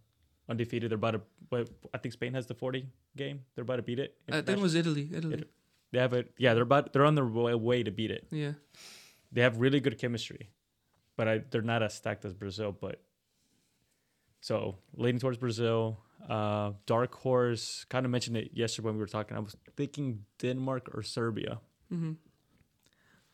undefeated. 0.50 0.90
They're 0.92 0.96
about 0.96 1.12
to 1.12 1.22
what 1.50 1.70
I 1.94 1.98
think 1.98 2.14
Spain 2.14 2.34
has 2.34 2.48
the 2.48 2.54
40 2.54 2.88
game. 3.18 3.42
They're 3.56 3.64
about 3.64 3.78
to 3.78 3.82
beat 3.84 4.00
it. 4.00 4.16
I 4.30 4.42
think 4.42 4.60
it 4.60 4.62
was 4.62 4.76
Italy. 4.76 5.10
Italy. 5.14 5.34
Italy. 5.36 5.50
They 5.92 6.00
have 6.00 6.14
it. 6.14 6.32
Yeah, 6.38 6.54
they're 6.54 6.64
about 6.64 6.94
they're 6.94 7.06
on 7.06 7.16
their 7.16 7.26
way, 7.26 7.56
way 7.56 7.84
to 7.84 7.92
beat 7.92 8.12
it. 8.12 8.28
Yeah, 8.32 8.54
They 9.32 9.42
have 9.42 9.58
really 9.58 9.80
good 9.80 9.98
chemistry, 9.98 10.50
but 11.16 11.28
I, 11.28 11.42
they're 11.50 11.62
not 11.62 11.84
as 11.84 11.94
stacked 11.94 12.26
as 12.26 12.34
Brazil. 12.34 12.72
But 12.72 13.02
so 14.42 14.78
leaning 14.96 15.20
towards 15.20 15.38
Brazil. 15.38 16.00
Uh, 16.28 16.72
dark 16.88 17.14
horse. 17.14 17.86
Kind 17.88 18.06
of 18.06 18.12
mentioned 18.12 18.36
it 18.36 18.50
yesterday 18.54 18.88
when 18.88 18.96
we 18.96 19.00
were 19.00 19.06
talking. 19.08 19.38
I 19.38 19.40
was 19.40 19.56
thinking 19.78 20.26
Denmark 20.40 20.90
or 20.96 21.04
Serbia, 21.04 21.60
hmm 21.90 22.14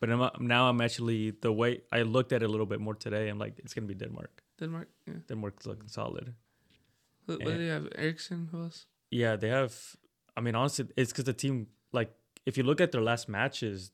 but 0.02 0.10
I'm, 0.10 0.46
now 0.54 0.68
I'm 0.68 0.80
actually 0.80 1.30
the 1.30 1.52
way 1.52 1.80
I 1.98 2.02
looked 2.02 2.32
at 2.32 2.42
it 2.42 2.46
a 2.46 2.48
little 2.54 2.66
bit 2.66 2.80
more 2.80 2.94
today. 2.94 3.28
I'm 3.30 3.38
like, 3.38 3.54
it's 3.64 3.74
gonna 3.74 3.86
be 3.86 3.94
Denmark. 3.94 4.42
Denmark. 4.58 4.88
Yeah. 5.06 5.20
Denmark's 5.28 5.66
looking 5.66 5.88
solid. 5.88 6.34
What, 7.26 7.38
what 7.44 7.52
do 7.52 7.58
they 7.58 7.68
have? 7.68 7.86
Eriksen. 7.94 8.48
Who 8.52 8.62
else? 8.64 8.86
Yeah, 9.10 9.36
they 9.36 9.48
have. 9.48 9.74
I 10.36 10.40
mean, 10.40 10.54
honestly, 10.56 10.86
it's 10.96 11.12
because 11.12 11.24
the 11.24 11.32
team 11.44 11.66
like 11.92 12.10
if 12.46 12.56
you 12.58 12.64
look 12.64 12.80
at 12.80 12.90
their 12.92 13.02
last 13.02 13.28
matches, 13.28 13.92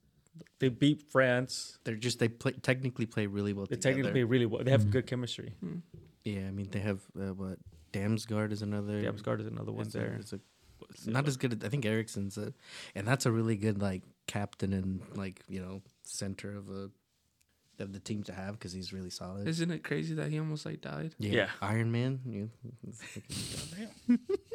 they 0.61 0.71
beat 0.71 1.03
France. 1.13 1.79
They're 1.85 1.97
just 2.07 2.19
they 2.19 2.29
play 2.29 2.53
technically 2.53 3.07
play 3.07 3.27
really 3.27 3.53
well. 3.53 3.67
They 3.67 3.77
together. 3.77 3.97
technically 3.97 4.25
really 4.25 4.47
well. 4.47 4.65
They 4.65 4.71
have 4.71 4.85
Mhm. 4.87 4.91
good 4.97 5.07
chemistry. 5.07 5.51
Hmm. 5.61 5.79
Yeah, 6.25 6.49
I 6.49 6.53
mean 6.53 6.69
they 6.71 6.81
have 6.81 7.01
uh, 7.21 7.35
what 7.35 7.59
Damsgaard 7.93 8.53
is 8.53 8.63
another. 8.63 9.03
Damsgaard 9.03 9.41
is 9.41 9.47
another 9.47 9.73
one 9.73 9.87
it's 9.87 9.95
a- 9.95 9.99
there. 9.99 10.17
it's 10.21 10.33
a- 10.33 10.41
it's 10.91 11.07
not 11.07 11.27
as 11.29 11.37
good. 11.37 11.53
As, 11.55 11.59
I 11.67 11.69
think 11.69 11.85
Eriksen's 11.85 12.39
a, 12.39 12.53
and 12.95 13.07
that's 13.07 13.27
a 13.27 13.33
really 13.39 13.57
good 13.57 13.79
like 13.83 14.03
captain 14.27 14.73
and 14.73 15.01
like 15.17 15.43
you 15.49 15.61
know 15.61 15.83
center 16.09 16.57
of 16.57 16.69
a 16.71 16.91
of 17.81 17.93
the 17.93 18.01
team 18.01 18.25
to 18.25 18.33
have 18.33 18.55
because 18.55 18.73
he's 18.73 18.93
really 18.93 19.11
solid. 19.11 19.47
Isn't 19.47 19.71
it 19.71 19.85
crazy 19.85 20.13
that 20.17 20.33
he 20.33 20.39
almost 20.41 20.67
like 20.67 20.81
died? 20.81 21.15
yeah. 21.19 21.33
Yeah. 21.33 21.49
Iron 21.63 21.93
Man. 21.93 22.19
Yeah, 23.79 23.87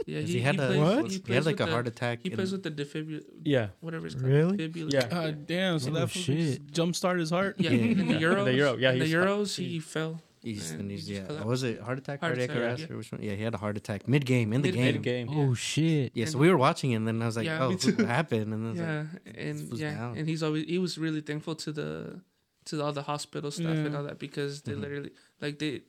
Yeah, 0.05 0.19
he, 0.19 0.41
had 0.41 0.55
a 0.55 0.67
plays, 0.67 0.80
What? 0.80 1.11
he, 1.11 1.19
plays 1.19 1.35
had 1.35 1.45
like 1.45 1.59
with 1.59 1.69
a 1.69 1.71
heart 1.71 1.88
attack. 1.88 2.19
He 2.23 2.30
plays 2.31 2.51
with 2.51 2.63
the 2.63 2.71
defibrillator, 2.71 3.23
Yeah, 3.45 3.67
whatever 3.80 4.07
it's 4.07 4.15
called. 4.15 4.27
Really? 4.27 4.57
Defibrillator. 4.57 4.93
Yeah. 4.93 5.07
God 5.07 5.47
damn! 5.47 5.80
So 5.80 5.91
Oh, 5.91 5.93
that 5.93 6.09
shit. 6.09 6.67
jumpstart 6.73 7.19
his 7.19 7.30
heart. 7.30 7.55
Yeah, 7.59 7.71
Yeah. 7.71 8.01
in 8.01 8.07
the 8.09 8.13
Euros. 8.25 8.43
The 8.45 8.53
Euro, 8.55 8.75
yeah, 8.77 8.91
in 8.91 8.99
the 8.99 9.05
Euros, 9.13 9.55
he- 9.55 9.69
he 9.69 9.80
fell. 9.80 10.21
He's, 10.43 10.71
and 10.71 10.81
and 10.81 10.89
he 10.91 10.97
he's 10.97 11.07
just 11.07 11.21
yeah. 11.21 11.25
collapsed. 11.27 11.45
What 11.45 11.49
was 11.51 11.63
it 11.63 11.79
heart 11.81 11.97
attack, 11.99 12.19
Heart 12.19 12.31
cardiac 12.33 12.49
attack, 12.49 12.61
arrest, 12.61 12.81
yeah. 12.87 12.93
or 12.93 12.97
which 12.97 13.11
one? 13.11 13.21
Yeah, 13.23 13.33
he 13.35 13.43
had 13.43 13.53
a 13.53 13.57
heart 13.57 13.77
attack 13.77 14.07
mid 14.07 14.25
game 14.25 14.51
in 14.53 14.61
the 14.61 14.69
Mid- 14.69 14.75
game. 14.75 14.93
mid 14.93 15.01
game. 15.03 15.29
Oh 15.31 15.53
shit! 15.53 16.11
Yeah, 16.13 16.25
so 16.25 16.33
And- 16.33 16.41
we 16.41 16.49
were 16.49 16.57
watching 16.57 16.91
it, 16.91 16.95
and 16.95 17.07
then 17.07 17.21
I 17.21 17.25
was 17.25 17.37
like, 17.37 17.45
Yeah, 17.45 17.63
"Oh, 17.63 17.69
me 17.69 17.75
what 17.75 18.05
happened?" 18.07 18.53
And 18.53 18.65
then 18.65 18.75
Yeah, 18.75 19.05
like, 19.25 19.35
and 19.37 19.73
yeah, 19.77 19.93
down. 19.95 20.17
and 20.17 20.27
he's 20.27 20.43
always 20.43 20.65
he 20.65 20.77
was 20.77 20.97
really 20.97 21.21
thankful 21.21 21.55
to 21.55 21.71
the 21.71 22.21
to 22.65 22.81
all 22.83 22.91
the 22.93 23.03
hospital 23.03 23.51
staff 23.51 23.75
and 23.75 23.95
all 23.95 24.03
that 24.03 24.19
because 24.19 24.61
they 24.63 24.73
Mhm. 24.73 24.81
literally 24.81 25.11
like 25.41 25.59
they 25.59 25.81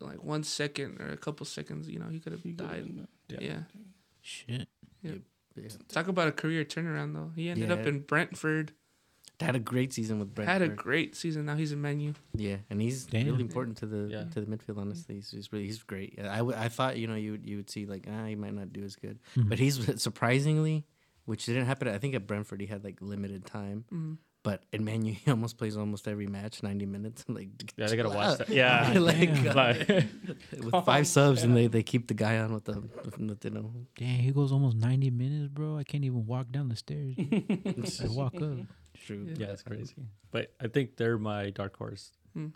like 0.00 0.22
one 0.22 0.42
second 0.44 1.00
or 1.00 1.10
a 1.10 1.16
couple 1.16 1.44
seconds, 1.46 1.88
you 1.88 1.98
know, 1.98 2.08
he 2.08 2.20
could 2.20 2.32
have 2.32 2.56
died. 2.56 3.06
Yeah. 3.28 3.38
Yeah. 3.40 3.58
Shit. 4.22 4.68
yeah. 5.02 5.12
Talk 5.88 6.06
about 6.08 6.28
a 6.28 6.32
career 6.32 6.64
turnaround 6.64 7.14
though. 7.14 7.32
He 7.34 7.48
ended 7.48 7.70
up 7.72 7.84
in 7.86 8.00
Brentford. 8.00 8.72
They 9.38 9.46
had 9.46 9.54
a 9.54 9.60
great 9.60 9.92
season 9.92 10.18
with 10.18 10.34
Brentford. 10.34 10.52
Had 10.52 10.62
a 10.62 10.68
great 10.68 11.14
season. 11.14 11.46
Now 11.46 11.54
he's 11.54 11.70
in 11.70 11.80
Manu. 11.80 12.12
Yeah, 12.34 12.56
and 12.70 12.80
he's 12.82 13.06
Damn. 13.06 13.26
really 13.26 13.42
important 13.42 13.76
to 13.78 13.86
the 13.86 14.08
Yeah. 14.10 14.24
to 14.24 14.40
the 14.40 14.46
midfield. 14.46 14.78
Honestly, 14.78 15.14
he's, 15.16 15.30
he's 15.30 15.52
really 15.52 15.66
he's 15.66 15.82
great. 15.82 16.14
Yeah, 16.18 16.32
I, 16.32 16.38
w- 16.38 16.56
I 16.58 16.68
thought 16.68 16.96
you 16.98 17.06
know 17.06 17.14
you 17.14 17.32
would- 17.32 17.46
you 17.48 17.56
would 17.58 17.70
see 17.70 17.86
like 17.86 18.06
ah 18.10 18.24
he 18.26 18.34
might 18.34 18.54
not 18.54 18.72
do 18.72 18.82
as 18.82 18.96
good, 18.96 19.20
Mhm. 19.36 19.48
but 19.48 19.58
he's 19.60 19.78
surprisingly, 20.02 20.86
which 21.24 21.46
didn't 21.46 21.66
happen. 21.66 21.86
I 21.86 21.98
think 21.98 22.14
at 22.16 22.26
Brentford 22.26 22.60
he 22.60 22.66
had 22.66 22.82
like 22.82 22.98
limited 23.00 23.44
time, 23.46 23.84
Mm. 23.92 24.16
but 24.42 24.64
in 24.72 24.84
Manu 24.84 25.12
he 25.24 25.30
almost 25.30 25.56
plays 25.56 25.76
almost 25.76 26.08
every 26.08 26.26
match, 26.26 26.64
ninety 26.64 26.86
minutes. 26.86 27.24
like 27.28 27.50
Yeah, 27.76 27.86
they 27.86 27.96
gotta 27.96 28.08
watch 28.08 28.38
that. 28.38 28.48
Yeah, 28.48 28.92
like, 28.98 29.32
Damn. 29.34 29.54
like 29.54 29.88
with 30.64 30.84
five 30.84 31.06
subs 31.06 31.44
and 31.44 31.56
they, 31.56 31.68
they 31.68 31.84
keep 31.84 32.08
the 32.08 32.14
guy 32.14 32.38
on 32.38 32.52
with 32.54 32.64
the 32.64 32.80
with, 33.04 33.44
you 33.44 33.50
know 33.50 33.70
Damn, 33.96 34.18
he 34.18 34.32
goes 34.32 34.50
almost 34.50 34.76
ninety 34.76 35.10
minutes, 35.10 35.46
bro. 35.52 35.76
I 35.78 35.84
can't 35.84 36.04
even 36.04 36.26
walk 36.26 36.50
down 36.50 36.68
the 36.70 36.76
stairs. 36.76 37.14
I 38.02 38.08
walk 38.08 38.34
up. 38.42 38.58
True. 39.06 39.26
Yeah. 39.26 39.46
yeah, 39.46 39.52
it's 39.52 39.62
crazy. 39.62 39.94
But 40.30 40.52
I 40.60 40.68
think 40.68 40.96
they're 40.96 41.18
my 41.18 41.50
dark 41.50 41.76
horse. 41.76 42.12
Hmm. 42.34 42.48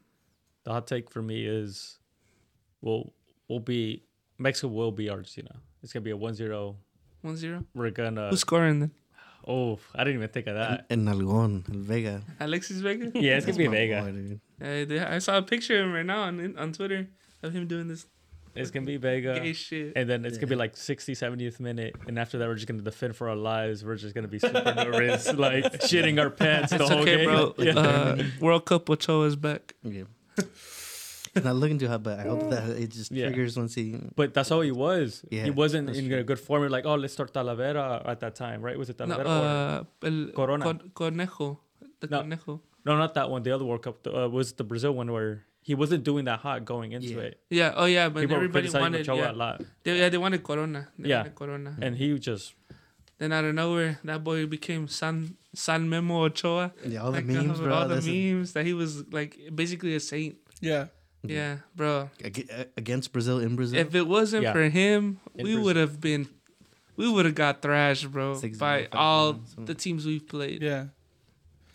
The 0.64 0.72
hot 0.72 0.86
take 0.86 1.10
for 1.10 1.22
me 1.22 1.44
is, 1.46 1.98
we'll 2.80 3.12
we'll 3.48 3.60
be 3.60 4.04
Mexico 4.38 4.68
will 4.68 4.92
be 4.92 5.10
Argentina. 5.10 5.56
It's 5.82 5.92
gonna 5.92 6.04
be 6.04 6.10
a 6.12 6.16
1-0. 6.16 6.76
One 7.22 7.36
zero. 7.36 7.64
We're 7.74 7.90
gonna. 7.90 8.30
Who's 8.30 8.40
scoring 8.40 8.80
then? 8.80 8.90
Oh, 9.46 9.78
I 9.94 10.04
didn't 10.04 10.16
even 10.18 10.28
think 10.28 10.46
of 10.46 10.54
that. 10.54 10.86
And 10.90 11.06
Nalgon, 11.06 11.68
El 11.72 11.80
Vega. 11.80 12.22
Alexis 12.40 12.78
Vega. 12.80 13.10
Yeah, 13.14 13.36
it's 13.36 13.46
gonna 13.46 13.58
be 13.58 13.66
That's 13.66 13.76
Vega. 13.76 14.38
boy, 14.60 14.84
dude. 14.86 15.02
I 15.02 15.18
saw 15.18 15.38
a 15.38 15.42
picture 15.42 15.78
of 15.80 15.86
him 15.86 15.92
right 15.92 16.06
now 16.06 16.22
on 16.22 16.56
on 16.56 16.72
Twitter. 16.72 17.08
of 17.42 17.52
him 17.52 17.66
doing 17.66 17.88
this 17.88 18.06
It's 18.54 18.70
gonna 18.70 18.86
be 18.86 18.96
Vega. 18.98 19.34
gay 19.40 19.52
shit. 19.52 19.92
And 19.96 20.08
then 20.08 20.24
it's 20.24 20.36
gonna 20.38 20.48
be 20.48 20.56
like 20.56 20.76
60, 20.76 21.14
70th 21.14 21.58
minute, 21.60 21.94
and 22.06 22.18
after 22.18 22.38
that 22.38 22.46
we're 22.48 22.54
just 22.54 22.66
gonna 22.66 22.82
defend 22.82 23.16
for 23.16 23.28
our 23.28 23.36
lives. 23.36 23.84
We're 23.84 23.96
just 23.96 24.14
gonna 24.14 24.28
be 24.28 24.38
super 24.38 24.74
nervous, 24.74 25.32
like 25.46 25.64
shitting 25.82 26.20
our 26.20 26.30
pants 26.30 26.70
the 26.70 26.76
It's 26.80 26.90
whole 26.90 27.00
okay, 27.00 27.16
game. 27.16 27.28
bro. 27.28 27.54
Yeah. 27.58 27.78
Uh, 27.78 28.22
World 28.40 28.66
Cup 28.66 28.88
Ochoa 28.90 29.26
is 29.26 29.36
back. 29.36 29.74
Yeah. 29.82 30.04
It's 31.34 31.46
not 31.46 31.56
looking 31.56 31.78
too 31.78 31.88
hot, 31.88 32.02
but 32.02 32.18
I 32.20 32.24
hope 32.24 32.50
that 32.50 32.68
it 32.76 32.90
just 32.90 33.10
Yeah. 33.10 33.28
triggers 33.28 33.56
once 33.56 33.74
he. 33.74 33.96
But 34.14 34.34
that's 34.34 34.50
how 34.50 34.60
he 34.60 34.70
was. 34.70 35.24
Yeah, 35.30 35.44
he 35.44 35.50
wasn't 35.50 35.88
in 35.88 36.08
true. 36.08 36.18
a 36.18 36.22
good 36.22 36.38
form. 36.38 36.68
Like, 36.68 36.84
oh, 36.84 36.94
let's 36.96 37.14
start 37.14 37.32
Talavera 37.32 38.06
at 38.06 38.20
that 38.20 38.34
time, 38.34 38.60
right? 38.60 38.76
Was 38.78 38.90
it 38.90 38.98
No, 38.98 39.06
Talavera? 39.06 39.24
or, 39.24 40.04
uh, 40.04 40.08
el 40.08 40.26
Corona. 40.34 40.64
Con- 40.64 40.90
Conejo. 40.94 41.58
The 42.00 42.06
No. 42.08 42.20
Conejo. 42.22 42.60
no, 42.84 42.98
not 42.98 43.14
that 43.14 43.30
one. 43.30 43.42
The 43.44 43.52
other 43.52 43.64
World 43.64 43.82
Cup 43.82 44.06
uh, 44.06 44.28
was 44.28 44.52
the 44.52 44.64
Brazil 44.64 44.92
one 44.92 45.10
where 45.10 45.44
he 45.62 45.74
wasn't 45.74 46.02
doing 46.04 46.24
that 46.26 46.40
hot 46.40 46.64
going 46.64 46.92
into 46.92 47.08
Yeah. 47.14 47.20
it. 47.28 47.40
Yeah. 47.50 47.72
Oh 47.76 47.84
yeah, 47.86 48.08
but 48.08 48.20
People 48.20 48.36
were 48.36 48.44
everybody 48.44 48.68
criticizing 48.68 48.82
wanted. 48.92 49.08
Ochoa 49.08 49.16
Yeah. 49.16 49.30
a 49.30 49.32
lot, 49.32 49.62
They, 49.84 49.98
yeah, 49.98 50.08
they 50.08 50.18
wanted 50.18 50.42
Corona. 50.42 50.88
They 50.98 51.08
Yeah. 51.10 51.18
wanted 51.18 51.34
Corona. 51.34 51.76
and 51.80 51.96
he 51.96 52.18
just 52.18 52.54
Then 53.18 53.30
out 53.32 53.44
of 53.44 53.54
nowhere, 53.54 54.00
that 54.04 54.24
boy 54.24 54.46
became 54.46 54.88
San 54.88 55.36
San 55.54 55.88
Memo 55.88 56.24
Ochoa. 56.24 56.72
Yeah, 56.84 57.02
all 57.02 57.12
the 57.12 57.18
Like, 57.18 57.26
memes, 57.26 57.60
uh, 57.60 57.62
bro. 57.62 57.74
All 57.74 57.86
the 57.88 57.94
that's 57.96 58.06
a- 58.06 58.10
memes 58.34 58.52
that 58.54 58.66
he 58.66 58.72
was 58.74 59.06
like 59.12 59.38
basically 59.54 59.94
a 59.94 60.00
saint. 60.00 60.36
Yeah. 60.60 60.86
Yeah, 61.24 61.58
bro. 61.76 62.10
uh, 62.24 62.64
against 62.76 63.12
Brazil 63.12 63.38
in 63.38 63.54
Brazil. 63.54 63.78
If 63.78 63.94
it 63.94 64.08
wasn't 64.08 64.42
Yeah. 64.42 64.52
for 64.52 64.64
him, 64.68 65.20
In 65.36 65.44
we 65.46 65.54
would 65.56 65.76
have 65.76 66.00
been, 66.00 66.26
we 66.96 67.08
would 67.08 67.24
have 67.26 67.36
got 67.36 67.62
thrashed, 67.62 68.10
bro, 68.10 68.34
Six 68.34 68.58
by 68.58 68.88
all 68.90 69.38
the 69.56 69.74
teams 69.74 70.04
we've 70.04 70.26
played. 70.26 70.60
Yeah. 70.62 70.86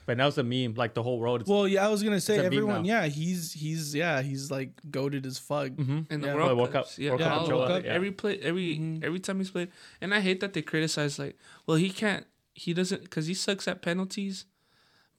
But 0.07 0.17
now 0.17 0.27
it's 0.29 0.38
a 0.39 0.43
meme, 0.43 0.73
like 0.75 0.93
the 0.95 1.03
whole 1.03 1.19
world. 1.19 1.41
Is, 1.43 1.47
Well, 1.49 1.67
yeah, 1.67 1.85
I 1.85 1.89
was 1.89 2.01
gonna 2.01 2.19
say 2.21 2.35
It's 2.38 2.39
a 2.39 2.43
meme 2.49 2.53
everyone. 2.53 2.85
Yeah, 2.85 3.05
he's 3.07 3.51
he's 3.53 3.93
yeah 3.93 4.21
he's 4.23 4.49
like 4.49 4.71
goaded 4.89 5.25
as 5.27 5.38
fuck. 5.38 5.71
Mhm. 5.73 6.09
in 6.11 6.21
the 6.21 6.27
Yeah. 6.27 6.35
World, 6.35 6.57
World 6.57 6.71
Cup- 6.71 6.85
Cups. 6.85 6.97
Yeah, 6.97 7.09
World 7.11 7.21
Cup 7.21 7.41
all- 7.41 7.47
World 7.49 7.67
Cup, 7.67 7.84
yeah. 7.84 7.91
every 7.93 8.11
play, 8.11 8.39
every 8.39 8.77
Mhm. 8.79 9.03
every 9.03 9.19
time 9.19 9.38
he's 9.39 9.51
played, 9.51 9.69
and 10.01 10.13
I 10.15 10.21
hate 10.21 10.39
that 10.39 10.53
they 10.53 10.61
criticize 10.63 11.19
like, 11.19 11.38
well, 11.67 11.77
he 11.77 11.89
can't, 11.89 12.25
he 12.55 12.73
doesn't, 12.73 13.03
because 13.03 13.27
he 13.27 13.34
sucks 13.35 13.67
at 13.67 13.81
penalties. 13.81 14.45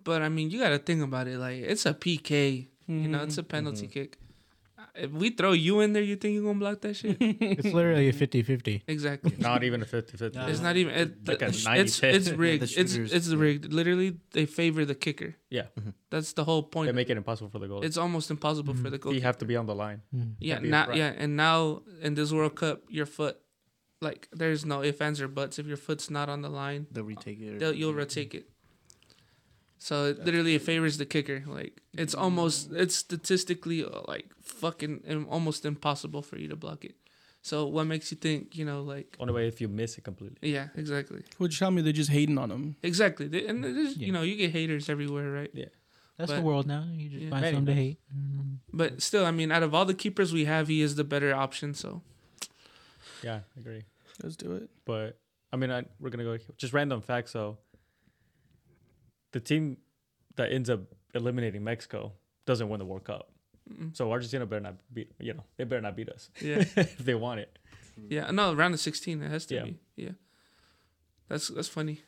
But 0.02 0.22
I 0.22 0.28
mean, 0.30 0.50
you 0.50 0.58
got 0.58 0.70
to 0.70 0.78
think 0.78 1.02
about 1.02 1.28
it. 1.28 1.38
Like 1.38 1.58
it's 1.72 1.84
a 1.84 1.92
PK, 1.92 2.68
you 2.88 3.08
know, 3.08 3.22
it's 3.22 3.36
a 3.36 3.42
penalty 3.42 3.88
kick. 3.88 4.16
If 4.94 5.10
we 5.10 5.30
throw 5.30 5.52
you 5.52 5.80
in 5.80 5.92
there, 5.92 6.02
you 6.02 6.16
think 6.16 6.34
you're 6.34 6.42
gonna 6.42 6.58
block 6.58 6.80
that 6.82 6.94
shit? 6.94 7.16
It's 7.20 7.72
literally 7.72 8.08
a 8.08 8.12
50-50. 8.12 8.82
exactly. 8.86 9.34
not 9.38 9.64
even 9.64 9.82
a 9.82 9.84
50-50. 9.84 10.48
It's 10.48 10.60
not 10.60 10.76
even. 10.76 10.94
It, 10.94 11.28
Like 11.28 11.42
a 11.42 11.46
it's, 11.46 11.64
90 11.64 11.80
it's 11.80 12.02
it's 12.02 12.30
rigged. 12.30 12.62
the 12.62 12.80
it's 12.80 12.94
it's 12.94 13.28
rigged. 13.28 13.72
Literally, 13.72 14.18
they 14.32 14.46
favor 14.46 14.84
the 14.84 14.94
kicker. 14.94 15.36
Yeah, 15.50 15.66
mm-hmm. 15.78 15.90
That's 16.10 16.32
the 16.32 16.44
whole 16.44 16.62
point. 16.62 16.86
they 16.86 16.92
make 16.92 17.10
it 17.10 17.16
impossible 17.16 17.50
for 17.50 17.58
the 17.58 17.68
goal. 17.68 17.82
It's 17.82 17.96
almost 17.96 18.30
impossible 18.30 18.74
for 18.74 18.82
mm-hmm. 18.82 18.90
the 18.90 18.98
goal. 18.98 19.14
You 19.14 19.22
have 19.22 19.38
to 19.38 19.44
be 19.44 19.56
on 19.56 19.66
the 19.66 19.74
line. 19.74 20.02
Mm-hmm. 20.14 20.30
Yeah, 20.40 20.54
Can't 20.56 20.68
now, 20.68 20.92
yeah, 20.92 21.12
and 21.16 21.36
now 21.36 21.82
in 22.02 22.14
this 22.14 22.32
World 22.32 22.56
Cup, 22.56 22.82
your 22.88 23.06
foot, 23.06 23.38
like, 24.00 24.28
there's 24.32 24.64
no 24.64 24.82
ifs, 24.82 25.00
ands, 25.00 25.20
or 25.20 25.28
buts. 25.28 25.58
If 25.58 25.66
your 25.66 25.76
foot's 25.76 26.10
not 26.10 26.28
on 26.28 26.42
the 26.42 26.48
line, 26.48 26.86
they'll 26.92 27.04
retake 27.04 27.40
it. 27.40 27.58
They'll, 27.58 27.74
you'll 27.74 27.94
retake 27.94 28.34
it. 28.34 28.48
So 29.78 30.06
it 30.06 30.24
literally 30.24 30.54
it 30.56 30.62
favors 30.62 30.98
the 30.98 31.06
kicker. 31.06 31.42
Like 31.46 31.80
it's 31.92 32.14
almost 32.14 32.72
it's 32.72 32.96
statistically 32.96 33.84
uh, 33.84 34.00
like 34.08 34.26
fucking 34.42 35.26
almost 35.30 35.64
impossible 35.64 36.22
for 36.22 36.36
you 36.36 36.48
to 36.48 36.56
block 36.56 36.84
it. 36.84 36.94
So 37.42 37.66
what 37.66 37.84
makes 37.86 38.10
you 38.10 38.16
think 38.18 38.56
you 38.56 38.64
know 38.64 38.82
like 38.82 39.16
Only 39.20 39.32
way 39.32 39.46
if 39.48 39.60
you 39.60 39.68
miss 39.68 39.96
it 39.96 40.02
completely. 40.04 40.50
yeah 40.52 40.68
exactly 40.76 41.22
Would 41.38 41.52
you 41.52 41.58
tell 41.58 41.70
me 41.70 41.80
they're 41.82 41.92
just 41.92 42.10
hating 42.10 42.36
on 42.36 42.50
him? 42.50 42.74
exactly 42.82 43.28
They- 43.28 43.46
and 43.46 43.62
there's, 43.62 43.96
Yeah. 43.96 44.06
you 44.06 44.12
know 44.12 44.22
you 44.22 44.34
get 44.36 44.50
haters 44.50 44.88
everywhere 44.90 45.30
right 45.30 45.50
Yeah. 45.54 45.66
That's 46.16 46.32
But- 46.32 46.38
the 46.38 46.42
world 46.42 46.66
now. 46.66 46.84
You 46.92 47.08
just 47.08 47.22
Yeah. 47.22 47.30
find 47.30 47.42
Many 47.42 47.56
something 47.56 47.74
to 47.76 47.80
hate. 47.80 47.98
But 48.72 49.00
still 49.02 49.24
I 49.24 49.30
mean 49.30 49.52
out 49.52 49.62
of 49.62 49.72
all 49.72 49.84
the 49.86 49.94
keepers 49.94 50.32
we 50.32 50.46
have 50.46 50.66
he 50.66 50.82
is 50.82 50.96
the 50.96 51.04
better 51.04 51.32
option. 51.32 51.74
So 51.74 52.02
Yeah, 53.22 53.40
I 53.56 53.60
agree. 53.60 53.84
Let's 54.22 54.36
do 54.36 54.52
it. 54.56 54.68
But 54.84 55.18
I 55.52 55.56
mean, 55.56 55.70
I, 55.70 55.84
we're 56.00 56.10
gonna 56.10 56.24
go 56.24 56.36
just 56.56 56.72
random 56.72 57.00
facts. 57.00 57.30
So 57.30 57.58
the 59.32 59.40
team 59.40 59.76
that 60.36 60.52
ends 60.52 60.70
up 60.70 60.80
eliminating 61.14 61.64
Mexico 61.64 62.12
doesn't 62.46 62.68
win 62.68 62.78
the 62.78 62.84
World 62.86 63.04
Cup. 63.04 63.30
mm, 63.70 63.96
So 63.96 64.10
Argentina 64.12 64.46
better 64.46 64.60
not 64.60 64.76
beat. 64.92 65.12
You 65.18 65.34
know, 65.34 65.44
they 65.56 65.64
better 65.64 65.82
not 65.82 65.96
beat 65.96 66.08
us 66.08 66.30
yeah 66.40 66.64
if 66.76 66.98
they 66.98 67.14
want 67.14 67.40
it. 67.40 67.58
yeah 68.08 68.30
no 68.30 68.54
round 68.54 68.74
of 68.74 68.80
sixteen 68.80 69.22
it 69.22 69.30
has 69.30 69.46
to 69.46 69.54
Yeah. 69.56 69.64
be 69.64 69.78
yeah. 69.96 70.10
That's 71.28 71.48
that's 71.48 71.68
funny. 71.68 72.00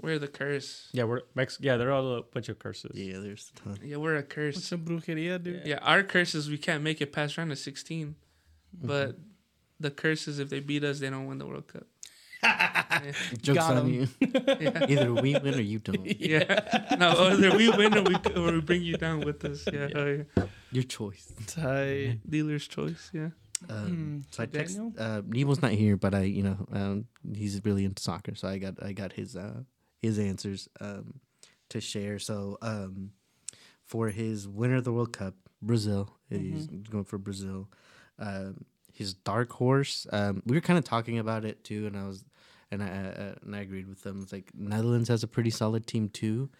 We're 0.00 0.18
the 0.18 0.26
curse. 0.28 0.88
Yeah, 0.92 1.04
we're 1.04 1.20
Mex. 1.34 1.58
Yeah, 1.60 1.76
they're 1.76 1.92
all 1.92 2.16
a 2.16 2.22
bunch 2.22 2.48
of 2.48 2.58
curses. 2.58 2.90
Yeah, 2.96 3.18
there's 3.20 3.52
a 3.54 3.60
ton. 3.60 3.78
Yeah, 3.84 3.98
we're 3.98 4.16
a 4.16 4.22
curse. 4.22 4.56
What's 4.56 4.68
curse. 4.70 4.80
some 4.80 4.84
brujeria, 4.84 5.40
dude? 5.40 5.62
Yeah, 5.64 5.78
our 5.82 6.02
curse 6.02 6.34
is 6.34 6.48
we 6.50 6.58
can't 6.58 6.82
make 6.82 7.00
it 7.00 7.12
past 7.12 7.38
round 7.38 7.52
of 7.52 7.58
16. 7.58 8.16
But 8.82 9.16
the 9.78 9.90
curse 9.92 10.26
is 10.26 10.38
if 10.40 10.48
they 10.48 10.58
beat 10.60 10.82
us, 10.82 10.98
they 10.98 11.10
don't 11.10 11.26
win 11.26 11.38
the 11.38 11.46
World 11.46 11.68
Cup. 11.68 11.86
Yeah. 12.42 13.12
Jokes 13.40 13.58
Got 13.58 13.76
on 13.76 13.78
'em. 13.78 13.88
you. 13.88 14.08
Yeah. 14.60 14.86
Either 14.88 15.14
we 15.14 15.34
win 15.38 15.54
or 15.54 15.60
you 15.60 15.78
don't. 15.78 16.04
yeah. 16.20 16.96
No, 16.98 17.10
either 17.28 17.56
we 17.56 17.68
win 17.70 17.96
or 17.96 18.02
we, 18.02 18.16
or 18.36 18.52
we 18.52 18.60
bring 18.60 18.82
you 18.82 18.96
down 18.96 19.20
with 19.20 19.44
us. 19.44 19.64
Yeah. 19.72 19.88
oh, 19.94 20.06
yeah. 20.36 20.44
Your 20.70 20.84
choice. 20.84 21.32
Tight. 21.46 22.18
Dealer's 22.28 22.66
choice. 22.66 23.10
Yeah. 23.12 23.30
Um, 23.68 23.86
Hmm, 23.86 24.20
so 24.30 24.42
I 24.42 24.46
text. 24.46 24.76
Daniel? 24.76 24.92
Uh, 24.98 25.22
Nemo's 25.26 25.62
not 25.62 25.70
here, 25.72 25.96
but 25.96 26.14
I, 26.14 26.22
you 26.22 26.42
know, 26.42 26.66
um, 26.72 27.04
he's 27.34 27.60
really 27.64 27.84
into 27.84 28.02
soccer, 28.02 28.34
so 28.34 28.48
I 28.48 28.58
got 28.58 28.82
I 28.82 28.92
got 28.92 29.12
his 29.12 29.36
uh, 29.36 29.60
his 30.00 30.18
answers 30.18 30.68
um, 30.80 31.20
to 31.70 31.80
share. 31.80 32.18
So 32.18 32.58
um, 32.60 33.10
for 33.84 34.08
his 34.08 34.48
winner 34.48 34.76
of 34.76 34.84
the 34.84 34.92
World 34.92 35.12
Cup, 35.12 35.34
Brazil, 35.60 36.10
he's 36.28 36.66
going 36.66 37.04
for 37.04 37.18
Brazil. 37.18 37.68
Um, 38.18 38.64
his 38.92 39.14
dark 39.14 39.52
horse. 39.52 40.06
Um, 40.12 40.42
we 40.44 40.56
were 40.56 40.60
kind 40.60 40.78
of 40.78 40.84
talking 40.84 41.18
about 41.20 41.44
it 41.44 41.62
too, 41.62 41.86
and 41.86 41.96
I 41.96 42.06
was, 42.06 42.24
and 42.72 42.82
I 42.82 42.88
uh, 42.88 43.34
and 43.42 43.54
I 43.54 43.60
agreed 43.60 43.86
with 43.86 44.02
them. 44.02 44.20
It's 44.22 44.32
like 44.32 44.50
Netherlands 44.54 45.08
has 45.08 45.22
a 45.22 45.28
pretty 45.28 45.50
solid 45.50 45.86
team 45.86 46.08
too, 46.08 46.50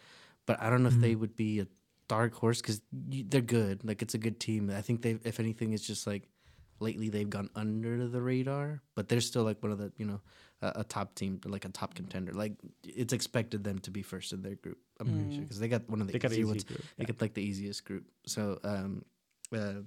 but 0.47 0.60
I 0.62 0.70
don't 0.70 0.82
know 0.84 0.90
if 0.90 1.01
they 1.01 1.14
would 1.16 1.34
be 1.34 1.60
a 1.60 1.66
dark 2.09 2.34
horse 2.34 2.60
because 2.60 2.80
they're 2.93 3.40
good. 3.40 3.84
Like 3.84 4.02
it's 4.02 4.14
a 4.14 4.18
good 4.18 4.39
team. 4.39 4.70
I 4.70 4.82
think 4.82 5.02
they, 5.02 5.18
if 5.24 5.40
anything, 5.40 5.72
it's 5.72 5.86
just 5.86 6.06
like 6.06 6.28
lately 6.78 7.09
they've 7.09 7.30
gone 7.30 7.48
under 7.56 8.06
the 8.06 8.20
radar, 8.20 8.82
but 8.94 9.09
they're 9.09 9.20
still 9.20 9.44
like 9.44 9.62
one 9.62 9.72
of 9.72 9.78
the 9.78 9.93
you 9.97 10.05
know 10.06 10.20
a, 10.60 10.72
a 10.76 10.84
top 10.84 11.14
team, 11.14 11.40
like 11.44 11.64
a 11.64 11.70
top 11.70 11.94
contender. 11.94 12.32
Like 12.32 12.52
it's 12.84 13.12
expected 13.12 13.64
them 13.64 13.78
to 13.80 13.90
be 13.90 14.02
first 14.02 14.32
in 14.32 14.43
their 14.43 14.56
group. 14.56 14.78
I'm 15.01 15.09
pretty 15.09 15.34
sure 15.34 15.43
because 15.43 15.59
they 15.59 15.68
got 15.68 15.89
one 15.89 16.01
of 16.01 16.06
the 16.06 16.18
They 16.18 16.26
easier 16.28 16.40
easy 16.40 16.44
ones. 16.44 16.64
group. 16.64 16.84
They 16.97 17.05
got 17.05 17.20
like 17.20 17.34
the 17.34 17.43
easiest 17.43 17.84
group. 17.84 18.05
So 18.26 18.60
um, 18.62 19.05
uh, 19.52 19.82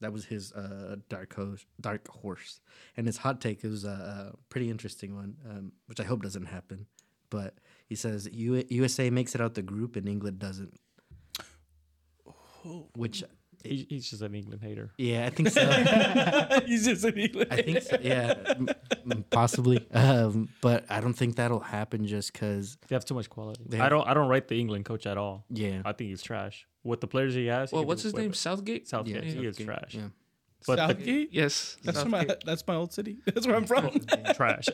that 0.00 0.12
was 0.12 0.24
his 0.24 0.52
uh 0.52 0.96
dark 1.08 1.34
horse, 1.34 1.64
dark 1.80 2.08
horse, 2.08 2.60
and 2.96 3.06
his 3.06 3.18
hot 3.18 3.40
take 3.40 3.64
is 3.64 3.84
a, 3.84 3.88
a 4.32 4.36
pretty 4.48 4.70
interesting 4.70 5.14
one, 5.14 5.36
um, 5.48 5.72
which 5.86 6.00
I 6.00 6.04
hope 6.04 6.22
doesn't 6.22 6.46
happen. 6.46 6.86
But 7.30 7.54
he 7.86 7.94
says 7.94 8.28
U- 8.32 8.64
USA 8.68 9.10
makes 9.10 9.34
it 9.34 9.40
out 9.40 9.54
the 9.54 9.62
group 9.62 9.96
and 9.96 10.08
England 10.08 10.38
doesn't. 10.40 10.74
Which, 12.94 13.24
He, 13.64 13.86
he's 13.88 14.10
just 14.10 14.20
an 14.22 14.34
England 14.34 14.62
hater. 14.62 14.90
yeah, 14.98 15.26
I 15.26 15.30
think 15.30 15.48
so. 15.48 15.64
He's 16.66 16.84
just 16.86 17.04
an 17.04 17.16
English. 17.18 17.48
I 17.50 17.62
think 17.62 17.82
so, 17.82 17.96
yeah, 18.02 18.34
m- 18.48 18.68
m- 19.10 19.24
possibly. 19.30 19.86
Um, 19.92 20.48
but 20.60 20.84
I 20.90 21.00
don't 21.00 21.14
think 21.14 21.36
that'll 21.36 21.60
happen 21.60 22.06
just 22.06 22.32
because, 22.34 22.76
They 22.88 22.94
have 22.96 23.04
too 23.06 23.14
much 23.14 23.30
quality. 23.30 23.62
They 23.66 23.80
I 23.80 23.88
don't. 23.88 24.06
I 24.06 24.12
don't 24.14 24.28
rate 24.28 24.48
the 24.48 24.58
England 24.60 24.84
coach 24.84 25.06
at 25.06 25.16
all. 25.16 25.44
yeah. 25.50 25.80
I 25.86 25.92
think 25.92 26.10
he's 26.10 26.22
trash. 26.22 26.66
With 26.82 27.00
the 27.00 27.06
players 27.06 27.34
he 27.34 27.46
has. 27.46 27.72
Well, 27.72 27.82
can 27.82 27.88
what's 27.88 28.02
his 28.02 28.14
name? 28.14 28.28
better. 28.28 28.34
Southgate? 28.36 28.88
Southgate. 28.88 29.24
Yeah, 29.24 29.30
he 29.40 29.46
is 29.46 29.56
trash. 29.58 29.94
Yeah. 29.94 30.08
But 30.66 30.76
the- 30.76 30.86
Southgate? 30.88 31.28
Yes. 31.32 31.76
That's 31.84 32.04
my 32.04 32.26
that's 32.44 32.66
my 32.66 32.74
old 32.74 32.92
city. 32.92 33.16
That's 33.24 33.46
where 33.46 33.56
I'm 33.56 33.64
from. 33.66 33.90
trash. 34.34 34.68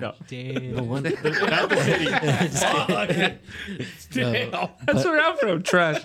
no. 0.00 0.14
Damn. 0.26 0.74
No 0.76 0.82
wonder. 0.84 1.10
Not 1.10 1.68
the 1.68 1.82
city. 1.84 2.06
No, 4.50 4.70
That's 4.86 5.04
where 5.04 5.20
I'm 5.20 5.36
from. 5.36 5.62
Trash. 5.62 6.02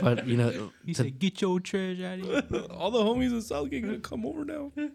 but 0.00 0.26
you 0.26 0.36
know, 0.36 0.70
He 0.86 0.94
said, 0.94 1.18
"Get 1.18 1.40
your 1.40 1.60
trash 1.60 2.00
out 2.00 2.20
of 2.20 2.50
here." 2.50 2.60
All 2.70 2.90
the 2.90 3.00
homies 3.00 3.32
in 3.32 3.42
Southgate 3.42 3.84
gonna 3.84 3.98
come 3.98 4.24
over 4.26 4.44
now. 4.44 4.72
I'm 4.76 4.92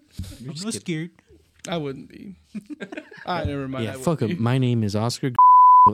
not 0.63 0.73
scared. 0.73 1.11
I 1.69 1.77
wouldn't 1.77 2.07
be. 2.09 2.35
I 3.25 3.43
never 3.43 3.67
mind. 3.67 3.85
yeah, 3.85 3.93
fuck 3.93 4.21
wouldn't 4.21 4.39
him. 4.39 4.43
My 4.43 4.57
name 4.57 4.83
is 4.83 4.95
Oscar, 4.95 5.31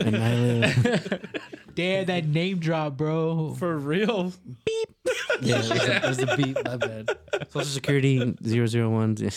and 0.02 0.15
I 0.18 0.36
live. 0.36 1.30
Damn 1.76 2.06
that 2.06 2.26
name 2.28 2.60
drop, 2.60 2.98
bro. 2.98 3.56
For 3.57 3.78
real. 3.78 4.34
Yeah, 5.41 5.61
there's 5.61 5.72
a, 5.72 5.76
there's 6.02 6.20
a 6.20 6.38
beat. 6.38 6.64
My 6.65 6.78
bad. 6.78 7.10
Social 7.49 7.64
Security 7.65 8.36
001. 8.41 9.18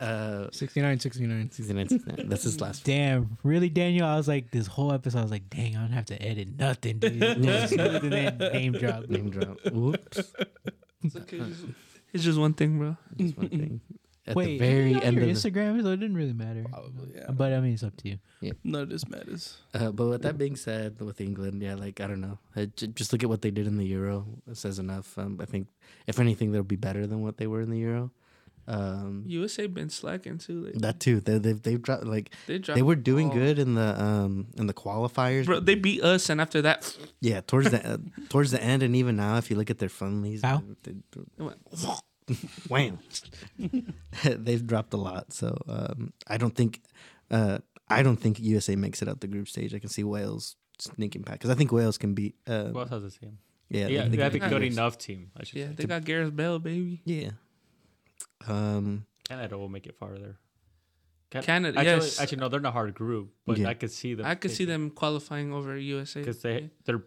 Uh, 0.00 0.48
69, 0.52 1.00
69. 1.00 1.50
69, 1.50 1.88
69. 1.88 2.28
That's 2.28 2.42
his 2.42 2.60
last. 2.60 2.84
Damn, 2.84 3.38
really, 3.42 3.70
Daniel? 3.70 4.06
I 4.06 4.16
was 4.16 4.28
like, 4.28 4.50
this 4.50 4.66
whole 4.66 4.92
episode, 4.92 5.20
I 5.20 5.22
was 5.22 5.30
like, 5.30 5.48
dang, 5.48 5.74
I 5.76 5.80
don't 5.80 5.92
have 5.92 6.04
to 6.06 6.20
edit 6.22 6.48
nothing, 6.58 6.98
dude. 6.98 7.18
Just 7.42 7.72
smooth 7.72 8.12
and 8.12 8.38
name 8.38 8.72
drop. 8.72 9.08
Name 9.08 9.30
drop. 9.30 9.58
Whoops. 9.72 10.32
It's 11.02 11.16
okay. 11.16 11.38
It's 11.38 11.60
just- 11.60 11.72
It's 12.12 12.24
just 12.24 12.38
one 12.38 12.52
thing, 12.52 12.78
bro. 12.78 12.96
Just 13.16 13.38
one 13.38 13.48
thing. 13.48 13.80
At 14.26 14.34
Wait, 14.36 14.46
the 14.46 14.58
very 14.58 14.94
on 14.94 15.02
end 15.02 15.16
your 15.16 15.24
of 15.24 15.42
the, 15.42 15.50
Instagram, 15.50 15.82
so 15.82 15.88
it 15.90 15.96
didn't 15.98 16.16
really 16.16 16.32
matter. 16.32 16.64
Probably, 16.68 17.12
yeah. 17.14 17.30
But 17.30 17.52
I 17.52 17.60
mean, 17.60 17.74
it's 17.74 17.82
up 17.84 17.96
to 17.98 18.08
you. 18.08 18.18
Yeah. 18.40 18.52
None 18.64 18.82
of 18.82 18.88
this 18.88 19.08
matters. 19.08 19.56
Uh, 19.72 19.92
but 19.92 20.06
with 20.06 20.22
that 20.22 20.36
being 20.38 20.56
said, 20.56 21.00
with 21.00 21.20
England, 21.20 21.62
yeah, 21.62 21.74
like 21.74 22.00
I 22.00 22.06
don't 22.06 22.20
know, 22.20 22.38
Uh, 22.56 22.66
j- 22.76 22.88
just 22.88 23.12
look 23.12 23.22
at 23.22 23.28
what 23.28 23.42
they 23.42 23.50
did 23.50 23.66
in 23.66 23.76
the 23.76 23.86
Euro. 23.86 24.26
It 24.50 24.56
says 24.56 24.78
enough. 24.78 25.16
Um, 25.18 25.38
I 25.40 25.44
think 25.44 25.68
if 26.06 26.18
anything, 26.18 26.52
they'll 26.52 26.62
be 26.62 26.76
better 26.76 27.06
than 27.06 27.22
what 27.22 27.36
they 27.36 27.46
were 27.46 27.60
in 27.60 27.70
the 27.70 27.78
Euro. 27.78 28.10
Um, 28.68 29.22
USA 29.28 29.68
been 29.68 29.90
slacking 29.90 30.38
too. 30.38 30.64
Like, 30.64 30.74
that 30.82 30.98
too. 30.98 31.20
They 31.20 31.38
they've, 31.38 31.62
they've 31.62 31.80
dropped 31.80 32.02
like 32.04 32.30
they 32.48 32.58
dropped 32.58 32.74
they 32.74 32.82
were 32.82 32.96
doing 32.96 33.28
ball. 33.28 33.36
good 33.38 33.58
in 33.60 33.74
the 33.74 34.02
um 34.02 34.48
in 34.58 34.66
the 34.66 34.74
qualifiers. 34.74 35.46
Bro, 35.46 35.60
they 35.60 35.76
beat 35.76 36.02
us, 36.02 36.28
and 36.30 36.40
after 36.40 36.60
that, 36.62 36.96
Yeah, 37.20 37.42
towards 37.46 37.70
the 37.70 37.78
uh, 37.86 37.98
towards 38.28 38.50
the 38.50 38.60
end, 38.60 38.82
and 38.82 38.96
even 38.96 39.14
now, 39.14 39.36
if 39.38 39.50
you 39.50 39.56
look 39.56 39.70
at 39.70 39.78
their 39.78 39.88
friendlies, 39.88 40.40
Foul? 40.40 40.64
they, 40.82 40.94
they, 41.12 41.20
it 41.38 41.42
went, 41.44 41.58
wham, 42.68 42.98
they've 44.24 44.66
dropped 44.66 44.94
a 44.94 44.96
lot. 44.96 45.32
So 45.32 45.56
um, 45.68 46.12
I 46.26 46.36
don't 46.36 46.54
think 46.54 46.82
uh, 47.30 47.58
I 47.88 48.02
don't 48.02 48.16
think 48.16 48.40
USA 48.40 48.76
makes 48.76 49.02
it 49.02 49.08
out 49.08 49.20
the 49.20 49.26
group 49.28 49.48
stage. 49.48 49.74
I 49.74 49.78
can 49.78 49.88
see 49.88 50.04
Wales 50.04 50.56
sneaking 50.78 51.22
past 51.22 51.38
because 51.38 51.50
I 51.50 51.54
think 51.54 51.72
Wales 51.72 51.98
can 51.98 52.14
beat. 52.14 52.34
Uh, 52.46 52.64
Who 52.64 52.80
else 52.80 52.90
has 52.90 53.04
a 53.04 53.10
team? 53.10 53.38
yeah, 53.68 53.86
Yeah, 53.88 54.02
they 54.08 54.16
they, 54.16 54.22
have 54.22 54.32
can 54.32 54.42
a 54.42 54.48
good 54.48 54.62
Wales. 54.62 54.74
enough 54.74 54.98
team. 54.98 55.30
I 55.36 55.44
should 55.44 55.58
yeah, 55.58 55.66
say. 55.68 55.74
they 55.74 55.84
got 55.86 56.04
Gareth 56.04 56.34
Bale, 56.34 56.58
baby. 56.58 57.00
Yeah. 57.04 57.30
Um. 58.48 59.06
Canada 59.28 59.58
will 59.58 59.68
make 59.68 59.86
it 59.86 59.96
farther. 59.96 60.38
Can- 61.30 61.42
Canada, 61.42 61.78
actually, 61.80 61.94
yes. 62.06 62.20
actually, 62.20 62.38
no, 62.38 62.48
they're 62.48 62.60
in 62.60 62.66
a 62.66 62.70
hard 62.70 62.94
group, 62.94 63.32
but 63.44 63.58
Yeah. 63.58 63.68
I 63.68 63.74
could 63.74 63.90
see 63.90 64.14
them. 64.14 64.24
I 64.26 64.36
could 64.36 64.52
see 64.52 64.64
them 64.64 64.90
qualifying 64.90 65.52
over 65.52 65.76
USA. 65.76 66.20
because 66.20 66.40
they 66.42 66.70
they're 66.84 67.02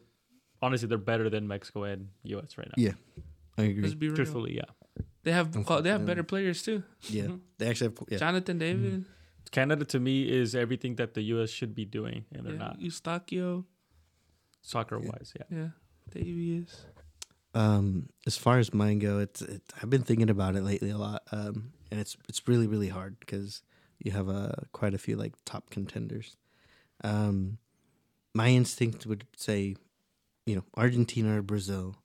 honestly 0.61 0.87
they're 0.89 0.97
better 0.97 1.29
than 1.29 1.47
Mexico 1.47 1.83
and 1.83 2.09
US 2.23 2.57
right 2.57 2.67
now. 2.67 2.73
Yeah. 2.77 2.91
I 3.57 3.63
agree. 3.63 3.83
Let's 3.83 3.93
be 3.95 4.07
real. 4.07 4.15
Truthfully, 4.17 4.55
yeah. 4.57 4.63
They 5.23 5.31
have 5.31 5.51
they 5.83 5.89
have 5.89 6.05
better 6.05 6.23
players 6.23 6.63
too. 6.63 6.83
Yeah. 7.09 7.27
They 7.57 7.67
actually 7.67 7.91
have. 7.91 8.07
Yeah. 8.07 8.17
Jonathan 8.17 8.57
David, 8.57 9.05
Canada 9.51 9.85
to 9.85 9.99
me 9.99 10.29
is 10.29 10.55
everything 10.55 10.95
that 10.95 11.13
the 11.13 11.21
US 11.33 11.49
should 11.49 11.75
be 11.75 11.85
doing, 11.85 12.25
and 12.33 12.45
they're 12.45 12.53
yeah, 12.53 12.59
not 12.59 12.79
Eustaquio, 12.79 13.65
soccer 14.61 14.99
wise. 14.99 15.33
Yeah. 15.37 15.57
yeah, 15.57 15.67
Davies. 16.11 16.85
Um. 17.53 18.09
As 18.25 18.37
far 18.37 18.59
as 18.59 18.73
mine 18.73 18.99
go, 18.99 19.19
it's. 19.19 19.41
It, 19.41 19.61
I've 19.81 19.89
been 19.89 20.03
thinking 20.03 20.29
about 20.29 20.55
it 20.55 20.63
lately 20.63 20.91
a 20.91 20.97
lot. 20.97 21.23
Um. 21.31 21.73
And 21.91 21.99
it's 21.99 22.15
it's 22.29 22.47
really 22.47 22.67
really 22.67 22.89
hard 22.89 23.19
because 23.19 23.63
you 23.97 24.11
have 24.11 24.29
uh, 24.29 24.51
quite 24.71 24.93
a 24.93 24.99
few 24.99 25.15
like 25.17 25.33
top 25.45 25.69
contenders. 25.69 26.37
Um. 27.03 27.57
My 28.35 28.49
instinct 28.49 29.07
would 29.07 29.25
say, 29.35 29.75
you 30.45 30.55
know, 30.55 30.63
Argentina 30.77 31.39
or 31.39 31.41
Brazil, 31.41 31.95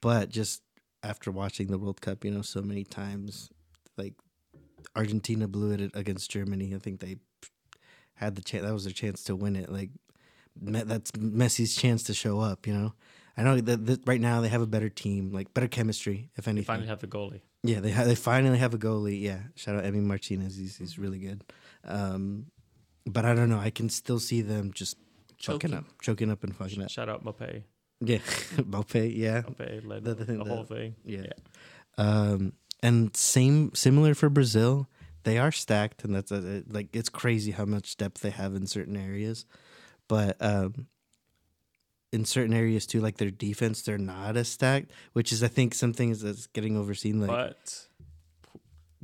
but 0.00 0.28
just 0.28 0.63
after 1.04 1.30
watching 1.30 1.68
the 1.68 1.78
World 1.78 2.00
Cup, 2.00 2.24
you 2.24 2.30
know, 2.32 2.42
so 2.42 2.62
many 2.62 2.82
times, 2.84 3.50
like 3.96 4.14
Argentina 4.96 5.46
blew 5.46 5.70
it 5.72 5.90
against 5.94 6.30
Germany. 6.30 6.74
I 6.74 6.78
think 6.78 7.00
they 7.00 7.16
had 8.14 8.34
the 8.36 8.42
chance. 8.42 8.64
That 8.64 8.72
was 8.72 8.84
their 8.84 8.92
chance 8.92 9.22
to 9.24 9.36
win 9.36 9.54
it. 9.56 9.70
Like 9.70 9.90
Me- 10.60 10.82
that's 10.84 11.10
Messi's 11.12 11.74
chance 11.76 12.02
to 12.04 12.14
show 12.14 12.40
up. 12.40 12.66
You 12.66 12.74
know, 12.74 12.94
I 13.36 13.42
know 13.42 13.60
that, 13.60 13.86
that 13.86 14.00
right 14.06 14.20
now 14.20 14.40
they 14.40 14.48
have 14.48 14.62
a 14.62 14.66
better 14.66 14.88
team, 14.88 15.32
like 15.32 15.52
better 15.54 15.68
chemistry, 15.68 16.30
if 16.36 16.44
They 16.44 16.50
anything. 16.50 16.64
finally 16.66 16.88
have 16.88 17.00
the 17.00 17.06
goalie. 17.08 17.40
yeah, 17.62 17.80
they 17.80 17.90
ha- 17.90 18.04
they 18.04 18.14
finally 18.14 18.58
have 18.58 18.72
a 18.74 18.78
goalie. 18.78 19.20
Yeah, 19.20 19.40
shout 19.56 19.74
out 19.76 19.84
Emi 19.84 20.02
Martinez. 20.02 20.56
He's 20.56 20.76
he's 20.76 20.98
really 20.98 21.18
good. 21.18 21.42
Um, 21.84 22.46
but 23.06 23.24
I 23.26 23.34
don't 23.34 23.50
know. 23.50 23.58
I 23.58 23.70
can 23.70 23.88
still 23.90 24.18
see 24.20 24.40
them 24.42 24.72
just 24.72 24.96
choking, 25.38 25.70
Choking. 25.72 25.78
up, 25.78 25.84
choking 26.00 26.30
up 26.30 26.42
and 26.44 26.56
fucking 26.56 26.82
up. 26.82 26.88
Shout 26.90 27.08
out 27.08 27.24
Mbappe. 27.24 27.64
Yeah, 28.06 28.18
Mbappe. 28.56 29.16
Yeah, 29.16 29.42
led 29.84 30.04
The- 30.04 30.10
the, 30.10 30.14
the 30.14 30.24
thing- 30.24 30.38
the 30.38 30.44
the- 30.44 30.50
whole 30.54 30.64
thing. 30.64 30.94
yeah. 31.04 31.22
Yeah. 31.26 31.32
Um, 31.96 32.52
and 32.82 33.16
same 33.16 33.72
similar 33.74 34.14
for 34.14 34.28
Brazil. 34.28 34.88
They 35.22 35.38
are 35.38 35.52
stacked, 35.52 36.04
and 36.04 36.14
that's 36.14 36.30
a, 36.32 36.62
like 36.68 36.94
it's 36.94 37.08
crazy 37.08 37.52
how 37.52 37.64
much 37.64 37.96
depth 37.96 38.20
they 38.20 38.30
have 38.30 38.54
in 38.54 38.66
certain 38.66 38.96
areas. 38.96 39.46
But 40.06 40.36
um, 40.40 40.86
in 42.12 42.24
certain 42.26 42.52
areas 42.52 42.84
too, 42.86 43.00
like 43.00 43.16
their 43.16 43.30
defense, 43.30 43.80
they're 43.82 43.96
not 43.96 44.36
as 44.36 44.48
stacked, 44.48 44.90
which 45.14 45.32
is 45.32 45.42
I 45.42 45.48
think 45.48 45.74
something 45.74 46.12
that's 46.12 46.46
getting 46.48 46.76
overseen. 46.76 47.20
Like 47.20 47.30
but 47.30 47.86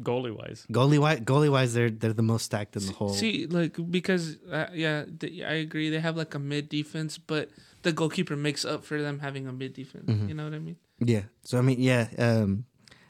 goalie 0.03 0.37
wise, 0.37 0.67
goalie 0.71 0.99
wise, 0.99 1.21
goalie 1.21 1.51
wise, 1.51 1.73
they're 1.75 1.91
they're 1.91 2.13
the 2.13 2.23
most 2.23 2.45
stacked 2.45 2.77
in 2.77 2.85
the 2.87 2.93
whole. 2.93 3.15
See, 3.15 3.47
like 3.47 3.79
because 3.91 4.37
uh, 4.53 4.67
yeah, 4.75 5.05
th- 5.19 5.43
I 5.43 5.55
agree. 5.55 5.89
They 5.91 6.01
have 6.01 6.17
like 6.17 6.35
a 6.35 6.39
mid 6.39 6.69
defense, 6.69 7.17
but 7.19 7.49
the 7.83 7.93
goalkeeper 7.93 8.37
makes 8.37 8.65
up 8.65 8.85
for 8.85 9.01
them 9.01 9.19
having 9.21 9.47
a 9.47 9.53
mid 9.53 9.73
defense. 9.75 10.07
Mhm. 10.11 10.29
You 10.29 10.35
know 10.35 10.45
what 10.45 10.55
I 10.55 10.59
mean? 10.59 10.77
Yeah. 10.99 11.23
So 11.43 11.59
I 11.59 11.63
mean, 11.63 11.81
yeah, 11.81 12.09
um, 12.19 12.65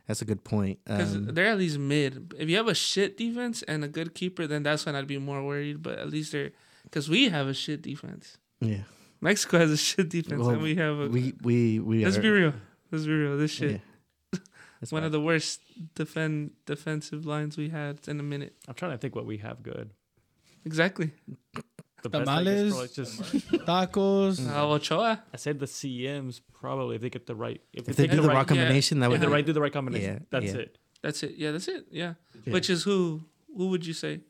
that's 0.06 0.22
a 0.22 0.24
good 0.24 0.44
point. 0.44 0.78
Because 0.84 1.14
Um, 1.14 1.26
they're 1.34 1.46
at 1.46 1.58
least 1.58 1.78
mid. 1.78 2.34
If 2.38 2.48
you 2.48 2.56
have 2.56 2.68
a 2.68 2.74
shit 2.74 3.16
defense 3.16 3.62
and 3.62 3.84
a 3.84 3.88
good 3.88 4.14
keeper, 4.14 4.46
then 4.46 4.62
that's 4.62 4.86
when 4.86 4.94
I'd 4.94 5.06
be 5.06 5.18
more 5.18 5.42
worried. 5.44 5.82
But 5.82 5.98
at 5.98 6.08
least 6.10 6.32
they're 6.32 6.52
because 6.84 7.08
we 7.08 7.28
have 7.28 7.46
a 7.48 7.54
shit 7.54 7.82
defense. 7.82 8.38
yeah, 8.60 8.82
Mexico 9.20 9.58
has 9.58 9.70
a 9.70 9.76
shit 9.76 10.08
defense, 10.08 10.40
Well, 10.40 10.50
and 10.50 10.62
we 10.62 10.74
have 10.76 10.98
a. 10.98 11.08
we 11.08 11.34
we 11.42 11.78
we. 11.80 12.04
let's 12.04 12.16
are, 12.18 12.22
be 12.22 12.28
real. 12.30 12.54
Let's 12.90 13.04
be 13.06 13.12
real. 13.12 13.36
This 13.38 13.50
shit, 13.52 13.70
Yeah. 13.72 14.38
That's 14.80 14.92
one 14.96 15.02
fine. 15.02 15.06
of 15.06 15.12
the 15.12 15.20
worst 15.20 15.60
defend 15.94 16.52
defensive 16.66 17.24
lines 17.26 17.56
we 17.56 17.68
had 17.68 18.00
in 18.08 18.18
a 18.18 18.22
minute. 18.22 18.54
I'm 18.68 18.74
trying 18.74 18.92
to 18.92 18.98
think 18.98 19.14
what 19.14 19.26
we 19.26 19.38
have 19.38 19.62
good. 19.62 19.90
Exactly. 20.64 21.12
The 22.02 22.08
best 22.08 22.24
thing 22.30 22.46
is 22.46 22.72
Tamales. 22.72 22.72
probably 22.72 22.88
just 22.88 23.22
Tacos. 23.66 24.48
Uh, 24.56 24.70
Ochoa. 24.70 25.22
I 25.32 25.36
said 25.36 25.58
the 25.58 25.66
CMs 25.66 26.40
probably 26.52 26.96
if 26.96 27.02
they 27.02 27.10
get 27.10 27.26
the 27.26 27.34
right 27.34 27.60
if, 27.72 27.88
if 27.88 27.96
they 27.96 28.06
get 28.06 28.16
do 28.16 28.22
the 28.22 28.28
right, 28.28 28.36
right 28.38 28.46
combination, 28.46 29.00
that 29.00 29.06
if 29.06 29.12
would 29.12 29.20
they 29.20 29.26
Yeah. 29.26 29.32
right 29.32 29.46
do 29.46 29.52
the 29.52 29.60
right 29.60 29.72
combination. 29.72 30.14
Yeah, 30.14 30.18
that's 30.30 30.46
yeah. 30.54 30.60
it. 30.60 30.78
That's 31.02 31.22
it. 31.22 31.34
Yeah, 31.36 31.50
that's 31.52 31.68
it. 31.68 31.86
Yeah. 31.90 32.14
Yeah. 32.44 32.52
Which 32.52 32.70
is 32.70 32.82
who? 32.84 33.24
Who 33.56 33.68
would 33.68 33.84
you 33.86 33.92
say? 33.94 34.20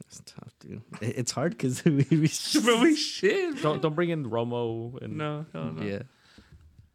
It's 0.00 0.22
tough, 0.24 0.54
dude. 0.60 0.82
It's 1.00 1.32
hard 1.32 1.52
because 1.52 1.84
we, 1.84 2.06
we 2.10 2.30
Bro, 2.62 2.80
we 2.80 2.94
shit. 2.96 3.60
Don't 3.62 3.82
don't 3.82 3.94
bring 3.94 4.10
in 4.10 4.24
Romo 4.30 5.00
and 5.02 5.16
No, 5.16 5.46
no, 5.52 5.70
no. 5.70 5.82
yeah. 5.82 6.02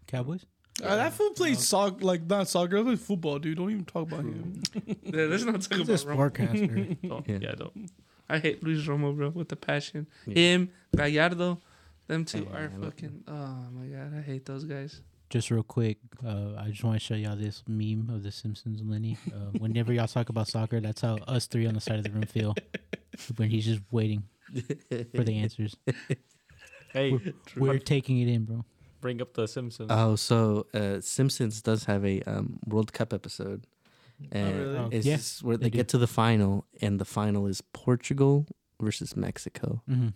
Cowboys. 0.08 0.46
Uh, 0.82 0.96
that 0.96 1.14
fool 1.14 1.32
plays 1.32 1.68
soccer, 1.68 2.04
like 2.04 2.26
not 2.26 2.48
soccer, 2.48 2.78
he 2.78 2.84
plays 2.84 3.02
football, 3.06 3.38
dude. 3.38 3.58
Don't 3.58 3.70
even 3.70 3.86
talk 3.86 4.08
about 4.08 4.22
him. 4.22 4.64
Yeah, 5.04 5.26
let's 5.26 5.44
not 5.44 5.62
talk 5.62 5.80
He's 5.80 6.04
about 6.04 6.16
a 6.16 6.18
Romo. 6.18 6.32
sportcaster. 6.32 7.10
don't, 7.10 7.30
Yeah. 7.30 7.38
yeah. 7.42 7.52
don't. 7.52 7.92
I 8.32 8.40
hate 8.40 8.64
Luis 8.64 8.86
Romo, 8.88 9.16
bro, 9.16 9.30
with 9.30 9.50
the 9.50 9.56
passion. 9.56 10.08
Yeah. 10.26 10.36
Him, 10.36 10.70
Gallardo, 10.96 11.60
them 12.08 12.26
two 12.26 12.48
Yeah, 12.50 12.58
are 12.58 12.72
I 12.76 12.86
fucking. 12.86 13.24
Oh 13.28 13.58
my 13.78 13.86
god, 13.88 14.14
I 14.18 14.22
hate 14.22 14.46
those 14.46 14.64
guys. 14.64 15.02
Just 15.30 15.50
real 15.52 15.64
quick, 15.64 15.98
uh, 16.26 16.56
I 16.58 16.68
just 16.70 16.84
want 16.84 17.00
to 17.00 17.06
show 17.06 17.16
y'all 17.16 17.38
this 17.38 17.64
meme 17.68 18.10
of 18.14 18.22
the 18.24 18.32
Simpsons, 18.32 18.82
Lenny. 18.84 19.18
Uh, 19.34 19.58
whenever 19.60 19.94
y'all 19.94 20.08
talk 20.08 20.28
about 20.30 20.48
soccer, 20.50 20.82
that's 20.82 21.02
how 21.02 21.16
us 21.28 21.48
three 21.48 21.66
on 21.68 21.74
the 21.74 21.80
side 21.82 21.98
of 22.00 22.04
the 22.04 22.10
room 22.12 22.24
feel 22.24 22.54
when 23.38 23.50
he's 23.50 23.66
just 23.66 23.82
waiting 23.92 24.24
for 25.16 25.24
the 25.24 25.38
answers. 25.38 25.76
Hey, 26.94 27.18
We're 27.56 27.80
taking 27.80 28.20
it 28.20 28.28
in, 28.28 28.44
bro. 28.44 28.66
bring 29.00 29.22
up 29.22 29.34
the 29.34 29.48
Simpsons. 29.48 29.88
Oh, 29.90 30.18
so 30.18 30.68
uh, 30.74 31.00
Simpsons 31.00 31.62
does 31.62 31.86
have 31.86 32.06
a 32.06 32.22
um, 32.24 32.60
World 32.68 32.92
Cup 32.92 33.14
episode, 33.14 33.66
and 34.32 34.58
really? 34.60 34.78
Oh, 34.78 34.90
it's 34.92 35.06
yeah, 35.06 35.18
where 35.48 35.58
they 35.58 35.66
they, 35.66 35.70
do. 35.70 35.78
get 35.78 35.88
to 35.90 35.98
the 35.98 36.08
final, 36.08 36.66
and 36.82 37.00
the 37.00 37.06
final 37.06 37.48
is 37.48 37.62
Portugal 37.74 38.46
versus 38.80 39.16
Mexico. 39.16 39.82
hmm 39.88 40.10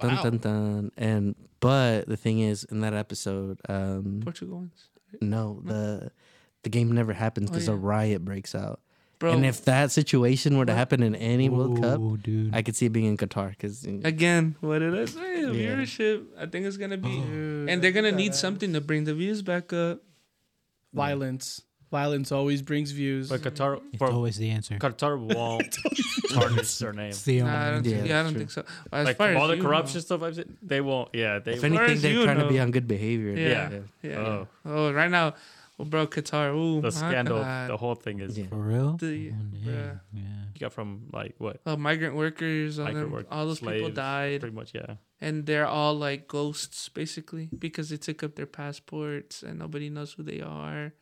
Wow. 0.00 0.22
dun 0.22 0.38
dun. 0.38 0.92
And 0.96 1.34
but 1.58 2.06
the 2.06 2.16
thing 2.16 2.38
is, 2.38 2.62
in 2.64 2.80
that 2.82 2.94
episode, 2.94 3.60
um, 3.68 4.20
Portugal 4.22 4.58
ones, 4.58 4.90
no, 5.20 5.60
the 5.64 6.12
the 6.62 6.68
game 6.70 6.92
never 6.92 7.12
happens 7.12 7.50
Oh, 7.50 7.52
because 7.54 7.66
yeah. 7.66 7.74
a 7.74 7.76
riot 7.76 8.24
breaks 8.24 8.54
out. 8.54 8.80
bro. 9.18 9.32
And 9.32 9.44
if 9.44 9.64
that 9.64 9.90
situation 9.90 10.56
were 10.56 10.66
to 10.66 10.74
happen 10.74 11.02
in 11.02 11.16
any 11.16 11.48
World 11.48 11.82
Cup, 11.82 12.00
dude. 12.22 12.54
I 12.54 12.62
could 12.62 12.76
see 12.76 12.86
it 12.86 12.92
being 12.92 13.06
in 13.06 13.16
Qatar 13.16 13.50
because 13.50 13.84
again, 13.84 14.54
what 14.60 14.78
did 14.78 14.94
I 14.96 15.04
say? 15.06 15.44
The 15.44 15.54
Yeah. 15.54 15.74
Viewership. 15.74 16.26
I 16.38 16.46
think 16.46 16.66
it's 16.66 16.76
gonna 16.76 16.96
be, 16.96 17.18
Dude, 17.20 17.68
and 17.68 17.82
they're 17.82 17.90
gonna 17.90 18.12
need 18.12 18.34
something 18.36 18.72
to 18.74 18.80
bring 18.80 19.02
the 19.02 19.14
views 19.14 19.42
back 19.42 19.72
up. 19.72 20.00
Violence. 20.92 21.62
Violence 21.90 22.32
always 22.32 22.60
brings 22.62 22.90
views. 22.90 23.28
but 23.30 23.40
Qatar 23.40 23.80
it's 23.92 23.98
for 23.98 24.10
always 24.10 24.36
the 24.36 24.50
answer. 24.50 24.74
Qatar 24.76 25.18
won't 25.34 25.76
tarnish 26.30 26.76
their 26.78 26.92
name. 26.92 27.08
It's 27.10 27.22
the 27.22 27.40
Nah, 27.42 27.48
I 27.68 27.70
don't, 27.70 27.86
Yeah, 27.86 27.96
think, 27.96 28.08
yeah, 28.08 28.20
I 28.20 28.22
don't 28.24 28.34
think 28.34 28.50
so. 28.50 28.64
As 28.92 29.06
Like 29.06 29.16
far 29.16 29.34
all 29.36 29.48
the 29.48 29.56
you 29.56 29.62
corruption 29.62 29.96
know. 29.96 30.00
stuff, 30.02 30.22
I've 30.22 30.34
said, 30.34 30.48
they 30.62 30.80
won't. 30.80 31.08
Yeah, 31.14 31.38
they. 31.38 31.52
if 31.54 31.60
far 31.60 31.66
anything, 31.66 31.90
as 31.96 32.02
they're 32.02 32.12
you 32.12 32.24
trying 32.24 32.38
to 32.40 32.48
be 32.48 32.60
on 32.60 32.70
good 32.70 32.86
behavior. 32.86 33.32
Yeah. 33.36 33.70
Yeah. 33.70 33.78
Yeah. 34.10 34.16
Oh. 34.18 34.48
Oh, 34.66 34.92
right 34.92 35.10
now, 35.10 35.34
well, 35.78 35.86
bro, 35.86 36.06
Qatar. 36.06 36.54
Ooh, 36.54 36.80
the 36.82 36.88
my 36.88 36.90
scandal, 36.90 37.38
God. 37.42 37.70
the 37.70 37.76
whole 37.76 37.94
thing 37.94 38.20
is 38.20 38.36
Yeah. 38.38 38.46
For 38.48 38.56
real? 38.56 38.96
The- 38.98 39.30
Oh, 39.30 39.34
damn. 39.64 39.74
bruh. 39.74 40.00
Yeah. 40.12 40.20
you 40.54 40.60
got 40.60 40.72
from 40.72 41.04
like 41.12 41.36
what 41.38 41.60
Uh, 41.64 41.76
migrant 41.76 42.16
workers, 42.16 42.78
all, 42.78 42.84
Migrant 42.86 43.06
them, 43.06 43.12
work- 43.12 43.26
all 43.30 43.46
those 43.46 43.60
people 43.60 43.74
slaves, 43.78 43.94
died, 43.94 44.40
pretty 44.40 44.54
much. 44.56 44.74
Yeah, 44.74 44.96
and 45.20 45.46
they're 45.46 45.66
all 45.66 45.94
like 45.94 46.26
ghosts 46.28 46.88
basically 46.90 47.48
because 47.56 47.88
they 47.90 47.96
took 47.96 48.22
up 48.22 48.34
their 48.34 48.46
passports 48.46 49.42
and 49.42 49.58
nobody 49.58 49.88
knows 49.88 50.12
who 50.12 50.22
they 50.22 50.40
are. 50.40 50.92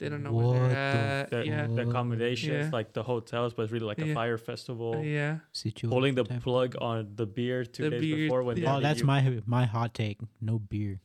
They 0.00 0.08
don't 0.08 0.22
know 0.22 0.32
What 0.32 0.46
where 0.46 0.62
the 0.62 0.68
they're 0.68 0.76
at. 0.76 1.30
the, 1.30 1.46
yeah, 1.46 1.66
the 1.68 1.88
accommodations, 1.88 2.64
Yeah. 2.66 2.70
like 2.72 2.94
the 2.94 3.02
hotels, 3.02 3.52
but 3.54 3.62
it's 3.64 3.72
really 3.72 3.84
like 3.86 3.98
a 4.00 4.06
Yeah. 4.08 4.14
Fyre 4.14 4.38
festival. 4.38 5.04
yeah. 5.04 5.38
Situation. 5.52 5.90
Pulling 5.90 6.14
the 6.14 6.24
type. 6.24 6.42
plug 6.42 6.74
on 6.80 7.12
the 7.16 7.26
beer 7.26 7.64
two 7.64 7.84
The 7.84 7.90
days 7.90 8.00
beer, 8.00 8.16
before 8.16 8.42
when 8.42 8.56
yeah. 8.56 8.72
Oh, 8.72 8.76
they- 8.78 8.82
that's 8.82 9.00
you- 9.00 9.06
my 9.06 9.40
my 9.46 9.66
hot 9.66 9.92
take. 9.94 10.18
No 10.40 10.58
beer 10.58 11.00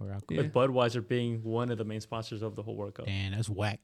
or 0.00 0.10
alcohol. 0.12 0.24
Yeah. 0.30 0.42
with 0.42 0.52
Budweiser 0.54 1.06
being 1.06 1.42
one 1.44 1.70
of 1.70 1.78
the 1.78 1.84
main 1.84 2.00
sponsors 2.00 2.40
of 2.42 2.54
the 2.56 2.62
whole 2.62 2.74
World 2.74 2.94
Cup. 2.94 3.06
Damn, 3.06 3.32
that's 3.32 3.48
whack. 3.50 3.80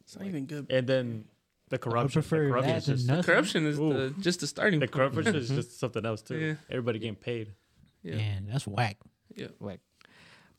It's 0.00 0.14
not 0.16 0.26
even 0.28 0.44
good. 0.46 0.66
And 0.70 0.86
then 0.86 1.24
the 1.70 1.78
corruption. 1.78 2.20
prefer 2.20 2.44
the 2.44 2.50
corruption 2.50 2.72
that 2.72 2.78
is 2.78 2.86
than 2.86 2.96
just, 2.96 3.08
nothing. 3.08 3.24
Corruption 3.24 3.66
is 3.66 3.78
the, 3.78 4.14
just 4.20 4.40
the 4.40 4.46
starting 4.46 4.80
the 4.80 4.86
point. 4.88 5.12
corruption 5.12 5.34
is 5.36 5.48
just 5.58 5.78
something 5.80 6.04
else 6.04 6.20
too. 6.20 6.36
Yeah. 6.38 6.54
Everybody 6.68 6.98
getting 6.98 7.14
paid. 7.16 7.54
Yeah. 8.02 8.16
Man, 8.16 8.46
that's 8.50 8.66
whack. 8.66 8.98
Yeah. 9.34 9.46
whack. 9.58 9.80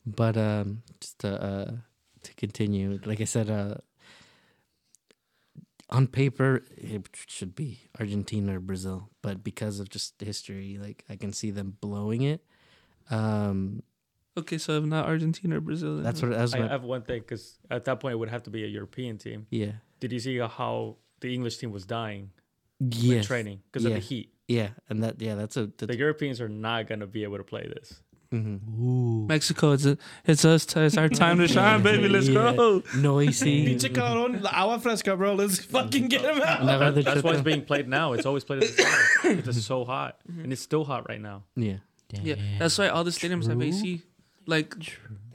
But 0.05 0.37
um, 0.37 0.81
just 0.99 1.19
to 1.19 1.29
uh, 1.43 1.71
to 2.23 2.33
continue, 2.35 2.99
like 3.05 3.21
I 3.21 3.25
said, 3.25 3.49
uh, 3.49 3.75
on 5.89 6.07
paper 6.07 6.63
it 6.77 7.09
should 7.27 7.53
be 7.55 7.81
Argentina 7.99 8.55
or 8.57 8.59
Brazil, 8.59 9.09
but 9.21 9.43
because 9.43 9.79
of 9.79 9.89
just 9.89 10.17
the 10.19 10.25
history, 10.25 10.77
like 10.81 11.03
I 11.09 11.15
can 11.17 11.33
see 11.33 11.51
them 11.51 11.77
blowing 11.81 12.21
it. 12.23 12.43
Um, 13.09 13.83
Okay, 14.37 14.57
so 14.57 14.77
if 14.77 14.85
not 14.85 15.07
Argentina 15.07 15.57
or 15.57 15.59
Brazil, 15.61 15.97
that's 15.97 16.21
what 16.21 16.31
that's 16.31 16.53
I 16.53 16.59
what. 16.59 16.69
have 16.71 16.83
one 16.83 17.01
thing 17.01 17.19
because 17.19 17.59
at 17.69 17.83
that 17.83 17.99
point 17.99 18.13
it 18.13 18.15
would 18.15 18.29
have 18.29 18.43
to 18.43 18.49
be 18.49 18.63
a 18.63 18.67
European 18.67 19.17
team. 19.17 19.45
yeah. 19.49 19.73
Did 19.99 20.13
you 20.13 20.19
see 20.19 20.37
how 20.37 20.95
the 21.19 21.33
English 21.33 21.57
team 21.57 21.71
was 21.71 21.85
dying 21.85 22.31
Yeah. 22.79 23.21
training 23.23 23.61
because 23.65 23.83
of 23.85 23.91
the 23.93 23.99
heat? 23.99 24.33
Yeah, 24.47 24.69
and 24.89 25.03
that 25.03 25.21
yeah, 25.21 25.35
that's 25.35 25.57
a 25.57 25.65
that's, 25.67 25.87
The 25.87 25.97
Europeans 25.97 26.39
are 26.39 26.47
not 26.47 26.87
gonna 26.87 27.07
be 27.07 27.23
able 27.23 27.37
to 27.39 27.43
play 27.43 27.63
this. 27.67 28.01
Mhm. 28.31 29.27
Mexico, 29.27 29.71
it's 29.73 29.85
it's 30.25 30.45
us. 30.45 30.65
It's 30.75 30.97
our 30.97 31.09
time 31.09 31.37
to 31.39 31.47
shine, 31.47 31.83
baby. 31.83 32.07
Let's 32.09 32.27
Yeah. 32.27 32.53
go. 32.55 32.83
noisy. 32.95 33.65
Pinche 33.75 33.89
cabrón, 33.93 34.41
la 34.41 34.49
agua 34.51 34.79
fresca, 34.79 35.15
bro. 35.17 35.33
Let's 35.35 35.59
fucking 35.75 36.07
get 36.07 36.21
him 36.21 36.41
out. 36.41 36.65
That- 36.65 36.95
the 36.95 37.01
that's 37.03 37.23
why 37.23 37.33
it's 37.33 37.41
being 37.41 37.63
played 37.63 37.87
now. 37.87 38.13
It's 38.13 38.25
always 38.25 38.43
played 38.43 38.63
in 38.63 38.69
the 38.69 38.83
summer 38.83 39.35
because 39.35 39.57
it's 39.59 39.65
so 39.65 39.83
hot 39.85 40.17
and 40.27 40.51
it's 40.53 40.61
still 40.61 40.85
hot 40.85 41.07
right 41.09 41.21
now. 41.21 41.43
Yeah. 41.55 41.77
Yeah, 42.21 42.35
that's 42.59 42.77
why 42.77 42.89
all 42.89 43.03
the 43.03 43.11
stadiums 43.11 43.47
have 43.47 43.61
AC. 43.61 44.01
Like 44.45 44.75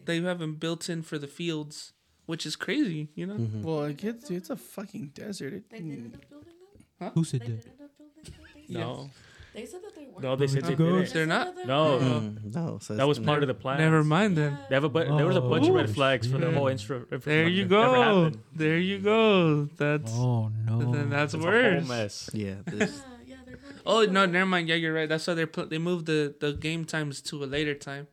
they 0.04 0.20
have 0.20 0.38
them 0.38 0.54
built 0.56 0.88
in 0.90 1.02
for 1.02 1.16
the 1.18 1.26
fields, 1.26 1.92
which 2.26 2.44
is 2.44 2.54
crazy. 2.56 3.08
You 3.14 3.26
know. 3.26 3.34
Mhm. 3.36 3.62
Well, 3.62 3.84
it 3.84 3.96
gets, 3.96 4.30
it's 4.30 4.50
a 4.50 4.56
fucking 4.56 5.12
desert. 5.14 5.52
It, 5.54 5.70
They 5.70 5.78
did 5.80 5.92
end 5.98 6.14
up 6.14 6.28
building 6.28 6.52
them? 7.00 7.10
Who 7.14 7.24
said 7.24 7.40
They 7.40 7.46
that? 7.48 7.62
did 7.62 7.70
end 7.72 7.80
up 7.82 7.90
building 7.96 8.22
them? 8.24 8.64
They 8.68 8.74
No, 8.78 8.96
said- 8.96 9.10
They 9.56 9.64
said 9.66 9.80
that 9.82 9.94
they 9.96 10.06
were. 10.12 10.20
no, 10.20 10.36
they 10.36 10.46
said 10.46 10.64
they 10.64 10.74
Go. 10.74 10.84
did 10.98 11.08
it. 11.08 11.12
They're 11.14 11.26
not? 11.26 11.54
No, 11.66 11.98
Mm, 11.98 12.54
no, 12.54 12.78
so 12.82 12.94
that 12.94 13.02
it's 13.02 13.08
was 13.08 13.18
part 13.18 13.42
of 13.42 13.48
the 13.48 13.54
plan. 13.54 13.78
Never 13.78 14.04
mind 14.04 14.36
then. 14.36 14.58
They 14.68 14.74
have 14.76 14.84
a 14.84 14.88
bu- 14.90 15.16
there 15.16 15.26
was 15.26 15.36
a 15.36 15.40
bunch 15.40 15.66
of 15.66 15.74
red 15.74 15.88
Oh, 15.88 15.92
flags 15.94 16.26
for 16.30 16.36
the 16.38 16.50
whole 16.52 16.68
infra- 16.68 16.98
infrastructure. 17.10 17.30
There 17.30 17.48
you 17.48 17.64
go. 17.64 18.30
There 18.54 18.78
you 18.78 18.98
go. 18.98 19.64
That's 19.76 20.12
Oh 20.14 20.50
no. 20.66 20.92
then 20.92 21.08
that's 21.10 21.32
It's 21.34 21.42
worse. 21.42 21.82
a 21.82 21.86
whole 21.86 21.88
mess. 21.88 22.30
Yeah, 22.34 22.46
Yeah, 22.46 22.54
this, 22.66 23.02
yeah, 23.26 23.36
they're 23.46 23.56
going 23.56 23.74
Oh 23.86 24.04
no, 24.04 24.26
never 24.26 24.44
mind. 24.46 24.68
Yeah, 24.68 24.74
you're 24.76 24.92
right. 24.92 25.08
That's 25.08 25.26
why 25.26 25.32
they're 25.34 25.46
pl- 25.46 25.66
they 25.66 25.78
moved 25.78 26.04
the 26.06 26.34
the 26.38 26.52
game 26.52 26.84
times 26.84 27.22
to 27.22 27.42
a 27.42 27.46
later 27.46 27.74
time 27.74 28.08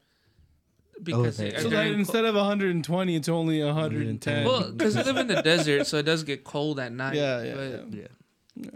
because 1.03 1.35
they- 1.37 1.49
they, 1.51 1.57
so 1.57 1.69
they're 1.69 1.83
that 1.89 1.91
instead 1.93 2.23
of 2.23 2.35
120, 2.35 3.15
it's 3.15 3.27
only 3.27 3.61
110. 3.61 4.45
Well, 4.45 4.71
because 4.71 4.93
they 4.95 5.03
live 5.03 5.17
in 5.17 5.27
the 5.27 5.41
desert, 5.51 5.87
so 5.87 5.97
it 5.97 6.03
does 6.03 6.23
get 6.23 6.45
cold 6.45 6.79
at 6.79 6.91
night. 6.93 7.15
Yeah, 7.15 7.43
yeah, 7.43 7.55
but, 7.55 7.93
yeah. 7.93 8.07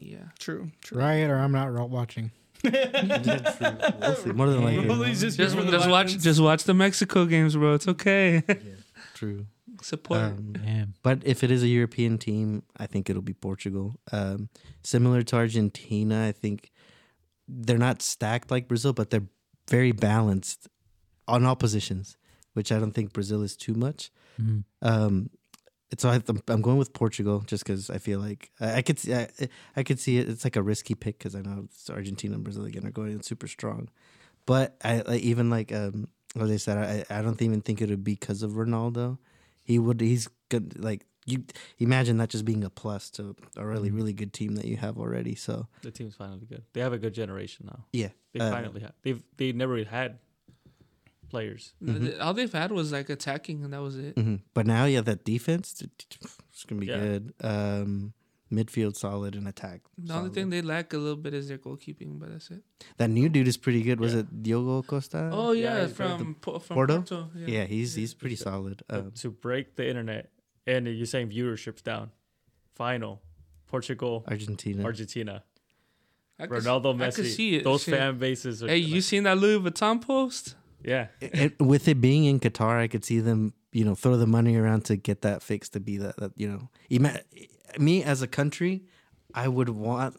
yeah. 0.02 0.18
True, 0.39 0.72
true. 0.81 0.98
Riot 0.99 1.30
or 1.30 1.38
I'm 1.38 1.52
not 1.53 1.72
ro- 1.72 1.85
watching. 1.85 2.31
We'll 2.64 4.16
see. 4.16 4.32
More 4.32 4.50
than 4.50 4.64
likely. 4.64 4.88
Well, 4.88 5.04
he's 5.04 5.22
just, 5.22 5.38
Just, 5.38 5.54
here 5.56 5.64
for 5.64 5.70
the 5.70 5.78
just 5.78 5.90
watch 5.90 6.08
violence. 6.08 6.24
just 6.24 6.40
watch 6.42 6.64
the 6.64 6.74
Mexico 6.74 7.26
games, 7.26 7.56
bro. 7.56 7.74
It's 7.74 7.88
okay. 7.88 8.44
True. 9.14 9.46
Support. 9.82 10.20
Um, 10.20 10.54
Damn. 10.54 10.94
but 11.04 11.22
if 11.24 11.44
it 11.44 11.52
is 11.52 11.62
a 11.64 11.68
European 11.68 12.18
team, 12.18 12.64
I 12.78 12.88
think 12.88 13.10
it'll 13.10 13.22
be 13.22 13.34
Portugal. 13.34 14.00
Um, 14.12 14.50
similar 14.84 15.22
to 15.24 15.36
Argentina, 15.36 16.26
I 16.28 16.32
think 16.32 16.72
they're 17.48 17.78
not 17.78 18.02
stacked 18.02 18.50
like 18.50 18.68
Brazil, 18.68 18.94
but 18.94 19.12
they're 19.12 19.28
very 19.70 19.92
balanced 19.92 20.68
on 21.28 21.46
all 21.46 21.56
positions, 21.56 22.18
which 22.54 22.72
I 22.72 22.80
don't 22.80 22.92
think 22.94 23.14
Brazil 23.14 23.44
is 23.44 23.56
too 23.56 23.74
much. 23.76 24.10
Mhm. 24.42 24.64
Um, 24.82 25.30
so 25.98 26.10
I, 26.10 26.22
I'm 26.48 26.62
going 26.62 26.78
with 26.78 26.92
Portugal 26.94 27.44
just 27.48 27.64
because 27.64 27.90
I 27.90 27.98
feel 27.98 28.20
like 28.20 28.52
I, 28.60 28.76
I 28.76 28.82
could 28.82 29.00
see 29.00 29.14
I, 29.14 29.30
I 29.76 29.84
could 29.84 30.00
see 30.00 30.18
it. 30.18 30.28
It's 30.30 30.44
like 30.44 30.56
a 30.56 30.62
risky 30.62 30.96
pick 30.96 31.18
because 31.18 31.36
I 31.36 31.42
know 31.42 31.68
Argentina 31.90 32.36
and 32.36 32.44
Brazil 32.44 32.66
again 32.66 32.86
are 32.86 32.92
going 32.92 33.12
in 33.12 33.24
super 33.24 33.48
strong, 33.48 33.90
but 34.46 34.76
I, 34.84 35.02
I 35.08 35.16
even 35.18 35.50
like 35.50 35.72
um 35.74 36.08
what 36.36 36.48
they 36.48 36.58
said. 36.58 36.78
I 36.78 37.06
I 37.20 37.22
don't 37.22 37.42
even 37.42 37.62
think 37.62 37.82
it 37.82 37.90
would 37.90 38.04
be 38.04 38.14
because 38.16 38.44
of 38.44 38.52
Ronaldo. 38.52 39.18
He 39.64 39.80
would 39.80 40.02
he's 40.02 40.28
good 40.50 40.80
like 40.84 41.06
you 41.26 41.44
imagine 41.80 42.18
that 42.18 42.30
just 42.30 42.46
being 42.46 42.64
a 42.64 42.70
plus 42.70 43.10
to 43.12 43.36
a 43.58 43.66
really 43.66 43.92
really 43.92 44.14
good 44.14 44.32
team 44.34 44.56
that 44.56 44.66
you 44.66 44.78
have 44.78 44.98
already. 44.98 45.36
So 45.36 45.68
The 45.82 45.92
team's 45.92 46.16
finally 46.16 46.46
good. 46.46 46.64
They 46.74 46.82
have 46.82 46.94
a 46.94 46.98
good 46.98 47.14
generation 47.14 47.66
now. 47.66 47.86
yeah, 47.92 48.10
They 48.34 48.40
Uh, 48.40 48.52
finally 48.52 48.82
have. 48.82 48.94
They've 49.04 49.22
they 49.38 49.52
never 49.52 49.84
had 49.84 50.20
players. 51.30 51.74
Th- 51.86 52.18
All 52.20 52.34
they've 52.34 52.52
had 52.52 52.72
was 52.72 52.91
like 52.91 53.10
attacking, 53.10 53.64
and 53.64 53.74
that 53.74 53.82
was 53.82 53.98
it. 53.98 54.16
hmm 54.18 54.36
But 54.54 54.66
now, 54.68 54.86
yeah, 54.86 55.02
that 55.02 55.24
defense, 55.26 55.82
it's 55.82 56.64
gonna 56.66 56.82
be 56.82 56.88
Yeah. 56.88 56.98
good. 56.99 57.34
Um, 57.41 58.14
midfield 58.52 58.95
solid 58.95 59.36
and 59.36 59.45
attack. 59.48 59.82
The 59.98 60.14
only 60.14 60.30
thing 60.30 60.49
they 60.49 60.62
lack 60.62 60.94
a 60.94 60.98
little 60.98 61.18
bit 61.18 61.34
is 61.34 61.49
their 61.49 61.58
goalkeeping, 61.58 62.18
but 62.20 62.30
that's 62.32 62.49
it. 62.49 62.64
that 62.98 63.10
new 63.10 63.28
dude 63.30 63.48
is 63.48 63.58
pretty 63.58 63.82
good. 63.84 63.99
Was 63.99 64.14
Yeah. 64.14 64.20
it 64.22 64.44
Diogo 64.44 64.82
Costa? 64.84 65.30
Oh 65.34 65.52
yeah, 65.52 65.82
yeah, 65.82 65.88
from 65.88 66.36
Po- 66.36 66.60
from 66.60 66.76
Porto? 66.76 66.95
Porto. 67.02 67.30
yeah, 67.36 67.66
he's 67.66 67.95
he's 67.95 68.14
pretty 68.14 68.36
So- 68.38 68.45
solid. 68.45 68.84
Um, 68.90 69.12
to 69.16 69.30
break 69.32 69.76
the 69.76 69.86
internet 69.88 70.32
and 70.66 70.88
you're 70.88 71.06
saying 71.06 71.30
viewership's 71.30 71.82
down. 71.82 72.12
Final, 72.76 73.22
Portugal, 73.68 74.24
Argentina. 74.28 74.84
Argentina, 74.84 75.44
I 76.40 76.48
could, 76.48 76.64
Ronaldo, 76.64 76.95
I 77.02 77.10
could 77.12 77.26
Messi. 77.26 77.36
see 77.36 77.56
it. 77.56 77.64
Those 77.64 77.84
shit. 77.84 77.95
fan 77.95 78.18
bases 78.20 78.64
are. 78.64 78.68
Hey, 78.70 78.78
you 78.78 79.02
seen 79.02 79.24
that 79.24 79.38
Louis 79.40 79.60
Vuitton 79.60 79.99
post? 80.02 80.56
Yeah, 80.84 81.08
it, 81.22 81.60
with 81.60 81.88
it 81.88 82.02
being 82.02 82.26
in 82.26 82.40
Qatar, 82.40 82.80
I 82.80 82.88
could 82.88 83.04
see 83.04 83.20
them, 83.20 83.54
you 83.72 83.84
know, 83.84 83.95
throw 83.95 84.18
the 84.18 84.28
money 84.28 84.56
around 84.56 84.86
to 84.86 84.95
get 84.95 85.22
that 85.22 85.41
fixed 85.41 85.74
to 85.74 85.80
be 85.80 85.98
that, 85.98 86.18
that 86.18 86.32
you 86.36 86.48
know, 86.48 86.70
ima- 86.90 87.22
me 87.78 88.04
as 88.04 88.22
a 88.22 88.28
country, 88.28 88.84
I 89.34 89.48
would 89.48 89.70
want, 89.70 90.16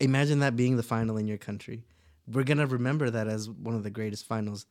imagine 0.00 0.40
that 0.40 0.56
being 0.56 0.76
the 0.76 0.82
final 0.82 1.16
in 1.16 1.26
your 1.26 1.38
country. 1.38 1.84
We're 2.26 2.44
going 2.44 2.58
to 2.58 2.66
remember 2.66 3.10
that 3.10 3.26
as 3.26 3.48
one 3.48 3.74
of 3.74 3.82
the 3.82 3.90
greatest 3.90 4.26
finals. 4.26 4.66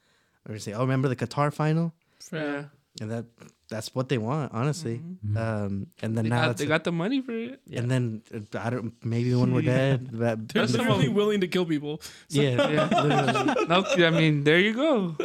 We're 0.45 0.51
going 0.51 0.60
to 0.60 0.64
say, 0.64 0.73
oh, 0.73 0.81
remember 0.81 1.07
the 1.07 1.15
Qatar 1.15 1.53
final? 1.53 1.93
Yeah. 2.31 2.65
And 3.01 3.11
that 3.11 3.26
that's 3.69 3.93
what 3.93 4.09
they 4.09 4.17
want, 4.17 4.51
honestly. 4.53 4.99
Um, 5.35 5.87
and 6.01 6.17
then 6.17 6.23
They 6.25 6.29
now 6.29 6.47
got, 6.47 6.57
they 6.57 6.65
got 6.65 6.83
the 6.83 6.91
money 6.91 7.21
for 7.21 7.31
it. 7.33 7.61
and 7.71 7.89
then 7.89 8.21
uh, 8.33 8.59
I 8.59 8.69
don't, 8.71 8.93
maybe 9.05 9.33
when 9.35 9.53
we're 9.53 9.61
dead, 9.79 10.09
that, 10.13 10.47
They're 10.49 10.63
That's 10.63 10.73
literally 10.73 11.05
some- 11.05 11.13
willing 11.13 11.41
to 11.41 11.47
kill 11.47 11.65
people. 11.65 12.01
yeah, 12.29 12.67
Yeah. 12.67 13.01
literally. 13.03 13.55
No, 13.69 13.85
I 14.07 14.09
mean, 14.09 14.43
there 14.43 14.59
you 14.59 14.73
go. 14.73 15.15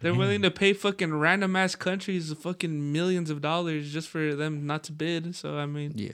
They're 0.00 0.14
willing 0.14 0.42
to 0.42 0.50
pay 0.50 0.72
fucking 0.72 1.12
random 1.14 1.56
ass 1.56 1.74
countries 1.74 2.32
fucking 2.32 2.92
millions 2.92 3.28
of 3.28 3.40
dollars 3.40 3.92
just 3.92 4.08
for 4.08 4.34
them 4.34 4.66
not 4.66 4.84
to 4.84 4.92
bid. 4.92 5.34
So 5.34 5.56
I 5.58 5.66
mean, 5.66 5.92
yeah, 5.96 6.12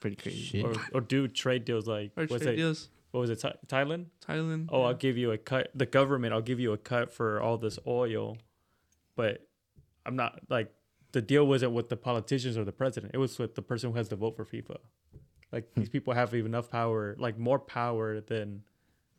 pretty 0.00 0.16
crazy. 0.16 0.38
Shit. 0.42 0.64
or 0.64 0.74
or 0.94 1.00
do 1.00 1.26
trade 1.28 1.64
deals 1.64 1.86
like 1.88 2.12
or 2.16 2.24
what's 2.26 2.44
trade 2.44 2.54
it? 2.54 2.56
deals, 2.62 2.88
What 3.10 3.20
was 3.20 3.30
it? 3.30 3.40
Tha- 3.40 3.58
Thailand? 3.66 4.06
Thailand. 4.26 4.68
Oh, 4.70 4.82
I'll 4.82 4.94
give 4.94 5.16
you 5.18 5.32
a 5.32 5.38
cut. 5.38 5.70
The 5.74 5.86
government, 5.86 6.32
I'll 6.32 6.40
give 6.42 6.60
you 6.60 6.72
a 6.72 6.78
cut 6.78 7.12
for 7.12 7.40
all 7.40 7.58
this 7.58 7.78
oil, 7.86 8.38
but 9.16 9.45
I'm 10.06 10.16
not 10.16 10.40
like 10.48 10.72
the 11.12 11.20
deal 11.22 11.46
wasn't 11.46 11.72
with 11.72 11.88
the 11.88 11.96
politicians 11.96 12.56
or 12.56 12.64
the 12.64 12.72
president. 12.72 13.12
It 13.14 13.18
was 13.18 13.38
with 13.38 13.54
the 13.54 13.62
person 13.62 13.90
who 13.90 13.96
has 13.96 14.08
the 14.08 14.16
vote 14.16 14.36
for 14.36 14.44
FIFA. 14.44 14.76
Like 15.52 15.72
these 15.74 15.88
people 15.88 16.12
have 16.14 16.34
enough 16.34 16.70
power, 16.70 17.16
like 17.18 17.38
more 17.38 17.58
power 17.58 18.20
than 18.20 18.62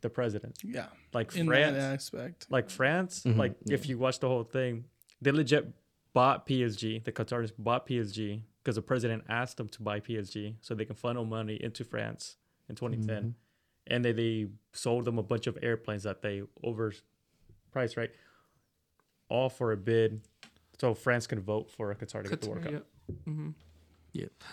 the 0.00 0.10
president. 0.10 0.58
Yeah. 0.62 0.86
Like 1.12 1.34
In 1.34 1.46
France, 1.46 1.76
that 1.76 1.94
aspect. 1.94 2.46
like 2.50 2.70
France, 2.70 3.24
Mhm, 3.24 3.36
like 3.36 3.54
yeah. 3.64 3.74
if 3.74 3.88
you 3.88 3.98
watch 3.98 4.20
the 4.20 4.28
whole 4.28 4.44
thing, 4.44 4.84
they 5.20 5.32
legit 5.32 5.72
bought 6.12 6.46
PSG. 6.46 7.02
The 7.04 7.12
Qataris 7.12 7.52
bought 7.58 7.86
PSG 7.86 8.42
because 8.62 8.76
the 8.76 8.82
president 8.82 9.24
asked 9.28 9.56
them 9.56 9.68
to 9.70 9.82
buy 9.82 9.98
PSG 10.00 10.56
so 10.60 10.74
they 10.74 10.84
can 10.84 10.94
funnel 10.96 11.24
money 11.24 11.56
into 11.62 11.82
France 11.84 12.36
in 12.68 12.74
2010, 12.76 13.16
Mm-hmm. 13.16 13.30
and 13.88 14.04
then 14.04 14.14
they 14.16 14.46
sold 14.72 15.06
them 15.06 15.18
a 15.18 15.22
bunch 15.22 15.46
of 15.46 15.58
airplanes 15.62 16.02
that 16.04 16.22
they 16.22 16.42
overpriced, 16.64 17.96
right? 17.96 18.10
All 19.28 19.48
for 19.48 19.72
a 19.72 19.76
bid, 19.76 20.20
so 20.80 20.94
France 20.94 21.26
can 21.26 21.40
vote 21.40 21.70
for 21.70 21.90
a 21.90 21.94
Qatar 21.96 22.22
to 22.24 22.28
get 22.30 22.40
the 22.40 22.48
World 22.50 22.62
Cup. 22.64 22.72
Yeah. 22.72 22.78
hmm 23.24 23.50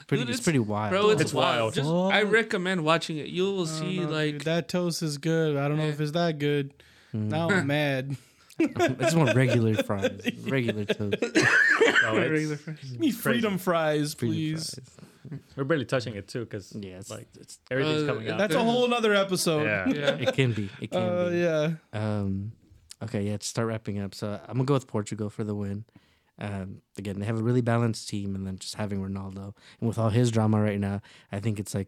Pretty, 0.07 0.23
Dude, 0.23 0.29
it's, 0.29 0.39
it's- 0.39 0.43
pretty 0.43 0.59
wild. 0.59 0.91
Bro, 0.91 1.09
it's, 1.11 1.21
It's 1.21 1.33
wild. 1.33 1.59
wild. 1.59 1.73
Just, 1.73 1.89
I 1.89 2.21
recommend 2.23 2.83
watching 2.83 3.17
it. 3.17 3.27
You 3.27 3.43
will 3.45 3.65
see 3.65 3.99
know, 4.01 4.09
like 4.09 4.33
dude. 4.33 4.41
that 4.41 4.67
toast 4.67 5.01
is 5.01 5.17
good. 5.17 5.57
I 5.57 5.67
don't 5.67 5.77
know 5.77 5.85
Yeah. 5.85 5.89
if 5.89 6.01
it's 6.01 6.11
that 6.11 6.37
good. 6.37 6.73
Mhm. 7.15 7.29
Now 7.29 7.49
I'm 7.49 7.65
mad. 7.65 8.15
I 8.59 8.87
just 8.89 9.17
want 9.17 9.35
regular 9.35 9.73
fries, 9.83 10.21
regular 10.45 10.85
toast. 10.85 11.17
So 11.19 11.25
it's- 11.25 12.03
regular 12.03 12.57
fries. 12.57 12.77
Give 12.91 12.99
me 12.99 13.11
freedom 13.11 13.57
fries, 13.57 14.13
Freedom 14.13 14.35
please. 14.35 14.75
fries. 14.75 15.39
we're 15.55 15.63
barely 15.63 15.85
touching 15.85 16.13
it 16.15 16.27
too, 16.27 16.41
because 16.41 16.71
Yeah, 16.79 16.97
it's, 16.99 17.09
like 17.09 17.27
it's, 17.39 17.57
everything's 17.71 18.03
Uh, 18.03 18.07
coming 18.13 18.29
out. 18.29 18.37
That's 18.37 18.55
a 18.55 18.63
whole 18.63 18.87
nother 18.87 19.15
episode. 19.15 19.63
yeah. 19.65 19.87
Yeah. 19.89 20.15
it 20.29 20.33
can 20.35 20.51
be. 20.53 20.69
It 20.79 20.91
can 20.91 21.01
Uh, 21.01 21.29
be. 21.29 21.37
yeah. 21.39 21.71
Um, 21.91 22.51
okay, 23.03 23.23
yeah. 23.23 23.37
To 23.37 23.45
start 23.47 23.67
wrapping 23.67 23.99
up, 23.99 24.13
so 24.13 24.39
I'm 24.47 24.55
gonna 24.57 24.65
go 24.65 24.75
with 24.75 24.85
Portugal 24.87 25.29
for 25.31 25.43
the 25.43 25.55
win. 25.55 25.85
Um, 26.39 26.81
again, 26.97 27.19
they 27.19 27.25
have 27.25 27.39
a 27.39 27.43
really 27.43 27.61
balanced 27.61 28.09
team, 28.09 28.35
and 28.35 28.45
then 28.45 28.57
just 28.57 28.75
having 28.75 29.01
Ronaldo, 29.01 29.53
and 29.79 29.87
with 29.87 29.97
all 29.97 30.09
his 30.09 30.31
drama 30.31 30.61
right 30.61 30.79
now, 30.79 31.01
I 31.31 31.39
think 31.39 31.59
it's 31.59 31.73
like 31.73 31.87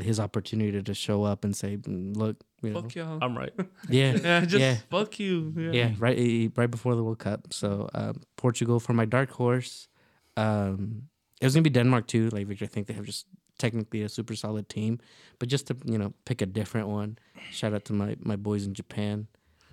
his 0.00 0.20
opportunity 0.20 0.72
to 0.72 0.82
just 0.82 1.00
show 1.00 1.24
up 1.24 1.44
and 1.44 1.56
say, 1.56 1.76
"Mm, 1.76 2.16
"Look, 2.16 2.36
you 2.62 2.70
know, 2.70 2.82
Fuck 2.82 2.94
y'all. 2.94 3.18
I'm 3.22 3.36
right. 3.36 3.52
yeah, 3.88 4.16
yeah, 4.22 4.40
just 4.40 4.60
yeah. 4.60 4.76
fuck 4.90 5.18
you. 5.18 5.54
Yeah. 5.56 5.70
yeah, 5.72 5.90
right, 5.98 6.50
right 6.56 6.70
before 6.70 6.94
the 6.94 7.04
World 7.04 7.18
Cup." 7.18 7.52
So 7.52 7.88
um, 7.94 8.22
Portugal 8.36 8.80
for 8.80 8.92
my 8.92 9.04
dark 9.04 9.30
horse. 9.30 9.88
Um, 10.36 11.08
it 11.40 11.46
was 11.46 11.54
gonna 11.54 11.62
be 11.62 11.70
Denmark 11.70 12.06
too. 12.06 12.28
Like 12.30 12.46
Victor, 12.46 12.64
I 12.64 12.68
think 12.68 12.86
they 12.86 12.94
have 12.94 13.04
just 13.04 13.26
technically 13.58 14.02
a 14.02 14.08
super 14.08 14.34
solid 14.34 14.68
team, 14.68 14.98
but 15.38 15.48
just 15.48 15.66
to 15.68 15.76
you 15.84 15.98
know 15.98 16.12
pick 16.24 16.42
a 16.42 16.46
different 16.46 16.88
one. 16.88 17.18
Shout 17.50 17.74
out 17.74 17.84
to 17.86 17.92
my 17.92 18.16
my 18.20 18.36
boys 18.36 18.66
in 18.66 18.74
Japan. 18.74 19.28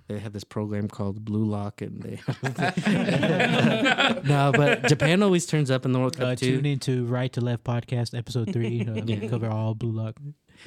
They 0.08 0.18
have 0.18 0.32
this 0.34 0.44
program 0.44 0.88
called 0.88 1.24
Blue 1.24 1.44
Lock, 1.44 1.80
and 1.80 2.02
they 2.02 2.20
no, 4.24 4.52
but 4.54 4.86
Japan 4.86 5.22
always 5.22 5.46
turns 5.46 5.70
up 5.70 5.84
in 5.84 5.92
the 5.92 5.98
World 6.00 6.16
Cup 6.16 6.28
Uh, 6.28 6.34
too. 6.36 6.56
tune 6.56 6.66
into 6.66 7.04
Right 7.06 7.32
to 7.32 7.40
Left 7.40 7.64
podcast 7.64 8.16
episode 8.16 8.52
three. 8.52 8.86
Uh, 8.86 8.94
we 8.94 9.02
Yeah. 9.14 9.28
cover 9.28 9.48
all 9.48 9.74
Blue 9.74 9.90
Lock, 9.92 10.16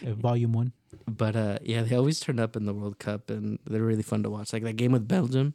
uh, 0.05 0.13
volume 0.13 0.53
one. 0.53 0.73
But 1.07 1.35
uh, 1.35 1.59
yeah, 1.61 1.83
they 1.83 1.95
always 1.95 2.19
turn 2.19 2.39
up 2.39 2.55
in 2.55 2.65
the 2.65 2.73
World 2.73 2.97
Cup, 2.99 3.29
and 3.29 3.59
they're 3.65 3.83
really 3.83 4.01
fun 4.03 4.23
to 4.23 4.29
watch. 4.29 4.53
Like 4.53 4.63
that 4.63 4.73
game 4.75 4.91
with 4.91 5.07
Belgium, 5.07 5.53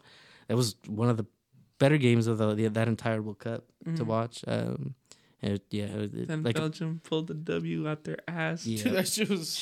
that 0.48 0.56
was 0.56 0.76
one 0.86 1.08
of 1.08 1.16
the 1.16 1.26
better 1.78 1.96
games 1.98 2.26
of 2.28 2.38
the, 2.38 2.54
the 2.54 2.68
that 2.68 2.86
entire 2.88 3.20
World 3.20 3.40
Cup 3.40 3.64
to 3.84 3.90
Mhm. 4.04 4.06
watch. 4.06 4.44
Um, 4.46 4.94
and 5.42 5.54
it, 5.54 5.64
yeah, 5.70 5.84
it, 5.86 5.96
was- 5.96 6.14
it- 6.14 6.28
Then 6.28 6.42
like 6.44 6.54
Belgium 6.54 7.00
pulled 7.02 7.26
the 7.26 7.34
W 7.34 7.88
out 7.88 8.04
their 8.04 8.18
ass. 8.28 8.64
Yeah. 8.64 8.90
That 8.92 9.08
shit 9.08 9.28
was. 9.28 9.60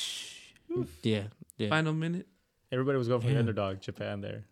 yeah, 1.03 1.25
yeah. 1.57 1.71
Final 1.71 1.95
minute. 1.95 2.27
Everybody 2.73 2.99
was 2.99 3.09
going 3.09 3.21
for 3.21 3.29
the 3.29 3.39
underdog, 3.39 3.81
Japan 3.81 4.21
there. 4.21 4.45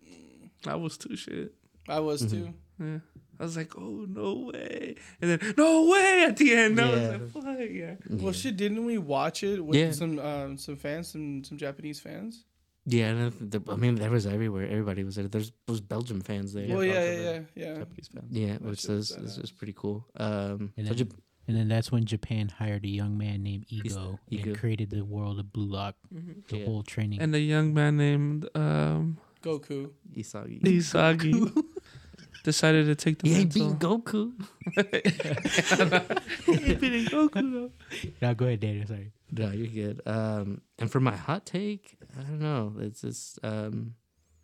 I 0.66 0.74
was 0.74 0.98
too 0.98 1.16
shit. 1.16 1.54
I 1.88 2.00
was 2.00 2.22
Mhm. 2.22 2.30
too. 2.30 2.54
Yeah. 2.80 2.98
I 3.40 3.44
was 3.44 3.56
like, 3.56 3.78
oh 3.78 4.04
no 4.08 4.50
way, 4.52 4.96
and 5.22 5.30
then 5.30 5.54
no 5.56 5.88
way 5.88 6.24
at 6.28 6.36
the 6.36 6.52
end. 6.54 6.80
I 6.80 6.84
Yeah. 6.88 6.94
was 6.94 7.34
like, 7.34 7.44
fuck 7.44 7.44
yeah. 7.70 7.94
Well, 8.10 8.20
yeah. 8.26 8.32
shit, 8.32 8.56
didn't 8.56 8.84
we 8.84 8.98
watch 8.98 9.44
it 9.44 9.64
with 9.64 9.78
Yeah. 9.78 9.92
some 9.92 10.18
um, 10.18 10.58
some 10.58 10.76
fans, 10.76 11.08
some 11.08 11.44
some 11.44 11.56
Japanese 11.58 12.00
fans? 12.00 12.44
Yeah, 12.84 13.10
and 13.10 13.32
the, 13.52 13.60
I 13.70 13.76
mean, 13.76 13.96
there 13.96 14.10
was 14.10 14.26
everywhere. 14.26 14.66
Everybody 14.66 15.04
was 15.04 15.14
there. 15.16 15.28
There's 15.28 15.52
was 15.68 15.80
Belgium 15.80 16.20
fans 16.22 16.52
there. 16.54 16.66
well, 16.68 16.84
yeah, 16.84 17.04
yeah, 17.04 17.20
yeah, 17.20 17.40
yeah. 17.54 17.74
Japanese 17.78 18.08
fans. 18.08 18.26
Yeah, 18.30 18.56
which 18.56 18.80
shit 18.80 18.90
was 18.90 19.10
is, 19.12 19.16
is, 19.18 19.38
is 19.38 19.50
pretty 19.52 19.74
cool. 19.74 20.06
Um, 20.16 20.72
so 20.76 20.82
then, 20.82 20.94
Jap- 20.94 21.18
and 21.48 21.56
then 21.56 21.66
that's 21.68 21.90
when 21.90 22.04
Japan 22.04 22.48
hired 22.50 22.84
a 22.84 22.88
young 22.88 23.16
man 23.18 23.42
named 23.42 23.64
Ego 23.68 24.18
Ego. 24.28 24.50
and 24.50 24.58
created 24.58 24.90
the 24.90 25.02
world 25.04 25.40
of 25.40 25.52
Blue 25.52 25.64
Lock, 25.66 25.96
Mhm. 26.14 26.46
the 26.48 26.58
Yeah. 26.58 26.64
whole 26.66 26.82
training. 26.84 27.20
And 27.20 27.34
a 27.34 27.40
young 27.40 27.74
man 27.74 27.96
named 27.96 28.48
um, 28.54 29.18
Goku. 29.42 29.90
Isagi. 30.14 30.60
Isagi 30.62 31.64
decided 32.44 32.86
to 32.86 32.94
take 32.94 33.18
the 33.18 33.28
He 33.30 33.34
ain't 33.40 33.56
mantle. 33.56 33.98
beat 33.98 34.04
Goku. 34.04 34.32
he 36.46 36.52
ain't 36.52 36.80
beating 36.80 37.04
Goku 37.06 37.52
though. 37.52 37.70
now 38.22 38.34
go 38.34 38.46
ahead, 38.46 38.60
Daniel. 38.60 38.86
Sorry. 38.86 39.12
No, 39.30 39.50
you're 39.50 39.66
good. 39.66 40.00
Um, 40.06 40.60
and 40.78 40.90
for 40.90 41.00
my 41.00 41.14
hot 41.16 41.44
take, 41.46 41.96
I 42.18 42.22
don't 42.22 42.38
know. 42.40 42.74
It's 42.78 43.02
just 43.02 43.38
um, 43.42 43.94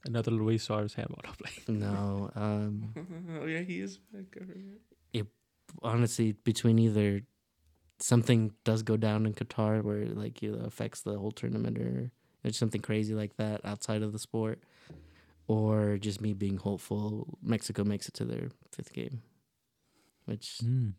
Another 0.06 0.30
Luis 0.30 0.62
Suarez 0.62 0.92
handball 0.94 1.22
play. 1.38 1.52
no. 1.74 2.30
Um, 2.34 2.92
oh 3.40 3.46
yeah, 3.46 3.60
he 3.60 3.80
is 3.80 3.98
back. 4.12 4.24
I 4.36 4.44
forgot. 4.44 4.80
Honestly, 5.82 6.32
between 6.32 6.78
either 6.78 7.22
something 7.98 8.52
does 8.64 8.82
go 8.82 8.96
down 8.96 9.26
in 9.26 9.34
Qatar 9.34 9.82
where 9.82 10.06
like 10.06 10.42
it 10.42 10.54
affects 10.64 11.02
the 11.02 11.18
whole 11.18 11.32
tournament, 11.32 11.78
or 11.78 12.10
it's 12.42 12.58
something 12.58 12.80
crazy 12.80 13.14
like 13.14 13.36
that 13.36 13.64
outside 13.64 14.02
of 14.02 14.12
the 14.12 14.18
sport, 14.18 14.60
or 15.46 15.96
just 15.98 16.20
me 16.20 16.32
being 16.34 16.56
hopeful, 16.56 17.38
Mexico 17.42 17.84
makes 17.84 18.08
it 18.08 18.14
to 18.14 18.24
their 18.24 18.48
fifth 18.72 18.92
game, 18.92 19.22
which 20.24 20.58
Mm. 20.64 20.94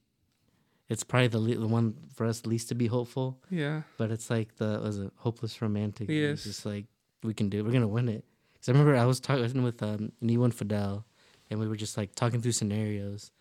it's 0.89 1.03
probably 1.03 1.27
the 1.27 1.39
le- 1.39 1.57
the 1.57 1.68
one 1.68 1.95
for 2.14 2.26
us 2.26 2.45
least 2.45 2.69
to 2.69 2.76
be 2.76 2.88
hopeful. 2.88 3.41
Yeah. 3.49 3.84
But 3.97 4.11
it's 4.11 4.30
like 4.30 4.56
the 4.57 4.80
was 4.84 4.99
a 4.99 5.11
hopeless 5.18 5.61
romantic. 5.61 6.10
Yes. 6.10 6.34
It's 6.34 6.43
just 6.43 6.65
like 6.65 6.85
we 7.23 7.34
can 7.34 7.49
do. 7.49 7.60
it. 7.60 7.65
We're 7.65 7.72
gonna 7.72 7.88
win 7.88 8.07
it. 8.10 8.23
Because 8.53 8.69
I 8.69 8.72
remember 8.72 8.95
I 8.95 9.06
was 9.06 9.19
talking 9.19 9.64
with 9.64 9.81
um 9.84 10.11
Niwan 10.23 10.53
Fidel, 10.53 11.06
and 11.49 11.60
we 11.60 11.68
were 11.68 11.76
just 11.76 11.97
like 11.97 12.15
talking 12.15 12.41
through 12.41 12.52
scenarios, 12.53 13.31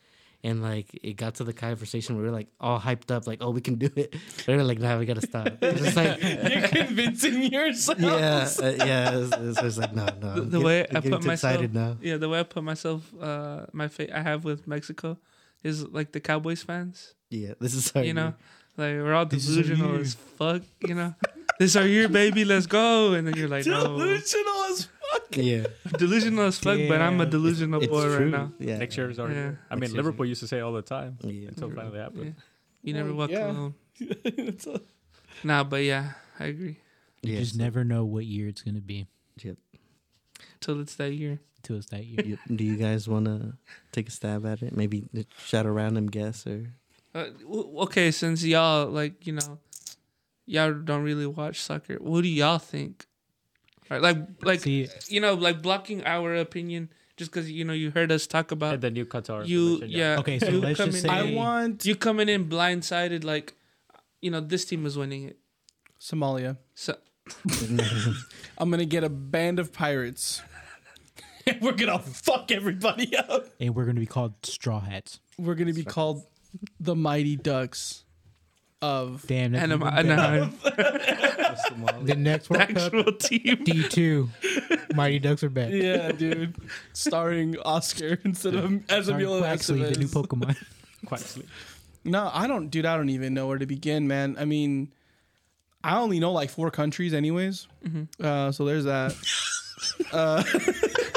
and 0.45 0.62
like 0.62 0.89
it 1.03 1.15
got 1.16 1.35
to 1.37 1.45
the 1.45 1.53
conversation 1.53 2.15
where 2.15 2.23
we 2.25 2.31
were 2.31 2.37
like 2.37 2.49
all 2.61 2.79
hyped 2.79 3.11
up, 3.11 3.27
like 3.27 3.39
oh 3.41 3.51
we 3.51 3.61
can 3.61 3.75
do 3.77 3.89
it. 3.97 4.15
We 4.47 4.55
were 4.55 4.62
like 4.62 4.79
nah 4.79 4.99
we 4.99 5.07
gotta 5.07 5.27
stop. 5.27 5.49
It's 5.61 5.97
like 5.97 6.23
You're 6.53 6.69
convincing 6.69 7.43
yourself. 7.53 7.99
yeah 8.01 8.49
uh, 8.62 8.85
yeah. 8.85 9.19
It's, 9.19 9.37
it's 9.37 9.61
just 9.61 9.79
like 9.79 9.95
no 9.95 10.07
no. 10.21 10.35
The, 10.37 10.41
the 10.43 10.59
get- 10.59 10.65
way 10.66 10.87
I'm 10.95 11.03
put 11.03 11.25
myself, 11.25 11.33
excited 11.55 11.75
now. 11.75 11.97
yeah, 12.01 12.19
the 12.19 12.29
way 12.29 12.39
I 12.41 12.43
put 12.45 12.62
myself, 12.62 13.01
uh, 13.21 13.66
my 13.73 13.89
fate 13.89 14.12
I 14.12 14.23
have 14.23 14.45
with 14.45 14.66
Mexico 14.69 15.19
is 15.65 15.83
like 15.89 16.12
the 16.12 16.21
Cowboys 16.21 16.62
fans. 16.62 17.15
Yeah, 17.31 17.55
this 17.59 17.75
is 17.75 17.91
you 17.97 18.12
know, 18.15 18.35
like 18.77 18.95
we're 18.95 19.15
all 19.15 19.27
This 19.27 19.49
is 19.49 19.57
our 19.57 19.62
delusional 19.65 19.93
year. 19.93 20.01
as 20.03 20.15
fuck. 20.15 20.62
You 20.87 20.95
know, 20.95 21.15
this 21.59 21.71
is 21.71 21.77
our 21.77 21.87
year, 21.87 22.09
baby. 22.09 22.45
Let's 22.45 22.66
go. 22.66 23.15
And 23.15 23.27
then 23.27 23.35
you're 23.35 23.49
like, 23.49 23.65
no, 23.75 23.83
Delusional 23.99 24.65
as 24.71 24.85
fuck. 24.85 24.94
Yeah, 25.32 25.66
delusional 25.99 26.45
as 26.47 26.59
fuck. 26.59 26.78
But 26.89 27.01
I'm 27.01 27.20
a 27.20 27.27
delusional 27.27 27.82
it's 27.82 27.91
boy 27.91 28.03
true. 28.05 28.19
right 28.19 28.27
now. 28.31 28.53
Yeah, 28.59 28.78
Next 28.78 28.97
year 28.97 29.11
is 29.11 29.19
already. 29.19 29.35
Yeah. 29.41 29.53
I 29.70 29.74
mean, 29.74 29.81
Next 29.81 29.93
year's 29.93 29.97
Liverpool 29.97 30.27
used 30.27 30.41
to 30.41 30.47
say 30.47 30.61
all 30.61 30.73
the 30.73 30.82
time 30.82 31.19
Yeah. 31.23 31.49
until 31.49 31.70
it 31.70 31.74
finally 31.74 31.99
happened. 31.99 32.35
Yeah. 32.36 32.43
You 32.82 32.95
never 32.95 33.12
walk 33.15 33.31
yeah. 33.31 33.51
alone. 33.51 33.74
It's 34.01 34.66
a- 34.66 34.81
Nah, 35.43 35.65
but 35.65 35.82
yeah, 35.82 36.12
I 36.39 36.47
agree. 36.47 36.78
You 37.23 37.32
Yeah, 37.35 37.41
just 37.41 37.57
so- 37.57 37.62
never 37.62 37.82
know 37.85 38.05
what 38.05 38.27
year 38.27 38.47
it's 38.49 38.62
gonna 38.62 38.81
be 38.81 39.07
Yep. 39.43 39.57
Till 40.61 40.81
it's 40.81 40.95
that 40.97 41.12
year. 41.12 41.41
till 41.62 41.77
it's 41.77 41.86
that 41.86 42.05
year. 42.05 42.20
Yep. 42.24 42.39
Do 42.55 42.62
you 42.65 42.77
guys 42.77 43.09
want 43.09 43.24
to 43.27 43.55
take 43.91 44.07
a 44.09 44.11
stab 44.12 44.45
at 44.47 44.62
it? 44.62 44.77
Maybe 44.77 45.09
shout 45.45 45.66
a 45.66 45.70
random 45.73 46.07
guess 46.09 46.47
or 46.47 46.70
Uh, 47.15 47.31
w- 47.43 47.78
okay, 47.81 48.11
since 48.12 48.45
y'all 48.45 48.86
like 48.91 49.27
you 49.27 49.32
know, 49.32 49.59
y'all 50.47 50.73
don't 50.74 51.03
really 51.03 51.27
watch 51.27 51.61
soccer. 51.62 51.97
What 52.01 52.23
do 52.23 52.28
y'all 52.28 52.59
think? 52.59 53.07
Right, 53.90 54.01
like 54.01 54.16
like 54.43 54.61
See, 54.61 54.89
you 55.09 55.20
know, 55.20 55.35
like 55.35 55.61
blocking 55.62 56.05
our 56.05 56.35
opinion 56.35 56.89
just 57.16 57.31
because 57.31 57.51
you 57.51 57.65
know 57.65 57.73
you 57.74 57.90
heard 57.90 58.11
us 58.11 58.27
talk 58.27 58.51
about 58.51 58.74
And 58.74 58.82
the 58.82 58.90
new 58.90 59.05
Qatar. 59.05 59.47
you. 59.47 59.77
solution, 59.77 59.90
Yeah. 59.90 60.19
Okay, 60.20 60.39
so 60.39 60.48
you 60.48 60.61
let's 60.61 60.78
just 60.78 60.89
in- 60.97 61.02
say- 61.02 61.09
I 61.09 61.35
want 61.35 61.85
you 61.85 61.94
coming 61.94 62.28
in 62.28 62.48
blindsided, 62.48 63.24
like 63.24 63.55
you 64.23 64.31
know 64.31 64.40
this 64.40 64.65
team 64.65 64.86
is 64.86 64.97
winning 64.97 65.24
it. 65.28 65.39
Somalia. 66.01 66.56
So 66.74 66.97
I'm 68.59 68.70
gonna 68.70 68.85
get 68.85 69.05
a 69.05 69.09
band 69.09 69.59
of 69.59 69.73
pirates. 69.73 70.43
And 71.47 71.61
we're 71.62 71.73
gonna 71.73 71.98
fuck 71.98 72.51
everybody 72.51 73.15
up. 73.16 73.47
and 73.61 73.74
we're 73.74 73.85
gonna 73.85 74.01
be 74.01 74.06
called 74.06 74.35
Straw 74.44 74.81
Hats. 74.81 75.20
We're 75.39 75.55
gonna 75.56 75.73
be 75.74 75.85
called 75.85 76.24
the 76.81 76.94
Mighty 76.94 77.37
Ducks 77.37 78.04
of 78.85 79.24
Damn, 79.27 79.53
that's 79.53 79.64
and 79.64 79.72
I'm, 79.72 79.82
even 79.82 79.96
and 79.98 80.09
better. 80.09 80.51
I'm 81.96 82.06
The 82.06 82.14
next 82.16 82.48
the 82.48 82.54
World 82.54 82.69
Cup, 82.69 82.79
actual 82.95 83.13
team. 83.14 83.64
D 83.64 83.88
two, 83.88 84.29
Mighty 84.95 85.19
Ducks 85.19 85.43
are 85.43 85.51
back. 85.51 85.71
Yeah, 85.72 86.13
dude. 86.13 86.54
Starring 86.93 87.56
Oscar 87.64 88.19
instead 88.24 88.54
of 88.54 88.90
as 88.90 89.06
Sorry, 89.06 89.24
Emilio 89.24 89.43
Quaxly, 89.43 89.93
the 89.93 89.98
new 89.98 90.06
Estevez. 90.06 90.27
Pokemon. 90.27 90.56
Quite 91.06 91.21
sleep. 91.21 91.48
No, 92.04 92.30
I 92.32 92.46
don't, 92.46 92.69
dude. 92.69 92.85
I 92.87 92.96
don't 92.96 93.09
even 93.09 93.32
know 93.35 93.46
where 93.46 93.59
to 93.59 93.66
begin, 93.66 94.06
man. 94.06 94.37
I 94.38 94.45
mean, 94.45 94.93
I 95.82 95.98
only 95.98 96.21
know 96.21 96.32
like 96.32 96.51
four 96.51 96.71
countries, 96.71 97.14
anyways. 97.14 97.66
Uh, 98.21 98.53
so 98.53 98.64
there's 98.66 98.85
that. 98.85 99.14
uh, 100.13 100.43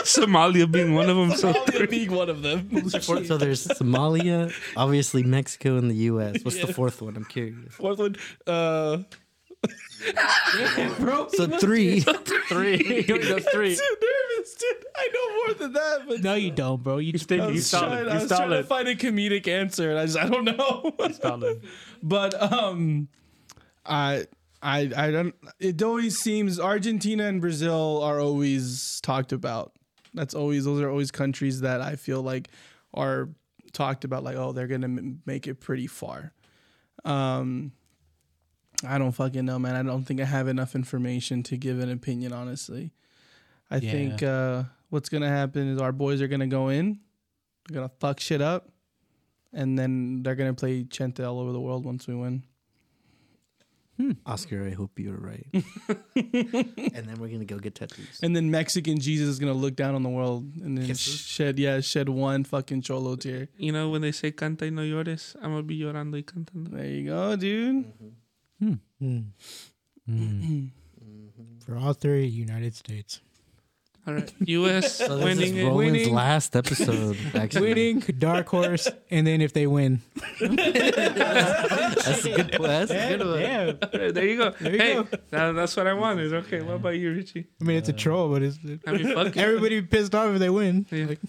Somalia 0.15 0.71
being 0.71 0.93
one 0.93 1.09
of 1.09 1.15
them. 1.17 1.31
So 1.31 1.53
Somalia 1.53 1.89
being 1.89 2.11
one 2.11 2.29
of 2.29 2.41
them. 2.41 2.89
so 2.89 3.37
there's 3.37 3.67
Somalia, 3.67 4.53
obviously 4.75 5.23
Mexico, 5.23 5.77
and 5.77 5.89
the 5.91 5.95
U.S. 6.11 6.43
What's 6.43 6.59
the 6.59 6.73
fourth 6.73 7.01
one? 7.01 7.15
I'm 7.15 7.25
curious. 7.25 7.73
Fourth 7.73 7.99
one, 7.99 8.15
uh, 8.45 8.99
So 11.29 11.47
three. 11.59 11.99
Three. 12.01 13.03
That's 13.03 13.51
three. 13.51 13.75
too 13.75 13.97
nervous, 14.01 14.55
dude. 14.55 14.85
I 14.95 15.09
know 15.13 15.35
more 15.35 15.53
than 15.55 15.73
that, 15.73 15.99
but 16.07 16.21
no, 16.21 16.35
you 16.35 16.51
don't, 16.51 16.81
bro. 16.81 16.97
You 16.97 17.07
You 17.07 17.13
just 17.13 17.27
think 17.27 17.53
you 17.53 17.59
solid. 17.59 18.03
trying, 18.05 18.09
I 18.09 18.21
was 18.21 18.27
trying 18.27 18.49
to 18.51 18.63
find 18.63 18.87
a 18.87 18.95
comedic 18.95 19.47
answer, 19.47 19.89
and 19.91 19.99
I 19.99 20.05
just 20.05 20.17
I 20.17 20.27
don't 20.29 20.45
know. 20.45 20.93
But 22.03 22.53
um, 22.53 23.07
I 23.85 24.25
I 24.61 24.91
I 24.95 25.11
don't. 25.11 25.35
It 25.59 25.81
always 25.81 26.17
seems 26.19 26.59
Argentina 26.59 27.25
and 27.25 27.41
Brazil 27.41 28.01
are 28.03 28.19
always 28.19 29.01
talked 29.01 29.31
about. 29.31 29.73
That's 30.17 30.33
always 30.33 30.65
those 30.65 30.81
are 30.81 30.89
always 30.89 31.11
countries 31.11 31.61
that 31.61 31.79
I 31.81 31.95
feel 31.95 32.21
like 32.21 32.49
are 32.93 33.29
talked 33.71 34.03
about. 34.03 34.23
Like 34.23 34.35
oh, 34.35 34.51
they're 34.51 34.67
gonna 34.67 34.85
m- 34.87 35.21
make 35.25 35.47
it 35.47 35.55
pretty 35.61 35.87
far. 35.87 36.33
Um, 37.05 37.71
I 38.85 38.97
don't 38.97 39.11
fucking 39.11 39.45
know, 39.45 39.57
man. 39.59 39.75
I 39.75 39.83
don't 39.83 40.03
think 40.03 40.19
I 40.21 40.25
have 40.25 40.47
enough 40.47 40.75
information 40.75 41.41
to 41.43 41.57
give 41.57 41.79
an 41.79 41.89
opinion. 41.89 42.33
Honestly, 42.33 42.91
I 43.71 43.77
Yeah. 43.77 43.91
think 43.91 44.23
uh, 44.23 44.63
what's 44.89 45.09
gonna 45.09 45.29
happen 45.29 45.67
is 45.67 45.79
our 45.81 45.91
boys 45.91 46.21
are 46.21 46.27
gonna 46.27 46.47
go 46.47 46.69
in, 46.69 46.99
they're 47.67 47.75
gonna 47.75 47.91
fuck 47.99 48.19
shit 48.19 48.41
up, 48.41 48.69
and 49.53 49.77
then 49.79 50.21
they're 50.23 50.35
gonna 50.35 50.53
play 50.53 50.83
Chente 50.83 51.25
all 51.27 51.39
over 51.39 51.51
the 51.51 51.61
world 51.61 51.85
once 51.85 52.07
we 52.07 52.15
win. 52.15 52.43
Oscar, 54.25 54.65
I 54.65 54.71
hope 54.71 54.99
you're 54.99 55.17
right. 55.17 55.45
and 55.53 55.63
then 57.07 57.15
we're 57.19 57.29
gonna 57.29 57.45
go 57.45 57.57
get 57.57 57.75
tattoos. 57.75 58.19
And 58.21 58.35
then 58.35 58.51
Mexican 58.51 58.99
Jesus 58.99 59.27
is 59.29 59.39
gonna 59.39 59.53
look 59.53 59.75
down 59.75 59.95
on 59.95 60.03
the 60.03 60.09
world 60.09 60.45
and 60.63 60.77
then 60.77 60.85
Kisses? 60.87 61.19
shed 61.19 61.57
yeah 61.59 61.79
shed 61.81 62.07
one 62.09 62.43
fucking 62.43 62.81
cholo 62.83 63.15
tear. 63.15 63.47
you 63.57 63.71
know 63.71 63.89
when 63.89 64.01
they 64.01 64.11
say 64.11 64.31
canta 64.31 64.61
y 64.65 64.69
no 64.69 64.81
llores, 64.83 65.35
I'm 65.41 65.51
gonna 65.51 65.63
be 65.63 65.79
llorando 65.79 66.13
y 66.15 66.21
cantando. 66.23 66.71
There 66.71 66.85
you 66.85 67.05
go, 67.09 67.35
dude. 67.35 67.85
Hmm. 68.59 68.73
Mm. 70.09 70.69
For 71.65 71.77
all 71.77 71.93
three 71.93 72.25
United 72.25 72.75
States. 72.75 73.21
All 74.07 74.13
right, 74.13 74.33
U.S. 74.39 74.95
So 74.99 75.17
this 75.17 75.23
winning 75.25 75.55
is 75.57 75.63
it. 75.63 75.65
Roland's 75.65 75.91
Winning. 75.99 76.13
last 76.13 76.55
episode. 76.55 77.17
Actually, 77.35 77.61
Winning, 77.73 77.99
dark 78.17 78.47
horse, 78.47 78.87
and 79.11 79.27
then 79.27 79.41
if 79.41 79.51
they 79.51 79.67
win, 79.67 80.01
That's 80.39 82.25
a 82.25 82.33
good. 82.35 82.57
That's 82.59 82.91
a 82.91 83.17
good 83.17 83.27
one. 83.27 83.39
Damn. 83.39 83.67
Right, 83.67 84.13
There 84.13 84.25
you 84.25 84.37
go. 84.37 84.53
you 84.61 84.69
hey, 84.77 84.93
go. 84.95 85.03
that- 85.31 85.51
that's 85.55 85.75
what 85.75 85.87
I 85.87 85.93
wanted. 85.93 86.33
Okay, 86.33 86.61
what 86.61 86.75
about 86.75 86.95
you, 86.95 87.11
Richie? 87.13 87.47
I 87.59 87.63
mean 87.65 87.77
it's 87.77 87.89
a 87.89 87.93
uh, 87.93 87.97
troll, 87.97 88.29
but 88.29 88.43
it's 88.43 88.57
I 88.87 88.91
mean, 88.93 89.13
fuck 89.13 89.27
it. 89.27 89.37
everybody 89.37 89.81
pissed 89.81 90.15
off 90.15 90.33
if 90.33 90.39
they 90.39 90.49
win. 90.49 90.85
Yeah. 90.91 91.05
Like, 91.07 91.19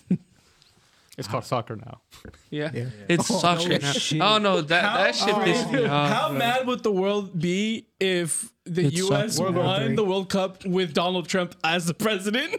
It's 1.16 1.26
called 1.26 1.44
soccer 1.44 1.74
now. 1.74 2.00
Yeah, 2.48 2.70
yeah. 2.72 2.86
it's 3.08 3.28
Oh, 3.28 3.38
soccer 3.40 3.70
no 3.70 3.76
now. 3.78 3.92
shit. 3.92 4.20
Oh 4.22 4.38
no, 4.38 4.60
that 4.60 4.68
that 4.82 5.14
shit 5.16 5.34
How- 5.34 5.42
pissed 5.44 5.72
me 5.72 5.84
off. 5.86 6.12
How 6.12 6.28
bro. 6.28 6.38
mad 6.38 6.66
would 6.68 6.82
the 6.84 6.92
world 6.92 7.36
be 7.38 7.88
if 7.98 8.52
the 8.64 8.86
It 8.86 8.92
U.S. 8.98 9.34
sucked. 9.34 9.42
World 9.42 9.56
War 9.56 9.64
won 9.64 9.86
Three. 9.86 9.94
the 9.96 10.04
World 10.04 10.28
Cup 10.28 10.64
with 10.64 10.92
Donald 10.94 11.26
Trump 11.26 11.54
as 11.64 11.86
the 11.86 11.94
president? 11.94 12.54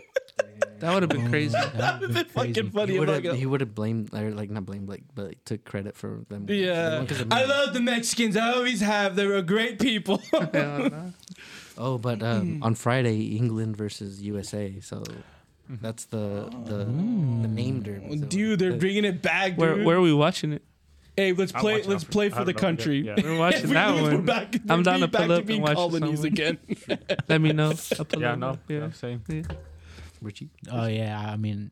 That 0.80 0.94
would 0.94 1.04
have 1.04 1.10
been 1.10 1.30
crazy. 1.30 1.52
That 1.54 2.00
would've 2.00 2.16
been 2.16 2.26
fucking 2.26 2.72
funny. 2.72 2.94
He 2.94 3.00
would 3.00 3.10
have 3.10 3.36
he 3.38 3.46
would 3.46 3.60
have 3.60 3.76
blamed 3.76 4.14
or 4.14 4.32
like 4.32 4.50
not 4.50 4.66
blamed 4.66 4.88
like 4.88 5.04
but 5.14 5.28
like, 5.28 5.44
took 5.44 5.66
credit 5.66 5.98
for 5.98 6.22
them. 6.30 6.46
Yeah, 6.48 7.02
Because 7.02 7.20
of 7.20 7.34
I 7.34 7.44
love 7.44 7.74
the 7.74 7.82
Mexicans. 7.82 8.38
I 8.38 8.54
always 8.54 8.80
have. 8.80 9.16
They 9.18 9.28
were 9.28 9.42
great 9.42 9.80
people. 9.80 10.22
Oh, 11.82 11.98
but 11.98 12.22
um, 12.22 12.62
on 12.62 12.76
Friday, 12.76 13.38
England 13.38 13.78
versus 13.78 14.22
USA. 14.22 14.80
So 14.82 15.04
Mm-hmm. 15.72 15.84
that's 15.86 16.06
the 16.06 16.50
the, 16.66 16.78
the 16.78 17.48
name 17.48 17.84
derby. 17.84 18.18
So 18.20 18.26
dude, 18.26 18.58
they're 18.60 18.72
the- 18.72 18.78
bringing 18.80 19.06
it 19.06 19.22
back, 19.22 19.52
dude. 19.52 19.60
Where 19.60 19.84
where 19.86 19.98
are 19.98 20.02
we 20.02 20.12
watching 20.14 20.52
it? 20.52 20.64
hey, 21.16 21.32
let's 21.34 21.54
I'm 21.54 21.62
play. 21.62 21.84
Let's 21.84 22.04
play 22.04 22.26
I 22.28 22.30
for 22.30 22.44
the 22.44 22.56
country. 22.56 23.02
Yeah. 23.06 23.16
We're 23.22 23.38
watching 23.38 23.70
that 23.74 23.94
we're 23.94 24.14
one. 24.14 24.26
back, 24.26 24.56
I'm 24.68 24.80
we're 24.80 24.84
down 24.84 25.02
to 25.02 25.08
back 25.08 25.22
pull 25.28 25.32
up 25.34 25.46
being 25.46 25.60
and 25.60 25.68
watch 25.78 25.94
it 25.94 26.00
colonies 26.00 26.24
again. 26.24 26.58
Let 27.30 27.40
me 27.42 27.54
know. 27.54 27.74
I'll 28.00 28.06
pull 28.06 28.20
Yeah, 28.22 28.34
it 28.34 28.38
no, 28.38 28.58
yeah, 28.68 28.78
Yeah. 28.80 28.92
same. 28.94 29.22
yeah. 29.28 29.42
Richie. 30.22 30.50
Oh 30.72 30.86
yeah, 30.88 31.18
I 31.20 31.36
mean, 31.38 31.72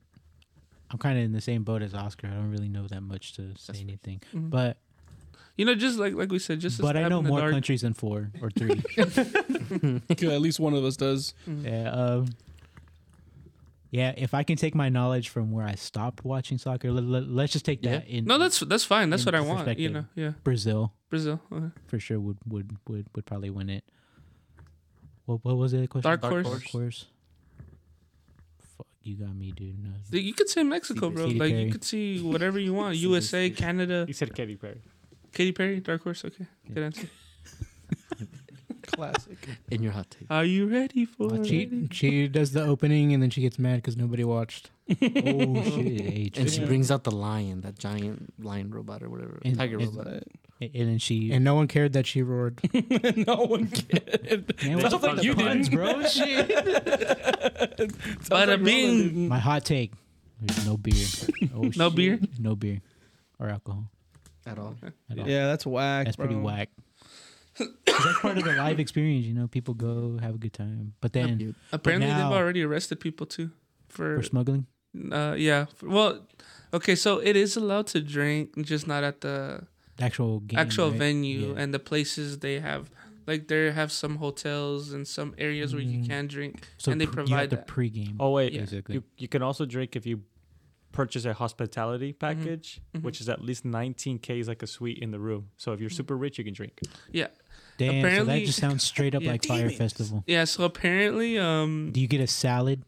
I'm 0.92 0.98
kind 0.98 1.18
of 1.18 1.24
in 1.26 1.32
the 1.34 1.42
same 1.42 1.64
boat 1.64 1.82
as 1.82 1.94
Oscar. 1.94 2.28
I 2.28 2.32
don't 2.32 2.52
really 2.52 2.70
know 2.70 2.88
that 2.88 3.02
much 3.02 3.34
to 3.34 3.42
say 3.58 3.74
That's- 3.74 3.82
anything, 3.82 4.22
Mhm. 4.34 4.50
but 4.50 4.78
You 5.58 5.66
know, 5.66 5.74
just 5.76 5.98
like 5.98 6.14
like 6.14 6.32
we 6.32 6.40
said, 6.40 6.60
just 6.60 6.80
but 6.80 6.96
I 6.96 7.08
know 7.08 7.22
more 7.24 7.40
dark. 7.40 7.52
countries 7.52 7.82
than 7.82 7.94
four 7.94 8.32
or 8.42 8.50
three. 8.52 8.82
Okay, 10.12 10.34
At 10.36 10.42
least 10.42 10.60
one 10.60 10.74
of 10.74 10.84
us 10.86 10.96
does. 10.98 11.34
yeah. 11.48 11.90
Um, 11.90 12.28
yeah. 13.92 14.14
If 14.18 14.34
I 14.34 14.44
can 14.44 14.56
take 14.58 14.76
my 14.76 14.90
knowledge 14.90 15.30
from 15.30 15.52
where 15.52 15.66
I 15.66 15.76
stopped 15.76 16.24
watching 16.24 16.58
soccer, 16.58 16.92
let, 16.92 17.24
us 17.46 17.52
just 17.52 17.66
take 17.66 17.82
that 17.84 18.08
in. 18.08 18.26
No, 18.26 18.38
that's 18.38 18.60
that's 18.60 18.84
fine. 18.84 19.10
That's 19.10 19.26
what 19.26 19.34
I 19.36 19.42
want. 19.42 19.80
You 19.80 19.90
know, 19.90 20.06
yeah. 20.16 20.34
Brazil 20.44 20.94
Brazil, 21.10 21.42
okay. 21.52 21.72
for 21.88 22.00
sure 22.00 22.20
would 22.20 22.38
would 22.46 22.78
would 22.88 23.08
would 23.16 23.26
probably 23.26 23.50
win 23.50 23.70
it. 23.70 23.84
What 25.26 25.44
what 25.44 25.58
was 25.58 25.72
the 25.72 25.88
question? 25.88 26.08
Dark 26.10 26.22
Dark 26.22 26.46
horse. 26.46 26.72
horse. 26.72 27.06
Dark 29.16 29.30
horse. 29.30 29.40
Fuck, 29.40 29.60
you 29.60 29.68
got 29.68 29.70
me, 29.70 29.74
dude. 29.74 29.84
No. 29.84 30.20
You 30.20 30.34
could 30.34 30.50
say 30.50 30.64
Mexico, 30.64 31.10
bro. 31.10 31.26
Katy 31.28 31.40
Like 31.40 31.52
Perry. 31.52 31.64
you 31.64 31.72
could 31.72 31.84
see 31.84 32.22
whatever 32.34 32.60
you 32.60 32.74
want. 32.74 32.96
USA, 32.98 33.50
Canada, 33.50 34.06
You 34.08 34.14
said 34.14 34.34
Katy 34.36 34.56
Perry. 34.56 34.82
Katy 35.34 35.52
Perry, 35.52 35.80
Dark 35.80 36.04
Horse. 36.04 36.26
Okay, 36.26 36.46
good 36.74 36.84
answer. 36.84 37.08
Classic. 38.88 39.38
In 39.72 39.84
your 39.84 39.92
hot 39.92 40.10
take. 40.10 40.28
Are 40.30 40.46
you 40.46 40.66
ready 40.68 41.06
for 41.06 41.34
it? 41.36 41.46
She 41.46 41.88
she 41.92 42.28
does 42.28 42.52
the 42.54 42.64
opening 42.64 43.14
and 43.14 43.22
then 43.22 43.30
she 43.30 43.42
gets 43.42 43.60
mad 43.60 43.78
because 43.78 43.98
nobody 43.98 44.24
watched. 44.24 44.72
oh 44.90 44.96
shit! 45.64 46.02
Hey, 46.02 46.32
And 46.36 46.50
she 46.50 46.64
brings 46.66 46.90
out 46.90 47.04
the 47.04 47.12
lion, 47.12 47.62
that 47.62 47.78
giant 47.78 48.34
lion 48.42 48.72
robot 48.72 49.04
or 49.04 49.10
whatever, 49.10 49.40
And- 49.44 49.58
tiger 49.58 49.78
and- 49.80 49.96
robot. 49.96 50.24
and 50.62 50.72
then 50.74 50.98
she. 51.00 51.32
And 51.32 51.44
no 51.44 51.54
one 51.56 51.68
cared 51.68 51.94
that 51.94 52.08
she 52.08 52.22
roared. 52.24 52.60
no 53.28 53.36
one 53.46 53.68
cared. 53.68 54.54
Man, 54.64 54.80
Sounds 54.82 54.94
what 54.94 55.04
like 55.04 55.16
the 55.18 55.24
you 55.26 55.36
puns, 55.36 55.70
didn't. 55.70 55.84
bro. 55.84 56.02
Shit. 56.08 56.50
Sounds 57.78 58.30
Bada 58.30 58.48
like 58.48 58.64
bing. 58.64 58.88
Roland 58.88 59.04
didn't. 59.10 59.28
My 59.28 59.40
hot 59.40 59.66
take: 59.66 59.92
There's 60.42 60.66
no 60.66 60.78
beer. 60.78 61.06
Oh, 61.56 61.62
No 61.76 61.90
shit. 61.90 61.96
beer? 61.96 62.20
No 62.40 62.56
beer 62.56 62.82
or 63.40 63.50
alcohol. 63.50 63.90
At 64.46 64.58
all. 64.58 64.76
At 65.12 65.20
all. 65.20 65.28
Yeah, 65.28 65.48
that's 65.48 65.66
whack. 65.66 66.06
That's 66.06 66.16
pretty 66.18 66.36
bro. 66.36 66.44
whack. 66.44 66.70
'Cause 67.58 68.04
that's 68.06 68.20
part 68.20 68.38
of 68.38 68.44
the 68.44 68.54
live 68.54 68.80
experience, 68.80 69.26
you 69.26 69.34
know. 69.34 69.48
People 69.48 69.74
go 69.74 70.18
have 70.22 70.36
a 70.36 70.38
good 70.38 70.54
time, 70.54 70.94
but 71.02 71.14
then 71.14 71.40
Yep. 71.40 71.56
Apparently, 71.72 72.08
now- 72.08 72.30
they've 72.30 72.38
already 72.38 72.62
arrested 72.64 73.00
people 73.00 73.26
too. 73.26 73.52
For, 73.90 74.18
for 74.18 74.24
smuggling, 74.24 74.68
uh, 75.12 75.36
yeah. 75.38 75.66
Well, 75.82 76.28
okay, 76.74 76.94
so 76.96 77.20
it 77.20 77.36
is 77.36 77.56
allowed 77.58 77.88
to 77.88 78.02
drink, 78.02 78.56
just 78.66 78.86
not 78.88 79.04
at 79.04 79.22
the 79.22 79.66
the 79.96 80.04
actual 80.04 80.42
game, 80.42 80.60
actual 80.60 80.90
right? 80.92 81.00
venue 81.00 81.54
Yeah. 81.54 81.62
and 81.62 81.74
the 81.74 81.80
places 81.80 82.40
they 82.40 82.60
have. 82.60 82.92
Like 83.26 83.48
they 83.48 83.72
have 83.72 83.92
some 83.92 84.18
hotels 84.18 84.92
and 84.94 85.08
some 85.08 85.34
areas 85.38 85.74
where 85.74 85.82
you 85.84 86.00
Mm. 86.02 86.08
can 86.08 86.28
drink. 86.28 86.68
So 86.78 86.92
and 86.92 87.02
they 87.02 87.06
pr- 87.08 87.22
you 87.22 87.26
provide 87.28 87.40
have 87.40 87.50
the 87.50 87.56
that. 87.58 87.68
pregame. 87.68 88.16
Oh 88.20 88.32
wait, 88.32 88.54
Yeah. 88.54 88.62
basically. 88.62 88.96
you 88.96 89.04
you 89.18 89.28
can 89.28 89.42
also 89.42 89.66
drink 89.66 89.96
if 89.96 90.06
you 90.06 90.22
purchase 90.92 91.26
a 91.26 91.34
hospitality 91.34 92.12
package, 92.14 92.80
Mhm. 92.96 93.04
which 93.04 93.20
is 93.22 93.28
at 93.30 93.42
least 93.42 93.66
19k 93.66 94.40
is 94.40 94.48
like 94.48 94.64
a 94.64 94.68
suite 94.68 94.98
in 95.00 95.12
the 95.12 95.20
room. 95.20 95.50
So 95.58 95.74
if 95.74 95.80
you're 95.82 95.90
super 95.90 96.16
rich, 96.18 96.38
you 96.38 96.44
can 96.44 96.54
drink. 96.54 96.80
Damn, 97.78 98.18
so 98.18 98.26
that 98.26 98.40
just 98.46 98.60
sounds 98.60 98.84
straight 98.84 99.14
up 99.16 99.22
Yeah. 99.24 99.32
like 99.32 99.46
Fyre 99.46 99.58
Demons. 99.70 99.78
Festival. 99.78 100.24
Yeah, 100.28 100.46
so 100.46 100.64
apparently, 100.64 101.38
um, 101.38 101.92
Do 101.92 102.00
you 102.02 102.08
get 102.08 102.22
a 102.22 102.28
salad 102.28 102.84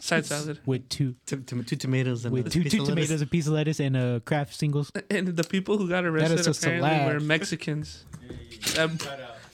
side 0.00 0.26
salad, 0.26 0.58
with 0.66 0.88
two 0.88 1.14
T- 1.26 1.36
t- 1.36 1.62
two 1.62 1.76
tomatoes 1.76 2.24
and 2.24 2.32
with 2.34 2.46
a 2.48 2.50
two 2.50 2.62
piece 2.62 2.72
two 2.72 2.82
of 2.82 2.88
lettuce. 2.88 3.06
tomatoes, 3.08 3.22
a 3.22 3.26
piece 3.26 3.46
of 3.46 3.52
lettuce, 3.52 3.80
and 3.80 3.96
a 3.96 4.20
Kraft 4.24 4.54
singles? 4.54 4.90
and 5.10 5.28
the 5.28 5.44
people 5.44 5.78
who 5.78 5.88
got 5.88 6.04
arrested 6.04 6.40
is 6.40 6.46
apparently 6.58 6.90
salad. 6.90 7.14
were 7.14 7.20
Mexicans 7.20 8.04
that, 8.74 8.90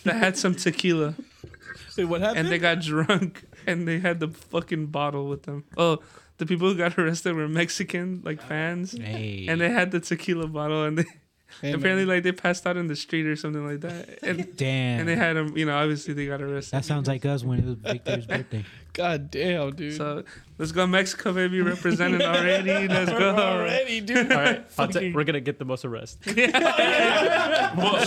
that 0.05 0.17
had 0.17 0.37
some 0.39 0.55
tequila 0.55 1.15
Wait, 1.97 2.05
what 2.07 2.21
happened? 2.23 2.41
and 2.41 2.49
they 2.49 2.59
got 2.59 2.81
drunk 2.81 3.45
and 3.67 3.87
they 3.87 3.99
had 3.99 4.21
the 4.21 4.29
fucking 4.29 4.87
bottle 4.87 5.27
with 5.29 5.43
them. 5.43 5.65
Oh, 5.77 5.99
the 6.39 6.47
people 6.47 6.67
who 6.69 6.77
got 6.77 6.99
arrested 6.99 7.37
were 7.37 7.47
Mexican 7.49 8.23
like 8.25 8.41
fans, 8.43 8.93
Hey, 8.93 9.47
and 9.49 9.61
they 9.61 9.69
had 9.69 9.91
the 9.91 10.01
tequila 10.01 10.47
bottle 10.47 10.85
and 10.85 10.97
they 10.99 11.05
Hey, 11.61 11.71
man. 11.71 11.81
apparently 11.81 12.05
like 12.07 12.23
they 12.23 12.33
passed 12.33 12.67
out 12.67 12.77
in 12.77 12.87
the 12.89 12.97
street 12.97 13.27
or 13.27 13.37
something 13.37 13.65
like 13.67 13.81
that, 13.81 14.19
and 14.23 14.57
damn, 14.57 15.01
and 15.01 15.09
they 15.09 15.17
had 15.17 15.37
them. 15.37 15.57
You 15.57 15.67
know, 15.67 15.77
obviously 15.77 16.15
they 16.15 16.27
got 16.27 16.41
arrested. 16.43 16.73
that 16.77 16.85
sounds 16.85 17.07
like 17.09 17.25
us 17.25 17.45
when 17.45 17.59
it 17.61 17.65
was 17.67 17.75
Victor's 17.77 18.27
birthday. 18.27 18.65
God 18.95 19.31
damn, 19.31 19.75
dude. 19.75 19.97
So 19.97 20.23
let's 20.59 20.71
go 20.71 20.87
Mexico, 20.87 21.33
baby, 21.33 21.63
Represented 21.63 22.21
already. 22.21 22.87
Let's 22.89 23.11
go. 23.11 23.35
already, 23.39 24.03
dude. 24.03 24.31
All 24.31 24.39
right, 24.39 24.67
I'll 24.77 24.89
ta- 24.89 25.01
we're 25.15 25.25
gonna 25.25 25.41
get 25.41 25.59
the 25.59 25.65
most 25.65 25.85
arrests. 25.87 26.19
Wo- 26.27 26.35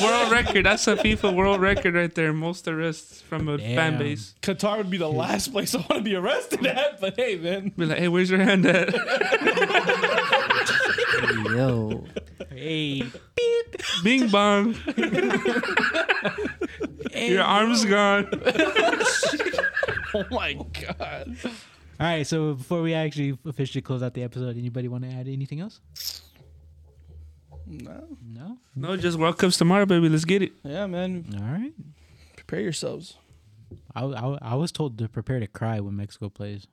world 0.04 0.32
record. 0.32 0.66
That's 0.66 0.86
a 0.88 0.96
FIFA 0.96 1.34
world 1.36 1.60
record 1.60 1.96
right 1.96 2.14
there. 2.14 2.34
Most 2.34 2.68
arrests 2.68 3.22
from 3.22 3.48
a 3.50 3.58
fan 3.58 3.98
base. 3.98 4.36
Qatar 4.44 4.78
would 4.78 4.92
be 4.92 4.98
the 4.98 5.10
last 5.10 5.52
place 5.52 5.74
I 5.74 5.80
want 5.80 5.94
to 5.94 6.02
be 6.02 6.16
arrested 6.16 6.66
at, 6.68 7.02
but 7.02 7.16
hey, 7.16 7.38
man. 7.38 7.70
Be 7.76 7.86
like, 7.88 7.98
hey, 7.98 8.08
where's 8.08 8.30
your 8.30 8.40
hand 8.42 8.66
at? 8.68 8.94
Yo. 11.46 12.04
hey, 12.50 13.04
Bing 14.04 14.28
bong. 14.30 14.76
Your 17.16 17.44
arm's 17.44 17.86
gone. 17.86 18.30
Oh 20.14 20.26
my 20.32 20.54
god. 20.54 21.36
all 21.44 21.52
right. 22.00 22.26
So 22.26 22.54
before 22.54 22.82
we 22.82 22.94
actually 22.94 23.38
officially 23.46 23.82
close 23.82 24.02
out 24.02 24.14
the 24.14 24.24
episode, 24.24 24.58
anybody 24.58 24.88
want 24.88 25.04
to 25.04 25.10
add 25.10 25.28
anything 25.28 25.60
else? 25.60 25.82
No. 27.68 28.18
No. 28.26 28.58
No, 28.76 28.96
just 28.96 29.18
World 29.18 29.38
Cup's 29.38 29.58
tomorrow, 29.58 29.86
baby. 29.86 30.08
Let's 30.10 30.26
get 30.26 30.42
it. 30.42 30.54
Yeah, 30.64 30.88
man. 30.88 31.26
All 31.36 31.44
right. 31.52 31.74
Prepare 32.38 32.62
yourselves. 32.62 33.18
I, 33.96 34.06
I, 34.06 34.38
I 34.42 34.56
was 34.56 34.72
told 34.72 34.98
to 35.00 35.10
prepare 35.10 35.40
to 35.40 35.48
cry 35.48 35.80
when 35.80 35.96
Mexico 35.96 36.30
plays. 36.30 36.68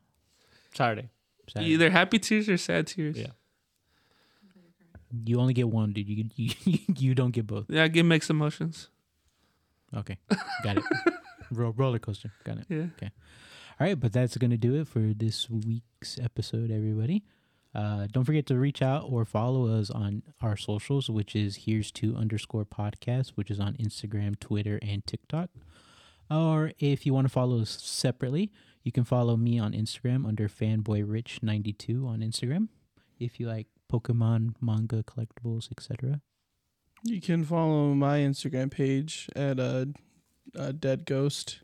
Saturday. 0.75 1.09
Saturday. 1.49 1.73
Either 1.73 1.91
happy 1.91 2.19
tears 2.19 2.49
or 2.49 2.57
sad 2.59 2.87
tears. 2.87 3.19
Yeah. 3.19 3.29
You 5.25 5.41
only 5.41 5.55
get 5.55 5.69
one, 5.69 5.93
dude. 5.93 6.09
You 6.09 6.25
you, 6.37 6.79
you 6.97 7.15
don't 7.15 7.33
get 7.33 7.47
both. 7.47 7.67
Yeah, 7.69 7.89
give 7.89 8.07
mixed 8.07 8.31
emotions. 8.31 8.89
Okay, 9.95 10.17
got 10.65 10.79
it. 10.79 10.85
Ro- 11.51 11.75
roller 11.77 11.99
coaster, 11.99 12.33
got 12.45 12.59
it. 12.59 12.67
Yeah. 12.69 12.87
Okay. 12.97 13.11
All 13.79 13.87
right, 13.87 13.99
but 13.99 14.13
that's 14.13 14.37
gonna 14.39 14.57
do 14.57 14.75
it 14.81 14.89
for 14.89 15.13
this 15.15 15.51
week's 15.51 16.19
episode, 16.19 16.71
everybody. 16.71 17.25
Uh, 17.75 18.07
don't 18.13 18.25
forget 18.25 18.47
to 18.47 18.59
reach 18.59 18.83
out 18.83 19.07
or 19.09 19.25
follow 19.25 19.67
us 19.67 19.91
on 19.91 20.23
our 20.41 20.57
socials, 20.57 21.09
which 21.09 21.35
is 21.35 21.65
here's 21.65 21.91
to 21.91 22.15
underscore 22.17 22.65
podcast, 22.65 23.31
which 23.31 23.51
is 23.51 23.59
on 23.59 23.75
Instagram, 23.75 24.39
Twitter, 24.39 24.79
and 24.83 25.07
TikTok. 25.07 25.51
Or 26.31 26.73
if 26.79 27.07
you 27.07 27.15
want 27.15 27.27
to 27.27 27.33
follow 27.33 27.61
us 27.61 27.71
separately, 27.83 28.51
you 28.83 28.93
can 28.93 29.05
follow 29.05 29.37
me 29.37 29.59
on 29.59 29.73
Instagram 29.73 30.27
under 30.27 30.49
fanboyrich92 30.49 32.07
on 32.07 32.21
Instagram. 32.21 32.69
If 33.19 33.39
you 33.41 33.49
like 33.49 33.69
Pokemon, 33.93 34.55
manga, 34.61 35.03
collectibles, 35.03 35.71
etc. 35.71 36.21
You 37.05 37.21
can 37.21 37.45
follow 37.45 37.95
my 37.95 38.19
Instagram 38.19 38.71
page 38.71 39.29
at 39.37 39.59
uh, 39.61 39.87
uh 40.59 40.73
Dead 40.73 41.05
Ghost. 41.05 41.61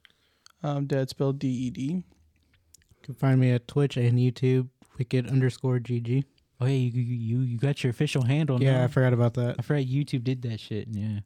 Um, 0.63 0.87
dead 0.87 1.09
spelled 1.09 1.39
D 1.39 1.49
E 1.49 1.71
D. 1.71 1.83
You 1.83 2.03
can 3.03 3.15
find 3.15 3.41
me 3.41 3.53
at 3.53 3.69
Twitch 3.69 3.97
and 3.97 4.19
YouTube, 4.19 4.69
wicked 4.99 5.29
underscore 5.31 5.79
GG. 5.79 6.25
Oh, 6.61 6.67
yeah, 6.67 6.73
you 6.73 7.01
you 7.01 7.39
you 7.41 7.59
got 7.59 7.85
your 7.85 7.93
official 7.93 8.23
handle. 8.25 8.61
Yeah, 8.61 8.79
now. 8.79 8.85
I 8.85 8.87
forgot 8.89 9.13
about 9.13 9.35
that. 9.35 9.57
I 9.59 9.63
forgot 9.63 9.85
YouTube 9.85 10.25
did 10.25 10.43
that 10.43 10.59
shit. 10.59 10.89
Yeah, 10.91 11.21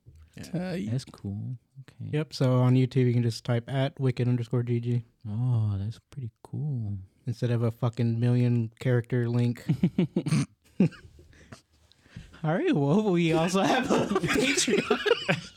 Uh, 0.53 0.77
that's 0.91 1.07
cool. 1.07 1.57
Okay. 1.81 2.11
Yep. 2.13 2.35
So 2.35 2.57
on 2.57 2.75
YouTube, 2.75 3.07
you 3.07 3.15
can 3.15 3.23
just 3.23 3.43
type 3.45 3.65
at 3.69 3.99
wicked 3.99 4.29
underscore 4.29 4.63
GG. 4.63 5.03
Oh, 5.29 5.75
that's 5.79 5.99
pretty 6.11 6.31
cool. 6.43 6.99
instead 7.27 7.51
of 7.51 7.63
a 7.63 7.71
fucking 7.71 8.21
million 8.21 8.71
character 8.79 9.29
link. 9.29 9.65
All 12.45 12.55
right. 12.55 12.75
Well, 12.75 13.13
we 13.13 13.33
also 13.33 13.63
have 13.63 13.91
a 13.91 14.07
Patreon. 14.09 15.39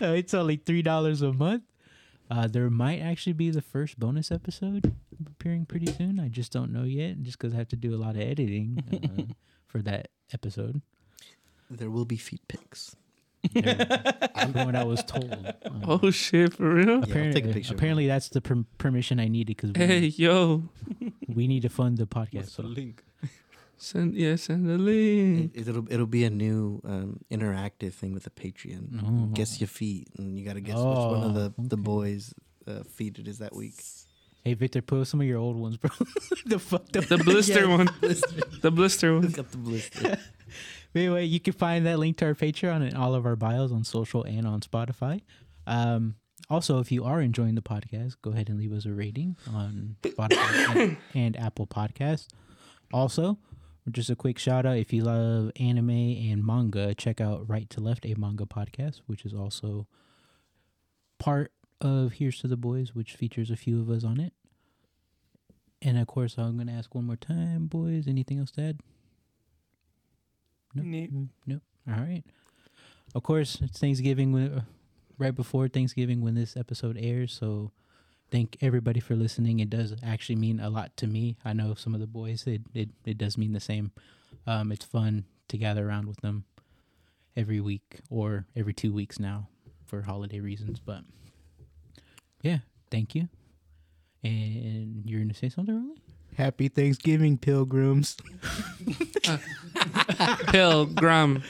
Uh, 0.00 0.12
it's 0.12 0.32
only 0.32 0.54
three 0.54 0.80
dollars 0.80 1.22
a 1.22 1.32
month. 1.32 1.64
Uh, 2.30 2.46
there 2.46 2.70
might 2.70 3.00
actually 3.00 3.32
be 3.32 3.50
the 3.50 3.60
first 3.60 3.98
bonus 3.98 4.30
episode 4.30 4.94
appearing 5.26 5.66
pretty 5.66 5.86
soon. 5.92 6.20
I 6.20 6.28
just 6.28 6.52
don't 6.52 6.72
know 6.72 6.84
yet, 6.84 7.20
just 7.22 7.36
because 7.36 7.52
I 7.52 7.56
have 7.56 7.66
to 7.70 7.76
do 7.76 7.92
a 7.96 7.98
lot 7.98 8.14
of 8.14 8.20
editing 8.22 8.78
uh, 8.92 9.24
for 9.66 9.82
that 9.82 10.06
episode. 10.32 10.82
There 11.68 11.90
will 11.90 12.04
be 12.04 12.16
feet 12.16 12.42
pics. 12.46 12.94
From 13.52 14.52
what 14.52 14.76
I 14.76 14.84
was 14.84 15.02
told. 15.02 15.34
Um, 15.64 15.82
Oh 15.88 16.10
shit, 16.12 16.54
for 16.54 16.74
real? 16.74 16.86
Yeah, 16.86 16.94
I'll 16.98 17.02
apparently, 17.02 17.40
take 17.42 17.50
a 17.50 17.54
picture. 17.54 17.74
apparently 17.74 18.06
that's 18.06 18.28
the 18.28 18.40
per- 18.40 18.64
permission 18.78 19.18
I 19.18 19.26
needed 19.26 19.56
because 19.56 19.72
we, 19.72 19.84
Hey, 19.84 20.06
yo, 20.06 20.68
we 21.26 21.48
need 21.48 21.62
to 21.62 21.68
fund 21.68 21.98
the 21.98 22.06
podcast. 22.06 22.34
What's 22.34 22.52
So. 22.52 22.62
link? 22.62 23.02
Send 23.78 24.14
yeah, 24.14 24.36
send 24.36 24.68
the 24.68 24.76
link. 24.78 25.52
It, 25.54 25.68
it'll 25.68 25.90
it'll 25.92 26.06
be 26.06 26.24
a 26.24 26.30
new 26.30 26.80
um, 26.84 27.20
interactive 27.30 27.92
thing 27.94 28.12
with 28.12 28.24
the 28.24 28.30
Patreon. 28.30 29.00
Oh. 29.04 29.26
Guess 29.34 29.60
your 29.60 29.68
feet, 29.68 30.08
and 30.18 30.38
you 30.38 30.44
got 30.44 30.54
to 30.54 30.60
guess 30.60 30.76
which 30.76 30.84
one 30.84 31.22
of 31.22 31.34
the 31.34 31.54
Oh, 31.58 31.62
the 31.66 31.76
boys' 31.76 32.34
uh, 32.66 32.82
feet 32.84 33.18
it 33.18 33.26
is 33.28 33.38
that 33.38 33.54
week. 33.54 33.74
Hey 34.44 34.54
Victor, 34.54 34.80
put 34.82 35.06
some 35.06 35.20
of 35.20 35.26
your 35.26 35.38
old 35.38 35.56
ones, 35.56 35.76
bro. 35.76 35.90
the 36.46 36.58
fucked 36.58 36.96
up. 36.96 37.06
The 37.06 37.18
blister 37.18 37.60
Yeah, 37.66 37.76
one, 37.76 37.88
blister. 38.00 38.40
the 38.62 38.70
blister 38.70 39.14
one. 39.14 39.30
Got 39.30 39.50
the 39.50 39.58
blister. 39.58 40.18
Anyway, 40.94 41.22
you 41.26 41.38
can 41.38 41.52
find 41.52 41.84
that 41.84 41.98
link 41.98 42.16
to 42.16 42.24
our 42.24 42.34
Patreon 42.34 42.76
and 42.82 42.96
all 42.96 43.14
of 43.14 43.26
our 43.26 43.36
bios 43.36 43.70
on 43.70 43.84
social 43.84 44.24
and 44.24 44.46
on 44.46 44.60
Spotify. 44.60 45.20
Um, 45.66 46.14
also, 46.48 46.78
if 46.80 46.90
you 46.90 47.04
are 47.04 47.20
enjoying 47.20 47.54
the 47.56 47.60
podcast, 47.62 48.16
go 48.22 48.30
ahead 48.30 48.48
and 48.48 48.58
leave 48.58 48.72
us 48.72 48.86
a 48.86 48.92
rating 48.92 49.36
on 49.52 49.96
Spotify 50.02 50.76
and, 50.76 50.96
and 51.14 51.36
Apple 51.38 51.66
Podcasts. 51.66 52.28
Also, 52.90 53.38
just 53.90 54.10
a 54.10 54.16
quick 54.16 54.38
shout 54.38 54.66
out 54.66 54.76
if 54.78 54.92
you 54.92 55.02
love 55.02 55.50
anime 55.58 55.90
and 55.90 56.44
manga, 56.44 56.94
check 56.94 57.20
out 57.20 57.48
Right 57.48 57.68
to 57.70 57.80
Left, 57.80 58.04
a 58.06 58.14
manga 58.14 58.44
podcast, 58.44 59.00
which 59.06 59.24
is 59.24 59.34
also 59.34 59.86
part 61.18 61.52
of 61.80 62.12
Here's 62.14 62.40
to 62.40 62.48
the 62.48 62.56
Boys, 62.56 62.94
which 62.94 63.14
features 63.14 63.50
a 63.50 63.56
few 63.56 63.80
of 63.80 63.90
us 63.90 64.04
on 64.04 64.20
it. 64.20 64.32
And 65.80 65.96
of 65.98 66.06
course, 66.06 66.36
I'm 66.38 66.56
going 66.56 66.66
to 66.66 66.72
ask 66.72 66.94
one 66.94 67.04
more 67.04 67.16
time, 67.16 67.66
boys, 67.66 68.08
anything 68.08 68.38
else 68.40 68.50
to 68.52 68.62
add? 68.62 68.80
No. 70.74 70.82
Nope. 70.82 71.10
Mm, 71.10 71.28
Nope. 71.46 71.62
All 71.88 71.94
right. 71.94 72.24
Of 73.14 73.22
course, 73.22 73.58
it's 73.62 73.78
Thanksgiving, 73.78 74.36
uh, 74.36 74.62
right 75.18 75.34
before 75.34 75.68
Thanksgiving 75.68 76.20
when 76.20 76.34
this 76.34 76.56
episode 76.56 76.98
airs. 77.00 77.32
So, 77.32 77.70
thank 78.30 78.56
everybody 78.60 79.00
for 79.00 79.14
listening. 79.14 79.60
It 79.60 79.70
does 79.70 79.94
actually 80.02 80.36
mean 80.36 80.60
a 80.60 80.70
lot 80.70 80.96
to 80.98 81.06
me. 81.06 81.36
I 81.44 81.52
know 81.52 81.74
some 81.74 81.94
of 81.94 82.00
the 82.00 82.06
boys. 82.06 82.46
It 82.46 82.62
it, 82.74 82.90
it 83.04 83.18
does 83.18 83.38
mean 83.38 83.52
the 83.52 83.60
same. 83.60 83.92
Um, 84.46 84.72
it's 84.72 84.84
fun 84.84 85.24
to 85.48 85.58
gather 85.58 85.88
around 85.88 86.06
with 86.06 86.20
them 86.20 86.44
every 87.36 87.60
week 87.60 88.00
or 88.10 88.46
every 88.56 88.74
two 88.74 88.92
weeks 88.92 89.18
now 89.18 89.48
for 89.86 90.02
holiday 90.02 90.40
reasons. 90.40 90.80
But 90.80 91.02
yeah, 92.42 92.58
thank 92.90 93.14
you. 93.14 93.28
And 94.22 95.02
you're 95.04 95.20
gonna 95.20 95.34
say 95.34 95.48
something, 95.48 95.74
really? 95.74 96.02
Happy 96.36 96.68
Thanksgiving, 96.68 97.38
pilgrims. 97.38 98.16
Pilgrim 100.48 101.42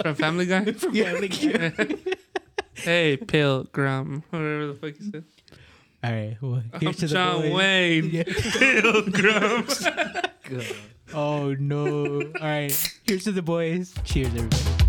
from 0.00 0.14
Family 0.14 0.46
Guy. 0.46 0.64
hey, 2.74 3.16
Pilgrim, 3.16 4.22
whatever 4.30 4.66
the 4.66 4.74
fuck 4.74 4.98
you 4.98 5.10
said. 5.10 5.24
All 6.04 6.10
right. 6.10 6.36
Well, 6.40 6.62
I'm 6.72 6.80
here's 6.80 6.96
to 6.96 7.06
the 7.06 7.14
John 7.14 7.42
boys. 7.42 7.52
Wayne. 7.52 8.24
Pilgrim. 8.24 9.66
Oh 11.14 11.52
no! 11.58 12.22
All 12.22 12.40
right, 12.40 12.72
here's 13.04 13.24
to 13.24 13.32
the 13.32 13.42
boys. 13.42 13.92
Cheers, 14.02 14.28
everybody. 14.28 14.81